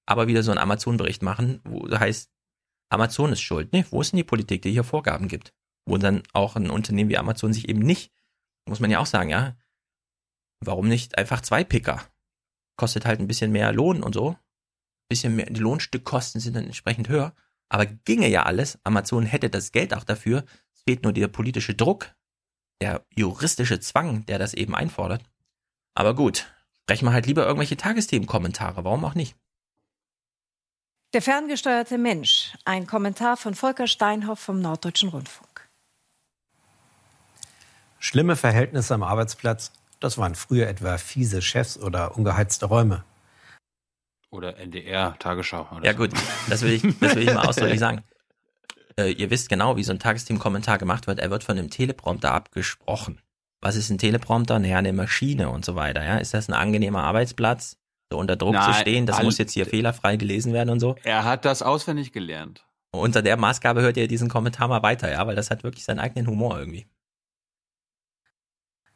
Aber 0.07 0.27
wieder 0.27 0.41
so 0.41 0.49
einen 0.49 0.59
Amazon-Bericht 0.59 1.21
machen, 1.21 1.61
wo 1.65 1.87
heißt, 1.87 2.31
Amazon 2.89 3.31
ist 3.31 3.41
schuld. 3.41 3.73
Nee, 3.73 3.85
wo 3.91 4.01
ist 4.01 4.11
denn 4.11 4.17
die 4.17 4.23
Politik, 4.23 4.63
die 4.63 4.71
hier 4.71 4.83
Vorgaben 4.83 5.27
gibt? 5.27 5.53
Wo 5.85 5.97
dann 5.97 6.23
auch 6.33 6.55
ein 6.55 6.71
Unternehmen 6.71 7.11
wie 7.11 7.17
Amazon 7.19 7.53
sich 7.53 7.69
eben 7.69 7.81
nicht, 7.81 8.11
muss 8.67 8.79
man 8.79 8.91
ja 8.91 8.99
auch 8.99 9.05
sagen, 9.05 9.29
ja, 9.29 9.55
warum 10.59 10.87
nicht 10.87 11.17
einfach 11.17 11.41
zwei 11.41 11.63
Picker? 11.63 12.01
Kostet 12.77 13.05
halt 13.05 13.19
ein 13.19 13.27
bisschen 13.27 13.51
mehr 13.51 13.71
Lohn 13.71 14.03
und 14.03 14.13
so. 14.13 14.37
Bisschen 15.09 15.35
mehr, 15.35 15.45
die 15.45 15.59
Lohnstückkosten 15.59 16.41
sind 16.41 16.55
dann 16.55 16.65
entsprechend 16.65 17.09
höher. 17.09 17.33
Aber 17.69 17.85
ginge 17.85 18.27
ja 18.27 18.43
alles. 18.43 18.79
Amazon 18.83 19.25
hätte 19.25 19.49
das 19.49 19.71
Geld 19.71 19.93
auch 19.93 20.03
dafür. 20.03 20.45
Es 20.73 20.81
fehlt 20.81 21.03
nur 21.03 21.13
der 21.13 21.27
politische 21.27 21.75
Druck, 21.75 22.15
der 22.81 23.05
juristische 23.15 23.79
Zwang, 23.79 24.25
der 24.25 24.39
das 24.39 24.53
eben 24.53 24.75
einfordert. 24.75 25.23
Aber 25.93 26.15
gut, 26.15 26.51
sprechen 26.83 27.05
wir 27.05 27.13
halt 27.13 27.25
lieber 27.25 27.45
irgendwelche 27.45 27.77
Tagesthemen-Kommentare. 27.77 28.83
Warum 28.83 29.05
auch 29.05 29.15
nicht? 29.15 29.35
Der 31.13 31.21
ferngesteuerte 31.21 31.97
Mensch. 31.97 32.57
Ein 32.65 32.87
Kommentar 32.87 33.37
von 33.37 33.55
Volker 33.55 33.87
Steinhoff 33.87 34.39
vom 34.39 34.59
Norddeutschen 34.59 35.09
Rundfunk. 35.09 35.54
Schlimme 38.05 38.35
Verhältnisse 38.35 38.93
am 38.93 39.01
Arbeitsplatz, 39.01 39.71
das 39.99 40.19
waren 40.19 40.35
früher 40.35 40.67
etwa 40.67 40.99
fiese 40.99 41.41
Chefs 41.41 41.75
oder 41.75 42.15
ungeheizte 42.15 42.67
Räume. 42.67 43.03
Oder 44.29 44.57
NDR-Tagesschau. 44.57 45.79
Ja 45.81 45.93
gut, 45.93 46.11
das 46.47 46.61
will 46.61 46.73
ich, 46.73 46.83
das 46.99 47.15
will 47.15 47.23
ich 47.23 47.33
mal 47.33 47.47
ausdrücklich 47.47 47.79
sagen. 47.87 48.03
Äh, 48.95 49.13
ihr 49.13 49.31
wisst 49.31 49.49
genau, 49.49 49.75
wie 49.75 49.83
so 49.83 49.91
ein 49.91 49.97
Tagesthemen-Kommentar 49.97 50.77
gemacht 50.77 51.07
wird. 51.07 51.17
Er 51.17 51.31
wird 51.31 51.43
von 51.43 51.57
einem 51.57 51.71
Teleprompter 51.71 52.31
abgesprochen. 52.31 53.21
Was 53.59 53.75
ist 53.75 53.89
ein 53.89 53.97
Teleprompter? 53.97 54.59
Naja, 54.59 54.77
eine 54.77 54.93
Maschine 54.93 55.49
und 55.49 55.65
so 55.65 55.75
weiter. 55.75 56.03
Ja? 56.03 56.17
Ist 56.17 56.35
das 56.35 56.47
ein 56.47 56.53
angenehmer 56.53 57.03
Arbeitsplatz? 57.03 57.77
so 58.11 58.19
unter 58.19 58.35
Druck 58.35 58.53
Nein, 58.53 58.71
zu 58.71 58.79
stehen, 58.79 59.07
das 59.07 59.23
muss 59.23 59.39
jetzt 59.39 59.53
hier 59.53 59.65
fehlerfrei 59.65 60.15
gelesen 60.15 60.53
werden 60.53 60.69
und 60.69 60.79
so. 60.79 60.95
Er 61.03 61.23
hat 61.23 61.43
das 61.43 61.63
auswendig 61.63 62.11
gelernt. 62.11 62.67
Unter 62.91 63.23
der 63.23 63.35
Maßgabe 63.35 63.81
hört 63.81 63.97
ihr 63.97 64.07
diesen 64.07 64.29
Kommentar 64.29 64.67
mal 64.67 64.83
weiter, 64.83 65.11
ja, 65.11 65.25
weil 65.25 65.35
das 65.35 65.49
hat 65.49 65.63
wirklich 65.63 65.85
seinen 65.85 65.99
eigenen 65.99 66.27
Humor 66.27 66.59
irgendwie. 66.59 66.85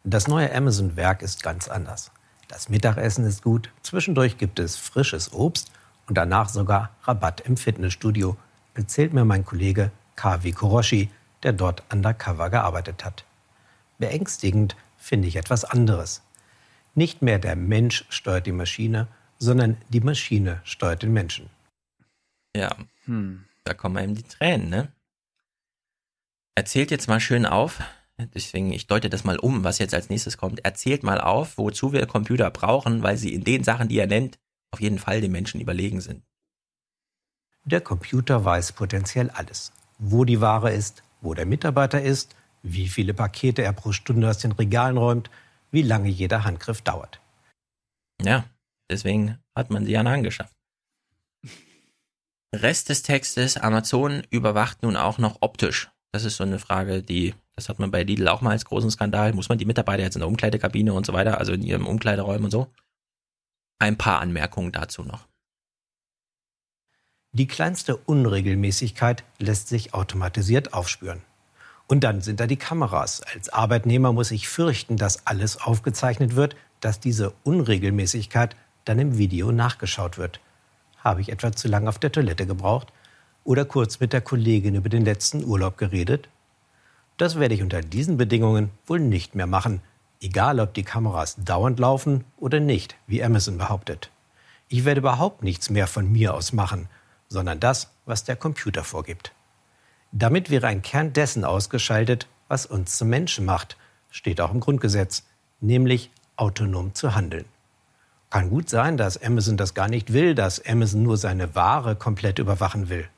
Das 0.03 0.27
neue 0.27 0.53
Amazon-Werk 0.53 1.21
ist 1.21 1.43
ganz 1.43 1.67
anders. 1.67 2.11
Das 2.47 2.69
Mittagessen 2.69 3.25
ist 3.25 3.43
gut, 3.43 3.69
zwischendurch 3.83 4.37
gibt 4.37 4.59
es 4.59 4.77
frisches 4.77 5.33
Obst 5.33 5.71
und 6.07 6.17
danach 6.17 6.49
sogar 6.49 6.91
Rabatt 7.03 7.41
im 7.41 7.57
Fitnessstudio, 7.57 8.37
erzählt 8.73 9.13
mir 9.13 9.25
mein 9.25 9.45
Kollege 9.45 9.91
Kavi 10.15 10.53
Kuroshi, 10.53 11.09
der 11.43 11.53
dort 11.53 11.83
undercover 11.91 12.49
gearbeitet 12.49 13.03
hat. 13.05 13.25
Beängstigend 13.97 14.75
finde 14.97 15.27
ich 15.27 15.35
etwas 15.35 15.65
anderes. 15.65 16.23
Nicht 16.95 17.21
mehr 17.21 17.37
der 17.37 17.55
Mensch 17.55 18.05
steuert 18.09 18.45
die 18.45 18.51
Maschine, 18.51 19.07
sondern 19.37 19.77
die 19.89 20.01
Maschine 20.01 20.61
steuert 20.63 21.03
den 21.03 21.13
Menschen. 21.13 21.49
Ja, 22.55 22.75
hm. 23.05 23.45
da 23.63 23.73
kommen 23.73 23.97
einem 23.97 24.15
die 24.15 24.23
Tränen, 24.23 24.69
ne? 24.69 24.91
Erzählt 26.55 26.91
jetzt 26.91 27.07
mal 27.07 27.19
schön 27.19 27.45
auf, 27.45 27.79
deswegen, 28.33 28.71
ich 28.71 28.87
deute 28.87 29.09
das 29.09 29.23
mal 29.23 29.37
um, 29.37 29.63
was 29.63 29.79
jetzt 29.79 29.93
als 29.93 30.09
nächstes 30.09 30.37
kommt. 30.37 30.63
Erzählt 30.65 31.03
mal 31.03 31.21
auf, 31.21 31.57
wozu 31.57 31.93
wir 31.93 32.05
Computer 32.05 32.49
brauchen, 32.51 33.03
weil 33.03 33.17
sie 33.17 33.33
in 33.33 33.43
den 33.43 33.63
Sachen, 33.63 33.87
die 33.87 33.99
er 33.99 34.07
nennt, 34.07 34.39
auf 34.71 34.81
jeden 34.81 34.99
Fall 34.99 35.21
den 35.21 35.31
Menschen 35.31 35.61
überlegen 35.61 36.01
sind. 36.01 36.23
Der 37.63 37.81
Computer 37.81 38.45
weiß 38.45 38.73
potenziell 38.73 39.29
alles. 39.29 39.71
Wo 39.97 40.25
die 40.25 40.41
Ware 40.41 40.71
ist, 40.71 41.03
wo 41.21 41.33
der 41.33 41.45
Mitarbeiter 41.45 42.01
ist, 42.01 42.35
wie 42.63 42.87
viele 42.87 43.13
Pakete 43.13 43.61
er 43.61 43.73
pro 43.73 43.91
Stunde 43.91 44.29
aus 44.29 44.39
den 44.39 44.51
Regalen 44.51 44.97
räumt, 44.97 45.29
wie 45.71 45.81
lange 45.81 46.09
jeder 46.09 46.43
Handgriff 46.43 46.81
dauert. 46.81 47.19
Ja, 48.21 48.45
deswegen 48.89 49.37
hat 49.55 49.69
man 49.69 49.85
sie 49.85 49.91
ja 49.91 50.01
angeschafft. 50.01 50.55
Rest 52.53 52.89
des 52.89 53.03
Textes, 53.03 53.57
Amazon 53.57 54.23
überwacht 54.31 54.81
nun 54.81 54.95
auch 54.95 55.19
noch 55.19 55.37
optisch. 55.41 55.91
Das 56.11 56.25
ist 56.25 56.37
so 56.37 56.43
eine 56.43 56.57
Frage, 56.57 57.03
die, 57.03 57.35
das 57.59 57.67
hat 57.67 57.77
man 57.77 57.91
bei 57.91 58.03
Lidl 58.03 58.29
auch 58.29 58.39
mal 58.39 58.51
als 58.51 58.63
großen 58.63 58.89
Skandal. 58.89 59.33
Muss 59.33 59.49
man 59.49 59.57
die 59.57 59.65
Mitarbeiter 59.65 60.01
jetzt 60.01 60.15
in 60.15 60.21
der 60.21 60.29
Umkleidekabine 60.29 60.93
und 60.93 61.05
so 61.05 61.11
weiter, 61.11 61.39
also 61.39 61.51
in 61.51 61.61
ihrem 61.61 61.85
Umkleideräumen 61.85 62.45
und 62.45 62.51
so? 62.51 62.67
Ein 63.79 63.97
paar 63.97 64.21
Anmerkungen 64.21 64.71
dazu 64.71 65.03
noch. 65.03 65.27
Die 67.33 67.47
kleinste 67.47 67.97
Unregelmäßigkeit 67.97 69.25
lässt 69.39 69.67
sich 69.67 69.93
automatisiert 69.93 70.73
aufspüren. 70.73 71.21
Und 71.85 72.05
dann 72.05 72.21
sind 72.21 72.39
da 72.39 72.47
die 72.47 72.55
Kameras. 72.55 73.21
Als 73.21 73.49
Arbeitnehmer 73.49 74.13
muss 74.13 74.31
ich 74.31 74.47
fürchten, 74.47 74.95
dass 74.95 75.27
alles 75.27 75.57
aufgezeichnet 75.59 76.37
wird, 76.37 76.55
dass 76.79 77.01
diese 77.01 77.33
Unregelmäßigkeit 77.43 78.55
dann 78.85 78.99
im 78.99 79.17
Video 79.17 79.51
nachgeschaut 79.51 80.17
wird. 80.17 80.39
Habe 80.97 81.19
ich 81.19 81.29
etwa 81.29 81.51
zu 81.51 81.67
lange 81.67 81.89
auf 81.89 81.99
der 81.99 82.13
Toilette 82.13 82.47
gebraucht 82.47 82.93
oder 83.43 83.65
kurz 83.65 83.99
mit 83.99 84.13
der 84.13 84.21
Kollegin 84.21 84.75
über 84.75 84.87
den 84.87 85.03
letzten 85.03 85.43
Urlaub 85.43 85.77
geredet? 85.77 86.29
Das 87.19 87.37
werde 87.37 87.53
ich 87.53 87.61
unter 87.61 87.81
diesen 87.81 88.15
Bedingungen 88.15 88.71
wohl 88.87 89.01
nicht 89.01 89.35
mehr 89.35 89.45
machen, 89.45 89.81
egal 90.21 90.61
ob 90.61 90.73
die 90.73 90.83
Kameras 90.83 91.35
dauernd 91.35 91.77
laufen 91.77 92.23
oder 92.37 92.61
nicht, 92.61 92.95
wie 93.07 93.21
Amazon 93.21 93.57
behauptet. 93.57 94.09
Ich 94.69 94.85
werde 94.85 95.01
überhaupt 95.01 95.43
nichts 95.43 95.69
mehr 95.69 95.87
von 95.87 96.09
mir 96.09 96.33
aus 96.33 96.53
machen, 96.53 96.87
sondern 97.27 97.59
das, 97.59 97.91
was 98.05 98.23
der 98.23 98.37
Computer 98.37 98.85
vorgibt. 98.85 99.33
Damit 100.13 100.49
wäre 100.49 100.67
ein 100.67 100.81
Kern 100.81 101.11
dessen 101.11 101.43
ausgeschaltet, 101.43 102.29
was 102.47 102.65
uns 102.65 102.97
zum 102.97 103.09
Menschen 103.09 103.43
macht, 103.43 103.75
steht 104.09 104.39
auch 104.39 104.53
im 104.53 104.61
Grundgesetz, 104.61 105.25
nämlich 105.59 106.11
autonom 106.37 106.95
zu 106.95 107.15
handeln. 107.15 107.45
Kann 108.29 108.49
gut 108.49 108.69
sein, 108.69 108.95
dass 108.95 109.21
Amazon 109.21 109.57
das 109.57 109.73
gar 109.73 109.89
nicht 109.89 110.13
will, 110.13 110.35
dass 110.35 110.65
Amazon 110.65 111.03
nur 111.03 111.17
seine 111.17 111.53
Ware 111.53 111.97
komplett 111.97 112.39
überwachen 112.39 112.87
will. 112.87 113.09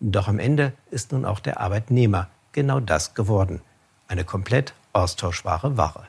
Doch 0.00 0.26
am 0.26 0.40
Ende 0.40 0.72
ist 0.90 1.12
nun 1.12 1.24
auch 1.24 1.38
der 1.38 1.60
Arbeitnehmer 1.60 2.28
genau 2.58 2.80
das 2.80 3.14
geworden. 3.14 3.62
Eine 4.08 4.24
komplett 4.24 4.74
austauschbare 4.92 5.76
Ware. 5.76 6.08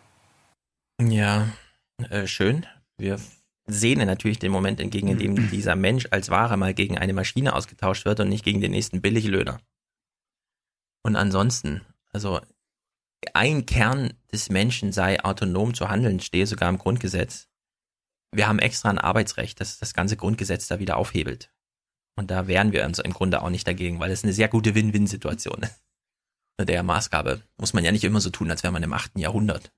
Ja, 1.00 1.48
äh, 2.10 2.26
schön. 2.26 2.66
Wir 2.98 3.20
sehnen 3.68 4.08
natürlich 4.08 4.40
den 4.40 4.52
Moment 4.52 4.80
entgegen, 4.80 5.10
in 5.10 5.20
dem 5.20 5.50
dieser 5.52 5.76
Mensch 5.76 6.08
als 6.10 6.30
Ware 6.30 6.58
mal 6.58 6.74
gegen 6.74 6.98
eine 6.98 7.14
Maschine 7.14 7.54
ausgetauscht 7.54 8.06
wird 8.06 8.20
und 8.20 8.30
nicht 8.30 8.44
gegen 8.44 8.62
den 8.62 8.72
nächsten 8.72 9.00
Billiglöhner. 9.00 9.60
Und 11.04 11.16
ansonsten, 11.16 11.82
also 12.12 12.42
ein 13.34 13.68
Kern 13.68 14.14
des 14.32 14.50
Menschen 14.50 14.92
sei 14.92 15.24
autonom 15.24 15.76
zu 15.76 15.88
handeln, 15.88 16.20
stehe 16.20 16.48
sogar 16.48 16.70
im 16.70 16.80
Grundgesetz. 16.80 17.48
Wir 18.32 18.48
haben 18.48 18.60
extra 18.60 18.90
ein 18.90 18.98
Arbeitsrecht, 18.98 19.62
das 19.62 19.78
das 19.78 19.94
ganze 19.94 20.18
Grundgesetz 20.18 20.68
da 20.68 20.80
wieder 20.80 20.98
aufhebelt. 20.98 21.52
Und 22.16 22.32
da 22.32 22.48
wehren 22.48 22.72
wir 22.72 22.86
uns 22.86 22.98
im 22.98 23.14
Grunde 23.14 23.44
auch 23.44 23.52
nicht 23.52 23.68
dagegen, 23.68 24.00
weil 24.00 24.10
es 24.10 24.24
eine 24.24 24.34
sehr 24.34 24.48
gute 24.48 24.74
Win-Win-Situation 24.74 25.62
ist. 25.62 25.89
Der 26.60 26.84
Maßgabe 26.84 27.42
muss 27.58 27.74
man 27.74 27.86
ja 27.86 27.92
nicht 27.92 28.04
immer 28.04 28.20
so 28.20 28.30
tun, 28.30 28.52
als 28.52 28.64
wäre 28.64 28.74
man 28.74 28.84
im 28.84 28.94
achten 28.94 29.20
Jahrhundert. 29.20 29.72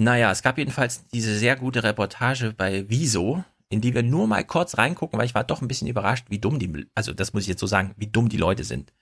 Naja, 0.00 0.30
es 0.30 0.42
gab 0.42 0.58
jedenfalls 0.58 1.06
diese 1.08 1.36
sehr 1.36 1.56
gute 1.56 1.82
Reportage 1.82 2.54
bei 2.56 2.88
Wieso, 2.88 3.44
in 3.68 3.80
die 3.80 3.94
wir 3.94 4.02
nur 4.02 4.26
mal 4.26 4.44
kurz 4.44 4.78
reingucken, 4.78 5.18
weil 5.18 5.26
ich 5.26 5.34
war 5.34 5.44
doch 5.44 5.60
ein 5.60 5.68
bisschen 5.68 5.88
überrascht, 5.88 6.26
wie 6.30 6.38
dumm 6.38 6.58
die, 6.58 6.86
also 6.94 7.12
das 7.12 7.32
muss 7.32 7.42
ich 7.42 7.48
jetzt 7.48 7.60
so 7.60 7.66
sagen, 7.66 7.94
wie 7.96 8.06
dumm 8.06 8.28
die 8.28 8.36
Leute 8.36 8.64
sind. 8.64 8.94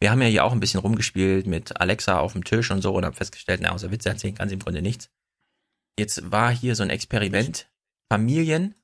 Wir 0.00 0.10
haben 0.10 0.22
ja 0.22 0.28
hier 0.28 0.44
auch 0.44 0.52
ein 0.52 0.60
bisschen 0.60 0.80
rumgespielt 0.80 1.46
mit 1.46 1.80
Alexa 1.80 2.18
auf 2.18 2.32
dem 2.32 2.44
Tisch 2.44 2.70
und 2.70 2.82
so 2.82 2.94
und 2.94 3.04
haben 3.04 3.14
festgestellt, 3.14 3.60
na, 3.62 3.72
außer 3.72 3.90
Witze 3.90 4.08
erzählen 4.08 4.34
kann 4.34 4.48
sie 4.48 4.54
im 4.54 4.60
Grunde 4.60 4.82
nichts. 4.82 5.10
Jetzt 5.98 6.30
war 6.30 6.54
hier 6.54 6.74
so 6.76 6.82
ein 6.82 6.90
Experiment. 6.90 7.70
Familien 8.12 8.74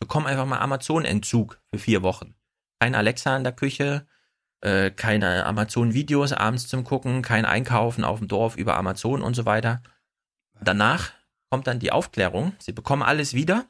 bekommen 0.00 0.26
einfach 0.26 0.46
mal 0.46 0.58
Amazon-Entzug 0.58 1.60
für 1.72 1.78
vier 1.78 2.02
Wochen. 2.02 2.34
Kein 2.80 2.94
Alexa 2.94 3.36
in 3.36 3.44
der 3.44 3.52
Küche, 3.52 4.06
äh, 4.64 4.90
keine 4.90 5.44
Amazon-Videos 5.44 6.32
abends 6.32 6.66
zum 6.66 6.84
Gucken, 6.84 7.22
kein 7.22 7.44
Einkaufen 7.44 8.02
auf 8.02 8.18
dem 8.18 8.28
Dorf 8.28 8.56
über 8.56 8.76
Amazon 8.76 9.22
und 9.22 9.34
so 9.34 9.44
weiter. 9.44 9.82
Danach 10.60 11.12
kommt 11.50 11.66
dann 11.66 11.78
die 11.78 11.92
Aufklärung. 11.92 12.54
Sie 12.58 12.72
bekommen 12.72 13.02
alles 13.02 13.34
wieder 13.34 13.66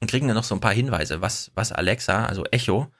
und 0.00 0.10
kriegen 0.10 0.28
dann 0.28 0.36
noch 0.36 0.44
so 0.44 0.54
ein 0.54 0.60
paar 0.60 0.72
Hinweise, 0.72 1.20
was, 1.22 1.50
was 1.54 1.72
Alexa, 1.72 2.26
also 2.26 2.44
Echo, 2.44 2.92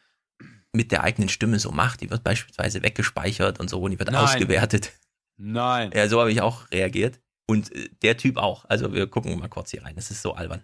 mit 0.73 0.91
der 0.91 1.05
eigenen 1.05 1.29
Stimme 1.29 1.59
so 1.59 1.71
macht. 1.71 2.01
Die 2.01 2.11
wird 2.11 2.25
beispielsweise 2.25 2.83
weggespeichert 2.83 3.61
und 3.61 3.69
so 3.69 3.81
und 3.81 3.91
die 3.91 3.99
wird 3.99 4.11
Nein. 4.11 4.23
ausgewertet. 4.23 4.93
Nein. 5.37 5.91
Ja, 5.95 6.09
so 6.09 6.21
habe 6.21 6.33
ich 6.33 6.41
auch 6.41 6.71
reagiert. 6.71 7.21
Und 7.47 7.75
äh, 7.75 7.91
der 8.03 8.17
Typ 8.17 8.39
auch. 8.39 8.65
Also 8.67 8.93
wir 8.93 9.07
gucken 9.07 9.39
mal 9.39 9.49
kurz 9.49 9.71
hier 9.71 9.85
rein. 9.85 9.97
Das 9.97 10.11
ist 10.11 10.23
so 10.23 10.35
albern. 10.35 10.63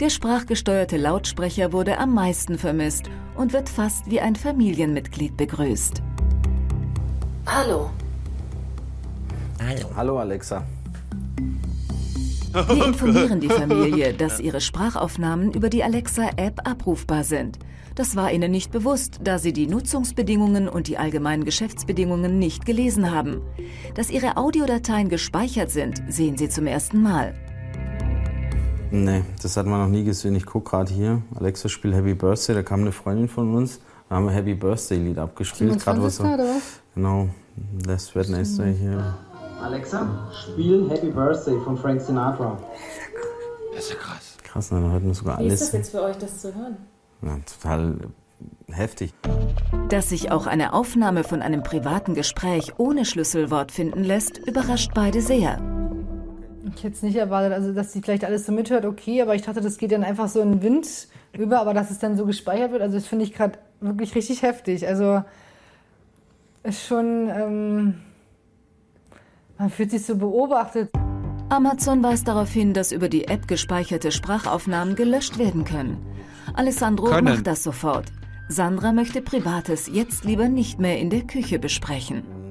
Der 0.00 0.10
sprachgesteuerte 0.10 0.96
Lautsprecher 0.96 1.72
wurde 1.72 1.98
am 1.98 2.14
meisten 2.14 2.58
vermisst 2.58 3.04
und 3.36 3.52
wird 3.52 3.68
fast 3.68 4.10
wie 4.10 4.18
ein 4.18 4.34
Familienmitglied 4.34 5.36
begrüßt. 5.36 6.02
Hallo. 7.46 7.90
Hallo. 9.64 9.90
Hallo 9.94 10.18
Alexa. 10.18 10.64
Wir 12.52 12.86
informieren 12.86 13.38
die 13.38 13.48
Familie, 13.48 14.12
dass 14.14 14.40
ihre 14.40 14.60
Sprachaufnahmen 14.60 15.52
über 15.52 15.70
die 15.70 15.84
Alexa-App 15.84 16.68
abrufbar 16.68 17.22
sind. 17.22 17.60
Das 17.94 18.16
war 18.16 18.32
ihnen 18.32 18.50
nicht 18.50 18.72
bewusst, 18.72 19.20
da 19.22 19.38
sie 19.38 19.52
die 19.52 19.68
Nutzungsbedingungen 19.68 20.68
und 20.68 20.88
die 20.88 20.98
allgemeinen 20.98 21.44
Geschäftsbedingungen 21.44 22.40
nicht 22.40 22.66
gelesen 22.66 23.12
haben. 23.12 23.42
Dass 23.94 24.10
ihre 24.10 24.38
Audiodateien 24.38 25.08
gespeichert 25.08 25.70
sind, 25.70 26.02
sehen 26.08 26.36
sie 26.36 26.48
zum 26.48 26.66
ersten 26.66 27.00
Mal. 27.00 27.36
Nee, 28.94 29.24
das 29.42 29.56
hat 29.56 29.66
man 29.66 29.80
noch 29.80 29.88
nie 29.88 30.04
gesehen. 30.04 30.36
Ich 30.36 30.46
gucke 30.46 30.70
gerade 30.70 30.92
hier. 30.92 31.20
Alexa 31.34 31.68
spielt 31.68 31.96
Happy 31.96 32.14
Birthday. 32.14 32.54
Da 32.54 32.62
kam 32.62 32.82
eine 32.82 32.92
Freundin 32.92 33.28
von 33.28 33.52
uns. 33.52 33.80
Da 34.08 34.14
haben 34.14 34.26
wir 34.26 34.30
Happy 34.30 34.54
Birthday 34.54 34.98
Lied 34.98 35.18
abgespielt. 35.18 35.80
Gerade 35.82 36.00
was 36.00 36.16
so, 36.16 36.22
oder 36.22 36.38
was? 36.44 36.80
Genau. 36.94 37.28
Das 37.84 38.14
wird 38.14 38.28
nächste 38.28 38.66
hier. 38.66 39.16
Alexa, 39.60 40.30
spiel 40.30 40.88
Happy 40.88 41.08
Birthday 41.08 41.58
von 41.64 41.76
Frank 41.76 42.02
Sinatra. 42.02 42.56
Das 43.74 43.84
ist 43.84 43.90
ja 43.90 43.96
krass. 43.96 44.36
Krass, 44.44 44.70
ne? 44.70 44.80
da 44.80 44.90
hört 44.90 45.02
man 45.02 45.14
sogar 45.14 45.38
alles. 45.38 45.50
Wie 45.50 45.54
ist 45.54 45.62
das 45.62 45.72
jetzt 45.72 45.90
für 45.90 46.02
euch, 46.02 46.16
das 46.18 46.38
zu 46.38 46.54
hören? 46.54 46.76
Ja, 47.22 47.36
total 47.60 47.96
heftig. 48.70 49.12
Dass 49.88 50.10
sich 50.10 50.30
auch 50.30 50.46
eine 50.46 50.72
Aufnahme 50.72 51.24
von 51.24 51.42
einem 51.42 51.64
privaten 51.64 52.14
Gespräch 52.14 52.74
ohne 52.78 53.04
Schlüsselwort 53.04 53.72
finden 53.72 54.04
lässt, 54.04 54.38
überrascht 54.38 54.92
beide 54.94 55.20
sehr. 55.20 55.83
Ich 56.74 56.82
hätte 56.82 56.94
es 56.94 57.02
nicht 57.02 57.16
erwartet, 57.16 57.52
also 57.52 57.72
dass 57.72 57.92
sie 57.92 58.00
vielleicht 58.00 58.24
alles 58.24 58.46
so 58.46 58.52
mithört, 58.52 58.86
okay, 58.86 59.20
aber 59.20 59.34
ich 59.34 59.42
dachte, 59.42 59.60
das 59.60 59.76
geht 59.76 59.92
dann 59.92 60.04
einfach 60.04 60.28
so 60.28 60.40
in 60.40 60.52
den 60.52 60.62
Wind 60.62 61.08
über, 61.32 61.60
aber 61.60 61.74
dass 61.74 61.90
es 61.90 61.98
dann 61.98 62.16
so 62.16 62.24
gespeichert 62.24 62.72
wird, 62.72 62.80
also 62.80 62.94
das 62.94 63.06
finde 63.06 63.24
ich 63.24 63.34
gerade 63.34 63.58
wirklich 63.80 64.14
richtig 64.14 64.42
heftig. 64.42 64.86
Also 64.86 65.22
ist 66.62 66.86
schon, 66.86 67.28
ähm, 67.28 67.94
man 69.58 69.70
fühlt 69.70 69.90
sich 69.90 70.06
so 70.06 70.16
beobachtet. 70.16 70.90
Amazon 71.50 72.02
weist 72.02 72.26
darauf 72.26 72.50
hin, 72.50 72.72
dass 72.72 72.90
über 72.90 73.08
die 73.08 73.28
App 73.28 73.46
gespeicherte 73.46 74.10
Sprachaufnahmen 74.10 74.96
gelöscht 74.96 75.38
werden 75.38 75.64
können. 75.64 75.98
Alessandro 76.54 77.06
können. 77.06 77.24
macht 77.24 77.46
das 77.46 77.62
sofort. 77.62 78.06
Sandra 78.48 78.92
möchte 78.92 79.22
Privates 79.22 79.88
jetzt 79.92 80.24
lieber 80.24 80.48
nicht 80.48 80.78
mehr 80.78 80.98
in 80.98 81.10
der 81.10 81.22
Küche 81.22 81.58
besprechen. 81.58 82.43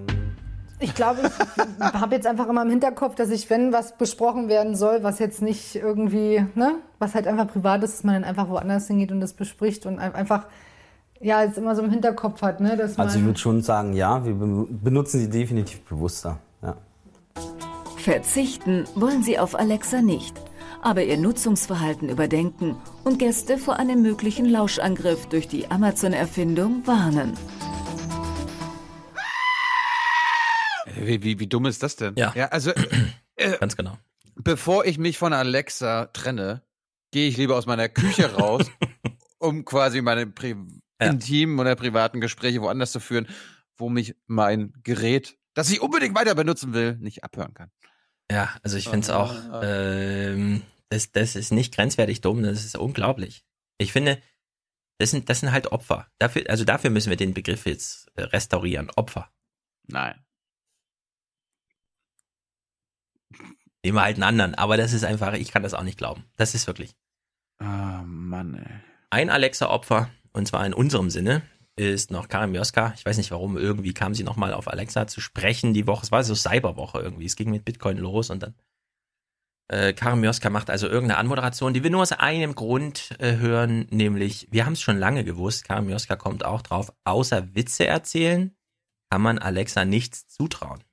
Ich 0.83 0.93
glaube, 0.95 1.21
ich 1.23 1.93
habe 1.93 2.13
jetzt 2.13 2.27
einfach 2.27 2.49
immer 2.49 2.61
im 2.63 2.69
Hinterkopf, 2.69 3.15
dass 3.15 3.29
ich, 3.29 3.49
wenn 3.49 3.71
was 3.71 3.97
besprochen 3.97 4.49
werden 4.49 4.75
soll, 4.75 5.01
was 5.01 5.17
jetzt 5.17 5.41
nicht 5.41 5.75
irgendwie, 5.75 6.45
ne, 6.55 6.75
was 6.99 7.15
halt 7.15 7.25
einfach 7.25 7.47
privat 7.47 7.83
ist, 7.83 7.93
dass 7.93 8.03
man 8.03 8.15
dann 8.15 8.23
einfach 8.25 8.49
woanders 8.49 8.87
hingeht 8.87 9.11
und 9.13 9.21
das 9.21 9.33
bespricht 9.33 9.85
und 9.85 9.99
einfach, 9.99 10.45
ja, 11.21 11.41
jetzt 11.41 11.57
immer 11.57 11.73
so 11.75 11.83
im 11.83 11.89
Hinterkopf 11.89 12.41
hat, 12.41 12.59
ne, 12.59 12.75
dass 12.75 12.99
Also 12.99 13.17
ich 13.17 13.23
würde 13.23 13.39
schon 13.39 13.61
sagen, 13.61 13.93
ja, 13.93 14.25
wir 14.25 14.33
benutzen 14.33 15.21
sie 15.21 15.29
definitiv 15.29 15.81
bewusster, 15.85 16.39
ja. 16.61 16.75
Verzichten 17.95 18.83
wollen 18.95 19.23
sie 19.23 19.39
auf 19.39 19.57
Alexa 19.57 20.01
nicht 20.01 20.35
aber 20.83 21.03
ihr 21.03 21.17
Nutzungsverhalten 21.17 22.09
überdenken 22.09 22.75
und 23.05 23.17
Gäste 23.17 23.57
vor 23.57 23.77
einem 23.77 24.01
möglichen 24.01 24.45
Lauschangriff 24.45 25.27
durch 25.27 25.47
die 25.47 25.71
Amazon-Erfindung 25.71 26.85
warnen. 26.85 27.37
Wie, 31.05 31.23
wie, 31.23 31.39
wie 31.39 31.47
dumm 31.47 31.65
ist 31.65 31.83
das 31.83 31.95
denn? 31.95 32.15
Ja, 32.15 32.33
ja 32.35 32.47
also 32.47 32.71
äh, 33.35 33.57
ganz 33.57 33.75
genau. 33.75 33.97
Bevor 34.35 34.85
ich 34.85 34.97
mich 34.97 35.17
von 35.17 35.33
Alexa 35.33 36.07
trenne, 36.07 36.63
gehe 37.11 37.27
ich 37.27 37.37
lieber 37.37 37.55
aus 37.55 37.65
meiner 37.65 37.89
Küche 37.89 38.33
raus, 38.33 38.69
um 39.39 39.63
quasi 39.65 40.01
meine 40.01 40.25
Pri 40.27 40.55
ja. 41.01 41.09
intimen 41.09 41.59
oder 41.59 41.75
privaten 41.75 42.19
Gespräche 42.21 42.61
woanders 42.61 42.91
zu 42.91 42.99
führen, 42.99 43.27
wo 43.77 43.89
mich 43.89 44.15
mein 44.27 44.73
Gerät, 44.83 45.37
das 45.53 45.69
ich 45.69 45.81
unbedingt 45.81 46.15
weiter 46.15 46.35
benutzen 46.35 46.73
will, 46.73 46.97
nicht 46.97 47.23
abhören 47.23 47.53
kann. 47.53 47.71
Ja, 48.31 48.55
also 48.63 48.77
ich 48.77 48.85
finde 48.85 49.01
es 49.01 49.09
auch, 49.09 49.33
ähm, 49.61 50.61
das, 50.89 51.11
das 51.11 51.35
ist 51.35 51.51
nicht 51.51 51.75
grenzwertig 51.75 52.21
dumm, 52.21 52.41
das 52.43 52.65
ist 52.65 52.75
unglaublich. 52.75 53.45
Ich 53.77 53.91
finde, 53.91 54.21
das 54.97 55.11
sind, 55.11 55.29
das 55.29 55.41
sind 55.41 55.51
halt 55.51 55.71
Opfer. 55.71 56.07
Dafür, 56.19 56.43
also 56.49 56.63
dafür 56.63 56.89
müssen 56.89 57.09
wir 57.09 57.17
den 57.17 57.33
Begriff 57.33 57.65
jetzt 57.65 58.11
äh, 58.15 58.23
restaurieren. 58.23 58.89
Opfer. 58.95 59.29
Nein. 59.87 60.22
Nehmen 63.83 63.97
wir 63.97 64.03
halt 64.03 64.15
einen 64.15 64.23
anderen, 64.23 64.55
aber 64.55 64.77
das 64.77 64.93
ist 64.93 65.03
einfach, 65.03 65.33
ich 65.33 65.51
kann 65.51 65.63
das 65.63 65.73
auch 65.73 65.83
nicht 65.83 65.97
glauben. 65.97 66.23
Das 66.37 66.55
ist 66.55 66.67
wirklich. 66.67 66.95
Ah, 67.59 67.99
oh, 68.01 68.05
Mann, 68.05 68.55
ey. 68.55 68.71
Ein 69.09 69.29
Alexa-Opfer, 69.29 70.09
und 70.31 70.47
zwar 70.47 70.65
in 70.65 70.73
unserem 70.73 71.09
Sinne, 71.09 71.43
ist 71.75 72.11
noch 72.11 72.27
Karin 72.27 72.51
Mioska. 72.51 72.93
Ich 72.95 73.05
weiß 73.05 73.17
nicht 73.17 73.31
warum, 73.31 73.57
irgendwie 73.57 73.93
kam 73.93 74.13
sie 74.13 74.23
nochmal 74.23 74.53
auf 74.53 74.67
Alexa 74.67 75.07
zu 75.07 75.21
sprechen 75.21 75.73
die 75.73 75.87
Woche. 75.87 76.03
Es 76.03 76.11
war 76.11 76.23
so 76.23 76.35
Cyberwoche 76.35 76.99
irgendwie. 76.99 77.25
Es 77.25 77.35
ging 77.35 77.49
mit 77.51 77.65
Bitcoin 77.65 77.97
los 77.97 78.29
und 78.29 78.43
dann 78.43 78.55
äh, 79.69 79.93
Karin 79.93 80.19
Mioska 80.19 80.49
macht 80.49 80.69
also 80.69 80.87
irgendeine 80.87 81.17
Anmoderation, 81.17 81.73
die 81.73 81.83
wir 81.83 81.89
nur 81.89 82.01
aus 82.01 82.11
einem 82.11 82.53
Grund 82.53 83.15
äh, 83.19 83.37
hören, 83.37 83.87
nämlich, 83.89 84.47
wir 84.51 84.65
haben 84.65 84.73
es 84.73 84.81
schon 84.81 84.97
lange 84.97 85.23
gewusst, 85.23 85.65
Karin 85.65 85.85
Mioska 85.85 86.15
kommt 86.15 86.45
auch 86.45 86.61
drauf, 86.61 86.93
außer 87.05 87.55
Witze 87.55 87.87
erzählen, 87.87 88.55
kann 89.09 89.21
man 89.21 89.39
Alexa 89.39 89.85
nichts 89.85 90.27
zutrauen. 90.27 90.83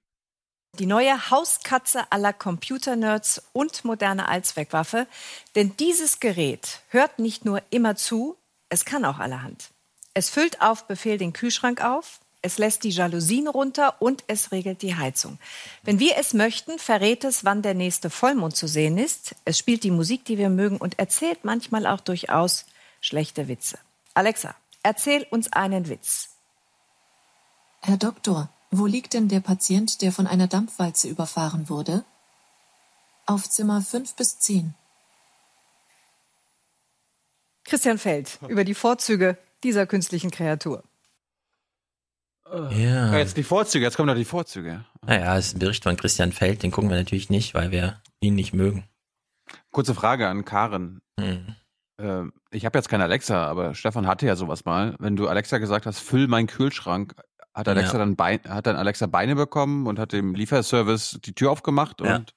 Die 0.78 0.86
neue 0.86 1.30
Hauskatze 1.30 2.04
aller 2.10 2.32
Computernerds 2.32 3.42
und 3.52 3.84
moderne 3.84 4.28
Allzweckwaffe, 4.28 5.06
denn 5.54 5.76
dieses 5.76 6.20
Gerät 6.20 6.80
hört 6.88 7.18
nicht 7.18 7.44
nur 7.44 7.60
immer 7.70 7.96
zu, 7.96 8.36
es 8.68 8.84
kann 8.84 9.04
auch 9.04 9.18
allerhand. 9.18 9.70
Es 10.14 10.30
füllt 10.30 10.62
auf 10.62 10.86
Befehl 10.86 11.18
den 11.18 11.32
Kühlschrank 11.32 11.82
auf, 11.82 12.20
es 12.42 12.56
lässt 12.56 12.84
die 12.84 12.90
Jalousien 12.90 13.48
runter 13.48 14.00
und 14.00 14.24
es 14.26 14.50
regelt 14.50 14.80
die 14.80 14.96
Heizung. 14.96 15.38
Wenn 15.82 15.98
wir 15.98 16.16
es 16.16 16.32
möchten, 16.32 16.78
verrät 16.78 17.24
es, 17.24 17.44
wann 17.44 17.62
der 17.62 17.74
nächste 17.74 18.08
Vollmond 18.08 18.56
zu 18.56 18.66
sehen 18.66 18.96
ist. 18.96 19.34
Es 19.44 19.58
spielt 19.58 19.84
die 19.84 19.90
Musik, 19.90 20.24
die 20.24 20.38
wir 20.38 20.48
mögen 20.48 20.78
und 20.78 20.98
erzählt 20.98 21.44
manchmal 21.44 21.86
auch 21.86 22.00
durchaus 22.00 22.64
schlechte 23.00 23.48
Witze. 23.48 23.78
Alexa, 24.14 24.54
erzähl 24.82 25.26
uns 25.30 25.52
einen 25.52 25.88
Witz. 25.88 26.30
Herr 27.82 27.98
Doktor, 27.98 28.48
wo 28.70 28.86
liegt 28.86 29.14
denn 29.14 29.28
der 29.28 29.40
Patient, 29.40 30.00
der 30.02 30.12
von 30.12 30.26
einer 30.26 30.46
Dampfwalze 30.46 31.08
überfahren 31.08 31.68
wurde? 31.68 32.04
Auf 33.26 33.48
Zimmer 33.48 33.80
5 33.80 34.14
bis 34.14 34.38
10. 34.38 34.74
Christian 37.64 37.98
Feld 37.98 38.38
über 38.48 38.64
die 38.64 38.74
Vorzüge 38.74 39.38
dieser 39.62 39.86
künstlichen 39.86 40.30
Kreatur. 40.30 40.82
Ja. 42.70 43.16
Jetzt 43.16 43.36
die 43.36 43.44
Vorzüge, 43.44 43.84
jetzt 43.84 43.96
kommen 43.96 44.08
noch 44.08 44.16
die 44.16 44.24
Vorzüge. 44.24 44.84
Naja, 45.06 45.36
es 45.38 45.48
ist 45.48 45.56
ein 45.56 45.60
Bericht 45.60 45.84
von 45.84 45.96
Christian 45.96 46.32
Feld, 46.32 46.62
den 46.62 46.72
gucken 46.72 46.90
wir 46.90 46.96
natürlich 46.96 47.30
nicht, 47.30 47.54
weil 47.54 47.70
wir 47.70 48.02
ihn 48.20 48.34
nicht 48.34 48.54
mögen. 48.54 48.88
Kurze 49.70 49.94
Frage 49.94 50.26
an 50.26 50.44
Karen. 50.44 51.00
Mhm. 51.16 51.54
Äh, 51.98 52.24
ich 52.50 52.64
habe 52.64 52.76
jetzt 52.76 52.88
keine 52.88 53.04
Alexa, 53.04 53.46
aber 53.46 53.74
Stefan 53.74 54.06
hatte 54.06 54.26
ja 54.26 54.34
sowas 54.34 54.64
mal. 54.64 54.96
Wenn 54.98 55.14
du 55.14 55.28
Alexa 55.28 55.58
gesagt 55.58 55.86
hast, 55.86 56.00
füll 56.00 56.26
meinen 56.26 56.48
Kühlschrank, 56.48 57.14
hat 57.54 57.68
Alexa 57.68 57.92
Ja. 57.94 57.98
dann 57.98 58.16
Bein, 58.16 58.40
hat 58.48 58.66
dann 58.66 58.76
Alexa 58.76 59.06
Beine 59.06 59.34
bekommen 59.34 59.86
und 59.86 59.98
hat 59.98 60.12
dem 60.12 60.34
Lieferservice 60.34 61.18
die 61.24 61.34
Tür 61.34 61.50
aufgemacht 61.50 62.00
Ja. 62.00 62.16
und 62.16 62.34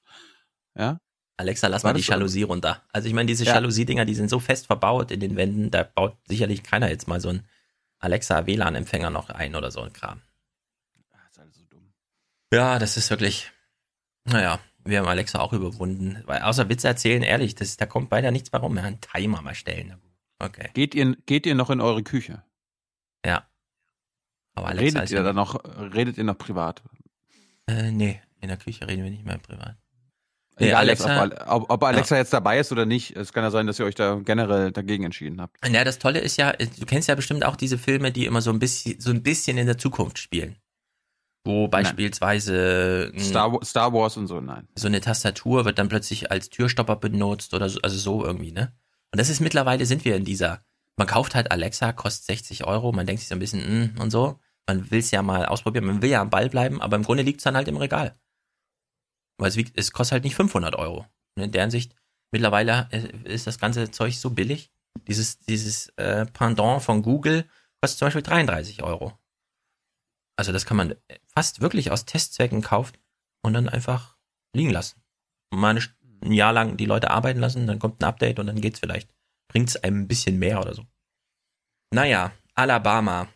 ja. 0.76 0.98
Alexa, 1.36 1.66
lass 1.66 1.82
War 1.82 1.90
mal 1.90 1.94
die 1.94 2.00
das 2.00 2.06
so? 2.06 2.12
Jalousie 2.12 2.42
runter. 2.44 2.82
Also 2.92 3.08
ich 3.08 3.14
meine, 3.14 3.26
diese 3.26 3.44
Ja. 3.44 3.54
Jalousie-Dinger, 3.54 4.04
die 4.04 4.14
sind 4.14 4.30
so 4.30 4.38
fest 4.40 4.66
verbaut 4.66 5.10
in 5.10 5.20
den 5.20 5.36
Wänden, 5.36 5.70
da 5.70 5.82
baut 5.82 6.16
sicherlich 6.28 6.62
keiner 6.62 6.88
jetzt 6.88 7.08
mal 7.08 7.20
so 7.20 7.28
einen 7.30 7.46
Alexa 7.98 8.46
WLAN-Empfänger 8.46 9.10
noch 9.10 9.30
ein 9.30 9.54
oder 9.56 9.70
so 9.70 9.80
ein 9.80 9.92
Kram. 9.92 10.20
Ja, 12.52 12.78
das 12.78 12.96
ist 12.96 13.10
wirklich, 13.10 13.50
naja, 14.24 14.60
wir 14.84 14.98
haben 15.00 15.08
Alexa 15.08 15.40
auch 15.40 15.52
überwunden. 15.52 16.22
Weil 16.26 16.42
außer 16.42 16.68
Witze 16.68 16.86
erzählen, 16.86 17.22
ehrlich, 17.22 17.54
das, 17.56 17.76
da 17.76 17.86
kommt 17.86 18.10
beinahe 18.10 18.30
nichts 18.32 18.52
mehr 18.52 18.60
rum. 18.60 18.76
Ja, 18.76 18.84
einen 18.84 19.00
Timer 19.00 19.42
mal 19.42 19.54
stellen. 19.54 19.96
Okay. 20.38 20.70
Geht 20.74 20.94
ihr, 20.94 21.16
geht 21.26 21.46
ihr 21.46 21.54
noch 21.54 21.70
in 21.70 21.80
eure 21.80 22.02
Küche? 22.02 22.44
Ja. 23.26 23.48
Aber 24.54 24.68
Alexa 24.68 24.84
redet 24.98 25.04
ist 25.04 25.10
ihr 25.10 25.18
ja 25.18 25.22
da 25.24 25.32
noch, 25.32 25.62
redet 25.94 26.16
ihr 26.18 26.24
noch 26.24 26.38
privat? 26.38 26.82
Äh, 27.66 27.90
nee, 27.90 28.20
in 28.40 28.48
der 28.48 28.56
Küche 28.56 28.86
reden 28.86 29.02
wir 29.04 29.10
nicht 29.10 29.24
mehr 29.24 29.38
privat. 29.38 29.76
Nee, 30.60 30.66
Egal, 30.66 30.82
Alexa, 30.82 31.24
jetzt, 31.24 31.40
ob, 31.48 31.68
ob, 31.68 31.82
Alexa 31.82 32.16
jetzt 32.16 32.32
dabei 32.32 32.60
ist 32.60 32.70
oder 32.70 32.86
nicht. 32.86 33.16
Es 33.16 33.32
kann 33.32 33.42
ja 33.42 33.50
sein, 33.50 33.66
dass 33.66 33.80
ihr 33.80 33.86
euch 33.86 33.96
da 33.96 34.20
generell 34.24 34.70
dagegen 34.70 35.02
entschieden 35.02 35.40
habt. 35.40 35.56
Ja, 35.66 35.82
das 35.82 35.98
Tolle 35.98 36.20
ist 36.20 36.36
ja, 36.36 36.52
du 36.52 36.86
kennst 36.86 37.08
ja 37.08 37.16
bestimmt 37.16 37.44
auch 37.44 37.56
diese 37.56 37.76
Filme, 37.76 38.12
die 38.12 38.24
immer 38.26 38.40
so 38.40 38.50
ein 38.50 38.60
bisschen, 38.60 39.00
so 39.00 39.10
ein 39.10 39.24
bisschen 39.24 39.58
in 39.58 39.66
der 39.66 39.78
Zukunft 39.78 40.18
spielen. 40.18 40.56
Wo 41.44 41.66
beispielsweise 41.66 43.10
ein- 43.12 43.20
Star, 43.20 43.58
Star 43.64 43.92
Wars 43.92 44.16
und 44.16 44.28
so, 44.28 44.40
nein. 44.40 44.68
so 44.76 44.86
eine 44.86 45.00
Tastatur 45.00 45.64
wird 45.64 45.78
dann 45.78 45.88
plötzlich 45.88 46.30
als 46.30 46.48
Türstopper 46.50 46.96
benutzt 46.96 47.52
oder 47.52 47.68
so, 47.68 47.80
also 47.82 47.96
so 47.98 48.24
irgendwie, 48.24 48.52
ne? 48.52 48.72
Und 49.12 49.18
das 49.20 49.28
ist 49.28 49.40
mittlerweile 49.40 49.84
sind 49.86 50.04
wir 50.04 50.16
in 50.16 50.24
dieser, 50.24 50.64
man 50.96 51.06
kauft 51.06 51.34
halt 51.34 51.50
Alexa, 51.50 51.92
kostet 51.92 52.26
60 52.26 52.64
Euro, 52.64 52.92
man 52.92 53.06
denkt 53.06 53.20
sich 53.20 53.28
so 53.28 53.34
ein 53.34 53.40
bisschen, 53.40 53.94
mm, 53.96 54.00
und 54.00 54.10
so. 54.10 54.38
Man 54.66 54.90
will 54.90 55.00
es 55.00 55.10
ja 55.10 55.22
mal 55.22 55.46
ausprobieren, 55.46 55.84
man 55.84 56.02
will 56.02 56.10
ja 56.10 56.20
am 56.20 56.30
Ball 56.30 56.48
bleiben, 56.48 56.80
aber 56.80 56.96
im 56.96 57.02
Grunde 57.02 57.22
liegt 57.22 57.40
es 57.40 57.44
dann 57.44 57.56
halt 57.56 57.68
im 57.68 57.76
Regal. 57.76 58.18
Weil 59.38 59.48
es, 59.48 59.56
wiegt, 59.56 59.78
es 59.78 59.92
kostet 59.92 60.12
halt 60.12 60.24
nicht 60.24 60.36
500 60.36 60.74
Euro. 60.76 61.06
In 61.36 61.52
der 61.52 61.62
Hinsicht, 61.62 61.94
mittlerweile 62.30 62.88
äh, 62.90 63.08
ist 63.24 63.46
das 63.46 63.58
ganze 63.58 63.90
Zeug 63.90 64.14
so 64.14 64.30
billig. 64.30 64.70
Dieses, 65.08 65.38
dieses 65.40 65.88
äh, 65.96 66.24
Pendant 66.26 66.82
von 66.82 67.02
Google 67.02 67.48
kostet 67.80 67.98
zum 67.98 68.06
Beispiel 68.06 68.22
33 68.22 68.82
Euro. 68.82 69.18
Also 70.36 70.52
das 70.52 70.66
kann 70.66 70.76
man 70.76 70.94
fast 71.26 71.60
wirklich 71.60 71.90
aus 71.90 72.06
Testzwecken 72.06 72.62
kaufen 72.62 72.96
und 73.42 73.52
dann 73.52 73.68
einfach 73.68 74.16
liegen 74.54 74.70
lassen. 74.70 75.02
Und 75.50 75.60
mal 75.60 75.76
ein 75.76 76.32
Jahr 76.32 76.52
lang 76.52 76.76
die 76.76 76.86
Leute 76.86 77.10
arbeiten 77.10 77.40
lassen, 77.40 77.66
dann 77.66 77.78
kommt 77.78 78.02
ein 78.02 78.08
Update 78.08 78.38
und 78.38 78.46
dann 78.46 78.60
geht's 78.60 78.80
vielleicht. 78.80 79.14
Bringt's 79.48 79.76
einem 79.76 80.02
ein 80.02 80.08
bisschen 80.08 80.38
mehr 80.38 80.60
oder 80.60 80.74
so. 80.74 80.84
Naja, 81.92 82.32
Alabama. 82.54 83.28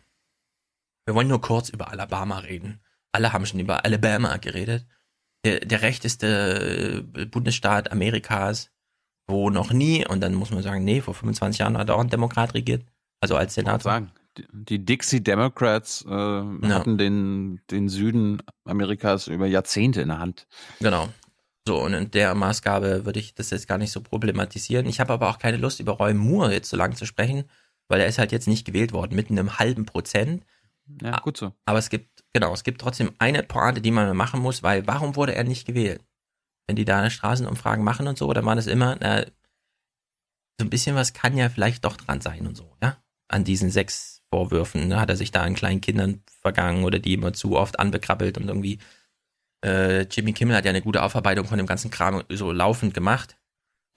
Wir 1.09 1.15
wollen 1.15 1.27
nur 1.27 1.41
kurz 1.41 1.69
über 1.69 1.89
Alabama 1.89 2.37
reden. 2.37 2.81
Alle 3.11 3.33
haben 3.33 3.47
schon 3.47 3.59
über 3.59 3.83
Alabama 3.83 4.37
geredet. 4.37 4.85
Der, 5.43 5.59
der 5.61 5.81
rechteste 5.81 7.03
äh, 7.15 7.25
Bundesstaat 7.25 7.91
Amerikas, 7.91 8.69
wo 9.25 9.49
noch 9.49 9.73
nie, 9.73 10.07
und 10.07 10.21
dann 10.21 10.35
muss 10.35 10.51
man 10.51 10.61
sagen, 10.61 10.83
nee, 10.83 11.01
vor 11.01 11.15
25 11.15 11.61
Jahren 11.61 11.79
hat 11.79 11.89
auch 11.89 11.99
ein 11.99 12.11
Demokrat 12.11 12.53
regiert. 12.53 12.85
Also 13.21 13.35
als 13.37 13.55
Senator. 13.55 13.91
Sagen. 13.91 14.11
Die, 14.51 14.85
Dixie 14.85 15.23
Democrats 15.23 16.05
äh, 16.05 16.09
hatten 16.11 16.99
den, 16.99 17.59
den 17.71 17.89
Süden 17.89 18.43
Amerikas 18.65 19.25
über 19.25 19.47
Jahrzehnte 19.47 20.01
in 20.01 20.09
der 20.09 20.19
Hand. 20.19 20.45
Genau. 20.79 21.09
So, 21.67 21.81
und 21.81 21.95
in 21.95 22.11
der 22.11 22.35
Maßgabe 22.35 23.07
würde 23.07 23.19
ich 23.19 23.33
das 23.33 23.49
jetzt 23.49 23.67
gar 23.67 23.79
nicht 23.79 23.91
so 23.91 24.01
problematisieren. 24.01 24.85
Ich 24.85 24.99
habe 24.99 25.13
aber 25.13 25.31
auch 25.31 25.39
keine 25.39 25.57
Lust, 25.57 25.79
über 25.79 25.93
Roy 25.93 26.13
Moore 26.13 26.53
jetzt 26.53 26.69
so 26.69 26.77
lange 26.77 26.93
zu 26.93 27.07
sprechen, 27.07 27.45
weil 27.87 27.99
er 27.99 28.05
ist 28.05 28.19
halt 28.19 28.31
jetzt 28.31 28.47
nicht 28.47 28.63
gewählt 28.63 28.93
worden, 28.93 29.15
mit 29.15 29.31
einem 29.31 29.57
halben 29.57 29.87
Prozent. 29.87 30.45
Ja, 31.01 31.19
gut 31.19 31.37
so. 31.37 31.53
Aber 31.65 31.79
es 31.79 31.89
gibt, 31.89 32.23
genau, 32.33 32.53
es 32.53 32.63
gibt 32.63 32.81
trotzdem 32.81 33.13
eine 33.19 33.43
Pointe, 33.43 33.81
die 33.81 33.91
man 33.91 34.15
machen 34.15 34.41
muss, 34.41 34.63
weil 34.63 34.87
warum 34.87 35.15
wurde 35.15 35.35
er 35.35 35.43
nicht 35.43 35.65
gewählt? 35.65 36.03
Wenn 36.67 36.75
die 36.75 36.85
da 36.85 37.09
Straßenumfragen 37.09 37.83
machen 37.83 38.07
und 38.07 38.17
so, 38.17 38.31
dann 38.33 38.45
war 38.45 38.55
das 38.55 38.67
immer, 38.67 38.97
na, 38.99 39.25
so 40.59 40.65
ein 40.65 40.69
bisschen 40.69 40.95
was 40.95 41.13
kann 41.13 41.37
ja 41.37 41.49
vielleicht 41.49 41.85
doch 41.85 41.97
dran 41.97 42.21
sein 42.21 42.45
und 42.45 42.55
so, 42.55 42.75
ja? 42.81 42.97
An 43.29 43.43
diesen 43.43 43.69
sechs 43.69 44.21
Vorwürfen, 44.33 44.87
ne? 44.87 44.99
hat 44.99 45.09
er 45.09 45.15
sich 45.15 45.31
da 45.31 45.41
an 45.41 45.55
kleinen 45.55 45.81
Kindern 45.81 46.23
vergangen 46.41 46.83
oder 46.83 46.99
die 46.99 47.13
immer 47.13 47.33
zu 47.33 47.57
oft 47.57 47.79
anbekrabbelt 47.79 48.37
und 48.37 48.47
irgendwie 48.47 48.79
äh, 49.65 50.01
Jimmy 50.03 50.33
Kimmel 50.33 50.55
hat 50.55 50.65
ja 50.65 50.69
eine 50.69 50.81
gute 50.81 51.03
Aufarbeitung 51.03 51.45
von 51.45 51.57
dem 51.57 51.67
ganzen 51.67 51.91
Kram 51.91 52.23
so 52.29 52.51
laufend 52.51 52.93
gemacht. 52.93 53.37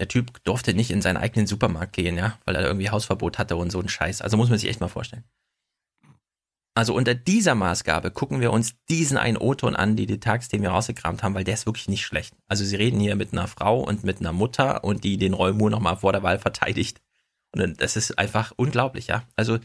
Der 0.01 0.09
Typ 0.09 0.43
durfte 0.45 0.75
nicht 0.75 0.91
in 0.91 1.03
seinen 1.03 1.17
eigenen 1.17 1.47
Supermarkt 1.47 1.93
gehen, 1.93 2.17
ja, 2.17 2.39
weil 2.45 2.57
er 2.57 2.63
irgendwie 2.63 2.91
Hausverbot 2.91 3.39
hatte 3.39 3.57
und 3.57 3.71
so 3.71 3.81
ein 3.81 3.89
Scheiß. 3.89 4.23
Also 4.23 4.37
muss 4.37 4.49
man 4.49 4.59
sich 4.59 4.69
echt 4.69 4.81
mal 4.81 4.89
vorstellen. 4.89 5.25
Also 6.75 6.95
unter 6.95 7.15
dieser 7.15 7.55
Maßgabe 7.55 8.11
gucken 8.11 8.41
wir 8.41 8.51
uns 8.51 8.75
diesen 8.89 9.19
einen 9.19 9.37
O-Ton 9.37 9.77
an, 9.77 9.95
die 9.95 10.07
Details, 10.07 10.49
den 10.49 10.63
wir 10.63 10.71
rausgekramt 10.71 11.23
haben, 11.23 11.35
weil 11.35 11.45
der 11.45 11.55
ist 11.55 11.67
wirklich 11.67 11.89
nicht 11.89 12.07
schlecht. 12.07 12.35
Also 12.49 12.65
sie 12.65 12.77
reden 12.77 12.99
hier 12.99 13.15
mit 13.15 13.33
einer 13.33 13.47
Frau 13.47 13.81
und 13.81 14.05
mit 14.05 14.21
einer 14.21 14.33
Mutter 14.33 14.83
und 14.83 15.05
die 15.05 15.19
den 15.19 15.35
Roy 15.35 15.53
Moore 15.53 15.71
nochmal 15.71 15.99
vor 15.99 16.13
der 16.13 16.23
Wahl 16.23 16.39
verteidigt. 16.39 17.03
Und 17.55 17.83
das 17.83 17.97
ist 17.97 18.19
einfach 18.19 18.53
unglaublich, 18.57 19.09
ja. 19.09 19.25
Also 19.37 19.59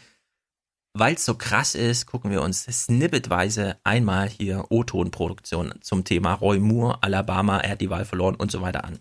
weil 1.00 1.14
es 1.14 1.26
so 1.26 1.36
krass 1.36 1.76
ist, 1.76 2.08
gucken 2.08 2.32
wir 2.32 2.42
uns 2.42 2.64
snippetweise 2.64 3.78
einmal 3.84 4.28
hier 4.30 4.66
O-Ton-Produktion 4.70 5.76
zum 5.82 6.04
Thema 6.04 6.34
Roy 6.34 6.60
Moore, 6.60 7.04
Alabama, 7.04 7.60
er 7.60 7.72
hat 7.72 7.82
die 7.82 7.92
Wahl 7.92 8.04
verloren 8.04 8.36
und 8.36 8.52
so 8.52 8.62
weiter 8.62 8.84
an. 8.84 9.00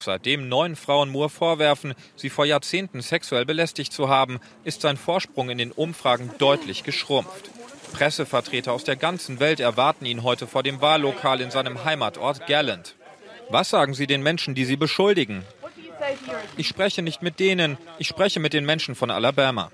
Seitdem 0.00 0.48
neun 0.48 0.76
Frauen 0.76 1.10
Moore 1.10 1.28
vorwerfen, 1.28 1.94
sie 2.14 2.30
vor 2.30 2.44
Jahrzehnten 2.46 3.02
sexuell 3.02 3.44
belästigt 3.44 3.92
zu 3.92 4.08
haben, 4.08 4.38
ist 4.62 4.82
sein 4.82 4.96
Vorsprung 4.96 5.50
in 5.50 5.58
den 5.58 5.72
Umfragen 5.72 6.30
deutlich 6.38 6.84
geschrumpft. 6.84 7.50
Pressevertreter 7.92 8.72
aus 8.72 8.84
der 8.84 8.94
ganzen 8.94 9.40
Welt 9.40 9.58
erwarten 9.58 10.06
ihn 10.06 10.22
heute 10.22 10.46
vor 10.46 10.62
dem 10.62 10.80
Wahllokal 10.80 11.40
in 11.40 11.50
seinem 11.50 11.84
Heimatort 11.84 12.46
Gallant. 12.46 12.94
Was 13.50 13.70
sagen 13.70 13.92
Sie 13.92 14.06
den 14.06 14.22
Menschen, 14.22 14.54
die 14.54 14.66
Sie 14.66 14.76
beschuldigen? 14.76 15.42
Ich 16.56 16.68
spreche 16.68 17.02
nicht 17.02 17.22
mit 17.22 17.40
denen, 17.40 17.76
ich 17.98 18.06
spreche 18.06 18.38
mit 18.38 18.52
den 18.52 18.64
Menschen 18.64 18.94
von 18.94 19.10
Alabama. 19.10 19.72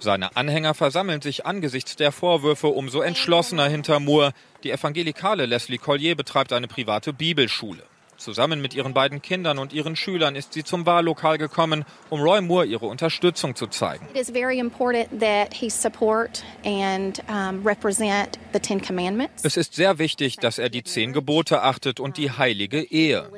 Seine 0.00 0.34
Anhänger 0.36 0.74
versammeln 0.74 1.22
sich 1.22 1.46
angesichts 1.46 1.94
der 1.94 2.10
Vorwürfe 2.10 2.66
umso 2.66 3.00
entschlossener 3.00 3.68
hinter 3.68 4.00
Moore. 4.00 4.32
Die 4.64 4.72
evangelikale 4.72 5.46
Leslie 5.46 5.78
Collier 5.78 6.16
betreibt 6.16 6.52
eine 6.52 6.66
private 6.66 7.12
Bibelschule. 7.12 7.84
Zusammen 8.18 8.60
mit 8.60 8.74
ihren 8.74 8.92
beiden 8.94 9.22
Kindern 9.22 9.58
und 9.58 9.72
ihren 9.72 9.96
Schülern 9.96 10.36
ist 10.36 10.52
sie 10.52 10.64
zum 10.64 10.84
Wahllokal 10.86 11.38
gekommen, 11.38 11.84
um 12.10 12.20
Roy 12.20 12.40
Moore 12.40 12.66
ihre 12.66 12.86
Unterstützung 12.86 13.54
zu 13.54 13.68
zeigen. 13.68 14.06
It 14.12 14.20
is 14.20 14.30
very 14.30 14.58
important 14.58 15.20
that 15.20 15.54
he 15.54 15.70
support 15.70 16.44
and 16.64 17.22
represent 17.64 18.38
the 18.52 18.58
Ten 18.58 18.82
Commandments. 18.82 19.44
Es 19.44 19.56
ist 19.56 19.74
sehr 19.74 19.98
wichtig, 19.98 20.36
dass 20.36 20.58
er 20.58 20.68
die 20.68 20.82
zehn 20.82 21.12
Gebote 21.12 21.62
achtet 21.62 22.00
und 22.00 22.16
die 22.16 22.30
heilige 22.30 22.82
Ehe. 22.82 23.30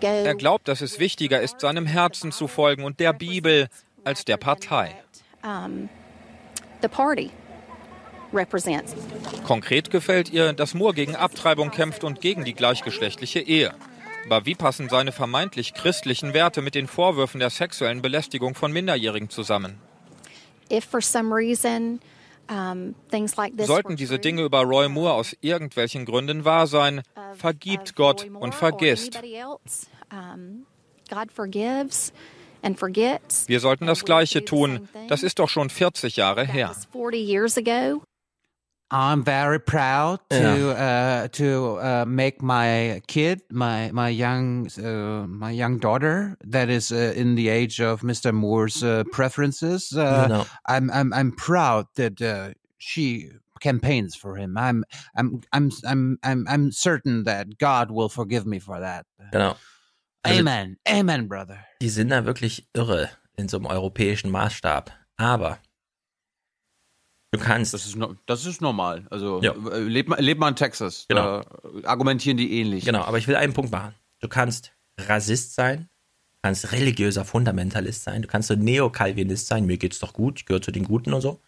Er 0.00 0.34
glaubt, 0.34 0.68
dass 0.68 0.80
es 0.80 0.98
wichtiger 0.98 1.40
ist, 1.40 1.60
seinem 1.60 1.86
Herzen 1.86 2.32
zu 2.32 2.48
folgen 2.48 2.84
und 2.84 3.00
der 3.00 3.12
Bibel 3.12 3.68
als 4.04 4.24
der 4.24 4.36
Partei. 4.36 4.94
um, 5.46 5.88
the 6.82 6.88
party 6.88 7.30
represents. 7.30 8.22
Konkret 9.44 9.90
gefällt 9.90 10.30
ihr, 10.30 10.52
dass 10.52 10.74
Moore 10.74 10.94
gegen 10.94 11.16
Abtreibung 11.16 11.70
kämpft 11.70 12.04
und 12.04 12.20
gegen 12.20 12.44
die 12.44 12.54
gleichgeschlechtliche 12.54 13.40
Ehe. 13.40 13.74
Aber 14.26 14.44
wie 14.44 14.54
passen 14.54 14.88
seine 14.88 15.12
vermeintlich 15.12 15.72
christlichen 15.72 16.34
Werte 16.34 16.60
mit 16.60 16.74
den 16.74 16.88
Vorwürfen 16.88 17.38
der 17.38 17.50
sexuellen 17.50 18.02
Belästigung 18.02 18.54
von 18.54 18.72
Minderjährigen 18.72 19.30
zusammen? 19.30 19.78
If 20.70 20.84
for 20.84 21.00
some 21.00 21.32
reason 21.32 22.00
things 23.10 23.36
like 23.36 23.56
this 23.56 23.66
Sollten 23.66 23.96
diese 23.96 24.18
Dinge 24.18 24.42
über 24.42 24.62
Roy 24.62 24.88
Moore 24.88 25.14
aus 25.14 25.36
irgendwelchen 25.40 26.04
Gründen 26.04 26.44
wahr 26.44 26.66
sein, 26.66 27.02
vergibt 27.34 27.94
Gott 27.96 28.28
und 28.32 28.54
vergisst. 28.54 29.20
Wir 33.46 33.60
sollten 33.60 33.86
das 33.86 34.04
Gleiche 34.04 34.44
tun. 34.44 34.88
Das 35.08 35.22
ist 35.22 35.38
doch 35.38 35.48
schon 35.48 35.70
40 35.70 36.16
Jahre 36.16 36.44
her. 36.44 36.74
40 38.90 38.94
years 38.94 39.02
ago. 39.02 39.12
I'm 39.12 39.24
very 39.24 39.58
proud 39.60 40.20
to 40.30 40.70
uh, 40.70 41.28
to 41.28 41.78
uh, 41.80 42.04
make 42.06 42.42
my 42.42 43.00
kid, 43.06 43.40
my 43.50 43.90
my 43.92 44.08
young 44.08 44.68
uh, 44.78 45.26
my 45.28 45.50
young 45.50 45.78
daughter, 45.78 46.36
that 46.44 46.68
is 46.68 46.92
uh, 46.92 47.12
in 47.16 47.34
the 47.36 47.48
age 47.48 47.80
of 47.80 48.02
Mr. 48.02 48.32
Moore's 48.32 48.82
uh, 48.82 49.04
preferences. 49.12 49.92
Uh, 49.92 50.26
Genau. 50.28 50.44
I'm 50.68 50.90
I'm 50.90 51.12
I'm 51.12 51.32
proud 51.32 51.86
that 51.96 52.20
uh, 52.20 52.50
she 52.78 53.30
campaigns 53.60 54.16
for 54.16 54.36
him. 54.36 54.56
I'm 54.56 54.84
I'm 55.16 55.40
I'm 55.52 55.70
I'm 55.84 56.18
I'm 56.22 56.46
I'm 56.48 56.72
certain 56.72 57.24
that 57.24 57.46
God 57.58 57.90
will 57.90 58.08
forgive 58.08 58.46
me 58.46 58.58
for 58.60 58.80
that. 58.80 59.04
Genau. 59.32 59.56
Also- 60.24 60.40
Amen, 60.40 60.76
Amen, 60.88 61.28
brother. 61.28 61.58
Die 61.80 61.88
sind 61.88 62.10
da 62.10 62.24
wirklich 62.24 62.66
irre 62.74 63.10
in 63.38 63.48
so 63.48 63.58
einem 63.58 63.66
europäischen 63.66 64.30
Maßstab. 64.30 64.90
Aber 65.18 65.58
du 67.38 67.44
kannst. 67.44 67.74
Das 67.74 67.86
ist, 67.86 67.96
das 68.26 68.46
ist 68.46 68.60
normal. 68.60 69.06
Also 69.10 69.40
Ja. 69.42 69.52
lebt, 69.76 70.08
man- 70.08 70.18
lebt 70.20 70.40
man 70.40 70.50
in 70.50 70.56
Texas. 70.56 71.06
Genau. 71.08 71.40
Da 71.42 71.88
argumentieren 71.88 72.36
die 72.36 72.60
ähnlich. 72.60 72.84
Genau, 72.84 73.02
aber 73.02 73.18
ich 73.18 73.28
will 73.28 73.36
einen 73.36 73.52
Punkt 73.52 73.70
machen. 73.72 73.94
Du 74.20 74.28
kannst 74.28 74.72
Rassist 74.98 75.54
sein, 75.54 75.88
du 76.32 76.38
kannst 76.42 76.72
religiöser 76.72 77.24
Fundamentalist 77.24 78.02
sein, 78.04 78.22
du 78.22 78.28
kannst 78.28 78.48
so 78.48 78.54
Neokalvinist 78.54 79.46
sein, 79.46 79.66
mir 79.66 79.76
geht's 79.78 79.98
doch 79.98 80.12
gut, 80.12 80.40
ich 80.40 80.46
gehöre 80.46 80.62
zu 80.62 80.70
den 80.72 80.84
Guten 80.84 81.12
und 81.12 81.20
so. 81.20 81.40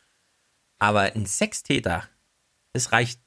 Aber 0.78 1.00
ein 1.00 1.26
Sextäter, 1.26 2.04
das 2.72 2.92
reicht, 2.92 3.20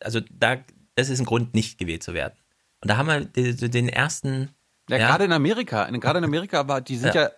also 0.00 0.20
da, 0.30 0.58
das 0.96 1.08
ist 1.08 1.20
ein 1.20 1.24
Grund, 1.24 1.54
nicht 1.54 1.78
gewählt 1.78 2.02
zu 2.02 2.14
werden. 2.14 2.34
Und 2.82 2.88
da 2.90 2.96
haben 2.96 3.06
wir 3.06 3.24
den, 3.24 3.70
den 3.70 3.88
ersten. 3.88 4.50
Ja, 4.88 4.98
gerade 4.98 5.24
in 5.24 5.32
Amerika, 5.32 5.88
gerade 5.90 6.18
in 6.18 6.24
Amerika 6.24 6.66
war, 6.66 6.80
die 6.80 6.96
sind 6.96 7.14
Ja. 7.14 7.22
ja, 7.24 7.30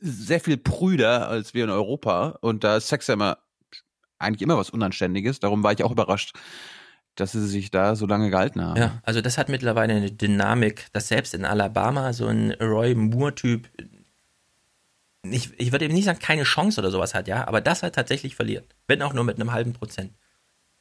sehr 0.00 0.40
viel 0.40 0.56
prüder 0.56 1.28
als 1.28 1.54
wir 1.54 1.64
in 1.64 1.70
Europa 1.70 2.38
und 2.40 2.64
da 2.64 2.76
ist 2.76 2.88
Sex 2.88 3.06
ja 3.06 3.14
immer 3.14 3.38
eigentlich 4.20 4.42
immer 4.42 4.58
was 4.58 4.70
Unanständiges. 4.70 5.40
Darum 5.40 5.62
war 5.62 5.72
ich 5.72 5.82
auch 5.82 5.90
überrascht, 5.90 6.36
dass 7.14 7.32
sie 7.32 7.46
sich 7.46 7.70
da 7.70 7.96
so 7.96 8.06
lange 8.06 8.30
gehalten 8.30 8.62
haben. 8.62 8.80
Ja, 8.80 9.00
also 9.02 9.20
das 9.20 9.38
hat 9.38 9.48
mittlerweile 9.48 9.94
eine 9.94 10.10
Dynamik, 10.12 10.86
dass 10.92 11.08
selbst 11.08 11.34
in 11.34 11.44
Alabama 11.44 12.12
so 12.12 12.26
ein 12.26 12.52
Roy 12.52 12.94
Moore-Typ, 12.94 13.68
ich, 15.22 15.58
ich 15.58 15.72
würde 15.72 15.86
eben 15.86 15.94
nicht 15.94 16.04
sagen, 16.04 16.18
keine 16.18 16.44
Chance 16.44 16.80
oder 16.80 16.90
sowas 16.90 17.14
hat, 17.14 17.28
ja, 17.28 17.46
aber 17.48 17.60
das 17.60 17.82
hat 17.82 17.94
tatsächlich 17.94 18.36
verliert. 18.36 18.74
Wenn 18.86 19.02
auch 19.02 19.12
nur 19.12 19.24
mit 19.24 19.36
einem 19.36 19.52
halben 19.52 19.72
Prozent. 19.72 20.12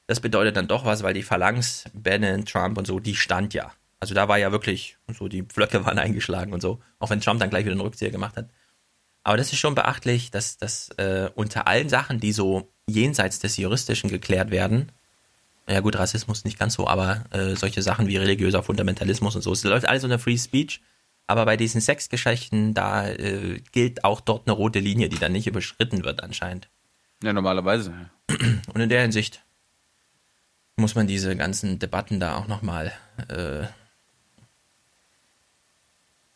Das 0.07 0.21
bedeutet 0.21 0.57
dann 0.57 0.67
doch 0.67 0.85
was, 0.85 1.03
weil 1.03 1.13
die 1.13 1.23
Phalanx, 1.23 1.85
Bannon, 1.93 2.45
Trump 2.45 2.77
und 2.77 2.87
so, 2.87 2.99
die 2.99 3.15
stand 3.15 3.53
ja. 3.53 3.71
Also 3.99 4.13
da 4.13 4.27
war 4.27 4.37
ja 4.37 4.51
wirklich, 4.51 4.97
so 5.13 5.27
die 5.27 5.43
Pflöcke 5.43 5.85
waren 5.85 5.99
eingeschlagen 5.99 6.53
und 6.53 6.61
so, 6.61 6.79
auch 6.99 7.09
wenn 7.09 7.21
Trump 7.21 7.39
dann 7.39 7.49
gleich 7.49 7.65
wieder 7.65 7.73
einen 7.73 7.81
Rückzieher 7.81 8.11
gemacht 8.11 8.37
hat. 8.37 8.49
Aber 9.23 9.37
das 9.37 9.51
ist 9.51 9.59
schon 9.59 9.75
beachtlich, 9.75 10.31
dass, 10.31 10.57
dass 10.57 10.89
äh, 10.97 11.29
unter 11.35 11.67
allen 11.67 11.89
Sachen, 11.89 12.19
die 12.19 12.31
so 12.31 12.71
jenseits 12.87 13.39
des 13.39 13.57
Juristischen 13.57 14.09
geklärt 14.09 14.51
werden, 14.51 14.91
ja 15.67 15.81
gut, 15.81 15.97
Rassismus 15.97 16.45
nicht 16.45 16.57
ganz 16.57 16.73
so, 16.73 16.87
aber 16.87 17.25
äh, 17.31 17.55
solche 17.55 17.83
Sachen 17.83 18.07
wie 18.07 18.17
religiöser 18.17 18.63
Fundamentalismus 18.63 19.35
und 19.35 19.43
so, 19.43 19.51
es 19.51 19.63
läuft 19.63 19.87
alles 19.87 20.03
unter 20.03 20.17
Free 20.17 20.37
Speech. 20.37 20.81
Aber 21.27 21.45
bei 21.45 21.57
diesen 21.57 21.79
Sexgeschichten, 21.79 22.73
da 22.73 23.07
äh, 23.07 23.61
gilt 23.71 24.03
auch 24.03 24.19
dort 24.19 24.47
eine 24.47 24.55
rote 24.55 24.79
Linie, 24.79 25.09
die 25.09 25.19
dann 25.19 25.31
nicht 25.31 25.45
überschritten 25.45 26.03
wird 26.03 26.23
anscheinend. 26.23 26.69
Ja, 27.21 27.33
normalerweise. 27.33 28.09
Und 28.73 28.81
in 28.81 28.89
der 28.89 29.03
Hinsicht 29.03 29.43
muss 30.75 30.95
man 30.95 31.05
diese 31.05 31.35
ganzen 31.35 31.77
Debatten 31.77 32.19
da 32.19 32.37
auch 32.37 32.47
nochmal 32.47 32.93
äh, 33.27 33.67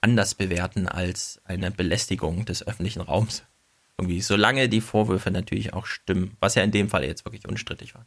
anders 0.04 0.36
bewerten 0.36 0.88
als 0.88 1.42
eine 1.46 1.72
Belästigung 1.72 2.46
des 2.46 2.66
öffentlichen 2.68 3.02
Raums. 3.02 3.44
Irgendwie, 3.98 4.22
solange 4.22 4.70
die 4.70 4.82
Vorwürfe 4.82 5.32
natürlich 5.32 5.74
auch 5.74 5.86
stimmen, 5.86 6.36
was 6.40 6.56
ja 6.56 6.64
in 6.64 6.72
dem 6.72 6.90
Fall 6.90 7.04
jetzt 7.04 7.26
wirklich 7.26 7.48
unstrittig 7.48 7.96
war. 7.96 8.06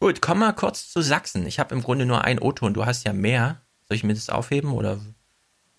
Gut, 0.00 0.20
komm 0.20 0.40
mal 0.40 0.52
kurz 0.52 0.90
zu 0.90 1.00
Sachsen. 1.02 1.46
Ich 1.46 1.58
habe 1.58 1.74
im 1.74 1.82
Grunde 1.82 2.04
nur 2.06 2.22
ein 2.24 2.40
Otto 2.40 2.66
und 2.66 2.74
du 2.74 2.84
hast 2.84 3.04
ja 3.04 3.12
mehr. 3.12 3.62
Soll 3.88 3.96
ich 3.96 4.04
mir 4.04 4.14
das 4.14 4.28
aufheben 4.28 4.72
oder? 4.72 4.98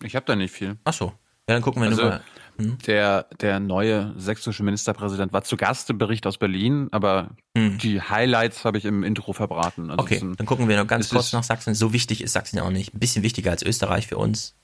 Ich 0.04 0.16
habe 0.16 0.26
da 0.26 0.36
nicht 0.36 0.52
viel. 0.54 0.78
Ach 0.84 0.94
so. 0.94 1.06
Ja, 1.48 1.54
dann 1.56 1.62
gucken 1.62 1.82
wir 1.84 1.90
Also, 1.90 2.02
nur 2.02 2.12
mal. 2.12 2.24
Hm? 2.58 2.78
der, 2.88 3.24
der 3.42 3.60
neue 3.60 4.14
sächsische 4.18 4.64
Ministerpräsident 4.64 5.34
war 5.34 5.44
zu 5.44 5.58
Gast 5.58 5.90
im 5.90 5.98
Bericht 5.98 6.26
aus 6.26 6.38
Berlin, 6.38 6.88
aber 6.92 7.32
die 7.56 8.02
Highlights 8.02 8.64
habe 8.66 8.78
ich 8.78 8.86
im 8.86 9.04
Intro 9.04 9.34
verbraten. 9.34 9.92
Also 9.92 9.98
Hm. 9.98 10.00
Okay, 10.06 10.20
ein- 10.22 10.36
dann 10.38 10.48
gucken 10.48 10.68
wir 10.70 10.78
noch 10.78 10.88
ganz 10.88 11.10
kurz 11.10 11.34
nach 11.34 11.44
Sachsen. 11.44 11.76
So 11.76 11.92
wichtig 11.94 12.22
ist 12.24 12.32
Sachsen 12.34 12.58
ja 12.58 12.64
auch 12.64 12.72
nicht. 12.72 12.94
Ein 12.96 13.00
bisschen 13.00 13.24
wichtiger 13.24 13.52
als 13.52 13.62
Österreich 13.62 14.08
für 14.08 14.18
uns, 14.18 14.56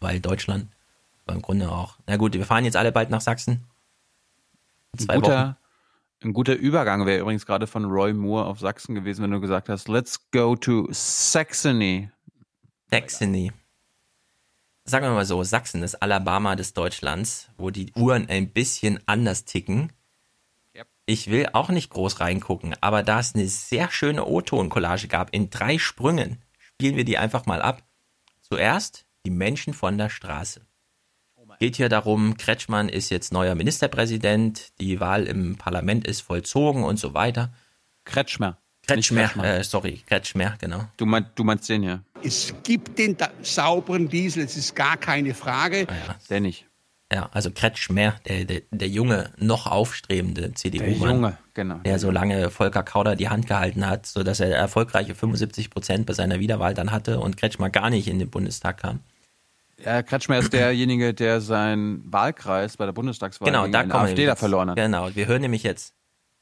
weil 0.00 0.20
Deutschland, 0.20 0.68
aber 1.24 1.36
im 1.36 1.42
Grunde 1.42 1.70
auch. 1.70 1.96
Na 2.06 2.16
gut, 2.16 2.34
wir 2.34 2.44
fahren 2.44 2.64
jetzt 2.64 2.76
alle 2.76 2.92
bald 2.92 3.10
nach 3.10 3.20
Sachsen. 3.20 3.64
Ein 4.92 4.98
Zwei 4.98 5.14
guter, 5.16 5.56
Wochen. 6.22 6.28
ein 6.28 6.32
guter 6.32 6.54
Übergang 6.54 7.06
wäre 7.06 7.20
übrigens 7.20 7.46
gerade 7.46 7.66
von 7.66 7.84
Roy 7.84 8.12
Moore 8.12 8.46
auf 8.46 8.60
Sachsen 8.60 8.94
gewesen, 8.94 9.22
wenn 9.22 9.30
du 9.30 9.40
gesagt 9.40 9.68
hast, 9.68 9.88
let's 9.88 10.30
go 10.30 10.56
to 10.56 10.88
Saxony. 10.90 12.10
Saxony. 12.90 13.52
Sagen 14.84 15.04
wir 15.04 15.12
mal 15.12 15.26
so, 15.26 15.42
Sachsen 15.44 15.82
ist 15.82 15.96
Alabama 15.96 16.56
des 16.56 16.72
Deutschlands, 16.72 17.50
wo 17.58 17.68
die 17.68 17.92
Uhren 17.92 18.28
ein 18.30 18.50
bisschen 18.50 19.00
anders 19.06 19.44
ticken. 19.44 19.92
Ich 21.04 21.30
will 21.30 21.48
auch 21.54 21.70
nicht 21.70 21.88
groß 21.88 22.20
reingucken, 22.20 22.76
aber 22.82 23.02
da 23.02 23.18
es 23.18 23.34
eine 23.34 23.48
sehr 23.48 23.90
schöne 23.90 24.26
O-Ton-Collage 24.26 25.08
gab, 25.08 25.34
in 25.34 25.48
drei 25.48 25.78
Sprüngen, 25.78 26.42
spielen 26.58 26.96
wir 26.96 27.06
die 27.06 27.16
einfach 27.16 27.46
mal 27.46 27.62
ab. 27.62 27.82
Zuerst 28.42 29.06
die 29.24 29.30
Menschen 29.30 29.74
von 29.74 29.98
der 29.98 30.08
Straße. 30.08 30.66
Geht 31.58 31.76
hier 31.76 31.88
darum, 31.88 32.36
Kretschmann 32.36 32.88
ist 32.88 33.10
jetzt 33.10 33.32
neuer 33.32 33.54
Ministerpräsident, 33.54 34.78
die 34.80 35.00
Wahl 35.00 35.24
im 35.24 35.56
Parlament 35.56 36.06
ist 36.06 36.20
vollzogen 36.20 36.84
und 36.84 36.98
so 36.98 37.14
weiter. 37.14 37.52
Kretschmer. 38.04 38.58
Kretschmer, 38.86 39.22
Kretschmer. 39.22 39.44
Äh, 39.44 39.64
sorry, 39.64 40.02
Kretschmer, 40.06 40.56
genau. 40.60 40.84
Du, 40.96 41.04
mein, 41.04 41.26
du 41.34 41.44
meinst 41.44 41.68
den 41.68 41.82
hier? 41.82 42.04
Es 42.22 42.54
gibt 42.62 42.98
den 42.98 43.16
sauberen 43.42 44.08
Diesel, 44.08 44.44
es 44.44 44.56
ist 44.56 44.74
gar 44.76 44.96
keine 44.96 45.34
Frage. 45.34 45.86
Der 46.30 46.40
nicht. 46.40 46.67
Ja, 47.12 47.30
also 47.32 47.50
Kretschmer, 47.50 48.16
der, 48.26 48.44
der, 48.44 48.62
der 48.70 48.88
junge, 48.88 49.30
noch 49.38 49.66
aufstrebende 49.66 50.52
CDU-Mann. 50.52 51.00
Der 51.00 51.08
Junge, 51.08 51.38
genau. 51.54 51.76
Der 51.78 51.98
so 51.98 52.10
lange 52.10 52.50
Volker 52.50 52.82
Kauder 52.82 53.16
die 53.16 53.30
Hand 53.30 53.46
gehalten 53.46 53.86
hat, 53.86 54.04
sodass 54.04 54.40
er 54.40 54.54
erfolgreiche 54.54 55.14
75 55.14 55.70
Prozent 55.70 56.04
bei 56.04 56.12
seiner 56.12 56.38
Wiederwahl 56.38 56.74
dann 56.74 56.92
hatte 56.92 57.20
und 57.20 57.38
Kretschmer 57.38 57.70
gar 57.70 57.88
nicht 57.88 58.08
in 58.08 58.18
den 58.18 58.28
Bundestag 58.28 58.78
kam. 58.78 59.00
Ja, 59.82 60.02
Kretschmer 60.02 60.38
ist 60.38 60.52
derjenige, 60.52 61.14
der 61.14 61.40
seinen 61.40 62.12
Wahlkreis 62.12 62.76
bei 62.76 62.84
der 62.84 62.92
Bundestagswahl 62.92 63.46
Genau, 63.46 63.66
da 63.68 63.82
AfD 63.82 64.26
da 64.26 64.36
verloren 64.36 64.70
hat. 64.70 64.76
Genau, 64.76 65.14
wir 65.14 65.26
hören 65.26 65.40
nämlich 65.40 65.62
jetzt 65.62 65.94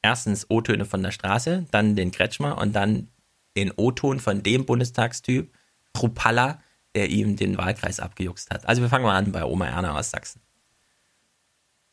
erstens 0.02 0.50
O-Töne 0.50 0.84
von 0.84 1.02
der 1.02 1.12
Straße, 1.12 1.66
dann 1.70 1.94
den 1.94 2.10
Kretschmer 2.10 2.58
und 2.58 2.74
dann 2.74 3.08
den 3.56 3.72
O-Ton 3.76 4.18
von 4.18 4.42
dem 4.42 4.64
Bundestagstyp, 4.64 5.52
Krupalla, 5.94 6.60
der 6.94 7.08
ihm 7.10 7.36
den 7.36 7.56
Wahlkreis 7.56 8.00
abgejuckst 8.00 8.50
hat. 8.50 8.66
Also 8.66 8.82
wir 8.82 8.88
fangen 8.88 9.04
mal 9.04 9.16
an 9.16 9.30
bei 9.32 9.44
Oma 9.44 9.66
Erna 9.66 9.96
aus 9.98 10.10
Sachsen. 10.10 10.40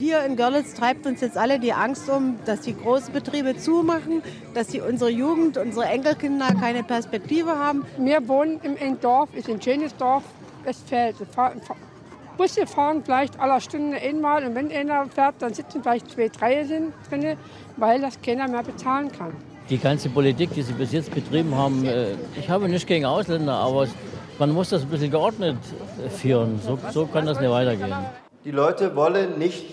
Hier 0.03 0.21
in 0.25 0.35
Görlitz 0.35 0.73
treibt 0.73 1.05
uns 1.05 1.21
jetzt 1.21 1.37
alle 1.37 1.57
die 1.61 1.71
Angst 1.71 2.09
um, 2.09 2.35
dass 2.45 2.59
die 2.59 2.75
Großbetriebe 2.75 3.55
zumachen, 3.57 4.21
dass 4.53 4.67
die 4.67 4.81
unsere 4.81 5.09
Jugend, 5.09 5.55
unsere 5.57 5.85
Enkelkinder 5.85 6.47
keine 6.59 6.83
Perspektive 6.83 7.51
haben. 7.57 7.85
Wir 7.97 8.27
wohnen 8.27 8.59
im 8.63 8.75
ein 8.81 8.99
Dorf, 8.99 9.29
ist 9.33 9.47
ein 9.49 9.61
schönes 9.61 9.95
Dorf, 9.95 10.23
Westfeld. 10.65 11.15
Fahren- 11.33 11.61
fahr- 11.61 11.77
Busse 12.37 12.67
fahren 12.67 13.01
vielleicht 13.05 13.39
alle 13.39 13.61
Stunde 13.61 13.95
einmal 13.95 14.43
und 14.45 14.55
wenn 14.55 14.69
einer 14.73 15.05
fährt, 15.05 15.35
dann 15.39 15.53
sitzen 15.53 15.81
vielleicht 15.81 16.11
zwei, 16.11 16.27
drei 16.27 16.65
sind 16.65 16.91
drin, 17.09 17.37
weil 17.77 18.01
das 18.01 18.21
keiner 18.21 18.49
mehr 18.49 18.63
bezahlen 18.63 19.09
kann. 19.09 19.31
Die 19.69 19.77
ganze 19.77 20.09
Politik, 20.09 20.53
die 20.53 20.63
sie 20.63 20.73
bis 20.73 20.91
jetzt 20.91 21.15
betrieben 21.15 21.55
haben, 21.55 21.85
äh, 21.85 22.07
ich 22.37 22.49
habe 22.49 22.67
nichts 22.67 22.85
gegen 22.85 23.05
Ausländer, 23.05 23.53
aber 23.53 23.87
man 24.37 24.51
muss 24.51 24.67
das 24.67 24.81
ein 24.81 24.89
bisschen 24.89 25.11
geordnet 25.11 25.55
äh, 26.05 26.09
führen. 26.09 26.59
So, 26.61 26.77
so 26.91 27.05
kann 27.05 27.25
das 27.25 27.39
nicht 27.39 27.49
weitergehen. 27.49 27.95
Die 28.43 28.51
Leute 28.51 28.93
wollen 28.97 29.39
nicht, 29.39 29.63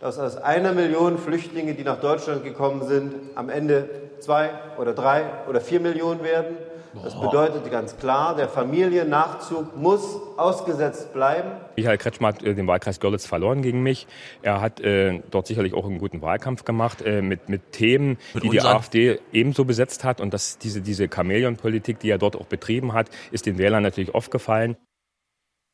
dass 0.00 0.18
aus 0.18 0.36
einer 0.36 0.72
Million 0.72 1.18
Flüchtlinge, 1.18 1.74
die 1.74 1.84
nach 1.84 2.00
Deutschland 2.00 2.44
gekommen 2.44 2.86
sind, 2.86 3.14
am 3.34 3.48
Ende 3.48 3.88
zwei 4.20 4.50
oder 4.78 4.92
drei 4.94 5.24
oder 5.48 5.60
vier 5.60 5.80
Millionen 5.80 6.22
werden. 6.22 6.56
Das 7.04 7.20
bedeutet 7.20 7.70
ganz 7.70 7.96
klar, 7.98 8.34
der 8.34 8.48
Familiennachzug 8.48 9.76
muss 9.76 10.18
ausgesetzt 10.36 11.12
bleiben. 11.12 11.50
Michael 11.76 11.98
Kretschmer 11.98 12.28
hat 12.28 12.42
äh, 12.42 12.54
den 12.54 12.66
Wahlkreis 12.66 12.98
Görlitz 12.98 13.26
verloren 13.26 13.62
gegen 13.62 13.82
mich. 13.82 14.06
Er 14.42 14.60
hat 14.60 14.80
äh, 14.80 15.20
dort 15.30 15.46
sicherlich 15.46 15.74
auch 15.74 15.84
einen 15.84 15.98
guten 15.98 16.22
Wahlkampf 16.22 16.64
gemacht 16.64 17.02
äh, 17.02 17.20
mit, 17.20 17.48
mit 17.48 17.72
Themen, 17.72 18.16
Mit 18.34 18.44
die 18.44 18.48
die 18.48 18.62
AfD 18.62 19.20
ebenso 19.32 19.64
besetzt 19.64 20.02
hat. 20.02 20.20
Und 20.20 20.32
das, 20.32 20.58
diese, 20.58 20.80
diese 20.80 21.08
Chamäleon-Politik, 21.08 22.00
die 22.00 22.10
er 22.10 22.18
dort 22.18 22.36
auch 22.36 22.46
betrieben 22.46 22.94
hat, 22.94 23.10
ist 23.30 23.46
den 23.46 23.58
Wählern 23.58 23.82
natürlich 23.82 24.14
aufgefallen. 24.14 24.76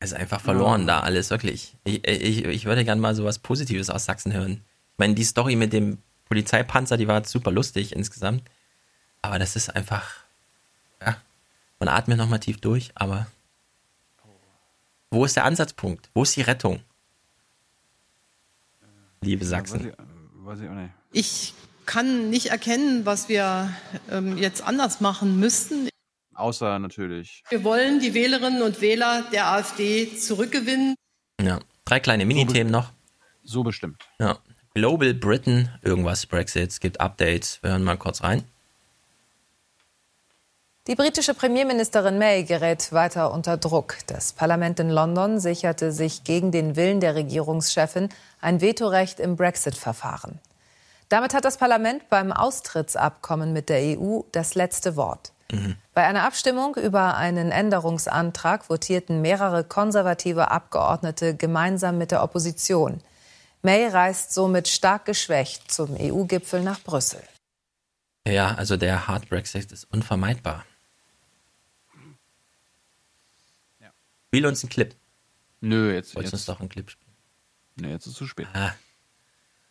Es 0.05 0.13
ist 0.13 0.19
einfach 0.19 0.43
verloren 0.43 0.87
da 0.87 1.01
alles, 1.01 1.31
wirklich. 1.31 1.77
Ich, 1.85 2.07
ich, 2.07 2.45
ich 2.45 2.65
würde 2.67 2.85
gerne 2.85 3.01
mal 3.01 3.15
so 3.15 3.25
was 3.25 3.39
Positives 3.39 3.89
aus 3.89 4.05
Sachsen 4.05 4.35
hören. 4.35 4.63
Ich 4.93 4.99
meine, 4.99 5.15
die 5.15 5.25
Story 5.25 5.57
mit 5.57 5.73
dem 5.73 5.97
Polizeipanzer, 6.27 6.99
die 6.99 7.09
war 7.09 7.25
super 7.25 7.51
lustig 7.51 7.97
insgesamt. 7.97 8.43
Aber 9.23 9.39
das 9.39 9.57
ist 9.57 9.75
einfach, 9.75 10.05
ja, 11.01 11.17
man 11.79 11.89
atmet 11.89 12.19
nochmal 12.19 12.39
tief 12.39 12.61
durch, 12.61 12.93
aber 12.95 13.27
wo 15.11 15.25
ist 15.25 15.37
der 15.37 15.47
Ansatzpunkt? 15.47 16.11
Wo 16.13 16.25
ist 16.25 16.37
die 16.37 16.43
Rettung? 16.43 16.81
Liebe 19.23 19.47
Sachsen. 19.47 19.87
Weiß 19.87 19.87
ich, 19.87 20.45
weiß 20.45 20.61
ich 20.61 20.69
auch 20.69 20.75
nicht. 20.75 20.93
Ich 21.13 21.55
kann 21.87 22.29
nicht 22.29 22.49
erkennen, 22.49 23.07
was 23.07 23.31
wir 23.31 23.75
ähm, 24.11 24.37
jetzt 24.37 24.65
anders 24.65 25.01
machen 25.01 25.41
müssten. 25.41 25.89
Außer 26.35 26.79
natürlich. 26.79 27.43
Wir 27.49 27.65
wollen 27.65 28.01
die 28.01 28.15
Wählerinnen 28.15 28.63
und 28.63 28.81
Wähler 28.81 29.25
der 29.33 29.49
AfD 29.49 30.17
zurückgewinnen. 30.17 30.95
Ja, 31.41 31.61
drei 31.85 32.01
kleine 32.01 32.25
Minithemen 32.25 32.73
noch. 32.73 32.91
So 33.43 33.63
bestimmt. 33.63 34.03
Ja. 34.19 34.39
Global 34.75 35.15
Britain, 35.15 35.71
irgendwas 35.83 36.27
Brexit, 36.27 36.71
es 36.71 36.81
gibt 36.81 37.01
Updates. 37.01 37.63
Wir 37.63 37.71
hören 37.71 37.85
mal 37.85 37.97
kurz 37.97 38.25
rein. 38.25 38.45
Die 40.87 40.97
britische 40.97 41.33
Premierministerin 41.33 42.19
May 42.19 42.45
gerät 42.45 42.93
weiter 42.93 43.33
unter 43.33 43.57
Druck. 43.57 43.97
Das 44.07 44.33
Parlament 44.33 44.81
in 44.81 44.91
London 44.91 45.41
sicherte 45.41 45.93
sich 45.93 46.25
gegen 46.25 46.51
den 46.51 46.77
Willen 46.77 47.01
der 47.01 47.15
Regierungschefin 47.15 48.11
ein 48.41 48.61
Vetorecht 48.61 49.19
im 49.19 49.37
Brexit-Verfahren. 49.37 50.41
Damit 51.09 51.33
hat 51.33 51.45
das 51.45 51.57
Parlament 51.57 52.09
beim 52.11 52.33
Austrittsabkommen 52.33 53.53
mit 53.53 53.69
der 53.69 53.99
EU 53.99 54.23
das 54.33 54.57
letzte 54.57 54.97
Wort. 54.97 55.34
Mhm. 55.53 55.77
Bei 55.93 56.05
einer 56.07 56.25
Abstimmung 56.25 56.77
über 56.77 57.17
einen 57.17 57.51
Änderungsantrag 57.51 58.65
votierten 58.65 59.21
mehrere 59.21 59.65
konservative 59.65 60.51
Abgeordnete 60.51 61.37
gemeinsam 61.37 61.99
mit 61.99 62.11
der 62.11 62.23
Opposition. 62.23 63.01
May 63.63 63.87
reist 63.87 64.35
somit 64.35 64.69
stark 64.69 65.05
geschwächt 65.05 65.71
zum 65.71 65.97
EU-Gipfel 65.99 66.63
nach 66.63 66.81
Brüssel. 66.81 67.23
Ja, 68.27 68.55
also 68.55 68.77
der 68.77 69.07
Hard 69.07 69.29
Brexit 69.29 69.71
ist 69.73 69.85
unvermeidbar. 69.85 70.65
Spiel 74.35 74.47
uns 74.47 74.65
einen 74.65 74.71
Clip. 74.71 74.97
Nö, 75.61 75.95
jetzt. 75.95 76.17
Wolltest 76.17 76.33
jetzt. 76.33 76.41
uns 76.41 76.47
doch 76.47 76.59
einen 76.59 76.69
Clip 76.69 76.91
spielen. 76.91 77.15
Nee, 77.77 77.91
jetzt 77.91 78.07
ist 78.07 78.15
es 78.15 78.19
zu 78.19 78.27
spät. 78.27 78.49
Ah. 78.53 78.75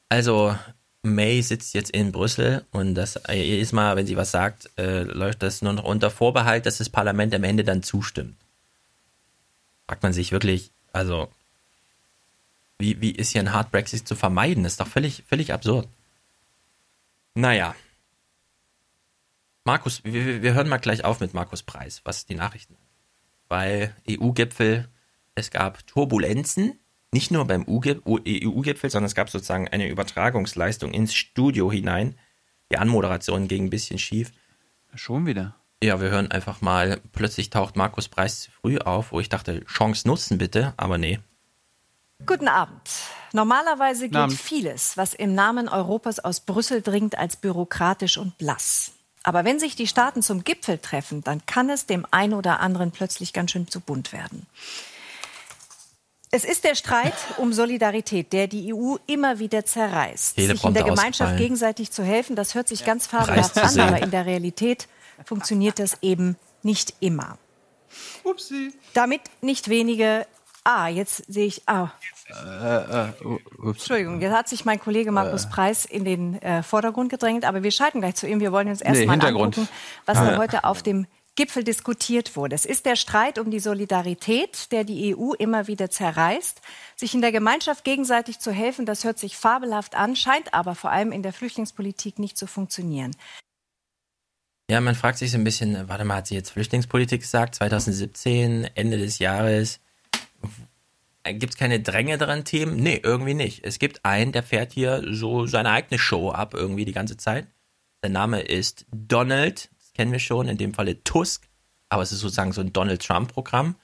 Also, 0.08 0.58
May 1.04 1.42
sitzt 1.42 1.74
jetzt 1.74 1.92
in 1.92 2.12
Brüssel 2.12 2.66
und 2.72 2.96
das 2.96 3.18
äh, 3.28 3.36
jedes 3.36 3.72
Mal, 3.74 3.96
wenn 3.96 4.08
sie 4.08 4.18
was 4.18 4.32
sagt, 4.32 4.70
äh, 4.78 5.04
läuft 5.04 5.44
das 5.44 5.62
nur 5.62 5.74
noch 5.74 5.84
unter 5.84 6.10
Vorbehalt, 6.10 6.66
dass 6.66 6.78
das 6.78 6.90
Parlament 6.90 7.34
am 7.36 7.44
Ende 7.44 7.64
dann 7.64 7.84
zustimmt. 7.84 8.36
Fragt 9.86 10.02
man 10.02 10.14
sich 10.14 10.32
wirklich, 10.32 10.72
also, 10.94 11.30
wie, 12.80 13.02
wie 13.02 13.12
ist 13.12 13.32
hier 13.32 13.42
ein 13.42 13.54
Hard 13.54 13.72
Brexit 13.72 14.08
zu 14.08 14.16
vermeiden? 14.16 14.64
Das 14.64 14.74
ist 14.74 14.80
doch 14.80 14.88
völlig, 14.88 15.24
völlig 15.28 15.54
absurd. 15.54 15.88
Naja. 17.36 17.76
Markus, 19.66 20.04
wir, 20.04 20.42
wir 20.42 20.54
hören 20.54 20.70
mal 20.70 20.78
gleich 20.78 21.04
auf 21.04 21.20
mit 21.20 21.34
Markus 21.34 21.64
Preis, 21.64 22.02
was 22.06 22.26
die 22.26 22.36
Nachrichten 22.36 22.76
weil 23.54 23.96
EU-Gipfel, 24.10 24.90
es 25.36 25.52
gab 25.52 25.86
Turbulenzen, 25.86 26.80
nicht 27.14 27.32
nur 27.32 27.46
beim 27.46 27.66
EU-Gipfel, 27.68 28.90
sondern 28.90 29.08
es 29.08 29.16
gab 29.16 29.30
sozusagen 29.30 29.68
eine 29.68 29.88
Übertragungsleistung 29.88 30.92
ins 30.92 31.14
Studio 31.14 31.72
hinein. 31.72 32.16
Die 32.72 32.78
Anmoderation 32.78 33.48
ging 33.48 33.66
ein 33.66 33.70
bisschen 33.70 34.00
schief. 34.00 34.32
Schon 34.96 35.26
wieder. 35.26 35.56
Ja, 35.84 36.00
wir 36.00 36.10
hören 36.10 36.32
einfach 36.32 36.62
mal, 36.62 37.02
plötzlich 37.12 37.50
taucht 37.50 37.76
Markus 37.76 38.08
Preis 38.08 38.42
zu 38.42 38.52
früh 38.52 38.78
auf, 38.78 39.12
wo 39.12 39.20
ich 39.20 39.30
dachte, 39.30 39.66
Chance 39.66 40.08
nutzen 40.08 40.38
bitte, 40.38 40.74
aber 40.78 40.98
nee. 40.98 41.20
Guten 42.26 42.48
Abend. 42.48 42.90
Normalerweise 43.34 44.08
gilt 44.08 44.16
Abend. 44.16 44.40
vieles, 44.40 44.96
was 44.96 45.14
im 45.14 45.36
Namen 45.36 45.68
Europas 45.68 46.20
aus 46.20 46.40
Brüssel 46.40 46.82
dringt, 46.82 47.18
als 47.18 47.36
bürokratisch 47.36 48.18
und 48.18 48.38
blass. 48.38 48.94
Aber 49.24 49.44
wenn 49.46 49.60
sich 49.60 49.76
die 49.76 49.88
Staaten 49.88 50.22
zum 50.22 50.44
Gipfel 50.44 50.78
treffen, 50.78 51.24
dann 51.24 51.46
kann 51.46 51.70
es 51.70 51.86
dem 51.86 52.06
einen 52.12 52.34
oder 52.34 52.60
anderen 52.60 52.92
plötzlich 52.92 53.34
ganz 53.34 53.52
schön 53.52 53.68
zu 53.68 53.80
bunt 53.80 54.14
werden. 54.14 54.46
Es 56.36 56.46
ist 56.46 56.64
der 56.64 56.74
Streit 56.74 57.14
um 57.38 57.54
Solidarität, 57.54 58.34
der 58.34 58.48
die 58.48 58.74
EU 58.74 58.96
immer 59.06 59.38
wieder 59.38 59.66
zerreißt. 59.66 60.36
Jede 60.36 60.56
sich 60.56 60.64
in 60.64 60.74
der 60.74 60.82
Gemeinschaft 60.82 61.38
gegenseitig 61.38 61.92
zu 61.92 62.04
helfen, 62.04 62.36
das 62.36 62.56
hört 62.56 62.68
sich 62.68 62.84
ganz 62.86 63.06
fabelhaft 63.06 63.56
an, 63.60 63.80
aber 63.80 64.02
in 64.02 64.10
der 64.10 64.26
Realität 64.26 64.88
funktioniert 65.26 65.78
das 65.78 66.00
eben 66.02 66.36
nicht 66.64 66.96
immer. 67.02 67.38
Upsi. 68.24 68.74
Damit 68.96 69.22
nicht 69.42 69.70
wenige. 69.70 70.26
Ah, 70.64 70.88
jetzt 70.88 71.24
sehe 71.32 71.46
ich. 71.46 71.62
Ah, 71.68 71.92
Äh, 72.30 72.78
äh, 72.78 73.14
ups. 73.60 73.82
Entschuldigung, 73.82 74.20
jetzt 74.20 74.34
hat 74.34 74.50
sich 74.50 74.66
mein 74.66 74.80
Kollege 74.80 75.12
Markus 75.12 75.46
Äh. 75.46 75.50
Preis 75.50 75.86
in 75.86 76.04
den 76.04 76.42
äh, 76.42 76.64
Vordergrund 76.64 77.12
gedrängt, 77.12 77.46
aber 77.46 77.62
wir 77.62 77.70
schalten 77.70 78.00
gleich 78.02 78.16
zu 78.16 78.26
ihm. 78.28 78.40
Wir 78.40 78.52
wollen 78.52 78.70
uns 78.70 78.82
erst 78.82 79.02
Nee, 79.02 79.06
mal 79.06 79.22
angucken, 79.24 79.68
was 80.08 80.18
Ah, 80.18 80.26
da 80.26 80.32
ja. 80.32 80.38
heute 80.40 80.64
auf 80.64 80.82
dem 80.82 81.06
Gipfel 81.36 81.64
diskutiert 81.64 82.36
wurde. 82.36 82.56
Es 82.56 82.66
ist 82.66 82.86
der 82.86 82.96
Streit 82.96 83.40
um 83.40 83.50
die 83.50 83.60
Solidarität, 83.60 84.72
der 84.72 84.84
die 84.84 85.16
EU 85.16 85.34
immer 85.34 85.68
wieder 85.68 85.90
zerreißt. 85.90 86.62
Sich 86.96 87.16
in 87.16 87.22
der 87.22 87.32
Gemeinschaft 87.32 87.84
gegenseitig 87.84 88.40
zu 88.40 88.52
helfen, 88.52 88.86
das 88.86 89.04
hört 89.04 89.18
sich 89.18 89.36
fabelhaft 89.36 89.96
an, 89.96 90.16
scheint 90.16 90.54
aber 90.54 90.76
vor 90.76 90.92
allem 90.92 91.12
in 91.12 91.24
der 91.24 91.34
Flüchtlingspolitik 91.34 92.20
nicht 92.20 92.38
zu 92.38 92.46
funktionieren. 92.46 93.16
Ja, 94.70 94.80
man 94.80 94.96
fragt 94.96 95.18
sich 95.18 95.32
so 95.32 95.38
ein 95.38 95.44
bisschen, 95.44 95.76
äh, 95.76 95.90
warte 95.90 96.06
mal, 96.06 96.18
hat 96.18 96.28
sie 96.28 96.36
jetzt 96.36 96.52
Flüchtlingspolitik 96.52 97.22
gesagt? 97.22 97.56
2017, 97.56 98.70
Ende 98.76 98.98
des 98.98 99.20
Jahres. 99.20 99.80
Gibt 101.26 101.54
es 101.54 101.58
keine 101.58 101.80
drängeren 101.80 102.44
Themen? 102.44 102.76
Nee, 102.76 103.00
irgendwie 103.02 103.34
nicht. 103.34 103.64
Es 103.64 103.80
gibt 103.80 104.04
einen, 104.06 104.32
der 104.32 104.44
fährt 104.44 104.74
hier 104.74 105.04
so 105.10 105.48
seine 105.48 105.72
eigene 105.72 105.98
Show 105.98 106.32
ab, 106.32 106.54
irgendwie 106.54 106.86
die 106.86 106.92
ganze 106.92 107.18
Zeit. 107.18 107.48
Der 108.04 108.10
Name 108.10 108.42
ist 108.42 108.86
Donald, 108.92 109.70
kennen 109.94 110.12
wir 110.12 110.20
schon, 110.20 110.48
in 110.48 110.58
dem 110.58 110.74
Falle 110.74 111.04
Tusk, 111.04 111.48
aber 111.90 112.04
es 112.04 112.12
ist 112.12 112.20
sozusagen 112.20 112.54
so 112.54 112.62
ein 112.62 112.74
Donald 112.74 113.06
Trump-Programm. 113.06 113.76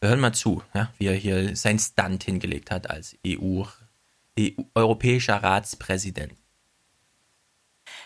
Wir 0.00 0.10
hören 0.10 0.20
mal 0.20 0.34
zu, 0.34 0.62
ja, 0.74 0.92
wie 0.98 1.06
er 1.06 1.14
hier 1.14 1.56
sein 1.56 1.78
Stunt 1.78 2.24
hingelegt 2.24 2.70
hat 2.70 2.90
als 2.90 3.16
EU, 3.26 3.62
EU 4.38 4.62
europäischer 4.74 5.42
Ratspräsident. 5.42 6.34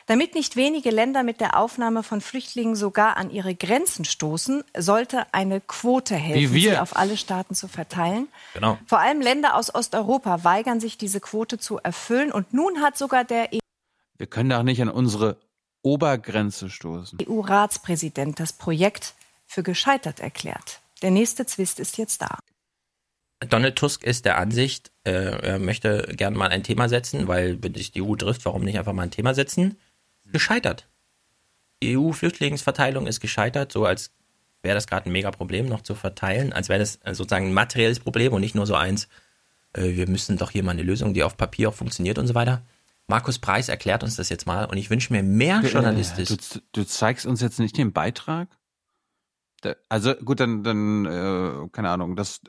Damit 0.07 0.35
nicht 0.35 0.57
wenige 0.57 0.91
Länder 0.91 1.23
mit 1.23 1.41
der 1.41 1.57
Aufnahme 1.57 2.03
von 2.03 2.21
Flüchtlingen 2.21 2.75
sogar 2.75 3.17
an 3.17 3.31
ihre 3.31 3.55
Grenzen 3.55 4.05
stoßen, 4.05 4.65
sollte 4.77 5.33
eine 5.33 5.61
Quote 5.61 6.17
helfen, 6.17 6.55
wir. 6.55 6.71
sie 6.73 6.79
auf 6.79 6.97
alle 6.97 7.17
Staaten 7.17 7.55
zu 7.55 7.69
verteilen. 7.69 8.29
Genau. 8.55 8.79
Vor 8.87 8.99
allem 8.99 9.21
Länder 9.21 9.57
aus 9.57 9.75
Osteuropa 9.75 10.45
weigern 10.45 10.81
sich, 10.81 10.99
diese 10.99 11.21
Quote 11.21 11.59
zu 11.59 11.79
erfüllen. 11.79 12.33
Und 12.33 12.53
nun 12.53 12.81
hat 12.81 12.99
sogar 12.99 13.25
der 13.25 13.51
Wir 14.19 14.27
können 14.27 14.51
doch 14.51 14.63
nicht 14.63 14.83
an 14.83 14.89
unsere 14.89 15.39
Obergrenze 15.83 16.71
stoßen. 16.71 17.19
EU-Ratspräsident 17.27 18.39
das 18.39 18.53
Projekt 18.53 19.15
für 19.47 19.63
gescheitert 19.63 20.21
erklärt. 20.21 20.81
Der 21.03 21.11
nächste 21.11 21.47
Zwist 21.47 21.81
ist 21.81 21.99
jetzt 21.99 22.23
da. 22.23 22.39
Donald 23.49 23.77
Tusk 23.77 24.05
ist 24.05 24.27
der 24.27 24.37
Ansicht, 24.37 24.93
äh, 25.05 25.13
er 25.13 25.59
möchte 25.59 26.13
gerne 26.15 26.37
mal 26.37 26.51
ein 26.51 26.63
Thema 26.63 26.89
setzen, 26.91 27.27
weil 27.27 27.63
wenn 27.63 27.75
sich 27.75 27.91
die 27.91 28.03
EU 28.03 28.15
trifft, 28.15 28.45
warum 28.45 28.65
nicht 28.65 28.79
einfach 28.79 28.93
mal 28.93 29.05
ein 29.05 29.11
Thema 29.11 29.35
setzen? 29.35 29.79
Gescheitert. 30.27 30.89
Die 31.83 31.97
EU-Flüchtlingsverteilung 31.97 33.07
ist 33.07 33.21
gescheitert, 33.21 33.73
so 33.73 33.87
als 33.87 34.11
wäre 34.63 34.75
das 34.75 34.87
gerade 34.87 35.09
ein 35.09 35.13
Mega-Problem 35.13 35.67
noch 35.67 35.81
zu 35.81 35.95
verteilen, 35.95 36.53
als 36.53 36.69
wäre 36.69 36.81
das 36.81 37.01
sozusagen 37.13 37.47
ein 37.47 37.55
materielles 37.55 38.01
Problem 38.01 38.35
und 38.35 38.43
nicht 38.43 38.55
nur 38.55 38.67
so 38.67 38.75
eins, 38.75 39.09
äh, 39.73 39.97
wir 39.97 40.07
müssen 40.07 40.37
doch 40.37 40.51
hier 40.51 40.63
mal 40.63 40.73
eine 40.73 40.83
Lösung, 40.83 41.15
die 41.15 41.23
auf 41.23 41.39
Papier 41.39 41.71
auch 41.71 41.75
funktioniert 41.75 42.19
und 42.19 42.27
so 42.27 42.35
weiter. 42.35 42.63
Markus 43.11 43.41
Preis 43.41 43.69
erklärt 43.69 44.05
uns 44.05 44.17
das 44.17 44.29
jetzt 44.29 44.47
mal 44.47 44.65
und 44.67 44.77
ich 44.77 44.89
wünsche 44.89 45.13
mir 45.13 45.23
mehr 45.23 45.61
Journalistisch. 45.63 46.31
Äh, 46.31 46.37
Du, 46.37 46.61
du 46.73 46.85
zeigst 46.87 47.27
uns 47.27 47.41
jetzt 47.41 47.59
nicht 47.59 47.77
den 47.77 47.93
Beitrag? 47.93 48.49
Da, 49.63 49.75
also 49.89 50.15
gut, 50.15 50.39
dann, 50.39 50.63
dann 50.63 51.05
äh, 51.05 51.69
keine 51.73 51.91
Ahnung, 51.91 52.15
das 52.15 52.41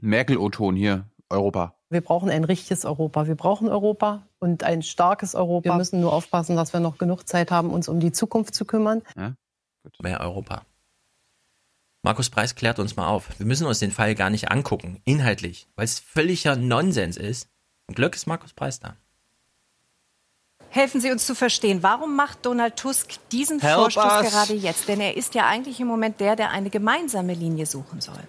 Merkel-O-Ton 0.00 0.76
hier, 0.76 1.10
Europa. 1.28 1.74
Wir 1.90 2.00
brauchen 2.00 2.30
ein 2.30 2.44
richtiges 2.44 2.84
Europa. 2.84 3.26
Wir 3.26 3.34
brauchen 3.34 3.68
Europa 3.68 4.28
und 4.38 4.62
ein 4.62 4.82
starkes 4.82 5.34
Europa. 5.34 5.70
Wir 5.70 5.74
müssen 5.74 6.00
nur 6.00 6.12
aufpassen, 6.12 6.54
dass 6.54 6.72
wir 6.72 6.80
noch 6.80 6.98
genug 6.98 7.28
Zeit 7.28 7.50
haben, 7.50 7.70
uns 7.70 7.88
um 7.88 7.98
die 7.98 8.12
Zukunft 8.12 8.54
zu 8.54 8.64
kümmern. 8.64 9.02
Mehr 10.00 10.20
Europa. 10.20 10.64
Markus 12.02 12.30
Preis 12.30 12.54
klärt 12.54 12.78
uns 12.78 12.94
mal 12.94 13.08
auf. 13.08 13.36
Wir 13.38 13.46
müssen 13.46 13.66
uns 13.66 13.80
den 13.80 13.90
Fall 13.90 14.14
gar 14.14 14.30
nicht 14.30 14.52
angucken, 14.52 15.00
inhaltlich, 15.04 15.66
weil 15.74 15.84
es 15.84 15.98
völliger 15.98 16.54
Nonsens 16.54 17.16
ist. 17.16 17.48
Zum 17.86 17.96
Glück 17.96 18.14
ist 18.14 18.26
Markus 18.26 18.52
Preis 18.52 18.78
da. 18.78 18.96
Helfen 20.76 21.00
Sie 21.00 21.10
uns 21.10 21.24
zu 21.24 21.34
verstehen, 21.34 21.82
warum 21.82 22.14
macht 22.16 22.44
Donald 22.44 22.76
Tusk 22.76 23.14
diesen 23.32 23.60
Help 23.60 23.76
Vorstoß 23.76 24.22
us. 24.22 24.30
gerade 24.30 24.52
jetzt? 24.52 24.86
Denn 24.88 25.00
er 25.00 25.16
ist 25.16 25.34
ja 25.34 25.46
eigentlich 25.46 25.80
im 25.80 25.86
Moment 25.86 26.20
der, 26.20 26.36
der 26.36 26.50
eine 26.50 26.68
gemeinsame 26.68 27.32
Linie 27.32 27.64
suchen 27.64 28.02
soll. 28.02 28.20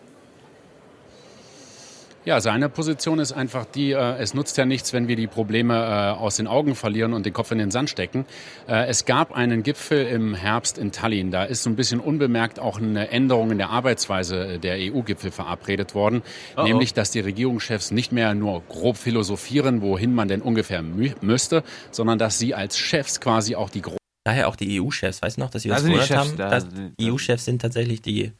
Ja, 2.28 2.42
seine 2.42 2.68
Position 2.68 3.20
ist 3.20 3.32
einfach 3.32 3.64
die, 3.64 3.94
äh, 3.94 4.18
es 4.18 4.34
nutzt 4.34 4.58
ja 4.58 4.66
nichts, 4.66 4.92
wenn 4.92 5.08
wir 5.08 5.16
die 5.16 5.28
Probleme 5.28 5.76
äh, 5.76 6.20
aus 6.20 6.36
den 6.36 6.46
Augen 6.46 6.76
verlieren 6.76 7.14
und 7.14 7.26
den 7.26 7.32
Kopf 7.32 7.52
in 7.52 7.58
den 7.58 7.72
Sand 7.72 7.90
stecken. 7.90 8.26
Äh, 8.68 8.88
es 8.88 9.06
gab 9.06 9.32
einen 9.32 9.64
Gipfel 9.64 10.06
im 10.06 10.34
Herbst 10.34 10.78
in 10.78 10.92
Tallinn. 10.92 11.32
Da 11.32 11.46
ist 11.46 11.64
so 11.64 11.70
ein 11.70 11.78
bisschen 11.78 12.02
unbemerkt 12.02 12.60
auch 12.60 12.80
eine 12.80 13.12
Änderung 13.12 13.52
in 13.52 13.58
der 13.58 13.70
Arbeitsweise 13.70 14.60
der 14.60 14.76
EU-Gipfel 14.78 15.32
verabredet 15.32 15.96
worden. 15.96 16.22
Oh 16.58 16.64
oh. 16.64 16.64
Nämlich, 16.64 16.94
dass 16.94 17.12
die 17.12 17.22
Regierungschefs 17.22 17.92
nicht 17.92 18.12
mehr 18.12 18.36
nur 18.36 18.62
grob 18.68 18.98
philosophieren, 18.98 19.82
wohin 19.82 20.14
man 20.14 20.28
denn 20.28 20.42
ungefähr 20.42 20.82
mü 20.82 21.12
müsste, 21.22 21.64
sondern 21.92 22.20
dass 22.20 22.38
sie 22.38 22.54
als 22.54 22.78
Chefs 22.78 23.22
quasi 23.22 23.56
auch 23.56 23.70
die 23.70 23.82
Daher 24.26 24.50
auch 24.50 24.58
die 24.58 24.82
EU-Chefs. 24.82 25.22
Weißt 25.22 25.38
du 25.38 25.42
noch, 25.44 25.50
dass 25.50 25.62
sie 25.62 25.70
uns 25.70 25.78
Da 25.78 25.82
sind 25.82 25.94
die 25.94 26.00
gewundert 26.00 26.28
Chefs, 26.38 26.42
haben? 26.42 26.98
da 26.98 27.06
EU-Chefs 27.10 27.46
sind 27.46 27.62
tatsächlich 27.62 28.02
die, 28.02 28.34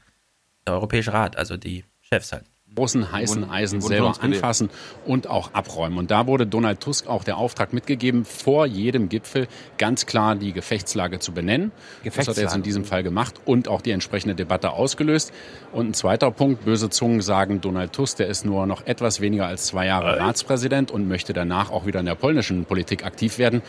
der 0.66 0.74
Europäische 0.74 1.14
Rat, 1.14 1.38
also 1.38 1.56
die 1.56 1.86
Chefs 2.02 2.34
halt. 2.34 2.44
Großen 2.78 3.12
heißen 3.12 3.50
Eisen 3.50 3.82
selber 3.82 4.14
anfassen 4.22 4.70
und 5.06 5.28
auch 5.28 5.54
abräumen. 5.54 5.98
Und 5.98 6.12
da 6.12 6.28
wurde 6.28 6.46
Donald 6.46 6.80
Tusk 6.80 7.08
auch 7.08 7.24
der 7.24 7.38
Auftrag 7.38 7.74
mitgegeben, 7.74 8.24
vor 8.24 8.68
jedem 8.68 9.10
Gipfel 9.10 9.48
ganz 9.80 10.06
klar 10.06 10.36
die 10.36 10.54
Gefechtslage 10.54 11.18
zu 11.18 11.32
benennen. 11.32 11.72
Das 12.04 12.14
hat 12.20 12.28
er 12.28 12.28
jetzt 12.28 12.28
in 12.28 12.34
Gefechtslage. 12.36 12.62
diesem 12.62 12.86
Fall 12.86 13.02
gemacht 13.02 13.42
und 13.46 13.68
auch 13.68 13.82
die 13.82 13.90
entsprechende 13.92 14.36
Debatte 14.36 14.72
ausgelöst. 14.72 15.34
Und 15.72 15.90
ein 15.90 15.94
zweiter 15.96 16.30
Punkt, 16.30 16.66
böse 16.66 16.92
Zungen 16.92 17.22
sagen, 17.22 17.62
Donald 17.62 17.94
Tusk, 17.94 18.18
der 18.18 18.28
ist 18.28 18.46
nur 18.46 18.68
noch 18.68 18.86
etwas 18.86 19.22
weniger 19.22 19.48
als 19.48 19.66
zwei 19.66 19.88
Jahre 19.88 20.20
Ratspräsident 20.20 20.92
und 20.92 21.08
möchte 21.08 21.34
danach 21.34 21.72
auch 21.72 21.88
wieder 21.88 22.00
in 22.00 22.06
der 22.06 22.16
polnischen 22.16 22.66
Politik 22.66 23.04
aktiv 23.04 23.40
werden. 23.40 23.64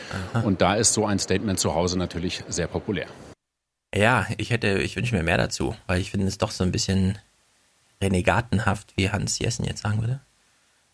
Und 0.44 0.60
da 0.60 0.74
ist 0.74 0.92
so 0.92 1.06
ein 1.06 1.18
Statement 1.18 1.58
zu 1.58 1.74
Hause 1.74 1.98
natürlich 1.98 2.44
sehr 2.48 2.66
populär. 2.66 3.06
Ja, 3.96 4.26
ich 4.36 4.50
hätte, 4.50 4.80
ich 4.80 4.96
wünsche 4.96 5.16
mir 5.16 5.22
mehr 5.22 5.38
dazu, 5.38 5.74
weil 5.86 5.98
ich 5.98 6.10
finde 6.10 6.26
es 6.26 6.36
doch 6.36 6.50
so 6.50 6.62
ein 6.62 6.72
bisschen 6.72 7.18
renegatenhaft, 8.02 8.92
wie 8.96 9.10
Hans 9.10 9.38
Jessen 9.38 9.64
jetzt 9.64 9.82
sagen 9.82 10.00
würde. 10.00 10.20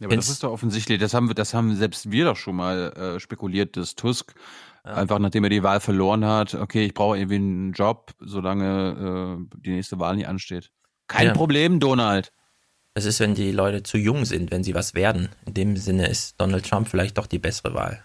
Ja, 0.01 0.07
aber 0.07 0.17
das 0.17 0.27
Find's- 0.27 0.29
ist 0.31 0.43
doch 0.45 0.53
offensichtlich. 0.53 0.99
Das 0.99 1.15
haben 1.15 1.29
wir, 1.29 1.35
das 1.35 1.55
haben 1.55 1.75
selbst 1.77 2.11
wir 2.11 2.25
doch 2.25 2.37
schon 2.37 2.57
mal 2.57 2.93
äh, 2.97 3.21
spekuliert, 3.21 3.77
dass 3.77 3.95
Tusk 3.95 4.35
einfach 4.83 5.19
nachdem 5.19 5.45
er 5.45 5.51
die 5.51 5.63
Wahl 5.63 5.81
verloren 5.81 6.27
hat, 6.27 6.53
okay, 6.55 6.85
ich 6.85 6.93
brauche 6.93 7.17
irgendwie 7.17 7.37
einen 7.37 7.73
Job, 7.73 8.13
solange 8.21 9.39
äh, 9.51 9.57
die 9.61 9.71
nächste 9.71 9.99
Wahl 9.99 10.17
nicht 10.17 10.29
ansteht. 10.29 10.71
Kein 11.09 11.29
Ja. 11.29 11.33
Problem, 11.33 11.81
Donald. 11.81 12.33
Es 12.93 13.07
ist, 13.07 13.19
wenn 13.19 13.35
die 13.35 13.51
Leute 13.51 13.83
zu 13.83 13.97
jung 13.97 14.25
sind, 14.27 14.51
wenn 14.51 14.63
sie 14.63 14.75
was 14.75 14.93
werden. 14.95 15.31
In 15.47 15.55
dem 15.55 15.77
Sinne 15.79 16.07
ist 16.09 16.39
Donald 16.41 16.69
Trump 16.69 16.87
vielleicht 16.89 17.17
doch 17.17 17.27
die 17.27 17.39
bessere 17.39 17.73
Wahl. 17.75 18.05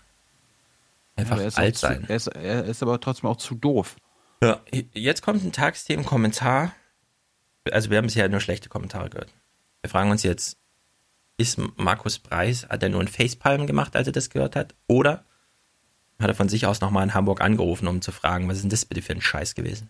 Einfach 1.18 1.38
auch 1.38 1.58
alt 1.58 1.76
zu, 1.76 1.82
sein. 1.88 2.06
Er 2.08 2.16
ist, 2.16 2.28
er 2.28 2.64
ist 2.64 2.82
aber 2.82 3.00
trotzdem 3.02 3.30
auch 3.30 3.36
zu 3.38 3.56
doof. 3.56 3.98
Ja, 4.42 4.62
jetzt 4.94 5.22
kommt 5.22 5.44
ein 5.44 5.52
Tagesthemen-Kommentar. 5.52 6.72
Also 7.72 7.90
wir 7.90 7.98
haben 7.98 8.06
bisher 8.06 8.30
nur 8.30 8.40
schlechte 8.40 8.70
Kommentare 8.70 9.10
gehört. 9.10 9.34
Wir 9.82 9.90
fragen 9.90 10.12
uns 10.12 10.24
jetzt, 10.24 10.58
ist 11.38 11.58
Markus 11.78 12.20
Preis, 12.20 12.68
hat 12.70 12.84
er 12.84 12.90
nur 12.90 13.02
ein 13.02 13.08
Facepalm 13.08 13.66
gemacht, 13.68 13.96
als 13.96 14.08
er 14.08 14.14
das 14.14 14.30
gehört 14.30 14.56
hat? 14.56 14.76
Oder 14.88 15.26
hat 16.20 16.30
er 16.30 16.36
von 16.36 16.50
sich 16.50 16.66
aus 16.66 16.82
nochmal 16.82 17.04
in 17.04 17.14
Hamburg 17.14 17.42
angerufen, 17.42 17.88
um 17.88 18.02
zu 18.02 18.12
fragen, 18.12 18.48
was 18.50 18.58
ist 18.58 18.64
denn 18.64 18.70
das 18.70 18.86
bitte 18.86 19.02
für 19.02 19.14
ein 19.14 19.22
Scheiß 19.22 19.56
gewesen? 19.56 19.90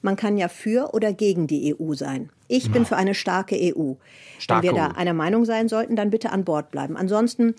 Man 0.00 0.16
kann 0.16 0.38
ja 0.38 0.48
für 0.48 0.94
oder 0.94 1.12
gegen 1.12 1.46
die 1.46 1.74
EU 1.74 1.92
sein. 1.94 2.30
Ich 2.46 2.70
bin 2.70 2.86
für 2.86 2.96
eine 2.96 3.14
starke 3.14 3.56
EU. 3.56 3.94
Starke 4.38 4.68
Wenn 4.68 4.74
wir 4.74 4.80
da 4.80 4.88
EU. 4.90 4.96
einer 4.96 5.12
Meinung 5.12 5.44
sein 5.44 5.68
sollten, 5.68 5.96
dann 5.96 6.10
bitte 6.10 6.30
an 6.30 6.44
Bord 6.44 6.70
bleiben. 6.70 6.96
Ansonsten, 6.96 7.54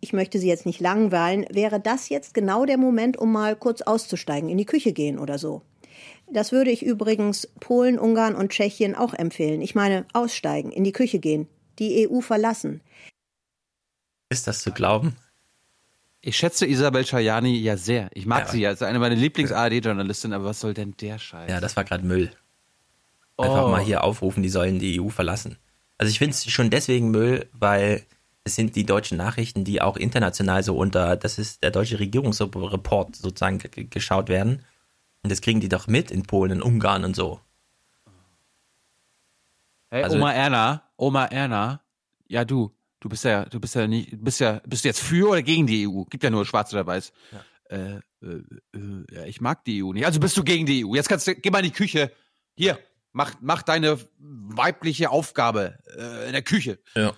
ich 0.00 0.12
möchte 0.12 0.38
Sie 0.38 0.48
jetzt 0.48 0.66
nicht 0.66 0.80
langweilen, 0.80 1.46
wäre 1.50 1.80
das 1.80 2.08
jetzt 2.08 2.34
genau 2.34 2.66
der 2.66 2.78
Moment, 2.78 3.16
um 3.16 3.32
mal 3.32 3.54
kurz 3.56 3.80
auszusteigen, 3.80 4.50
in 4.50 4.58
die 4.58 4.66
Küche 4.66 4.92
gehen 4.92 5.18
oder 5.18 5.38
so. 5.38 5.62
Das 6.30 6.52
würde 6.52 6.70
ich 6.70 6.82
übrigens 6.82 7.46
Polen, 7.60 7.98
Ungarn 7.98 8.34
und 8.34 8.50
Tschechien 8.50 8.94
auch 8.94 9.14
empfehlen. 9.14 9.60
Ich 9.62 9.74
meine, 9.74 10.06
aussteigen, 10.12 10.72
in 10.72 10.82
die 10.84 10.92
Küche 10.92 11.18
gehen, 11.18 11.48
die 11.78 12.08
EU 12.08 12.20
verlassen. 12.20 12.80
Ist 14.30 14.46
das 14.46 14.62
zu 14.62 14.72
glauben? 14.72 15.16
Ich 16.22 16.36
schätze 16.36 16.66
Isabel 16.66 17.06
Schajani 17.06 17.54
ja 17.58 17.76
sehr. 17.76 18.08
Ich 18.14 18.24
mag 18.26 18.46
Ja. 18.46 18.50
sie 18.52 18.60
ja. 18.62 18.70
Sie 18.70 18.76
ist 18.76 18.82
eine 18.82 18.98
meiner 18.98 19.14
Lieblings-ARD-Journalistinnen, 19.14 20.34
aber 20.34 20.46
was 20.46 20.60
soll 20.60 20.72
denn 20.74 20.96
der 20.98 21.18
Scheiß? 21.18 21.50
Ja, 21.50 21.60
das 21.60 21.76
war 21.76 21.84
gerade 21.84 22.04
Müll. 22.04 22.30
Einfach 23.36 23.66
Oh. 23.66 23.68
mal 23.68 23.82
hier 23.82 24.02
aufrufen, 24.04 24.42
die 24.42 24.48
sollen 24.48 24.78
die 24.78 25.00
EU 25.00 25.10
verlassen. 25.10 25.58
Also 25.98 26.10
ich 26.10 26.18
finde 26.18 26.32
es 26.34 26.50
schon 26.50 26.70
deswegen 26.70 27.10
Müll, 27.10 27.46
weil 27.52 28.02
es 28.44 28.54
sind 28.56 28.74
die 28.76 28.86
deutschen 28.86 29.18
Nachrichten, 29.18 29.64
die 29.64 29.82
auch 29.82 29.96
international 29.96 30.62
so 30.62 30.76
unter, 30.76 31.16
das 31.16 31.38
ist 31.38 31.62
der 31.62 31.70
deutsche 31.70 31.98
Regierungsreport 32.00 33.16
sozusagen 33.16 33.58
ge- 33.58 33.70
ge- 33.70 33.84
geschaut 33.84 34.28
werden. 34.28 34.64
Und 35.24 35.30
das 35.30 35.40
kriegen 35.40 35.58
die 35.60 35.68
doch 35.70 35.86
mit 35.86 36.10
in 36.10 36.22
Polen, 36.24 36.52
in 36.52 36.62
Ungarn 36.62 37.02
und 37.04 37.16
so. 37.16 37.40
Hey, 39.90 40.04
Also- 40.04 40.16
Oma 40.16 40.32
Erna, 40.32 40.82
Oma 40.96 41.24
Erna, 41.26 41.80
ja 42.28 42.44
du, 42.44 42.76
du 43.00 43.08
bist 43.08 43.24
ja, 43.24 43.46
du 43.46 43.58
bist 43.58 43.74
ja 43.74 43.86
nicht, 43.86 44.12
du 44.12 44.18
bist 44.18 44.40
ja, 44.40 44.60
bist 44.66 44.84
du 44.84 44.88
jetzt 44.88 45.00
für 45.00 45.30
oder 45.30 45.42
gegen 45.42 45.66
die 45.66 45.88
EU? 45.88 46.04
Gibt 46.04 46.22
ja 46.24 46.30
nur 46.30 46.44
schwarz 46.44 46.72
oder 46.74 46.86
weiß. 46.86 47.12
Äh, 47.70 47.76
äh, 47.76 48.00
äh, 48.22 49.04
ja, 49.10 49.24
ich 49.24 49.40
mag 49.40 49.64
die 49.64 49.82
EU 49.82 49.92
nicht. 49.94 50.04
Also 50.04 50.20
bist 50.20 50.36
du 50.36 50.44
gegen 50.44 50.66
die 50.66 50.84
EU. 50.84 50.94
Jetzt 50.94 51.08
kannst 51.08 51.26
du, 51.26 51.34
geh 51.34 51.50
mal 51.50 51.60
in 51.60 51.66
die 51.66 51.70
Küche. 51.72 52.12
Hier, 52.54 52.78
mach, 53.12 53.34
mach 53.40 53.62
deine 53.62 53.98
weibliche 54.18 55.08
Aufgabe 55.10 55.78
äh, 55.96 56.26
in 56.26 56.32
der 56.32 56.42
Küche. 56.42 56.78
Ja. 56.94 57.14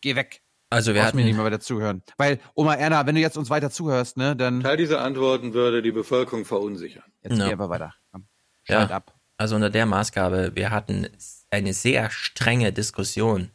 Geh 0.00 0.14
weg. 0.14 0.42
Also 0.74 0.88
wir 0.92 0.94
Brauchst 1.02 1.08
hatten, 1.08 1.18
mir 1.18 1.24
nicht 1.24 1.36
mehr 1.36 1.44
weiter 1.44 1.60
zuhören. 1.60 2.02
Weil, 2.16 2.40
Oma 2.54 2.74
Erna, 2.74 3.06
wenn 3.06 3.14
du 3.14 3.20
jetzt 3.20 3.38
uns 3.38 3.48
weiter 3.48 3.70
zuhörst, 3.70 4.16
ne, 4.16 4.34
dann. 4.34 4.60
Teil 4.60 4.76
dieser 4.76 5.02
Antworten 5.02 5.54
würde 5.54 5.82
die 5.82 5.92
Bevölkerung 5.92 6.44
verunsichern. 6.44 7.04
Jetzt 7.22 7.38
Ja. 7.38 7.44
geh 7.46 7.52
einfach 7.52 7.68
weiter. 7.68 7.94
Komm, 8.10 8.26
ja, 8.66 8.78
Schalt 8.80 8.90
ab. 8.90 9.14
also 9.36 9.54
unter 9.54 9.70
der 9.70 9.86
Maßgabe, 9.86 10.56
wir 10.56 10.70
hatten 10.72 11.06
eine 11.52 11.72
sehr 11.72 12.10
strenge 12.10 12.72
Diskussion, 12.72 13.52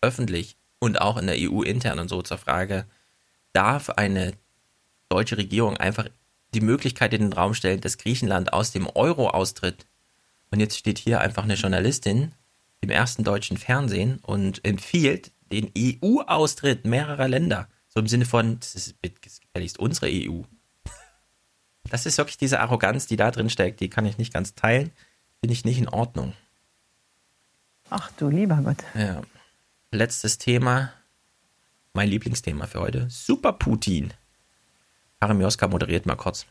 öffentlich 0.00 0.56
und 0.78 0.98
auch 0.98 1.18
in 1.18 1.26
der 1.26 1.36
EU 1.38 1.60
intern 1.60 1.98
und 1.98 2.08
so 2.08 2.22
zur 2.22 2.38
Frage, 2.38 2.86
darf 3.52 3.90
eine 3.90 4.32
deutsche 5.10 5.36
Regierung 5.36 5.76
einfach 5.76 6.06
die 6.54 6.62
Möglichkeit 6.62 7.12
in 7.12 7.20
den 7.20 7.32
Raum 7.34 7.52
stellen, 7.52 7.82
dass 7.82 7.98
Griechenland 7.98 8.54
aus 8.54 8.72
dem 8.72 8.86
Euro 8.86 9.28
austritt. 9.28 9.84
Und 10.50 10.60
jetzt 10.60 10.78
steht 10.78 10.96
hier 10.96 11.20
einfach 11.20 11.42
eine 11.44 11.54
Journalistin 11.54 12.32
im 12.80 12.88
ersten 12.88 13.24
deutschen 13.24 13.58
Fernsehen 13.58 14.20
und 14.22 14.64
empfiehlt 14.64 15.32
den 15.52 15.70
EU-Austritt 15.76 16.84
mehrerer 16.84 17.28
Länder. 17.28 17.68
So 17.88 18.00
im 18.00 18.06
Sinne 18.06 18.24
von, 18.24 18.58
das 18.58 18.74
ist 18.74 18.96
gefälligst 19.02 19.78
unsere 19.78 20.08
EU. 20.10 20.42
Das 21.90 22.06
ist 22.06 22.18
wirklich 22.18 22.38
diese 22.38 22.60
Arroganz, 22.60 23.06
die 23.06 23.16
da 23.16 23.30
drin 23.30 23.50
steckt, 23.50 23.80
die 23.80 23.90
kann 23.90 24.06
ich 24.06 24.16
nicht 24.18 24.32
ganz 24.32 24.54
teilen. 24.54 24.92
Finde 25.40 25.52
ich 25.52 25.64
nicht 25.64 25.78
in 25.78 25.88
Ordnung. 25.88 26.32
Ach 27.90 28.10
du 28.16 28.28
lieber 28.28 28.56
Gott. 28.64 28.78
Ja. 28.94 29.20
Letztes 29.90 30.38
Thema, 30.38 30.92
mein 31.92 32.08
Lieblingsthema 32.08 32.66
für 32.66 32.80
heute. 32.80 33.10
Super 33.10 33.52
Putin. 33.52 34.14
Karim 35.20 35.40
Joska 35.40 35.68
moderiert 35.68 36.06
mal 36.06 36.16
kurz. 36.16 36.46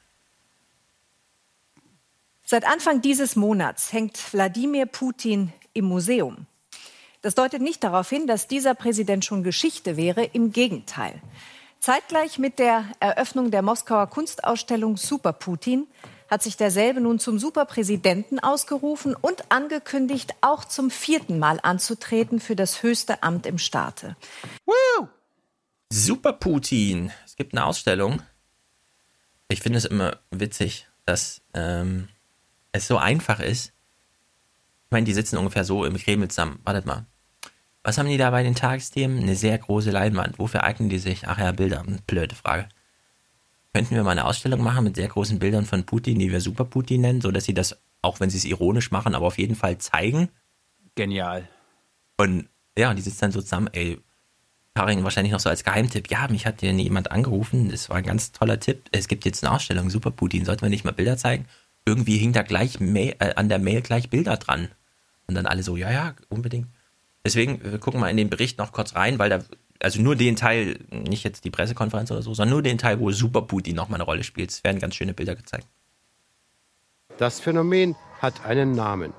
Seit 2.44 2.66
Anfang 2.66 3.02
dieses 3.02 3.36
Monats 3.36 3.94
hängt 3.94 4.34
Wladimir 4.34 4.86
Putin 4.86 5.52
im 5.74 5.86
Museum. 5.86 6.46
Das 7.22 7.36
deutet 7.36 7.62
nicht 7.62 7.84
darauf 7.84 8.10
hin, 8.10 8.26
dass 8.26 8.48
dieser 8.48 8.74
Präsident 8.74 9.26
schon 9.26 9.44
Geschichte 9.44 9.96
wäre, 9.96 10.24
im 10.24 10.52
Gegenteil. 10.52 11.22
Zeitgleich 11.80 12.40
mit 12.40 12.60
der 12.60 12.86
Eröffnung 13.00 13.52
der 13.52 13.62
Moskauer 13.62 14.08
Kunstausstellung 14.08 14.98
Super 14.98 15.34
Putin 15.34 15.88
hat 16.30 16.42
sich 16.42 16.56
derselbe 16.56 17.02
nun 17.02 17.20
zum 17.20 17.40
Superpräsidenten 17.40 18.40
ausgerufen 18.40 19.16
und 19.16 19.52
angekündigt, 19.52 20.34
auch 20.42 20.64
zum 20.64 20.90
vierten 20.90 21.40
Mal 21.40 21.60
anzutreten 21.62 22.40
für 22.40 22.56
das 22.56 22.84
höchste 22.84 23.22
Amt 23.22 23.46
im 23.46 23.58
Staate. 23.58 24.16
Super 25.92 26.34
Putin. 26.34 27.12
Es 27.26 27.36
gibt 27.36 27.54
eine 27.54 27.66
Ausstellung. 27.66 28.22
Ich 29.50 29.60
finde 29.60 29.78
es 29.78 29.86
immer 29.86 30.18
witzig, 30.32 30.88
dass 31.06 31.42
ähm, 31.54 32.08
es 32.72 32.88
so 32.88 32.98
einfach 32.98 33.42
ist. 33.42 33.74
Ich 34.86 34.92
meine, 34.92 35.06
die 35.06 35.14
sitzen 35.14 35.38
ungefähr 35.38 35.66
so 35.66 35.84
im 35.84 35.98
Kreml 35.98 36.30
zusammen. 36.30 36.60
Wartet 36.64 36.86
mal. 36.86 37.06
Was 37.84 37.98
haben 37.98 38.10
die 38.10 38.18
da 38.18 38.30
bei 38.30 38.44
den 38.44 38.56
Tagesthemen? 38.56 39.20
Eine 39.20 39.36
sehr 39.36 39.58
große 39.58 39.92
Leinwand. 39.92 40.38
Wofür 40.38 40.64
eignen 40.64 40.90
die 40.90 41.00
sich? 41.00 41.28
Ach 41.28 41.40
ja, 41.40 41.52
Bilder. 41.52 41.84
Blöde 42.06 42.36
Frage. 42.36 42.70
Könnten 43.74 43.96
wir 43.96 44.04
mal 44.04 44.12
eine 44.12 44.26
Ausstellung 44.26 44.62
machen 44.62 44.84
mit 44.84 44.98
sehr 44.98 45.08
großen 45.08 45.40
Bildern 45.40 45.66
von 45.66 45.86
Putin, 45.86 46.20
die 46.20 46.32
wir 46.32 46.42
Super 46.42 46.66
Putin 46.66 47.02
nennen, 47.02 47.22
sodass 47.22 47.46
sie 47.46 47.54
das, 47.54 47.80
auch 48.02 48.20
wenn 48.20 48.30
sie 48.30 48.38
es 48.38 48.46
ironisch 48.46 48.92
machen, 48.92 49.16
aber 49.16 49.26
auf 49.26 49.38
jeden 49.38 49.56
Fall 49.56 49.78
zeigen? 49.78 50.30
Genial. 50.96 51.48
Und 52.18 52.50
ja, 52.78 52.90
und 52.90 52.98
die 52.98 53.02
sitzen 53.02 53.22
dann 53.22 53.32
so 53.32 53.42
zusammen, 53.42 53.70
ey, 53.72 54.00
Karin 54.74 55.04
wahrscheinlich 55.04 55.32
noch 55.32 55.40
so 55.40 55.50
als 55.50 55.64
Geheimtipp, 55.64 56.10
ja, 56.10 56.28
mich 56.30 56.46
hat 56.46 56.62
hier 56.62 56.72
jemand 56.72 57.12
angerufen, 57.12 57.70
das 57.70 57.90
war 57.90 57.98
ein 57.98 58.06
ganz 58.06 58.32
toller 58.32 58.60
Tipp, 58.60 58.84
es 58.92 59.08
gibt 59.08 59.26
jetzt 59.26 59.44
eine 59.44 59.54
Ausstellung, 59.54 59.90
Super 59.90 60.12
Putin, 60.12 60.46
sollten 60.46 60.62
wir 60.62 60.70
nicht 60.70 60.86
mal 60.86 60.92
Bilder 60.92 61.18
zeigen? 61.18 61.46
Irgendwie 61.86 62.18
hing 62.18 62.32
da 62.32 62.44
gleich 62.44 62.80
Mail, 62.80 63.16
äh, 63.20 63.36
an 63.36 63.50
der 63.50 63.60
Mail 63.60 63.82
gleich 63.82 64.10
Bilder 64.10 64.38
dran. 64.38 64.70
Und 65.28 65.36
dann 65.36 65.46
alle 65.46 65.64
so, 65.64 65.78
ja, 65.78 65.92
ja, 65.92 66.16
unbedingt. 66.30 66.68
Deswegen, 67.24 67.64
wir 67.64 67.78
gucken 67.78 68.00
mal 68.00 68.10
in 68.10 68.18
den 68.18 68.30
Bericht 68.30 68.58
noch 68.58 68.72
kurz 68.72 68.96
rein, 68.96 69.20
weil 69.20 69.30
da, 69.30 69.40
also 69.80 70.02
nur 70.02 70.16
den 70.16 70.36
Teil, 70.36 70.80
nicht 70.90 71.24
jetzt 71.24 71.46
die 71.46 71.52
Pressekonferenz 71.52 72.12
oder 72.12 72.22
so, 72.22 72.34
sondern 72.34 72.54
nur 72.54 72.62
den 72.62 72.78
Teil, 72.78 73.00
wo 73.00 73.12
Super 73.12 73.44
Putin 73.44 73.76
nochmal 73.76 73.98
eine 73.98 74.06
Rolle 74.06 74.24
spielt. 74.24 74.50
Es 74.50 74.64
werden 74.64 74.80
ganz 74.80 74.96
schöne 74.96 75.14
Bilder 75.14 75.36
gezeigt. 75.36 75.68
Das 77.18 77.40
Phänomen 77.40 77.96
hat 78.20 78.46
einen 78.46 78.72
Namen. 78.72 79.14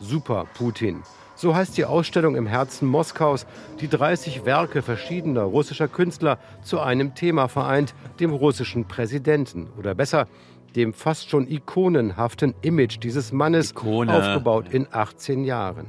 Super 0.00 0.46
Putin. 0.54 1.02
So 1.34 1.54
heißt 1.54 1.76
die 1.76 1.84
Ausstellung 1.84 2.36
im 2.36 2.46
Herzen 2.46 2.86
Moskaus, 2.86 3.46
die 3.80 3.88
30 3.88 4.44
Werke 4.44 4.80
verschiedener 4.80 5.42
russischer 5.42 5.88
Künstler 5.88 6.38
zu 6.62 6.80
einem 6.80 7.14
Thema 7.14 7.48
vereint, 7.48 7.94
dem 8.20 8.32
russischen 8.32 8.86
Präsidenten. 8.86 9.68
Oder 9.76 9.94
besser, 9.94 10.28
dem 10.76 10.92
fast 10.92 11.30
schon 11.30 11.48
ikonenhaften 11.50 12.54
Image 12.62 13.02
dieses 13.02 13.32
Mannes, 13.32 13.72
Ikone. 13.72 14.14
aufgebaut 14.14 14.68
in 14.70 14.86
18 14.90 15.44
Jahren. 15.44 15.86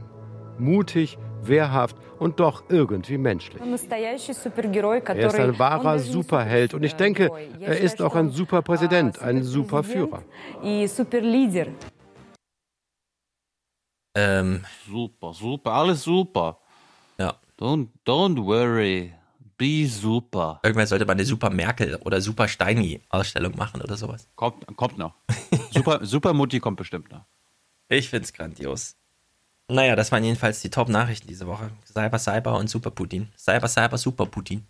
Mutig, 0.57 1.17
wehrhaft 1.47 1.95
und 2.19 2.39
doch 2.39 2.63
irgendwie 2.69 3.17
menschlich. 3.17 3.61
Er 3.61 3.73
ist 3.73 5.39
ein 5.39 5.59
wahrer 5.59 5.99
Superheld 5.99 6.73
und 6.73 6.83
ich 6.83 6.95
denke, 6.95 7.31
er 7.59 7.77
ist 7.77 8.01
auch 8.01 8.15
ein 8.15 8.29
Superpräsident, 8.29 9.21
ein 9.21 9.43
Superführer. 9.43 10.23
Ähm, 14.15 14.63
super, 14.87 15.33
super, 15.33 15.71
alles 15.71 16.03
super. 16.03 16.59
Ja. 17.17 17.35
Don't, 17.59 17.87
don't 18.05 18.45
worry. 18.45 19.13
Be 19.57 19.87
super. 19.87 20.59
Irgendwann 20.63 20.87
sollte 20.87 21.05
man 21.05 21.17
eine 21.17 21.25
Super 21.25 21.49
Merkel 21.49 21.95
oder 21.97 22.19
Super 22.21 22.47
Steini-Ausstellung 22.47 23.55
machen 23.55 23.81
oder 23.81 23.95
sowas. 23.95 24.27
Kommt, 24.35 24.65
kommt 24.75 24.97
noch. 24.97 25.15
Super, 25.71 25.99
super 26.05 26.33
Mutti 26.33 26.59
kommt 26.59 26.77
bestimmt 26.77 27.11
noch. 27.11 27.25
Ich 27.87 28.09
find's 28.09 28.33
grandios. 28.33 28.95
Naja, 29.69 29.95
das 29.95 30.11
waren 30.11 30.23
jedenfalls 30.23 30.61
die 30.61 30.69
Top-Nachrichten 30.69 31.27
diese 31.27 31.47
Woche. 31.47 31.71
Cyber, 31.85 32.19
Cyber 32.19 32.57
und 32.57 32.69
Super 32.69 32.91
Putin. 32.91 33.31
Cyber, 33.37 33.67
Cyber, 33.67 33.97
Super 33.97 34.25
Putin. 34.25 34.67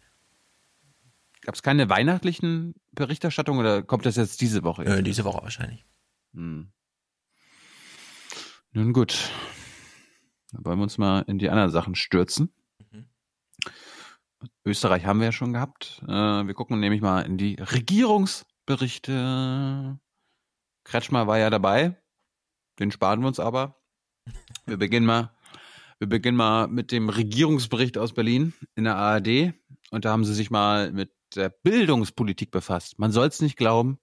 Gab 1.42 1.56
es 1.56 1.64
keine 1.64 1.90
weihnachtlichen 1.90 2.76
Berichterstattungen 2.92 3.60
oder 3.60 3.84
kommt 3.84 4.06
das 4.06 4.16
jetzt 4.16 4.40
diese 4.40 4.64
Woche? 4.64 4.86
Äh, 4.86 5.04
diese 5.04 5.26
Woche 5.26 5.44
wahrscheinlich. 5.44 5.86
Hm. 6.34 6.72
Nun 8.72 8.94
gut. 8.94 9.30
Dann 10.52 10.66
wollen 10.66 10.80
wir 10.80 10.84
uns 10.84 10.98
mal 10.98 11.24
in 11.28 11.40
die 11.40 11.50
anderen 11.50 11.72
Sachen 11.72 11.96
stürzen. 11.96 12.54
Mhm. 12.92 13.08
Österreich 14.66 15.06
haben 15.06 15.20
wir 15.20 15.26
ja 15.26 15.32
schon 15.32 15.54
gehabt. 15.54 16.02
Äh, 16.08 16.48
wir 16.48 16.54
gucken 16.54 16.80
nämlich 16.80 17.02
mal 17.02 17.22
in 17.22 17.38
die 17.38 17.56
Regierungsberichte. 17.56 20.00
Kretschmer 20.84 21.28
war 21.28 21.40
ja 21.40 21.50
dabei. 21.50 21.96
Den 22.80 22.92
sparen 22.92 23.22
wir 23.22 23.28
uns 23.28 23.40
aber. 23.40 23.83
Wir 24.66 24.77
beginnen 24.77 25.06
mal, 25.06 25.32
wir 26.00 26.08
beginnen 26.08 26.38
mal 26.38 26.67
mit 26.67 26.92
dem 26.92 27.09
Regierungsbericht 27.09 27.98
aus 27.98 28.14
Berlin 28.14 28.53
in 28.75 28.85
der 28.85 28.95
ARD. 28.95 29.53
Und 29.92 30.06
da 30.06 30.11
haben 30.11 30.25
sie 30.25 30.33
sich 30.33 30.51
mal 30.51 30.92
mit 30.92 31.11
der 31.35 31.50
Bildungspolitik 31.50 32.51
befasst. 32.51 33.00
Man 33.00 33.11
soll 33.11 33.27
es 33.27 33.42
nicht 33.42 33.58
glauben. 33.58 34.00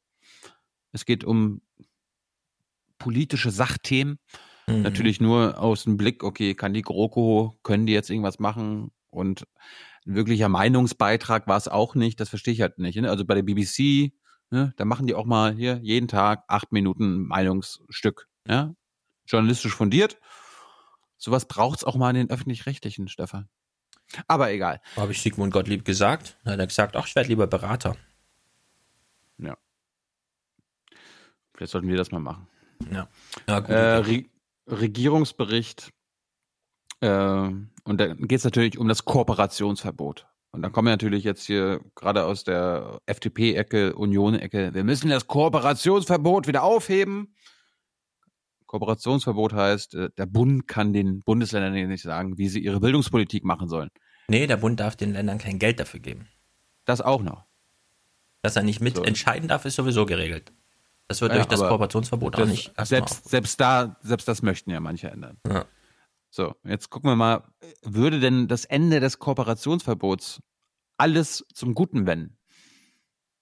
Es 0.92 1.04
geht 1.04 1.24
um 1.24 1.62
politische 2.98 3.50
Sachthemen. 3.50 4.18
Mhm. 4.66 4.82
Natürlich 4.82 5.20
nur 5.20 5.58
aus 5.58 5.84
dem 5.84 5.96
Blick, 5.96 6.22
okay, 6.22 6.54
kann 6.54 6.74
die 6.74 6.82
GroKo, 6.82 7.56
können 7.62 7.86
die 7.86 7.92
jetzt 7.92 8.10
irgendwas 8.10 8.38
machen? 8.38 8.90
Und 9.10 9.46
ein 10.06 10.14
wirklicher 10.14 10.48
Meinungsbeitrag 10.48 11.46
war 11.46 11.56
es 11.56 11.68
auch 11.68 11.94
nicht. 11.94 12.20
Das 12.20 12.28
verstehe 12.28 12.54
ich 12.54 12.60
halt 12.60 12.78
nicht. 12.78 12.96
Ne? 12.96 13.10
Also 13.10 13.24
bei 13.24 13.34
der 13.34 13.42
BBC, 13.42 14.12
ne, 14.50 14.72
da 14.76 14.84
machen 14.84 15.06
die 15.06 15.14
auch 15.14 15.26
mal 15.26 15.54
hier 15.54 15.80
jeden 15.82 16.08
Tag 16.08 16.44
acht 16.48 16.72
Minuten 16.72 17.26
Meinungsstück. 17.26 18.28
Ja? 18.46 18.74
Journalistisch 19.26 19.74
fundiert. 19.74 20.18
Sowas 21.20 21.44
braucht 21.44 21.80
es 21.80 21.84
auch 21.84 21.96
mal 21.96 22.08
in 22.10 22.16
den 22.16 22.30
öffentlich-rechtlichen, 22.30 23.06
Stefan. 23.06 23.46
Aber 24.26 24.50
egal. 24.50 24.80
Habe 24.96 25.12
ich 25.12 25.20
Sigmund 25.20 25.52
Gottlieb 25.52 25.84
gesagt? 25.84 26.38
Hat 26.46 26.58
er 26.58 26.66
gesagt, 26.66 26.96
ach, 26.96 27.06
ich 27.06 27.14
werde 27.14 27.28
lieber 27.28 27.46
Berater. 27.46 27.94
Ja. 29.36 29.56
Vielleicht 31.54 31.72
sollten 31.72 31.88
wir 31.88 31.96
das 31.98 32.10
mal 32.10 32.20
machen. 32.20 32.48
Ja. 32.90 33.06
ja 33.46 33.60
gut, 33.60 33.68
äh, 33.68 33.96
Re 33.96 34.24
Regierungsbericht. 34.66 35.90
Äh, 37.00 37.08
und 37.08 37.98
da 37.98 38.14
geht 38.14 38.38
es 38.38 38.44
natürlich 38.44 38.78
um 38.78 38.88
das 38.88 39.04
Kooperationsverbot. 39.04 40.26
Und 40.52 40.62
dann 40.62 40.72
kommen 40.72 40.86
wir 40.86 40.92
natürlich 40.92 41.24
jetzt 41.24 41.44
hier 41.44 41.80
gerade 41.94 42.24
aus 42.24 42.44
der 42.44 43.00
FDP-Ecke, 43.04 43.94
Union-Ecke, 43.94 44.72
wir 44.72 44.84
müssen 44.84 45.10
das 45.10 45.26
Kooperationsverbot 45.26 46.46
wieder 46.46 46.62
aufheben. 46.62 47.34
Kooperationsverbot 48.70 49.52
heißt, 49.52 49.96
äh, 49.96 50.10
der 50.16 50.26
Bund 50.26 50.68
kann 50.68 50.92
den 50.92 51.22
Bundesländern 51.24 51.88
nicht 51.88 52.04
sagen, 52.04 52.38
wie 52.38 52.48
sie 52.48 52.60
ihre 52.60 52.78
Bildungspolitik 52.78 53.44
machen 53.44 53.68
sollen. 53.68 53.90
Nee, 54.28 54.46
der 54.46 54.58
Bund 54.58 54.78
darf 54.78 54.94
den 54.94 55.12
Ländern 55.12 55.38
kein 55.38 55.58
Geld 55.58 55.80
dafür 55.80 55.98
geben. 55.98 56.28
Das 56.84 57.00
auch 57.00 57.20
noch. 57.20 57.46
Dass 58.42 58.54
er 58.54 58.62
nicht 58.62 58.80
mitentscheiden 58.80 59.42
so. 59.42 59.48
darf, 59.48 59.64
ist 59.64 59.74
sowieso 59.74 60.06
geregelt. 60.06 60.52
Das 61.08 61.20
wird 61.20 61.32
ja, 61.32 61.38
durch 61.38 61.48
das 61.48 61.58
Kooperationsverbot 61.58 62.34
das, 62.34 62.42
auch 62.42 62.46
nicht. 62.46 62.72
Selbst, 62.84 63.28
selbst 63.28 63.60
da, 63.60 63.96
selbst 64.02 64.28
das 64.28 64.42
möchten 64.42 64.70
ja 64.70 64.78
manche 64.78 65.10
ändern. 65.10 65.38
Ja. 65.48 65.64
So, 66.30 66.54
jetzt 66.62 66.90
gucken 66.90 67.10
wir 67.10 67.16
mal, 67.16 67.42
würde 67.82 68.20
denn 68.20 68.46
das 68.46 68.66
Ende 68.66 69.00
des 69.00 69.18
Kooperationsverbots 69.18 70.40
alles 70.96 71.44
zum 71.52 71.74
Guten 71.74 72.06
wenden? 72.06 72.38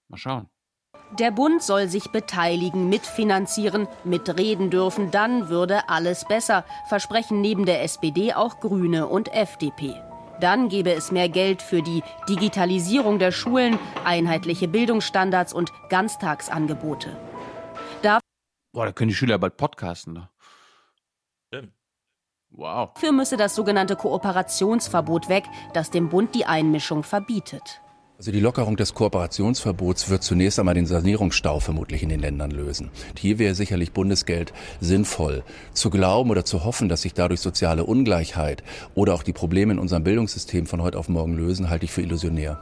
Mal 0.09 0.17
schauen. 0.17 0.49
Der 1.13 1.31
Bund 1.31 1.63
soll 1.63 1.89
sich 1.89 2.13
beteiligen, 2.13 2.91
mitfinanzieren, 2.91 3.89
mitreden 4.05 4.69
dürfen, 4.71 5.11
dann 5.11 5.49
würde 5.49 5.89
alles 5.89 6.27
besser, 6.27 6.65
versprechen 6.89 7.41
neben 7.41 7.65
der 7.65 7.83
SPD 7.83 8.35
auch 8.35 8.61
Grüne 8.61 9.07
und 9.07 9.33
FDP. 9.33 9.95
Dann 10.41 10.69
gäbe 10.69 10.93
es 10.93 11.11
mehr 11.11 11.29
Geld 11.29 11.63
für 11.63 11.83
die 11.83 12.03
Digitalisierung 12.29 13.19
der 13.19 13.33
Schulen, 13.33 13.79
einheitliche 14.05 14.69
Bildungsstandards 14.69 15.53
und 15.53 15.73
Ganztagsangebote. 15.89 17.17
Da 18.03 18.21
Boah, 18.73 18.85
da 18.85 18.93
können 18.93 19.09
die 19.09 19.15
Schüler 19.15 19.39
bald 19.39 19.57
podcasten. 19.57 20.13
Ne? 20.13 20.29
Stimmt. 21.47 21.73
Wow. 22.51 22.93
Dafür 22.95 23.13
müsse 23.13 23.37
das 23.37 23.55
sogenannte 23.55 23.97
Kooperationsverbot 23.97 25.29
weg, 25.29 25.45
das 25.73 25.91
dem 25.91 26.11
Bund 26.11 26.35
die 26.35 26.45
Einmischung 26.45 27.03
verbietet. 27.03 27.81
Also 28.19 28.33
die 28.33 28.41
Lockerung 28.41 28.77
des 28.77 28.95
Kooperationsverbots 28.95 30.11
wird 30.11 30.25
zunächst 30.25 30.59
einmal 30.59 30.75
den 30.75 30.87
Sanierungsstau 30.87 31.61
vermutlich 31.61 32.03
in 32.03 32.09
den 32.09 32.19
Ländern 32.19 32.51
lösen. 32.51 32.91
Hier 33.17 33.39
wäre 33.39 33.55
sicherlich 33.55 33.93
Bundesgeld 33.93 34.53
sinnvoll. 34.81 35.45
Zu 35.73 35.89
glauben 35.89 36.29
oder 36.31 36.45
zu 36.45 36.65
hoffen, 36.65 36.89
dass 36.89 37.03
sich 37.03 37.15
dadurch 37.15 37.39
soziale 37.39 37.85
Ungleichheit 37.85 38.65
oder 38.97 39.15
auch 39.15 39.23
die 39.23 39.33
Probleme 39.33 39.75
in 39.75 39.79
unserem 39.79 40.03
Bildungssystem 40.03 40.67
von 40.67 40.83
heute 40.83 40.99
auf 40.99 41.09
morgen 41.09 41.37
lösen, 41.37 41.71
halte 41.71 41.85
ich 41.85 41.93
für 41.93 42.03
illusionär. 42.03 42.59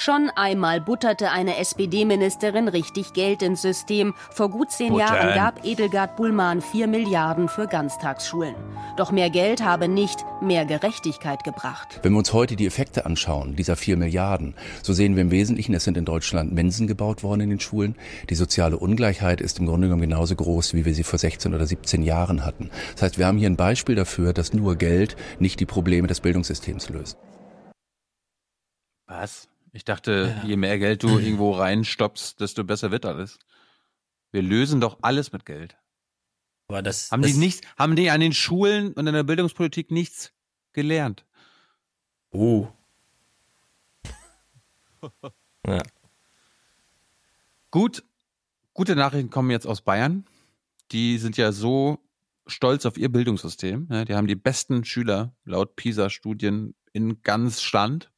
Schon 0.00 0.30
einmal 0.36 0.80
butterte 0.80 1.32
eine 1.32 1.56
SPD-Ministerin 1.56 2.68
richtig 2.68 3.14
Geld 3.14 3.42
ins 3.42 3.62
System. 3.62 4.14
Vor 4.30 4.48
gut 4.48 4.70
zehn 4.70 4.90
Buttern. 4.90 5.08
Jahren 5.08 5.34
gab 5.34 5.64
Edelgard 5.64 6.14
Bullmann 6.14 6.62
vier 6.62 6.86
Milliarden 6.86 7.48
für 7.48 7.66
Ganztagsschulen. 7.66 8.54
Doch 8.96 9.10
mehr 9.10 9.28
Geld 9.28 9.64
habe 9.64 9.88
nicht 9.88 10.24
mehr 10.40 10.66
Gerechtigkeit 10.66 11.42
gebracht. 11.42 11.98
Wenn 12.04 12.12
wir 12.12 12.18
uns 12.18 12.32
heute 12.32 12.54
die 12.54 12.68
Effekte 12.68 13.06
anschauen, 13.06 13.56
dieser 13.56 13.74
vier 13.74 13.96
Milliarden, 13.96 14.54
so 14.84 14.92
sehen 14.92 15.16
wir 15.16 15.22
im 15.22 15.32
Wesentlichen, 15.32 15.74
es 15.74 15.82
sind 15.82 15.96
in 15.96 16.04
Deutschland 16.04 16.52
Mensen 16.54 16.86
gebaut 16.86 17.24
worden 17.24 17.40
in 17.40 17.50
den 17.50 17.60
Schulen. 17.60 17.96
Die 18.30 18.36
soziale 18.36 18.78
Ungleichheit 18.78 19.40
ist 19.40 19.58
im 19.58 19.66
Grunde 19.66 19.88
genommen 19.88 20.02
genauso 20.02 20.36
groß, 20.36 20.74
wie 20.74 20.84
wir 20.84 20.94
sie 20.94 21.02
vor 21.02 21.18
16 21.18 21.52
oder 21.54 21.66
17 21.66 22.04
Jahren 22.04 22.44
hatten. 22.44 22.70
Das 22.92 23.02
heißt, 23.02 23.18
wir 23.18 23.26
haben 23.26 23.38
hier 23.38 23.50
ein 23.50 23.56
Beispiel 23.56 23.96
dafür, 23.96 24.32
dass 24.32 24.52
nur 24.52 24.76
Geld 24.76 25.16
nicht 25.40 25.58
die 25.58 25.66
Probleme 25.66 26.06
des 26.06 26.20
Bildungssystems 26.20 26.88
löst. 26.88 27.18
Was? 29.08 29.48
Ich 29.72 29.84
dachte, 29.84 30.34
ja. 30.36 30.48
je 30.48 30.56
mehr 30.56 30.78
Geld 30.78 31.02
du 31.02 31.18
irgendwo 31.18 31.52
reinstoppst, 31.52 32.40
desto 32.40 32.64
besser 32.64 32.90
wird 32.90 33.04
alles. 33.04 33.38
Wir 34.32 34.42
lösen 34.42 34.80
doch 34.80 34.98
alles 35.02 35.32
mit 35.32 35.44
Geld. 35.46 35.76
Aber 36.68 36.82
das 36.82 37.10
haben 37.10 37.22
das, 37.22 37.32
die 37.32 37.38
nichts, 37.38 37.66
haben 37.78 37.96
die 37.96 38.10
an 38.10 38.20
den 38.20 38.34
Schulen 38.34 38.92
und 38.92 39.06
in 39.06 39.14
der 39.14 39.22
Bildungspolitik 39.22 39.90
nichts 39.90 40.32
gelernt? 40.72 41.24
Oh. 42.30 42.68
ja. 45.66 45.82
Gut, 47.70 48.04
gute 48.74 48.96
Nachrichten 48.96 49.30
kommen 49.30 49.50
jetzt 49.50 49.66
aus 49.66 49.80
Bayern. 49.80 50.26
Die 50.92 51.18
sind 51.18 51.36
ja 51.36 51.52
so 51.52 51.98
stolz 52.46 52.86
auf 52.86 52.96
ihr 52.96 53.10
Bildungssystem. 53.10 53.88
Die 54.06 54.14
haben 54.14 54.26
die 54.26 54.34
besten 54.34 54.84
Schüler 54.84 55.34
laut 55.44 55.76
PISA-Studien 55.76 56.74
in 56.92 57.22
ganz 57.22 57.62
Stand. 57.62 58.10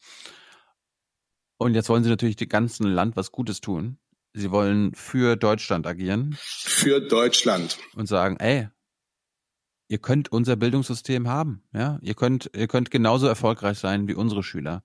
Und 1.61 1.75
jetzt 1.75 1.91
wollen 1.91 2.03
sie 2.03 2.09
natürlich 2.09 2.37
dem 2.37 2.49
ganzen 2.49 2.87
Land 2.87 3.17
was 3.17 3.33
Gutes 3.33 3.61
tun. 3.61 3.99
Sie 4.33 4.51
wollen 4.51 4.95
für 4.95 5.37
Deutschland 5.37 5.87
agieren. 5.87 6.35
Für 6.41 7.03
Deutschland. 7.07 7.77
Und 7.95 8.07
sagen, 8.07 8.39
ey, 8.39 8.69
ihr 9.89 9.99
könnt 9.99 10.33
unser 10.33 10.57
Bildungssystem 10.57 11.29
haben, 11.29 11.63
ja. 11.75 11.99
Ihr 12.01 12.15
könnt, 12.15 12.51
ihr 12.57 12.67
könnt 12.67 12.91
genauso 12.91 13.27
erfolgreich 13.27 13.79
sein 13.79 14.09
wie 14.09 14.15
unsere 14.15 14.43
Schüler. 14.43 14.85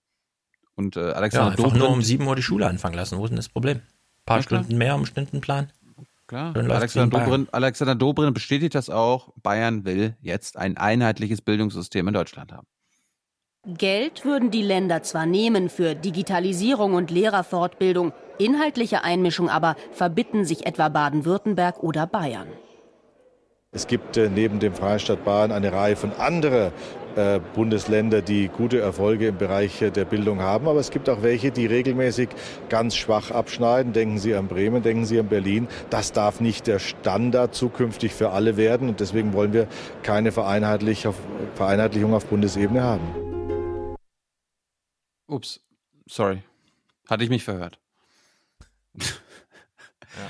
Und 0.75 0.97
äh, 0.97 1.11
Alexander 1.11 1.45
ja, 1.45 1.51
einfach 1.51 1.63
Dobrindt, 1.63 1.79
nur 1.79 1.89
um 1.91 2.01
7 2.01 2.27
Uhr 2.27 2.35
die 2.35 2.43
Schule 2.43 2.67
anfangen 2.67 2.95
lassen. 2.95 3.19
Wo 3.19 3.23
ist 3.23 3.29
denn 3.29 3.37
das 3.37 3.47
Problem? 3.47 3.77
Ein 3.77 4.25
paar 4.25 4.37
ja, 4.39 4.43
Stunden 4.43 4.77
mehr 4.77 4.95
um 4.95 5.05
Stundenplan. 5.05 5.71
Klar. 6.27 6.57
Alexander 6.57 7.19
Dobrindt, 7.19 7.53
Alexander 7.53 7.95
Dobrindt 7.95 8.33
bestätigt 8.33 8.75
das 8.75 8.89
auch. 8.89 9.31
Bayern 9.41 9.85
will 9.85 10.17
jetzt 10.19 10.57
ein 10.57 10.75
einheitliches 10.75 11.41
Bildungssystem 11.41 12.05
in 12.05 12.13
Deutschland 12.13 12.51
haben. 12.51 12.67
Geld 13.67 14.25
würden 14.25 14.51
die 14.51 14.61
Länder 14.61 15.01
zwar 15.01 15.25
nehmen 15.25 15.69
für 15.69 15.95
Digitalisierung 15.95 16.93
und 16.93 17.09
Lehrerfortbildung, 17.09 18.13
inhaltliche 18.37 19.03
Einmischung 19.03 19.49
aber 19.49 19.75
verbitten 19.91 20.45
sich 20.45 20.67
etwa 20.67 20.89
Baden-Württemberg 20.89 21.81
oder 21.81 22.05
Bayern. 22.05 22.47
Es 23.71 23.87
gibt 23.87 24.17
äh, 24.17 24.29
neben 24.29 24.59
dem 24.59 24.75
Freistaat 24.75 25.25
Bayern 25.25 25.51
eine 25.51 25.73
Reihe 25.73 25.95
von 25.95 26.11
anderen 26.13 26.71
äh, 27.15 27.39
Bundesländer, 27.55 28.21
die 28.21 28.49
gute 28.49 28.79
Erfolge 28.79 29.29
im 29.29 29.37
Bereich 29.37 29.81
äh, 29.81 29.89
der 29.89 30.05
Bildung 30.05 30.41
haben. 30.41 30.67
Aber 30.67 30.79
es 30.79 30.91
gibt 30.91 31.09
auch 31.09 31.23
welche, 31.23 31.49
die 31.49 31.65
regelmäßig 31.65 32.29
ganz 32.69 32.95
schwach 32.95 33.31
abschneiden. 33.31 33.93
Denken 33.93 34.19
Sie 34.19 34.35
an 34.35 34.47
Bremen, 34.47 34.83
denken 34.83 35.05
Sie 35.05 35.19
an 35.19 35.27
Berlin. 35.27 35.67
Das 35.89 36.11
darf 36.11 36.39
nicht 36.39 36.67
der 36.67 36.77
Standard 36.77 37.55
zukünftig 37.55 38.13
für 38.13 38.29
alle 38.29 38.57
werden. 38.57 38.89
Und 38.89 38.99
deswegen 38.99 39.33
wollen 39.33 39.53
wir 39.53 39.67
keine 40.03 40.31
Vereinheitlichung 40.31 42.13
auf 42.13 42.25
Bundesebene 42.27 42.83
haben. 42.83 43.34
Ups, 45.27 45.59
sorry. 46.07 46.43
Hatte 47.09 47.23
ich 47.23 47.29
mich 47.29 47.43
verhört. 47.43 47.79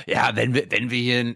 Ja, 0.07 0.35
wenn 0.35 0.53
wir, 0.53 0.72
wenn 0.72 0.90
wir 0.90 0.99
hier 0.99 1.35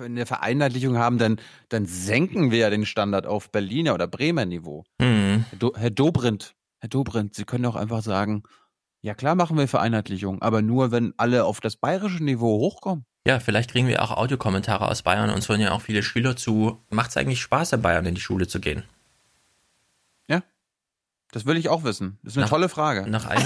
eine 0.00 0.26
Vereinheitlichung 0.26 0.98
haben, 0.98 1.18
dann, 1.18 1.40
dann 1.68 1.86
senken 1.86 2.50
wir 2.50 2.58
ja 2.58 2.70
den 2.70 2.86
Standard 2.86 3.26
auf 3.26 3.50
Berliner 3.50 3.94
oder 3.94 4.06
Bremer 4.08 4.44
Niveau. 4.44 4.84
Mhm. 5.00 5.44
Herr, 5.50 5.58
Do, 5.58 5.72
Herr 5.76 5.90
Dobrindt, 5.90 6.54
Herr 6.80 6.88
Dobrindt, 6.88 7.34
Sie 7.34 7.44
können 7.44 7.64
doch 7.64 7.76
einfach 7.76 8.02
sagen, 8.02 8.42
ja 9.02 9.14
klar 9.14 9.34
machen 9.34 9.56
wir 9.56 9.68
Vereinheitlichung, 9.68 10.42
aber 10.42 10.62
nur, 10.62 10.90
wenn 10.90 11.14
alle 11.16 11.44
auf 11.44 11.60
das 11.60 11.76
bayerische 11.76 12.24
Niveau 12.24 12.58
hochkommen. 12.58 13.04
Ja, 13.26 13.40
vielleicht 13.40 13.70
kriegen 13.70 13.88
wir 13.88 14.02
auch 14.02 14.12
Audiokommentare 14.12 14.88
aus 14.88 15.02
Bayern. 15.02 15.30
Uns 15.30 15.48
hören 15.48 15.60
ja 15.60 15.72
auch 15.72 15.82
viele 15.82 16.04
Schüler 16.04 16.36
zu. 16.36 16.84
Macht 16.90 17.10
es 17.10 17.16
eigentlich 17.16 17.40
Spaß, 17.40 17.72
in 17.72 17.82
Bayern 17.82 18.06
in 18.06 18.14
die 18.14 18.20
Schule 18.20 18.46
zu 18.46 18.60
gehen? 18.60 18.84
Das 21.32 21.44
will 21.44 21.56
ich 21.56 21.68
auch 21.68 21.84
wissen. 21.84 22.18
Das 22.22 22.32
ist 22.32 22.36
eine 22.38 22.44
Nach- 22.44 22.50
tolle 22.50 22.68
Frage. 22.68 23.08
Nach 23.10 23.26
allem, 23.30 23.42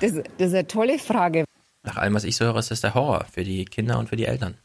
Das, 0.00 0.12
das 0.12 0.22
ist 0.48 0.54
eine 0.54 0.66
tolle 0.66 0.98
Frage. 0.98 1.44
nach 1.82 1.96
allem, 1.96 2.14
was 2.14 2.24
ich 2.24 2.36
so 2.36 2.44
höre, 2.44 2.56
ist 2.58 2.70
das 2.70 2.80
der 2.80 2.94
Horror 2.94 3.24
für 3.32 3.44
die 3.44 3.64
Kinder 3.64 3.98
und 3.98 4.08
für 4.08 4.16
die 4.16 4.24
Eltern. 4.26 4.56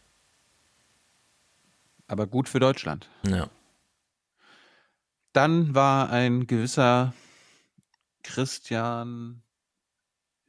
Aber 2.07 2.27
gut 2.27 2.49
für 2.49 2.59
Deutschland. 2.59 3.09
Ja. 3.27 3.49
Dann 5.33 5.73
war 5.75 6.09
ein 6.09 6.45
gewisser 6.47 7.13
Christian 8.23 9.41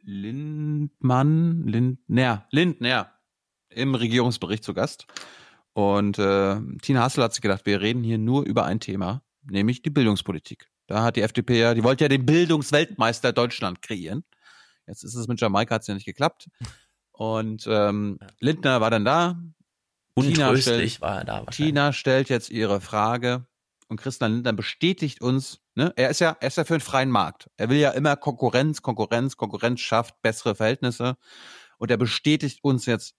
Lindmann, 0.00 1.66
Lindner, 1.66 2.46
Lindner 2.50 3.12
im 3.68 3.94
Regierungsbericht 3.94 4.64
zu 4.64 4.74
Gast. 4.74 5.06
Und 5.74 6.18
äh, 6.18 6.60
Tina 6.82 7.02
Hassel 7.02 7.22
hat 7.24 7.32
sich 7.32 7.40
gedacht, 7.42 7.64
wir 7.64 7.80
reden 7.80 8.02
hier 8.02 8.18
nur 8.18 8.44
über 8.44 8.64
ein 8.64 8.80
Thema, 8.80 9.22
nämlich 9.44 9.82
die 9.82 9.90
Bildungspolitik. 9.90 10.68
Da 10.86 11.02
hat 11.02 11.16
die 11.16 11.22
FDP 11.22 11.60
ja, 11.60 11.74
die 11.74 11.84
wollte 11.84 12.04
ja 12.04 12.08
den 12.08 12.26
Bildungsweltmeister 12.26 13.32
Deutschland 13.32 13.82
kreieren. 13.82 14.24
Jetzt 14.86 15.04
ist 15.04 15.14
es 15.14 15.28
mit 15.28 15.40
Jamaika, 15.40 15.76
hat 15.76 15.82
es 15.82 15.88
ja 15.88 15.94
nicht 15.94 16.06
geklappt. 16.06 16.48
Und 17.12 17.66
ähm, 17.68 18.18
Lindner 18.40 18.80
war 18.80 18.90
dann 18.90 19.04
da. 19.04 19.40
Untröstlich 20.14 20.94
stellt- 20.94 21.00
war 21.00 21.18
er 21.18 21.24
da. 21.24 21.44
Tina 21.46 21.92
stellt 21.92 22.28
jetzt 22.28 22.50
ihre 22.50 22.80
Frage 22.80 23.46
und 23.88 23.98
Christian 23.98 24.32
Lindner 24.32 24.52
bestätigt 24.52 25.20
uns, 25.20 25.60
ne, 25.74 25.92
er 25.96 26.10
ist 26.10 26.20
ja, 26.20 26.36
er 26.40 26.48
ist 26.48 26.56
ja 26.56 26.64
für 26.64 26.74
einen 26.74 26.80
freien 26.80 27.10
Markt. 27.10 27.48
Er 27.56 27.68
will 27.70 27.78
ja 27.78 27.90
immer 27.90 28.16
Konkurrenz, 28.16 28.82
Konkurrenz, 28.82 29.36
Konkurrenz 29.36 29.80
schafft 29.80 30.20
bessere 30.22 30.54
Verhältnisse. 30.54 31.16
Und 31.78 31.90
er 31.90 31.96
bestätigt 31.96 32.60
uns 32.62 32.86
jetzt 32.86 33.14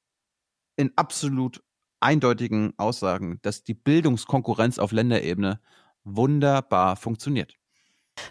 in 0.75 0.91
absolut 0.95 1.63
eindeutigen 1.99 2.73
Aussagen, 2.77 3.39
dass 3.41 3.63
die 3.63 3.73
Bildungskonkurrenz 3.73 4.77
auf 4.79 4.91
Länderebene 4.91 5.61
wunderbar 6.03 6.95
funktioniert. 6.95 7.53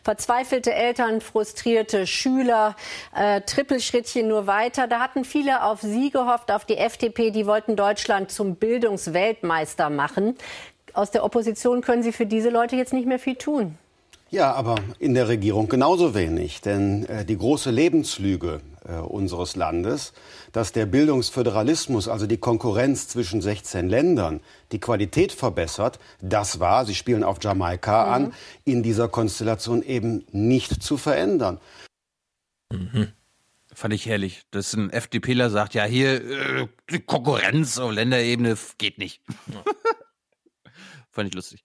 Verzweifelte 0.04 0.72
Eltern, 0.72 1.20
frustrierte 1.20 2.06
Schüler, 2.06 2.76
äh, 3.14 3.40
Trippelschrittchen 3.40 4.28
nur 4.28 4.46
weiter. 4.46 4.86
Da 4.86 5.00
hatten 5.00 5.24
viele 5.24 5.64
auf 5.64 5.80
Sie 5.80 6.10
gehofft, 6.10 6.52
auf 6.52 6.64
die 6.64 6.76
FDP. 6.76 7.30
Die 7.30 7.46
wollten 7.46 7.76
Deutschland 7.76 8.30
zum 8.30 8.56
Bildungsweltmeister 8.56 9.90
machen. 9.90 10.36
Aus 10.92 11.10
der 11.10 11.24
Opposition 11.24 11.80
können 11.80 12.02
Sie 12.02 12.12
für 12.12 12.26
diese 12.26 12.50
Leute 12.50 12.76
jetzt 12.76 12.92
nicht 12.92 13.06
mehr 13.06 13.18
viel 13.18 13.36
tun. 13.36 13.76
Ja, 14.30 14.52
aber 14.52 14.76
in 14.98 15.14
der 15.14 15.28
Regierung 15.28 15.68
genauso 15.68 16.14
wenig. 16.14 16.60
Denn 16.60 17.04
äh, 17.06 17.24
die 17.24 17.36
große 17.36 17.70
Lebenslüge 17.70 18.60
äh, 18.86 18.94
unseres 18.94 19.56
Landes, 19.56 20.12
dass 20.52 20.72
der 20.72 20.86
Bildungsföderalismus, 20.86 22.08
also 22.08 22.26
die 22.26 22.38
Konkurrenz 22.38 23.08
zwischen 23.08 23.40
16 23.40 23.88
Ländern, 23.88 24.40
die 24.72 24.80
Qualität 24.80 25.32
verbessert, 25.32 25.98
das 26.20 26.60
war, 26.60 26.84
Sie 26.86 26.94
spielen 26.94 27.24
auf 27.24 27.38
Jamaika 27.42 28.06
Mhm. 28.06 28.12
an, 28.12 28.34
in 28.64 28.82
dieser 28.82 29.08
Konstellation 29.08 29.82
eben 29.82 30.24
nicht 30.32 30.82
zu 30.82 30.96
verändern. 30.96 31.60
Fand 33.74 33.94
ich 33.94 34.06
herrlich, 34.06 34.42
dass 34.50 34.74
ein 34.74 34.90
FDPler 34.90 35.48
sagt, 35.50 35.74
ja, 35.74 35.84
hier 35.84 36.22
äh, 36.60 36.68
die 36.90 37.00
Konkurrenz 37.00 37.78
auf 37.78 37.92
Länderebene 37.92 38.56
geht 38.78 38.98
nicht. 38.98 39.22
Fand 41.10 41.28
ich 41.28 41.34
lustig. 41.34 41.62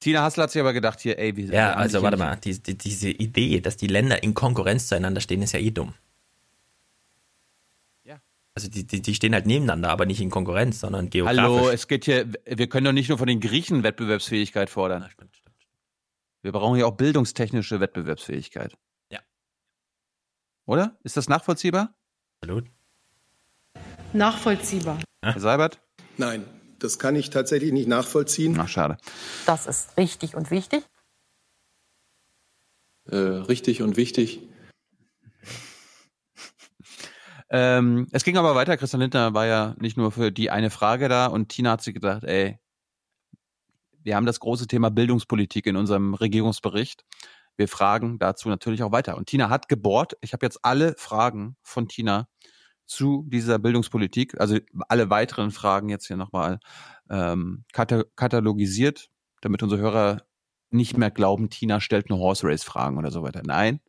Tina 0.00 0.22
Hassel 0.22 0.42
hat 0.42 0.50
sich 0.50 0.60
aber 0.60 0.72
gedacht, 0.72 1.00
hier, 1.00 1.18
ey, 1.18 1.36
wie 1.36 1.44
Ja, 1.44 1.74
also 1.74 2.02
warte 2.02 2.16
mal, 2.16 2.36
die, 2.36 2.60
die, 2.60 2.76
diese 2.76 3.08
Idee, 3.08 3.60
dass 3.60 3.76
die 3.76 3.86
Länder 3.86 4.22
in 4.22 4.34
Konkurrenz 4.34 4.88
zueinander 4.88 5.20
stehen, 5.20 5.42
ist 5.42 5.52
ja 5.52 5.60
eh 5.60 5.70
dumm. 5.70 5.94
Also 8.54 8.68
die, 8.68 8.86
die, 8.86 9.00
die 9.00 9.14
stehen 9.14 9.32
halt 9.32 9.46
nebeneinander, 9.46 9.90
aber 9.90 10.04
nicht 10.04 10.20
in 10.20 10.30
Konkurrenz, 10.30 10.80
sondern 10.80 11.08
geografisch. 11.08 11.40
Hallo, 11.40 11.70
es 11.70 11.88
geht 11.88 12.04
hier, 12.04 12.30
wir 12.44 12.68
können 12.68 12.84
doch 12.84 12.92
nicht 12.92 13.08
nur 13.08 13.16
von 13.16 13.26
den 13.26 13.40
Griechen 13.40 13.82
Wettbewerbsfähigkeit 13.82 14.68
fordern. 14.68 15.08
Wir 16.42 16.52
brauchen 16.52 16.78
ja 16.78 16.86
auch 16.86 16.96
bildungstechnische 16.96 17.80
Wettbewerbsfähigkeit. 17.80 18.76
Ja. 19.10 19.20
Oder? 20.66 20.98
Ist 21.02 21.16
das 21.16 21.28
nachvollziehbar? 21.28 21.94
Absolut. 22.42 22.66
Nachvollziehbar. 24.12 24.98
Herr 25.22 25.40
Seibert? 25.40 25.80
Nein, 26.18 26.44
das 26.78 26.98
kann 26.98 27.16
ich 27.16 27.30
tatsächlich 27.30 27.72
nicht 27.72 27.88
nachvollziehen. 27.88 28.58
Ach, 28.60 28.68
schade. 28.68 28.98
Das 29.46 29.66
ist 29.66 29.96
richtig 29.96 30.34
und 30.34 30.50
wichtig. 30.50 30.84
Äh, 33.06 33.16
richtig 33.16 33.80
und 33.80 33.96
wichtig. 33.96 34.40
Ähm, 37.54 38.08
es 38.12 38.24
ging 38.24 38.38
aber 38.38 38.54
weiter. 38.54 38.78
Christian 38.78 39.02
Lindner 39.02 39.34
war 39.34 39.46
ja 39.46 39.76
nicht 39.78 39.98
nur 39.98 40.10
für 40.10 40.32
die 40.32 40.50
eine 40.50 40.70
Frage 40.70 41.10
da 41.10 41.26
und 41.26 41.50
Tina 41.50 41.72
hat 41.72 41.82
sich 41.82 41.92
gedacht, 41.92 42.24
ey, 42.24 42.58
wir 44.02 44.16
haben 44.16 44.24
das 44.24 44.40
große 44.40 44.66
Thema 44.66 44.90
Bildungspolitik 44.90 45.66
in 45.66 45.76
unserem 45.76 46.14
Regierungsbericht. 46.14 47.04
Wir 47.56 47.68
fragen 47.68 48.18
dazu 48.18 48.48
natürlich 48.48 48.82
auch 48.82 48.90
weiter. 48.90 49.18
Und 49.18 49.26
Tina 49.26 49.50
hat 49.50 49.68
gebohrt. 49.68 50.14
Ich 50.22 50.32
habe 50.32 50.46
jetzt 50.46 50.60
alle 50.64 50.94
Fragen 50.96 51.56
von 51.62 51.88
Tina 51.88 52.26
zu 52.86 53.26
dieser 53.28 53.58
Bildungspolitik, 53.58 54.40
also 54.40 54.58
alle 54.88 55.10
weiteren 55.10 55.50
Fragen 55.50 55.90
jetzt 55.90 56.06
hier 56.06 56.16
nochmal 56.16 56.58
ähm, 57.10 57.64
kata 57.72 58.04
katalogisiert, 58.16 59.10
damit 59.42 59.62
unsere 59.62 59.80
Hörer 59.80 60.22
nicht 60.70 60.96
mehr 60.96 61.10
glauben, 61.10 61.50
Tina 61.50 61.80
stellt 61.80 62.08
nur 62.08 62.18
Horse 62.18 62.46
Race 62.46 62.64
Fragen 62.64 62.96
oder 62.96 63.10
so 63.10 63.22
weiter. 63.22 63.42
Nein, 63.44 63.80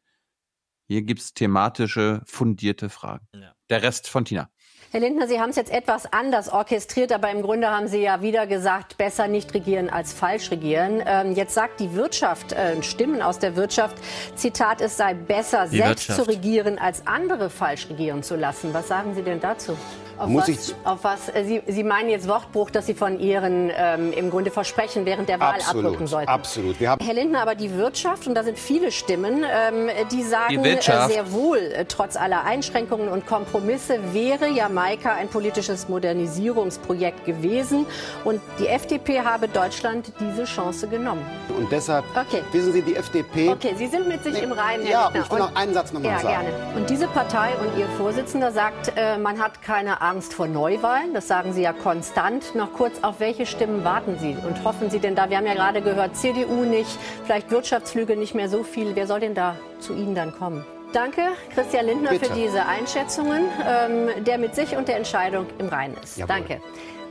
hier 0.87 1.01
gibt's 1.01 1.33
thematische, 1.33 2.21
fundierte 2.25 2.89
Fragen. 2.89 3.27
Der 3.69 3.81
Rest 3.83 4.09
von 4.09 4.25
Tina. 4.25 4.49
Herr 4.91 4.99
Lindner, 4.99 5.27
Sie 5.27 5.39
haben 5.39 5.49
es 5.49 5.55
jetzt 5.55 5.71
etwas 5.71 6.13
anders 6.13 6.49
orchestriert, 6.49 7.11
aber 7.11 7.31
im 7.31 7.41
Grunde 7.41 7.67
haben 7.71 7.87
Sie 7.87 7.97
ja 8.03 8.21
wieder 8.21 8.45
gesagt, 8.45 8.95
besser 8.97 9.27
nicht 9.27 9.51
regieren 9.55 9.89
als 9.89 10.13
falsch 10.13 10.51
regieren. 10.51 11.01
Ähm, 11.03 11.33
jetzt 11.33 11.55
sagt 11.55 11.79
die 11.79 11.93
Wirtschaft, 11.95 12.51
äh, 12.51 12.81
Stimmen 12.83 13.23
aus 13.23 13.39
der 13.39 13.55
Wirtschaft, 13.55 13.97
Zitat, 14.35 14.81
es 14.81 14.95
sei 14.95 15.15
besser, 15.15 15.67
Die 15.67 15.77
selbst 15.77 16.09
Wirtschaft. 16.09 16.19
zu 16.19 16.27
regieren, 16.29 16.77
als 16.77 17.07
andere 17.07 17.49
falsch 17.49 17.89
regieren 17.89 18.21
zu 18.21 18.35
lassen. 18.35 18.71
Was 18.75 18.87
sagen 18.87 19.15
Sie 19.15 19.23
denn 19.23 19.39
dazu? 19.39 19.75
Auf 20.17 20.27
Muss 20.29 20.43
was, 20.43 20.49
ich- 20.49 20.75
auf 20.83 21.03
was 21.03 21.29
äh, 21.29 21.43
Sie, 21.45 21.61
Sie 21.67 21.83
meinen 21.83 22.09
jetzt 22.09 22.27
Wortbruch, 22.27 22.69
dass 22.69 22.85
Sie 22.85 22.93
von 22.93 23.19
Ihren 23.19 23.71
ähm, 23.75 24.13
im 24.13 24.29
Grunde 24.29 24.51
Versprechen 24.51 25.05
während 25.05 25.27
der 25.29 25.39
Wahl 25.39 25.55
abrücken 25.67 25.85
Absolut, 25.87 26.07
sollten? 26.09 26.29
absolut. 26.29 26.79
Wir 26.79 26.89
haben 26.91 27.03
Herr 27.05 27.13
Lindner, 27.15 27.41
aber 27.41 27.55
die 27.55 27.75
Wirtschaft, 27.75 28.27
und 28.27 28.35
da 28.35 28.43
sind 28.43 28.57
viele 28.59 28.91
Stimmen, 28.91 29.43
ähm, 29.43 29.89
die 30.11 30.23
sagen 30.23 30.61
Die 30.63 30.69
äh, 30.69 30.81
sehr 31.07 31.31
wohl, 31.31 31.57
äh, 31.57 31.85
trotz 31.85 32.15
aller 32.15 32.43
Einschränkungen 32.43 33.07
und 33.09 33.25
Kompromisse, 33.25 33.99
wäre 34.13 34.47
Jamaika 34.49 35.13
ein 35.13 35.27
politisches 35.29 35.89
Modernisierungsprojekt 35.89 37.25
gewesen. 37.25 37.85
Und 38.23 38.41
die 38.59 38.67
FDP 38.67 39.21
habe 39.21 39.47
Deutschland 39.47 40.11
diese 40.19 40.45
Chance 40.45 40.87
genommen. 40.87 41.25
Und 41.57 41.71
deshalb, 41.71 42.03
Okay. 42.15 42.43
wissen 42.51 42.73
Sie, 42.73 42.81
die 42.81 42.95
FDP. 42.95 43.49
Okay, 43.49 43.73
Sie 43.77 43.87
sind 43.87 44.07
mit 44.07 44.23
sich 44.23 44.41
im 44.41 44.51
Reinen, 44.51 44.83
Herr 44.85 44.91
Ja, 44.91 45.03
Lindner. 45.05 45.23
ich 45.25 45.31
will 45.31 45.39
noch 45.39 45.55
einen 45.55 45.73
Satz 45.73 45.91
noch 45.93 46.01
mal 46.01 46.09
ja, 46.09 46.19
sagen. 46.19 46.45
gerne. 46.45 46.75
Und 46.75 46.89
diese 46.89 47.07
Partei 47.07 47.49
und 47.59 47.77
Ihr 47.79 47.87
Vorsitzender 47.97 48.51
sagt, 48.51 48.93
äh, 48.95 49.17
man 49.17 49.39
hat 49.41 49.61
keine 49.61 50.01
Angst 50.03 50.33
vor 50.33 50.47
Neuwahlen. 50.47 51.13
Das 51.13 51.27
sagen 51.27 51.53
Sie 51.53 51.61
ja 51.61 51.73
konstant. 51.73 52.55
Noch 52.55 52.73
kurz, 52.73 53.03
auf 53.03 53.19
welche 53.19 53.45
Stimmen 53.45 53.83
warten 53.83 54.17
Sie 54.19 54.35
und 54.45 54.63
hoffen 54.63 54.89
Sie 54.89 54.99
denn 54.99 55.15
da? 55.15 55.29
Wir 55.29 55.37
haben 55.37 55.45
ja 55.47 55.53
gerade 55.53 55.81
gehört, 55.81 56.15
CDU 56.17 56.65
nicht, 56.65 56.99
vielleicht 57.25 57.49
Wirtschaftsflüge 57.51 58.17
nicht 58.17 58.35
mehr 58.35 58.49
so 58.49 58.63
viel. 58.63 58.95
Wer 58.95 59.07
soll 59.07 59.21
denn 59.21 59.33
da 59.33 59.55
zu 59.79 59.93
Ihnen 59.93 60.13
dann 60.13 60.33
kommen? 60.33 60.65
Danke, 60.91 61.21
Christian 61.55 61.87
Lindner, 61.87 62.11
Bitte. 62.11 62.25
für 62.25 62.33
diese 62.33 62.65
Einschätzungen, 62.65 63.45
ähm, 63.67 64.23
der 64.25 64.37
mit 64.37 64.53
sich 64.53 64.75
und 64.75 64.87
der 64.87 64.97
Entscheidung 64.97 65.47
im 65.57 65.69
Reinen 65.69 65.97
ist. 66.03 66.17
Jawohl. 66.17 66.35
Danke. 66.35 66.61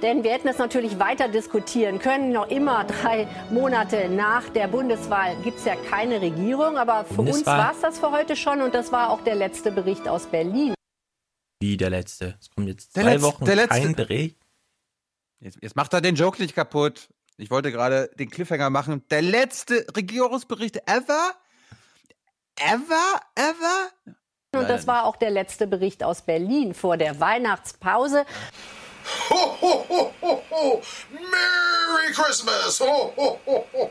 Denn 0.02 0.22
wir 0.24 0.32
hätten 0.32 0.48
es 0.48 0.58
natürlich 0.58 0.98
weiter 0.98 1.28
diskutieren 1.28 1.98
können. 1.98 2.32
Noch 2.32 2.48
immer 2.48 2.84
drei 2.84 3.26
Monate 3.50 4.08
nach 4.08 4.48
der 4.50 4.66
Bundeswahl 4.66 5.34
gibt 5.44 5.58
es 5.58 5.64
ja 5.64 5.74
keine 5.90 6.20
Regierung. 6.20 6.76
Aber 6.76 7.04
für 7.04 7.22
uns 7.22 7.30
Bundeswahl? 7.30 7.58
war 7.58 7.70
es 7.72 7.80
das 7.80 7.98
für 8.00 8.10
heute 8.10 8.36
schon. 8.36 8.60
Und 8.62 8.74
das 8.74 8.92
war 8.92 9.10
auch 9.10 9.20
der 9.22 9.36
letzte 9.36 9.70
Bericht 9.70 10.08
aus 10.08 10.26
Berlin. 10.26 10.74
Wie 11.62 11.76
der 11.76 11.90
letzte. 11.90 12.36
Es 12.40 12.50
kommt 12.50 12.66
jetzt 12.66 12.96
Der 12.96 13.04
zwei 13.04 13.12
letzte- 13.12 13.26
Wochen 13.28 13.44
der 13.44 13.54
letzte- 13.54 13.80
kein 13.80 13.94
Bericht. 13.94 14.36
Jetzt, 15.38 15.58
jetzt 15.62 15.76
macht 15.76 15.92
er 15.92 16.00
den 16.00 16.16
Joke 16.16 16.42
nicht 16.42 16.56
kaputt. 16.56 17.08
Ich 17.36 17.50
wollte 17.52 17.70
gerade 17.70 18.10
den 18.18 18.30
Cliffhanger 18.30 18.68
machen. 18.68 19.04
Der 19.10 19.22
letzte 19.22 19.86
Regierungsbericht 19.96 20.78
ever? 20.88 21.32
Ever? 22.56 23.20
Ever? 23.36 23.90
Und 24.54 24.68
das 24.68 24.88
war 24.88 25.04
auch 25.06 25.14
der 25.16 25.30
letzte 25.30 25.68
Bericht 25.68 26.02
aus 26.02 26.22
Berlin 26.22 26.74
vor 26.74 26.96
der 26.96 27.20
Weihnachtspause. 27.20 28.26
Ho, 29.30 29.60
ho, 29.60 29.86
ho, 29.88 30.12
ho, 30.20 30.42
ho. 30.50 30.82
Merry 31.12 32.12
Christmas! 32.12 32.80
Ho, 32.80 33.12
ho, 33.16 33.38
ho, 33.46 33.66
ho, 33.72 33.90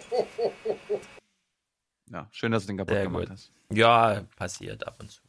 ho. 0.90 1.02
Ja, 2.12 2.28
schön, 2.32 2.52
dass 2.52 2.64
du 2.64 2.68
den 2.68 2.78
kaputt 2.80 2.94
Sehr 2.96 3.04
gemacht 3.04 3.24
gut. 3.24 3.32
hast. 3.32 3.52
Ja, 3.72 4.24
passiert 4.36 4.86
ab 4.86 4.98
und 5.00 5.10
zu. 5.10 5.22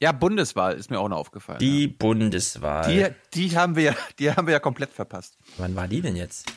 Ja, 0.00 0.12
Bundeswahl 0.12 0.74
ist 0.74 0.90
mir 0.90 0.98
auch 0.98 1.08
noch 1.08 1.18
aufgefallen. 1.18 1.58
Die 1.58 1.86
Bundeswahl. 1.86 2.90
Die, 2.90 3.06
die 3.34 3.56
haben 3.56 3.76
wir, 3.76 3.94
die 4.18 4.30
haben 4.32 4.46
wir 4.46 4.52
ja 4.52 4.58
komplett 4.58 4.92
verpasst. 4.92 5.36
Wann 5.58 5.76
war 5.76 5.88
die 5.88 6.00
denn 6.00 6.16
jetzt? 6.16 6.50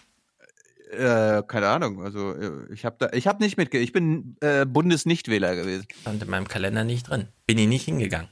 Äh, 0.91 1.43
keine 1.47 1.67
Ahnung. 1.67 2.01
Also 2.03 2.33
äh, 2.33 2.71
ich 2.71 2.85
habe 2.85 2.95
da, 2.99 3.09
ich 3.11 3.27
habe 3.27 3.43
nicht 3.43 3.57
mitge, 3.57 3.79
ich 3.79 3.91
bin 3.91 4.37
äh, 4.39 4.65
Bundesnichtwähler 4.65 5.55
gewesen. 5.55 5.87
Stand 6.01 6.23
in 6.23 6.29
meinem 6.29 6.47
Kalender 6.47 6.85
nicht 6.85 7.09
drin. 7.09 7.27
Bin 7.45 7.57
ich 7.57 7.67
nicht 7.67 7.83
hingegangen. 7.83 8.29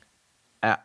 Ja. 0.64 0.80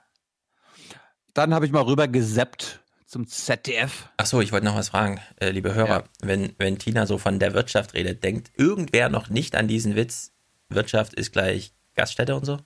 Dann 1.33 1.55
habe 1.55 1.67
ich 1.67 1.73
mal 1.73 1.83
rüber 1.83 2.09
geseppt 2.09 2.81
zum 3.05 3.29
ZDF. 3.29 4.09
Ach 4.17 4.27
so, 4.27 4.41
ich 4.41 4.51
wollte 4.51 4.67
noch 4.67 4.75
was 4.75 4.89
fragen, 4.89 5.21
äh, 5.37 5.51
liebe 5.51 5.75
Hörer. 5.75 6.05
Wenn, 6.21 6.55
wenn 6.59 6.79
Tina 6.79 7.07
so 7.07 7.19
von 7.19 7.39
der 7.39 7.55
Wirtschaft 7.55 7.95
redet, 7.95 8.25
denkt 8.25 8.51
irgendwer 8.57 9.09
noch 9.09 9.29
nicht 9.29 9.55
an 9.55 9.69
diesen 9.69 9.95
Witz, 9.95 10.33
Wirtschaft 10.69 11.15
ist 11.15 11.33
gleich 11.33 11.75
Gaststätte 11.95 12.35
und 12.35 12.45
so? 12.45 12.59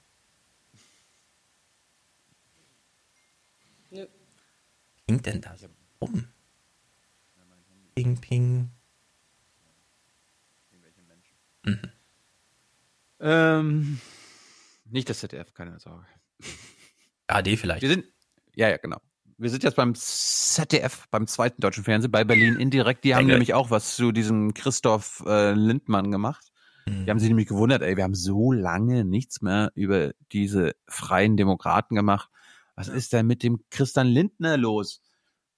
Klingt 5.11 5.27
denn 5.27 5.41
das? 5.41 5.69
Warum? 5.99 6.25
Ping, 7.97 8.17
ping. 8.21 8.71
Mhm. 11.65 11.81
Ähm, 13.19 14.01
nicht 14.85 15.11
das 15.11 15.19
ZDF, 15.19 15.53
keine 15.53 15.81
Sorge. 15.81 16.07
AD 17.27 17.57
vielleicht. 17.57 17.83
Wir 17.83 17.89
sind, 17.89 18.05
ja, 18.55 18.69
ja, 18.69 18.77
genau. 18.77 18.99
Wir 19.37 19.51
sind 19.51 19.65
jetzt 19.65 19.75
beim 19.75 19.97
ZDF, 19.97 21.09
beim 21.11 21.27
zweiten 21.27 21.61
deutschen 21.61 21.83
Fernsehen, 21.83 22.13
bei 22.13 22.23
Berlin 22.23 22.55
indirekt. 22.55 23.03
Die 23.03 23.17
haben 23.17 23.23
Danke. 23.23 23.33
nämlich 23.33 23.53
auch 23.53 23.73
was 23.73 23.97
zu 23.97 24.13
diesem 24.13 24.55
Christoph 24.55 25.25
äh, 25.27 25.55
Lindmann 25.55 26.13
gemacht. 26.13 26.53
Mhm. 26.87 27.05
Die 27.05 27.11
haben 27.11 27.19
sich 27.19 27.29
nämlich 27.29 27.49
gewundert, 27.49 27.83
ey, 27.83 27.97
wir 27.97 28.05
haben 28.05 28.15
so 28.15 28.53
lange 28.53 29.05
nichts 29.05 29.43
mehr 29.43 29.73
über 29.75 30.13
diese 30.31 30.77
freien 30.87 31.37
Demokraten 31.37 31.97
gemacht. 31.97 32.31
Was 32.81 32.89
ist 32.89 33.13
denn 33.13 33.27
mit 33.27 33.43
dem 33.43 33.63
Christian 33.69 34.07
Lindner 34.07 34.57
los? 34.57 35.03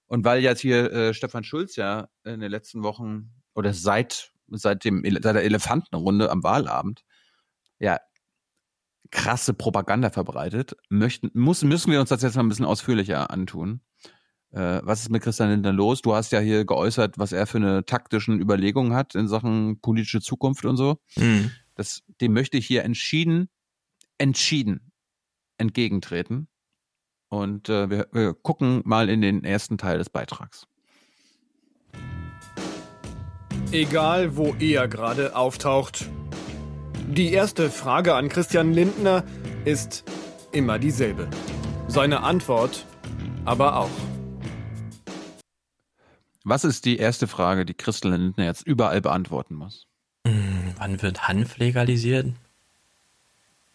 Und 0.07 0.25
weil 0.25 0.43
jetzt 0.43 0.59
hier 0.59 0.91
äh, 0.91 1.13
Stefan 1.13 1.45
Schulz 1.45 1.77
ja 1.77 2.09
in 2.25 2.41
den 2.41 2.51
letzten 2.51 2.83
Wochen 2.83 3.31
oder 3.55 3.73
seit 3.73 4.33
seit 4.49 4.83
dem 4.83 5.05
seit 5.05 5.35
der 5.35 5.45
Elefantenrunde 5.45 6.29
am 6.29 6.43
Wahlabend 6.43 7.05
ja 7.79 8.01
krasse 9.09 9.53
Propaganda 9.53 10.09
verbreitet, 10.09 10.75
möchten 10.89 11.31
muss 11.33 11.63
müssen 11.63 11.93
wir 11.93 12.01
uns 12.01 12.09
das 12.09 12.23
jetzt 12.23 12.35
mal 12.35 12.43
ein 12.43 12.49
bisschen 12.49 12.65
ausführlicher 12.65 13.31
antun. 13.31 13.79
Äh, 14.51 14.81
was 14.83 15.03
ist 15.03 15.09
mit 15.09 15.23
Christian 15.23 15.49
Lindner 15.49 15.71
los? 15.71 16.01
Du 16.01 16.13
hast 16.13 16.33
ja 16.33 16.41
hier 16.41 16.65
geäußert, 16.65 17.17
was 17.17 17.31
er 17.31 17.47
für 17.47 17.59
eine 17.59 17.85
taktischen 17.85 18.41
Überlegungen 18.41 18.93
hat 18.93 19.15
in 19.15 19.29
Sachen 19.29 19.79
politische 19.79 20.19
Zukunft 20.19 20.65
und 20.65 20.75
so. 20.75 20.97
Mhm. 21.15 21.51
Das, 21.75 22.03
dem 22.19 22.33
möchte 22.33 22.57
ich 22.57 22.67
hier 22.67 22.83
entschieden, 22.83 23.47
entschieden 24.17 24.91
entgegentreten. 25.57 26.49
Und 27.33 27.67
äh, 27.67 27.89
wir, 27.89 28.07
wir 28.11 28.35
gucken 28.35 28.83
mal 28.85 29.09
in 29.09 29.21
den 29.21 29.43
ersten 29.43 29.79
Teil 29.79 29.97
des 29.97 30.07
Beitrags. 30.07 30.67
Egal, 33.71 34.37
wo 34.37 34.53
er 34.59 34.87
gerade 34.87 35.35
auftaucht. 35.35 36.11
Die 37.07 37.33
erste 37.33 37.71
Frage 37.71 38.13
an 38.13 38.29
Christian 38.29 38.71
Lindner 38.71 39.23
ist 39.65 40.03
immer 40.51 40.77
dieselbe. 40.77 41.27
Seine 41.87 42.21
Antwort 42.21 42.85
aber 43.45 43.77
auch. 43.77 43.89
Was 46.43 46.63
ist 46.65 46.85
die 46.85 46.97
erste 46.97 47.25
Frage, 47.25 47.65
die 47.65 47.73
Christian 47.73 48.13
Lindner 48.13 48.45
jetzt 48.45 48.61
überall 48.61 49.01
beantworten 49.01 49.55
muss? 49.55 49.87
Hm, 50.27 50.75
wann 50.77 51.01
wird 51.01 51.27
Hanf 51.27 51.57
legalisiert? 51.57 52.27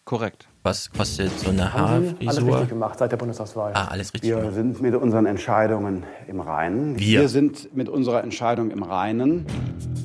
Korrekt. 0.05 0.47
Was 0.69 0.91
kostet 0.91 1.31
so 1.39 1.49
eine 1.49 1.63
Sie 1.63 1.63
alles 1.63 1.73
Haarfrisur? 1.73 2.47
richtig 2.53 2.69
gemacht 2.69 2.99
seit 2.99 3.11
der 3.11 3.17
Bundestagswahl? 3.17 3.71
Ah, 3.73 3.85
alles 3.87 4.13
richtig 4.13 4.29
Wir 4.29 4.37
gemacht. 4.37 4.53
sind 4.53 4.81
mit 4.83 4.93
unseren 4.93 5.25
Entscheidungen 5.25 6.03
im 6.27 6.39
Reinen. 6.41 6.99
Wir. 6.99 7.27
sind 7.27 7.75
mit 7.75 7.89
unserer 7.89 8.23
Entscheidung 8.23 8.69
im 8.69 8.83
Reinen. 8.83 9.47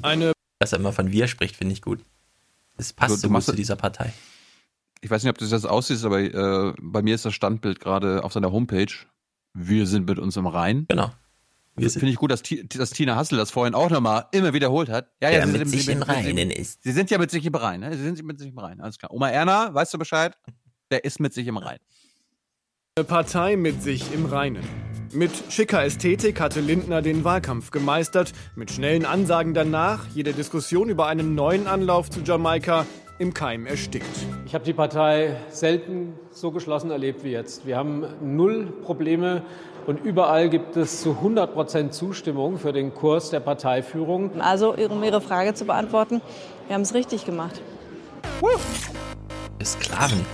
Eine 0.01 0.33
Dass 0.61 0.73
er 0.73 0.79
immer 0.79 0.93
von 0.93 1.13
wir 1.13 1.27
spricht, 1.29 1.57
finde 1.57 1.75
ich 1.75 1.83
gut. 1.83 2.03
Das 2.79 2.95
passt 2.95 3.11
Du- 3.11 3.15
du 3.17 3.21
so 3.21 3.29
gut 3.29 3.43
zu 3.43 3.53
dieser 3.53 3.77
Partei. 3.77 4.11
Ich 5.03 5.11
weiß 5.11 5.23
nicht, 5.23 5.31
ob 5.31 5.37
das 5.37 5.51
jetzt 5.51 5.67
aussieht, 5.69 6.03
aber 6.03 6.21
äh, 6.21 6.73
bei 6.81 7.03
mir 7.03 7.15
ist 7.15 7.27
das 7.27 7.35
Standbild 7.35 7.79
gerade 7.79 8.25
auf 8.25 8.33
seiner 8.33 8.51
Homepage. 8.51 8.87
Wir 9.53 9.87
sind 9.87 10.07
mit 10.09 10.19
uns 10.19 10.35
im 10.39 10.47
Rhein. 10.47 10.87
Genau. 10.89 11.11
Finde 11.77 12.09
ich 12.09 12.17
gut, 12.17 12.31
dass, 12.31 12.43
dass 12.43 12.91
Tina 12.91 13.17
Hassel 13.17 13.37
das 13.37 13.51
vorhin 13.51 13.75
auch 13.75 13.91
nochmal 13.91 14.27
immer 14.33 14.53
wiederholt 14.53 14.89
hat. 14.89 15.09
Ja, 15.21 15.31
Der 15.31 15.41
ja, 15.41 15.47
sie 15.47 15.53
mit 15.53 15.69
sind 15.69 15.81
sich 15.81 15.89
im 15.89 16.03
Reinen 16.03 16.51
sie, 16.51 16.57
ist. 16.57 16.83
Sie 16.83 16.93
sind 16.93 17.11
ja 17.11 17.19
mit 17.19 17.31
sich 17.31 17.45
im 17.45 17.55
Rhein, 17.55 17.81
ne? 17.81 17.97
Sie 17.97 18.03
sind 18.03 18.23
mit 18.23 18.39
sich 18.39 18.51
im 18.51 18.59
Rhein, 18.59 18.81
alles 18.81 18.99
klar. 18.99 19.13
Oma 19.13 19.29
Erna, 19.29 19.75
weißt 19.75 19.93
du 19.93 19.99
Bescheid? 19.99 20.37
Der 20.91 21.05
ist 21.05 21.19
mit 21.19 21.33
sich 21.33 21.47
im 21.49 21.57
Rhein. 21.57 21.79
Eine 22.97 23.05
Partei 23.05 23.57
mit 23.57 23.83
sich 23.83 24.15
im 24.15 24.27
Reinen. 24.27 24.63
Mit 25.13 25.33
schicker 25.49 25.85
Ästhetik 25.85 26.41
hatte 26.41 26.61
Lindner 26.61 27.03
den 27.03 27.25
Wahlkampf 27.25 27.73
gemeistert, 27.73 28.33
mit 28.55 28.71
schnellen 28.71 29.05
Ansagen 29.05 29.53
danach 29.53 30.07
jede 30.15 30.33
Diskussion 30.33 30.89
über 30.89 31.09
einen 31.09 31.35
neuen 31.35 31.67
Anlauf 31.67 32.09
zu 32.09 32.21
Jamaika 32.21 32.87
im 33.19 33.35
Keim 33.35 33.67
erstickt. 33.67 34.07
Ich 34.47 34.55
habe 34.55 34.65
die 34.65 34.73
Partei 34.73 35.37
selten 35.51 36.15
so 36.31 36.51
geschlossen 36.51 36.91
erlebt 36.91 37.25
wie 37.25 37.31
jetzt. 37.31 37.67
Wir 37.67 37.77
haben 37.77 38.05
null 38.21 38.67
Probleme 38.83 39.43
und 39.87 40.05
überall 40.05 40.49
gibt 40.49 40.77
es 40.77 41.03
zu 41.03 41.11
100 41.11 41.53
Prozent 41.53 41.95
Zustimmung 41.95 42.59
für 42.59 42.73
den 42.73 42.95
Kurs 42.95 43.31
der 43.31 43.41
Parteiführung. 43.41 44.41
Also, 44.41 44.75
um 44.75 45.03
Ihre 45.03 45.21
Frage 45.21 45.55
zu 45.55 45.65
beantworten, 45.65 46.21
wir 46.67 46.75
haben 46.75 46.83
es 46.83 46.95
richtig 46.95 47.25
gemacht. 47.25 47.61
Sklaven. 49.63 50.25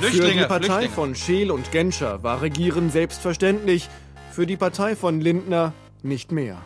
Für 0.00 0.10
die 0.10 0.44
Partei 0.44 0.88
von 0.88 1.14
Scheel 1.14 1.50
und 1.50 1.72
Genscher 1.72 2.22
war 2.22 2.40
Regieren 2.40 2.90
selbstverständlich, 2.90 3.88
für 4.30 4.46
die 4.46 4.56
Partei 4.56 4.94
von 4.94 5.20
Lindner 5.20 5.72
nicht 6.02 6.30
mehr. 6.30 6.58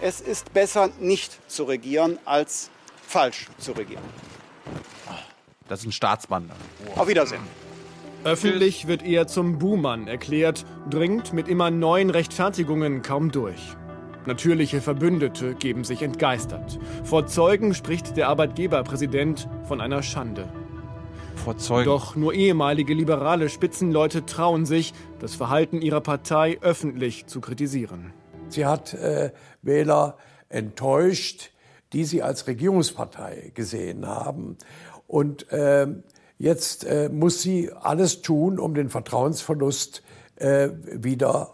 Es 0.00 0.22
ist 0.22 0.54
besser, 0.54 0.88
nicht 0.98 1.38
zu 1.50 1.64
regieren, 1.64 2.18
als 2.24 2.70
falsch 3.06 3.48
zu 3.58 3.72
regieren. 3.72 4.02
Das 5.68 5.80
ist 5.80 5.86
ein 5.86 5.92
Staatsmann. 5.92 6.50
Auf 6.96 7.06
Wiedersehen. 7.06 7.42
Öffentlich 8.24 8.86
wird 8.86 9.02
er 9.02 9.26
zum 9.26 9.58
Buhmann 9.58 10.06
erklärt, 10.06 10.66
dringt 10.90 11.32
mit 11.32 11.48
immer 11.48 11.70
neuen 11.70 12.10
Rechtfertigungen 12.10 13.00
kaum 13.00 13.30
durch. 13.30 13.76
Natürliche 14.26 14.82
Verbündete 14.82 15.54
geben 15.54 15.84
sich 15.84 16.02
entgeistert. 16.02 16.78
Vor 17.02 17.26
Zeugen 17.26 17.72
spricht 17.72 18.18
der 18.18 18.28
Arbeitgeberpräsident 18.28 19.48
von 19.64 19.80
einer 19.80 20.02
Schande. 20.02 20.52
Vor 21.36 21.56
Zeugen. 21.56 21.86
Doch 21.86 22.14
nur 22.14 22.34
ehemalige 22.34 22.92
liberale 22.92 23.48
Spitzenleute 23.48 24.26
trauen 24.26 24.66
sich, 24.66 24.92
das 25.18 25.34
Verhalten 25.34 25.80
ihrer 25.80 26.02
Partei 26.02 26.58
öffentlich 26.60 27.24
zu 27.24 27.40
kritisieren. 27.40 28.12
Sie 28.48 28.66
hat 28.66 28.92
äh, 28.92 29.32
Wähler 29.62 30.18
enttäuscht, 30.50 31.52
die 31.94 32.04
sie 32.04 32.22
als 32.22 32.46
Regierungspartei 32.46 33.52
gesehen 33.54 34.06
haben. 34.06 34.58
Und 35.06 35.46
ähm, 35.50 36.02
jetzt 36.40 36.84
äh, 36.84 37.08
muss 37.12 37.42
sie 37.42 37.70
alles 37.72 38.22
tun, 38.22 38.58
um 38.58 38.74
den 38.74 38.88
Vertrauensverlust 38.88 40.02
äh, 40.36 40.70
wieder 40.90 41.50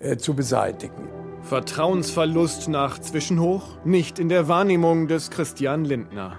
äh, 0.00 0.16
zu 0.16 0.34
beseitigen. 0.34 1.08
Vertrauensverlust 1.42 2.68
nach 2.68 2.98
Zwischenhoch 2.98 3.76
nicht 3.84 4.18
in 4.18 4.28
der 4.28 4.48
Wahrnehmung 4.48 5.08
des 5.08 5.30
Christian 5.30 5.84
Lindner. 5.84 6.38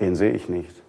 Den 0.00 0.14
sehe 0.14 0.32
ich 0.32 0.48
nicht. 0.48 0.82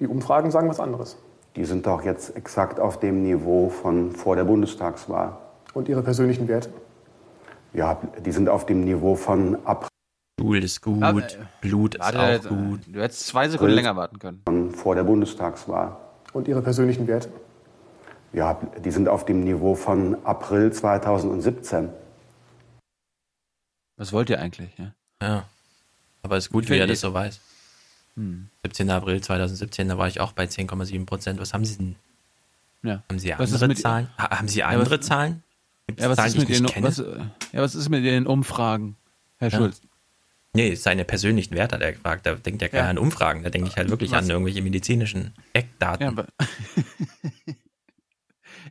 Die 0.00 0.06
Umfragen 0.06 0.50
sagen 0.50 0.68
was 0.68 0.80
anderes. 0.80 1.18
Die 1.56 1.64
sind 1.64 1.86
doch 1.86 2.02
jetzt 2.02 2.34
exakt 2.36 2.80
auf 2.80 2.98
dem 2.98 3.22
Niveau 3.22 3.68
von 3.68 4.12
vor 4.12 4.36
der 4.36 4.44
Bundestagswahl. 4.44 5.36
Und 5.74 5.88
Ihre 5.88 6.02
persönlichen 6.02 6.48
Werte? 6.48 6.70
Ja, 7.72 8.00
die 8.24 8.32
sind 8.32 8.48
auf 8.48 8.64
dem 8.64 8.84
Niveau 8.84 9.14
von 9.14 9.58
April. 9.64 9.88
Stuhl 10.38 10.62
ist 10.62 10.82
gut, 10.82 11.02
Aber, 11.02 11.22
äh, 11.22 11.36
Blut 11.62 11.94
ist 11.94 12.00
Warte, 12.00 12.20
auch 12.20 12.28
jetzt, 12.28 12.48
gut. 12.48 12.80
Du 12.86 13.00
hättest 13.00 13.26
zwei 13.26 13.48
Sekunden 13.48 13.72
länger 13.74 13.96
warten 13.96 14.18
können. 14.18 14.70
Vor 14.74 14.94
der 14.94 15.02
Bundestagswahl. 15.04 15.96
Und 16.34 16.46
Ihre 16.46 16.60
persönlichen 16.60 17.06
Werte? 17.06 17.30
Ja, 18.34 18.60
die 18.84 18.90
sind 18.90 19.08
auf 19.08 19.24
dem 19.24 19.44
Niveau 19.44 19.74
von 19.74 20.14
April 20.26 20.70
2017. 20.70 21.88
Was 23.96 24.12
wollt 24.12 24.28
ihr 24.28 24.38
eigentlich? 24.38 24.68
Ja? 24.76 24.92
Ja. 25.22 25.44
Aber 26.22 26.36
es 26.36 26.46
ist 26.46 26.52
gut, 26.52 26.64
Ich 26.64 26.70
wie 26.70 26.76
er 26.76 26.86
das 26.86 27.00
so 27.00 27.14
weiß. 27.14 27.40
Hm. 28.16 28.48
17. 28.62 28.90
April 28.90 29.22
2017, 29.22 29.88
da 29.88 29.96
war 29.96 30.06
ich 30.08 30.20
auch 30.20 30.32
bei 30.32 30.44
10,7 30.44 31.06
Prozent. 31.06 31.40
Was 31.40 31.54
haben 31.54 31.64
Sie 31.64 31.76
denn? 31.78 31.96
Ja. 32.82 33.02
Haben 33.08 33.18
Sie 33.18 33.30
Was 33.38 33.48
ist 33.48 33.54
andere 33.54 33.68
mit- 33.68 33.78
Zahlen? 33.78 34.08
Ha- 34.18 34.36
haben 34.38 34.48
Sie 34.48 34.58
Ja, 34.58 34.66
andere 34.66 34.98
was- 35.00 35.06
Zahlen? 35.06 35.42
Gibt's 35.86 36.02
Ja, 36.02 36.10
was 36.10 36.16
Zahlen, 36.16 36.28
ist 36.28 36.38
mit 36.38 36.50
ich 36.50 36.62
den, 36.62 36.82
was, 36.84 36.98
ja, 36.98 37.62
was 37.62 37.74
ist 37.74 37.88
mit 37.88 38.04
den 38.04 38.26
Umfragen, 38.26 38.96
Herr 39.38 39.48
Ja. 39.48 39.56
Schulz? 39.58 39.80
Nee, 40.56 40.74
seine 40.74 41.04
persönlichen 41.04 41.54
Werte 41.54 41.74
hat 41.76 41.82
er 41.82 41.92
gefragt. 41.92 42.24
Da 42.26 42.34
denkt 42.34 42.62
ja 42.62 42.68
keiner 42.68 42.84
Ja. 42.84 42.90
an 42.90 42.98
Umfragen. 42.98 43.42
Da 43.42 43.50
denke 43.50 43.68
ich 43.68 43.76
halt 43.76 43.90
wirklich 43.90 44.10
Was- 44.10 44.24
an 44.24 44.30
irgendwelche 44.30 44.62
medizinischen 44.62 45.34
Eckdaten. 45.52 46.16
Ja, 46.16 46.26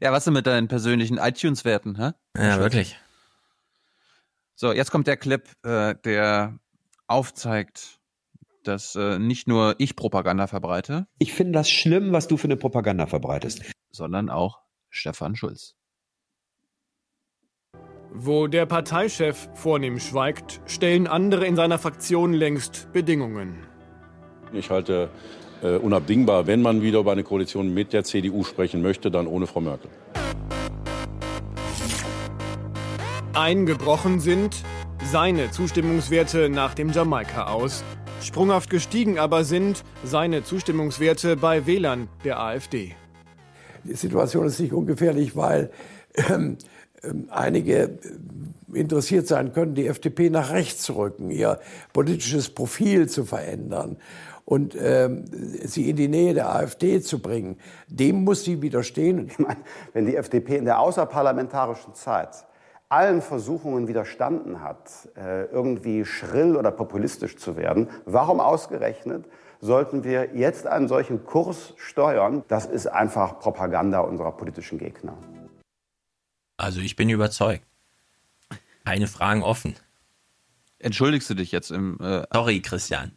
ja, 0.01 0.11
was 0.11 0.25
ist 0.27 0.33
mit 0.33 0.47
deinen 0.47 0.67
persönlichen 0.67 1.17
iTunes-Werten? 1.17 1.95
Ja, 1.95 2.13
Schulz? 2.35 2.57
wirklich. 2.57 2.99
So, 4.55 4.73
jetzt 4.73 4.91
kommt 4.91 5.07
der 5.07 5.17
Clip, 5.17 5.47
äh, 5.63 5.95
der 6.03 6.57
aufzeigt, 7.07 7.99
dass 8.63 8.95
äh, 8.95 9.19
nicht 9.19 9.47
nur 9.47 9.75
ich 9.77 9.95
Propaganda 9.95 10.47
verbreite. 10.47 11.07
Ich 11.19 11.33
finde 11.33 11.51
das 11.53 11.69
schlimm, 11.69 12.11
was 12.13 12.27
du 12.27 12.37
für 12.37 12.45
eine 12.45 12.57
Propaganda 12.57 13.05
verbreitest. 13.05 13.61
Sondern 13.91 14.29
auch 14.29 14.61
Stefan 14.89 15.35
Schulz. 15.35 15.75
Wo 18.17 18.47
der 18.47 18.65
Parteichef 18.65 19.49
vornehm 19.55 19.99
schweigt, 19.99 20.61
stellen 20.67 21.05
andere 21.05 21.45
in 21.45 21.57
seiner 21.57 21.77
Fraktion 21.77 22.31
längst 22.31 22.87
Bedingungen. 22.93 23.57
Ich 24.53 24.69
halte 24.69 25.09
äh, 25.61 25.75
unabdingbar, 25.75 26.47
wenn 26.47 26.61
man 26.61 26.81
wieder 26.81 26.99
über 26.99 27.11
eine 27.11 27.23
Koalition 27.23 27.73
mit 27.73 27.91
der 27.91 28.05
CDU 28.05 28.45
sprechen 28.45 28.81
möchte, 28.81 29.11
dann 29.11 29.27
ohne 29.27 29.47
Frau 29.47 29.59
Merkel. 29.59 29.91
Eingebrochen 33.33 34.21
sind 34.21 34.63
seine 35.11 35.51
Zustimmungswerte 35.51 36.47
nach 36.47 36.73
dem 36.73 36.91
Jamaika 36.91 37.47
aus. 37.47 37.83
Sprunghaft 38.21 38.69
gestiegen 38.69 39.19
aber 39.19 39.43
sind 39.43 39.83
seine 40.05 40.41
Zustimmungswerte 40.45 41.35
bei 41.35 41.65
Wählern 41.65 42.07
der 42.23 42.39
AfD. 42.39 42.95
Die 43.83 43.93
Situation 43.93 44.45
ist 44.45 44.61
nicht 44.61 44.71
ungefährlich, 44.71 45.35
weil 45.35 45.69
ähm, 46.29 46.57
einige 47.29 47.83
äh, 47.83 47.89
interessiert 48.73 49.27
sein 49.27 49.53
können, 49.53 49.75
die 49.75 49.87
FDP 49.87 50.29
nach 50.29 50.51
rechts 50.51 50.83
zu 50.83 50.93
rücken, 50.93 51.31
ihr 51.31 51.59
politisches 51.93 52.49
Profil 52.49 53.07
zu 53.07 53.25
verändern 53.25 53.97
und 54.45 54.77
ähm, 54.79 55.25
sie 55.63 55.89
in 55.89 55.95
die 55.95 56.07
Nähe 56.07 56.33
der 56.33 56.55
AfD 56.55 57.01
zu 57.01 57.19
bringen. 57.19 57.57
Dem 57.87 58.23
muss 58.23 58.43
sie 58.43 58.61
widerstehen. 58.61 59.27
Ich 59.27 59.39
meine, 59.39 59.59
wenn 59.93 60.05
die 60.05 60.15
FDP 60.15 60.57
in 60.57 60.65
der 60.65 60.79
außerparlamentarischen 60.79 61.95
Zeit 61.95 62.45
allen 62.87 63.21
Versuchungen 63.21 63.87
widerstanden 63.87 64.61
hat, 64.61 65.09
äh, 65.17 65.45
irgendwie 65.45 66.05
schrill 66.05 66.55
oder 66.55 66.71
populistisch 66.71 67.37
zu 67.37 67.57
werden, 67.57 67.89
warum 68.05 68.39
ausgerechnet 68.39 69.25
sollten 69.59 70.03
wir 70.03 70.35
jetzt 70.35 70.67
einen 70.67 70.87
solchen 70.87 71.25
Kurs 71.25 71.73
steuern? 71.77 72.43
Das 72.47 72.67
ist 72.67 72.87
einfach 72.87 73.39
Propaganda 73.39 74.01
unserer 74.01 74.31
politischen 74.31 74.77
Gegner. 74.77 75.17
Also 76.57 76.79
ich 76.79 76.95
bin 76.95 77.09
überzeugt. 77.09 77.65
Keine 78.85 79.07
Fragen 79.07 79.43
offen. 79.43 79.75
Entschuldigst 80.79 81.29
du 81.29 81.33
dich 81.33 81.51
jetzt 81.51 81.71
im... 81.71 81.99
Äh, 81.99 82.25
Sorry, 82.31 82.61
Christian. 82.61 83.11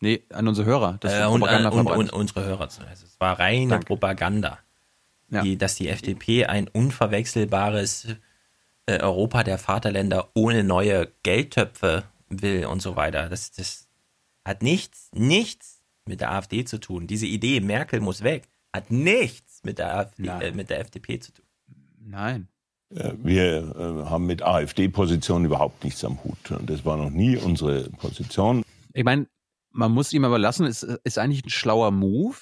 Nee, 0.00 0.22
an 0.30 0.46
unsere 0.46 0.66
Hörer. 0.66 0.98
Das 1.00 1.12
äh, 1.12 1.24
und, 1.24 1.40
Propaganda 1.40 1.70
und, 1.70 1.86
und, 1.86 2.12
unsere 2.12 2.44
Hörer. 2.44 2.62
Also 2.62 2.82
es 2.82 3.18
war 3.18 3.38
reine 3.38 3.70
Danke. 3.70 3.86
Propaganda. 3.86 4.58
Ja. 5.30 5.42
Die, 5.42 5.58
dass 5.58 5.74
die 5.74 5.88
FDP 5.88 6.46
ein 6.46 6.68
unverwechselbares 6.68 8.08
äh, 8.86 9.00
Europa 9.00 9.42
der 9.42 9.58
Vaterländer 9.58 10.30
ohne 10.34 10.64
neue 10.64 11.12
Geldtöpfe 11.22 12.04
will 12.28 12.66
und 12.66 12.80
so 12.80 12.96
weiter. 12.96 13.28
Das, 13.28 13.50
das 13.52 13.88
hat 14.44 14.62
nichts, 14.62 15.10
nichts 15.12 15.82
mit 16.06 16.20
der 16.20 16.32
AfD 16.32 16.64
zu 16.64 16.78
tun. 16.78 17.06
Diese 17.06 17.26
Idee, 17.26 17.60
Merkel 17.60 18.00
muss 18.00 18.22
weg, 18.22 18.48
hat 18.72 18.90
nichts 18.90 19.62
mit 19.64 19.78
der, 19.78 19.94
AfD, 19.94 20.28
äh, 20.28 20.52
mit 20.52 20.70
der 20.70 20.80
FDP 20.80 21.18
zu 21.18 21.32
tun. 21.32 21.44
Nein. 22.08 22.48
Wir 22.90 23.76
äh, 23.76 24.08
haben 24.08 24.26
mit 24.26 24.42
AfD-Positionen 24.42 25.44
überhaupt 25.44 25.84
nichts 25.84 26.02
am 26.04 26.24
Hut. 26.24 26.50
Und 26.50 26.70
das 26.70 26.86
war 26.86 26.96
noch 26.96 27.10
nie 27.10 27.36
unsere 27.36 27.90
Position. 27.90 28.62
Ich 28.94 29.04
meine, 29.04 29.28
man 29.70 29.92
muss 29.92 30.12
ihm 30.14 30.24
aber 30.24 30.38
lassen, 30.38 30.64
es 30.64 30.82
ist 30.82 31.18
eigentlich 31.18 31.44
ein 31.44 31.50
schlauer 31.50 31.90
Move, 31.90 32.36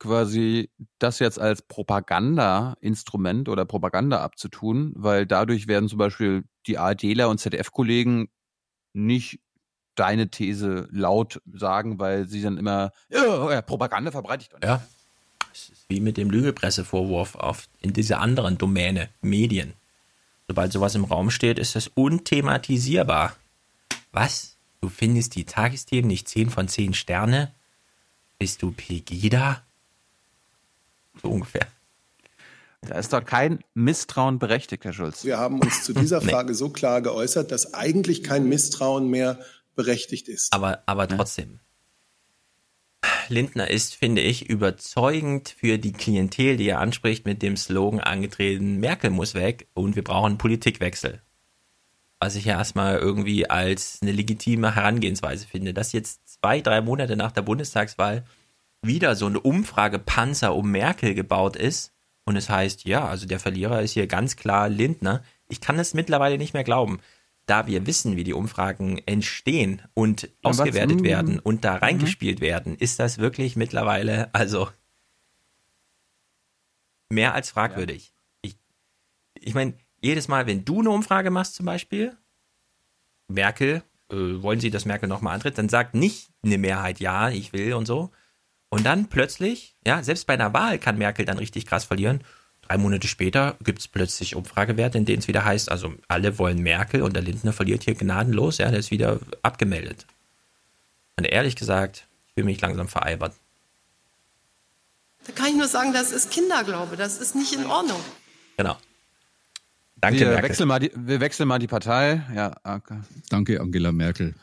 quasi 0.00 0.70
das 0.98 1.20
jetzt 1.20 1.38
als 1.38 1.62
Propaganda-Instrument 1.62 3.48
oder 3.48 3.64
Propaganda 3.64 4.20
abzutun, 4.20 4.92
weil 4.96 5.26
dadurch 5.26 5.68
werden 5.68 5.88
zum 5.88 5.98
Beispiel 5.98 6.42
die 6.66 6.76
ARDler 6.78 7.28
und 7.28 7.38
ZDF-Kollegen 7.38 8.28
nicht 8.94 9.38
deine 9.94 10.28
These 10.28 10.88
laut 10.90 11.40
sagen, 11.52 12.00
weil 12.00 12.26
sie 12.26 12.42
dann 12.42 12.58
immer 12.58 12.90
ja, 13.10 13.62
Propaganda 13.62 14.10
verbreite 14.10 14.42
ich 14.42 14.48
doch 14.48 14.58
nicht. 14.58 14.68
Ja. 14.68 14.82
Es 15.54 15.68
ist 15.68 15.84
wie 15.88 16.00
mit 16.00 16.16
dem 16.16 16.30
Lügepressevorwurf 16.30 17.36
auf 17.36 17.68
in 17.80 17.92
dieser 17.92 18.20
anderen 18.20 18.58
Domäne, 18.58 19.08
Medien. 19.22 19.74
Sobald 20.48 20.72
sowas 20.72 20.96
im 20.96 21.04
Raum 21.04 21.30
steht, 21.30 21.60
ist 21.60 21.76
das 21.76 21.88
unthematisierbar. 21.94 23.36
Was? 24.10 24.56
Du 24.80 24.88
findest 24.88 25.36
die 25.36 25.44
Tagesthemen 25.44 26.08
nicht 26.08 26.28
10 26.28 26.50
von 26.50 26.66
10 26.66 26.92
Sterne? 26.92 27.52
Bist 28.38 28.62
du 28.62 28.72
Pegida? 28.72 29.62
So 31.22 31.30
ungefähr. 31.30 31.68
Da 32.80 32.98
ist 32.98 33.12
doch 33.12 33.24
kein 33.24 33.60
Misstrauen 33.74 34.40
berechtigt, 34.40 34.84
Herr 34.84 34.92
Schulz. 34.92 35.24
Wir 35.24 35.38
haben 35.38 35.60
uns 35.60 35.84
zu 35.84 35.92
dieser 35.92 36.20
Frage 36.20 36.50
nee. 36.50 36.54
so 36.54 36.68
klar 36.68 37.00
geäußert, 37.00 37.52
dass 37.52 37.74
eigentlich 37.74 38.24
kein 38.24 38.48
Misstrauen 38.48 39.08
mehr 39.08 39.38
berechtigt 39.76 40.26
ist. 40.26 40.52
Aber, 40.52 40.82
aber 40.86 41.06
trotzdem. 41.06 41.60
Lindner 43.28 43.70
ist, 43.70 43.94
finde 43.94 44.22
ich, 44.22 44.48
überzeugend 44.48 45.48
für 45.48 45.78
die 45.78 45.92
Klientel, 45.92 46.56
die 46.56 46.68
er 46.68 46.80
anspricht, 46.80 47.26
mit 47.26 47.42
dem 47.42 47.56
Slogan 47.56 48.00
angetreten, 48.00 48.78
Merkel 48.78 49.10
muss 49.10 49.34
weg 49.34 49.68
und 49.74 49.96
wir 49.96 50.04
brauchen 50.04 50.38
Politikwechsel. 50.38 51.20
Was 52.20 52.36
ich 52.36 52.46
ja 52.46 52.58
erstmal 52.58 52.96
irgendwie 52.96 53.50
als 53.50 53.98
eine 54.00 54.12
legitime 54.12 54.74
Herangehensweise 54.74 55.46
finde, 55.46 55.74
dass 55.74 55.92
jetzt 55.92 56.28
zwei, 56.28 56.60
drei 56.60 56.80
Monate 56.80 57.16
nach 57.16 57.32
der 57.32 57.42
Bundestagswahl 57.42 58.24
wieder 58.82 59.16
so 59.16 59.26
eine 59.26 59.40
Umfragepanzer 59.40 60.54
um 60.54 60.70
Merkel 60.70 61.14
gebaut 61.14 61.56
ist 61.56 61.92
und 62.24 62.36
es 62.36 62.48
heißt, 62.48 62.84
ja, 62.84 63.06
also 63.06 63.26
der 63.26 63.40
Verlierer 63.40 63.82
ist 63.82 63.92
hier 63.92 64.06
ganz 64.06 64.36
klar 64.36 64.68
Lindner. 64.68 65.22
Ich 65.48 65.60
kann 65.60 65.78
es 65.78 65.94
mittlerweile 65.94 66.38
nicht 66.38 66.54
mehr 66.54 66.64
glauben 66.64 67.00
da 67.46 67.66
wir 67.66 67.86
wissen, 67.86 68.16
wie 68.16 68.24
die 68.24 68.32
Umfragen 68.32 68.98
entstehen 69.06 69.82
und 69.94 70.30
ausgewertet 70.42 70.98
was, 70.98 71.04
werden 71.04 71.38
und 71.38 71.64
da 71.64 71.76
reingespielt 71.76 72.40
mhm. 72.40 72.44
werden, 72.44 72.76
ist 72.76 72.98
das 72.98 73.18
wirklich 73.18 73.56
mittlerweile, 73.56 74.32
also 74.34 74.68
mehr 77.10 77.34
als 77.34 77.50
fragwürdig. 77.50 78.12
Ja. 78.44 78.50
Ich, 78.50 78.56
ich 79.34 79.54
meine, 79.54 79.74
jedes 80.00 80.28
Mal, 80.28 80.46
wenn 80.46 80.64
du 80.64 80.80
eine 80.80 80.90
Umfrage 80.90 81.30
machst 81.30 81.54
zum 81.54 81.66
Beispiel, 81.66 82.16
Merkel, 83.28 83.82
äh, 84.10 84.16
wollen 84.16 84.60
Sie, 84.60 84.70
dass 84.70 84.84
Merkel 84.84 85.08
nochmal 85.08 85.34
antritt, 85.34 85.58
dann 85.58 85.68
sagt 85.68 85.94
nicht 85.94 86.30
eine 86.42 86.58
Mehrheit 86.58 87.00
ja, 87.00 87.30
ich 87.30 87.52
will 87.52 87.74
und 87.74 87.86
so. 87.86 88.10
Und 88.70 88.84
dann 88.84 89.08
plötzlich, 89.08 89.76
ja, 89.86 90.02
selbst 90.02 90.26
bei 90.26 90.34
einer 90.34 90.52
Wahl 90.52 90.78
kann 90.78 90.98
Merkel 90.98 91.24
dann 91.24 91.38
richtig 91.38 91.66
krass 91.66 91.84
verlieren 91.84 92.24
Drei 92.66 92.78
Monate 92.78 93.08
später 93.08 93.56
gibt 93.62 93.80
es 93.80 93.88
plötzlich 93.88 94.36
Umfragewerte, 94.36 94.96
in 94.96 95.04
denen 95.04 95.18
es 95.18 95.28
wieder 95.28 95.44
heißt, 95.44 95.70
also 95.70 95.92
alle 96.08 96.38
wollen 96.38 96.62
Merkel 96.62 97.02
und 97.02 97.14
der 97.14 97.22
Lindner 97.22 97.52
verliert 97.52 97.84
hier 97.84 97.94
gnadenlos, 97.94 98.58
ja, 98.58 98.70
der 98.70 98.80
ist 98.80 98.90
wieder 98.90 99.20
abgemeldet. 99.42 100.06
Und 101.16 101.24
ehrlich 101.24 101.56
gesagt, 101.56 102.06
ich 102.26 102.34
fühle 102.34 102.46
mich 102.46 102.60
langsam 102.60 102.88
veralbert. 102.88 103.34
Da 105.26 105.32
kann 105.32 105.46
ich 105.46 105.56
nur 105.56 105.68
sagen, 105.68 105.92
das 105.92 106.10
ist 106.10 106.30
Kinderglaube, 106.30 106.96
das 106.96 107.18
ist 107.18 107.34
nicht 107.34 107.52
in 107.54 107.66
Ordnung. 107.66 108.00
Genau. 108.56 108.76
Danke, 109.96 110.20
wir 110.20 110.28
Merkel. 110.28 110.50
Wechseln 110.50 110.68
mal 110.68 110.78
die, 110.78 110.90
wir 110.94 111.20
wechseln 111.20 111.48
mal 111.48 111.58
die 111.58 111.66
Partei. 111.66 112.22
Ja, 112.34 112.56
okay. 112.64 113.00
Danke, 113.28 113.60
Angela 113.60 113.92
Merkel. 113.92 114.34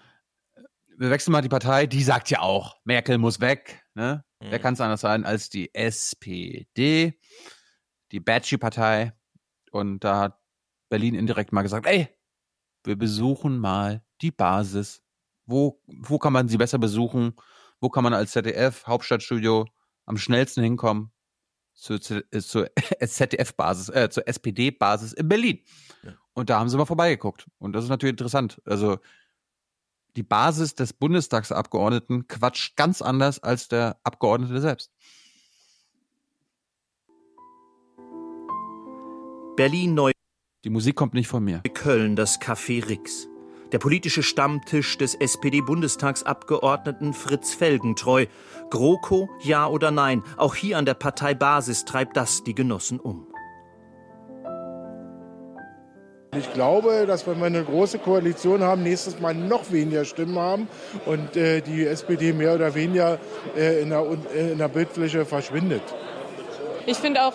Wir 0.97 1.09
wechseln 1.09 1.31
mal 1.31 1.41
die 1.41 1.49
Partei. 1.49 1.87
Die 1.87 2.03
sagt 2.03 2.29
ja 2.29 2.39
auch, 2.39 2.77
Merkel 2.83 3.17
muss 3.17 3.39
weg. 3.39 3.83
Ne? 3.93 4.23
Mhm. 4.39 4.47
Wer 4.49 4.59
kann 4.59 4.73
es 4.75 4.81
anders 4.81 5.01
sein 5.01 5.25
als 5.25 5.49
die 5.49 5.73
SPD? 5.73 7.13
Die 8.11 8.19
Badgy-Partei. 8.19 9.13
Und 9.71 10.03
da 10.03 10.19
hat 10.19 10.39
Berlin 10.89 11.15
indirekt 11.15 11.53
mal 11.53 11.61
gesagt, 11.61 11.85
ey, 11.85 12.09
wir 12.83 12.97
besuchen 12.97 13.57
mal 13.59 14.03
die 14.21 14.31
Basis. 14.31 15.03
Wo, 15.45 15.81
wo 15.87 16.17
kann 16.17 16.33
man 16.33 16.47
sie 16.47 16.57
besser 16.57 16.77
besuchen? 16.77 17.33
Wo 17.79 17.89
kann 17.89 18.03
man 18.03 18.13
als 18.13 18.31
ZDF, 18.31 18.85
Hauptstadtstudio, 18.85 19.67
am 20.05 20.17
schnellsten 20.17 20.63
hinkommen? 20.63 21.11
Zur, 21.73 21.99
äh, 22.09 22.41
zur 22.41 22.69
ZDF-Basis, 23.03 23.89
äh, 23.89 24.09
zur 24.09 24.27
SPD-Basis 24.27 25.13
in 25.13 25.27
Berlin. 25.27 25.63
Ja. 26.03 26.13
Und 26.33 26.49
da 26.49 26.59
haben 26.59 26.69
sie 26.69 26.77
mal 26.77 26.85
vorbeigeguckt. 26.85 27.47
Und 27.57 27.73
das 27.73 27.85
ist 27.85 27.89
natürlich 27.89 28.13
interessant. 28.13 28.61
Also 28.65 28.99
die 30.15 30.23
Basis 30.23 30.75
des 30.75 30.93
Bundestagsabgeordneten 30.93 32.27
quatscht 32.27 32.75
ganz 32.75 33.01
anders 33.01 33.39
als 33.41 33.67
der 33.69 33.99
Abgeordnete 34.03 34.59
selbst. 34.59 34.91
Berlin 39.61 39.93
neu. 39.93 40.09
Die 40.63 40.71
Musik 40.71 40.95
kommt 40.95 41.13
nicht 41.13 41.27
von 41.27 41.43
mir. 41.43 41.61
Köln 41.75 42.15
das 42.15 42.41
Café 42.41 42.89
Rix. 42.89 43.27
Der 43.71 43.77
politische 43.77 44.23
Stammtisch 44.23 44.97
des 44.97 45.13
SPD-Bundestagsabgeordneten 45.13 47.13
Fritz 47.13 47.53
Felgentreu. 47.53 48.25
GroKo, 48.71 49.29
ja 49.43 49.67
oder 49.67 49.91
nein? 49.91 50.23
Auch 50.37 50.55
hier 50.55 50.79
an 50.79 50.85
der 50.85 50.95
Parteibasis 50.95 51.85
treibt 51.85 52.17
das 52.17 52.43
die 52.43 52.55
Genossen 52.55 52.99
um. 52.99 53.27
Ich 56.35 56.51
glaube, 56.53 57.05
dass 57.05 57.27
wenn 57.27 57.37
wir 57.37 57.45
eine 57.45 57.63
große 57.63 57.99
Koalition 57.99 58.63
haben, 58.63 58.81
nächstes 58.81 59.19
Mal 59.19 59.35
noch 59.35 59.71
weniger 59.71 60.05
Stimmen 60.05 60.39
haben 60.39 60.67
und 61.05 61.37
äh, 61.37 61.61
die 61.61 61.85
SPD 61.85 62.33
mehr 62.33 62.55
oder 62.55 62.73
weniger 62.73 63.19
äh, 63.55 63.83
in, 63.83 63.89
der, 63.89 64.07
äh, 64.33 64.53
in 64.53 64.57
der 64.57 64.69
Bildfläche 64.69 65.23
verschwindet. 65.23 65.83
Ich 66.87 66.97
finde 66.97 67.23
auch 67.23 67.33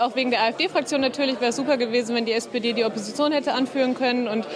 auch 0.00 0.16
wegen 0.16 0.30
der 0.30 0.42
AfD-Fraktion 0.42 1.00
natürlich, 1.00 1.40
wäre 1.40 1.50
es 1.50 1.56
super 1.56 1.76
gewesen, 1.76 2.14
wenn 2.14 2.24
die 2.24 2.32
SPD 2.32 2.72
die 2.72 2.84
Opposition 2.84 3.32
hätte 3.32 3.52
anführen 3.54 3.94
können. 3.94 4.28
Und 4.28 4.46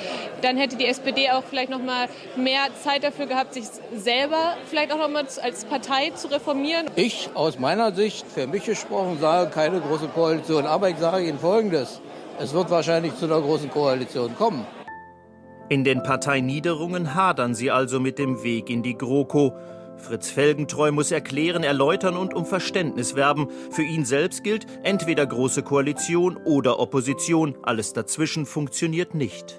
dann 0.42 0.56
hätte 0.56 0.76
die 0.76 0.86
SPD 0.86 1.30
auch 1.30 1.42
vielleicht 1.48 1.70
noch 1.70 1.82
mal 1.82 2.08
mehr 2.36 2.62
Zeit 2.82 3.04
dafür 3.04 3.26
gehabt, 3.26 3.54
sich 3.54 3.64
selber 3.94 4.56
vielleicht 4.66 4.92
auch 4.92 4.98
noch 4.98 5.08
mal 5.08 5.24
als 5.42 5.64
Partei 5.64 6.10
zu 6.14 6.28
reformieren. 6.28 6.86
Ich 6.96 7.30
aus 7.34 7.58
meiner 7.58 7.92
Sicht, 7.92 8.26
für 8.26 8.46
mich 8.46 8.64
gesprochen, 8.64 9.18
sage 9.20 9.50
keine 9.50 9.80
große 9.80 10.08
Koalition. 10.08 10.66
Aber 10.66 10.88
ich 10.88 10.96
sage 10.96 11.26
Ihnen 11.26 11.38
Folgendes. 11.38 12.00
Es 12.38 12.54
wird 12.54 12.70
wahrscheinlich 12.70 13.14
zu 13.16 13.26
einer 13.26 13.40
großen 13.40 13.70
Koalition 13.70 14.34
kommen. 14.36 14.66
In 15.68 15.84
den 15.84 16.02
Parteiniederungen 16.02 17.14
hadern 17.14 17.54
sie 17.54 17.70
also 17.70 18.00
mit 18.00 18.18
dem 18.18 18.42
Weg 18.42 18.68
in 18.68 18.82
die 18.82 18.98
GroKo. 18.98 19.52
Fritz 20.02 20.30
Felgentreu 20.30 20.90
muss 20.90 21.10
erklären, 21.12 21.62
erläutern 21.62 22.16
und 22.16 22.34
um 22.34 22.44
Verständnis 22.44 23.14
werben. 23.14 23.48
Für 23.70 23.82
ihn 23.82 24.04
selbst 24.04 24.42
gilt, 24.42 24.66
entweder 24.82 25.24
große 25.26 25.62
Koalition 25.62 26.36
oder 26.36 26.80
Opposition. 26.80 27.56
Alles 27.62 27.92
dazwischen 27.92 28.44
funktioniert 28.44 29.14
nicht. 29.14 29.58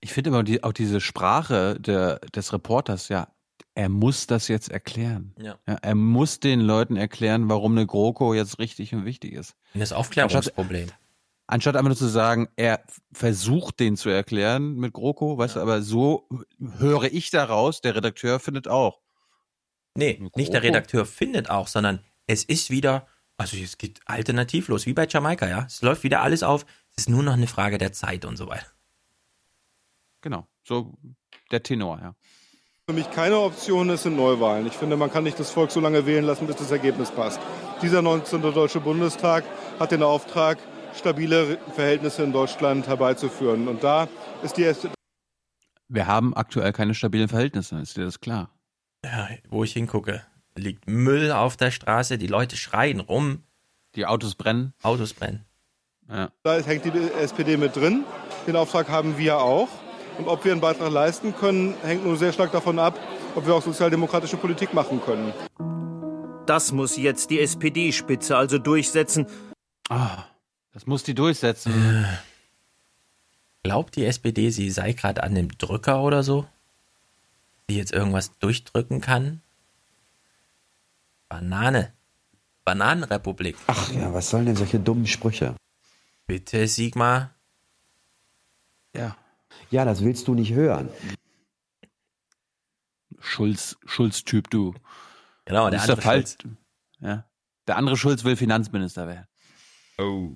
Ich 0.00 0.12
finde 0.12 0.28
immer 0.28 0.42
die, 0.42 0.62
auch 0.62 0.72
diese 0.72 1.00
Sprache 1.00 1.80
der, 1.80 2.20
des 2.34 2.52
Reporters, 2.52 3.08
ja, 3.08 3.28
er 3.74 3.88
muss 3.88 4.26
das 4.26 4.48
jetzt 4.48 4.70
erklären. 4.70 5.34
Ja. 5.38 5.58
er 5.64 5.94
muss 5.94 6.40
den 6.40 6.60
Leuten 6.60 6.96
erklären, 6.96 7.48
warum 7.48 7.72
eine 7.72 7.86
GroKo 7.86 8.34
jetzt 8.34 8.58
richtig 8.58 8.94
und 8.94 9.04
wichtig 9.04 9.32
ist. 9.32 9.56
Das 9.74 9.92
Aufklärungsproblem. 9.92 10.82
Anstatt, 10.82 10.98
anstatt 11.46 11.76
einfach 11.76 11.88
nur 11.88 11.96
zu 11.96 12.08
sagen, 12.08 12.48
er 12.56 12.82
versucht 13.12 13.80
den 13.80 13.96
zu 13.96 14.10
erklären 14.10 14.74
mit 14.74 14.92
GroKo, 14.92 15.38
weißt 15.38 15.56
du, 15.56 15.60
aber 15.60 15.82
so 15.82 16.28
höre 16.78 17.04
ich 17.04 17.30
daraus, 17.30 17.80
der 17.80 17.94
Redakteur 17.96 18.38
findet 18.38 18.68
auch. 18.68 19.00
Nee, 19.94 20.22
nicht 20.36 20.52
der 20.52 20.62
Redakteur 20.62 21.04
findet 21.04 21.50
auch, 21.50 21.68
sondern 21.68 22.00
es 22.26 22.44
ist 22.44 22.70
wieder, 22.70 23.06
also 23.36 23.56
es 23.56 23.76
geht 23.76 24.00
alternativlos, 24.06 24.86
wie 24.86 24.92
bei 24.92 25.06
Jamaika, 25.06 25.48
ja. 25.48 25.64
Es 25.66 25.82
läuft 25.82 26.04
wieder 26.04 26.22
alles 26.22 26.42
auf, 26.42 26.64
es 26.90 27.04
ist 27.04 27.08
nur 27.08 27.22
noch 27.22 27.32
eine 27.32 27.46
Frage 27.46 27.78
der 27.78 27.92
Zeit 27.92 28.24
und 28.24 28.36
so 28.36 28.48
weiter. 28.48 28.66
Genau, 30.20 30.46
so 30.62 30.94
der 31.50 31.62
Tenor, 31.62 31.98
ja. 32.00 32.14
Für 32.86 32.94
mich 32.94 33.10
keine 33.10 33.38
Option 33.38 33.88
ist 33.90 34.02
sind 34.02 34.16
Neuwahlen. 34.16 34.66
Ich 34.66 34.72
finde, 34.72 34.96
man 34.96 35.12
kann 35.12 35.22
nicht 35.22 35.38
das 35.38 35.50
Volk 35.50 35.70
so 35.70 35.80
lange 35.80 36.06
wählen 36.06 36.24
lassen, 36.24 36.46
bis 36.46 36.56
das 36.56 36.70
Ergebnis 36.72 37.10
passt. 37.10 37.40
Dieser 37.82 38.02
19. 38.02 38.42
Deutsche 38.42 38.80
Bundestag 38.80 39.44
hat 39.78 39.92
den 39.92 40.02
Auftrag, 40.02 40.58
stabile 40.96 41.58
Verhältnisse 41.74 42.24
in 42.24 42.32
Deutschland 42.32 42.88
herbeizuführen. 42.88 43.68
Und 43.68 43.84
da 43.84 44.08
ist 44.42 44.56
die 44.56 44.64
SPD. 44.64 44.92
Wir 45.88 46.06
haben 46.06 46.34
aktuell 46.34 46.72
keine 46.72 46.94
stabilen 46.94 47.28
Verhältnisse, 47.28 47.78
ist 47.78 47.96
dir 47.96 48.04
das 48.04 48.20
klar? 48.20 48.50
Ja, 49.04 49.28
wo 49.48 49.64
ich 49.64 49.72
hingucke, 49.72 50.22
liegt 50.54 50.88
Müll 50.88 51.32
auf 51.32 51.56
der 51.56 51.70
Straße, 51.70 52.18
die 52.18 52.26
Leute 52.26 52.56
schreien 52.56 53.00
rum. 53.00 53.44
Die 53.96 54.06
Autos 54.06 54.34
brennen. 54.34 54.72
Autos 54.82 55.14
brennen. 55.14 55.44
Ja. 56.08 56.30
Da 56.42 56.58
hängt 56.60 56.84
die 56.84 56.92
SPD 57.20 57.56
mit 57.56 57.76
drin. 57.76 58.04
Den 58.46 58.56
Auftrag 58.56 58.88
haben 58.88 59.18
wir 59.18 59.38
auch. 59.38 59.68
Und 60.18 60.28
ob 60.28 60.44
wir 60.44 60.52
einen 60.52 60.60
Beitrag 60.60 60.90
leisten 60.90 61.34
können, 61.34 61.74
hängt 61.82 62.04
nur 62.04 62.16
sehr 62.16 62.32
stark 62.32 62.52
davon 62.52 62.78
ab, 62.78 62.98
ob 63.34 63.46
wir 63.46 63.54
auch 63.54 63.62
sozialdemokratische 63.62 64.36
Politik 64.36 64.74
machen 64.74 65.00
können. 65.00 65.32
Das 66.46 66.72
muss 66.72 66.96
jetzt 66.96 67.30
die 67.30 67.40
SPD-Spitze 67.40 68.36
also 68.36 68.58
durchsetzen. 68.58 69.26
Ah, 69.88 70.24
das 70.72 70.86
muss 70.86 71.02
die 71.04 71.14
durchsetzen. 71.14 72.04
Glaubt 73.62 73.96
die 73.96 74.04
SPD, 74.04 74.50
sie 74.50 74.70
sei 74.70 74.92
gerade 74.92 75.22
an 75.22 75.34
dem 75.34 75.48
Drücker 75.56 76.02
oder 76.02 76.22
so? 76.22 76.46
Die 77.70 77.76
jetzt 77.76 77.92
irgendwas 77.92 78.36
durchdrücken 78.40 79.00
kann? 79.00 79.42
Banane. 81.28 81.92
Bananenrepublik. 82.64 83.56
Ach 83.68 83.92
ja, 83.92 84.12
was 84.12 84.28
sollen 84.30 84.46
denn 84.46 84.56
solche 84.56 84.80
dummen 84.80 85.06
Sprüche? 85.06 85.54
Bitte, 86.26 86.66
Sigmar. 86.66 87.32
Ja. 88.92 89.16
Ja, 89.70 89.84
das 89.84 90.02
willst 90.02 90.26
du 90.26 90.34
nicht 90.34 90.52
hören. 90.52 90.88
Schulz, 93.20 93.76
Schulz-Typ, 93.84 94.50
du. 94.50 94.74
Genau, 95.44 95.70
der 95.70 95.78
Das 95.78 95.84
ist 95.84 95.90
andere 95.90 96.02
Fall- 96.02 96.26
Schulz. 96.26 96.38
Ja. 96.98 97.24
Der 97.68 97.76
andere 97.76 97.96
Schulz 97.96 98.24
will 98.24 98.34
Finanzminister 98.36 99.06
werden. 99.06 99.28
Oh. 99.96 100.30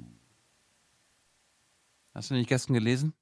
Hast 2.14 2.30
du 2.30 2.34
nicht 2.34 2.48
gestern 2.48 2.74
gelesen? 2.74 3.12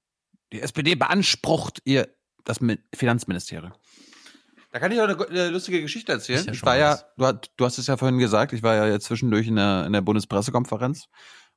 Die 0.52 0.60
SPD 0.60 0.96
beansprucht 0.96 1.80
ihr 1.84 2.14
das 2.44 2.60
Mi- 2.60 2.78
Finanzministerium. 2.94 3.72
Da 4.72 4.78
kann 4.78 4.90
ich 4.90 5.00
auch 5.00 5.04
eine, 5.04 5.28
eine 5.28 5.50
lustige 5.50 5.82
Geschichte 5.82 6.12
erzählen. 6.12 6.46
Ja 6.46 6.52
ich 6.52 6.62
war 6.64 6.78
ja, 6.78 6.98
du, 7.18 7.48
du 7.56 7.64
hast 7.64 7.78
es 7.78 7.86
ja 7.86 7.98
vorhin 7.98 8.18
gesagt, 8.18 8.54
ich 8.54 8.62
war 8.62 8.74
ja 8.74 8.86
jetzt 8.88 9.04
zwischendurch 9.04 9.46
in 9.46 9.56
der, 9.56 9.84
in 9.86 9.92
der 9.92 10.00
Bundespressekonferenz 10.00 11.08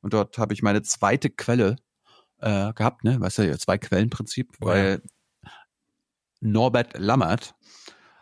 und 0.02 0.14
dort 0.14 0.38
habe 0.38 0.53
ich 0.53 0.61
meine 0.61 0.82
zweite 0.84 1.30
Quelle 1.30 1.77
äh, 2.40 2.74
gehabt, 2.74 3.06
ne? 3.06 3.19
Weißt 3.19 3.38
du, 3.38 3.58
zwei 3.58 3.77
Quellenprinzip, 3.77 4.52
Oh 4.60 4.68
weil 4.68 5.02
Norbert 6.42 7.00
Lammert 7.00 7.56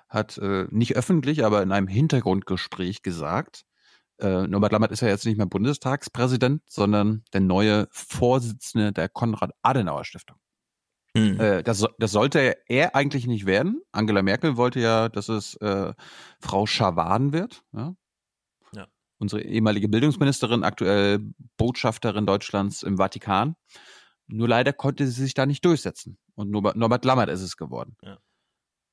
hat 0.07 0.37
äh, 0.37 0.67
nicht 0.69 0.95
öffentlich, 0.95 1.43
aber 1.43 1.63
in 1.63 1.71
einem 1.71 1.87
Hintergrundgespräch 1.87 3.01
gesagt, 3.01 3.65
äh, 4.19 4.47
Norbert 4.47 4.73
Lammert 4.73 4.91
ist 4.91 5.01
ja 5.01 5.07
jetzt 5.07 5.25
nicht 5.25 5.37
mehr 5.37 5.47
Bundestagspräsident, 5.47 6.61
sondern 6.69 7.23
der 7.33 7.41
neue 7.41 7.87
Vorsitzende 7.89 8.93
der 8.93 9.09
Konrad-Adenauer-Stiftung. 9.09 10.37
Hm. 11.15 11.39
Äh, 11.39 11.63
das, 11.63 11.85
das 11.99 12.11
sollte 12.11 12.57
er 12.67 12.95
eigentlich 12.95 13.27
nicht 13.27 13.45
werden. 13.45 13.81
Angela 13.91 14.21
Merkel 14.23 14.57
wollte 14.57 14.79
ja, 14.79 15.09
dass 15.09 15.29
es 15.29 15.55
äh, 15.57 15.93
Frau 16.39 16.65
Schawan 16.65 17.33
wird. 17.33 17.63
Ja? 17.71 17.95
Ja. 18.73 18.87
Unsere 19.19 19.43
ehemalige 19.43 19.89
Bildungsministerin, 19.89 20.63
aktuell 20.63 21.19
Botschafterin 21.57 22.25
Deutschlands 22.25 22.83
im 22.83 22.97
Vatikan. 22.97 23.55
Nur 24.27 24.47
leider 24.47 24.73
konnte 24.73 25.05
sie 25.05 25.21
sich 25.21 25.33
da 25.33 25.45
nicht 25.45 25.63
durchsetzen. 25.65 26.17
Und 26.33 26.49
Norbert, 26.49 26.75
Norbert 26.75 27.05
Lammert 27.05 27.29
ist 27.29 27.41
es 27.41 27.57
geworden. 27.57 27.95
Ja. 28.01 28.17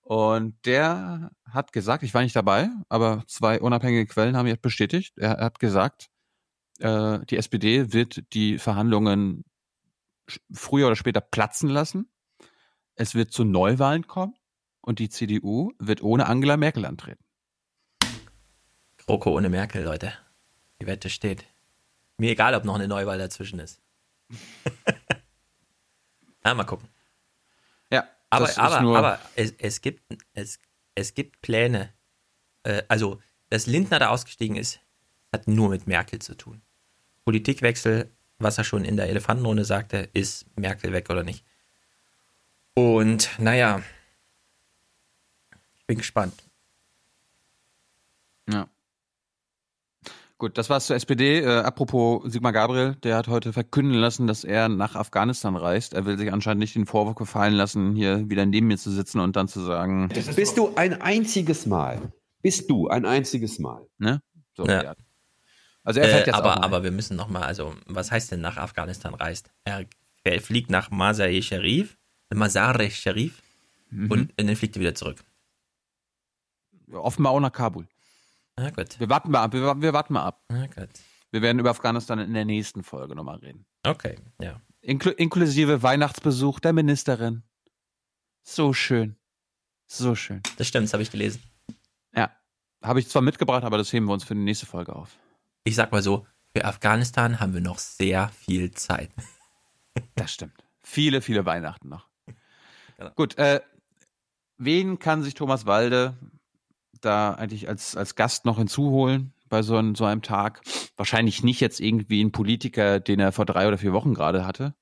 Und 0.03 0.57
der 0.67 1.31
hat 1.49 1.73
gesagt, 1.73 2.03
ich 2.03 2.13
war 2.13 2.23
nicht 2.23 2.35
dabei, 2.35 2.69
aber 2.89 3.23
zwei 3.29 3.61
unabhängige 3.61 4.07
Quellen 4.07 4.37
haben 4.37 4.49
jetzt 4.49 4.61
bestätigt, 4.61 5.17
er 5.17 5.39
hat 5.39 5.61
gesagt, 5.61 6.09
äh, 6.81 7.21
die 7.27 7.37
SPD 7.37 7.93
wird 7.93 8.25
die 8.33 8.59
Verhandlungen 8.59 9.45
früher 10.53 10.87
oder 10.87 10.97
später 10.97 11.21
platzen 11.21 11.69
lassen. 11.69 12.10
Es 13.01 13.15
wird 13.15 13.33
zu 13.33 13.45
Neuwahlen 13.45 14.07
kommen 14.07 14.35
und 14.83 14.99
die 14.99 15.09
CDU 15.09 15.73
wird 15.79 16.03
ohne 16.03 16.27
Angela 16.27 16.59
Merkel 16.59 16.85
antreten. 16.85 17.25
GroKo 18.99 19.35
ohne 19.35 19.49
Merkel, 19.49 19.85
Leute. 19.85 20.13
Die 20.83 20.87
Wette 20.87 21.09
steht. 21.09 21.47
Mir 22.19 22.33
egal, 22.33 22.55
ob 22.55 22.67
noch 22.67 22.75
eine 22.75 22.89
Neuwahl 22.89 23.17
dazwischen 23.17 23.59
ist. 23.59 23.81
ja, 26.45 26.53
mal 26.53 26.65
gucken. 26.65 26.91
Ja, 27.91 28.07
Aber, 28.29 28.45
das 28.45 28.51
ist 28.53 28.59
aber, 28.59 28.83
nur- 28.83 28.99
aber 28.99 29.19
es, 29.35 29.55
es, 29.57 29.81
gibt, 29.81 30.03
es, 30.35 30.59
es 30.95 31.15
gibt 31.15 31.41
Pläne. 31.41 31.95
Äh, 32.65 32.83
also, 32.89 33.19
dass 33.49 33.67
Lindner 33.67 33.99
da 33.99 34.11
ausgestiegen 34.11 34.57
ist, 34.57 34.79
hat 35.33 35.49
nur 35.49 35.71
mit 35.71 35.87
Merkel 35.87 36.19
zu 36.19 36.35
tun. 36.35 36.61
Politikwechsel, 37.25 38.15
was 38.39 38.59
er 38.59 38.65
schon 38.65 38.85
in 38.85 38.99
der 38.99 39.09
Elefantenrunde 39.09 39.65
sagte, 39.65 40.11
ist 40.13 40.45
Merkel 40.59 40.93
weg 40.93 41.09
oder 41.09 41.25
nicht. 41.25 41.47
Und 42.75 43.31
naja, 43.39 43.83
ich 45.79 45.87
bin 45.87 45.99
gespannt. 45.99 46.35
Ja. 48.49 48.69
Gut, 50.39 50.57
das 50.57 50.71
war's 50.71 50.87
zur 50.87 50.97
SPD. 50.97 51.41
Äh, 51.41 51.47
apropos 51.61 52.23
Sigmar 52.33 52.53
Gabriel, 52.53 52.95
der 53.03 53.17
hat 53.17 53.29
heute 53.29 53.53
verkünden 53.53 53.95
lassen, 53.95 54.27
dass 54.27 54.43
er 54.43 54.69
nach 54.71 54.95
Afghanistan 54.95 55.55
reist. 55.55 55.93
Er 55.93 56.07
will 56.07 56.17
sich 56.17 56.33
anscheinend 56.33 56.61
nicht 56.61 56.75
den 56.75 56.87
Vorwurf 56.87 57.15
gefallen 57.17 57.53
lassen, 57.53 57.95
hier 57.95 58.31
wieder 58.31 58.47
neben 58.47 58.69
mir 58.69 58.79
zu 58.79 58.91
sitzen 58.91 59.21
und 59.21 59.37
dann 59.37 59.49
zu 59.49 59.61
sagen, 59.61 60.09
Bist 60.09 60.57
du 60.57 60.75
ein 60.77 61.01
einziges 61.03 61.67
Mal? 61.67 62.13
Bist 62.41 62.71
du 62.71 62.89
ein 62.89 63.05
einziges 63.05 63.59
Mal? 63.59 63.87
ne? 63.99 64.23
So, 64.57 64.65
Ja. 64.65 64.83
ja. 64.83 64.95
Also 65.83 66.01
er 66.01 66.09
fährt 66.09 66.27
äh, 66.27 66.31
jetzt 66.31 66.37
aber, 66.37 66.63
aber 66.63 66.85
wir 66.85 66.91
müssen 66.91 67.17
noch 67.17 67.29
mal, 67.29 67.43
also 67.43 67.75
was 67.87 68.11
heißt 68.11 68.33
denn 68.33 68.41
nach 68.41 68.57
Afghanistan 68.57 69.15
reist? 69.15 69.51
Er, 69.65 69.85
er 70.25 70.41
fliegt 70.41 70.71
nach 70.71 70.91
Masar-e 70.91 71.41
Sharif, 71.43 71.97
Mazar-e 72.39 72.91
Sharif 72.91 73.43
Mhm. 73.93 74.11
und, 74.11 74.33
dann 74.37 74.55
fliegt 74.55 74.77
er 74.77 74.81
wieder 74.81 74.95
zurück. 74.95 75.25
offenbar 76.93 77.33
auch 77.33 77.41
nach 77.41 77.53
Kabul. 77.53 77.87
Na 78.57 78.71
gut. 78.71 78.99
Wir 79.01 79.09
warten 79.09 79.31
mal 79.31 79.43
ab, 79.43 79.53
wir, 79.53 79.81
wir 79.83 79.93
warten 79.93 80.13
mal 80.13 80.25
ab. 80.25 80.45
Na 80.49 80.67
gut. 80.67 80.89
Wir 81.33 81.43
werden 81.43 81.59
über 81.59 81.71
Afghanistan 81.71 82.19
in 82.19 82.33
der 82.35 82.45
nächsten 82.45 82.83
Folge 82.85 83.15
nochmal 83.15 83.39
reden. 83.39 83.65
Okay, 83.85 84.17
ja. 84.41 84.61
Inklu 84.81 85.11
inklusive 85.13 85.83
Weihnachtsbesuch 85.83 86.61
der 86.61 86.73
Ministerin. 86.73 87.43
So 88.43 88.73
schön. 88.73 89.17
So 89.87 90.15
schön. 90.15 90.41
Das 90.57 90.67
stimmt, 90.69 90.85
das 90.87 90.93
habe 90.93 91.03
ich 91.03 91.11
gelesen. 91.11 91.43
Ja. 92.15 92.31
Habe 92.83 93.01
ich 93.01 93.09
zwar 93.09 93.23
mitgebracht, 93.23 93.65
aber 93.65 93.77
das 93.79 93.93
heben 93.93 94.07
wir 94.07 94.13
uns 94.13 94.25
für 94.25 94.35
die 94.35 94.41
nächste 94.41 94.67
Folge 94.67 94.95
auf. 94.95 95.17
Ich 95.65 95.75
sag 95.75 95.93
mal 95.93 96.03
so, 96.03 96.27
für 96.55 96.65
Afghanistan 96.65 97.41
haben 97.41 97.55
wir 97.55 97.61
noch 97.61 97.79
sehr 97.79 98.29
viel 98.31 98.71
Zeit. 98.73 99.11
Das 100.17 100.33
stimmt. 100.33 100.55
Viele, 100.83 101.23
viele 101.23 101.45
Weihnachten 101.45 101.89
noch. 101.89 102.09
Genau. 103.01 103.13
Gut, 103.17 103.39
äh, 103.39 103.61
wen 104.59 104.99
kann 104.99 105.23
sich 105.23 105.33
Thomas 105.33 105.65
Walde 105.65 106.19
da 107.01 107.33
eigentlich 107.33 107.67
als, 107.67 107.97
als 107.97 108.15
Gast 108.15 108.45
noch 108.45 108.59
hinzuholen 108.59 109.33
bei 109.49 109.63
so, 109.63 109.79
ein, 109.79 109.95
so 109.95 110.05
einem 110.05 110.21
Tag. 110.21 110.61
Wahrscheinlich 110.97 111.43
nicht 111.43 111.61
jetzt 111.61 111.81
irgendwie 111.81 112.23
ein 112.23 112.31
Politiker, 112.31 113.01
den 113.01 113.19
er 113.19 113.33
vor 113.33 113.47
drei 113.47 113.67
oder 113.67 113.79
vier 113.79 113.95
Wochen 113.95 114.13
gerade 114.13 114.47
hatte, 114.47 114.75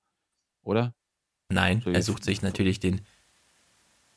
oder? 0.62 0.94
Nein, 1.48 1.80
so 1.84 1.90
er 1.90 2.02
sucht 2.02 2.24
sich 2.24 2.42
natürlich 2.42 2.80
den 2.80 3.02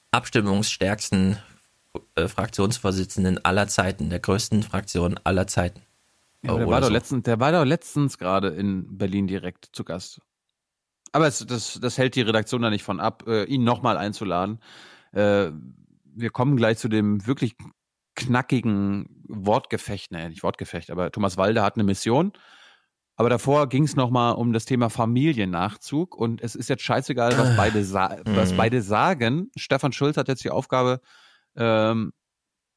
abstimmungsstärksten 0.09 1.37
äh, 2.15 2.27
Fraktionsvorsitzenden 2.27 3.45
aller 3.45 3.67
Zeiten, 3.67 4.09
der 4.09 4.19
größten 4.19 4.63
Fraktion 4.63 5.19
aller 5.23 5.45
Zeiten. 5.45 5.81
Ja, 6.41 6.55
der, 6.55 6.67
war 6.67 6.81
so. 6.81 6.89
letztens, 6.89 7.21
der 7.23 7.39
war 7.39 7.51
doch 7.51 7.65
letztens 7.65 8.17
gerade 8.17 8.47
in 8.47 8.97
Berlin 8.97 9.27
direkt 9.27 9.69
zu 9.73 9.83
Gast. 9.83 10.21
Aber 11.11 11.27
es, 11.27 11.45
das, 11.45 11.79
das 11.81 11.97
hält 11.97 12.15
die 12.15 12.21
Redaktion 12.21 12.61
da 12.61 12.69
nicht 12.69 12.83
von 12.83 12.99
ab, 12.99 13.23
äh, 13.27 13.43
ihn 13.45 13.63
nochmal 13.63 13.97
einzuladen. 13.97 14.59
Äh, 15.11 15.51
wir 16.13 16.29
kommen 16.29 16.57
gleich 16.57 16.77
zu 16.77 16.87
dem 16.87 17.25
wirklich 17.25 17.55
knackigen 18.15 19.23
Wortgefecht, 19.27 20.11
naja, 20.11 20.29
nicht 20.29 20.43
Wortgefecht, 20.43 20.91
aber 20.91 21.11
Thomas 21.11 21.37
Walde 21.37 21.61
hat 21.63 21.75
eine 21.75 21.83
Mission. 21.83 22.33
Aber 23.15 23.29
davor 23.29 23.69
ging 23.69 23.83
es 23.83 23.95
nochmal 23.95 24.35
um 24.35 24.53
das 24.53 24.65
Thema 24.65 24.89
Familiennachzug 24.89 26.15
und 26.15 26.41
es 26.41 26.55
ist 26.55 26.69
jetzt 26.69 26.83
scheißegal, 26.83 27.37
was 27.37 27.55
beide, 27.55 27.83
sa 27.83 28.17
was 28.25 28.53
mhm. 28.53 28.57
beide 28.57 28.81
sagen. 28.81 29.51
Stefan 29.55 29.91
Schulz 29.91 30.17
hat 30.17 30.27
jetzt 30.27 30.43
die 30.43 30.49
Aufgabe, 30.49 31.01
ähm, 31.55 32.13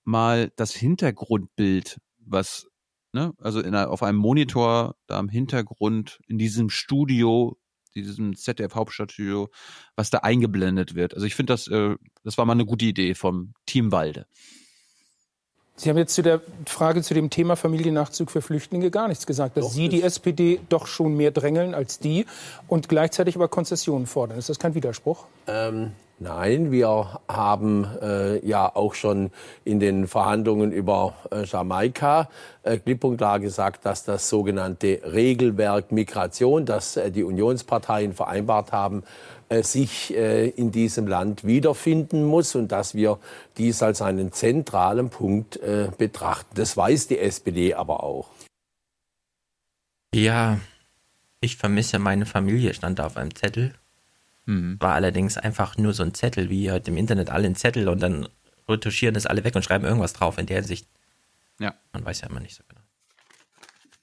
mal 0.05 0.53
das 0.57 0.73
Hintergrundbild, 0.73 1.99
was, 2.19 2.69
ne, 3.13 3.33
also 3.39 3.61
in, 3.61 3.75
auf 3.75 4.03
einem 4.03 4.19
Monitor 4.19 4.97
da 5.07 5.19
im 5.19 5.29
Hintergrund 5.29 6.21
in 6.27 6.37
diesem 6.37 6.69
Studio 6.69 7.57
diesem 7.95 8.37
ZDF-Hauptstadtstudio, 8.37 9.49
was 9.97 10.11
da 10.11 10.19
eingeblendet 10.19 10.95
wird. 10.95 11.15
Also 11.15 11.27
ich 11.27 11.35
finde, 11.35 11.53
das, 11.53 11.69
äh, 11.69 11.97
das 12.23 12.39
war 12.39 12.45
mal 12.45 12.53
eine 12.53 12.67
gute 12.67 12.85
Idee 12.85 13.15
vom 13.15 13.55
Team 13.67 13.93
Walde. 13.93 14.27
Sie 15.77 15.91
haben 15.91 15.99
jetzt 15.99 16.15
zu 16.15 16.23
der 16.23 16.41
Frage 16.67 17.03
zu 17.03 17.15
dem 17.15 17.31
Thema 17.31 17.57
Familiennachzug 17.57 18.31
für 18.31 18.43
Flüchtlinge 18.43 18.93
gar 18.93 19.09
nichts 19.09 19.27
gesagt, 19.27 19.57
dass 19.57 19.65
doch, 19.65 19.73
Sie 19.73 19.89
die 19.89 20.03
SPD 20.03 20.61
doch 20.69 20.87
schon 20.87 21.17
mehr 21.17 21.33
drängeln 21.33 21.75
als 21.75 21.99
die 21.99 22.27
und 22.69 22.89
gleichzeitig 22.89 23.35
aber 23.35 23.49
Konzessionen 23.49 24.07
fordern. 24.07 24.39
Ist 24.39 24.49
das 24.49 24.61
kein 24.61 24.77
Widerspruch? 24.77 25.27
Ähm, 25.49 25.91
Nein, 26.21 26.71
wir 26.71 27.21
haben 27.27 27.87
äh, 28.01 28.47
ja 28.47 28.71
auch 28.75 28.95
schon 28.95 29.31
in 29.65 29.81
den 29.81 30.07
Verhandlungen 30.07 30.71
über 30.71 31.15
äh, 31.33 31.45
Jamaika 31.45 32.29
äh, 32.63 32.79
klipp 32.79 33.03
und 33.03 33.17
klar 33.17 33.41
gesagt, 33.41 33.85
dass 33.85 34.05
das 34.05 34.29
sogenannte 34.29 35.01
Regelwerk 35.05 35.91
Migration, 35.91 36.67
das 36.67 36.97
äh, 36.97 37.11
die 37.11 37.25
Unionsparteien 37.25 38.13
vereinbart 38.13 38.71
haben, 38.71 39.03
äh, 39.49 39.65
sich 39.65 40.17
äh, 40.17 40.49
in 40.51 40.71
diesem 40.71 41.09
Land 41.09 41.45
wiederfinden 41.45 42.25
muss 42.25 42.55
und 42.55 42.71
dass 42.71 42.95
wir 42.95 43.19
dies 43.59 43.83
als 43.83 44.01
einen 44.01 44.31
zentralen 44.31 45.11
Punkt 45.11 45.57
äh, 45.57 45.89
betrachten. 45.99 46.55
Das 46.55 46.77
weiß 46.77 47.09
die 47.09 47.19
SPD 47.19 47.75
aber 47.75 48.05
auch. 48.05 48.29
Ja, 50.15 50.61
ich 51.41 51.57
vermisse 51.57 51.99
meine 51.99 52.25
Familie, 52.25 52.73
stand 52.73 53.01
da 53.01 53.07
auf 53.07 53.17
einem 53.17 53.35
Zettel. 53.35 53.75
Mhm. 54.47 54.77
War 54.81 54.95
allerdings 54.95 55.39
einfach 55.39 55.77
nur 55.77 55.95
so 55.95 56.03
ein 56.03 56.15
Zettel, 56.15 56.51
wie 56.51 56.71
heute 56.71 56.91
im 56.91 56.97
Internet 56.97 57.31
alle 57.31 57.47
einen 57.47 57.57
Zettel 57.57 57.89
und 57.89 58.01
dann 58.01 58.29
retuschieren 58.69 59.15
das 59.15 59.27
alle 59.27 59.45
weg 59.45 59.55
und 59.55 59.65
schreiben 59.65 59.85
irgendwas 59.85 60.13
drauf 60.13 60.39
in 60.39 60.47
der 60.47 60.57
Hinsicht. 60.57 60.89
Ja. 61.59 61.75
Man 61.93 62.05
weiß 62.05 62.23
ja 62.23 62.29
immer 62.29 62.41
nicht 62.41 62.57
so 62.57 62.63
genau. 62.69 62.81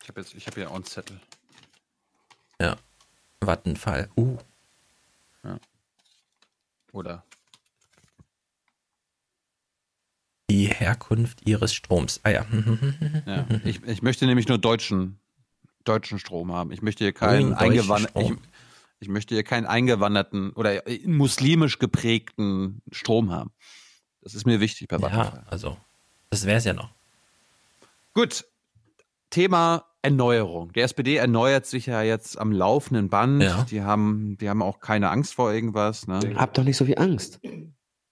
Ich 0.02 0.10
habe 0.10 0.22
jetzt, 0.22 0.34
ich 0.34 0.48
habe 0.48 0.62
ja 0.62 0.68
auch 0.70 0.76
einen 0.76 0.86
Zettel. 0.86 1.20
Ja. 2.60 2.76
Wattenfall. 3.42 4.10
Uh. 4.16 4.38
Ja. 5.44 5.60
Oder 6.92 7.24
die 10.52 10.68
Herkunft 10.68 11.48
ihres 11.48 11.74
Stroms. 11.74 12.20
Ah 12.24 12.30
ja. 12.30 12.46
ja 13.26 13.48
ich, 13.64 13.82
ich 13.84 14.02
möchte 14.02 14.26
nämlich 14.26 14.48
nur 14.48 14.58
deutschen, 14.58 15.18
deutschen 15.86 16.20
Strom 16.20 16.52
haben. 16.52 16.72
Ich 16.72 16.82
möchte 16.82 17.06
hier 17.06 17.14
keinen 17.14 17.54
eingewanderten. 17.54 18.22
Ich 18.22 18.51
möchte 19.08 19.36
hier 19.36 19.44
keinen 19.44 19.66
eingewanderten 19.66 20.52
oder 20.52 20.84
muslimisch 21.06 21.80
geprägten 21.80 22.82
Strom 22.92 23.32
haben. 23.32 23.52
Das 24.22 24.36
ist 24.36 24.46
mir 24.46 24.60
wichtig 24.60 24.88
bei 24.88 25.00
Vattenfall. 25.00 25.42
Ja, 25.44 25.50
also, 25.50 25.78
das 26.30 26.46
wäre 26.46 26.58
es 26.58 26.66
ja 26.66 26.74
noch. 26.74 26.90
Gut. 28.14 28.46
Thema 29.30 29.86
Erneuerung. 30.02 30.74
Die 30.74 30.82
SPD 30.82 31.16
erneuert 31.16 31.66
sich 31.66 31.86
ja 31.86 32.02
jetzt 32.02 32.38
am 32.38 32.52
laufenden 32.52 33.10
Band. 33.10 33.44
Ja. 33.44 33.64
Die 33.70 33.82
haben, 33.82 34.38
die 34.40 34.50
haben 34.50 34.62
auch 34.62 34.80
keine 34.80 35.10
Angst 35.10 35.34
vor 35.34 35.54
irgendwas. 35.54 36.08
Ne? 36.08 36.34
Habt 36.36 36.58
doch 36.58 36.64
nicht 36.64 36.78
so 36.78 36.86
viel 36.86 36.98
Angst. 36.98 37.40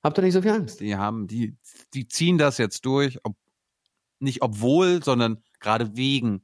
Habt 0.03 0.17
doch 0.17 0.23
nicht 0.23 0.33
so 0.33 0.41
viel 0.41 0.51
Angst. 0.51 0.79
Die 0.79 0.95
haben, 0.95 1.27
die, 1.27 1.57
die 1.93 2.07
ziehen 2.07 2.37
das 2.37 2.57
jetzt 2.57 2.85
durch, 2.85 3.19
ob, 3.23 3.35
nicht 4.19 4.41
obwohl, 4.41 5.03
sondern 5.03 5.43
gerade 5.59 5.95
wegen 5.97 6.41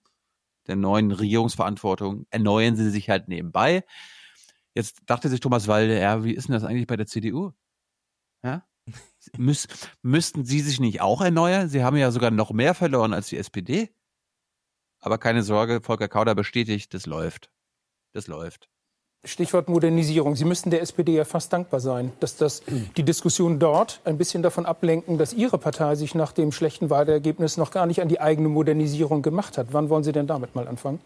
der 0.68 0.76
neuen 0.76 1.12
Regierungsverantwortung 1.12 2.26
erneuern 2.32 2.76
sie 2.76 2.90
sich 2.90 3.10
halt 3.10 3.28
nebenbei. 3.28 3.84
Jetzt 4.76 5.02
dachte 5.06 5.30
sich 5.30 5.40
Thomas 5.40 5.68
Walde, 5.68 6.00
ja, 6.00 6.24
wie 6.24 6.34
ist 6.34 6.48
denn 6.48 6.54
das 6.54 6.66
eigentlich 6.66 6.88
bei 6.88 6.98
der 6.98 7.08
CDU? 7.08 7.54
Ja? 8.44 8.68
Müs 9.38 9.68
müssten 10.02 10.46
Sie 10.46 10.60
sich 10.60 10.80
nicht 10.80 11.02
auch 11.02 11.22
erneuern? 11.22 11.70
Sie 11.70 11.84
haben 11.84 11.98
ja 11.98 12.12
sogar 12.12 12.30
noch 12.30 12.52
mehr 12.52 12.76
verloren 12.76 13.14
als 13.14 13.28
die 13.30 13.38
SPD. 13.38 13.90
Aber 15.00 15.18
keine 15.18 15.44
Sorge, 15.44 15.82
Volker 15.82 16.08
Kauder 16.08 16.36
bestätigt, 16.36 16.94
das 16.94 17.06
läuft. 17.06 17.50
Das 18.14 18.28
läuft. 18.28 18.70
Stichwort 19.24 19.70
Modernisierung. 19.70 20.36
Sie 20.36 20.46
müssten 20.46 20.70
der 20.70 20.82
SPD 20.82 21.16
ja 21.16 21.26
fast 21.26 21.52
dankbar 21.52 21.80
sein, 21.80 22.12
dass 22.20 22.38
das 22.38 22.62
die 22.96 23.04
Diskussion 23.04 23.60
dort 23.60 24.00
ein 24.04 24.18
bisschen 24.18 24.44
davon 24.44 24.66
ablenken, 24.66 25.18
dass 25.18 25.34
Ihre 25.34 25.58
Partei 25.58 25.96
sich 25.96 26.14
nach 26.14 26.32
dem 26.32 26.52
schlechten 26.52 26.90
Wahlergebnis 26.90 27.58
noch 27.58 27.72
gar 27.72 27.88
nicht 27.88 28.02
an 28.02 28.08
die 28.08 28.20
eigene 28.20 28.50
Modernisierung 28.50 29.22
gemacht 29.22 29.58
hat. 29.58 29.68
Wann 29.72 29.90
wollen 29.90 30.04
Sie 30.04 30.12
denn 30.12 30.28
damit 30.28 30.54
mal 30.54 30.68
anfangen? 30.68 31.00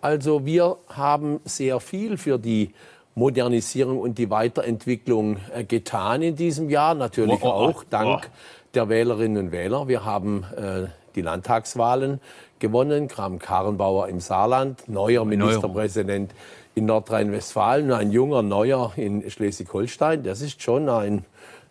Also 0.00 0.44
wir 0.44 0.76
haben 0.88 1.40
sehr 1.44 1.80
viel 1.80 2.18
für 2.18 2.38
die 2.38 2.74
Modernisierung 3.14 4.00
und 4.00 4.18
die 4.18 4.30
Weiterentwicklung 4.30 5.38
äh, 5.54 5.64
getan 5.64 6.22
in 6.22 6.36
diesem 6.36 6.68
Jahr. 6.68 6.94
Natürlich 6.94 7.42
oh, 7.42 7.46
oh, 7.46 7.48
oh, 7.48 7.68
auch 7.68 7.84
dank 7.84 8.30
der 8.74 8.88
Wählerinnen 8.88 9.46
und 9.46 9.52
Wähler. 9.52 9.88
Wir 9.88 10.04
haben 10.04 10.44
äh, 10.56 10.88
die 11.14 11.22
Landtagswahlen 11.22 12.20
gewonnen. 12.58 13.08
Kram 13.08 13.38
Karrenbauer 13.38 14.08
im 14.08 14.20
Saarland, 14.20 14.88
neuer 14.88 15.24
Ministerpräsident 15.24 16.34
in 16.74 16.86
Nordrhein-Westfalen, 16.86 17.92
ein 17.92 18.10
junger 18.10 18.42
Neuer 18.42 18.92
in 18.96 19.30
Schleswig-Holstein. 19.30 20.24
Das 20.24 20.40
ist 20.40 20.60
schon 20.60 20.88
ein 20.88 21.24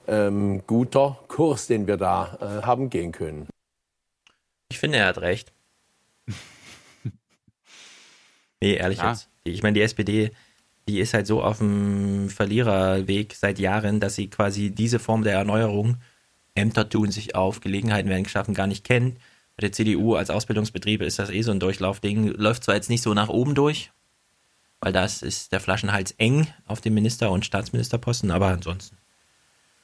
ähm, 0.08 0.64
guter 0.66 1.20
Kurs, 1.28 1.68
den 1.68 1.88
wir 1.88 1.98
da 1.98 2.38
äh, 2.40 2.66
haben 2.66 2.90
gehen 2.90 3.12
können. 3.12 3.48
Ich 4.70 4.80
finde, 4.80 5.00
er 5.00 5.08
hat 5.08 5.20
recht. 5.20 5.52
nee, 8.62 8.76
ehrlich 8.76 9.00
ja. 9.00 9.10
jetzt. 9.10 9.30
Ich 9.44 9.62
meine, 9.62 9.74
die 9.74 9.82
SPD 9.82 10.32
die 10.88 11.00
ist 11.00 11.14
halt 11.14 11.28
so 11.28 11.42
auf 11.42 11.60
dem 11.60 12.30
Verliererweg 12.30 13.36
seit 13.36 13.60
Jahren, 13.60 14.00
dass 14.00 14.16
sie 14.16 14.30
quasi 14.30 14.72
diese 14.72 15.00
Form 15.00 15.24
der 15.24 15.34
Erneuerung, 15.34 15.98
Ämter 16.56 16.88
tun 16.90 17.12
sich 17.12 17.36
auf, 17.36 17.62
Gelegenheiten 17.62 18.10
werden 18.10 18.24
geschaffen, 18.24 18.54
gar 18.54 18.68
nicht 18.68 18.84
kennt. 18.84 19.18
Bei 19.56 19.62
der 19.62 19.72
CDU 19.72 20.16
als 20.16 20.30
Ausbildungsbetrieb 20.30 21.02
ist 21.02 21.20
das 21.20 21.30
eh 21.30 21.42
so 21.42 21.52
ein 21.52 21.60
Durchlaufding. 21.60 22.28
Läuft 22.28 22.64
zwar 22.64 22.76
jetzt 22.76 22.90
nicht 22.90 23.02
so 23.02 23.14
nach 23.14 23.30
oben 23.30 23.56
durch, 23.56 23.92
weil 24.80 24.94
das 24.94 25.22
ist 25.22 25.52
der 25.52 25.60
Flaschenhals 25.60 26.12
eng 26.12 26.48
auf 26.66 26.82
dem 26.82 26.94
Minister- 26.94 27.32
und 27.32 27.46
Staatsministerposten, 27.46 28.32
aber 28.32 28.48
ansonsten 28.48 28.98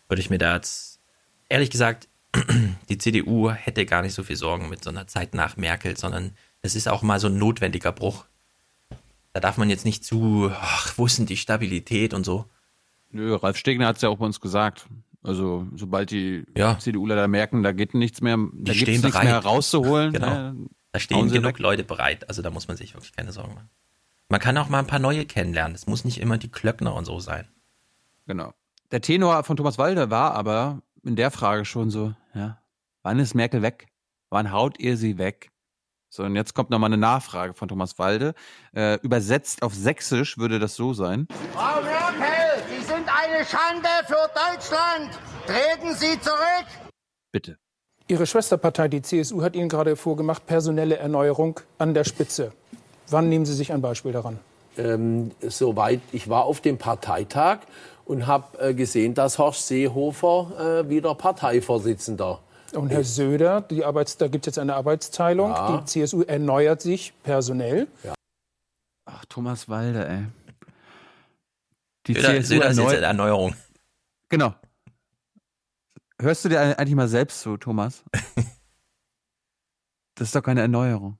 würde 0.08 0.22
ich 0.22 0.30
mir 0.30 0.38
da 0.40 0.56
jetzt, 0.56 1.00
ehrlich 1.48 1.70
gesagt, 1.70 2.08
die 2.90 2.98
CDU 2.98 3.50
hätte 3.50 3.86
gar 3.86 4.02
nicht 4.02 4.14
so 4.14 4.24
viel 4.24 4.36
Sorgen 4.36 4.70
mit 4.70 4.84
so 4.84 4.90
einer 4.90 5.08
Zeit 5.08 5.34
nach 5.34 5.58
Merkel, 5.58 5.98
sondern 5.98 6.32
es 6.62 6.76
ist 6.76 6.88
auch 6.88 7.02
mal 7.02 7.20
so 7.20 7.28
ein 7.28 7.38
notwendiger 7.38 7.92
Bruch 7.92 8.26
da 9.40 9.48
darf 9.48 9.58
man 9.58 9.70
jetzt 9.70 9.86
nicht 9.86 10.04
zu, 10.04 10.52
ach, 10.54 10.98
wo 10.98 11.06
ist 11.06 11.18
denn 11.18 11.26
die 11.26 11.38
Stabilität 11.38 12.14
und 12.14 12.26
so. 12.26 12.46
Nö, 13.10 13.36
Ralf 13.36 13.56
Stegner 13.56 13.88
hat 13.88 13.96
es 13.96 14.02
ja 14.02 14.10
auch 14.10 14.18
bei 14.18 14.26
uns 14.26 14.42
gesagt. 14.42 14.88
Also 15.24 15.66
sobald 15.76 16.12
die 16.12 16.44
ja. 16.58 16.78
CDUler 16.78 17.16
da 17.16 17.28
merken, 17.30 17.64
da 17.64 17.72
geht 17.72 17.94
nichts 17.94 18.20
mehr, 18.20 18.36
da 18.36 18.74
gibt 18.74 18.90
es 18.90 19.02
nichts 19.02 19.24
mehr 19.24 19.40
rauszuholen. 19.40 20.12
Genau. 20.12 20.28
Ja, 20.28 20.56
da 20.92 21.00
stehen 21.00 21.30
genug 21.30 21.54
weg. 21.54 21.60
Leute 21.60 21.86
bereit. 21.86 22.28
Also 22.28 22.42
da 22.42 22.52
muss 22.52 22.68
man 22.68 22.76
sich 22.76 22.96
wirklich 22.96 23.16
keine 23.16 23.32
Sorgen 23.32 23.54
machen. 23.54 23.70
Man 24.28 24.42
kann 24.42 24.58
auch 24.58 24.68
mal 24.68 24.80
ein 24.80 24.88
paar 24.88 25.00
neue 25.00 25.26
kennenlernen. 25.26 25.74
Es 25.74 25.88
muss 25.88 26.04
nicht 26.04 26.20
immer 26.20 26.38
die 26.38 26.52
Klöckner 26.52 26.94
und 26.94 27.06
so 27.06 27.20
sein. 27.20 27.48
Genau. 28.28 28.54
Der 28.92 29.00
Tenor 29.00 29.46
von 29.46 29.56
Thomas 29.56 29.78
Walder 29.78 30.10
war 30.10 30.34
aber 30.34 30.82
in 31.04 31.16
der 31.16 31.32
Frage 31.32 31.64
schon 31.64 31.90
so, 31.92 32.14
ja, 32.36 32.62
wann 33.04 33.20
ist 33.20 33.36
Merkel 33.36 33.62
weg? 33.62 33.88
Wann 34.30 34.52
haut 34.52 34.80
ihr 34.80 34.98
sie 34.98 35.18
weg? 35.18 35.50
So, 36.12 36.24
und 36.24 36.36
jetzt 36.36 36.56
kommt 36.56 36.72
nochmal 36.72 36.90
eine 36.90 36.98
Nachfrage 36.98 37.54
von 37.54 37.68
Thomas 37.68 38.00
Walde. 38.00 38.34
Äh, 38.76 38.96
übersetzt 39.02 39.62
auf 39.62 39.76
Sächsisch 39.76 40.40
würde 40.40 40.58
das 40.58 40.76
so 40.76 40.94
sein. 40.94 41.28
Frau 41.54 41.82
Merkel, 41.82 42.64
Sie 42.68 42.84
sind 42.84 43.08
eine 43.08 43.46
Schande 43.46 43.90
für 44.08 44.28
Deutschland. 44.34 45.20
Treten 45.46 45.94
Sie 45.94 46.20
zurück. 46.20 46.66
Bitte. 47.32 47.58
Ihre 48.08 48.26
Schwesterpartei, 48.26 48.88
die 48.88 49.04
CSU, 49.04 49.44
hat 49.44 49.56
Ihnen 49.56 49.70
gerade 49.70 49.96
vorgemacht, 49.96 50.48
personelle 50.48 50.98
Erneuerung 50.98 51.60
an 51.78 51.94
der 51.94 52.04
Spitze. 52.04 52.54
Wann 53.08 53.30
nehmen 53.30 53.46
Sie 53.46 53.54
sich 53.54 53.72
ein 53.72 53.82
Beispiel 53.82 54.12
daran? 54.12 54.40
Ähm, 54.78 55.30
soweit, 55.42 56.02
ich 56.12 56.28
war 56.28 56.46
auf 56.46 56.60
dem 56.60 56.80
Parteitag 56.80 57.60
und 58.06 58.26
habe 58.26 58.70
äh, 58.70 58.74
gesehen, 58.74 59.14
dass 59.14 59.38
Horst 59.38 59.68
Seehofer 59.68 60.86
äh, 60.86 60.90
wieder 60.90 61.14
Parteivorsitzender 61.14 62.40
Und 62.74 62.90
Herr 62.90 63.04
Söder, 63.04 63.62
die 63.62 63.84
Arbeits 63.86 64.18
da 64.18 64.28
gibt 64.28 64.46
es 64.46 64.52
jetzt 64.52 64.60
eine 64.60 64.76
Arbeitsteilung. 64.76 65.52
Ja. 65.52 65.78
Die 65.78 65.86
CSU 65.86 66.22
erneuert 66.24 66.82
sich 66.82 67.14
personell. 67.24 67.88
Ach, 69.06 69.26
Thomas 69.26 69.68
Walde, 69.70 70.08
ey. 70.08 70.26
Die 72.08 72.14
Söder, 72.14 72.28
CSU 72.42 72.44
Söder 72.56 72.70
ist 72.70 72.78
jetzt 72.78 72.88
erneu- 72.88 73.02
Erneuerung. 73.02 73.56
Genau. 74.30 74.54
Hörst 76.22 76.46
du 76.46 76.50
dir 76.50 76.60
eigentlich 76.78 76.96
mal 76.96 77.08
selbst 77.08 77.42
zu, 77.42 77.58
Thomas? 77.58 78.04
das 80.16 80.28
ist 80.28 80.36
doch 80.36 80.44
keine 80.44 80.62
Erneuerung. 80.62 81.18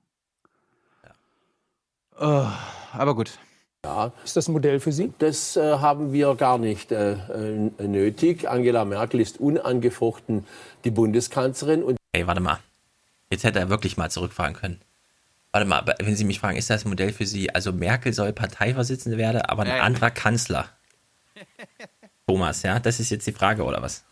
Oh, 2.18 2.46
aber 2.92 3.14
gut. 3.14 3.38
Ja. 3.84 4.12
Ist 4.24 4.36
das 4.36 4.48
ein 4.48 4.52
Modell 4.52 4.78
für 4.78 4.92
Sie? 4.92 5.12
Das 5.18 5.56
äh, 5.56 5.78
haben 5.78 6.12
wir 6.12 6.34
gar 6.34 6.58
nicht 6.58 6.92
äh, 6.92 7.12
äh, 7.12 7.70
nötig. 7.78 8.48
Angela 8.48 8.84
Merkel 8.84 9.20
ist 9.20 9.40
unangefochten 9.40 10.46
die 10.84 10.90
Bundeskanzlerin 10.90 11.82
und 11.82 11.96
Ey, 12.12 12.26
warte 12.26 12.40
mal. 12.40 12.58
Jetzt 13.30 13.44
hätte 13.44 13.58
er 13.60 13.70
wirklich 13.70 13.96
mal 13.96 14.10
zurückfahren 14.10 14.54
können. 14.54 14.80
Warte 15.52 15.66
mal, 15.66 15.84
wenn 16.00 16.16
Sie 16.16 16.24
mich 16.24 16.40
fragen, 16.40 16.56
ist 16.56 16.70
das 16.70 16.84
ein 16.84 16.90
Modell 16.90 17.12
für 17.12 17.26
Sie? 17.26 17.54
Also 17.54 17.72
Merkel 17.72 18.12
soll 18.12 18.32
Parteivorsitzende 18.32 19.18
werden, 19.18 19.40
aber 19.42 19.62
ein 19.62 19.76
ja. 19.76 19.82
anderer 19.82 20.10
Kanzler. 20.10 20.68
Thomas, 22.26 22.62
ja, 22.62 22.78
das 22.78 23.00
ist 23.00 23.10
jetzt 23.10 23.26
die 23.26 23.32
Frage, 23.32 23.64
oder 23.64 23.82
was? 23.82 24.04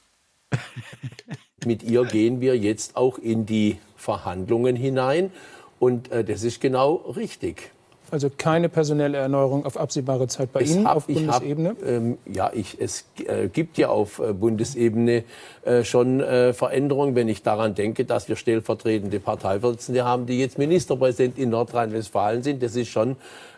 mit 1.64 1.82
ihr 1.82 2.04
gehen 2.04 2.40
wir 2.40 2.56
jetzt 2.56 2.96
auch 2.96 3.18
in 3.18 3.44
die 3.46 3.78
Verhandlungen 3.96 4.76
hinein. 4.76 5.30
Und 5.78 6.10
äh, 6.10 6.24
das 6.24 6.42
ist 6.42 6.60
genau 6.60 6.94
richtig. 7.16 7.70
Also 8.10 8.30
keine 8.36 8.68
personelle 8.68 9.18
Erneuerung 9.18 9.66
auf 9.66 9.76
absehbare 9.76 10.26
Zeit 10.28 10.52
bei 10.52 10.60
Es 10.62 10.70
Ihnen 10.74 10.86
hab- 10.86 10.96
auf 10.96 11.08
ich 11.08 11.18
hab, 11.26 11.40
Bundesebene? 11.42 11.76
ähm, 11.84 12.18
ja, 12.26 12.50
ich, 12.54 12.80
es 12.80 13.04
äh, 13.26 13.48
gibt 13.48 13.76
ja 13.78 13.88
auf 13.88 14.18
äh, 14.18 14.32
Bundesebene 14.32 15.24
äh, 15.64 15.84
schon 15.84 16.20
äh, 16.20 16.52
Veränderungen, 16.54 17.14
wenn 17.14 17.28
ich 17.28 17.42
daran 17.42 17.74
denke, 17.74 18.04
dass 18.04 18.28
wir 18.28 18.36
stellvertretende 18.36 19.20
Parteivorsitzende 19.20 20.04
haben, 20.04 20.26
die 20.26 20.38
jetzt 20.38 20.56
Ministerpräsident 20.58 21.38
in 21.38 21.50
Nordrhein-Westfalen 21.50 22.42
sind. 22.42 22.62
Das 22.62 22.76
ist 22.76 22.88
schon 22.88 23.16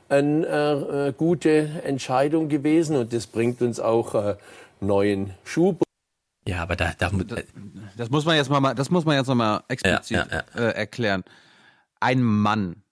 eine 0.09 0.47
äh, 1.09 1.13
gute 1.17 1.69
Entscheidung 1.85 2.49
gewesen 2.49 2.97
und 2.97 3.13
das 3.13 3.29
bringt 3.29 3.63
uns 3.63 3.79
auch 3.79 4.15
äh, 4.17 4.37
neuen 4.81 5.35
Schub. 5.45 5.83
Ja, 6.49 6.63
aber 6.63 6.75
da, 6.75 6.93
da 6.99 7.11
Das 7.97 8.11
muss 8.11 8.25
man 8.25 8.35
jetzt 8.35 8.51
mal, 8.51 8.75
das 8.75 8.91
muss 8.91 9.05
man 9.05 9.17
jetzt 9.17 9.29
noch 9.29 9.37
mal 9.37 9.63
explizit 9.69 10.17
Ja, 10.17 10.27
ja, 10.57 10.61
Äh, 10.61 10.73
erklären. 10.75 11.23
Ein 12.01 12.23
Mann, 12.25 12.83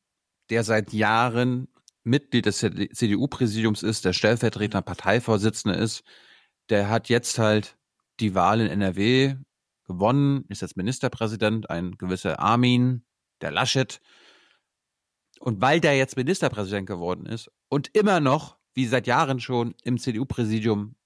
der 0.50 0.64
seit 0.64 0.92
Jahren 0.92 1.68
Mitglied 2.04 2.46
des 2.46 2.58
CDU-Präsidiums 2.58 3.82
ist, 3.82 4.04
der 4.04 4.12
stellvertretender 4.12 4.82
Parteivorsitzende 4.82 5.76
ist, 5.76 6.02
der 6.70 6.88
hat 6.88 7.08
jetzt 7.08 7.38
halt 7.38 7.76
die 8.20 8.34
Wahl 8.34 8.60
in 8.60 8.68
NRW 8.68 9.36
gewonnen, 9.84 10.44
ist 10.48 10.62
jetzt 10.62 10.76
Ministerpräsident, 10.76 11.70
ein 11.70 11.96
gewisser 11.96 12.38
Armin, 12.38 13.04
der 13.40 13.50
Laschet. 13.50 14.00
Und 15.40 15.60
weil 15.60 15.80
der 15.80 15.96
jetzt 15.96 16.16
Ministerpräsident 16.16 16.86
geworden 16.86 17.26
ist 17.26 17.50
und 17.68 17.94
immer 17.94 18.20
noch, 18.20 18.58
wie 18.74 18.86
seit 18.86 19.06
Jahren 19.06 19.40
schon, 19.40 19.74
im 19.82 19.98
CDU-Präsidium 19.98 20.96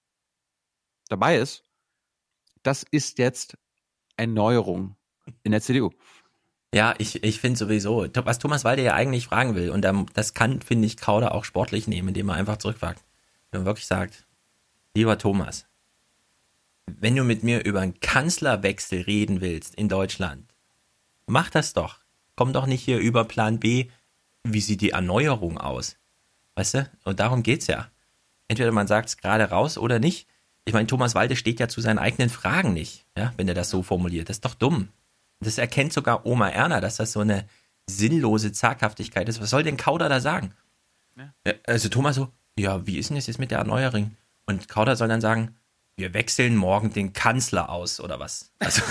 dabei 1.08 1.38
ist, 1.38 1.64
das 2.62 2.84
ist 2.90 3.18
jetzt 3.18 3.56
Erneuerung 4.16 4.96
in 5.42 5.52
der 5.52 5.60
CDU. 5.60 5.90
Ja, 6.74 6.94
ich, 6.96 7.22
ich 7.22 7.38
finde 7.40 7.58
sowieso, 7.58 8.06
was 8.14 8.38
Thomas 8.38 8.64
Walde 8.64 8.82
ja 8.82 8.94
eigentlich 8.94 9.26
fragen 9.26 9.54
will, 9.54 9.70
und 9.70 9.84
ähm, 9.84 10.06
das 10.14 10.32
kann, 10.32 10.62
finde 10.62 10.86
ich, 10.86 10.96
Kauder 10.96 11.34
auch 11.34 11.44
sportlich 11.44 11.86
nehmen, 11.86 12.08
indem 12.08 12.30
er 12.30 12.36
einfach 12.36 12.56
zurückfragt. 12.56 13.02
Wenn 13.50 13.60
man 13.60 13.66
wirklich 13.66 13.86
sagt, 13.86 14.26
lieber 14.94 15.18
Thomas, 15.18 15.66
wenn 16.86 17.14
du 17.14 17.24
mit 17.24 17.42
mir 17.42 17.64
über 17.64 17.80
einen 17.80 18.00
Kanzlerwechsel 18.00 19.02
reden 19.02 19.40
willst 19.42 19.74
in 19.74 19.88
Deutschland, 19.88 20.54
mach 21.26 21.50
das 21.50 21.74
doch. 21.74 21.98
Komm 22.36 22.54
doch 22.54 22.66
nicht 22.66 22.82
hier 22.82 22.98
über 22.98 23.24
Plan 23.24 23.60
B, 23.60 23.90
wie 24.42 24.60
sieht 24.60 24.80
die 24.80 24.90
Erneuerung 24.90 25.58
aus? 25.58 25.96
Weißt 26.54 26.74
du? 26.74 26.90
Und 27.04 27.20
darum 27.20 27.42
geht's 27.42 27.66
ja. 27.66 27.88
Entweder 28.48 28.72
man 28.72 28.86
sagt 28.86 29.08
es 29.10 29.16
gerade 29.18 29.44
raus 29.44 29.76
oder 29.76 29.98
nicht. 29.98 30.26
Ich 30.64 30.72
meine, 30.72 30.86
Thomas 30.86 31.14
Walde 31.14 31.36
steht 31.36 31.60
ja 31.60 31.68
zu 31.68 31.80
seinen 31.80 31.98
eigenen 31.98 32.30
Fragen 32.30 32.72
nicht, 32.72 33.04
ja, 33.16 33.32
wenn 33.36 33.48
er 33.48 33.54
das 33.54 33.70
so 33.70 33.82
formuliert. 33.82 34.28
Das 34.28 34.36
ist 34.36 34.44
doch 34.44 34.54
dumm. 34.54 34.88
Das 35.42 35.58
erkennt 35.58 35.92
sogar 35.92 36.26
Oma 36.26 36.48
Erna, 36.48 36.80
dass 36.80 36.96
das 36.96 37.12
so 37.12 37.20
eine 37.20 37.46
sinnlose 37.86 38.52
Zaghaftigkeit 38.52 39.28
ist. 39.28 39.40
Was 39.40 39.50
soll 39.50 39.62
denn 39.62 39.76
Kauder 39.76 40.08
da 40.08 40.20
sagen? 40.20 40.54
Ja, 41.16 41.52
Also 41.66 41.88
Thomas 41.88 42.16
so, 42.16 42.28
ja, 42.58 42.86
wie 42.86 42.98
ist 42.98 43.10
denn 43.10 43.16
das 43.16 43.26
jetzt 43.26 43.38
mit 43.38 43.50
der 43.50 43.58
Erneuerung? 43.58 44.16
Und 44.46 44.68
Kauder 44.68 44.96
soll 44.96 45.08
dann 45.08 45.20
sagen, 45.20 45.56
wir 45.96 46.14
wechseln 46.14 46.56
morgen 46.56 46.92
den 46.92 47.12
Kanzler 47.12 47.70
aus 47.70 48.00
oder 48.00 48.18
was? 48.18 48.52
Also, 48.58 48.82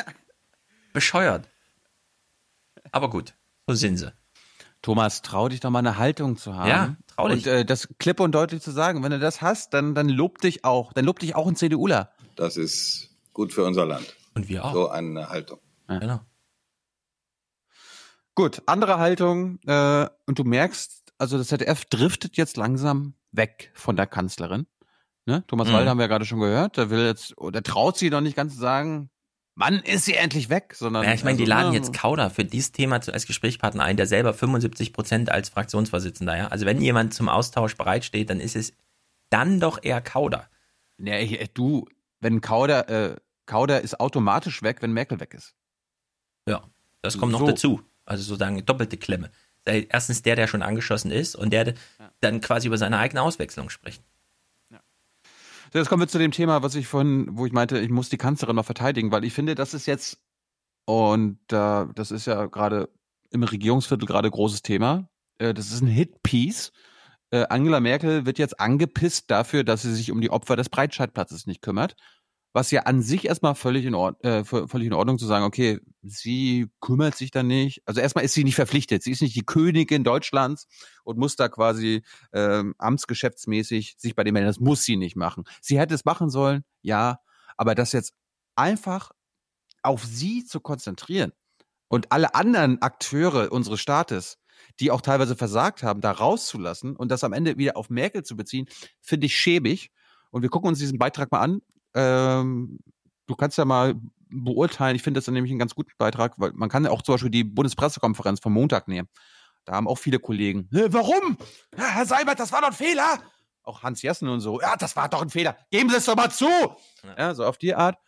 bescheuert. 0.92 1.48
Aber 2.92 3.10
gut, 3.10 3.34
so 3.66 3.74
sind 3.74 3.98
sie. 3.98 4.12
Thomas, 4.82 5.22
trau 5.22 5.48
dich 5.48 5.60
doch 5.60 5.70
mal 5.70 5.80
eine 5.80 5.98
Haltung 5.98 6.36
zu 6.36 6.54
haben. 6.54 6.68
Ja, 6.68 6.96
trau 7.06 7.28
dich. 7.28 7.46
Und 7.46 7.52
äh, 7.52 7.64
das 7.64 7.88
klipp 7.98 8.18
und 8.18 8.32
deutlich 8.32 8.62
zu 8.62 8.70
sagen. 8.70 9.02
Wenn 9.02 9.12
du 9.12 9.18
das 9.18 9.42
hast, 9.42 9.74
dann, 9.74 9.94
dann 9.94 10.08
lob 10.08 10.40
dich 10.40 10.64
auch. 10.64 10.92
Dann 10.94 11.04
lob 11.04 11.18
dich 11.18 11.34
auch 11.34 11.46
ein 11.46 11.54
CDUler. 11.54 12.10
Das 12.34 12.56
ist 12.56 13.10
gut 13.34 13.52
für 13.52 13.64
unser 13.64 13.84
Land. 13.84 14.16
Und 14.34 14.48
wir 14.48 14.64
auch. 14.64 14.72
So 14.72 14.88
eine 14.88 15.28
Haltung. 15.28 15.58
Genau. 15.88 16.20
Gut, 18.34 18.62
andere 18.66 18.98
Haltung. 18.98 19.58
Äh, 19.66 20.08
und 20.26 20.38
du 20.38 20.44
merkst, 20.44 21.12
also 21.18 21.36
das 21.36 21.48
ZDF 21.48 21.84
driftet 21.86 22.36
jetzt 22.36 22.56
langsam 22.56 23.14
weg 23.32 23.70
von 23.74 23.96
der 23.96 24.06
Kanzlerin. 24.06 24.66
Ne? 25.26 25.44
Thomas 25.46 25.68
Mhm. 25.68 25.72
Walde 25.72 25.90
haben 25.90 25.98
wir 25.98 26.04
ja 26.04 26.08
gerade 26.08 26.24
schon 26.24 26.40
gehört. 26.40 26.76
Der 26.76 26.90
will 26.90 27.04
jetzt, 27.04 27.36
oder 27.38 27.62
traut 27.62 27.98
sie 27.98 28.10
doch 28.10 28.20
nicht 28.20 28.36
ganz 28.36 28.54
zu 28.54 28.60
sagen, 28.60 29.10
Mann, 29.54 29.80
ist 29.80 30.06
sie 30.06 30.14
endlich 30.14 30.48
weg, 30.48 30.74
sondern. 30.74 31.04
Ja, 31.04 31.12
ich 31.12 31.24
meine, 31.24 31.36
die 31.36 31.42
also, 31.42 31.50
laden 31.52 31.70
ne, 31.72 31.76
jetzt 31.76 31.92
Kauder 31.92 32.30
für 32.30 32.44
dieses 32.44 32.72
Thema 32.72 32.96
als 32.96 33.26
Gesprächspartner 33.26 33.84
ein, 33.84 33.98
der 33.98 34.06
selber 34.06 34.32
75 34.32 34.92
Prozent 34.92 35.30
als 35.30 35.50
Fraktionsvorsitzender, 35.50 36.36
ja. 36.36 36.46
Also 36.48 36.64
wenn 36.64 36.80
jemand 36.80 37.12
zum 37.12 37.28
Austausch 37.28 37.76
bereitsteht, 37.76 38.30
dann 38.30 38.40
ist 38.40 38.56
es 38.56 38.72
dann 39.28 39.60
doch 39.60 39.82
eher 39.82 40.00
Kauder. 40.00 40.48
Ja, 40.98 41.18
ich, 41.18 41.50
du, 41.52 41.86
wenn 42.20 42.40
Kauder, 42.40 42.88
äh, 42.88 43.16
Kauder 43.50 43.80
ist 43.80 43.98
automatisch 43.98 44.62
weg, 44.62 44.78
wenn 44.80 44.92
Merkel 44.92 45.18
weg 45.18 45.34
ist. 45.34 45.54
Ja, 46.46 46.62
das 47.02 47.18
kommt 47.18 47.32
noch 47.32 47.40
So. 47.40 47.46
dazu. 47.46 47.82
Also 48.04 48.22
sozusagen 48.22 48.64
doppelte 48.64 48.96
Klemme. 48.96 49.30
Erstens 49.64 50.22
der, 50.22 50.36
der 50.36 50.46
schon 50.46 50.62
angeschossen 50.62 51.10
ist 51.10 51.34
und 51.34 51.50
der 51.52 51.64
der 51.64 51.74
dann 52.20 52.40
quasi 52.40 52.68
über 52.68 52.78
seine 52.78 52.98
eigene 52.98 53.22
Auswechslung 53.22 53.68
spricht. 53.68 54.02
So, 55.72 55.78
jetzt 55.78 55.88
kommen 55.88 56.02
wir 56.02 56.08
zu 56.08 56.18
dem 56.18 56.32
Thema, 56.32 56.62
was 56.62 56.74
ich 56.74 56.88
vorhin, 56.88 57.28
wo 57.32 57.46
ich 57.46 57.52
meinte, 57.52 57.78
ich 57.78 57.90
muss 57.90 58.08
die 58.08 58.16
Kanzlerin 58.16 58.56
noch 58.56 58.64
verteidigen, 58.64 59.12
weil 59.12 59.24
ich 59.24 59.32
finde, 59.32 59.54
das 59.54 59.74
ist 59.74 59.86
jetzt, 59.86 60.18
und 60.84 61.38
äh, 61.52 61.86
das 61.94 62.10
ist 62.10 62.26
ja 62.26 62.46
gerade 62.46 62.88
im 63.30 63.44
Regierungsviertel 63.44 64.06
gerade 64.06 64.30
großes 64.30 64.62
Thema, 64.62 65.08
äh, 65.38 65.54
das 65.54 65.70
ist 65.70 65.80
ein 65.80 65.86
Hitpiece. 65.86 66.72
Äh, 67.30 67.46
Angela 67.48 67.78
Merkel 67.78 68.26
wird 68.26 68.38
jetzt 68.38 68.58
angepisst 68.58 69.30
dafür, 69.30 69.62
dass 69.62 69.82
sie 69.82 69.94
sich 69.94 70.10
um 70.10 70.20
die 70.20 70.30
Opfer 70.30 70.56
des 70.56 70.68
Breitscheidplatzes 70.68 71.46
nicht 71.46 71.62
kümmert. 71.62 71.94
Was 72.52 72.70
ja 72.72 72.82
an 72.82 73.00
sich 73.02 73.26
erstmal 73.26 73.54
völlig 73.54 73.84
in, 73.84 73.94
Ord 73.94 74.24
äh, 74.24 74.44
völlig 74.44 74.86
in 74.86 74.92
Ordnung 74.92 75.18
zu 75.18 75.26
sagen, 75.26 75.44
okay, 75.44 75.78
sie 76.02 76.68
kümmert 76.80 77.14
sich 77.16 77.30
da 77.30 77.42
nicht. 77.42 77.82
Also 77.86 78.00
erstmal 78.00 78.24
ist 78.24 78.34
sie 78.34 78.42
nicht 78.42 78.56
verpflichtet. 78.56 79.02
Sie 79.02 79.12
ist 79.12 79.22
nicht 79.22 79.36
die 79.36 79.46
Königin 79.46 80.02
Deutschlands 80.02 80.66
und 81.04 81.18
muss 81.18 81.36
da 81.36 81.48
quasi 81.48 82.02
ähm, 82.32 82.74
amtsgeschäftsmäßig 82.78 83.94
sich 83.98 84.14
bei 84.16 84.24
dem 84.24 84.34
melden. 84.34 84.48
Das 84.48 84.58
muss 84.58 84.82
sie 84.82 84.96
nicht 84.96 85.14
machen. 85.14 85.44
Sie 85.60 85.78
hätte 85.78 85.94
es 85.94 86.04
machen 86.04 86.28
sollen, 86.28 86.64
ja, 86.82 87.20
aber 87.56 87.74
das 87.74 87.92
jetzt 87.92 88.14
einfach 88.56 89.12
auf 89.82 90.04
sie 90.04 90.44
zu 90.44 90.60
konzentrieren 90.60 91.32
und 91.90 92.12
alle 92.12 92.34
anderen 92.34 92.80
Akteure 92.82 93.50
unseres 93.52 93.80
Staates, 93.80 94.38
die 94.78 94.90
auch 94.90 95.00
teilweise 95.00 95.36
versagt 95.36 95.82
haben, 95.82 96.00
da 96.00 96.12
rauszulassen 96.12 96.96
und 96.96 97.10
das 97.10 97.24
am 97.24 97.32
Ende 97.32 97.58
wieder 97.58 97.76
auf 97.76 97.90
Merkel 97.90 98.22
zu 98.22 98.36
beziehen, 98.36 98.66
finde 99.00 99.26
ich 99.26 99.36
schäbig. 99.36 99.90
Und 100.30 100.42
wir 100.42 100.50
gucken 100.50 100.68
uns 100.68 100.78
diesen 100.78 100.98
Beitrag 100.98 101.32
mal 101.32 101.40
an. 101.40 101.62
Ähm, 101.94 102.78
du 103.26 103.34
kannst 103.36 103.58
ja 103.58 103.64
mal 103.64 103.94
beurteilen. 104.28 104.96
Ich 104.96 105.02
finde 105.02 105.18
das 105.18 105.24
dann 105.24 105.34
nämlich 105.34 105.50
einen 105.50 105.58
ganz 105.58 105.74
guten 105.74 105.92
Beitrag, 105.98 106.34
weil 106.36 106.52
man 106.54 106.68
kann 106.68 106.84
ja 106.84 106.90
auch 106.90 107.02
zum 107.02 107.14
Beispiel 107.14 107.30
die 107.30 107.44
Bundespressekonferenz 107.44 108.40
vom 108.40 108.52
Montag 108.52 108.88
nehmen. 108.88 109.08
Da 109.64 109.72
haben 109.74 109.88
auch 109.88 109.98
viele 109.98 110.18
Kollegen. 110.18 110.68
"Hä, 110.72 110.86
Warum? 110.90 111.36
Ja, 111.76 111.84
Herr 111.88 112.06
Seibert, 112.06 112.40
das 112.40 112.52
war 112.52 112.60
doch 112.60 112.68
ein 112.68 112.74
Fehler. 112.74 113.18
Auch 113.62 113.82
Hans 113.82 114.02
Jessen 114.02 114.28
und 114.28 114.40
so. 114.40 114.60
Ja, 114.60 114.76
das 114.76 114.96
war 114.96 115.08
doch 115.08 115.20
ein 115.22 115.30
Fehler. 115.30 115.56
Geben 115.70 115.90
Sie 115.90 115.96
es 115.96 116.06
doch 116.06 116.16
mal 116.16 116.30
zu. 116.30 116.48
Ja, 117.18 117.34
so 117.34 117.44
auf 117.44 117.58
die 117.58 117.74
Art. 117.74 117.98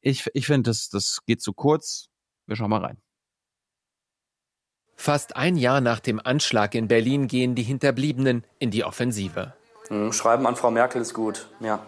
Ich, 0.00 0.28
ich 0.34 0.46
finde, 0.46 0.70
das, 0.70 0.88
das 0.88 1.18
geht 1.26 1.42
zu 1.42 1.52
kurz. 1.52 2.08
Wir 2.46 2.56
schauen 2.56 2.70
mal 2.70 2.84
rein. 2.84 3.02
Fast 4.94 5.36
ein 5.36 5.56
Jahr 5.56 5.80
nach 5.80 6.00
dem 6.00 6.20
Anschlag 6.24 6.74
in 6.74 6.88
Berlin 6.88 7.26
gehen 7.28 7.54
die 7.54 7.62
Hinterbliebenen 7.62 8.44
in 8.58 8.70
die 8.70 8.84
Offensive. 8.84 9.54
Hm, 9.88 10.12
Schreiben 10.12 10.46
an 10.46 10.56
Frau 10.56 10.70
Merkel 10.70 11.00
ist 11.02 11.14
gut, 11.14 11.48
ja. 11.60 11.84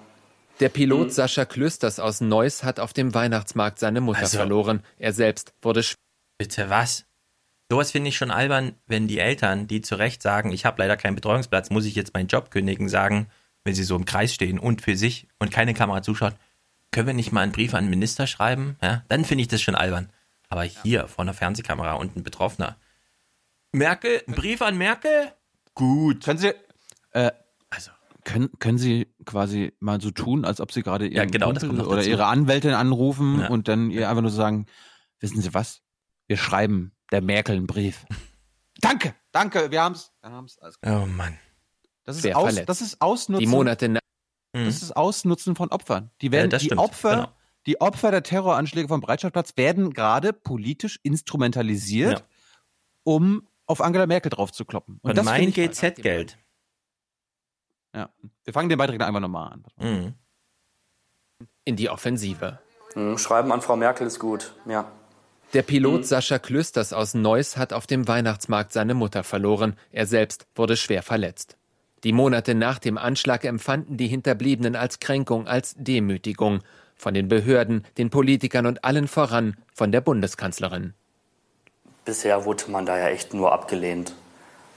Der 0.61 0.69
Pilot 0.69 1.07
Mhm. 1.09 1.11
Sascha 1.11 1.45
Klösters 1.47 1.99
aus 1.99 2.21
Neuss 2.21 2.63
hat 2.65 2.81
auf 2.81 2.93
dem 2.93 3.15
Weihnachtsmarkt 3.15 3.79
seine 3.79 4.01
Mutter 4.01 4.21
Also- 4.21 4.39
verloren. 4.39 4.83
Er 4.99 5.13
selbst 5.13 5.53
wurde 5.63 5.83
schwer. 5.83 5.97
Bitte 6.39 6.71
was? 6.71 7.05
Sowas 7.71 7.91
finde 7.93 8.09
ich 8.09 8.17
schon 8.17 8.31
albern, 8.31 8.75
wenn 8.87 9.07
die 9.09 9.19
Eltern, 9.21 9.67
die 9.69 9.81
zu 9.81 9.95
Recht 9.97 10.23
sagen, 10.23 10.53
ich 10.53 10.65
habe 10.65 10.83
leider 10.83 10.97
keinen 10.97 11.15
Betreuungsplatz, 11.15 11.71
muss 11.71 11.85
ich 11.85 11.95
jetzt 11.95 12.15
meinen 12.15 12.27
Job 12.27 12.51
kündigen, 12.51 12.89
sagen, 12.89 13.29
wenn 13.65 13.75
sie 13.75 13.85
so 13.85 13.95
im 13.95 14.05
Kreis 14.07 14.35
stehen 14.35 14.59
und 14.59 14.83
für 14.83 14.97
sich 14.97 15.29
und 15.39 15.51
keine 15.53 15.73
Kamera 15.75 16.03
zuschaut, 16.03 16.35
können 16.91 17.07
wir 17.07 17.15
nicht 17.15 17.31
mal 17.31 17.43
einen 17.43 17.53
Brief 17.53 17.75
an 17.75 17.85
den 17.85 17.91
Minister 17.91 18.27
schreiben? 18.27 18.77
Ja, 18.83 19.05
dann 19.09 19.25
finde 19.25 19.43
ich 19.43 19.49
das 19.49 19.63
schon 19.63 19.77
albern. 19.77 20.11
Aber 20.49 20.65
hier 20.65 21.07
vor 21.07 21.23
einer 21.23 21.35
Fernsehkamera 21.35 21.93
und 21.95 22.17
ein 22.17 22.25
Betroffener. 22.25 22.77
Merkel, 23.73 24.23
ein 24.27 24.35
Brief 24.35 24.63
an 24.63 24.77
Merkel? 24.77 25.31
Gut. 25.75 26.25
Können 26.25 26.39
Sie, 26.41 26.53
äh, 27.13 27.31
also, 27.71 27.93
können, 28.25 28.51
können 28.59 28.79
Sie 28.79 29.07
quasi 29.25 29.73
mal 29.81 30.01
so 30.01 30.11
tun, 30.11 30.45
als 30.45 30.61
ob 30.61 30.73
Sie 30.73 30.83
gerade 30.83 31.07
Ihren 31.07 31.17
Ja, 31.17 31.25
genau, 31.25 31.51
oder. 31.51 32.05
Ihre 32.05 32.27
Anwältin 32.27 32.73
anrufen 32.73 33.41
Ja. 33.41 33.49
und 33.49 33.69
dann 33.69 33.91
ihr 33.91 34.09
einfach 34.09 34.23
nur 34.23 34.31
sagen, 34.31 34.67
wissen 35.21 35.41
Sie 35.41 35.53
was? 35.55 35.83
Wir 36.27 36.37
schreiben 36.37 36.93
der 37.13 37.21
Merkel 37.23 37.57
einen 37.57 37.67
Brief. 37.67 38.07
danke, 38.81 39.15
danke, 39.33 39.71
wir 39.71 39.83
haben's. 39.83 40.13
Wir 40.23 40.31
haben's. 40.31 40.59
Alles 40.59 40.81
klar. 40.81 41.03
Oh 41.03 41.07
Mann. 41.07 41.39
Das 42.05 42.17
ist, 42.17 42.35
aus, 42.35 42.45
verletzt. 42.49 42.69
das 42.69 42.81
ist 42.81 43.01
Ausnutzen. 43.01 43.41
Die 43.45 43.47
Monate 43.47 43.89
nach 43.89 44.01
Das 44.53 44.83
ist 44.83 44.97
Ausnutzen 44.97 45.55
von 45.55 45.69
Opfern. 45.71 46.11
Die 46.23 46.33
werden, 46.33 46.47
Ja, 46.47 46.51
das 46.51 46.63
die 46.63 46.67
stimmt, 46.67 46.81
Opfer, 46.81 47.11
genau. 47.11 47.33
die 47.67 47.81
Opfer 47.81 48.11
der 48.11 48.23
Terroranschläge 48.23 48.89
vom 48.89 49.01
Breitscheidplatz 49.01 49.57
werden 49.57 49.93
gerade 49.93 50.33
politisch 50.33 50.99
instrumentalisiert, 51.03 52.21
Ja. 52.21 52.25
um 53.05 53.47
auf 53.67 53.81
Angela 53.81 54.07
Merkel 54.07 54.31
drauf 54.31 54.51
zu 54.51 54.65
kloppen. 54.65 54.99
Und 55.03 55.17
das 55.17 55.25
mein 55.25 55.43
finde 55.53 55.61
ich- 55.61 55.71
GZ-Geld. 55.71 56.39
Ja. 57.95 58.11
Wir 58.45 58.53
fangen 58.53 58.69
den 58.69 58.79
Beitrag 58.79 59.01
einfach 59.01 59.21
nochmal 59.21 59.53
an. 59.53 59.65
Mhm. 59.79 60.15
in 61.65 61.77
die 61.77 61.89
Offensive. 61.91 62.59
Hm, 62.95 63.19
Schreiben 63.19 63.53
an 63.53 63.61
Frau 63.61 63.77
Merkel 63.77 64.07
ist 64.07 64.19
gut, 64.19 64.55
ja. 64.67 64.91
Der 65.53 65.63
Pilot 65.63 66.07
Sascha 66.07 66.39
Klösters 66.39 66.93
aus 66.93 67.15
Neuss 67.15 67.57
hat 67.57 67.73
auf 67.73 67.87
dem 67.87 68.07
Weihnachtsmarkt 68.07 68.73
seine 68.73 68.95
Mutter 68.95 69.25
verloren. 69.25 69.77
Er 69.91 70.07
selbst 70.07 70.47
wurde 70.55 70.77
schwer 70.77 71.03
verletzt. 71.03 71.57
Die 72.05 72.13
Monate 72.13 72.55
nach 72.55 72.79
dem 72.79 72.97
Anschlag 72.97 73.45
empfanden 73.45 73.97
die 73.97 74.07
Hinterbliebenen 74.07 74.77
als 74.77 75.01
Kränkung, 75.01 75.49
als 75.49 75.75
Demütigung. 75.77 76.61
Von 76.97 77.15
den 77.15 77.29
Behörden, 77.29 77.85
den 77.99 78.11
Politikern 78.11 78.67
und 78.67 78.85
allen 78.85 79.09
voran 79.09 79.57
von 79.75 79.91
der 79.91 80.01
Bundeskanzlerin. 80.01 80.95
Bisher 82.05 82.45
wurde 82.45 82.71
man 82.71 82.87
da 82.87 82.97
ja 82.99 83.09
echt 83.09 83.35
nur 83.35 83.53
abgelehnt. 83.53 84.15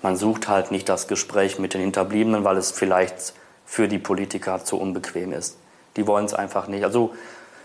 Man 0.04 0.18
sucht 0.18 0.50
halt 0.50 0.70
nicht 0.70 0.90
das 0.90 1.08
Gespräch 1.08 1.60
mit 1.60 1.74
den 1.74 1.80
Hinterbliebenen, 1.80 2.44
weil 2.44 2.58
es 2.58 2.72
vielleicht 2.72 3.34
für 3.66 3.88
die 3.88 4.00
Politiker 4.00 4.64
zu 4.64 4.78
unbequem 4.78 5.32
ist. 5.32 5.58
Die 5.96 6.06
wollen 6.06 6.26
es 6.26 6.34
einfach 6.34 6.68
nicht. 6.68 6.84
Also 6.84 7.14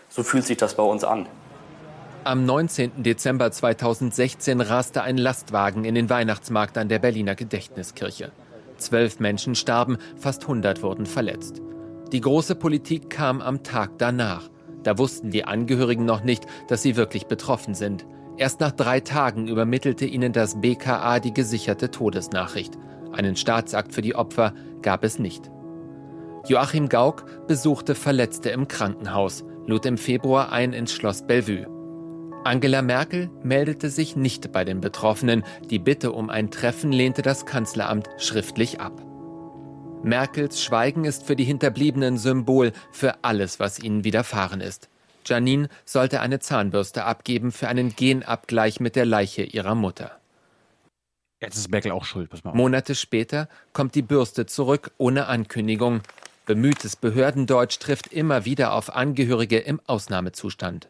so 0.08 0.23
fühlt 0.23 0.47
sich 0.47 0.57
das 0.57 0.75
bei 0.75 0.84
uns 0.84 1.02
an. 1.02 1.26
Am 2.23 2.47
19. 2.47 3.02
Dezember 3.02 3.50
2016 3.50 4.60
raste 4.60 5.02
ein 5.02 5.18
Lastwagen 5.18 5.84
in 5.84 5.97
den 5.97 6.08
Weihnachtsmarkt 6.10 6.78
an 6.78 6.89
der 6.89 7.00
Berliner 7.00 7.34
Gedächtniskirche. 7.34 8.31
Zwölf 8.76 9.18
Menschen 9.18 9.57
starben, 9.57 9.99
fast 10.17 10.42
100 10.42 10.83
wurden 10.83 11.07
verletzt. 11.07 11.60
Die 12.12 12.20
große 12.20 12.55
Politik 12.55 13.10
kam 13.10 13.41
am 13.41 13.65
Tag 13.65 13.99
danach. 13.99 14.49
Da 14.84 14.97
wussten 14.97 15.33
die 15.33 15.44
Angehörigen 15.44 16.05
noch 16.05 16.23
nicht, 16.23 16.47
dass 16.68 16.83
sie 16.83 16.94
wirklich 16.94 17.26
betroffen 17.26 17.75
sind. 17.75 18.07
Erst 18.39 18.60
nach 18.60 18.70
drei 18.70 19.00
Tagen 19.00 19.49
übermittelte 19.49 20.07
ihnen 20.07 20.33
das 20.33 20.60
BKA 20.60 21.18
die 21.18 21.34
gesicherte 21.34 21.91
Todesnachricht. 21.91 22.78
Einen 23.12 23.34
Staatsakt 23.34 23.92
für 23.92 24.02
die 24.02 24.15
Opfer 24.15 24.55
gab 24.81 25.02
es 25.02 25.18
nicht. 25.18 25.50
Joachim 26.47 26.89
Gauck 26.89 27.25
besuchte 27.49 27.97
Verletzte 27.97 28.50
im 28.50 28.68
Krankenhaus, 28.68 29.44
lud 29.67 29.84
im 29.86 29.99
Februar 29.99 30.52
ein 30.52 30.73
ins 30.73 30.92
Schloss 30.92 31.26
Bellevue. 31.26 31.67
Angela 32.44 32.81
Merkel 32.81 33.28
meldete 33.42 33.91
sich 33.91 34.15
nicht 34.15 34.52
bei 34.52 34.65
den 34.65 34.81
Betroffenen. 34.81 35.42
Die 35.68 35.81
Bitte 35.81 36.12
um 36.12 36.31
ein 36.31 36.52
Treffen 36.52 36.92
lehnte 36.92 37.23
das 37.23 37.44
Kanzleramt 37.44 38.08
schriftlich 38.18 38.81
ab. 38.81 39.02
Merkels 40.05 40.62
Schweigen 40.62 41.05
ist 41.05 41.26
für 41.26 41.34
die 41.34 41.44
Hinterbliebenen 41.44 42.17
Symbol 42.18 42.70
für 42.92 43.25
alles, 43.25 43.58
was 43.58 43.81
ihnen 43.81 44.05
widerfahren 44.05 44.60
ist. 44.60 44.89
Janine 45.28 45.68
sollte 45.84 46.20
eine 46.20 46.40
Zahnbürste 46.40 47.05
abgeben 47.05 47.52
für 47.52 47.68
einen 47.68 47.94
Genabgleich 47.94 48.81
mit 48.81 48.97
der 48.97 49.07
Leiche 49.07 49.42
ihrer 49.42 49.74
Mutter. 49.74 50.18
Jetzt 51.40 51.57
ist 51.57 51.70
Merkel 51.70 51.92
auch 51.92 52.05
schuld. 52.05 52.31
Pass 52.31 52.42
mal 52.42 52.50
auf. 52.50 52.57
Monate 52.57 52.94
später 52.94 53.48
kommt 53.73 53.94
die 53.94 54.02
Bürste 54.02 54.47
zurück 54.47 54.90
ohne 54.98 55.26
Ankündigung. 55.26 56.02
Bemühtes 56.47 56.97
Behördendeutsch 56.97 57.78
trifft 57.78 58.08
immer 58.08 58.44
wieder 58.44 58.73
auf 58.73 58.94
Angehörige 58.94 59.58
im 59.58 59.81
Ausnahmezustand. 59.86 60.89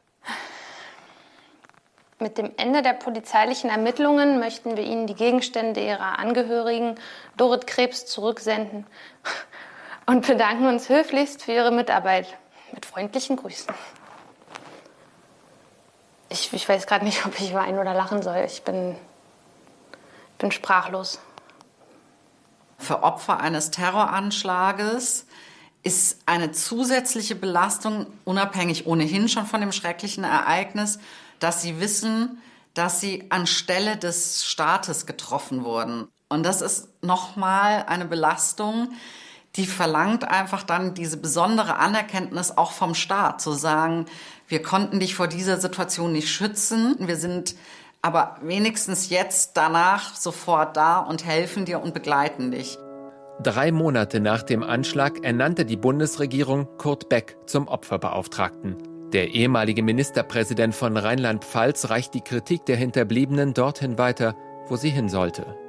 Mit 2.21 2.37
dem 2.39 2.51
Ende 2.57 2.83
der 2.83 2.95
polizeilichen 2.95 3.71
Ermittlungen 3.71 4.41
möchten 4.41 4.77
wir 4.77 4.85
Ihnen 4.85 5.07
die 5.07 5.15
Gegenstände 5.15 5.81
Ihrer 5.81 6.19
Angehörigen 6.19 6.97
Dorit 7.37 7.67
Krebs 7.67 8.07
zurücksenden 8.07 8.87
und 10.07 10.27
bedanken 10.27 10.67
uns 10.67 10.89
höflichst 10.89 11.43
für 11.43 11.53
Ihre 11.53 11.71
Mitarbeit. 11.71 12.37
Mit 12.73 12.87
freundlichen 12.87 13.37
Grüßen. 13.37 13.73
Ich, 16.29 16.53
ich 16.53 16.69
weiß 16.69 16.87
gerade 16.87 17.05
nicht, 17.05 17.25
ob 17.27 17.39
ich 17.41 17.55
weinen 17.55 17.79
oder 17.79 17.95
lachen 17.95 18.23
soll. 18.23 18.45
Ich 18.47 18.63
bin, 18.63 18.97
bin 20.39 20.53
sprachlos. 20.53 21.19
Für 22.79 23.03
Opfer 23.03 23.41
eines 23.41 23.71
Terroranschlages 23.71 25.27
ist 25.83 26.21
eine 26.27 26.53
zusätzliche 26.53 27.35
Belastung, 27.35 28.07
unabhängig 28.25 28.87
ohnehin 28.87 29.29
schon 29.29 29.47
von 29.47 29.61
dem 29.61 29.73
schrecklichen 29.73 30.25
Ereignis, 30.25 30.99
dass 31.39 31.63
sie 31.63 31.81
wissen, 31.81 32.41
dass 32.75 33.01
sie 33.01 33.27
anstelle 33.31 33.97
des 33.97 34.45
Staates 34.47 35.07
getroffen 35.07 35.65
wurden. 35.65 36.09
Und 36.29 36.45
das 36.45 36.61
ist 36.61 36.89
nochmal 37.03 37.85
eine 37.89 38.05
Belastung, 38.05 38.93
die 39.59 39.67
verlangt 39.67 40.25
einfach 40.25 40.63
dann 40.63 40.95
diese 40.95 41.17
besondere 41.17 41.77
Anerkenntnis 41.77 42.57
auch 42.57 42.71
vom 42.71 42.95
Staat, 42.95 43.41
zu 43.41 43.53
sagen, 43.53 44.07
wir 44.47 44.63
konnten 44.63 45.01
dich 45.01 45.15
vor 45.15 45.27
dieser 45.27 45.59
Situation 45.59 46.13
nicht 46.13 46.31
schützen, 46.31 46.97
wir 47.01 47.17
sind 47.17 47.57
aber 48.01 48.37
wenigstens 48.41 49.11
jetzt 49.11 49.57
danach 49.57 50.15
sofort 50.15 50.77
da 50.77 51.01
und 51.01 51.27
helfen 51.27 51.65
dir 51.65 51.83
und 51.83 51.93
begleiten 51.93 52.53
dich. 52.53 52.79
Drei 53.43 53.73
Monate 53.73 54.21
nach 54.21 54.43
dem 54.45 54.63
Anschlag 54.63 55.25
ernannte 55.25 55.65
die 55.65 55.77
Bundesregierung 55.77 56.69
Kurt 56.79 57.09
Beck 57.09 57.37
zum 57.47 57.69
Opferbeauftragten. 57.69 58.77
Der 59.13 59.29
ehemalige 59.31 59.83
Ministerpräsident 59.83 60.75
von 60.75 60.97
Rheinland-Pfalz 60.97 61.91
reicht 61.91 62.15
die 62.15 62.21
Kritik 62.21 62.65
der 62.67 62.77
Hinterbliebenen 62.77 63.55
dorthin 63.55 63.99
weiter, 63.99 64.37
wo 64.69 64.77
sie 64.77 64.91
hin 64.91 65.09
sollte. 65.09 65.68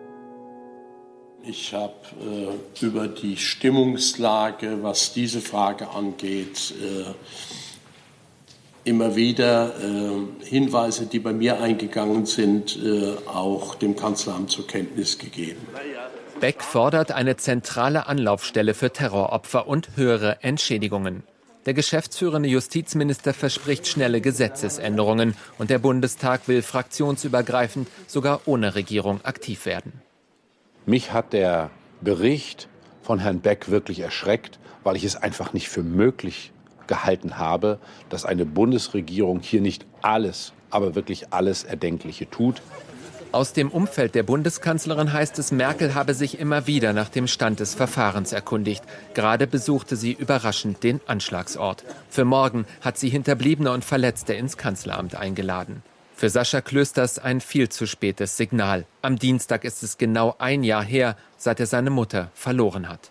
Ich 1.49 1.73
habe 1.73 1.93
äh, 2.21 2.85
über 2.85 3.07
die 3.07 3.35
Stimmungslage, 3.35 4.83
was 4.83 5.13
diese 5.13 5.41
Frage 5.41 5.89
angeht, 5.89 6.75
äh, 6.79 7.05
immer 8.87 9.15
wieder 9.15 9.73
äh, 9.79 10.45
Hinweise, 10.45 11.07
die 11.07 11.17
bei 11.17 11.33
mir 11.33 11.59
eingegangen 11.59 12.27
sind, 12.27 12.77
äh, 12.77 13.15
auch 13.27 13.73
dem 13.73 13.95
Kanzleramt 13.95 14.51
zur 14.51 14.67
Kenntnis 14.67 15.17
gegeben. 15.17 15.65
Beck 16.39 16.61
fordert 16.61 17.11
eine 17.11 17.35
zentrale 17.37 18.05
Anlaufstelle 18.05 18.75
für 18.75 18.93
Terroropfer 18.93 19.67
und 19.67 19.97
höhere 19.97 20.43
Entschädigungen. 20.43 21.23
Der 21.65 21.73
geschäftsführende 21.73 22.47
Justizminister 22.47 23.33
verspricht 23.33 23.87
schnelle 23.87 24.21
Gesetzesänderungen 24.21 25.35
und 25.57 25.71
der 25.71 25.79
Bundestag 25.79 26.47
will 26.47 26.61
fraktionsübergreifend 26.61 27.87
sogar 28.05 28.41
ohne 28.45 28.75
Regierung 28.75 29.25
aktiv 29.25 29.65
werden. 29.65 29.93
Mich 30.89 31.13
hat 31.13 31.33
der 31.33 31.69
Bericht 32.01 32.67
von 33.03 33.19
Herrn 33.19 33.41
Beck 33.41 33.69
wirklich 33.69 33.99
erschreckt, 33.99 34.57
weil 34.83 34.95
ich 34.95 35.03
es 35.03 35.15
einfach 35.15 35.53
nicht 35.53 35.69
für 35.69 35.83
möglich 35.83 36.51
gehalten 36.87 37.37
habe, 37.37 37.77
dass 38.09 38.25
eine 38.25 38.43
Bundesregierung 38.43 39.39
hier 39.39 39.61
nicht 39.61 39.85
alles, 40.01 40.51
aber 40.71 40.95
wirklich 40.95 41.31
alles 41.31 41.63
Erdenkliche 41.63 42.27
tut. 42.27 42.63
Aus 43.31 43.53
dem 43.53 43.69
Umfeld 43.69 44.15
der 44.15 44.23
Bundeskanzlerin 44.23 45.13
heißt 45.13 45.37
es, 45.37 45.51
Merkel 45.51 45.93
habe 45.93 46.15
sich 46.15 46.39
immer 46.39 46.65
wieder 46.65 46.91
nach 46.91 47.09
dem 47.09 47.27
Stand 47.27 47.59
des 47.59 47.75
Verfahrens 47.75 48.33
erkundigt. 48.33 48.83
Gerade 49.13 49.45
besuchte 49.45 49.95
sie 49.95 50.13
überraschend 50.13 50.81
den 50.81 51.01
Anschlagsort. 51.05 51.83
Für 52.09 52.25
morgen 52.25 52.65
hat 52.81 52.97
sie 52.97 53.09
Hinterbliebene 53.09 53.71
und 53.71 53.85
Verletzte 53.85 54.33
ins 54.33 54.57
Kanzleramt 54.57 55.13
eingeladen. 55.13 55.83
Für 56.19 56.29
Sascha 56.29 56.59
Klösters 56.59 57.17
ein 57.17 57.39
viel 57.39 57.69
zu 57.69 57.87
spätes 57.87 58.35
Signal. 58.35 58.85
Am 59.01 59.17
Dienstag 59.17 59.63
ist 59.63 59.83
es 59.83 59.97
genau 59.97 60.35
ein 60.37 60.65
Jahr 60.65 60.83
her, 60.83 61.15
seit 61.37 61.61
er 61.61 61.65
seine 61.65 61.91
Mutter 61.91 62.29
verloren 62.33 62.89
hat. 62.89 63.09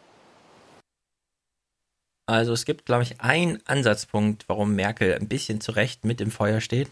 Also 2.27 2.53
es 2.53 2.67
gibt, 2.67 2.85
glaube 2.85 3.05
ich, 3.05 3.23
einen 3.23 3.67
Ansatzpunkt, 3.67 4.47
warum 4.47 4.75
Merkel 4.75 5.15
ein 5.15 5.27
bisschen 5.27 5.63
zu 5.63 5.73
Recht 5.73 6.05
mit 6.05 6.21
im 6.21 6.31
Feuer 6.31 6.61
steht, 6.61 6.91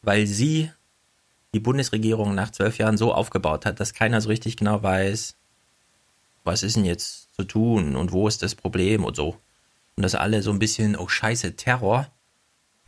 weil 0.00 0.26
sie 0.26 0.72
die 1.54 1.60
Bundesregierung 1.60 2.34
nach 2.34 2.50
zwölf 2.50 2.78
Jahren 2.78 2.96
so 2.96 3.14
aufgebaut 3.14 3.64
hat, 3.64 3.78
dass 3.78 3.94
keiner 3.94 4.20
so 4.20 4.28
richtig 4.28 4.56
genau 4.56 4.82
weiß, 4.82 5.36
was 6.42 6.64
ist 6.64 6.74
denn 6.74 6.84
jetzt 6.84 7.32
zu 7.36 7.44
tun 7.44 7.94
und 7.94 8.10
wo 8.10 8.26
ist 8.26 8.42
das 8.42 8.56
Problem 8.56 9.04
und 9.04 9.14
so. 9.14 9.38
Und 9.94 10.02
dass 10.02 10.16
alle 10.16 10.42
so 10.42 10.50
ein 10.50 10.58
bisschen, 10.58 10.96
oh 10.96 11.06
scheiße, 11.06 11.54
Terror, 11.54 12.10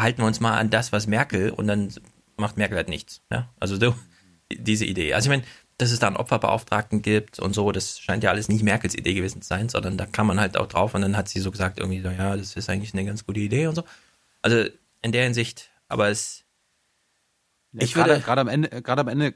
halten 0.01 0.23
wir 0.23 0.27
uns 0.27 0.41
mal 0.41 0.59
an 0.59 0.71
das, 0.71 0.91
was 0.91 1.07
Merkel 1.07 1.51
und 1.51 1.69
dann 1.69 1.93
macht 2.37 2.57
Merkel 2.57 2.77
halt 2.77 2.89
nichts. 2.89 3.23
Ja? 3.31 3.51
Also 3.61 3.77
so 3.77 3.95
diese 4.53 4.85
Idee. 4.85 5.15
Also 5.15 5.27
ich 5.27 5.37
meine, 5.37 5.45
dass 5.79 5.91
es 5.91 5.99
da 5.99 6.07
einen 6.07 6.17
Opferbeauftragten 6.17 7.03
gibt 7.03 7.41
und 7.41 7.53
so, 7.55 7.73
das 7.73 7.99
scheint 7.99 8.23
ja 8.23 8.31
alles 8.31 8.49
nicht 8.49 8.63
Merkels 8.63 8.95
Idee 8.95 9.15
gewesen 9.15 9.43
zu 9.43 9.49
sein, 9.49 9.69
sondern 9.69 9.99
da 9.99 10.07
kann 10.07 10.27
man 10.27 10.39
halt 10.39 10.57
auch 10.57 10.69
drauf 10.69 10.95
und 10.95 11.03
dann 11.03 11.17
hat 11.17 11.29
sie 11.29 11.41
so 11.41 11.51
gesagt, 11.51 11.79
irgendwie 11.81 12.01
so, 12.01 12.11
ja, 12.11 12.37
das 12.37 12.55
ist 12.55 12.71
eigentlich 12.71 12.95
eine 12.95 13.05
ganz 13.05 13.27
gute 13.27 13.41
Idee 13.41 13.67
und 13.67 13.75
so. 13.75 13.83
Also 14.43 14.69
in 15.03 15.13
der 15.13 15.25
Hinsicht, 15.25 15.71
aber 15.89 16.09
es. 16.11 16.45
Ich 17.73 17.97
würde 17.97 18.21
gerade 18.21 18.41
am 18.41 18.49
Ende, 18.49 18.83
gerade 18.83 19.01
am 19.01 19.09
Ende, 19.09 19.35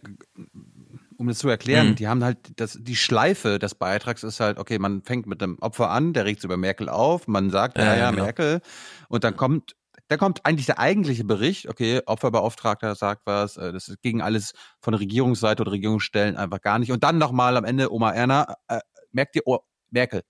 um 1.17 1.27
das 1.27 1.39
zu 1.39 1.49
erklären, 1.49 1.89
Mhm. 1.91 1.95
die 1.97 2.07
haben 2.07 2.23
halt 2.23 2.39
das, 2.55 2.79
die 2.81 2.95
Schleife 2.95 3.59
des 3.59 3.75
Beitrags 3.75 4.23
ist 4.23 4.39
halt, 4.39 4.59
okay, 4.59 4.79
man 4.79 5.03
fängt 5.03 5.27
mit 5.27 5.41
dem 5.41 5.59
Opfer 5.59 5.91
an, 5.91 6.13
der 6.13 6.25
regt 6.25 6.41
sich 6.41 6.45
über 6.45 6.57
Merkel 6.57 6.89
auf, 6.89 7.27
man 7.27 7.51
sagt, 7.51 7.77
Ja, 7.79 7.85
ja, 7.85 7.91
ja, 7.95 7.99
ja, 7.99 8.11
genau. 8.13 8.23
Merkel, 8.23 8.61
und 9.09 9.25
dann 9.25 9.37
kommt, 9.37 9.75
da 10.09 10.17
kommt 10.17 10.45
eigentlich 10.45 10.67
der 10.67 10.79
eigentliche 10.79 11.25
Bericht, 11.25 11.69
okay, 11.69 12.01
Opferbeauftragter 12.05 12.95
sagt 12.95 13.23
was, 13.27 13.57
äh, 13.57 13.73
das 13.73 13.95
gegen 14.03 14.23
alles 14.23 14.53
von 14.81 14.95
Regierungsseite 14.95 15.63
oder 15.63 15.73
Regierungsstellen 15.73 16.37
einfach 16.37 16.61
gar 16.61 16.79
nicht. 16.79 16.93
Und 16.93 17.05
dann 17.05 17.19
nochmal 17.19 17.57
am 17.57 17.65
Ende 17.65 17.93
Oma 17.93 18.13
Erna, 18.13 18.55
äh, 18.69 18.81
merkt 19.13 19.37
ihr, 19.37 19.43
oh, 19.45 19.61
Merkel, 19.91 20.23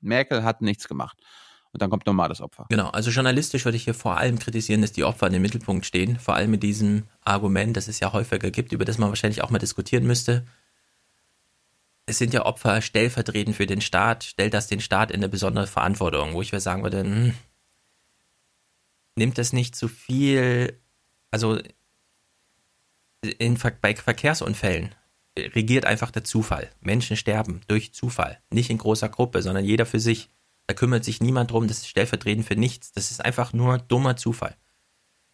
Merkel 0.00 0.44
hat 0.44 0.62
nichts 0.62 0.88
gemacht. 0.88 1.18
Und 1.72 1.82
dann 1.82 1.90
kommt 1.90 2.06
nochmal 2.06 2.30
das 2.30 2.40
Opfer. 2.40 2.66
Genau, 2.70 2.88
also 2.88 3.10
journalistisch 3.10 3.66
würde 3.66 3.76
ich 3.76 3.84
hier 3.84 3.94
vor 3.94 4.16
allem 4.16 4.38
kritisieren, 4.38 4.80
dass 4.80 4.92
die 4.92 5.04
Opfer 5.04 5.26
in 5.26 5.34
den 5.34 5.42
Mittelpunkt 5.42 5.84
stehen, 5.84 6.18
vor 6.18 6.34
allem 6.34 6.50
mit 6.50 6.62
diesem 6.62 7.04
Argument, 7.22 7.76
das 7.76 7.88
es 7.88 8.00
ja 8.00 8.14
häufiger 8.14 8.50
gibt, 8.50 8.72
über 8.72 8.86
das 8.86 8.96
man 8.96 9.10
wahrscheinlich 9.10 9.42
auch 9.42 9.50
mal 9.50 9.58
diskutieren 9.58 10.06
müsste. 10.06 10.46
Es 12.06 12.16
sind 12.16 12.32
ja 12.32 12.46
Opfer 12.46 12.80
stellvertretend 12.80 13.54
für 13.54 13.66
den 13.66 13.82
Staat, 13.82 14.24
stellt 14.24 14.54
das 14.54 14.66
den 14.66 14.80
Staat 14.80 15.10
in 15.10 15.18
eine 15.18 15.28
besondere 15.28 15.66
Verantwortung, 15.66 16.32
wo 16.32 16.40
ich 16.40 16.52
mir 16.52 16.60
sagen 16.60 16.82
würde, 16.82 17.00
hm, 17.00 17.34
nimmt 19.18 19.38
das 19.38 19.52
nicht 19.52 19.76
zu 19.76 19.88
viel, 19.88 20.78
also 21.30 21.58
in, 23.38 23.58
bei 23.80 23.94
Verkehrsunfällen 23.94 24.94
regiert 25.36 25.84
einfach 25.84 26.10
der 26.10 26.24
Zufall. 26.24 26.70
Menschen 26.80 27.16
sterben 27.16 27.60
durch 27.68 27.92
Zufall, 27.92 28.38
nicht 28.50 28.70
in 28.70 28.78
großer 28.78 29.08
Gruppe, 29.08 29.42
sondern 29.42 29.64
jeder 29.64 29.86
für 29.86 30.00
sich. 30.00 30.30
Da 30.66 30.74
kümmert 30.74 31.04
sich 31.04 31.20
niemand 31.20 31.50
drum, 31.50 31.66
das 31.66 31.78
ist 31.78 31.88
stellvertretend 31.88 32.46
für 32.46 32.56
nichts. 32.56 32.92
Das 32.92 33.10
ist 33.10 33.24
einfach 33.24 33.52
nur 33.52 33.78
dummer 33.78 34.16
Zufall. 34.16 34.56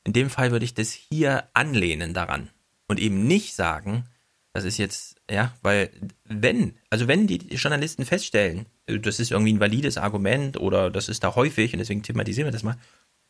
In 0.05 0.13
dem 0.13 0.31
Fall 0.31 0.51
würde 0.51 0.65
ich 0.65 0.75
das 0.75 0.93
hier 0.93 1.49
anlehnen 1.55 2.15
daran 2.15 2.51
und 2.89 3.01
eben 3.01 3.27
nicht 3.27 3.55
sagen, 3.55 4.05
das 4.53 4.65
ist 4.65 4.79
jetzt, 4.79 5.17
ja, 5.29 5.53
weil 5.63 5.91
wenn, 6.25 6.77
also 6.89 7.09
wenn 7.09 7.27
die 7.27 7.39
Journalisten 7.57 8.05
feststellen, 8.05 8.67
äh, 8.87 9.01
das 9.01 9.19
ist 9.19 9.33
irgendwie 9.33 9.53
ein 9.53 9.61
valides 9.61 9.99
Argument 9.99 10.59
oder 10.59 10.91
das 10.91 11.09
ist 11.09 11.25
da 11.25 11.35
häufig 11.35 11.73
und 11.73 11.81
deswegen 11.81 12.05
thematisieren 12.05 12.47
wir 12.47 12.53
das 12.53 12.63
mal, 12.63 12.77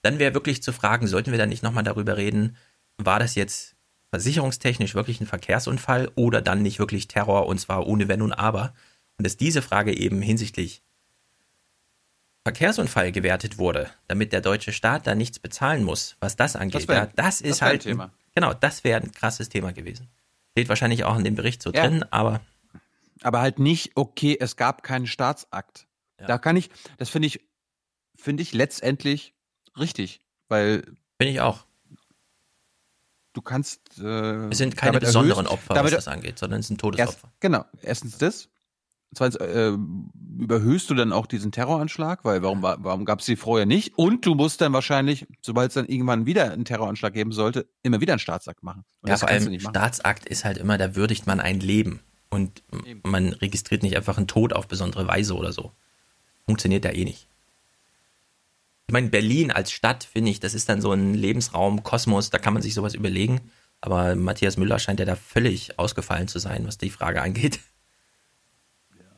dann 0.04 0.18
wäre 0.18 0.34
wirklich 0.34 0.62
zu 0.62 0.72
fragen, 0.72 1.06
sollten 1.06 1.30
wir 1.30 1.38
dann 1.38 1.48
nicht 1.48 1.62
nochmal 1.62 1.84
darüber 1.84 2.16
reden, 2.16 2.56
war 2.98 3.18
das 3.18 3.34
jetzt 3.34 3.74
versicherungstechnisch 4.10 4.94
wirklich 4.94 5.20
ein 5.20 5.26
Verkehrsunfall 5.26 6.10
oder 6.14 6.40
dann 6.42 6.62
nicht 6.62 6.78
wirklich 6.78 7.08
Terror 7.08 7.46
und 7.46 7.58
zwar 7.58 7.86
ohne 7.86 8.06
Wenn 8.08 8.22
und 8.22 8.32
Aber? 8.32 8.74
Und 9.18 9.26
dass 9.26 9.36
diese 9.36 9.62
Frage 9.62 9.96
eben 9.96 10.22
hinsichtlich 10.22 10.82
Verkehrsunfall 12.44 13.10
gewertet 13.10 13.56
wurde, 13.58 13.90
damit 14.06 14.32
der 14.32 14.42
deutsche 14.42 14.72
Staat 14.72 15.06
da 15.06 15.14
nichts 15.14 15.38
bezahlen 15.38 15.82
muss, 15.82 16.16
was 16.20 16.36
das 16.36 16.56
angeht. 16.56 16.82
Das 16.82 16.88
wär- 16.88 16.96
ja, 16.96 17.06
das 17.16 17.40
ist 17.40 17.60
das 17.60 17.62
halt 17.62 17.82
Thema. 17.82 18.12
Genau, 18.34 18.52
das 18.52 18.84
wäre 18.84 19.00
ein 19.00 19.12
krasses 19.12 19.48
Thema 19.48 19.72
gewesen. 19.72 20.08
Steht 20.52 20.68
wahrscheinlich 20.68 21.04
auch 21.04 21.16
in 21.16 21.24
dem 21.24 21.34
Bericht 21.36 21.62
so 21.62 21.72
Ja. 21.72 21.86
drin, 21.86 22.04
aber 22.10 22.40
aber 23.22 23.40
halt 23.40 23.58
nicht, 23.58 23.92
okay, 23.94 24.36
es 24.38 24.56
gab 24.56 24.82
keinen 24.82 25.06
Staatsakt. 25.06 25.86
Da 26.18 26.36
kann 26.38 26.56
ich, 26.56 26.68
das 26.98 27.08
finde 27.10 27.26
ich, 27.28 27.40
finde 28.16 28.42
ich 28.42 28.52
letztendlich 28.52 29.32
richtig, 29.78 30.20
weil. 30.48 30.82
Bin 31.18 31.28
ich 31.28 31.40
auch. 31.40 31.64
Du 33.32 33.42
kannst. 33.42 33.98
Äh, 33.98 34.48
es 34.48 34.58
sind 34.58 34.76
keine 34.76 35.00
besonderen 35.00 35.46
erhöhst- 35.46 35.52
Opfer, 35.70 35.82
was 35.84 35.90
das 35.90 36.08
angeht, 36.08 36.38
sondern 36.38 36.60
es 36.60 36.68
sind 36.68 36.80
Todesopfer. 36.80 37.12
Erst, 37.28 37.40
genau, 37.40 37.64
erstens 37.82 38.18
das. 38.18 38.48
Zweitens, 39.16 39.36
äh, 39.36 39.72
überhöhst 40.40 40.90
du 40.90 40.94
dann 40.94 41.12
auch 41.12 41.26
diesen 41.26 41.52
Terroranschlag, 41.52 42.24
weil 42.24 42.42
warum, 42.42 42.62
war- 42.62 42.82
warum 42.82 43.04
gab 43.04 43.20
es 43.20 43.26
die 43.26 43.36
vorher 43.36 43.64
nicht? 43.64 43.96
Und 43.96 44.26
du 44.26 44.34
musst 44.34 44.60
dann 44.60 44.72
wahrscheinlich, 44.72 45.26
sobald 45.40 45.68
es 45.68 45.74
dann 45.74 45.86
irgendwann 45.86 46.26
wieder 46.26 46.50
einen 46.50 46.64
Terroranschlag 46.64 47.12
geben 47.14 47.30
sollte, 47.30 47.68
immer 47.84 48.00
wieder 48.00 48.12
einen 48.14 48.18
Staatsakt 48.20 48.64
machen. 48.64 48.84
Und 49.02 49.10
Ja, 49.10 49.16
vor 49.16 49.28
allem. 49.28 49.60
Staatsakt 49.60 50.26
ist 50.26 50.44
halt 50.44 50.58
immer, 50.58 50.78
da 50.78 50.96
würdigt 50.96 51.28
man 51.28 51.38
ein 51.38 51.60
Leben 51.60 52.00
und 52.30 52.62
man 53.04 53.28
registriert 53.34 53.84
nicht 53.84 53.96
einfach 53.96 54.16
einen 54.16 54.26
Tod 54.26 54.52
auf 54.52 54.66
besondere 54.66 55.06
Weise 55.06 55.36
oder 55.36 55.52
so. 55.52 55.72
Funktioniert 56.46 56.84
ja 56.84 56.90
eh 56.92 57.04
nicht. 57.04 57.28
Ich 58.86 58.92
meine, 58.92 59.08
Berlin 59.08 59.50
als 59.50 59.72
Stadt, 59.72 60.04
finde 60.04 60.30
ich, 60.30 60.40
das 60.40 60.54
ist 60.54 60.68
dann 60.68 60.80
so 60.80 60.92
ein 60.92 61.14
Lebensraum, 61.14 61.82
Kosmos, 61.82 62.30
da 62.30 62.38
kann 62.38 62.52
man 62.52 62.62
sich 62.62 62.74
sowas 62.74 62.94
überlegen. 62.94 63.40
Aber 63.80 64.14
Matthias 64.14 64.56
Müller 64.56 64.78
scheint 64.78 65.00
ja 65.00 65.06
da 65.06 65.16
völlig 65.16 65.78
ausgefallen 65.78 66.28
zu 66.28 66.38
sein, 66.38 66.66
was 66.66 66.78
die 66.78 66.90
Frage 66.90 67.22
angeht. 67.22 67.60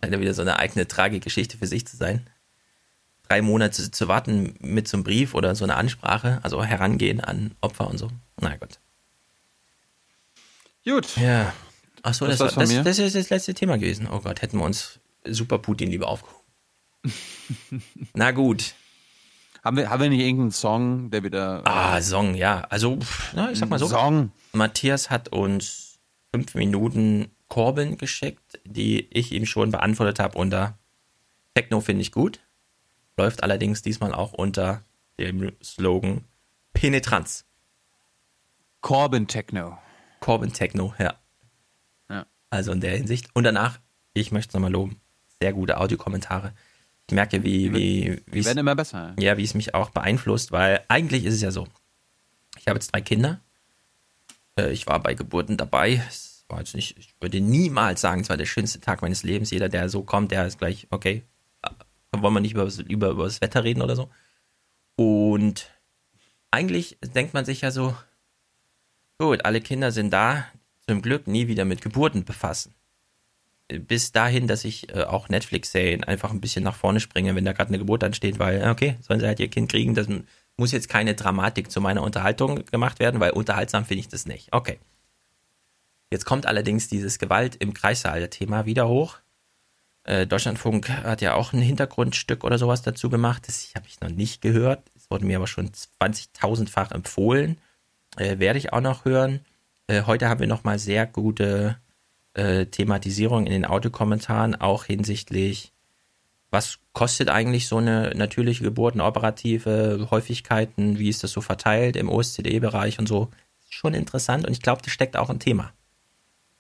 Scheint 0.01 0.13
ja 0.13 0.21
wieder 0.21 0.35
so 0.35 0.43
eine 0.43 0.59
eigene 0.59 0.87
Tragikgeschichte 0.87 1.59
für 1.59 1.67
sich 1.67 1.87
zu 1.87 1.97
sein. 1.97 2.29
Drei 3.29 3.43
Monate 3.43 3.91
zu, 3.91 4.09
warten 4.09 4.55
mit 4.61 4.87
so 4.87 4.97
einem 4.97 5.05
Brief 5.05 5.35
oder 5.35 5.55
so 5.57 5.65
einer 5.65 5.77
Ansprache, 5.77 6.39
also 6.43 6.63
herangehen 6.63 7.21
an 7.21 7.55
Opfer 7.61 7.89
und 7.89 7.99
so. 7.99 8.09
Na 8.41 8.57
gut. 8.57 8.79
Gut. 10.85 11.17
Ja. 11.17 11.53
Achso, 12.03 12.27
Das 12.27 12.39
das, 12.39 12.55
das, 12.55 12.85
das 12.85 12.99
ist 13.01 13.17
das 13.17 13.31
letzte 13.31 13.55
Thema 13.55 13.79
gewesen. 13.79 14.09
Oh 14.09 14.21
Gott, 14.21 14.43
hätten 14.43 14.59
wir 14.59 14.65
uns 14.65 15.01
Super 15.25 15.59
Putin 15.59 15.91
lieber 15.91 16.07
aufgehoben. 16.07 16.43
Na 18.15 18.31
gut. 18.31 18.75
Haben 19.67 19.79
wir, 19.79 19.91
haben 19.91 20.01
wir 20.01 20.11
nicht 20.11 20.21
irgendeinen 20.21 20.53
Song, 20.53 21.11
der 21.11 21.25
wieder. 21.25 21.63
Ah, 21.65 22.01
Song, 22.01 22.37
ja. 22.37 22.61
Also, 22.71 23.01
na, 23.35 23.51
ich 23.51 23.59
sag 23.59 23.69
mal 23.69 23.81
so. 23.81 23.89
Song. 23.89 24.31
Matthias 24.53 25.11
hat 25.11 25.31
uns 25.31 25.99
fünf 26.33 26.55
Minuten 26.55 27.33
Corbin 27.49 27.99
geschickt, 27.99 28.61
die 28.65 29.09
ich 29.11 29.33
ihm 29.33 29.45
schon 29.45 29.73
beantwortet 29.73 30.21
habe 30.21 30.39
unter 30.39 30.79
Techno 31.57 31.81
finde 31.81 32.03
ich 32.03 32.13
gut. 32.13 32.39
Läuft 33.17 33.43
allerdings 33.43 33.83
diesmal 33.83 34.15
auch 34.15 34.35
unter 34.35 34.83
dem 35.19 35.51
Slogan 35.61 36.23
Penetranz. 36.73 37.45
Corbin 38.83 39.27
Techno. 39.27 39.79
Corbin 40.21 40.53
Techno, 40.53 40.95
ja. 41.01 41.15
Ja. 42.09 42.27
Also 42.51 42.71
in 42.71 42.81
der 42.81 42.97
Hinsicht. 42.97 43.31
Und 43.35 43.43
danach, 43.43 43.81
ich 44.15 44.31
möchte 44.31 44.51
es 44.51 44.55
nochmal 44.55 44.71
loben, 44.71 45.01
sehr 45.41 45.53
gute 45.53 45.79
Audiokommentare. 45.79 46.53
Ich 47.09 47.15
merke, 47.15 47.45
wie, 47.45 47.73
wie, 47.73 48.23
wie 48.27 48.45
werden 48.45 48.59
immer 48.59 48.75
besser. 48.75 49.15
ja, 49.19 49.37
wie 49.37 49.45
es 49.45 49.55
mich 49.55 49.75
auch 49.75 49.91
beeinflusst, 49.91 50.51
weil 50.53 50.83
eigentlich 50.89 51.25
ist 51.25 51.35
es 51.35 51.41
ja 51.41 51.51
so. 51.53 51.69
Ich 52.59 52.67
habe 52.67 52.77
jetzt 52.79 52.93
drei 52.93 53.01
Kinder. 53.01 53.41
Äh, 54.59 54.73
Ich 54.73 54.87
war 54.87 55.01
bei 55.01 55.15
Geburten 55.15 55.57
dabei. 55.57 56.03
Es 56.09 56.45
war 56.49 56.59
jetzt 56.59 56.75
nicht, 56.75 56.97
ich 56.99 57.15
würde 57.21 57.41
niemals 57.41 58.01
sagen, 58.01 58.23
es 58.23 58.29
war 58.29 58.37
der 58.37 58.47
schönste 58.47 58.81
Tag 58.81 59.03
meines 59.03 59.23
Lebens. 59.23 59.51
Jeder, 59.51 59.69
der 59.69 59.89
so 59.89 60.03
kommt, 60.03 60.33
der 60.33 60.47
ist 60.47 60.59
gleich, 60.59 60.87
okay, 60.91 61.23
äh, 61.63 61.69
wollen 62.21 62.35
wir 62.35 62.41
nicht 62.41 62.55
über, 62.55 62.69
über, 62.89 63.11
über 63.11 63.25
das 63.25 63.41
Wetter 63.41 63.63
reden 63.63 63.83
oder 63.83 63.95
so. 63.95 64.11
Und 64.97 65.71
eigentlich 66.51 66.99
denkt 67.15 67.35
man 67.35 67.45
sich 67.45 67.61
ja 67.61 67.71
so, 67.71 67.95
gut, 69.19 69.45
alle 69.45 69.61
Kinder 69.61 69.93
sind 69.93 70.11
da, 70.11 70.47
zum 70.89 71.03
Glück 71.03 71.27
nie 71.27 71.47
wieder 71.49 71.65
mit 71.65 71.83
Geburten 71.83 72.25
befassen. 72.25 72.75
Bis 73.69 74.13
dahin, 74.13 74.47
dass 74.47 74.65
ich 74.65 74.95
äh, 74.95 75.03
auch 75.03 75.29
Netflix-Serien 75.29 76.05
einfach 76.05 76.31
ein 76.31 76.41
bisschen 76.41 76.63
nach 76.63 76.77
vorne 76.77 77.01
springe, 77.01 77.35
wenn 77.35 77.45
da 77.45 77.53
gerade 77.53 77.69
eine 77.69 77.79
Geburt 77.79 78.05
ansteht, 78.05 78.39
weil, 78.39 78.63
äh, 78.63 78.69
okay, 78.69 78.97
sollen 79.01 79.21
sie 79.21 79.27
halt 79.27 79.41
ihr 79.41 79.49
Kind 79.49 79.71
kriegen, 79.71 79.95
das 79.95 80.07
muss 80.57 80.73
jetzt 80.73 80.89
keine 80.89 81.15
Dramatik 81.15 81.71
zu 81.71 81.81
meiner 81.81 82.03
Unterhaltung 82.03 82.65
gemacht 82.67 83.01
werden, 83.01 83.21
weil 83.21 83.33
unterhaltsam 83.33 83.85
finde 83.85 84.01
ich 84.01 84.09
das 84.09 84.27
nicht. 84.27 84.53
Okay. 84.53 84.79
Jetzt 86.11 86.25
kommt 86.25 86.47
allerdings 86.47 86.89
dieses 86.89 87.19
Gewalt 87.19 87.57
im 87.57 87.75
Kreissaal-Thema 87.75 88.65
wieder 88.65 88.89
hoch. 88.89 89.19
Äh, 90.05 90.29
Deutschlandfunk 90.29 90.89
hat 90.89 91.21
ja 91.21 91.35
auch 91.35 91.53
ein 91.53 91.61
Hintergrundstück 91.61 92.45
oder 92.45 92.59
sowas 92.59 92.83
dazu 92.83 93.11
gemacht. 93.11 93.49
Das 93.49 93.73
habe 93.75 93.87
ich 93.89 94.01
noch 94.01 94.11
nicht 94.11 94.41
gehört. 94.41 94.89
Es 94.95 95.11
wurde 95.11 95.27
mir 95.27 95.37
aber 95.37 95.49
schon 95.49 95.71
20.000-fach 95.71 96.93
empfohlen. 96.93 97.59
Äh, 98.17 98.39
werde 98.39 98.61
ich 98.61 98.73
auch 98.73 98.81
noch 98.81 99.05
hören. 99.05 99.41
Äh, 99.89 100.03
heute 100.03 100.29
haben 100.29 100.39
wir 100.39 100.47
nochmal 100.47 100.79
sehr 100.79 101.07
gute 101.07 101.77
äh, 102.37 102.67
Thematisierung 102.67 103.47
in 103.47 103.53
den 103.53 103.65
Audiokommentaren, 103.65 104.55
auch 104.61 104.85
hinsichtlich, 104.85 105.73
was 106.51 106.79
kostet 106.93 107.29
eigentlich 107.29 107.67
so 107.67 107.79
eine 107.79 108.13
natürliche 108.15 108.63
Geburt, 108.63 108.95
eine 108.95 109.05
operative 109.05 110.09
Häufigkeiten, 110.11 110.99
wie 110.99 111.09
ist 111.09 111.25
das 111.25 111.33
so 111.33 111.41
verteilt 111.41 111.97
im 111.97 112.09
OSCD-Bereich 112.09 112.99
und 112.99 113.09
so. 113.09 113.31
Schon 113.69 113.95
interessant 113.95 114.47
und 114.47 114.53
ich 114.53 114.63
glaube, 114.63 114.83
da 114.83 114.91
steckt 114.91 115.17
auch 115.17 115.31
ein 115.31 115.41
Thema 115.41 115.73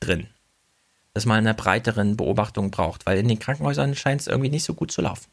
drin, 0.00 0.26
das 1.14 1.26
man 1.26 1.38
einer 1.38 1.54
breiteren 1.54 2.16
Beobachtung 2.16 2.70
braucht, 2.70 3.06
weil 3.06 3.18
in 3.18 3.28
den 3.28 3.38
Krankenhäusern 3.38 3.94
scheint 3.94 4.22
es 4.22 4.26
irgendwie 4.26 4.50
nicht 4.50 4.64
so 4.64 4.74
gut 4.74 4.90
zu 4.90 5.02
laufen. 5.02 5.30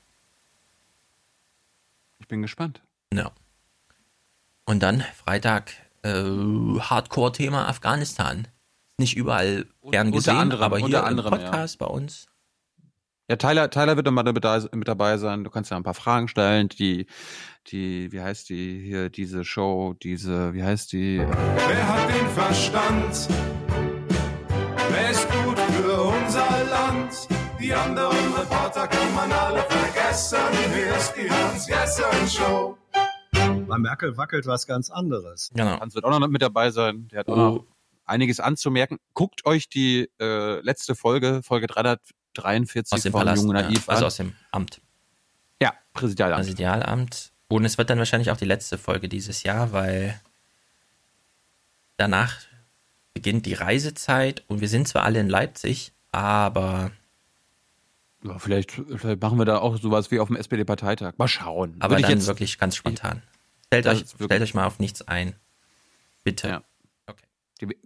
Ich 2.20 2.28
bin 2.28 2.42
gespannt. 2.42 2.82
Ja. 3.14 3.32
Und 4.66 4.84
dann 4.84 5.04
Freitag 5.16 5.74
äh, 6.04 6.12
Hardcore-Thema 6.12 7.68
Afghanistan. 7.68 8.48
Nicht 9.00 9.18
überall 9.18 9.66
gern 9.90 10.08
unter 10.08 10.18
gesehen, 10.18 10.36
anderem, 10.38 10.64
aber 10.64 10.78
hier 10.78 10.86
unter 10.86 11.00
im 11.00 11.06
anderem, 11.06 11.32
Podcast 11.32 11.78
bei 11.80 11.86
uns. 11.88 12.28
Ja, 13.30 13.38
Tyler, 13.38 13.70
Tyler 13.70 13.96
wird 13.96 14.06
dann 14.06 14.14
mal 14.14 14.24
mit, 14.24 14.44
da- 14.44 14.68
mit 14.74 14.88
dabei 14.88 15.18
sein. 15.18 15.44
Du 15.44 15.50
kannst 15.50 15.72
ja 15.72 15.78
ein 15.78 15.84
paar 15.84 15.94
Fragen 15.94 16.28
stellen. 16.28 16.68
Die, 16.70 17.08
die, 17.68 18.12
wie 18.12 18.22
heißt 18.22 18.50
die 18.50 18.82
hier, 18.84 19.10
diese 19.10 19.46
Show, 19.46 19.94
diese, 20.04 20.54
wie 20.54 20.62
heißt 20.64 20.92
die? 20.92 21.20
Wer 21.20 21.88
hat 21.88 22.10
den 22.10 22.28
Verstand? 22.30 23.30
Wer 24.90 25.10
ist 25.10 25.28
gut 25.32 25.58
für 25.60 26.14
Die 27.64 27.74
anderen 27.74 28.34
Reporter 28.36 28.88
kann 28.88 29.16
man 29.16 29.32
alle 29.32 29.64
vergessen. 29.70 30.38
Hier 30.76 30.96
ist 30.98 31.14
die 31.16 31.32
Hans-Jessen-Show. 31.32 32.78
Bei 33.68 33.78
Merkel 33.78 34.18
wackelt 34.18 34.46
was 34.46 34.68
ganz 34.68 34.90
anderes. 34.92 35.50
Genau. 35.56 35.80
Hans 35.80 35.96
wird 35.96 36.04
auch 36.04 36.20
noch 36.20 36.28
mit 36.28 36.42
dabei 36.42 36.72
sein. 36.72 37.08
Der 37.12 37.20
hat 37.22 37.30
auch 37.30 37.34
Oh. 37.38 37.56
noch 37.56 37.66
einiges 38.06 38.40
anzumerken. 38.40 39.00
Guckt 39.14 39.46
euch 39.46 39.70
die 39.70 40.10
äh, 40.20 40.60
letzte 40.62 40.96
Folge, 40.96 41.42
Folge 41.44 41.68
343 41.68 42.94
Aus 42.94 43.02
dem 43.04 43.12
von 43.12 43.22
Palast, 43.22 43.42
Jung 43.42 43.50
und 43.50 43.56
ja. 43.56 43.62
Naiv 43.64 43.90
also 43.90 44.04
an. 44.04 44.08
aus 44.08 44.16
dem 44.18 44.36
Amt. 44.52 44.82
Ja, 45.62 45.74
Präsidialamt. 45.94 46.42
Präsidialamt. 46.42 47.32
Und 47.48 47.66
es 47.66 47.78
wird 47.78 47.90
dann 47.90 48.00
wahrscheinlich 48.00 48.32
auch 48.32 48.38
die 48.38 48.46
letzte 48.46 48.78
Folge 48.78 49.08
dieses 49.08 49.44
Jahr, 49.44 49.72
weil 49.72 50.20
danach 51.98 52.38
beginnt 53.14 53.46
die 53.46 53.54
Reisezeit 53.54 54.44
und 54.48 54.60
wir 54.62 54.68
sind 54.68 54.88
zwar 54.88 55.04
alle 55.04 55.20
in 55.20 55.30
Leipzig, 55.30 55.94
aber 56.12 56.92
Ja, 58.24 58.40
vielleicht, 58.40 58.72
vielleicht 58.72 59.22
machen 59.22 59.38
wir 59.38 59.46
da 59.46 59.60
auch 59.60 59.78
sowas 59.80 60.10
wie 60.10 60.20
auf 60.20 60.28
dem 60.28 60.36
SPD-Parteitag. 60.38 61.14
Mal 61.18 61.28
schauen. 61.28 61.76
aber 61.80 61.96
Würde 61.96 62.02
ich 62.02 62.08
dann 62.08 62.26
wirklich 62.26 62.58
ganz 62.58 62.76
spontan. 62.76 63.22
Stellt 63.68 63.88
euch, 63.88 64.06
stellt 64.08 64.42
euch 64.42 64.54
mal 64.54 64.66
auf 64.66 64.80
nichts 64.80 65.02
ein. 65.08 65.36
Bitte. 66.24 66.48
Ja. 66.48 66.64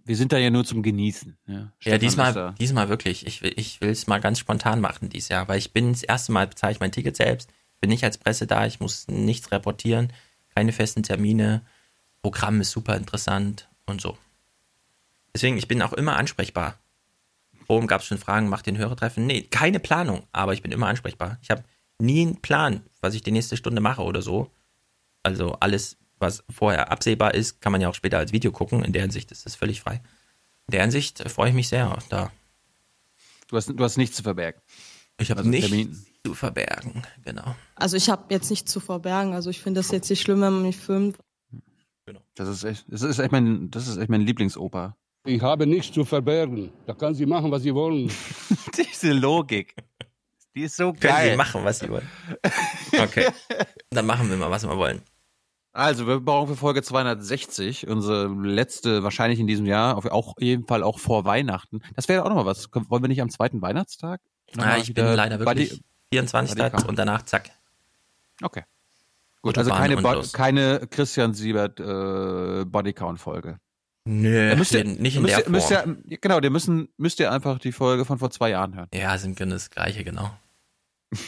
Wir 0.04 0.16
sind 0.16 0.32
da 0.32 0.38
ja 0.38 0.50
nur 0.50 0.64
zum 0.64 0.82
Genießen. 0.82 1.36
Ja, 1.46 1.72
Ja, 1.82 1.98
diesmal, 1.98 2.54
diesmal 2.58 2.88
wirklich. 2.88 3.26
Ich 3.26 3.42
will, 3.42 3.52
ich 3.56 3.80
will 3.80 3.90
es 3.90 4.06
mal 4.06 4.20
ganz 4.20 4.38
spontan 4.38 4.80
machen 4.80 5.08
dieses 5.08 5.28
Jahr, 5.28 5.48
weil 5.48 5.58
ich 5.58 5.72
bin 5.72 5.92
das 5.92 6.02
erste 6.02 6.32
Mal 6.32 6.46
bezahle 6.46 6.72
ich 6.72 6.80
mein 6.80 6.92
Ticket 6.92 7.16
selbst, 7.16 7.50
bin 7.80 7.90
nicht 7.90 8.04
als 8.04 8.18
Presse 8.18 8.46
da, 8.46 8.66
ich 8.66 8.80
muss 8.80 9.08
nichts 9.08 9.52
reportieren, 9.52 10.12
keine 10.54 10.72
festen 10.72 11.02
Termine, 11.02 11.62
Programm 12.22 12.60
ist 12.60 12.70
super 12.70 12.96
interessant 12.96 13.68
und 13.86 14.00
so. 14.00 14.18
Deswegen, 15.34 15.56
ich 15.56 15.68
bin 15.68 15.82
auch 15.82 15.92
immer 15.92 16.16
ansprechbar. 16.16 16.78
Worum 17.66 17.86
gab 17.86 18.00
es 18.00 18.06
schon 18.06 18.18
Fragen, 18.18 18.48
macht 18.48 18.66
den 18.66 18.78
Hörertreffen? 18.78 19.26
Nee, 19.26 19.42
keine 19.42 19.78
Planung, 19.78 20.26
aber 20.32 20.54
ich 20.54 20.62
bin 20.62 20.72
immer 20.72 20.88
ansprechbar. 20.88 21.38
Ich 21.42 21.50
habe 21.50 21.64
nie 21.98 22.22
einen 22.22 22.40
Plan, 22.40 22.82
was 23.00 23.14
ich 23.14 23.22
die 23.22 23.30
nächste 23.30 23.56
Stunde 23.56 23.80
mache 23.80 24.02
oder 24.02 24.22
so. 24.22 24.50
Also 25.22 25.52
alles, 25.60 25.97
was 26.18 26.44
vorher 26.50 26.90
absehbar 26.90 27.34
ist, 27.34 27.60
kann 27.60 27.72
man 27.72 27.80
ja 27.80 27.88
auch 27.88 27.94
später 27.94 28.18
als 28.18 28.32
Video 28.32 28.52
gucken. 28.52 28.84
In 28.84 28.92
der 28.92 29.02
Hinsicht 29.02 29.30
ist 29.32 29.46
das 29.46 29.54
völlig 29.54 29.80
frei. 29.80 30.02
In 30.68 30.72
der 30.72 30.82
Hinsicht 30.82 31.20
äh, 31.20 31.28
freue 31.28 31.48
ich 31.50 31.54
mich 31.54 31.68
sehr 31.68 31.96
da. 32.08 32.30
Du 33.48 33.56
hast, 33.56 33.68
du 33.68 33.82
hast 33.84 33.96
nichts 33.96 34.16
zu 34.16 34.22
verbergen. 34.22 34.60
Ich 35.20 35.30
habe 35.30 35.38
Also 35.38 35.50
nichts 35.50 35.68
Termin- 35.68 36.06
zu 36.24 36.34
verbergen, 36.34 37.02
genau. 37.24 37.56
Also 37.74 37.96
ich 37.96 38.08
habe 38.10 38.32
jetzt 38.34 38.50
nichts 38.50 38.70
zu 38.70 38.78
verbergen. 38.80 39.32
Also 39.32 39.50
ich 39.50 39.60
finde 39.60 39.80
das 39.80 39.90
jetzt 39.90 40.10
nicht 40.10 40.20
schlimm, 40.20 40.40
wenn 40.42 40.52
man 40.52 40.62
mich 40.62 40.76
filmt. 40.76 41.16
Das 42.34 42.48
ist 42.48 42.64
echt, 42.64 42.84
das 42.88 43.02
ist 43.02 43.18
echt 43.18 43.32
mein, 43.32 43.70
das 43.70 43.88
ist 43.88 43.96
echt 43.96 44.08
mein 44.10 44.20
Lieblingsoper. 44.22 44.96
Ich 45.24 45.42
habe 45.42 45.66
nichts 45.66 45.92
zu 45.92 46.04
verbergen. 46.04 46.70
Da 46.86 46.94
kann 46.94 47.14
sie 47.14 47.26
machen, 47.26 47.50
was 47.50 47.62
sie 47.62 47.74
wollen. 47.74 48.10
Diese 48.76 49.12
Logik. 49.12 49.74
Die 50.54 50.62
ist 50.62 50.76
so 50.76 50.92
Können 50.92 51.00
geil. 51.00 51.30
Sie 51.32 51.36
machen, 51.36 51.64
was 51.64 51.78
Sie 51.80 51.88
wollen. 51.88 52.08
Okay. 52.98 53.26
Dann 53.90 54.06
machen 54.06 54.28
wir 54.30 54.36
mal, 54.36 54.50
was 54.50 54.64
wir 54.66 54.76
wollen. 54.76 55.02
Also, 55.72 56.06
wir 56.06 56.18
brauchen 56.20 56.48
für 56.48 56.56
Folge 56.56 56.82
260, 56.82 57.86
unsere 57.88 58.26
letzte 58.28 59.02
wahrscheinlich 59.02 59.38
in 59.38 59.46
diesem 59.46 59.66
Jahr, 59.66 59.96
auf 59.96 60.06
auch 60.06 60.34
jeden 60.38 60.66
Fall 60.66 60.82
auch 60.82 60.98
vor 60.98 61.24
Weihnachten. 61.24 61.80
Das 61.94 62.08
wäre 62.08 62.24
auch 62.24 62.28
noch 62.28 62.36
mal 62.36 62.46
was. 62.46 62.68
Wollen 62.72 63.02
wir 63.02 63.08
nicht 63.08 63.22
am 63.22 63.30
zweiten 63.30 63.60
Weihnachtstag? 63.62 64.20
noch 64.56 64.64
Ah, 64.64 64.78
ich 64.78 64.92
bin 64.94 65.04
leider 65.04 65.38
wirklich 65.38 65.70
Buddy- 65.70 65.82
24. 66.12 66.56
Buddy- 66.58 66.88
und 66.88 66.98
danach 66.98 67.22
zack. 67.22 67.50
Okay. 68.42 68.62
Gut, 69.42 69.56
Autobahn 69.58 69.82
also 69.82 70.02
keine, 70.02 70.22
Bo 70.22 70.22
keine 70.32 70.86
Christian 70.90 71.32
Siebert 71.34 71.78
äh, 71.78 72.64
Bodycount-Folge. 72.64 73.58
Nö, 74.04 74.56
müsst 74.56 74.72
ihr, 74.72 74.84
nicht 74.84 75.16
in 75.16 75.22
müsst 75.22 75.36
der 75.36 75.44
ihr, 75.46 75.50
müsst 75.50 75.72
Form. 75.72 75.98
ihr, 76.06 76.18
Genau, 76.18 76.40
ihr 76.40 76.50
müssen, 76.50 76.88
müsst 76.96 77.20
ihr 77.20 77.30
einfach 77.30 77.58
die 77.58 77.72
Folge 77.72 78.04
von 78.06 78.18
vor 78.18 78.30
zwei 78.30 78.50
Jahren 78.50 78.74
hören. 78.74 78.88
Ja, 78.94 79.16
sind 79.18 79.36
genau 79.36 79.52
das 79.52 79.70
Gleiche, 79.70 80.02
genau. 80.02 80.30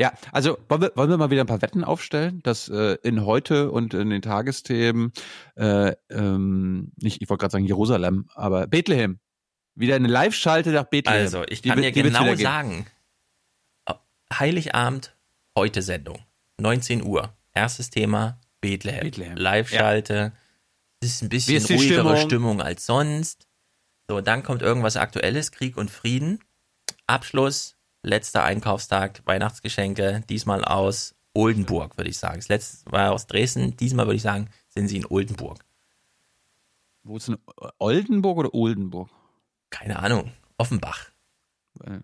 Ja, 0.00 0.14
also 0.32 0.56
wollen 0.70 0.80
wir, 0.80 0.92
wollen 0.94 1.10
wir 1.10 1.18
mal 1.18 1.30
wieder 1.30 1.42
ein 1.42 1.46
paar 1.46 1.60
Wetten 1.60 1.84
aufstellen, 1.84 2.42
dass 2.42 2.70
äh, 2.70 2.96
in 3.02 3.26
heute 3.26 3.70
und 3.70 3.92
in 3.92 4.08
den 4.08 4.22
Tagesthemen, 4.22 5.12
äh, 5.56 5.92
ähm, 6.08 6.92
nicht, 6.96 7.20
ich 7.20 7.28
wollte 7.28 7.42
gerade 7.42 7.52
sagen 7.52 7.66
Jerusalem, 7.66 8.30
aber 8.34 8.66
Bethlehem, 8.66 9.18
wieder 9.74 9.96
eine 9.96 10.08
Live-Schalte 10.08 10.70
nach 10.70 10.84
Bethlehem. 10.84 11.20
Also, 11.20 11.44
ich 11.46 11.62
kann 11.62 11.82
dir 11.82 11.92
genau 11.92 12.34
sagen, 12.34 12.86
Heiligabend, 14.32 15.14
heute 15.54 15.82
Sendung, 15.82 16.18
19 16.58 17.02
Uhr. 17.02 17.34
Erstes 17.52 17.90
Thema, 17.90 18.40
Bethlehem. 18.62 19.00
Bethlehem. 19.00 19.36
Live-Schalte. 19.36 20.32
Es 21.02 21.10
ist 21.10 21.22
ein 21.22 21.28
bisschen 21.28 21.56
ist 21.56 21.70
ruhigere 21.70 22.16
Stimmung? 22.16 22.16
Stimmung? 22.16 22.62
als 22.62 22.86
sonst. 22.86 23.48
So, 24.08 24.22
dann 24.22 24.42
kommt 24.44 24.62
irgendwas 24.62 24.96
Aktuelles, 24.96 25.52
Krieg 25.52 25.76
und 25.76 25.90
Frieden. 25.90 26.40
Abschluss, 27.06 27.76
letzter 28.02 28.44
Einkaufstag, 28.44 29.22
Weihnachtsgeschenke, 29.26 30.22
diesmal 30.28 30.64
aus 30.64 31.14
Oldenburg, 31.34 31.96
würde 31.96 32.10
ich 32.10 32.18
sagen. 32.18 32.36
Das 32.36 32.48
letzte 32.48 32.90
war 32.90 33.12
aus 33.12 33.26
Dresden, 33.26 33.76
diesmal 33.76 34.06
würde 34.06 34.16
ich 34.16 34.22
sagen, 34.22 34.48
sind 34.68 34.88
sie 34.88 34.96
in 34.96 35.06
Oldenburg. 35.06 35.64
Wo 37.02 37.16
ist 37.16 37.28
denn 37.28 37.38
Oldenburg 37.78 38.38
oder 38.38 38.54
Oldenburg? 38.54 39.08
Keine 39.70 39.98
Ahnung, 39.98 40.32
Offenbach. 40.58 41.10
Äh, 41.84 42.00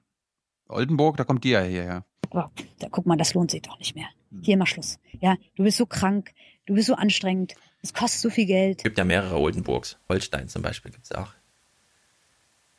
Oldenburg, 0.69 1.17
da 1.17 1.25
kommt 1.25 1.45
die 1.45 1.51
ja 1.51 1.63
hierher. 1.63 2.05
Aber 2.31 2.51
da, 2.79 2.89
guck 2.91 3.07
mal, 3.07 3.17
das 3.17 3.35
lohnt 3.35 3.51
sich 3.51 3.63
doch 3.63 3.79
nicht 3.79 3.95
mehr. 3.95 4.09
Hier 4.43 4.57
mal 4.57 4.67
Schluss. 4.67 4.99
Ja, 5.21 5.37
du 5.55 5.65
bist 5.65 5.79
so 5.79 5.87
krank, 5.87 6.33
du 6.67 6.75
bist 6.75 6.89
so 6.89 6.95
anstrengend, 6.95 7.55
es 7.83 7.95
kostet 7.95 8.21
so 8.21 8.31
viel 8.31 8.47
Geld. 8.47 8.79
Es 8.79 8.85
gibt 8.85 8.99
ja 8.99 9.05
mehrere 9.05 9.39
Oldenburgs. 9.39 9.99
Holstein 10.09 10.49
zum 10.49 10.63
Beispiel 10.63 10.91
gibt 10.91 11.05
es 11.05 11.13
auch. 11.13 11.33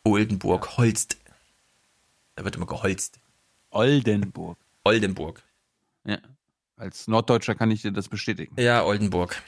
Oldenburg, 0.03 0.77
Holst. 0.77 1.17
Da 2.37 2.45
wird 2.45 2.55
immer 2.55 2.67
geholzt. 2.67 3.19
Oldenburg. 3.71 4.59
Oldenburg. 4.83 5.41
Ja. 6.05 6.19
Als 6.75 7.07
Norddeutscher 7.07 7.55
kann 7.55 7.71
ich 7.71 7.81
dir 7.81 7.91
das 7.91 8.09
bestätigen. 8.09 8.55
Ja, 8.61 8.83
Oldenburg. 8.85 9.41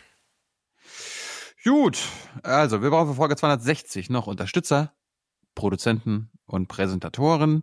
Gut, 1.64 2.00
also 2.42 2.82
wir 2.82 2.90
brauchen 2.90 3.10
für 3.10 3.14
Folge 3.14 3.36
260 3.36 4.10
noch 4.10 4.26
Unterstützer, 4.26 4.92
Produzenten 5.54 6.32
und 6.48 6.68
Präsentatoren. 6.68 7.62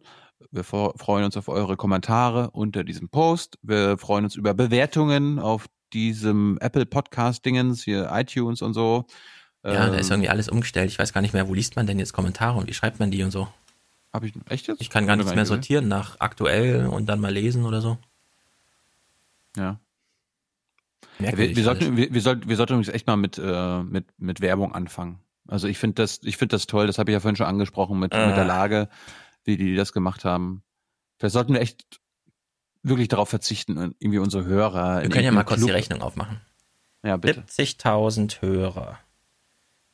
Wir 0.52 0.62
freuen 0.62 1.24
uns 1.24 1.36
auf 1.36 1.48
eure 1.48 1.76
Kommentare 1.76 2.50
unter 2.52 2.84
diesem 2.84 3.08
Post. 3.08 3.58
Wir 3.62 3.98
freuen 3.98 4.24
uns 4.26 4.36
über 4.36 4.54
Bewertungen 4.54 5.40
auf 5.40 5.66
diesem 5.92 6.56
Apple 6.60 6.86
Podcast 6.86 7.44
Dingens, 7.44 7.82
hier 7.82 8.10
iTunes 8.12 8.62
und 8.62 8.74
so. 8.74 9.06
Ja, 9.64 9.88
da 9.88 9.92
Ähm, 9.94 9.98
ist 9.98 10.10
irgendwie 10.10 10.28
alles 10.28 10.48
umgestellt. 10.48 10.88
Ich 10.88 11.00
weiß 11.00 11.12
gar 11.12 11.20
nicht 11.20 11.34
mehr, 11.34 11.48
wo 11.48 11.54
liest 11.54 11.74
man 11.74 11.88
denn 11.88 11.98
jetzt 11.98 12.12
Kommentare 12.12 12.58
und 12.58 12.68
wie 12.68 12.74
schreibt 12.74 13.00
man 13.00 13.10
die 13.10 13.24
und 13.24 13.32
so. 13.32 13.48
Hab 14.12 14.24
ich 14.24 14.32
echt 14.48 14.66
jetzt? 14.68 14.80
Ich 14.80 14.90
kann 14.90 15.06
gar 15.06 15.16
nichts 15.16 15.34
mehr 15.34 15.46
sortieren 15.46 15.88
nach 15.88 16.20
aktuell 16.20 16.86
und 16.86 17.06
dann 17.06 17.20
mal 17.20 17.32
lesen 17.32 17.64
oder 17.64 17.80
so. 17.80 17.98
Ja. 19.56 19.78
Wir, 21.18 21.56
wir, 21.56 21.64
sollten, 21.64 21.96
wir, 21.96 22.12
wir, 22.12 22.20
sollten, 22.20 22.48
wir 22.48 22.56
sollten 22.56 22.74
übrigens 22.74 22.94
echt 22.94 23.06
mal 23.06 23.16
mit, 23.16 23.38
äh, 23.38 23.82
mit, 23.82 24.06
mit 24.18 24.40
Werbung 24.40 24.74
anfangen. 24.74 25.18
Also 25.48 25.68
ich 25.68 25.78
finde 25.78 26.02
das, 26.02 26.20
ich 26.22 26.36
finde 26.36 26.54
das 26.56 26.66
toll, 26.66 26.86
das 26.86 26.98
habe 26.98 27.10
ich 27.10 27.14
ja 27.14 27.20
vorhin 27.20 27.36
schon 27.36 27.46
angesprochen 27.46 27.98
mit, 27.98 28.12
Ah. 28.12 28.26
mit 28.26 28.36
der 28.36 28.44
Lage, 28.44 28.88
wie 29.44 29.56
die 29.56 29.76
das 29.76 29.92
gemacht 29.92 30.24
haben. 30.24 30.62
Vielleicht 31.18 31.32
sollten 31.32 31.54
wir 31.54 31.60
echt 31.60 32.00
wirklich 32.82 33.08
darauf 33.08 33.28
verzichten, 33.28 33.78
und 33.78 33.96
irgendwie 33.98 34.18
unsere 34.18 34.44
Hörer. 34.44 35.02
Wir 35.02 35.08
können 35.08 35.24
ja 35.24 35.32
mal 35.32 35.44
kurz 35.44 35.64
die 35.64 35.70
Rechnung 35.70 36.02
aufmachen. 36.02 36.40
Ja, 37.02 37.16
bitte. 37.16 37.42
70.000 37.48 38.42
Hörer. 38.42 38.98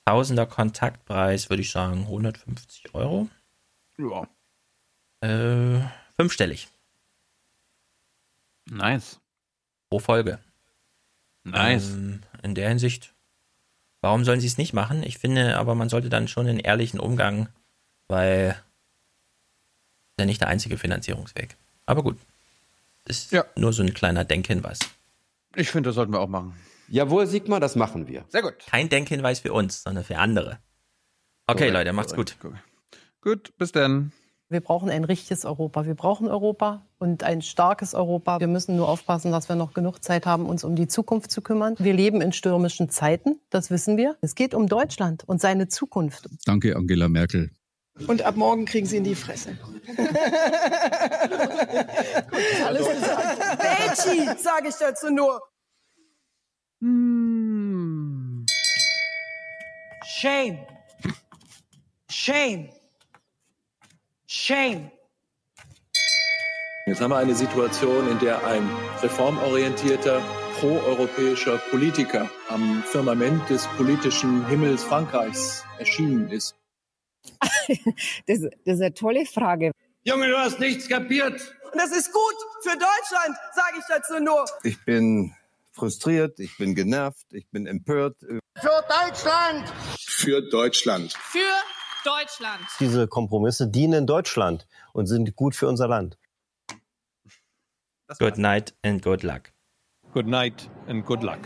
Tausender 0.05 0.47
Kontaktpreis, 0.47 1.50
würde 1.50 1.62
ich 1.62 1.70
sagen, 1.70 2.00
150 2.00 2.94
Euro. 2.94 3.28
Ja. 3.99 4.29
Äh, 5.21 5.81
fünfstellig. 6.17 6.69
Nice. 8.67 9.21
Pro 9.91 9.99
Folge. 9.99 10.39
Nice. 11.45 11.91
Ähm, 11.91 12.23
in 12.43 12.55
der 12.55 12.69
Hinsicht, 12.69 13.15
warum 14.01 14.25
sollen 14.25 14.41
sie 14.41 14.47
es 14.47 14.59
nicht 14.59 14.73
machen? 14.73 15.03
Ich 15.03 15.19
finde, 15.19 15.57
aber 15.59 15.75
man 15.75 15.89
sollte 15.89 16.09
dann 16.09 16.29
schon 16.29 16.47
einen 16.47 16.59
ehrlichen 16.59 17.01
Umgang, 17.01 17.49
weil 18.09 18.61
ja 20.19 20.27
nicht 20.27 20.41
der 20.41 20.49
einzige 20.49 20.79
Finanzierungsweg. 20.79 21.57
Aber 21.87 22.03
gut. 22.03 22.19
Ist 23.05 23.37
nur 23.57 23.73
so 23.73 23.83
ein 23.83 23.95
kleiner 23.95 24.25
Denkhinweis. 24.25 24.79
Ich 25.57 25.71
finde, 25.71 25.89
das 25.89 25.97
sollten 25.97 26.12
wir 26.12 26.21
auch 26.21 26.29
machen. 26.29 26.55
Jawohl, 26.89 27.27
Sigmar, 27.27 27.59
das 27.59 27.75
machen 27.75 28.07
wir. 28.07 28.25
Sehr 28.29 28.43
gut. 28.43 28.55
Kein 28.67 28.89
Denkhinweis 28.89 29.41
für 29.41 29.53
uns, 29.53 29.83
sondern 29.83 30.05
für 30.05 30.19
andere. 30.19 30.59
Okay, 31.47 31.71
Leute, 31.71 31.93
macht's 31.93 32.15
gut. 32.15 32.37
Gut, 33.23 33.57
bis 33.57 33.73
dann. 33.73 34.12
Wir 34.49 34.60
brauchen 34.60 34.91
ein 34.91 35.05
richtiges 35.05 35.44
Europa. 35.44 35.86
Wir 35.86 35.94
brauchen 35.94 36.28
Europa 36.28 36.84
und 36.99 37.23
ein 37.23 37.41
starkes 37.41 37.94
Europa. 37.94 38.41
Wir 38.41 38.49
müssen 38.49 38.76
nur 38.76 38.89
aufpassen, 38.89 39.33
dass 39.33 39.49
wir 39.49 39.57
noch 39.57 39.73
genug 39.73 40.05
Zeit 40.05 40.26
haben, 40.26 40.44
uns 40.44 40.65
um 40.65 40.75
die 40.76 40.89
Zukunft 40.89 41.31
zu 41.31 41.41
kümmern. 41.41 41.76
Wir 41.78 41.94
leben 41.94 42.20
in 42.20 42.33
stürmischen 42.33 42.91
Zeiten, 42.91 43.41
das 43.49 43.70
wissen 43.70 43.97
wir. 43.97 44.18
Es 44.20 44.34
geht 44.34 44.55
um 44.55 44.67
Deutschland 44.67 45.23
und 45.25 45.41
seine 45.41 45.68
Zukunft. 45.68 46.28
Danke, 46.44 46.76
Angela 46.76 47.09
Merkel. 47.09 47.51
Und 48.09 48.23
ab 48.23 48.36
morgen 48.36 48.65
kriegen 48.65 48.86
sie 48.86 48.97
in 48.97 49.05
die 49.05 49.15
Fresse. 49.15 49.57
Alles 52.67 52.89
gesagt. 52.89 53.59
Betschi, 53.59 54.26
sage 54.36 54.68
ich 54.68 54.75
dazu 54.75 55.10
nur. 55.10 55.41
Shame. 60.05 60.59
Shame. 62.10 62.68
Shame. 64.35 64.91
Jetzt 66.86 67.02
haben 67.02 67.11
wir 67.11 67.19
eine 67.19 67.35
Situation, 67.35 68.09
in 68.09 68.19
der 68.19 68.43
ein 68.47 68.67
reformorientierter, 69.02 70.23
proeuropäischer 70.59 71.59
Politiker 71.70 72.31
am 72.49 72.83
Firmament 72.83 73.51
des 73.51 73.67
politischen 73.77 74.47
Himmels 74.49 74.85
Frankreichs 74.85 75.67
erschienen 75.78 76.31
ist. 76.31 76.57
das, 78.27 78.41
das 78.65 78.77
ist 78.77 78.81
eine 78.81 78.94
tolle 78.94 79.27
Frage. 79.27 79.73
Junge, 80.05 80.28
du 80.28 80.39
hast 80.39 80.59
nichts 80.61 80.89
kapiert. 80.89 81.55
Und 81.70 81.78
das 81.78 81.93
ist 81.94 82.11
gut 82.11 82.36
für 82.62 82.70
Deutschland, 82.70 83.36
sage 83.55 83.77
ich 83.78 83.85
dazu 83.86 84.19
nur. 84.19 84.47
Ich 84.62 84.83
bin 84.86 85.36
frustriert, 85.73 86.41
ich 86.41 86.57
bin 86.57 86.75
genervt, 86.75 87.27
ich 87.33 87.51
bin 87.51 87.67
empört. 87.67 88.17
Für 88.20 88.83
Deutschland! 88.89 89.70
Für 90.01 90.41
Deutschland. 90.41 91.12
Für 91.12 91.39
Deutschland. 91.39 91.82
Deutschland. 92.05 92.61
Diese 92.81 93.07
Kompromisse 93.09 93.69
dienen 93.69 94.07
Deutschland 94.07 94.67
und 94.93 95.07
sind 95.07 95.37
gut 95.37 95.55
für 95.55 95.69
unser 95.69 95.89
Land. 95.89 96.19
Good 98.19 98.39
night 98.39 98.75
and 98.83 99.03
good 99.03 99.23
luck. 99.23 99.53
Good 100.13 100.27
night 100.27 100.69
and 100.87 101.05
good 101.07 101.23
luck. 101.23 101.41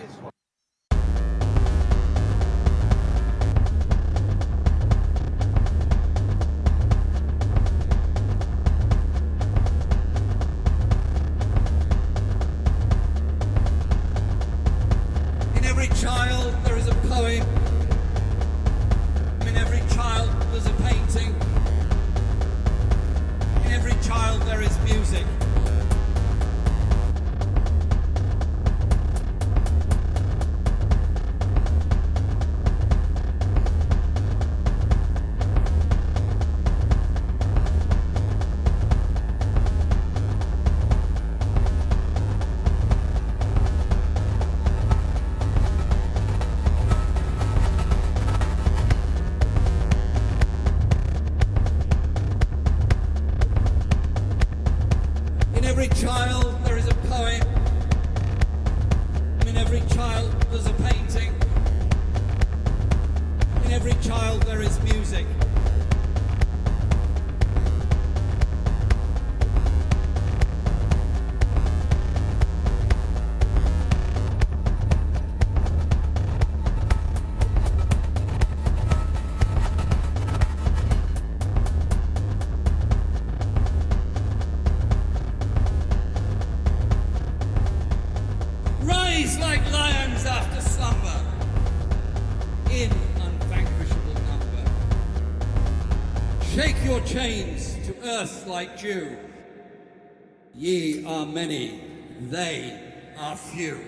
you. 103.56 103.85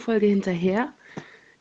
Folge 0.00 0.26
hinterher. 0.26 0.92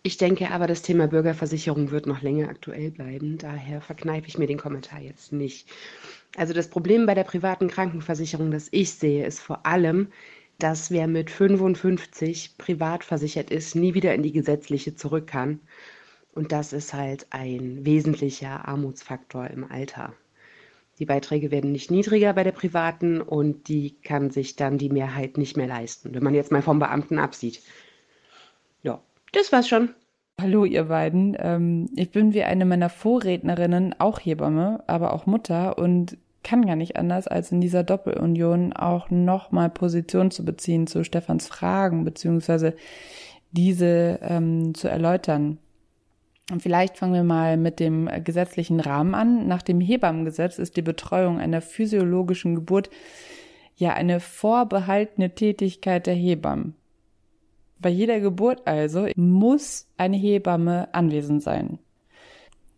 Ich 0.02 0.18
denke 0.18 0.50
aber, 0.52 0.66
das 0.66 0.82
Thema 0.82 1.08
Bürgerversicherung 1.08 1.92
wird 1.92 2.08
noch 2.08 2.22
länger 2.22 2.50
aktuell 2.50 2.90
bleiben. 2.90 3.38
Daher 3.38 3.82
verkneife 3.82 4.28
ich 4.28 4.38
mir 4.38 4.48
den 4.48 4.58
Kommentar 4.58 5.02
jetzt 5.02 5.34
nicht. 5.34 5.70
Also 6.38 6.54
das 6.54 6.70
Problem 6.70 7.06
bei 7.06 7.14
der 7.14 7.26
privaten 7.26 7.68
Krankenversicherung, 7.68 8.50
das 8.50 8.70
ich 8.72 8.92
sehe, 8.92 9.26
ist 9.26 9.40
vor 9.40 9.66
allem, 9.66 10.08
dass 10.58 10.90
wer 10.90 11.08
mit 11.08 11.30
55 11.30 12.58
privat 12.58 13.04
versichert 13.04 13.52
ist, 13.52 13.76
nie 13.76 13.94
wieder 13.94 14.16
in 14.16 14.24
die 14.24 14.32
gesetzliche 14.32 14.96
zurück 14.96 15.28
kann. 15.28 15.60
Und 16.34 16.52
das 16.52 16.74
ist 16.74 16.94
halt 16.94 17.28
ein 17.32 17.86
wesentlicher 17.86 18.68
Armutsfaktor 18.68 19.48
im 19.48 19.70
Alter. 19.70 20.14
Die 21.00 21.06
Beiträge 21.06 21.52
werden 21.52 21.72
nicht 21.72 21.92
niedriger 21.92 22.34
bei 22.34 22.44
der 22.44 22.52
privaten 22.52 23.22
und 23.22 23.70
die 23.70 23.96
kann 24.02 24.32
sich 24.32 24.58
dann 24.58 24.78
die 24.78 24.90
Mehrheit 24.90 25.38
nicht 25.38 25.56
mehr 25.56 25.68
leisten, 25.68 26.14
wenn 26.14 26.24
man 26.24 26.36
jetzt 26.36 26.52
mal 26.52 26.62
vom 26.62 26.80
Beamten 26.80 27.20
absieht. 27.20 27.62
Das 29.32 29.52
war's 29.52 29.68
schon. 29.68 29.90
Hallo 30.40 30.66
ihr 30.66 30.86
beiden. 30.86 31.38
Ähm, 31.40 31.90
ich 31.96 32.12
bin 32.12 32.34
wie 32.34 32.44
eine 32.44 32.66
meiner 32.66 32.90
Vorrednerinnen 32.90 33.94
auch 34.00 34.20
Hebamme, 34.20 34.84
aber 34.88 35.14
auch 35.14 35.26
Mutter 35.26 35.78
und 35.78 36.18
kann 36.44 36.66
gar 36.66 36.78
nicht 36.78 36.96
anders, 36.96 37.28
als 37.28 37.52
in 37.52 37.62
dieser 37.62 37.84
Doppelunion 37.84 38.74
auch 38.74 39.10
nochmal 39.10 39.70
Position 39.70 40.32
zu 40.32 40.46
beziehen 40.46 40.88
zu 40.88 41.04
Stefans 41.04 41.48
Fragen, 41.48 42.06
beziehungsweise 42.06 42.76
diese 43.52 44.20
ähm, 44.22 44.74
zu 44.74 44.88
erläutern. 44.88 45.58
Und 46.52 46.64
vielleicht 46.64 46.98
fangen 46.98 47.14
wir 47.14 47.24
mal 47.24 47.58
mit 47.58 47.80
dem 47.80 48.10
gesetzlichen 48.24 48.80
Rahmen 48.80 49.14
an. 49.14 49.48
Nach 49.48 49.62
dem 49.62 49.82
Hebammengesetz 49.82 50.58
ist 50.58 50.78
die 50.78 50.82
Betreuung 50.82 51.40
einer 51.40 51.62
physiologischen 51.62 52.56
Geburt 52.56 52.90
ja 53.76 53.94
eine 53.94 54.20
vorbehaltene 54.20 55.36
Tätigkeit 55.36 56.08
der 56.08 56.16
Hebammen. 56.16 56.79
Bei 57.80 57.90
jeder 57.90 58.20
Geburt 58.20 58.68
also 58.68 59.08
muss 59.16 59.88
eine 59.98 60.18
Hebamme 60.18 60.94
anwesend 60.94 61.42
sein. 61.42 61.80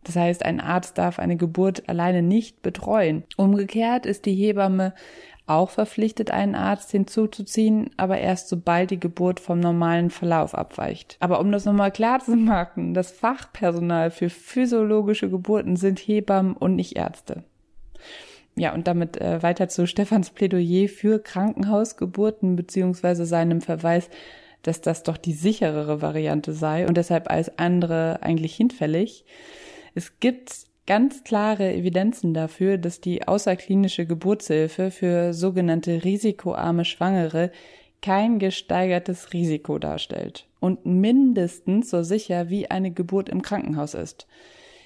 Das 0.04 0.16
heißt, 0.16 0.46
ein 0.46 0.60
Arzt 0.60 0.98
darf 0.98 1.20
eine 1.20 1.38
Geburt 1.38 1.88
alleine 1.88 2.22
nicht 2.22 2.62
betreuen. 2.62 3.24
Umgekehrt 3.38 4.06
ist 4.06 4.26
die 4.26 4.34
Hebamme 4.34 4.94
auch 5.48 5.70
verpflichtet, 5.70 6.32
einen 6.32 6.56
Arzt 6.56 6.92
hinzuzuziehen, 6.92 7.90
aber 7.98 8.18
erst 8.20 8.50
sobald 8.50 8.92
die 8.92 9.00
Geburt 9.00 9.40
vom 9.40 9.60
normalen 9.60 10.10
Verlauf 10.10 10.56
abweicht. 10.56 11.18
Aber 11.20 11.40
um 11.40 11.52
das 11.52 11.66
nochmal 11.66 11.92
klar 11.92 12.20
zu 12.20 12.36
machen, 12.36 12.94
das 12.94 13.12
Fachpersonal 13.12 14.12
für 14.12 14.30
physiologische 14.30 15.30
Geburten 15.30 15.76
sind 15.76 16.00
Hebammen 16.00 16.54
und 16.54 16.76
nicht 16.76 16.96
Ärzte. 16.96 17.44
Ja, 18.56 18.74
und 18.74 18.88
damit 18.88 19.20
äh, 19.20 19.42
weiter 19.44 19.70
zu 19.70 19.88
Stefans 19.88 20.32
Plädoyer 20.32 20.90
für 20.90 21.20
Krankenhausgeburten 21.20 22.56
beziehungsweise 22.56 23.26
seinem 23.26 23.62
Verweis, 23.62 24.10
dass 24.64 24.82
das 24.82 25.04
doch 25.04 25.18
die 25.18 25.34
sicherere 25.34 26.02
Variante 26.02 26.54
sei 26.54 26.88
und 26.88 26.98
deshalb 26.98 27.30
als 27.30 27.58
andere 27.58 28.20
eigentlich 28.22 28.56
hinfällig. 28.56 29.26
Es 29.96 30.20
gibt 30.20 30.68
ganz 30.88 31.24
klare 31.24 31.74
Evidenzen 31.74 32.34
dafür, 32.34 32.78
dass 32.78 33.02
die 33.02 33.28
außerklinische 33.28 34.06
Geburtshilfe 34.06 34.92
für 34.92 35.34
sogenannte 35.34 36.04
risikoarme 36.04 36.86
Schwangere 36.86 37.52
kein 38.02 38.40
gesteigertes 38.40 39.32
Risiko 39.32 39.78
darstellt 39.78 40.48
und 40.60 40.86
mindestens 40.86 41.90
so 41.90 42.04
sicher 42.04 42.50
wie 42.50 42.70
eine 42.70 42.92
Geburt 42.92 43.30
im 43.30 43.42
Krankenhaus 43.42 43.94
ist. 43.94 44.28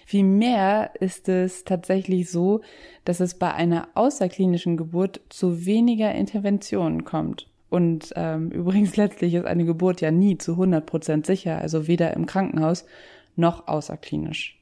Vielmehr 0.06 0.92
ist 1.00 1.30
es 1.30 1.64
tatsächlich 1.64 2.30
so, 2.30 2.62
dass 3.06 3.20
es 3.20 3.34
bei 3.34 3.52
einer 3.54 3.88
außerklinischen 3.96 4.78
Geburt 4.78 5.22
zu 5.30 5.66
weniger 5.66 6.14
Interventionen 6.14 7.06
kommt. 7.06 7.48
Und 7.70 8.14
ähm, 8.16 8.50
übrigens 8.52 8.98
letztlich 8.98 9.34
ist 9.34 9.46
eine 9.46 9.66
Geburt 9.66 10.02
ja 10.02 10.12
nie 10.12 10.38
zu 10.38 10.54
100 10.54 10.86
Prozent 10.86 11.26
sicher, 11.26 11.60
also 11.60 11.88
weder 11.88 12.14
im 12.14 12.26
Krankenhaus 12.26 12.86
noch 13.36 13.68
außerklinisch. 13.68 14.60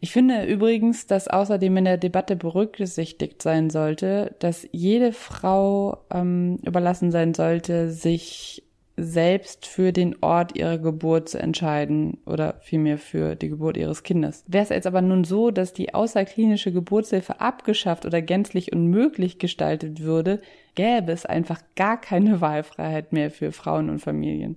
Ich 0.00 0.12
finde 0.12 0.44
übrigens, 0.44 1.06
dass 1.06 1.26
außerdem 1.28 1.78
in 1.78 1.84
der 1.86 1.96
Debatte 1.96 2.36
berücksichtigt 2.36 3.40
sein 3.40 3.70
sollte, 3.70 4.34
dass 4.40 4.68
jede 4.70 5.12
Frau 5.12 6.04
ähm, 6.10 6.58
überlassen 6.62 7.10
sein 7.10 7.32
sollte, 7.32 7.90
sich 7.90 8.65
selbst 8.96 9.66
für 9.66 9.92
den 9.92 10.16
Ort 10.22 10.56
ihrer 10.56 10.78
Geburt 10.78 11.28
zu 11.28 11.38
entscheiden 11.38 12.18
oder 12.24 12.54
vielmehr 12.60 12.96
für 12.96 13.34
die 13.34 13.50
Geburt 13.50 13.76
ihres 13.76 14.02
Kindes. 14.02 14.42
Wäre 14.46 14.64
es 14.64 14.70
jetzt 14.70 14.86
aber 14.86 15.02
nun 15.02 15.24
so, 15.24 15.50
dass 15.50 15.74
die 15.74 15.92
außerklinische 15.92 16.72
Geburtshilfe 16.72 17.40
abgeschafft 17.40 18.06
oder 18.06 18.22
gänzlich 18.22 18.72
unmöglich 18.72 19.38
gestaltet 19.38 20.00
würde, 20.00 20.40
gäbe 20.74 21.12
es 21.12 21.26
einfach 21.26 21.60
gar 21.74 22.00
keine 22.00 22.40
Wahlfreiheit 22.40 23.12
mehr 23.12 23.30
für 23.30 23.52
Frauen 23.52 23.90
und 23.90 23.98
Familien. 23.98 24.56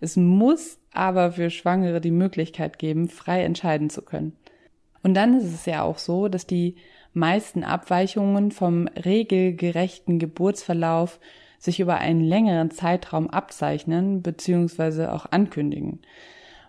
Es 0.00 0.16
muss 0.16 0.78
aber 0.92 1.32
für 1.32 1.50
Schwangere 1.50 2.00
die 2.00 2.10
Möglichkeit 2.10 2.78
geben, 2.78 3.08
frei 3.08 3.42
entscheiden 3.42 3.90
zu 3.90 4.02
können. 4.02 4.32
Und 5.02 5.14
dann 5.14 5.34
ist 5.34 5.52
es 5.52 5.66
ja 5.66 5.82
auch 5.82 5.98
so, 5.98 6.28
dass 6.28 6.46
die 6.46 6.76
meisten 7.12 7.64
Abweichungen 7.64 8.50
vom 8.50 8.88
regelgerechten 8.88 10.18
Geburtsverlauf 10.18 11.18
sich 11.58 11.80
über 11.80 11.96
einen 11.98 12.22
längeren 12.22 12.70
Zeitraum 12.70 13.28
abzeichnen 13.28 14.22
bzw. 14.22 15.06
auch 15.06 15.26
ankündigen. 15.26 16.00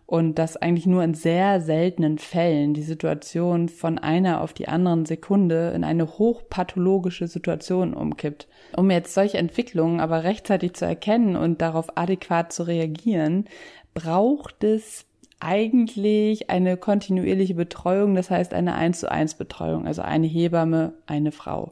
Und 0.06 0.40
dass 0.40 0.58
eigentlich 0.58 0.88
nur 0.88 1.03
in 1.03 1.14
sehr 1.14 1.61
seltenen 1.61 2.18
Fällen 2.18 2.74
die 2.74 2.82
Situation 2.82 3.69
von 3.69 4.00
einer 4.00 4.42
auf 4.42 4.53
die 4.53 4.68
anderen 4.68 5.06
Sekunde 5.06 5.72
in 5.76 5.84
eine 5.84 6.08
hochpathologische 6.18 7.27
Situation 7.27 7.93
umkippt. 7.93 8.48
Um 8.76 8.90
jetzt 8.90 9.14
solche 9.14 9.38
Entwicklungen 9.38 10.00
aber 10.00 10.24
rechtzeitig 10.24 10.74
zu 10.74 10.85
erkennen 10.85 11.35
und 11.35 11.61
darauf 11.61 11.95
adäquat 11.95 12.51
zu 12.51 12.64
reagieren, 12.64 13.45
braucht 13.93 14.64
es 14.64 15.06
eigentlich 15.40 16.50
eine 16.50 16.76
kontinuierliche 16.76 17.56
Betreuung, 17.56 18.16
das 18.16 18.30
heißt 18.30 18.53
eine 18.53 18.76
1 18.76 19.00
zu 19.00 19.11
1 19.11 19.35
Betreuung, 19.35 19.88
also 19.88 20.01
eine 20.01 20.27
Hebamme, 20.27 20.93
eine 21.06 21.32
Frau. 21.32 21.72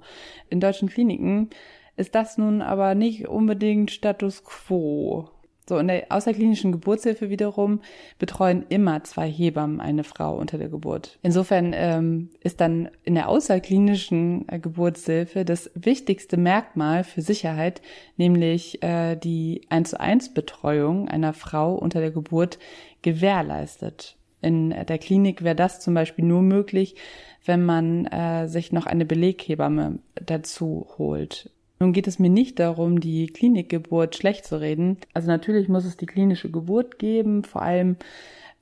In 0.49 0.59
deutschen 0.59 0.89
Kliniken 0.89 1.49
ist 1.97 2.15
das 2.15 2.37
nun 2.37 2.61
aber 2.61 2.95
nicht 2.95 3.27
unbedingt 3.27 3.91
Status 3.91 4.43
quo. 4.43 5.29
So, 5.69 5.77
in 5.79 5.89
der 5.89 6.05
außerklinischen 6.09 6.71
Geburtshilfe 6.71 7.29
wiederum 7.29 7.81
betreuen 8.19 8.65
immer 8.69 9.03
zwei 9.03 9.29
Hebammen 9.29 9.81
eine 9.81 10.05
Frau 10.05 10.37
unter 10.37 10.57
der 10.57 10.69
Geburt. 10.69 11.19
Insofern 11.23 11.73
ähm, 11.75 12.29
ist 12.39 12.61
dann 12.61 12.89
in 13.03 13.15
der 13.15 13.27
außerklinischen 13.27 14.47
äh, 14.47 14.59
Geburtshilfe 14.59 15.43
das 15.43 15.69
wichtigste 15.75 16.37
Merkmal 16.37 17.03
für 17.03 17.21
Sicherheit, 17.21 17.81
nämlich 18.15 18.81
äh, 18.81 19.17
die 19.17 19.61
1 19.67 19.89
zu 19.89 19.99
1 19.99 20.33
Betreuung 20.33 21.09
einer 21.09 21.33
Frau 21.33 21.75
unter 21.75 21.99
der 21.99 22.11
Geburt 22.11 22.59
gewährleistet. 23.01 24.15
In 24.41 24.69
der 24.69 24.97
Klinik 24.99 25.43
wäre 25.43 25.55
das 25.55 25.81
zum 25.81 25.93
Beispiel 25.93 26.23
nur 26.23 26.43
möglich, 26.43 26.95
wenn 27.43 27.65
man 27.65 28.05
äh, 28.05 28.47
sich 28.47 28.71
noch 28.71 28.85
eine 28.85 29.05
Beleghebamme 29.05 29.99
dazu 30.15 30.87
holt. 30.97 31.51
Nun 31.79 31.93
geht 31.93 32.07
es 32.07 32.19
mir 32.19 32.29
nicht 32.29 32.59
darum, 32.59 32.99
die 32.99 33.27
Klinikgeburt 33.27 34.15
schlecht 34.15 34.45
zu 34.45 34.59
reden. 34.59 34.97
Also 35.13 35.27
natürlich 35.27 35.69
muss 35.69 35.85
es 35.85 35.97
die 35.97 36.07
klinische 36.07 36.49
Geburt 36.49 36.97
geben, 36.97 37.43
vor 37.43 37.61
allem 37.61 37.97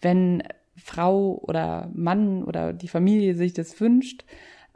wenn 0.02 0.44
Frau 0.76 1.40
oder 1.42 1.90
Mann 1.94 2.44
oder 2.44 2.74
die 2.74 2.90
Familie 2.90 3.35
sich 3.35 3.53
das 3.53 3.80
wünscht. 3.80 4.26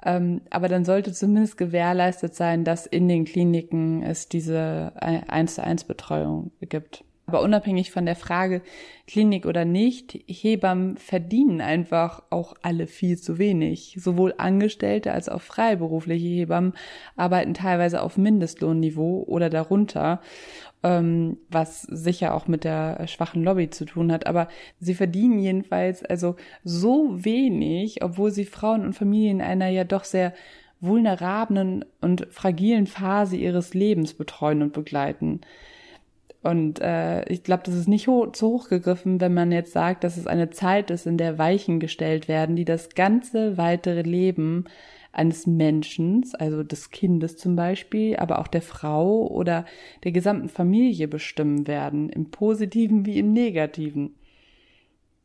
Ähm, 0.04 0.42
aber 0.50 0.70
dann 0.70 0.86
sollte 0.86 1.12
zumindest 1.12 1.58
gewährleistet 1.58 2.34
sein, 2.34 2.64
dass 2.64 2.86
in 2.86 3.10
den 3.10 3.26
Kliniken 3.26 4.02
es 4.02 4.30
diese 4.30 4.94
1 4.96 5.56
zu 5.56 5.64
1 5.64 5.84
Betreuung 5.84 6.52
gibt. 6.62 7.04
Aber 7.30 7.44
unabhängig 7.44 7.92
von 7.92 8.08
der 8.08 8.16
Frage, 8.16 8.64
Klinik 9.06 9.46
oder 9.46 9.64
nicht, 9.64 10.20
Hebammen 10.26 10.98
verdienen 10.98 11.62
einfach 11.62 12.24
auch 12.32 12.56
alle 12.64 12.88
viel 12.88 13.20
zu 13.20 13.38
wenig. 13.38 13.96
Sowohl 14.00 14.34
Angestellte 14.40 15.12
als 15.12 15.30
auch 15.30 15.42
freiberufliche 15.44 16.26
Hebammen 16.26 16.74
arbeiten 17.16 17.54
teilweise 17.54 18.02
auf 18.02 18.18
Mindestlohnniveau 18.18 19.26
oder 19.28 19.52
darunter, 19.52 20.22
ähm, 20.82 21.38
was 21.52 21.84
sicher 21.84 22.34
auch 22.34 22.48
mit 22.48 22.64
der 22.64 23.06
schwachen 23.06 23.44
Lobby 23.44 23.70
zu 23.70 23.86
tun 23.86 24.12
hat. 24.12 24.26
Aber 24.26 24.48
sie 24.80 24.96
verdienen 24.96 25.38
jedenfalls 25.38 26.04
also 26.04 26.36
so 26.64 27.24
wenig, 27.24 28.02
obwohl 28.02 28.32
sie 28.32 28.46
Frauen 28.46 28.84
und 28.84 28.94
Familien 28.94 29.40
in 29.40 29.46
einer 29.46 29.68
ja 29.68 29.84
doch 29.84 30.04
sehr 30.04 30.34
vulnerablen 30.82 31.86
und 32.02 32.26
fragilen 32.32 32.88
Phase 32.88 33.36
ihres 33.36 33.76
Lebens 33.76 34.16
betreuen 34.16 34.64
und 34.64 34.74
begleiten. 34.74 35.42
Und 36.42 36.80
äh, 36.80 37.28
ich 37.30 37.44
glaube, 37.44 37.64
das 37.66 37.76
ist 37.76 37.88
nicht 37.88 38.08
ho 38.08 38.28
zu 38.28 38.48
hoch 38.48 38.70
gegriffen, 38.70 39.20
wenn 39.20 39.34
man 39.34 39.52
jetzt 39.52 39.74
sagt, 39.74 40.04
dass 40.04 40.16
es 40.16 40.26
eine 40.26 40.50
Zeit 40.50 40.90
ist, 40.90 41.06
in 41.06 41.18
der 41.18 41.38
Weichen 41.38 41.80
gestellt 41.80 42.28
werden, 42.28 42.56
die 42.56 42.66
das 42.66 42.90
ganze 42.90 43.58
weitere 43.58 44.04
Leben 44.04 44.66
eines 45.12 45.48
Menschen, 45.48 46.24
also 46.40 46.64
des 46.64 46.92
Kindes 46.92 47.36
zum 47.36 47.56
Beispiel, 47.56 48.16
aber 48.16 48.40
auch 48.40 48.48
der 48.48 48.62
Frau 48.62 49.28
oder 49.28 49.66
der 50.04 50.12
gesamten 50.12 50.50
Familie 50.50 51.08
bestimmen 51.08 51.68
werden, 51.68 52.10
im 52.10 52.32
positiven 52.32 53.06
wie 53.06 53.20
im 53.20 53.34
negativen. 53.34 54.16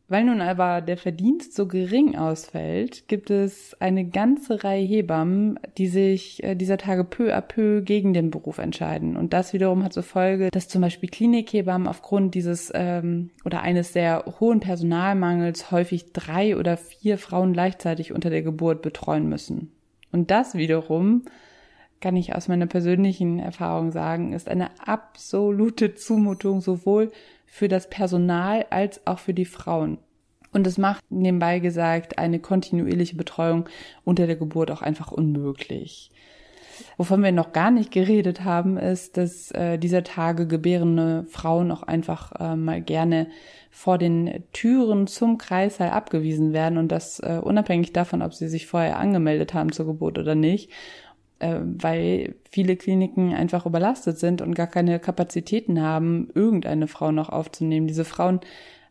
Weil 0.06 0.24
nun 0.24 0.42
aber 0.42 0.82
der 0.82 0.98
Verdienst 0.98 1.54
so 1.54 1.66
gering 1.66 2.14
ausfällt, 2.14 3.08
gibt 3.08 3.30
es 3.30 3.74
eine 3.80 4.04
ganze 4.04 4.62
Reihe 4.62 4.84
Hebammen, 4.84 5.58
die 5.78 5.86
sich 5.86 6.42
äh, 6.42 6.54
dieser 6.54 6.76
Tage 6.76 7.04
peu 7.04 7.34
à 7.34 7.40
peu 7.40 7.80
gegen 7.80 8.12
den 8.12 8.30
Beruf 8.30 8.58
entscheiden. 8.58 9.16
Und 9.16 9.32
das 9.32 9.54
wiederum 9.54 9.82
hat 9.82 9.94
zur 9.94 10.02
Folge, 10.02 10.50
dass 10.50 10.68
zum 10.68 10.82
Beispiel 10.82 11.08
Klinikhebammen 11.08 11.88
aufgrund 11.88 12.34
dieses 12.34 12.70
ähm, 12.74 13.30
oder 13.46 13.62
eines 13.62 13.94
sehr 13.94 14.24
hohen 14.40 14.60
Personalmangels 14.60 15.70
häufig 15.70 16.12
drei 16.12 16.58
oder 16.58 16.76
vier 16.76 17.16
Frauen 17.16 17.54
gleichzeitig 17.54 18.12
unter 18.12 18.28
der 18.28 18.42
Geburt 18.42 18.82
betreuen 18.82 19.26
müssen. 19.26 19.72
Und 20.12 20.30
das 20.30 20.54
wiederum 20.54 21.22
kann 22.00 22.16
ich 22.16 22.34
aus 22.34 22.48
meiner 22.48 22.66
persönlichen 22.66 23.38
Erfahrung 23.38 23.90
sagen, 23.90 24.34
ist 24.34 24.50
eine 24.50 24.68
absolute 24.86 25.94
Zumutung 25.94 26.60
sowohl 26.60 27.10
für 27.54 27.68
das 27.68 27.88
Personal 27.88 28.66
als 28.70 29.06
auch 29.06 29.20
für 29.20 29.32
die 29.32 29.44
Frauen. 29.44 29.98
Und 30.50 30.66
es 30.66 30.76
macht 30.76 31.04
nebenbei 31.08 31.60
gesagt 31.60 32.18
eine 32.18 32.40
kontinuierliche 32.40 33.14
Betreuung 33.14 33.68
unter 34.02 34.26
der 34.26 34.34
Geburt 34.34 34.72
auch 34.72 34.82
einfach 34.82 35.12
unmöglich. 35.12 36.10
Wovon 36.96 37.22
wir 37.22 37.30
noch 37.30 37.52
gar 37.52 37.70
nicht 37.70 37.92
geredet 37.92 38.42
haben, 38.42 38.76
ist, 38.76 39.16
dass 39.16 39.52
äh, 39.52 39.78
dieser 39.78 40.02
Tage 40.02 40.48
gebärende 40.48 41.26
Frauen 41.28 41.70
auch 41.70 41.84
einfach 41.84 42.32
äh, 42.40 42.56
mal 42.56 42.82
gerne 42.82 43.28
vor 43.70 43.98
den 43.98 44.42
Türen 44.52 45.06
zum 45.06 45.38
Kreissaal 45.38 45.90
abgewiesen 45.90 46.52
werden 46.52 46.76
und 46.76 46.88
das 46.90 47.20
äh, 47.20 47.38
unabhängig 47.40 47.92
davon, 47.92 48.20
ob 48.20 48.34
sie 48.34 48.48
sich 48.48 48.66
vorher 48.66 48.98
angemeldet 48.98 49.54
haben 49.54 49.70
zur 49.70 49.86
Geburt 49.86 50.18
oder 50.18 50.34
nicht, 50.34 50.72
weil 51.40 52.34
viele 52.50 52.76
Kliniken 52.76 53.34
einfach 53.34 53.66
überlastet 53.66 54.18
sind 54.18 54.40
und 54.40 54.54
gar 54.54 54.66
keine 54.66 54.98
Kapazitäten 54.98 55.80
haben, 55.80 56.28
irgendeine 56.34 56.86
Frau 56.86 57.12
noch 57.12 57.28
aufzunehmen. 57.28 57.86
Diese 57.86 58.04
Frauen 58.04 58.40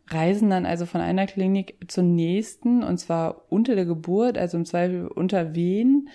reisen 0.07 0.49
dann 0.49 0.65
also 0.65 0.85
von 0.85 1.01
einer 1.01 1.25
Klinik 1.25 1.75
zur 1.87 2.03
nächsten 2.03 2.83
und 2.83 2.97
zwar 2.97 3.43
unter 3.49 3.75
der 3.75 3.85
Geburt, 3.85 4.37
also 4.37 4.57
im 4.57 4.65
Zweifel 4.65 5.07
unter 5.07 5.55
Wehen 5.55 6.09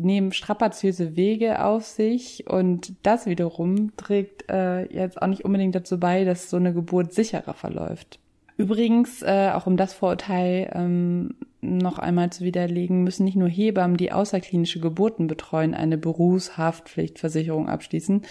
nehmen 0.00 0.32
strapaziöse 0.32 1.16
Wege 1.16 1.64
auf 1.64 1.84
sich 1.84 2.46
und 2.48 2.94
das 3.02 3.26
wiederum 3.26 3.94
trägt 3.96 4.50
äh, 4.50 4.90
jetzt 4.92 5.20
auch 5.20 5.26
nicht 5.26 5.44
unbedingt 5.44 5.74
dazu 5.74 6.00
bei, 6.00 6.24
dass 6.24 6.50
so 6.50 6.56
eine 6.56 6.72
Geburt 6.72 7.12
sicherer 7.12 7.54
verläuft. 7.54 8.18
Übrigens, 8.56 9.22
äh, 9.22 9.50
auch 9.54 9.66
um 9.66 9.76
das 9.76 9.92
Vorurteil 9.92 10.70
ähm, 10.74 11.34
noch 11.60 11.98
einmal 11.98 12.30
zu 12.30 12.44
widerlegen, 12.44 13.04
müssen 13.04 13.24
nicht 13.24 13.36
nur 13.36 13.48
Hebammen, 13.48 13.96
die 13.96 14.12
außerklinische 14.12 14.80
Geburten 14.80 15.26
betreuen, 15.26 15.74
eine 15.74 15.98
Berufshaftpflichtversicherung 15.98 17.68
abschließen. 17.68 18.22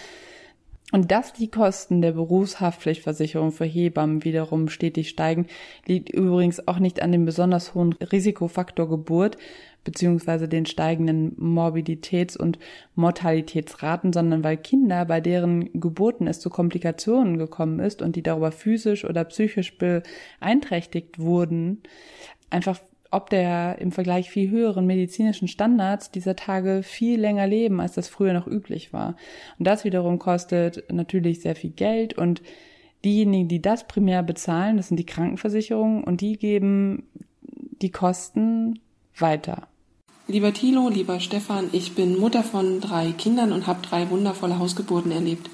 Und 0.92 1.12
dass 1.12 1.32
die 1.32 1.48
Kosten 1.48 2.02
der 2.02 2.12
Berufshaftpflichtversicherung 2.12 3.52
für 3.52 3.64
Hebammen 3.64 4.24
wiederum 4.24 4.68
stetig 4.68 5.08
steigen, 5.08 5.46
liegt 5.86 6.10
übrigens 6.10 6.66
auch 6.66 6.80
nicht 6.80 7.00
an 7.00 7.12
dem 7.12 7.24
besonders 7.24 7.74
hohen 7.74 7.92
Risikofaktor 7.92 8.88
Geburt, 8.88 9.36
beziehungsweise 9.84 10.48
den 10.48 10.66
steigenden 10.66 11.36
Morbiditäts- 11.36 12.36
und 12.36 12.58
Mortalitätsraten, 12.96 14.12
sondern 14.12 14.44
weil 14.44 14.56
Kinder, 14.56 15.04
bei 15.04 15.20
deren 15.20 15.80
Geburten 15.80 16.26
es 16.26 16.40
zu 16.40 16.50
Komplikationen 16.50 17.38
gekommen 17.38 17.78
ist 17.78 18.02
und 18.02 18.16
die 18.16 18.22
darüber 18.22 18.52
physisch 18.52 19.04
oder 19.04 19.24
psychisch 19.24 19.78
beeinträchtigt 19.78 21.18
wurden, 21.18 21.82
einfach 22.50 22.80
ob 23.10 23.30
der 23.30 23.78
im 23.78 23.92
Vergleich 23.92 24.30
viel 24.30 24.50
höheren 24.50 24.86
medizinischen 24.86 25.48
Standards 25.48 26.10
dieser 26.10 26.36
Tage 26.36 26.82
viel 26.82 27.20
länger 27.20 27.46
leben, 27.46 27.80
als 27.80 27.94
das 27.94 28.08
früher 28.08 28.32
noch 28.32 28.46
üblich 28.46 28.92
war. 28.92 29.16
Und 29.58 29.66
das 29.66 29.84
wiederum 29.84 30.18
kostet 30.18 30.84
natürlich 30.92 31.40
sehr 31.40 31.56
viel 31.56 31.70
Geld 31.70 32.16
und 32.16 32.42
diejenigen, 33.04 33.48
die 33.48 33.62
das 33.62 33.86
primär 33.86 34.22
bezahlen, 34.22 34.76
das 34.76 34.88
sind 34.88 34.98
die 34.98 35.06
Krankenversicherungen 35.06 36.04
und 36.04 36.20
die 36.20 36.38
geben 36.38 37.08
die 37.82 37.90
Kosten 37.90 38.78
weiter. 39.16 39.68
Lieber 40.28 40.52
Thilo, 40.52 40.88
lieber 40.88 41.18
Stefan, 41.18 41.70
ich 41.72 41.94
bin 41.96 42.18
Mutter 42.18 42.44
von 42.44 42.80
drei 42.80 43.10
Kindern 43.12 43.52
und 43.52 43.66
habe 43.66 43.82
drei 43.82 44.10
wundervolle 44.10 44.58
Hausgeburten 44.60 45.10
erlebt. 45.10 45.50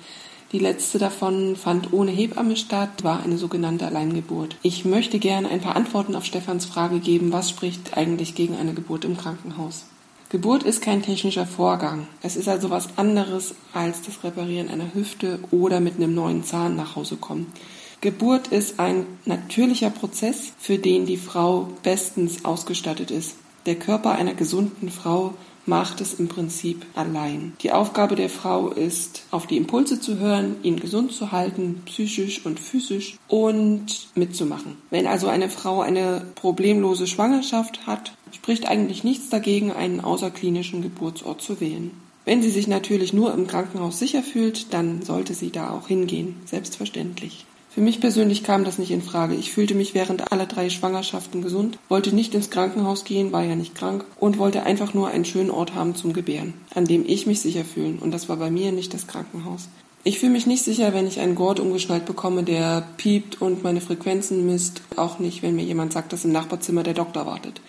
Die 0.52 0.58
letzte 0.60 0.98
davon 0.98 1.56
fand 1.56 1.92
ohne 1.92 2.12
Hebamme 2.12 2.56
statt, 2.56 3.02
war 3.02 3.22
eine 3.22 3.36
sogenannte 3.36 3.86
Alleingeburt. 3.86 4.56
Ich 4.62 4.84
möchte 4.84 5.18
gerne 5.18 5.48
ein 5.48 5.60
paar 5.60 5.74
Antworten 5.74 6.14
auf 6.14 6.24
Stefans 6.24 6.66
Frage 6.66 7.00
geben, 7.00 7.32
was 7.32 7.50
spricht 7.50 7.96
eigentlich 7.96 8.34
gegen 8.36 8.56
eine 8.56 8.72
Geburt 8.72 9.04
im 9.04 9.16
Krankenhaus? 9.16 9.86
Geburt 10.28 10.62
ist 10.64 10.82
kein 10.82 11.02
technischer 11.02 11.46
Vorgang. 11.46 12.06
Es 12.22 12.36
ist 12.36 12.48
also 12.48 12.70
was 12.70 12.96
anderes 12.96 13.54
als 13.72 14.02
das 14.02 14.22
Reparieren 14.24 14.68
einer 14.68 14.94
Hüfte 14.94 15.40
oder 15.50 15.80
mit 15.80 15.96
einem 15.96 16.14
neuen 16.14 16.44
Zahn 16.44 16.76
nach 16.76 16.96
Hause 16.96 17.16
kommen. 17.16 17.52
Geburt 18.00 18.48
ist 18.48 18.78
ein 18.78 19.06
natürlicher 19.24 19.90
Prozess, 19.90 20.52
für 20.58 20.78
den 20.78 21.06
die 21.06 21.16
Frau 21.16 21.68
bestens 21.82 22.44
ausgestattet 22.44 23.10
ist. 23.10 23.36
Der 23.66 23.76
Körper 23.76 24.12
einer 24.12 24.34
gesunden 24.34 24.90
Frau 24.90 25.34
macht 25.66 26.00
es 26.00 26.14
im 26.14 26.28
Prinzip 26.28 26.86
allein. 26.94 27.54
Die 27.60 27.72
Aufgabe 27.72 28.16
der 28.16 28.30
Frau 28.30 28.68
ist, 28.68 29.24
auf 29.30 29.46
die 29.46 29.56
Impulse 29.56 30.00
zu 30.00 30.18
hören, 30.18 30.56
ihn 30.62 30.80
gesund 30.80 31.12
zu 31.12 31.32
halten, 31.32 31.82
psychisch 31.86 32.44
und 32.46 32.58
physisch 32.58 33.18
und 33.28 34.08
mitzumachen. 34.14 34.76
Wenn 34.90 35.06
also 35.06 35.28
eine 35.28 35.48
Frau 35.48 35.80
eine 35.80 36.26
problemlose 36.34 37.06
Schwangerschaft 37.06 37.86
hat, 37.86 38.12
spricht 38.32 38.66
eigentlich 38.66 39.04
nichts 39.04 39.28
dagegen, 39.28 39.72
einen 39.72 40.00
außerklinischen 40.00 40.82
Geburtsort 40.82 41.42
zu 41.42 41.60
wählen. 41.60 41.90
Wenn 42.24 42.42
sie 42.42 42.50
sich 42.50 42.66
natürlich 42.66 43.12
nur 43.12 43.32
im 43.32 43.46
Krankenhaus 43.46 43.98
sicher 43.98 44.22
fühlt, 44.22 44.74
dann 44.74 45.02
sollte 45.02 45.34
sie 45.34 45.50
da 45.50 45.70
auch 45.70 45.86
hingehen, 45.86 46.36
selbstverständlich. 46.44 47.46
Für 47.76 47.82
mich 47.82 48.00
persönlich 48.00 48.42
kam 48.42 48.64
das 48.64 48.78
nicht 48.78 48.90
in 48.90 49.02
Frage. 49.02 49.34
Ich 49.34 49.52
fühlte 49.52 49.74
mich 49.74 49.92
während 49.92 50.32
aller 50.32 50.46
drei 50.46 50.70
Schwangerschaften 50.70 51.42
gesund, 51.42 51.78
wollte 51.90 52.14
nicht 52.14 52.32
ins 52.34 52.48
Krankenhaus 52.48 53.04
gehen, 53.04 53.32
war 53.32 53.42
ja 53.44 53.54
nicht 53.54 53.74
krank 53.74 54.06
und 54.18 54.38
wollte 54.38 54.62
einfach 54.62 54.94
nur 54.94 55.08
einen 55.08 55.26
schönen 55.26 55.50
Ort 55.50 55.74
haben 55.74 55.94
zum 55.94 56.14
Gebären, 56.14 56.54
an 56.74 56.86
dem 56.86 57.04
ich 57.06 57.26
mich 57.26 57.40
sicher 57.40 57.66
fühlen. 57.66 57.98
Und 57.98 58.12
das 58.12 58.30
war 58.30 58.38
bei 58.38 58.50
mir 58.50 58.72
nicht 58.72 58.94
das 58.94 59.06
Krankenhaus. 59.06 59.68
Ich 60.04 60.18
fühle 60.18 60.32
mich 60.32 60.46
nicht 60.46 60.64
sicher, 60.64 60.94
wenn 60.94 61.06
ich 61.06 61.20
einen 61.20 61.34
Gurt 61.34 61.60
umgeschnallt 61.60 62.06
bekomme, 62.06 62.44
der 62.44 62.82
piept 62.96 63.42
und 63.42 63.62
meine 63.62 63.82
Frequenzen 63.82 64.46
misst. 64.46 64.80
Auch 64.96 65.18
nicht, 65.18 65.42
wenn 65.42 65.54
mir 65.54 65.64
jemand 65.64 65.92
sagt, 65.92 66.14
dass 66.14 66.24
im 66.24 66.32
Nachbarzimmer 66.32 66.82
der 66.82 66.94
Doktor 66.94 67.26
wartet. 67.26 67.60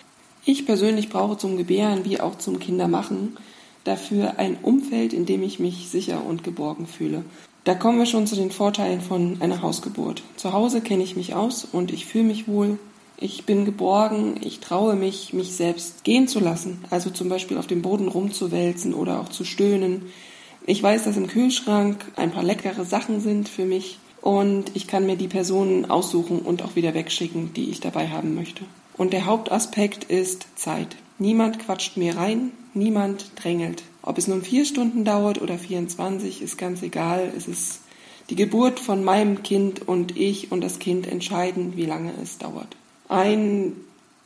Ich 0.46 0.64
persönlich 0.64 1.10
brauche 1.10 1.36
zum 1.36 1.58
Gebären 1.58 2.06
wie 2.06 2.18
auch 2.18 2.38
zum 2.38 2.58
Kindermachen 2.60 3.36
dafür 3.84 4.38
ein 4.38 4.56
Umfeld, 4.62 5.12
in 5.12 5.26
dem 5.26 5.42
ich 5.42 5.58
mich 5.58 5.90
sicher 5.90 6.24
und 6.24 6.44
geborgen 6.44 6.86
fühle. 6.86 7.24
Da 7.64 7.74
kommen 7.74 7.98
wir 7.98 8.06
schon 8.06 8.26
zu 8.26 8.34
den 8.34 8.50
Vorteilen 8.50 9.00
von 9.00 9.38
einer 9.40 9.62
Hausgeburt. 9.62 10.22
Zu 10.36 10.52
Hause 10.52 10.80
kenne 10.80 11.02
ich 11.02 11.16
mich 11.16 11.34
aus 11.34 11.66
und 11.70 11.92
ich 11.92 12.06
fühle 12.06 12.24
mich 12.24 12.48
wohl. 12.48 12.78
Ich 13.20 13.44
bin 13.44 13.64
geborgen, 13.64 14.36
ich 14.42 14.60
traue 14.60 14.94
mich, 14.94 15.32
mich 15.32 15.52
selbst 15.52 16.04
gehen 16.04 16.28
zu 16.28 16.38
lassen, 16.38 16.84
also 16.88 17.10
zum 17.10 17.28
Beispiel 17.28 17.58
auf 17.58 17.66
dem 17.66 17.82
Boden 17.82 18.06
rumzuwälzen 18.06 18.94
oder 18.94 19.20
auch 19.20 19.28
zu 19.28 19.44
stöhnen. 19.44 20.02
Ich 20.66 20.82
weiß, 20.82 21.04
dass 21.04 21.16
im 21.16 21.26
Kühlschrank 21.26 22.04
ein 22.14 22.30
paar 22.30 22.44
leckere 22.44 22.84
Sachen 22.84 23.20
sind 23.20 23.48
für 23.48 23.64
mich 23.64 23.98
und 24.20 24.70
ich 24.74 24.86
kann 24.86 25.06
mir 25.06 25.16
die 25.16 25.28
Personen 25.28 25.90
aussuchen 25.90 26.40
und 26.40 26.62
auch 26.62 26.76
wieder 26.76 26.94
wegschicken, 26.94 27.52
die 27.54 27.70
ich 27.70 27.80
dabei 27.80 28.08
haben 28.08 28.34
möchte. 28.34 28.64
Und 28.96 29.12
der 29.12 29.26
Hauptaspekt 29.26 30.04
ist 30.04 30.46
Zeit. 30.56 30.96
Niemand 31.18 31.58
quatscht 31.58 31.96
mir 31.96 32.16
rein, 32.16 32.52
niemand 32.74 33.32
drängelt. 33.34 33.82
Ob 34.02 34.18
es 34.18 34.28
nun 34.28 34.42
vier 34.42 34.64
Stunden 34.64 35.04
dauert 35.04 35.40
oder 35.40 35.58
24, 35.58 36.42
ist 36.42 36.56
ganz 36.56 36.82
egal. 36.82 37.32
Es 37.36 37.48
ist 37.48 37.80
die 38.30 38.36
Geburt 38.36 38.78
von 38.78 39.04
meinem 39.04 39.42
Kind 39.42 39.86
und 39.88 40.16
ich 40.16 40.52
und 40.52 40.62
das 40.62 40.78
Kind 40.78 41.06
entscheiden, 41.06 41.76
wie 41.76 41.86
lange 41.86 42.12
es 42.22 42.38
dauert. 42.38 42.76
Ein 43.08 43.72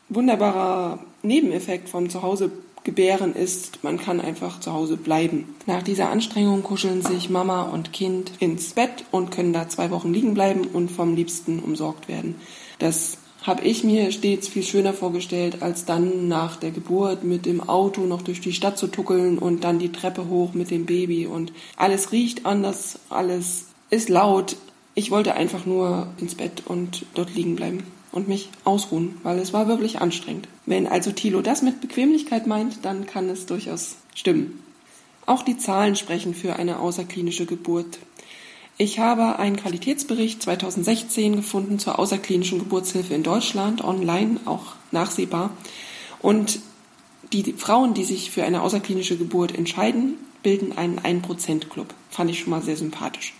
wunderbarer 0.08 0.98
Nebeneffekt 1.22 1.88
vom 1.88 2.10
Zuhause 2.10 2.50
gebären 2.84 3.34
ist, 3.34 3.84
man 3.84 3.96
kann 3.98 4.20
einfach 4.20 4.58
zu 4.58 4.72
Hause 4.72 4.96
bleiben. 4.96 5.54
Nach 5.66 5.82
dieser 5.82 6.10
Anstrengung 6.10 6.64
kuscheln 6.64 7.02
sich 7.02 7.30
Mama 7.30 7.62
und 7.62 7.92
Kind 7.92 8.32
ins 8.40 8.72
Bett 8.72 9.04
und 9.12 9.30
können 9.30 9.52
da 9.52 9.68
zwei 9.68 9.90
Wochen 9.90 10.12
liegen 10.12 10.34
bleiben 10.34 10.66
und 10.66 10.90
vom 10.90 11.14
Liebsten 11.14 11.60
umsorgt 11.60 12.08
werden. 12.08 12.34
Das 12.80 13.18
habe 13.42 13.64
ich 13.64 13.84
mir 13.84 14.12
stets 14.12 14.48
viel 14.48 14.62
schöner 14.62 14.92
vorgestellt, 14.92 15.62
als 15.62 15.84
dann 15.84 16.28
nach 16.28 16.56
der 16.56 16.70
Geburt 16.70 17.24
mit 17.24 17.46
dem 17.46 17.60
Auto 17.68 18.02
noch 18.02 18.22
durch 18.22 18.40
die 18.40 18.52
Stadt 18.52 18.78
zu 18.78 18.86
tuckeln 18.86 19.38
und 19.38 19.64
dann 19.64 19.78
die 19.78 19.92
Treppe 19.92 20.28
hoch 20.28 20.54
mit 20.54 20.70
dem 20.70 20.86
Baby 20.86 21.26
und 21.26 21.52
alles 21.76 22.12
riecht 22.12 22.46
anders, 22.46 22.98
alles 23.10 23.66
ist 23.90 24.08
laut. 24.08 24.56
Ich 24.94 25.10
wollte 25.10 25.34
einfach 25.34 25.66
nur 25.66 26.08
ins 26.18 26.34
Bett 26.34 26.62
und 26.66 27.04
dort 27.14 27.34
liegen 27.34 27.56
bleiben 27.56 27.82
und 28.12 28.28
mich 28.28 28.50
ausruhen, 28.64 29.16
weil 29.22 29.38
es 29.38 29.52
war 29.52 29.66
wirklich 29.66 30.00
anstrengend. 30.00 30.48
Wenn 30.66 30.86
also 30.86 31.10
Thilo 31.12 31.40
das 31.40 31.62
mit 31.62 31.80
Bequemlichkeit 31.80 32.46
meint, 32.46 32.84
dann 32.84 33.06
kann 33.06 33.28
es 33.28 33.46
durchaus 33.46 33.96
stimmen. 34.14 34.62
Auch 35.24 35.42
die 35.42 35.56
Zahlen 35.56 35.96
sprechen 35.96 36.34
für 36.34 36.56
eine 36.56 36.80
außerklinische 36.80 37.46
Geburt. 37.46 37.98
Ich 38.78 38.98
habe 38.98 39.38
einen 39.38 39.56
Qualitätsbericht 39.56 40.42
2016 40.42 41.36
gefunden 41.36 41.78
zur 41.78 41.98
außerklinischen 41.98 42.58
Geburtshilfe 42.58 43.14
in 43.14 43.22
Deutschland, 43.22 43.84
online, 43.84 44.40
auch 44.44 44.74
nachsehbar. 44.90 45.50
Und 46.20 46.60
die 47.32 47.52
Frauen, 47.52 47.94
die 47.94 48.04
sich 48.04 48.30
für 48.30 48.44
eine 48.44 48.62
außerklinische 48.62 49.16
Geburt 49.16 49.56
entscheiden, 49.56 50.14
bilden 50.42 50.76
einen 50.76 50.98
1%-Club. 50.98 51.94
Fand 52.10 52.30
ich 52.30 52.40
schon 52.40 52.50
mal 52.50 52.62
sehr 52.62 52.76
sympathisch. 52.76 53.34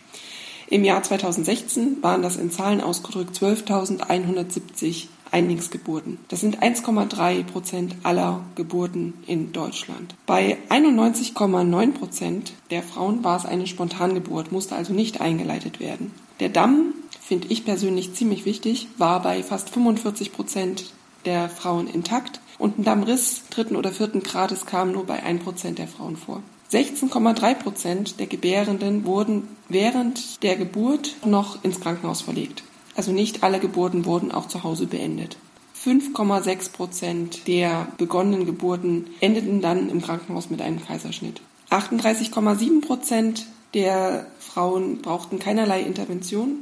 Im 0.68 0.84
Jahr 0.84 1.02
2016 1.02 2.02
waren 2.02 2.22
das 2.22 2.36
in 2.36 2.50
Zahlen 2.50 2.80
ausgedrückt 2.80 3.36
12.170 3.36 5.08
Einlingsgeburten. 5.32 6.18
Das 6.28 6.40
sind 6.40 6.62
1,3 6.62 7.42
Prozent 7.44 7.96
aller 8.02 8.44
Geburten 8.54 9.14
in 9.26 9.52
Deutschland. 9.52 10.14
Bei 10.26 10.58
91,9 10.68 11.92
Prozent 11.92 12.52
der 12.70 12.82
Frauen 12.82 13.24
war 13.24 13.36
es 13.36 13.46
eine 13.46 13.66
Spontangeburt, 13.66 14.52
musste 14.52 14.76
also 14.76 14.92
nicht 14.92 15.20
eingeleitet 15.20 15.80
werden. 15.80 16.12
Der 16.40 16.50
Damm, 16.50 16.94
finde 17.20 17.48
ich 17.48 17.64
persönlich 17.64 18.14
ziemlich 18.14 18.44
wichtig, 18.44 18.88
war 18.98 19.22
bei 19.22 19.42
fast 19.42 19.70
45 19.70 20.32
Prozent 20.32 20.92
der 21.24 21.48
Frauen 21.48 21.86
intakt 21.86 22.40
und 22.58 22.78
ein 22.78 22.84
Dammriss 22.84 23.42
dritten 23.50 23.76
oder 23.76 23.92
vierten 23.92 24.22
Grades 24.22 24.66
kam 24.66 24.92
nur 24.92 25.06
bei 25.06 25.22
1 25.22 25.42
Prozent 25.42 25.78
der 25.78 25.88
Frauen 25.88 26.16
vor. 26.16 26.42
16,3 26.72 27.54
Prozent 27.54 28.20
der 28.20 28.26
Gebärenden 28.26 29.04
wurden 29.04 29.48
während 29.68 30.42
der 30.42 30.56
Geburt 30.56 31.16
noch 31.24 31.62
ins 31.64 31.80
Krankenhaus 31.80 32.22
verlegt. 32.22 32.62
Also 32.94 33.12
nicht 33.12 33.42
alle 33.42 33.58
Geburten 33.58 34.04
wurden 34.04 34.32
auch 34.32 34.48
zu 34.48 34.62
Hause 34.62 34.86
beendet. 34.86 35.36
5,6 35.84 36.72
Prozent 36.72 37.48
der 37.48 37.88
begonnenen 37.98 38.46
Geburten 38.46 39.06
endeten 39.20 39.60
dann 39.60 39.88
im 39.88 40.00
Krankenhaus 40.00 40.50
mit 40.50 40.62
einem 40.62 40.84
Kaiserschnitt. 40.84 41.40
38,7 41.70 42.86
Prozent 42.86 43.46
der 43.74 44.26
Frauen 44.38 45.00
brauchten 45.00 45.38
keinerlei 45.38 45.80
Intervention 45.80 46.58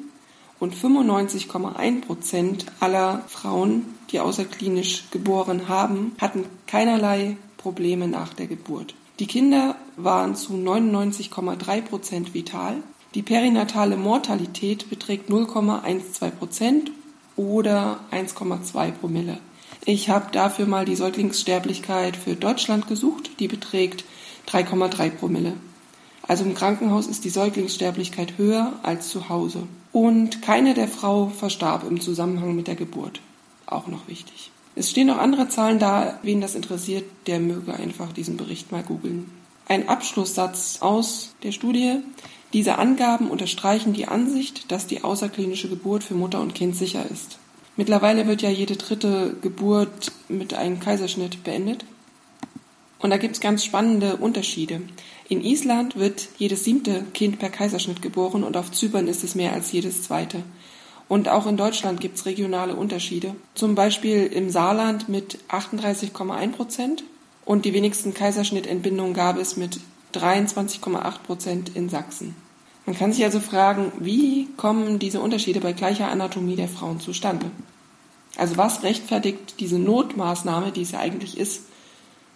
und 0.60 0.74
95,1 0.74 2.02
Prozent 2.02 2.66
aller 2.78 3.24
Frauen, 3.26 3.86
die 4.10 4.20
außerklinisch 4.20 5.10
geboren 5.10 5.68
haben, 5.68 6.12
hatten 6.20 6.44
keinerlei 6.66 7.36
Probleme 7.56 8.08
nach 8.08 8.32
der 8.34 8.46
Geburt. 8.46 8.94
Die 9.18 9.26
Kinder 9.26 9.76
waren 9.96 10.34
zu 10.36 10.54
99,3 10.54 11.82
Prozent 11.82 12.34
vital. 12.34 12.76
Die 13.14 13.22
perinatale 13.22 13.96
Mortalität 13.96 14.88
beträgt 14.88 15.30
0,12 15.30 16.30
Prozent 16.30 16.90
oder 17.36 18.00
1,2 18.12 18.92
Promille. 18.92 19.38
Ich 19.84 20.10
habe 20.10 20.30
dafür 20.30 20.66
mal 20.66 20.84
die 20.84 20.94
Säuglingssterblichkeit 20.94 22.16
für 22.16 22.36
Deutschland 22.36 22.86
gesucht. 22.86 23.30
Die 23.40 23.48
beträgt 23.48 24.04
3,3 24.48 25.10
Promille. 25.10 25.54
Also 26.22 26.44
im 26.44 26.54
Krankenhaus 26.54 27.08
ist 27.08 27.24
die 27.24 27.30
Säuglingssterblichkeit 27.30 28.34
höher 28.36 28.74
als 28.82 29.08
zu 29.08 29.28
Hause. 29.28 29.64
Und 29.92 30.42
keine 30.42 30.74
der 30.74 30.86
Frau 30.86 31.28
verstarb 31.28 31.84
im 31.88 32.00
Zusammenhang 32.00 32.54
mit 32.54 32.68
der 32.68 32.76
Geburt. 32.76 33.20
Auch 33.66 33.88
noch 33.88 34.06
wichtig. 34.06 34.52
Es 34.76 34.90
stehen 34.90 35.08
noch 35.08 35.18
andere 35.18 35.48
Zahlen 35.48 35.80
da. 35.80 36.20
Wen 36.22 36.40
das 36.40 36.54
interessiert, 36.54 37.04
der 37.26 37.40
möge 37.40 37.74
einfach 37.74 38.12
diesen 38.12 38.36
Bericht 38.36 38.70
mal 38.70 38.84
googeln. 38.84 39.30
Ein 39.66 39.88
Abschlusssatz 39.88 40.78
aus 40.80 41.34
der 41.42 41.52
Studie. 41.52 41.96
Diese 42.52 42.78
Angaben 42.78 43.30
unterstreichen 43.30 43.92
die 43.92 44.08
Ansicht, 44.08 44.72
dass 44.72 44.86
die 44.86 45.04
außerklinische 45.04 45.68
Geburt 45.68 46.02
für 46.02 46.14
Mutter 46.14 46.40
und 46.40 46.54
Kind 46.54 46.74
sicher 46.74 47.04
ist. 47.08 47.38
Mittlerweile 47.76 48.26
wird 48.26 48.42
ja 48.42 48.50
jede 48.50 48.76
dritte 48.76 49.36
Geburt 49.40 50.12
mit 50.28 50.54
einem 50.54 50.80
Kaiserschnitt 50.80 51.44
beendet. 51.44 51.84
Und 52.98 53.10
da 53.10 53.16
gibt 53.16 53.36
es 53.36 53.40
ganz 53.40 53.64
spannende 53.64 54.16
Unterschiede. 54.16 54.82
In 55.28 55.42
Island 55.42 55.96
wird 55.96 56.28
jedes 56.38 56.64
siebte 56.64 57.04
Kind 57.14 57.38
per 57.38 57.48
Kaiserschnitt 57.48 58.02
geboren 58.02 58.44
und 58.44 58.56
auf 58.56 58.72
Zypern 58.72 59.06
ist 59.06 59.24
es 59.24 59.34
mehr 59.34 59.52
als 59.52 59.72
jedes 59.72 60.02
zweite. 60.02 60.42
Und 61.08 61.28
auch 61.28 61.46
in 61.46 61.56
Deutschland 61.56 62.00
gibt 62.00 62.18
es 62.18 62.26
regionale 62.26 62.74
Unterschiede. 62.74 63.34
Zum 63.54 63.74
Beispiel 63.74 64.26
im 64.26 64.50
Saarland 64.50 65.08
mit 65.08 65.38
38,1 65.48 66.52
Prozent 66.52 67.04
und 67.44 67.64
die 67.64 67.72
wenigsten 67.72 68.12
Kaiserschnittentbindungen 68.12 69.14
gab 69.14 69.38
es 69.38 69.56
mit 69.56 69.80
23,8 70.14 71.18
Prozent 71.26 71.76
in 71.76 71.88
Sachsen. 71.88 72.34
Man 72.86 72.96
kann 72.96 73.12
sich 73.12 73.24
also 73.24 73.40
fragen, 73.40 73.92
wie 73.98 74.48
kommen 74.56 74.98
diese 74.98 75.20
Unterschiede 75.20 75.60
bei 75.60 75.72
gleicher 75.72 76.10
Anatomie 76.10 76.56
der 76.56 76.68
Frauen 76.68 77.00
zustande? 77.00 77.50
Also 78.36 78.56
was 78.56 78.82
rechtfertigt 78.82 79.60
diese 79.60 79.78
Notmaßnahme, 79.78 80.72
die 80.72 80.82
es 80.82 80.92
ja 80.92 81.00
eigentlich 81.00 81.38
ist? 81.38 81.62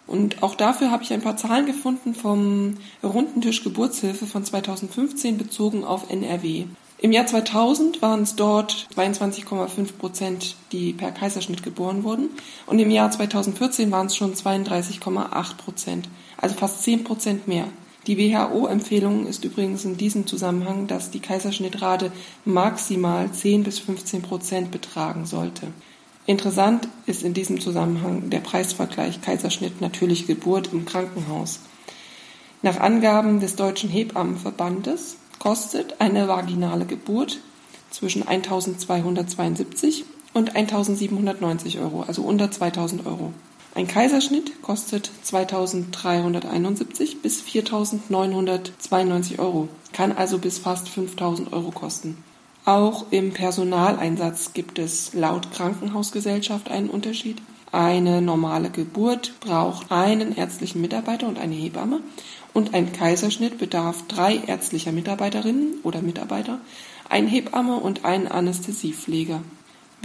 Und 0.07 0.43
auch 0.43 0.55
dafür 0.55 0.91
habe 0.91 1.03
ich 1.03 1.11
ein 1.13 1.21
paar 1.21 1.37
Zahlen 1.37 1.65
gefunden 1.65 2.13
vom 2.13 2.77
Rundentisch 3.03 3.63
Geburtshilfe 3.63 4.27
von 4.27 4.45
2015 4.45 5.37
bezogen 5.37 5.83
auf 5.83 6.11
NRW. 6.11 6.65
Im 6.99 7.11
Jahr 7.11 7.25
2000 7.25 8.01
waren 8.01 8.21
es 8.21 8.35
dort 8.35 8.87
22,5 8.95 9.93
Prozent, 9.97 10.55
die 10.71 10.93
per 10.93 11.11
Kaiserschnitt 11.11 11.63
geboren 11.63 12.03
wurden. 12.03 12.29
Und 12.67 12.79
im 12.79 12.89
Jahr 12.89 13.11
2014 13.11 13.91
waren 13.91 14.07
es 14.07 14.15
schon 14.15 14.33
32,8 14.33 15.57
Prozent, 15.57 16.07
also 16.37 16.55
fast 16.55 16.83
10 16.83 17.03
Prozent 17.03 17.47
mehr. 17.47 17.67
Die 18.07 18.17
WHO-Empfehlung 18.17 19.25
ist 19.25 19.43
übrigens 19.45 19.83
in 19.83 19.97
diesem 19.97 20.27
Zusammenhang, 20.27 20.85
dass 20.85 21.09
die 21.09 21.19
Kaiserschnittrate 21.19 22.11
maximal 22.45 23.31
10 23.31 23.63
bis 23.63 23.79
15 23.79 24.21
Prozent 24.21 24.71
betragen 24.71 25.25
sollte. 25.25 25.67
Interessant 26.27 26.87
ist 27.07 27.23
in 27.23 27.33
diesem 27.33 27.59
Zusammenhang 27.59 28.29
der 28.29 28.39
Preisvergleich 28.39 29.21
Kaiserschnitt 29.21 29.81
natürliche 29.81 30.25
Geburt 30.25 30.71
im 30.71 30.85
Krankenhaus. 30.85 31.59
Nach 32.61 32.79
Angaben 32.79 33.39
des 33.39 33.55
Deutschen 33.55 33.89
Hebammenverbandes 33.89 35.17
kostet 35.39 35.99
eine 35.99 36.27
vaginale 36.27 36.85
Geburt 36.85 37.39
zwischen 37.91 38.27
1272 38.27 40.05
und 40.33 40.55
1790 40.55 41.79
Euro, 41.79 42.01
also 42.01 42.23
unter 42.23 42.51
2000 42.51 43.05
Euro. 43.05 43.33
Ein 43.75 43.87
Kaiserschnitt 43.87 44.61
kostet 44.61 45.11
2371 45.23 47.21
bis 47.21 47.41
4992 47.41 49.37
Euro, 49.39 49.67
kann 49.91 50.13
also 50.13 50.37
bis 50.37 50.59
fast 50.59 50.87
5000 50.87 51.51
Euro 51.51 51.71
kosten. 51.71 52.23
Auch 52.63 53.07
im 53.11 53.33
Personaleinsatz 53.33 54.53
gibt 54.53 54.79
es 54.79 55.13
laut 55.13 55.51
Krankenhausgesellschaft 55.51 56.71
einen 56.71 56.89
Unterschied. 56.89 57.41
Eine 57.73 58.21
normale 58.21 58.69
Geburt 58.69 59.33
braucht 59.41 59.91
einen 59.91 60.33
ärztlichen 60.37 60.79
Mitarbeiter 60.79 61.27
und 61.27 61.37
eine 61.37 61.55
Hebamme 61.55 61.99
und 62.53 62.73
ein 62.73 62.93
Kaiserschnitt 62.93 63.57
bedarf 63.57 64.07
drei 64.07 64.37
ärztlicher 64.37 64.93
Mitarbeiterinnen 64.93 65.79
oder 65.83 66.01
Mitarbeiter, 66.01 66.61
ein 67.09 67.27
Hebamme 67.27 67.75
und 67.75 68.05
einen 68.05 68.29
Anästhesiepfleger. 68.29 69.41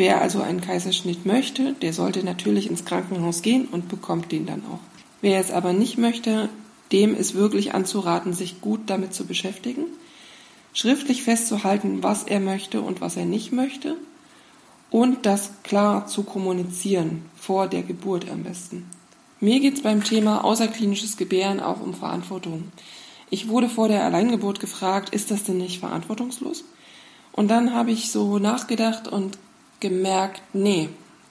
Wer 0.01 0.23
also 0.23 0.41
einen 0.41 0.63
Kaiserschnitt 0.63 1.27
möchte, 1.27 1.75
der 1.75 1.93
sollte 1.93 2.25
natürlich 2.25 2.71
ins 2.71 2.87
Krankenhaus 2.87 3.43
gehen 3.43 3.69
und 3.71 3.91
bekommt 3.91 4.33
den 4.33 4.47
dann 4.47 4.63
auch. 4.65 4.79
Wer 5.21 5.39
es 5.39 5.51
aber 5.51 5.75
nicht 5.75 5.99
möchte, 5.99 6.49
dem 6.91 7.15
ist 7.15 7.35
wirklich 7.35 7.75
anzuraten, 7.75 8.33
sich 8.33 8.63
gut 8.63 8.81
damit 8.87 9.13
zu 9.13 9.27
beschäftigen, 9.27 9.85
schriftlich 10.73 11.23
festzuhalten, 11.23 12.03
was 12.03 12.23
er 12.23 12.41
möchte 12.41 12.81
und 12.81 13.03
was 13.03 13.19
er 13.19 13.27
nicht 13.27 13.53
möchte 13.53 13.95
und 14.89 15.27
das 15.27 15.51
klar 15.65 16.07
zu 16.07 16.23
kommunizieren, 16.23 17.27
vor 17.37 17.69
der 17.69 17.83
Geburt 17.83 18.27
am 18.31 18.43
besten. 18.43 18.89
Mir 19.39 19.61
geht 19.61 19.75
es 19.75 19.83
beim 19.83 20.03
Thema 20.03 20.45
außerklinisches 20.45 21.19
Gebären 21.19 21.61
auch 21.61 21.83
um 21.83 21.93
Verantwortung. 21.93 22.73
Ich 23.29 23.49
wurde 23.49 23.69
vor 23.69 23.89
der 23.89 24.07
Alleingeburt 24.07 24.61
gefragt, 24.61 25.11
ist 25.11 25.31
das 25.31 25.45
denn 25.45 25.59
nicht 25.59 25.79
verantwortungslos? 25.79 26.65
Und 27.33 27.49
dann 27.49 27.75
habe 27.75 27.91
ich 27.91 28.11
so 28.11 28.39
nachgedacht 28.39 29.07
und 29.07 29.37
gemerkt, 29.81 30.43
nee, 30.53 30.89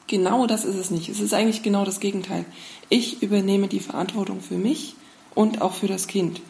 genau 0.08 0.48
das 0.48 0.66
ist 0.66 0.76
es 0.76 0.92
nicht. 0.92 1.10
Es 1.10 1.20
ist 1.20 1.34
eigentlich 1.34 1.64
genau 1.64 1.86
das 1.86 2.00
Gegenteil. 2.00 2.46
Ich 2.90 3.22
übernehme 3.22 3.68
die 3.68 3.80
Verantwortung 3.80 4.42
für 4.42 4.58
mich 4.58 4.96
und 5.36 5.62
auch 5.62 5.74
für 5.74 5.88
das 5.88 6.08
Kind. 6.08 6.42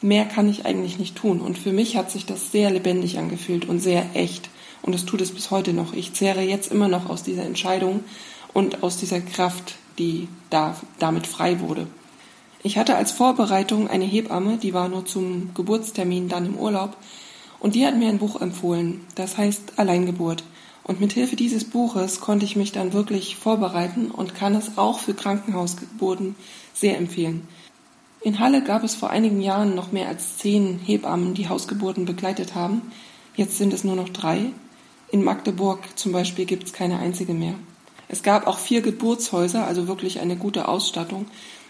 Mehr 0.00 0.24
kann 0.24 0.48
ich 0.48 0.66
eigentlich 0.66 0.98
nicht 0.98 1.16
tun. 1.16 1.40
Und 1.40 1.58
für 1.58 1.72
mich 1.72 1.96
hat 1.96 2.10
sich 2.10 2.26
das 2.26 2.52
sehr 2.52 2.70
lebendig 2.70 3.18
angefühlt 3.18 3.68
und 3.68 3.80
sehr 3.80 4.04
echt. 4.14 4.50
Und 4.82 4.94
es 4.94 5.04
tut 5.04 5.20
es 5.20 5.32
bis 5.32 5.50
heute 5.50 5.72
noch. 5.72 5.92
Ich 5.92 6.12
zehre 6.12 6.42
jetzt 6.42 6.70
immer 6.70 6.88
noch 6.88 7.08
aus 7.08 7.22
dieser 7.22 7.44
Entscheidung 7.44 8.04
und 8.52 8.82
aus 8.82 8.96
dieser 8.96 9.20
Kraft, 9.20 9.76
die 9.98 10.28
da, 10.50 10.76
damit 10.98 11.26
frei 11.26 11.60
wurde. 11.60 11.86
Ich 12.62 12.76
hatte 12.76 12.96
als 12.96 13.12
Vorbereitung 13.12 13.88
eine 13.88 14.04
Hebamme, 14.04 14.56
die 14.56 14.74
war 14.74 14.88
nur 14.88 15.06
zum 15.06 15.54
Geburtstermin 15.54 16.28
dann 16.28 16.46
im 16.46 16.56
Urlaub, 16.56 16.96
und 17.60 17.74
die 17.74 17.86
hat 17.86 17.96
mir 17.96 18.08
ein 18.08 18.18
Buch 18.18 18.40
empfohlen, 18.40 19.04
das 19.14 19.36
heißt 19.36 19.74
Alleingeburt. 19.76 20.44
Und 20.88 21.00
mit 21.00 21.12
Hilfe 21.12 21.36
dieses 21.36 21.64
Buches 21.64 22.18
konnte 22.18 22.46
ich 22.46 22.56
mich 22.56 22.72
dann 22.72 22.94
wirklich 22.94 23.36
vorbereiten 23.36 24.10
und 24.10 24.34
kann 24.34 24.54
es 24.54 24.78
auch 24.78 24.98
für 24.98 25.12
Krankenhausgeburten 25.12 26.34
sehr 26.72 26.96
empfehlen. 26.96 27.46
In 28.22 28.40
Halle 28.40 28.64
gab 28.64 28.82
es 28.82 28.94
vor 28.94 29.10
einigen 29.10 29.42
Jahren 29.42 29.74
noch 29.74 29.92
mehr 29.92 30.08
als 30.08 30.38
zehn 30.38 30.78
Hebammen, 30.78 31.34
die 31.34 31.50
Hausgeburten 31.50 32.06
begleitet 32.06 32.54
haben. 32.54 32.80
Jetzt 33.36 33.58
sind 33.58 33.74
es 33.74 33.84
nur 33.84 33.96
noch 33.96 34.08
drei. 34.08 34.46
In 35.12 35.22
Magdeburg 35.22 35.80
zum 35.94 36.12
Beispiel 36.12 36.46
gibt 36.46 36.64
es 36.64 36.72
keine 36.72 36.98
einzige 36.98 37.34
mehr. 37.34 37.54
Es 38.08 38.22
gab 38.22 38.46
auch 38.46 38.58
vier 38.58 38.80
Geburtshäuser, 38.80 39.66
also 39.66 39.88
wirklich 39.88 40.20
eine 40.20 40.36
gute 40.36 40.68
Ausstattung. 40.68 41.26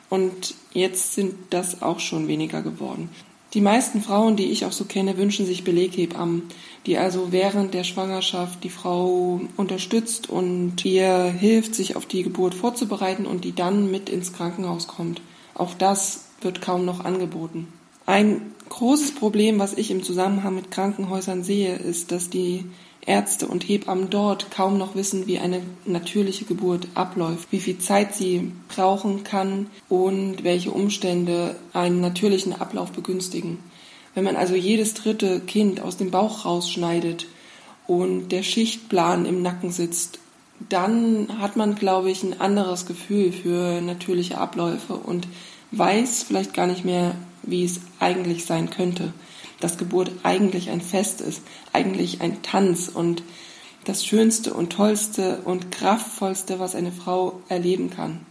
Und 0.09 0.55
jetzt 0.73 1.15
sind 1.15 1.35
das 1.51 1.83
auch 1.83 1.99
schon 1.99 2.29
weniger 2.29 2.63
geworden. 2.63 3.11
Die 3.55 3.61
meisten 3.63 4.01
Frauen, 4.01 4.37
die 4.37 4.51
ich 4.51 4.65
auch 4.65 4.73
so 4.73 4.85
kenne, 4.85 5.17
wünschen 5.17 5.45
sich 5.45 5.65
Beleghebammen, 5.65 6.43
die 6.87 6.99
also 6.99 7.33
während 7.33 7.75
der 7.75 7.85
Schwangerschaft 7.85 8.65
die 8.65 8.71
Frau 8.71 9.41
unterstützt 9.57 10.31
und 10.31 10.85
ihr 10.85 11.25
hilft, 11.25 11.75
sich 11.75 11.97
auf 11.97 12.07
die 12.07 12.23
Geburt 12.23 12.55
vorzubereiten 12.55 13.27
und 13.27 13.45
die 13.45 13.55
dann 13.55 13.91
mit 13.91 14.09
ins 14.09 14.33
Krankenhaus 14.33 14.87
kommt. 14.87 15.21
Auch 15.55 15.75
das 15.75 16.27
wird 16.41 16.61
kaum 16.61 16.85
noch 16.85 17.05
angeboten. 17.05 17.69
Ein 18.07 18.41
großes 18.69 19.15
Problem, 19.15 19.59
was 19.59 19.75
ich 19.75 19.91
im 19.91 20.03
Zusammenhang 20.03 20.55
mit 20.55 20.71
Krankenhäusern 20.71 21.43
sehe, 21.45 21.77
ist, 21.77 22.13
dass 22.13 22.31
die 22.31 22.65
Ärzte 23.09 23.49
und 23.49 23.67
Hebammen 23.67 24.11
dort 24.11 24.51
kaum 24.51 24.77
noch 24.77 24.95
wissen, 24.95 25.27
wie 25.27 25.39
eine 25.39 25.63
natürliche 25.87 26.45
Geburt 26.45 26.89
abläuft, 26.95 27.51
wie 27.51 27.61
viel 27.61 27.79
Zeit 27.79 28.15
sie 28.15 28.53
brauchen 28.69 29.25
kann 29.25 29.67
und 29.89 30.45
welche 30.45 30.71
Umstände 30.71 31.57
einen 31.73 32.01
natürlichen 32.01 32.53
Ablauf 32.53 32.93
begünstigen. 32.93 33.59
Wenn 34.19 34.25
man 34.25 34.35
also 34.35 34.57
jedes 34.57 34.95
dritte 34.95 35.39
Kind 35.39 35.81
aus 35.81 35.97
dem 35.97 36.11
Bauch 36.11 36.45
rausschneidet 36.45 37.27
und 37.87 38.31
der 38.31 38.43
Schichtplan 38.43 39.27
im 39.27 39.43
Nacken 39.43 39.71
sitzt, 39.71 40.19
dann 40.69 41.39
hat 41.39 41.55
man, 41.55 41.77
glaube 41.77 42.11
ich, 42.11 42.25
ein 42.25 42.41
anderes 42.41 42.87
Gefühl 42.87 43.31
für 43.31 43.81
natürliche 43.81 44.39
Abläufe 44.39 44.95
und 44.95 45.29
weiß 45.71 46.25
vielleicht 46.25 46.53
gar 46.53 46.67
nicht 46.67 46.85
mehr, 46.85 47.15
wie 47.45 47.65
es 47.65 47.81
eigentlich 48.01 48.45
sein 48.45 48.71
könnte. 48.71 49.13
Dass 49.61 49.79
Geburt 49.79 50.11
eigentlich 50.25 50.71
ein 50.71 50.81
Fest 50.81 51.21
ist, 51.21 51.43
eigentlich 51.73 52.21
ein 52.21 52.43
Tanz 52.43 52.89
und 52.93 53.23
das 53.85 54.05
Schönste 54.05 54.53
und 54.53 54.71
Tollste 54.71 55.43
und 55.45 55.71
Kraftvollste, 55.71 56.59
was 56.59 56.75
eine 56.75 56.91
Frau 56.91 57.41
erleben 57.49 57.91
kann. 57.91 58.27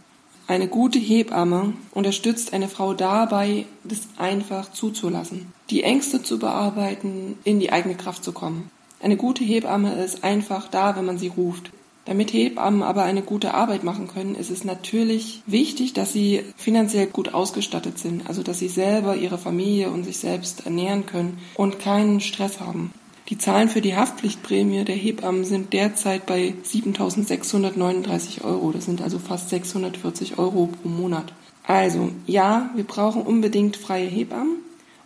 Eine 0.48 0.68
gute 0.68 0.98
Hebamme 0.98 1.72
unterstützt 1.92 2.52
eine 2.52 2.68
Frau 2.68 2.92
dabei, 2.92 3.64
das 3.84 4.00
einfach 4.18 4.70
zuzulassen, 4.70 5.50
die 5.70 5.82
Ängste 5.82 6.22
zu 6.22 6.38
bearbeiten, 6.38 7.38
in 7.44 7.60
die 7.60 7.72
eigene 7.72 7.94
Kraft 7.94 8.24
zu 8.24 8.32
kommen. 8.32 8.70
Eine 9.00 9.16
gute 9.16 9.44
Hebamme 9.44 10.02
ist 10.02 10.24
einfach 10.24 10.68
da, 10.68 10.96
wenn 10.96 11.04
man 11.04 11.18
sie 11.18 11.28
ruft. 11.28 11.70
Damit 12.04 12.32
Hebammen 12.32 12.82
aber 12.82 13.02
eine 13.02 13.20
gute 13.20 13.52
Arbeit 13.52 13.84
machen 13.84 14.08
können, 14.08 14.34
ist 14.34 14.50
es 14.50 14.64
natürlich 14.64 15.42
wichtig, 15.46 15.92
dass 15.92 16.10
sie 16.10 16.42
finanziell 16.56 17.06
gut 17.06 17.34
ausgestattet 17.34 17.98
sind, 17.98 18.26
also 18.28 18.42
dass 18.42 18.58
sie 18.58 18.68
selber 18.68 19.14
ihre 19.14 19.36
Familie 19.36 19.90
und 19.90 20.04
sich 20.04 20.16
selbst 20.16 20.64
ernähren 20.64 21.04
können 21.04 21.38
und 21.54 21.78
keinen 21.78 22.20
Stress 22.20 22.60
haben. 22.60 22.94
Die 23.28 23.36
Zahlen 23.36 23.68
für 23.68 23.82
die 23.82 23.94
Haftpflichtprämie 23.94 24.84
der 24.84 24.96
Hebammen 24.96 25.44
sind 25.44 25.74
derzeit 25.74 26.24
bei 26.24 26.54
7.639 26.64 28.42
Euro. 28.42 28.72
Das 28.72 28.86
sind 28.86 29.02
also 29.02 29.18
fast 29.18 29.50
640 29.50 30.38
Euro 30.38 30.70
pro 30.82 30.88
Monat. 30.88 31.34
Also 31.62 32.08
ja, 32.26 32.70
wir 32.74 32.84
brauchen 32.84 33.20
unbedingt 33.20 33.76
freie 33.76 34.06
Hebammen 34.06 34.56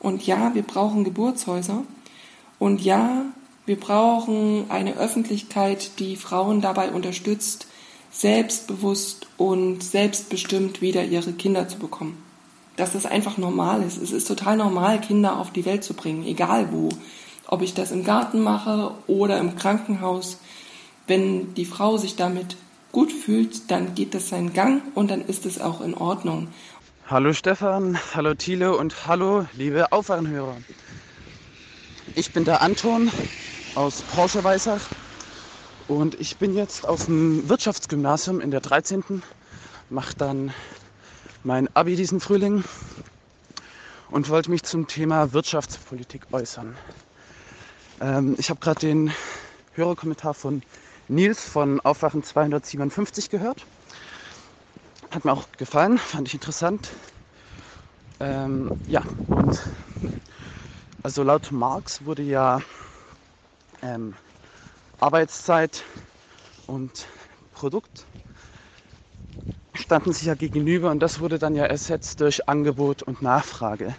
und 0.03 0.27
ja, 0.27 0.55
wir 0.55 0.63
brauchen 0.63 1.05
Geburtshäuser 1.05 1.85
und 2.59 2.83
ja, 2.83 3.25
wir 3.65 3.79
brauchen 3.79 4.67
eine 4.69 4.97
Öffentlichkeit, 4.97 6.01
die 6.01 6.17
Frauen 6.17 6.61
dabei 6.61 6.91
unterstützt, 6.91 7.69
selbstbewusst 8.11 9.29
und 9.39 9.83
selbstbestimmt 9.83 10.83
wieder 10.83 11.05
ihre 11.05 11.33
Kinder 11.33 11.69
zu 11.69 11.79
bekommen. 11.79 12.21
Dass 12.77 12.93
das 12.93 13.07
einfach 13.07 13.39
normal 13.39 13.83
ist. 13.83 13.97
Es 13.97 14.11
ist 14.11 14.27
total 14.27 14.57
normal, 14.57 15.01
Kinder 15.01 15.39
auf 15.39 15.53
die 15.53 15.65
Welt 15.65 15.85
zu 15.85 15.95
bringen, 15.95 16.27
egal 16.27 16.73
wo. 16.73 16.89
Ob 17.47 17.63
ich 17.63 17.75
das 17.75 17.93
im 17.93 18.03
Garten 18.03 18.41
mache 18.41 18.93
oder 19.07 19.39
im 19.39 19.57
Krankenhaus. 19.57 20.39
Wenn 21.07 21.55
die 21.55 21.65
Frau 21.65 21.97
sich 21.97 22.17
damit 22.17 22.57
gut 22.91 23.13
fühlt, 23.13 23.71
dann 23.71 23.95
geht 23.95 24.15
das 24.15 24.29
seinen 24.29 24.53
Gang 24.53 24.83
und 24.95 25.11
dann 25.11 25.23
ist 25.23 25.47
es 25.47 25.61
auch 25.61 25.81
in 25.81 25.95
Ordnung. 25.95 26.49
Hallo 27.11 27.33
Stefan, 27.33 27.99
hallo 28.15 28.33
Thiele 28.35 28.77
und 28.77 29.07
hallo 29.07 29.45
liebe 29.55 29.91
Aufwachenhörer. 29.91 30.57
Ich 32.15 32.31
bin 32.33 32.45
der 32.45 32.63
Anton 32.63 33.11
aus 33.75 34.03
Porsche-Weissach 34.03 34.81
und 35.89 36.19
ich 36.21 36.39
bin 36.39 36.55
jetzt 36.55 36.89
auf 36.89 37.07
dem 37.07 37.49
Wirtschaftsgymnasium 37.49 38.41
in 38.41 38.51
der 38.53 38.61
13. 38.61 39.23
Mache 39.91 40.15
dann 40.17 40.55
mein 41.43 41.69
Abi 41.75 41.97
diesen 41.97 42.21
Frühling 42.21 42.65
und 44.11 44.31
wollte 44.31 44.51
mich 44.51 44.63
zum 44.63 44.87
Thema 44.87 45.33
Wirtschaftspolitik 45.33 46.23
äußern. 46.33 46.77
Ähm, 48.01 48.37
ich 48.39 48.49
habe 48.49 48.61
gerade 48.61 48.79
den 48.79 49.13
Hörerkommentar 49.75 50.35
von 50.35 50.63
Nils 51.09 51.45
von 51.45 51.81
Aufwachen 51.81 52.23
257 52.23 53.29
gehört. 53.29 53.67
Hat 55.13 55.27
mir 55.27 55.33
auch 55.33 55.45
gefallen, 55.59 55.99
fand 55.99 56.29
ich 56.29 56.33
interessant. 56.33 56.89
Ähm, 58.19 58.73
ja, 58.87 59.05
und 59.29 59.61
also 61.03 61.23
laut 61.23 61.53
Marx 61.53 62.07
wurde 62.07 62.23
ja 62.23 62.63
ähm, 63.83 64.15
Arbeitszeit 65.01 65.85
und 66.67 67.07
Produkt 67.53 68.07
standen 69.75 70.15
sich 70.15 70.29
ja 70.29 70.35
gegenüber 70.35 70.91
und 70.91 71.01
das 71.01 71.21
wurde 71.21 71.39
dann 71.39 71.57
ja 71.57 71.67
ersetzt 71.67 72.21
durch 72.21 72.49
Angebot 72.49 73.03
und 73.03 73.21
Nachfrage. 73.21 73.95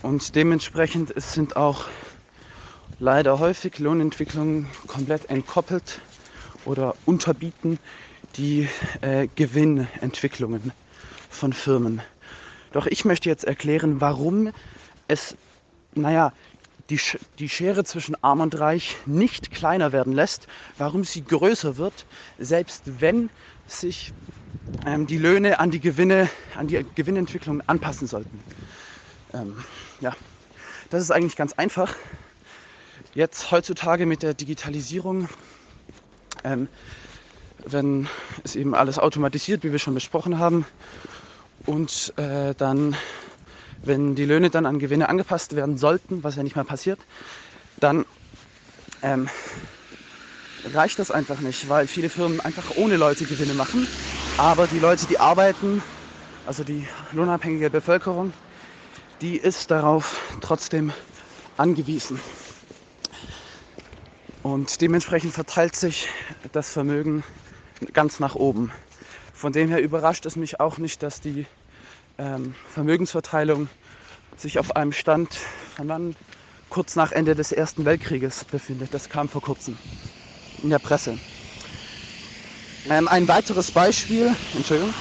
Und 0.00 0.34
dementsprechend 0.34 1.12
sind 1.16 1.56
auch 1.56 1.84
leider 2.98 3.38
häufig 3.38 3.78
Lohnentwicklungen 3.78 4.70
komplett 4.86 5.28
entkoppelt 5.28 6.00
oder 6.64 6.94
unterbieten 7.04 7.78
die 8.36 8.68
äh, 9.00 9.28
Gewinnentwicklungen 9.34 10.72
von 11.30 11.52
Firmen. 11.52 12.02
Doch 12.72 12.86
ich 12.86 13.04
möchte 13.04 13.28
jetzt 13.28 13.44
erklären, 13.44 14.00
warum 14.00 14.50
es, 15.08 15.36
naja, 15.94 16.32
die, 16.90 17.00
die 17.38 17.48
Schere 17.48 17.84
zwischen 17.84 18.16
Arm 18.22 18.40
und 18.40 18.58
Reich 18.58 18.96
nicht 19.06 19.50
kleiner 19.50 19.92
werden 19.92 20.12
lässt, 20.12 20.46
warum 20.78 21.04
sie 21.04 21.24
größer 21.24 21.76
wird, 21.76 22.06
selbst 22.38 23.00
wenn 23.00 23.30
sich 23.66 24.12
ähm, 24.86 25.06
die 25.06 25.18
Löhne 25.18 25.60
an 25.60 25.70
die 25.70 25.80
Gewinne, 25.80 26.28
an 26.56 26.66
die 26.66 26.84
Gewinnentwicklung 26.94 27.62
anpassen 27.66 28.06
sollten. 28.06 28.42
Ähm, 29.32 29.64
ja, 30.00 30.14
das 30.90 31.02
ist 31.02 31.10
eigentlich 31.10 31.36
ganz 31.36 31.52
einfach. 31.54 31.94
Jetzt 33.14 33.50
heutzutage 33.50 34.06
mit 34.06 34.22
der 34.22 34.34
Digitalisierung, 34.34 35.28
ähm, 36.44 36.68
wenn 37.66 38.08
es 38.44 38.54
eben 38.54 38.74
alles 38.74 38.98
automatisiert, 38.98 39.64
wie 39.64 39.72
wir 39.72 39.78
schon 39.78 39.94
besprochen 39.94 40.38
haben, 40.38 40.66
und 41.64 42.12
äh, 42.16 42.54
dann 42.56 42.96
wenn 43.84 44.14
die 44.14 44.24
Löhne 44.24 44.50
dann 44.50 44.66
an 44.66 44.78
Gewinne 44.78 45.08
angepasst 45.08 45.56
werden 45.56 45.76
sollten, 45.76 46.22
was 46.22 46.36
ja 46.36 46.42
nicht 46.42 46.56
mehr 46.56 46.64
passiert, 46.64 46.98
dann 47.80 48.04
ähm, 49.02 49.28
reicht 50.72 50.98
das 50.98 51.10
einfach 51.10 51.40
nicht, 51.40 51.68
weil 51.68 51.86
viele 51.86 52.08
Firmen 52.08 52.40
einfach 52.40 52.70
ohne 52.76 52.96
Leute 52.96 53.24
Gewinne 53.24 53.54
machen. 53.54 53.88
Aber 54.38 54.66
die 54.66 54.78
Leute, 54.78 55.06
die 55.06 55.18
arbeiten, 55.18 55.82
also 56.46 56.62
die 56.62 56.86
lohnabhängige 57.12 57.70
Bevölkerung, 57.70 58.32
die 59.20 59.36
ist 59.36 59.70
darauf 59.70 60.20
trotzdem 60.40 60.92
angewiesen. 61.56 62.20
Und 64.42 64.80
dementsprechend 64.80 65.32
verteilt 65.32 65.76
sich 65.76 66.08
das 66.52 66.70
Vermögen 66.70 67.24
ganz 67.86 68.20
nach 68.20 68.34
oben. 68.34 68.72
Von 69.32 69.52
dem 69.52 69.68
her 69.68 69.82
überrascht 69.82 70.26
es 70.26 70.36
mich 70.36 70.60
auch 70.60 70.78
nicht, 70.78 71.02
dass 71.02 71.20
die 71.20 71.46
ähm, 72.18 72.54
Vermögensverteilung 72.70 73.68
sich 74.36 74.58
auf 74.58 74.76
einem 74.76 74.92
Stand 74.92 75.34
von 75.76 75.88
wann 75.88 76.16
kurz 76.68 76.96
nach 76.96 77.12
Ende 77.12 77.34
des 77.34 77.52
Ersten 77.52 77.84
Weltkrieges 77.84 78.44
befindet. 78.44 78.94
Das 78.94 79.08
kam 79.08 79.28
vor 79.28 79.42
kurzem 79.42 79.78
in 80.62 80.70
der 80.70 80.78
Presse. 80.78 81.18
Ähm, 82.88 83.08
ein 83.08 83.28
weiteres 83.28 83.70
Beispiel, 83.70 84.34
Entschuldigung, 84.54 84.94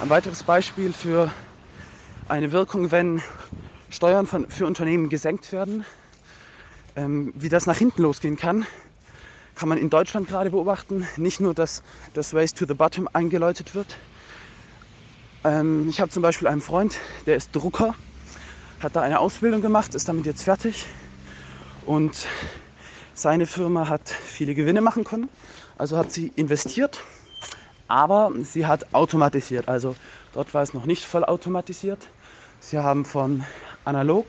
ein 0.00 0.08
weiteres 0.08 0.42
Beispiel 0.42 0.92
für 0.92 1.30
eine 2.28 2.52
Wirkung, 2.52 2.90
wenn 2.90 3.22
Steuern 3.90 4.26
von, 4.26 4.48
für 4.48 4.66
Unternehmen 4.66 5.08
gesenkt 5.08 5.52
werden, 5.52 5.84
ähm, 6.96 7.32
wie 7.34 7.48
das 7.48 7.66
nach 7.66 7.76
hinten 7.76 8.02
losgehen 8.02 8.36
kann, 8.36 8.66
kann 9.54 9.68
man 9.68 9.78
in 9.78 9.90
Deutschland 9.90 10.28
gerade 10.28 10.50
beobachten. 10.50 11.06
Nicht 11.16 11.40
nur, 11.40 11.54
dass 11.54 11.82
das 12.14 12.34
Race 12.34 12.54
to 12.54 12.66
the 12.66 12.74
Bottom 12.74 13.08
eingeläutet 13.12 13.74
wird, 13.74 13.96
ähm, 15.44 15.88
ich 15.88 16.00
habe 16.00 16.10
zum 16.10 16.22
Beispiel 16.22 16.48
einen 16.48 16.60
Freund, 16.60 16.98
der 17.26 17.36
ist 17.36 17.54
Drucker, 17.54 17.94
hat 18.80 18.96
da 18.96 19.00
eine 19.00 19.20
Ausbildung 19.20 19.62
gemacht, 19.62 19.94
ist 19.94 20.08
damit 20.08 20.26
jetzt 20.26 20.42
fertig 20.42 20.86
und 21.86 22.26
seine 23.14 23.46
Firma 23.46 23.88
hat 23.88 24.08
viele 24.08 24.54
Gewinne 24.54 24.80
machen 24.80 25.04
können. 25.04 25.28
Also 25.78 25.96
hat 25.96 26.12
sie 26.12 26.30
investiert, 26.36 27.02
aber 27.88 28.32
sie 28.42 28.66
hat 28.66 28.94
automatisiert. 28.94 29.68
Also 29.68 29.96
dort 30.34 30.52
war 30.52 30.62
es 30.62 30.74
noch 30.74 30.84
nicht 30.84 31.04
voll 31.04 31.24
automatisiert. 31.24 32.08
Sie 32.60 32.78
haben 32.78 33.06
von 33.06 33.44
analog 33.84 34.26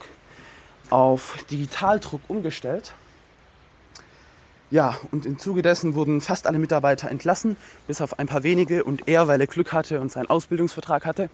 auf 0.90 1.44
Digitaldruck 1.50 2.22
umgestellt 2.30 2.94
ja, 4.72 4.98
und 5.12 5.26
im 5.26 5.38
Zuge 5.38 5.62
dessen 5.62 5.96
wurden 5.96 6.22
fast 6.22 6.48
alle 6.48 6.58
Mitarbeiter 6.58 7.10
entlassen, 7.10 7.58
bis 7.88 8.02
auf 8.02 8.18
ein 8.20 8.28
paar 8.28 8.44
wenige 8.44 8.86
und 8.86 9.08
er, 9.08 9.28
weil 9.28 9.42
er 9.42 9.48
Glück 9.48 9.74
hatte 9.74 10.00
und 10.00 10.12
seinen 10.12 10.30
Ausbildungsvertrag 10.30 11.06
hatte. 11.06 11.30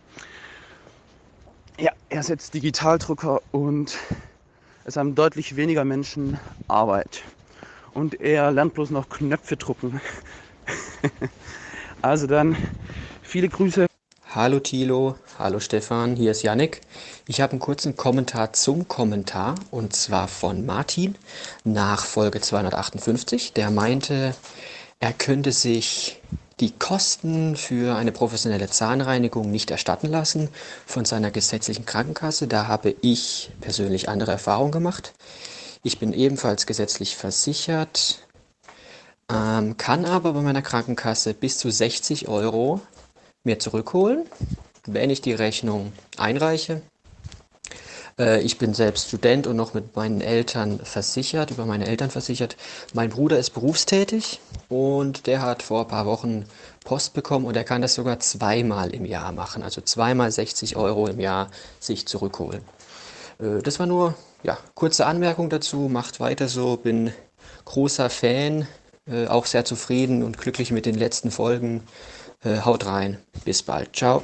Ja, 1.79 1.91
er 2.09 2.23
setzt 2.23 2.55
Digitaldrucker 2.55 3.41
und 3.51 3.95
es 4.85 4.97
haben 4.97 5.13
deutlich 5.13 5.55
weniger 5.55 5.85
Menschen 5.85 6.39
Arbeit. 6.67 7.21
Und 7.93 8.19
er 8.19 8.51
lernt 8.51 8.73
bloß 8.73 8.89
noch 8.89 9.07
Knöpfe 9.07 9.55
drucken. 9.55 10.01
also 12.01 12.25
dann 12.25 12.57
viele 13.21 13.49
Grüße. 13.49 13.87
Hallo 14.35 14.59
Thilo, 14.59 15.15
hallo 15.39 15.61
Stefan, 15.61 16.17
hier 16.17 16.31
ist 16.31 16.43
Yannick. 16.43 16.81
Ich 17.27 17.39
habe 17.39 17.51
einen 17.51 17.61
kurzen 17.61 17.95
Kommentar 17.95 18.51
zum 18.51 18.89
Kommentar 18.89 19.55
und 19.71 19.95
zwar 19.95 20.27
von 20.27 20.65
Martin 20.65 21.15
nach 21.63 22.03
Folge 22.03 22.41
258. 22.41 23.53
Der 23.53 23.71
meinte, 23.71 24.35
er 24.99 25.13
könnte 25.13 25.53
sich 25.53 26.21
die 26.59 26.71
Kosten 26.71 27.55
für 27.55 27.95
eine 27.95 28.11
professionelle 28.11 28.69
Zahnreinigung 28.69 29.49
nicht 29.49 29.71
erstatten 29.71 30.07
lassen 30.07 30.49
von 30.85 31.05
seiner 31.05 31.31
gesetzlichen 31.31 31.85
Krankenkasse. 31.85 32.47
Da 32.47 32.67
habe 32.67 32.95
ich 33.01 33.51
persönlich 33.61 34.09
andere 34.09 34.31
Erfahrungen 34.31 34.73
gemacht. 34.73 35.13
Ich 35.83 35.99
bin 35.99 36.11
ebenfalls 36.11 36.65
gesetzlich 36.65 37.15
versichert, 37.15 38.27
ähm, 39.31 39.77
kann 39.77 40.03
aber 40.03 40.33
bei 40.33 40.41
meiner 40.41 40.61
Krankenkasse 40.61 41.33
bis 41.33 41.57
zu 41.57 41.71
60 41.71 42.27
Euro 42.27 42.81
mir 43.47 43.59
zurückholen. 43.59 44.25
wenn 44.89 45.09
ich 45.09 45.19
die 45.19 45.33
Rechnung 45.33 45.91
einreiche. 46.15 46.81
Äh, 48.17 48.41
ich 48.41 48.57
bin 48.57 48.73
selbst 48.73 49.09
Student 49.09 49.45
und 49.45 49.57
noch 49.57 49.73
mit 49.73 49.97
meinen 49.97 50.21
Eltern 50.21 50.79
versichert, 50.79 51.51
über 51.51 51.65
meine 51.65 51.87
Eltern 51.87 52.09
versichert. 52.09 52.55
Mein 52.93 53.09
Bruder 53.09 53.37
ist 53.37 53.49
berufstätig 53.49 54.39
und 54.69 55.27
der 55.27 55.41
hat 55.41 55.61
vor 55.61 55.81
ein 55.81 55.87
paar 55.89 56.05
Wochen 56.05 56.45
Post 56.85 57.13
bekommen 57.13 57.45
und 57.45 57.57
er 57.57 57.65
kann 57.65 57.81
das 57.81 57.95
sogar 57.95 58.21
zweimal 58.21 58.93
im 58.93 59.03
Jahr 59.03 59.33
machen. 59.33 59.61
Also 59.61 59.81
zweimal 59.81 60.31
60 60.31 60.77
Euro 60.77 61.07
im 61.07 61.19
Jahr 61.19 61.49
sich 61.81 62.07
zurückholen. 62.07 62.61
Äh, 63.39 63.61
das 63.61 63.79
war 63.79 63.87
nur, 63.87 64.13
ja, 64.43 64.57
kurze 64.73 65.05
Anmerkung 65.05 65.49
dazu. 65.49 65.89
Macht 65.89 66.21
weiter 66.21 66.47
so, 66.47 66.77
bin 66.77 67.11
großer 67.65 68.09
Fan, 68.09 68.67
äh, 69.05 69.27
auch 69.27 69.45
sehr 69.45 69.65
zufrieden 69.65 70.23
und 70.23 70.37
glücklich 70.37 70.71
mit 70.71 70.85
den 70.85 70.95
letzten 70.95 71.29
Folgen. 71.29 71.83
Haut 72.65 72.85
rein. 72.85 73.17
Bis 73.45 73.63
bald. 73.63 73.95
Ciao. 73.95 74.23